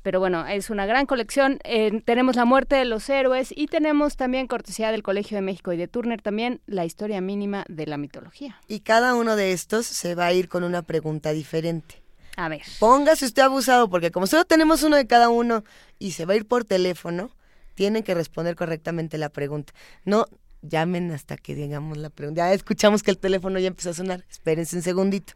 Pero 0.03 0.19
bueno, 0.21 0.47
es 0.47 0.71
una 0.71 0.87
gran 0.87 1.07
colección. 1.07 1.59
Eh, 1.65 2.03
tenemos 2.05 2.37
La 2.37 2.45
muerte 2.45 2.77
de 2.77 2.85
los 2.85 3.09
héroes 3.09 3.53
y 3.55 3.67
tenemos 3.67 4.17
también 4.17 4.47
cortesía 4.47 4.91
del 4.91 5.03
Colegio 5.03 5.37
de 5.37 5.43
México 5.43 5.73
y 5.73 5.77
de 5.77 5.89
Turner 5.89 6.23
también 6.23 6.61
la 6.67 6.85
historia 6.85 7.21
mínima 7.21 7.65
de 7.69 7.87
la 7.87 7.99
mitología. 7.99 8.59
Y 8.67 8.81
cada 8.81 9.15
uno 9.15 9.37
de 9.37 9.53
estos 9.53 9.87
se 9.87 10.15
va 10.15 10.27
a 10.27 10.33
ir 10.33 10.49
con 10.49 10.65
una 10.65 10.83
pregunta 10.83 11.33
diferente. 11.33 12.03
A 12.37 12.49
ver. 12.49 12.63
Póngase 12.79 13.27
usted 13.27 13.43
abusado, 13.43 13.91
porque 13.91 14.11
como 14.11 14.27
solo 14.27 14.45
tenemos 14.45 14.83
uno 14.83 14.97
de 14.97 15.07
cada 15.07 15.29
uno 15.29 15.65
y 15.99 16.13
se 16.13 16.25
va 16.25 16.33
a 16.33 16.37
ir 16.37 16.47
por 16.47 16.65
teléfono, 16.65 17.31
tienen 17.75 18.03
que 18.03 18.15
responder 18.15 18.57
correctamente 18.57 19.19
la 19.19 19.29
pregunta. 19.29 19.75
No 20.05 20.27
llamen 20.63 21.11
hasta 21.11 21.37
que 21.37 21.55
digamos 21.55 21.99
la 21.99 22.11
pregunta. 22.11 22.49
Ya 22.49 22.55
escuchamos 22.55 23.03
que 23.03 23.11
el 23.11 23.19
teléfono 23.19 23.59
ya 23.59 23.69
empezó 23.69 23.91
a 23.91 23.95
sonar. 23.95 24.25
Espérense 24.31 24.77
un 24.77 24.83
segundito. 24.83 25.35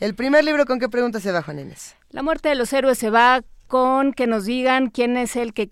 El 0.00 0.14
primer 0.14 0.44
libro, 0.44 0.66
¿con 0.66 0.78
qué 0.78 0.88
pregunta 0.88 1.20
se 1.20 1.32
va, 1.32 1.42
Juan 1.42 1.58
Inés? 1.58 1.94
La 2.10 2.22
muerte 2.22 2.48
de 2.48 2.54
los 2.54 2.72
héroes 2.72 2.98
se 2.98 3.10
va 3.10 3.42
con 3.72 4.12
que 4.12 4.26
nos 4.26 4.44
digan 4.44 4.90
quién 4.90 5.16
es 5.16 5.34
el 5.34 5.54
que 5.54 5.70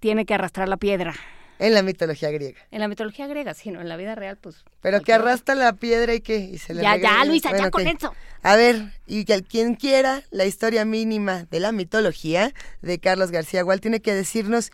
tiene 0.00 0.26
que 0.26 0.34
arrastrar 0.34 0.68
la 0.68 0.76
piedra. 0.76 1.14
En 1.58 1.72
la 1.72 1.82
mitología 1.82 2.30
griega. 2.30 2.60
En 2.70 2.80
la 2.80 2.88
mitología 2.88 3.26
griega, 3.26 3.54
sí, 3.54 3.70
no, 3.70 3.80
en 3.80 3.88
la 3.88 3.96
vida 3.96 4.14
real, 4.14 4.36
pues. 4.36 4.66
Pero 4.82 5.00
que 5.00 5.14
arrastra 5.14 5.54
la 5.54 5.72
piedra 5.72 6.12
y 6.12 6.20
qué. 6.20 6.40
Y 6.40 6.58
se 6.58 6.74
le 6.74 6.82
ya, 6.82 6.98
ya, 6.98 7.24
Luisa, 7.24 7.48
Bueno, 7.48 7.64
ya 7.64 7.70
con 7.70 7.86
eso. 7.86 8.14
A 8.42 8.54
ver, 8.56 8.92
y 9.06 9.24
que 9.24 9.42
quien 9.42 9.76
quiera 9.76 10.24
la 10.30 10.44
historia 10.44 10.84
mínima 10.84 11.44
de 11.44 11.60
la 11.60 11.72
mitología 11.72 12.52
de 12.82 12.98
Carlos 12.98 13.30
García 13.30 13.62
Gual 13.62 13.80
tiene 13.80 14.00
que 14.02 14.12
decirnos, 14.12 14.70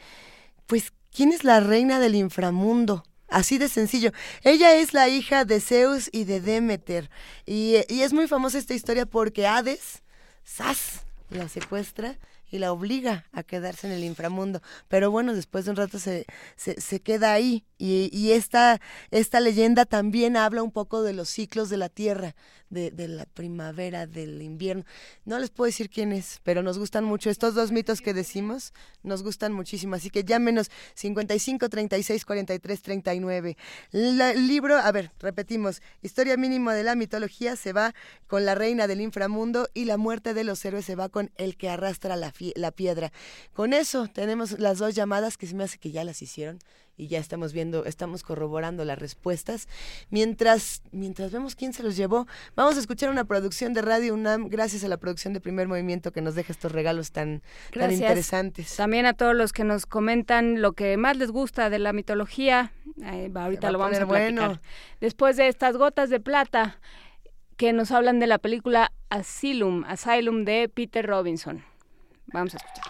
pues, 0.67 0.93
¿quién 1.15 1.31
es 1.33 1.45
la 1.45 1.61
reina 1.61 2.01
del 2.01 2.17
inframundo? 2.17 3.05
Así 3.29 3.57
de 3.57 3.69
sencillo. 3.69 4.11
Ella 4.43 4.75
es 4.75 4.95
la 4.95 5.09
hija 5.09 5.45
de 5.45 5.61
Zeus 5.61 6.11
y 6.11 6.25
de 6.25 6.41
Demeter. 6.41 7.09
Y, 7.47 7.77
y 7.89 8.03
es 8.03 8.13
muy 8.13 8.27
famosa 8.27 8.59
esta 8.59 8.75
historia 8.75 9.07
porque 9.07 9.47
Hades, 9.47 10.03
¡zas!, 10.45 11.05
la 11.31 11.49
secuestra 11.49 12.19
y 12.51 12.59
la 12.59 12.73
obliga 12.73 13.27
a 13.33 13.43
quedarse 13.43 13.87
en 13.87 13.93
el 13.93 14.05
inframundo. 14.05 14.63
Pero 14.89 15.11
bueno, 15.11 15.35
después 15.35 15.65
de 15.65 15.73
un 15.73 15.77
rato 15.77 15.99
se, 15.99 16.27
se, 16.57 17.01
queda 17.01 17.33
ahí. 17.33 17.65
Y, 17.79 18.11
y 18.13 18.33
esta, 18.33 18.81
esta 19.11 19.41
leyenda 19.41 19.85
también 19.85 20.37
habla 20.37 20.63
un 20.63 20.71
poco 20.71 21.03
de 21.03 21.13
los 21.13 21.29
ciclos 21.29 21.69
de 21.69 21.77
la 21.77 21.89
tierra, 21.89 22.35
de, 22.75 23.09
la 23.09 23.25
primavera, 23.27 24.07
del 24.07 24.43
invierno. 24.43 24.85
No 25.25 25.39
les 25.39 25.51
puedo 25.51 25.67
decir 25.67 25.89
quién 25.89 26.13
es, 26.13 26.41
pero 26.43 26.63
nos 26.63 26.79
gustan 26.79 27.05
mucho. 27.05 27.31
Estos 27.31 27.55
dos 27.55 27.73
mitos 27.73 28.01
que 28.01 28.13
decimos 28.13 28.73
nos 29.03 29.23
gustan 29.23 29.53
muchísimo. 29.53 29.95
Así 29.95 30.11
que 30.11 30.25
llámenos 30.25 30.71
55 30.95 31.69
36 31.69 32.25
43 32.25 32.83
39. 32.83 33.57
La- 33.93 34.33
el 34.33 34.47
libro, 34.47 34.77
a 34.77 34.93
ver, 34.93 35.13
repetimos. 35.21 35.81
Historia 36.03 36.37
mínima 36.37 36.75
de 36.75 36.83
la 36.83 36.95
mitología 36.95 37.57
se 37.57 37.73
va 37.73 37.95
con 38.27 38.45
la 38.45 38.55
reina 38.55 38.87
del 38.87 39.01
inframundo 39.01 39.69
y 39.75 39.85
la 39.85 39.97
muerte 39.97 40.35
de 40.35 40.45
los 40.45 40.65
héroes 40.65 40.85
se 40.85 40.97
va 40.97 41.09
con 41.09 41.31
el 41.37 41.57
que 41.57 41.69
arrastra 41.69 42.17
la, 42.17 42.33
la 42.57 42.71
piedra. 42.73 43.13
Con 43.53 43.73
eso 43.73 44.09
tenemos 44.09 44.59
las 44.59 44.79
dos 44.79 44.95
llamadas 44.95 45.37
que 45.37 45.47
se 45.47 45.55
me 45.55 45.65
hace 45.65 45.79
que 45.79 45.91
ya 45.93 46.05
las 46.05 46.21
hicieron 46.23 46.59
y 46.97 47.09
ya 47.09 47.19
estamos 47.19 47.53
viendo, 47.53 47.85
estamos 47.85 48.23
corroborando 48.23 48.85
las 48.85 48.99
respuestas. 48.99 49.69
Mientras, 50.11 50.83
mientras 50.93 51.33
vemos 51.33 51.55
quién 51.57 51.73
se 51.73 51.83
los 51.83 51.97
llevó, 51.97 52.27
vamos 52.55 52.77
a 52.77 52.81
escuchar 52.81 53.11
una 53.11 53.25
producción 53.25 53.75
de 53.75 53.83
Radio 53.83 54.15
UNAM, 54.15 54.49
gracias 54.49 54.85
a 54.85 54.89
la 54.89 54.97
producción 54.97 55.35
de 55.35 55.41
Primer 55.41 55.69
Movimiento 55.69 56.13
que 56.13 56.21
nos 56.21 56.35
deja 56.35 56.53
estos 56.53 56.73
regalos 56.73 57.13
tan, 57.13 57.43
tan 57.73 57.93
interesantes. 57.93 58.77
También 58.77 59.07
a 59.07 59.15
todos 59.15 59.35
los 59.35 59.53
que 59.53 59.65
nos 59.65 59.87
comentan 59.87 60.63
lo 60.63 60.73
que 60.73 60.97
más 60.97 61.17
les 61.17 61.31
gusta 61.31 61.71
de 61.71 61.79
la 61.79 61.93
mitología. 61.93 62.73
Eh, 63.03 63.31
ahorita 63.35 63.67
va 63.69 63.73
lo 63.73 63.79
vamos 63.79 63.99
a 63.99 64.07
platicar. 64.07 64.47
bueno. 64.47 64.61
Después 65.01 65.37
de 65.37 65.49
estas 65.49 65.77
gotas 65.77 66.11
de 66.11 66.21
plata 66.21 66.79
que 67.57 67.73
nos 67.73 67.91
hablan 67.91 68.21
de 68.21 68.27
la 68.27 68.39
película 68.39 68.93
Asylum, 69.11 69.85
Asylum 69.85 70.45
de 70.45 70.69
Peter 70.69 71.07
Robinson. 71.07 71.65
Vamos 72.27 72.55
a 72.55 72.59
escuchar. 72.59 72.85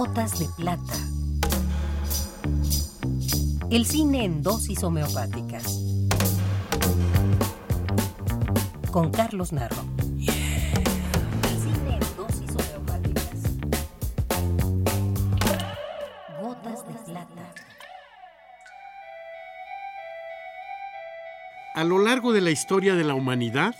Gotas 0.00 0.38
de 0.38 0.46
plata. 0.56 0.94
El 3.68 3.84
cine 3.84 4.24
en 4.26 4.44
dosis 4.44 4.84
homeopáticas. 4.84 5.80
Con 8.92 9.10
Carlos 9.10 9.52
Narro. 9.52 9.82
El 9.98 11.58
cine 11.58 11.94
en 11.94 12.16
dosis 12.16 12.48
homeopáticas. 12.54 13.40
Gotas 16.40 16.86
de 16.86 16.94
plata. 17.04 17.54
A 21.74 21.82
lo 21.82 21.98
largo 21.98 22.32
de 22.32 22.40
la 22.40 22.52
historia 22.52 22.94
de 22.94 23.02
la 23.02 23.14
humanidad, 23.14 23.74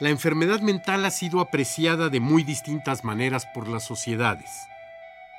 la 0.00 0.08
enfermedad 0.08 0.60
mental 0.60 1.04
ha 1.04 1.10
sido 1.10 1.40
apreciada 1.40 2.08
de 2.08 2.20
muy 2.20 2.44
distintas 2.44 3.04
maneras 3.04 3.44
por 3.52 3.68
las 3.68 3.84
sociedades, 3.84 4.48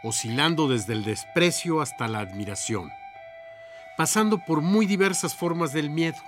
oscilando 0.06 0.68
desde 0.68 0.94
el 0.94 1.04
desprecio 1.04 1.82
hasta 1.82 2.08
la 2.08 2.20
admiración, 2.20 2.92
pasando 3.98 4.38
por 4.38 4.62
muy 4.62 4.86
diversas 4.86 5.34
formas 5.34 5.74
del 5.74 5.90
miedo, 5.90 6.22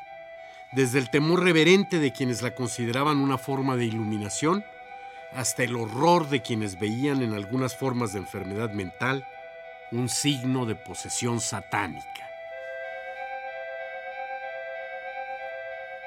desde 0.71 0.97
el 0.97 1.11
temor 1.11 1.43
reverente 1.43 1.99
de 1.99 2.11
quienes 2.11 2.41
la 2.41 2.55
consideraban 2.55 3.19
una 3.19 3.37
forma 3.37 3.77
de 3.77 3.85
iluminación, 3.85 4.65
hasta 5.31 5.63
el 5.63 5.75
horror 5.75 6.27
de 6.27 6.41
quienes 6.41 6.79
veían 6.79 7.21
en 7.21 7.33
algunas 7.33 7.75
formas 7.75 8.13
de 8.13 8.19
enfermedad 8.19 8.71
mental 8.71 9.27
un 9.91 10.09
signo 10.09 10.65
de 10.65 10.73
posesión 10.73 11.39
satánica. 11.39 12.31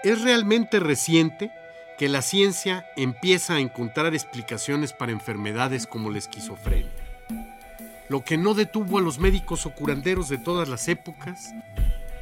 Es 0.03 0.23
realmente 0.23 0.81
reciente 0.81 1.53
que 1.97 2.09
la 2.09 2.23
ciencia 2.23 2.91
empieza 2.97 3.55
a 3.55 3.61
encontrar 3.61 4.13
explicaciones 4.13 4.93
para 4.93 5.13
enfermedades 5.13 5.87
como 5.87 6.11
la 6.11 6.19
esquizofrenia. 6.19 7.00
Lo 8.11 8.23
que 8.23 8.37
no 8.37 8.53
detuvo 8.53 8.99
a 8.99 9.01
los 9.01 9.19
médicos 9.19 9.65
o 9.65 9.71
curanderos 9.71 10.29
de 10.29 10.37
todas 10.37 10.69
las 10.69 10.89
épocas 10.89 11.55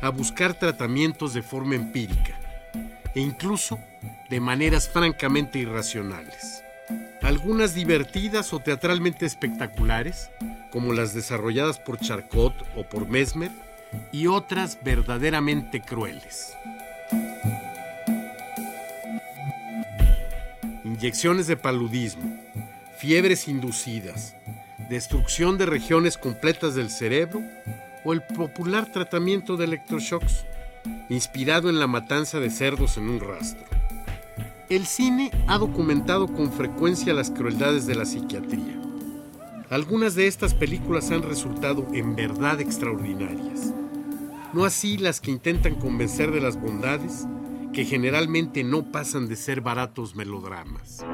a 0.01 0.11
buscar 0.11 0.55
tratamientos 0.55 1.35
de 1.35 1.43
forma 1.43 1.75
empírica 1.75 2.39
e 3.17 3.21
incluso 3.21 3.81
de 4.31 4.39
maneras 4.39 4.89
francamente 4.89 5.59
irracionales. 5.59 6.63
Algunas 7.23 7.75
divertidas 7.75 8.53
o 8.53 8.61
teatralmente 8.61 9.27
espectaculares, 9.27 10.31
como 10.71 10.93
las 10.93 11.13
desarrolladas 11.13 11.81
por 11.81 11.99
Charcot 11.99 12.55
o 12.77 12.85
por 12.85 13.09
Mesmer, 13.09 13.51
y 14.13 14.29
otras 14.29 14.79
verdaderamente 14.85 15.81
crueles. 15.81 16.55
inyecciones 20.99 21.47
de 21.47 21.57
paludismo, 21.57 22.37
fiebres 22.97 23.47
inducidas, 23.47 24.35
destrucción 24.89 25.59
de 25.59 25.67
regiones 25.67 26.17
completas 26.17 26.75
del 26.75 26.91
cerebro 26.91 27.43
o 28.05 28.13
el 28.13 28.23
popular 28.23 28.91
tratamiento 28.91 29.57
de 29.57 29.65
electroshocks, 29.65 30.47
inspirado 31.11 31.69
en 31.69 31.79
la 31.79 31.87
matanza 31.87 32.41
de 32.41 32.51
cerdos 32.51 32.97
en 32.97 33.09
un 33.09 33.21
rastro. 33.21 33.67
El 34.69 34.87
cine 34.87 35.31
ha 35.47 35.59
documentado 35.59 36.27
con 36.27 36.53
frecuencia 36.53 37.15
las 37.15 37.31
crueldades 37.31 37.87
de 37.87 37.95
la 37.95 38.05
psiquiatría. 38.05 38.81
Algunas 39.71 40.15
de 40.15 40.27
estas 40.27 40.55
películas 40.55 41.11
han 41.11 41.23
resultado 41.23 41.87
en 41.93 42.17
verdad 42.17 42.61
extraordinarias. 42.61 43.75
No 44.55 44.65
así 44.65 44.97
las 44.97 45.21
que 45.21 45.31
intentan 45.31 45.75
convencer 45.75 46.33
de 46.33 46.41
las 46.41 46.59
bondades 46.59 47.27
que 47.75 47.85
generalmente 47.85 48.65
no 48.65 48.91
pasan 48.91 49.29
de 49.29 49.37
ser 49.37 49.61
baratos 49.61 50.15
melodramas. 50.15 51.05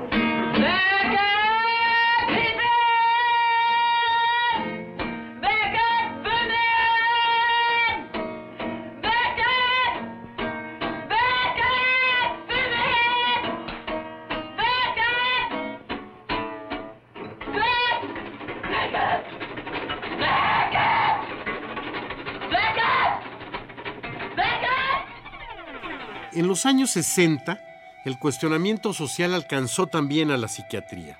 Los 26.54 26.66
años 26.66 26.92
60 26.92 27.58
el 28.04 28.16
cuestionamiento 28.16 28.92
social 28.92 29.34
alcanzó 29.34 29.88
también 29.88 30.30
a 30.30 30.36
la 30.36 30.46
psiquiatría, 30.46 31.18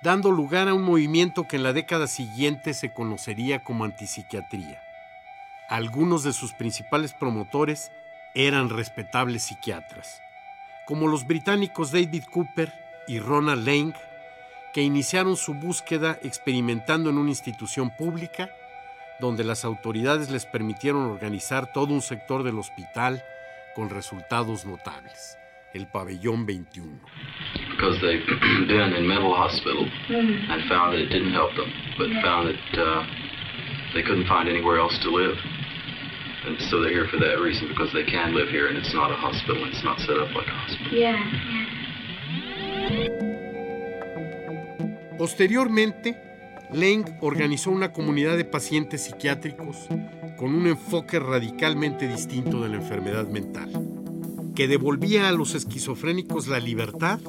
dando 0.00 0.30
lugar 0.30 0.68
a 0.68 0.74
un 0.74 0.82
movimiento 0.82 1.48
que 1.48 1.56
en 1.56 1.64
la 1.64 1.72
década 1.72 2.06
siguiente 2.06 2.72
se 2.72 2.92
conocería 2.92 3.64
como 3.64 3.82
antipsiquiatría. 3.82 4.80
Algunos 5.68 6.22
de 6.22 6.32
sus 6.32 6.52
principales 6.52 7.14
promotores 7.14 7.90
eran 8.32 8.70
respetables 8.70 9.42
psiquiatras, 9.42 10.22
como 10.86 11.08
los 11.08 11.26
británicos 11.26 11.90
David 11.90 12.22
Cooper 12.30 12.72
y 13.08 13.18
Ronald 13.18 13.66
Lang, 13.66 13.94
que 14.72 14.82
iniciaron 14.82 15.36
su 15.36 15.54
búsqueda 15.54 16.16
experimentando 16.22 17.10
en 17.10 17.18
una 17.18 17.30
institución 17.30 17.90
pública 17.90 18.50
donde 19.18 19.42
las 19.42 19.64
autoridades 19.64 20.30
les 20.30 20.46
permitieron 20.46 21.06
organizar 21.06 21.72
todo 21.72 21.92
un 21.92 22.02
sector 22.02 22.44
del 22.44 22.60
hospital 22.60 23.24
con 23.74 23.90
resultados 23.90 24.64
notables, 24.64 25.36
el 25.74 25.86
pabellón 25.88 26.46
21. 26.46 27.00
Because 27.70 28.00
they've 28.00 28.24
been 28.68 28.92
in 28.94 29.06
mental 29.06 29.34
hospital 29.34 29.88
and 30.08 30.68
found 30.68 30.92
that 30.94 31.00
it 31.00 31.08
didn't 31.08 31.32
help 31.32 31.50
them, 31.56 31.70
but 31.98 32.08
found 32.22 32.48
that 32.48 32.78
uh, 32.78 33.06
they 33.94 34.02
couldn't 34.02 34.26
find 34.26 34.48
anywhere 34.48 34.78
else 34.78 34.96
to 35.02 35.10
live. 35.10 35.36
And 36.46 36.60
so 36.70 36.80
they're 36.82 36.92
here 36.92 37.08
for 37.10 37.18
that 37.18 37.40
reason, 37.40 37.68
because 37.68 37.92
they 37.92 38.04
can 38.04 38.34
live 38.34 38.48
here 38.48 38.68
and 38.68 38.76
it's 38.76 38.94
not 38.94 39.10
a 39.10 39.16
hospital, 39.16 39.64
it's 39.66 39.82
not 39.82 39.98
set 40.00 40.18
up 40.18 40.30
like 40.34 40.46
a 40.46 40.50
hospital. 40.50 40.92
Yeah. 40.92 41.18
Posteriormente, 45.16 46.33
Leng 46.74 47.04
organizó 47.20 47.70
una 47.70 47.92
comunidad 47.92 48.36
de 48.36 48.44
pacientes 48.44 49.04
psiquiátricos 49.04 49.76
con 50.36 50.52
un 50.56 50.66
enfoque 50.66 51.20
radicalmente 51.20 52.08
distinto 52.08 52.60
de 52.62 52.68
la 52.68 52.76
enfermedad 52.76 53.28
mental, 53.28 53.70
que 54.56 54.66
devolvía 54.66 55.28
a 55.28 55.32
los 55.32 55.54
esquizofrénicos 55.54 56.48
la 56.48 56.58
libertad 56.58 57.20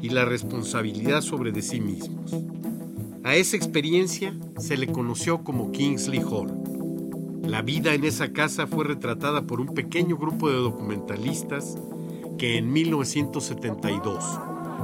y 0.00 0.10
la 0.10 0.24
responsabilidad 0.24 1.22
sobre 1.22 1.50
de 1.50 1.62
sí 1.62 1.80
mismos. 1.80 2.36
A 3.24 3.34
esa 3.34 3.56
experiencia 3.56 4.32
se 4.58 4.76
le 4.76 4.86
conoció 4.86 5.42
como 5.42 5.72
Kingsley 5.72 6.20
Hall. 6.20 6.52
La 7.42 7.62
vida 7.62 7.94
en 7.94 8.04
esa 8.04 8.32
casa 8.32 8.68
fue 8.68 8.84
retratada 8.84 9.42
por 9.42 9.60
un 9.60 9.74
pequeño 9.74 10.16
grupo 10.16 10.48
de 10.48 10.56
documentalistas 10.56 11.76
que 12.38 12.58
en 12.58 12.72
1972, 12.72 14.24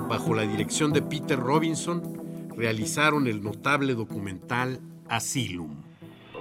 bajo 0.09 0.35
la 0.35 0.43
dirección 0.43 0.93
de 0.93 1.03
Peter 1.03 1.39
Robinson, 1.39 2.20
realizaron 2.61 3.27
el 3.27 3.43
notable 3.43 3.95
documental 3.95 4.79
Asylum. 5.09 5.83
Uh, 6.33 6.39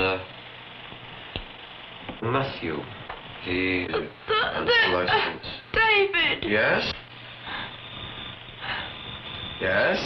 uh, 0.00 0.18
Matthew. 2.22 2.76
He 3.44 3.86
and 3.86 4.68
license. 4.92 5.46
David! 5.72 6.44
Yes. 6.50 6.92
Yes. 9.60 9.98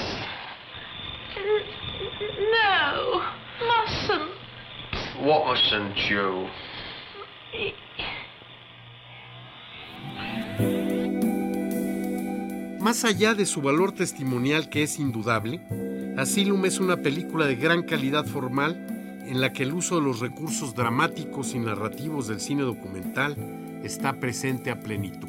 No, 2.52 3.22
mustn't. 3.66 4.30
What 5.22 5.46
mustn't 5.46 5.96
you? 6.08 6.48
Más 12.80 13.04
allá 13.04 13.34
de 13.34 13.46
su 13.46 13.60
valor 13.60 13.92
testimonial 13.92 14.68
que 14.70 14.82
es 14.82 14.98
indudable, 14.98 15.60
Asylum 16.16 16.64
es 16.64 16.80
una 16.80 16.96
película 16.96 17.46
de 17.46 17.56
gran 17.56 17.82
calidad 17.82 18.24
formal 18.24 18.86
en 19.26 19.40
la 19.40 19.52
que 19.52 19.62
el 19.62 19.74
uso 19.74 19.96
de 19.96 20.02
los 20.02 20.20
recursos 20.20 20.74
dramáticos 20.74 21.54
y 21.54 21.58
narrativos 21.58 22.26
del 22.26 22.40
cine 22.40 22.62
documental 22.62 23.36
está 23.84 24.18
presente 24.18 24.70
a 24.70 24.80
plenitud. 24.80 25.28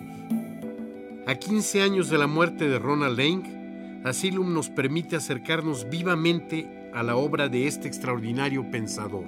A 1.28 1.36
15 1.36 1.84
años 1.84 2.10
de 2.10 2.18
la 2.18 2.28
muerte 2.28 2.68
de 2.68 2.80
Ronald 2.80 3.20
Lang, 3.20 3.61
Asylum 4.04 4.54
nos 4.54 4.70
permite 4.70 5.16
acercarnos 5.16 5.88
vivamente 5.90 6.90
a 6.94 7.04
la 7.04 7.16
obra 7.16 7.50
de 7.50 7.68
este 7.68 7.88
extraordinario 7.88 8.70
pensador, 8.72 9.28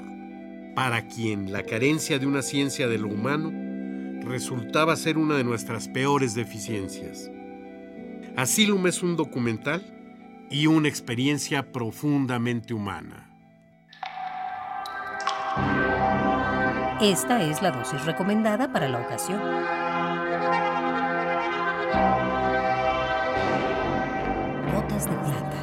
para 0.73 1.07
quien 1.07 1.51
la 1.53 1.63
carencia 1.63 2.17
de 2.17 2.25
una 2.25 2.41
ciencia 2.41 2.87
de 2.87 2.97
lo 2.97 3.07
humano 3.07 3.51
resultaba 4.25 4.95
ser 4.95 5.17
una 5.17 5.35
de 5.35 5.43
nuestras 5.43 5.87
peores 5.87 6.33
deficiencias. 6.33 7.29
Asylum 8.35 8.87
es 8.87 9.03
un 9.03 9.15
documental 9.15 9.83
y 10.49 10.65
una 10.65 10.87
experiencia 10.87 11.71
profundamente 11.71 12.73
humana. 12.73 13.29
Esta 16.99 17.43
es 17.43 17.61
la 17.61 17.71
dosis 17.71 18.05
recomendada 18.05 18.71
para 18.71 18.87
la 18.89 19.01
ocasión. 19.01 19.39
De 24.87 24.99
plata. 24.99 25.59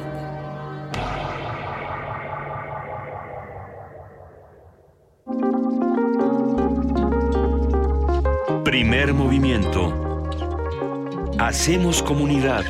Primer 8.63 9.13
movimiento. 9.13 9.93
Hacemos 11.37 12.01
comunidad. 12.01 12.65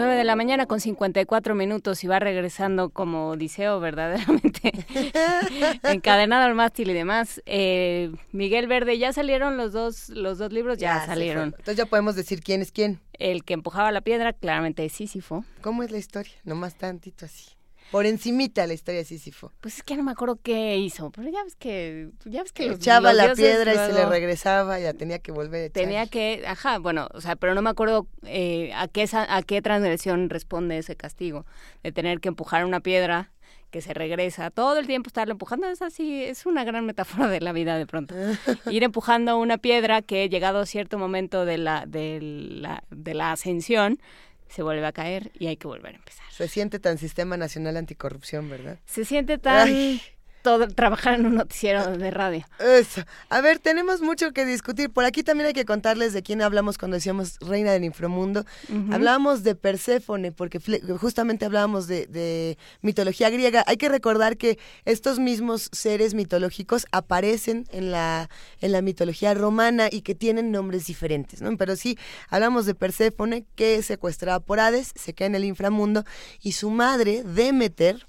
9 0.00 0.16
de 0.16 0.24
la 0.24 0.34
mañana 0.34 0.64
con 0.64 0.80
54 0.80 1.54
minutos 1.54 2.02
y 2.04 2.06
va 2.06 2.18
regresando 2.18 2.88
como 2.88 3.28
Odiseo 3.28 3.80
verdaderamente 3.80 4.72
encadenado 5.82 6.46
al 6.46 6.54
mástil 6.54 6.88
y 6.88 6.94
demás. 6.94 7.42
Eh, 7.44 8.10
Miguel 8.32 8.66
Verde, 8.66 8.96
¿ya 8.96 9.12
salieron 9.12 9.58
los 9.58 9.74
dos, 9.74 10.08
los 10.08 10.38
dos 10.38 10.54
libros? 10.54 10.78
Ya, 10.78 11.00
se 11.00 11.06
salieron. 11.06 11.48
Entonces 11.48 11.76
ya 11.76 11.84
podemos 11.84 12.16
decir 12.16 12.40
quién 12.40 12.62
es 12.62 12.72
quién. 12.72 12.98
El 13.12 13.44
que 13.44 13.52
empujaba 13.52 13.92
la 13.92 14.00
piedra, 14.00 14.32
claramente 14.32 14.86
es 14.86 14.92
Sísifo. 14.94 15.44
¿Cómo 15.60 15.82
es 15.82 15.90
la 15.90 15.98
historia? 15.98 16.32
Nomás 16.44 16.76
tantito 16.76 17.26
así. 17.26 17.50
Por 17.90 18.06
encimita 18.06 18.66
la 18.66 18.74
historia 18.74 19.00
de 19.00 19.04
Sísifo. 19.04 19.52
Pues 19.60 19.78
es 19.78 19.82
que 19.82 19.96
no 19.96 20.02
me 20.02 20.12
acuerdo 20.12 20.38
qué 20.42 20.76
hizo, 20.76 21.10
pero 21.10 21.28
ya 21.28 21.42
ves 21.42 21.56
que, 21.56 22.10
ya 22.24 22.42
ves 22.42 22.52
que 22.52 22.68
los, 22.68 22.76
Echaba 22.76 23.12
los 23.12 23.28
la 23.28 23.34
piedra 23.34 23.72
y 23.72 23.76
se 23.76 23.92
le 23.92 24.06
regresaba, 24.06 24.78
ya 24.78 24.94
tenía 24.94 25.18
que 25.18 25.32
volver 25.32 25.62
a 25.62 25.64
echar. 25.66 25.82
Tenía 25.82 26.06
que, 26.06 26.44
ajá, 26.46 26.78
bueno, 26.78 27.08
o 27.12 27.20
sea, 27.20 27.36
pero 27.36 27.54
no 27.54 27.62
me 27.62 27.70
acuerdo 27.70 28.06
eh, 28.24 28.72
a 28.74 28.86
qué 28.88 29.08
a 29.12 29.42
qué 29.42 29.62
transgresión 29.62 30.30
responde 30.30 30.78
ese 30.78 30.94
castigo 30.96 31.46
de 31.82 31.92
tener 31.92 32.20
que 32.20 32.28
empujar 32.28 32.64
una 32.64 32.80
piedra 32.80 33.32
que 33.70 33.80
se 33.80 33.94
regresa 33.94 34.50
todo 34.50 34.78
el 34.78 34.86
tiempo 34.86 35.08
estarlo 35.08 35.32
empujando 35.32 35.68
es 35.68 35.80
así 35.80 36.24
es 36.24 36.44
una 36.44 36.64
gran 36.64 36.84
metáfora 36.84 37.28
de 37.28 37.40
la 37.40 37.52
vida 37.52 37.78
de 37.78 37.86
pronto 37.86 38.14
ir 38.70 38.82
empujando 38.82 39.38
una 39.38 39.58
piedra 39.58 40.02
que 40.02 40.28
llegado 40.28 40.60
a 40.60 40.66
cierto 40.66 40.98
momento 40.98 41.44
de 41.44 41.58
la 41.58 41.86
de 41.86 42.18
la 42.20 42.82
de 42.90 43.14
la 43.14 43.32
ascensión 43.32 44.00
se 44.50 44.62
vuelve 44.62 44.84
a 44.84 44.92
caer 44.92 45.30
y 45.38 45.46
hay 45.46 45.56
que 45.56 45.66
volver 45.66 45.94
a 45.94 45.96
empezar 45.98 46.26
Se 46.32 46.48
siente 46.48 46.78
tan 46.78 46.98
Sistema 46.98 47.36
Nacional 47.36 47.76
Anticorrupción, 47.76 48.50
¿verdad? 48.50 48.78
se 48.84 49.04
siente 49.04 49.38
tan 49.38 49.68
Ay. 49.68 50.02
Todo 50.42 50.68
trabajar 50.68 51.14
en 51.14 51.26
un 51.26 51.34
noticiero 51.34 51.96
de 51.96 52.10
radio 52.10 52.44
Eso. 52.58 53.02
A 53.28 53.40
ver, 53.40 53.58
tenemos 53.58 54.00
mucho 54.00 54.32
que 54.32 54.44
discutir. 54.44 54.90
Por 54.90 55.04
aquí 55.04 55.22
también 55.22 55.48
hay 55.48 55.52
que 55.52 55.64
contarles 55.64 56.12
de 56.12 56.22
quién 56.22 56.42
hablamos 56.42 56.78
cuando 56.78 56.96
decíamos 56.96 57.38
reina 57.40 57.72
del 57.72 57.84
inframundo. 57.84 58.44
Ujú. 58.68 58.92
Hablábamos 58.92 59.42
de 59.42 59.54
Perséfone, 59.54 60.32
porque 60.32 60.60
justamente 60.98 61.44
hablábamos 61.44 61.86
de, 61.86 62.06
de 62.06 62.58
mitología 62.82 63.30
griega. 63.30 63.64
Hay 63.66 63.76
que 63.76 63.88
recordar 63.88 64.36
que 64.36 64.58
estos 64.84 65.18
mismos 65.18 65.68
seres 65.72 66.14
mitológicos 66.14 66.86
aparecen 66.92 67.66
en 67.70 67.90
la, 67.90 68.28
en 68.60 68.72
la 68.72 68.82
mitología 68.82 69.34
romana 69.34 69.88
y 69.90 70.02
que 70.02 70.14
tienen 70.14 70.50
nombres 70.50 70.86
diferentes, 70.86 71.42
¿no? 71.42 71.56
Pero 71.56 71.76
sí, 71.76 71.98
hablamos 72.28 72.66
de 72.66 72.74
Perséfone, 72.74 73.44
que 73.54 73.76
es 73.76 73.86
secuestrada 73.86 74.40
por 74.40 74.60
Hades, 74.60 74.92
se 74.94 75.12
queda 75.12 75.26
en 75.26 75.34
el 75.34 75.44
inframundo, 75.44 76.04
y 76.42 76.52
su 76.52 76.70
madre, 76.70 77.22
Demeter, 77.24 78.06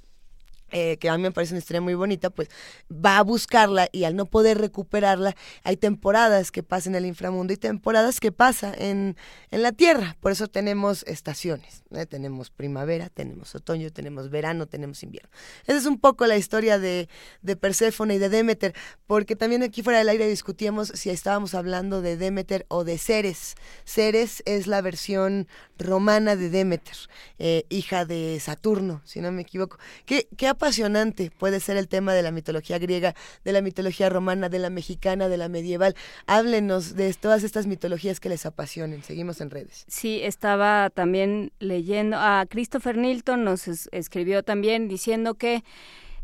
eh, 0.72 0.98
que 0.98 1.09
a 1.09 1.17
mí 1.17 1.24
me 1.24 1.32
parece 1.32 1.53
una 1.53 1.59
historia 1.59 1.82
muy 1.82 1.93
bonita, 1.93 2.30
pues 2.30 2.50
va 2.91 3.17
a 3.17 3.24
buscarla 3.24 3.90
y 3.91 4.03
al 4.03 4.16
no 4.16 4.25
poder 4.25 4.58
recuperarla, 4.59 5.35
hay 5.64 5.77
temporadas 5.77 6.51
que 6.51 6.64
pasa 6.64 6.90
en 6.90 6.95
el 6.95 7.06
inframundo 7.06 7.53
y 7.53 7.58
temporadas 7.58 8.19
que 8.19 8.32
pasa 8.32 8.74
en, 8.77 9.16
en 9.51 9.61
la 9.61 9.72
tierra. 9.72 10.17
Por 10.19 10.32
eso 10.32 10.48
tenemos 10.48 11.03
estaciones. 11.03 11.83
¿eh? 11.91 12.06
Tenemos 12.06 12.50
primavera, 12.50 13.09
tenemos 13.09 13.53
otoño, 13.56 13.91
tenemos 13.91 14.30
verano, 14.30 14.67
tenemos 14.67 15.03
invierno. 15.03 15.30
Esa 15.66 15.77
es 15.77 15.85
un 15.85 16.00
poco 16.00 16.25
la 16.25 16.38
historia 16.38 16.80
de, 16.80 17.09
de 17.41 17.56
Perséfone 17.56 18.16
y 18.16 18.17
de 18.17 18.30
Demeter, 18.30 18.74
porque 19.08 19.35
también 19.35 19.64
aquí 19.64 19.83
fuera 19.83 20.00
del 20.00 20.09
aire 20.09 20.27
discutíamos 20.27 20.90
si 20.90 21.09
estábamos 21.09 21.53
hablando 21.53 22.01
de 22.01 22.17
Demeter 22.17 22.66
o 22.69 22.83
de 22.83 22.98
Ceres. 22.98 23.56
Ceres 23.85 24.43
es 24.45 24.67
la 24.67 24.82
versión 24.82 25.48
romana 25.77 26.35
de 26.35 26.50
Demeter, 26.50 26.95
eh, 27.40 27.66
hija 27.69 28.06
de 28.06 28.40
Saturno, 28.40 29.01
si 29.06 29.22
no 29.22 29.32
me 29.32 29.41
equivoco. 29.41 29.77
¿Qué, 30.06 30.27
qué 30.38 30.48
ha 30.48 30.53
apasionante 30.61 31.31
puede 31.31 31.59
ser 31.59 31.75
el 31.77 31.88
tema 31.88 32.14
de 32.14 32.22
la 32.22 32.30
mitología 32.30 32.77
griega, 32.77 33.15
de 33.43 33.51
la 33.51 33.61
mitología 33.61 34.09
romana, 34.09 34.48
de 34.48 34.59
la 34.59 34.69
mexicana, 34.69 35.27
de 35.27 35.38
la 35.38 35.49
medieval. 35.49 35.95
Háblenos 36.27 36.95
de 36.95 37.11
todas 37.15 37.43
estas 37.43 37.65
mitologías 37.65 38.19
que 38.19 38.30
les 38.30 38.45
apasionen. 38.45 39.01
Seguimos 39.01 39.41
en 39.41 39.49
redes. 39.49 39.85
Sí, 39.88 40.19
estaba 40.22 40.91
también 40.91 41.51
leyendo 41.57 42.17
a 42.19 42.45
Christopher 42.48 42.95
Nilton, 42.95 43.43
nos 43.43 43.67
escribió 43.91 44.43
también 44.43 44.88
diciendo 44.88 45.33
que 45.33 45.64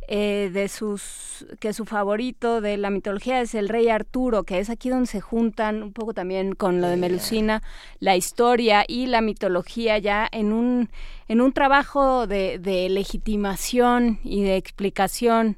eh, 0.08 0.50
de 0.53 0.69
sus 0.69 1.45
que 1.60 1.74
su 1.74 1.86
favorito 1.86 2.61
de 2.61 2.77
la 2.77 2.90
mitología 2.90 3.42
es 3.42 3.53
el 3.56 3.68
rey 3.68 3.90
Arturo, 3.90 4.44
que 4.44 4.60
es 4.60 4.69
aquí 4.69 4.90
donde 4.90 5.08
se 5.08 5.19
juntan 5.19 5.84
un 5.84 5.92
poco 5.92 6.14
también 6.14 6.56
con 6.56 6.80
lo 6.80 6.88
de 6.88 6.95
Melusina, 6.95 7.61
la 8.00 8.16
historia 8.16 8.86
y 8.88 9.08
la 9.08 9.19
mitología 9.22 9.98
ya 9.98 10.27
en 10.32 10.53
un 10.53 10.90
en 11.27 11.42
un 11.42 11.52
trabajo 11.52 12.26
de, 12.26 12.58
de 12.58 12.88
legitimación 12.88 14.19
y 14.24 14.44
de 14.44 14.56
explicación 14.56 15.58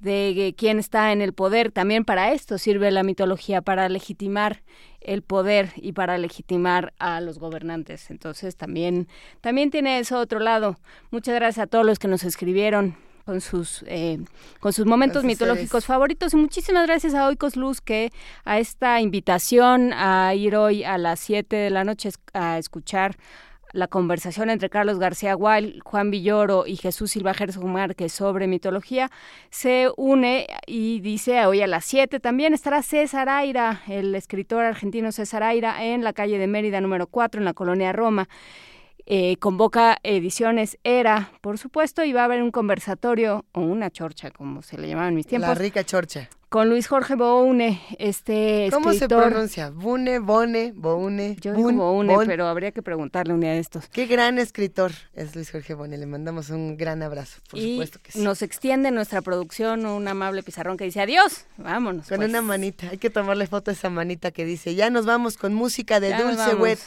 de 0.00 0.54
quién 0.56 0.78
está 0.78 1.12
en 1.12 1.20
el 1.20 1.34
poder. 1.34 1.70
También 1.70 2.04
para 2.04 2.32
esto 2.32 2.56
sirve 2.56 2.90
la 2.90 3.02
mitología, 3.02 3.60
para 3.60 3.88
legitimar 3.88 4.62
el 5.00 5.22
poder 5.22 5.72
y 5.76 5.92
para 5.92 6.18
legitimar 6.18 6.92
a 6.98 7.20
los 7.20 7.38
gobernantes. 7.38 8.10
Entonces 8.10 8.56
también, 8.56 9.08
también 9.40 9.70
tiene 9.70 9.98
eso 9.98 10.18
otro 10.18 10.40
lado. 10.40 10.78
Muchas 11.10 11.34
gracias 11.34 11.64
a 11.64 11.66
todos 11.66 11.84
los 11.84 11.98
que 11.98 12.08
nos 12.08 12.24
escribieron 12.24 12.96
con 13.30 13.40
sus 13.40 13.84
eh, 13.86 14.18
con 14.58 14.72
sus 14.72 14.86
momentos 14.86 15.22
mitológicos 15.22 15.84
favoritos 15.84 16.34
y 16.34 16.36
muchísimas 16.36 16.84
gracias 16.88 17.14
a 17.14 17.28
Oikos 17.28 17.54
Luz 17.54 17.80
que 17.80 18.10
a 18.44 18.58
esta 18.58 19.00
invitación 19.00 19.92
a 19.92 20.34
ir 20.34 20.56
hoy 20.56 20.82
a 20.82 20.98
las 20.98 21.20
7 21.20 21.54
de 21.54 21.70
la 21.70 21.84
noche 21.84 22.10
a 22.32 22.58
escuchar 22.58 23.16
la 23.72 23.86
conversación 23.86 24.50
entre 24.50 24.68
Carlos 24.68 24.98
García 24.98 25.34
Gual, 25.34 25.80
Juan 25.84 26.10
Villoro 26.10 26.66
y 26.66 26.74
Jesús 26.74 27.12
Silva 27.12 27.32
Gerson 27.32 27.72
Márquez 27.72 28.12
sobre 28.12 28.48
mitología 28.48 29.12
se 29.50 29.90
une 29.96 30.48
y 30.66 30.98
dice 30.98 31.46
hoy 31.46 31.62
a 31.62 31.68
las 31.68 31.84
7 31.84 32.18
también 32.18 32.52
estará 32.52 32.82
César 32.82 33.28
Aira, 33.28 33.82
el 33.86 34.12
escritor 34.16 34.64
argentino 34.64 35.12
César 35.12 35.44
Aira 35.44 35.84
en 35.84 36.02
la 36.02 36.12
calle 36.14 36.36
de 36.36 36.48
Mérida 36.48 36.80
número 36.80 37.06
4 37.06 37.40
en 37.40 37.44
la 37.44 37.54
colonia 37.54 37.92
Roma. 37.92 38.28
Eh, 39.12 39.38
convoca 39.38 39.98
ediciones 40.04 40.78
Era, 40.84 41.32
por 41.40 41.58
supuesto, 41.58 42.04
y 42.04 42.12
va 42.12 42.20
a 42.20 42.24
haber 42.26 42.44
un 42.44 42.52
conversatorio 42.52 43.44
o 43.50 43.60
una 43.60 43.90
chorcha, 43.90 44.30
como 44.30 44.62
se 44.62 44.78
le 44.78 44.86
llamaba 44.86 45.08
en 45.08 45.16
mis 45.16 45.26
tiempos. 45.26 45.48
La 45.48 45.54
rica 45.56 45.82
chorcha. 45.82 46.30
Con 46.48 46.68
Luis 46.68 46.86
Jorge 46.86 47.16
Boune, 47.16 47.80
este 47.98 48.68
¿Cómo 48.72 48.92
se 48.92 49.08
pronuncia? 49.08 49.70
Bune, 49.70 50.20
Bone, 50.20 50.72
Boune. 50.76 51.36
Yo 51.40 51.54
digo 51.54 51.72
Boune, 51.72 52.18
pero 52.24 52.46
habría 52.46 52.70
que 52.70 52.82
preguntarle 52.82 53.34
un 53.34 53.40
día 53.40 53.50
de 53.50 53.58
estos. 53.58 53.88
Qué 53.88 54.06
gran 54.06 54.38
escritor 54.38 54.92
es 55.14 55.34
Luis 55.34 55.50
Jorge 55.50 55.74
Boune. 55.74 55.98
Le 55.98 56.06
mandamos 56.06 56.50
un 56.50 56.76
gran 56.76 57.02
abrazo, 57.02 57.40
por 57.50 57.58
supuesto 57.58 57.98
que 58.00 58.12
sí. 58.12 58.20
Nos 58.20 58.42
extiende 58.42 58.92
nuestra 58.92 59.22
producción 59.22 59.86
un 59.86 60.06
amable 60.06 60.44
pizarrón 60.44 60.76
que 60.76 60.84
dice 60.84 61.00
adiós, 61.00 61.46
vámonos. 61.56 62.08
Con 62.08 62.18
pues". 62.18 62.28
una 62.28 62.42
manita. 62.42 62.88
Hay 62.90 62.98
que 62.98 63.10
tomarle 63.10 63.48
foto 63.48 63.72
a 63.72 63.74
esa 63.74 63.90
manita 63.90 64.30
que 64.30 64.44
dice 64.44 64.76
ya 64.76 64.88
nos 64.88 65.04
vamos 65.04 65.36
con 65.36 65.52
música 65.52 65.98
de 65.98 66.14
Dulce 66.14 66.54
Wet. 66.54 66.78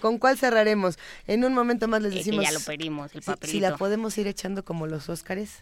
¿Con 0.00 0.18
cuál 0.18 0.36
cerraremos? 0.38 0.98
En 1.26 1.44
un 1.44 1.54
momento 1.54 1.88
más 1.88 2.02
les 2.02 2.14
decimos. 2.14 2.44
ya 2.44 2.52
lo 2.52 2.60
pedimos, 2.60 3.14
el 3.14 3.22
papelito. 3.22 3.52
Si, 3.52 3.60
la 3.60 3.76
podemos 3.76 4.16
ir 4.18 4.26
echando 4.26 4.64
como 4.64 4.86
los 4.86 5.08
Óscares. 5.08 5.60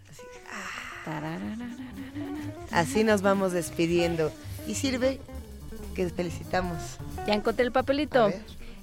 Así. 2.70 3.04
nos 3.04 3.22
vamos 3.22 3.52
despidiendo. 3.52 4.32
Y 4.66 4.74
sirve 4.74 5.20
que 5.94 6.08
felicitamos. 6.08 6.78
Ya 7.26 7.34
encontré 7.34 7.64
el 7.64 7.72
papelito. 7.72 8.32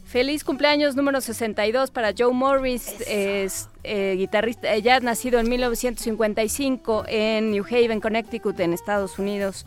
Feliz 0.06 0.44
cumpleaños 0.44 0.96
número 0.98 1.22
62 1.22 1.90
para 1.90 2.12
Joe 2.18 2.34
Morris, 2.34 3.00
es 3.08 3.70
eh, 3.84 4.16
guitarrista, 4.18 4.78
ya 4.78 5.00
nacido 5.00 5.40
en 5.40 5.48
1955 5.48 7.06
en 7.08 7.52
New 7.52 7.64
Haven, 7.64 8.02
Connecticut, 8.02 8.60
en 8.60 8.74
Estados 8.74 9.18
Unidos. 9.20 9.66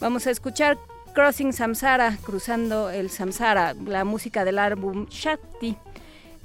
Vamos 0.00 0.28
a 0.28 0.30
escuchar 0.30 0.78
Crossing 1.14 1.52
Samsara, 1.52 2.16
cruzando 2.22 2.90
el 2.90 3.10
Samsara, 3.10 3.74
la 3.74 4.04
música 4.04 4.44
del 4.44 4.58
álbum 4.58 5.06
Shakti. 5.08 5.76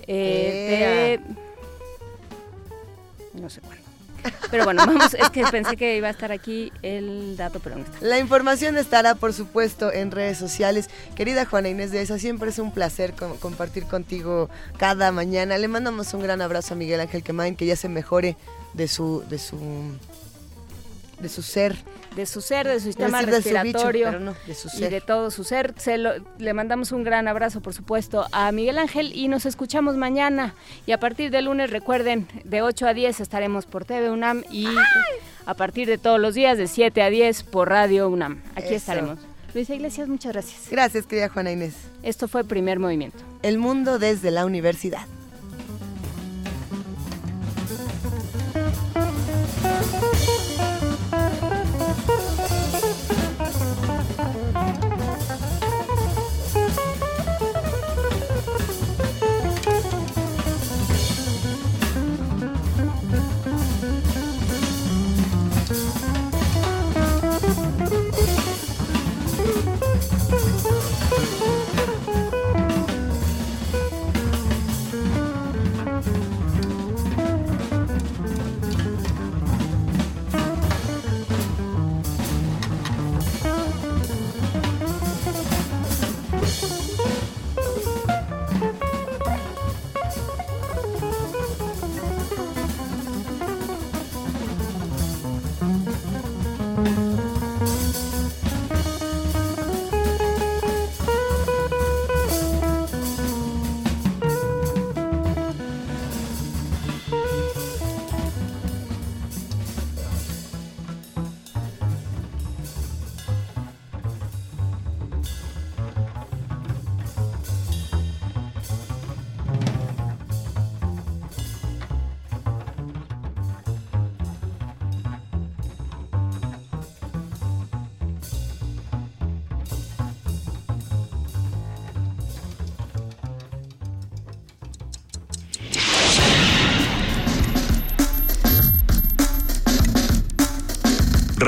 Eh, 0.07 1.19
no 3.33 3.49
sé 3.49 3.61
cuándo. 3.61 3.85
Pero 4.49 4.63
bueno, 4.63 4.85
vamos, 4.85 5.13
es 5.13 5.29
que 5.29 5.43
pensé 5.51 5.77
que 5.77 5.97
iba 5.97 6.07
a 6.07 6.11
estar 6.11 6.31
aquí 6.31 6.71
el 6.81 7.37
dato, 7.37 7.59
pero 7.59 7.75
no 7.75 7.83
está. 7.83 7.97
La 8.01 8.19
información 8.19 8.77
estará, 8.77 9.15
por 9.15 9.33
supuesto, 9.33 9.91
en 9.91 10.11
redes 10.11 10.37
sociales. 10.37 10.89
Querida 11.15 11.45
Juana 11.45 11.69
Inés 11.69 11.91
de 11.91 12.01
esa, 12.01 12.17
siempre 12.17 12.49
es 12.49 12.59
un 12.59 12.71
placer 12.71 13.13
compartir 13.39 13.85
contigo 13.85 14.49
cada 14.77 15.11
mañana. 15.11 15.57
Le 15.57 15.67
mandamos 15.67 16.13
un 16.13 16.21
gran 16.21 16.41
abrazo 16.41 16.73
a 16.73 16.77
Miguel 16.77 17.01
Ángel 17.01 17.23
Quemain, 17.23 17.55
que 17.55 17.65
ya 17.65 17.75
se 17.75 17.89
mejore 17.89 18.35
de 18.73 18.87
su, 18.87 19.23
de 19.29 19.37
su, 19.37 19.59
de 21.19 21.29
su 21.29 21.41
ser 21.41 21.75
de 22.15 22.25
su 22.25 22.41
ser, 22.41 22.67
de 22.67 22.79
su 22.79 22.87
sistema 22.87 23.21
respiratorio 23.21 24.35
y 24.77 24.81
de 24.81 25.01
todo 25.01 25.31
su 25.31 25.43
ser. 25.43 25.73
Se 25.77 25.97
le 25.97 26.53
mandamos 26.53 26.91
un 26.91 27.03
gran 27.03 27.27
abrazo, 27.27 27.61
por 27.61 27.73
supuesto, 27.73 28.25
a 28.31 28.51
Miguel 28.51 28.77
Ángel 28.77 29.11
y 29.13 29.27
nos 29.27 29.45
escuchamos 29.45 29.97
mañana. 29.97 30.53
Y 30.85 30.91
a 30.91 30.99
partir 30.99 31.31
del 31.31 31.45
lunes, 31.45 31.69
recuerden, 31.69 32.27
de 32.43 32.61
8 32.61 32.87
a 32.87 32.93
10 32.93 33.19
estaremos 33.19 33.65
por 33.65 33.85
TV 33.85 34.09
UNAM 34.09 34.43
y 34.49 34.67
a 35.45 35.53
partir 35.53 35.87
de 35.87 35.97
todos 35.97 36.19
los 36.19 36.33
días, 36.33 36.57
de 36.57 36.67
7 36.67 37.01
a 37.01 37.09
10 37.09 37.43
por 37.43 37.69
Radio 37.69 38.09
UNAM. 38.09 38.41
Aquí 38.55 38.73
estaremos. 38.73 39.19
Luisa 39.53 39.73
Iglesias, 39.73 40.09
muchas 40.09 40.33
gracias. 40.33 40.67
Gracias, 40.69 41.05
querida 41.05 41.29
Juana 41.29 41.51
Inés. 41.51 41.75
Esto 42.03 42.27
fue 42.27 42.43
Primer 42.43 42.77
Movimiento. 42.79 43.19
El 43.41 43.57
mundo 43.57 43.99
desde 43.99 44.29
la 44.29 44.45
universidad. 44.45 45.07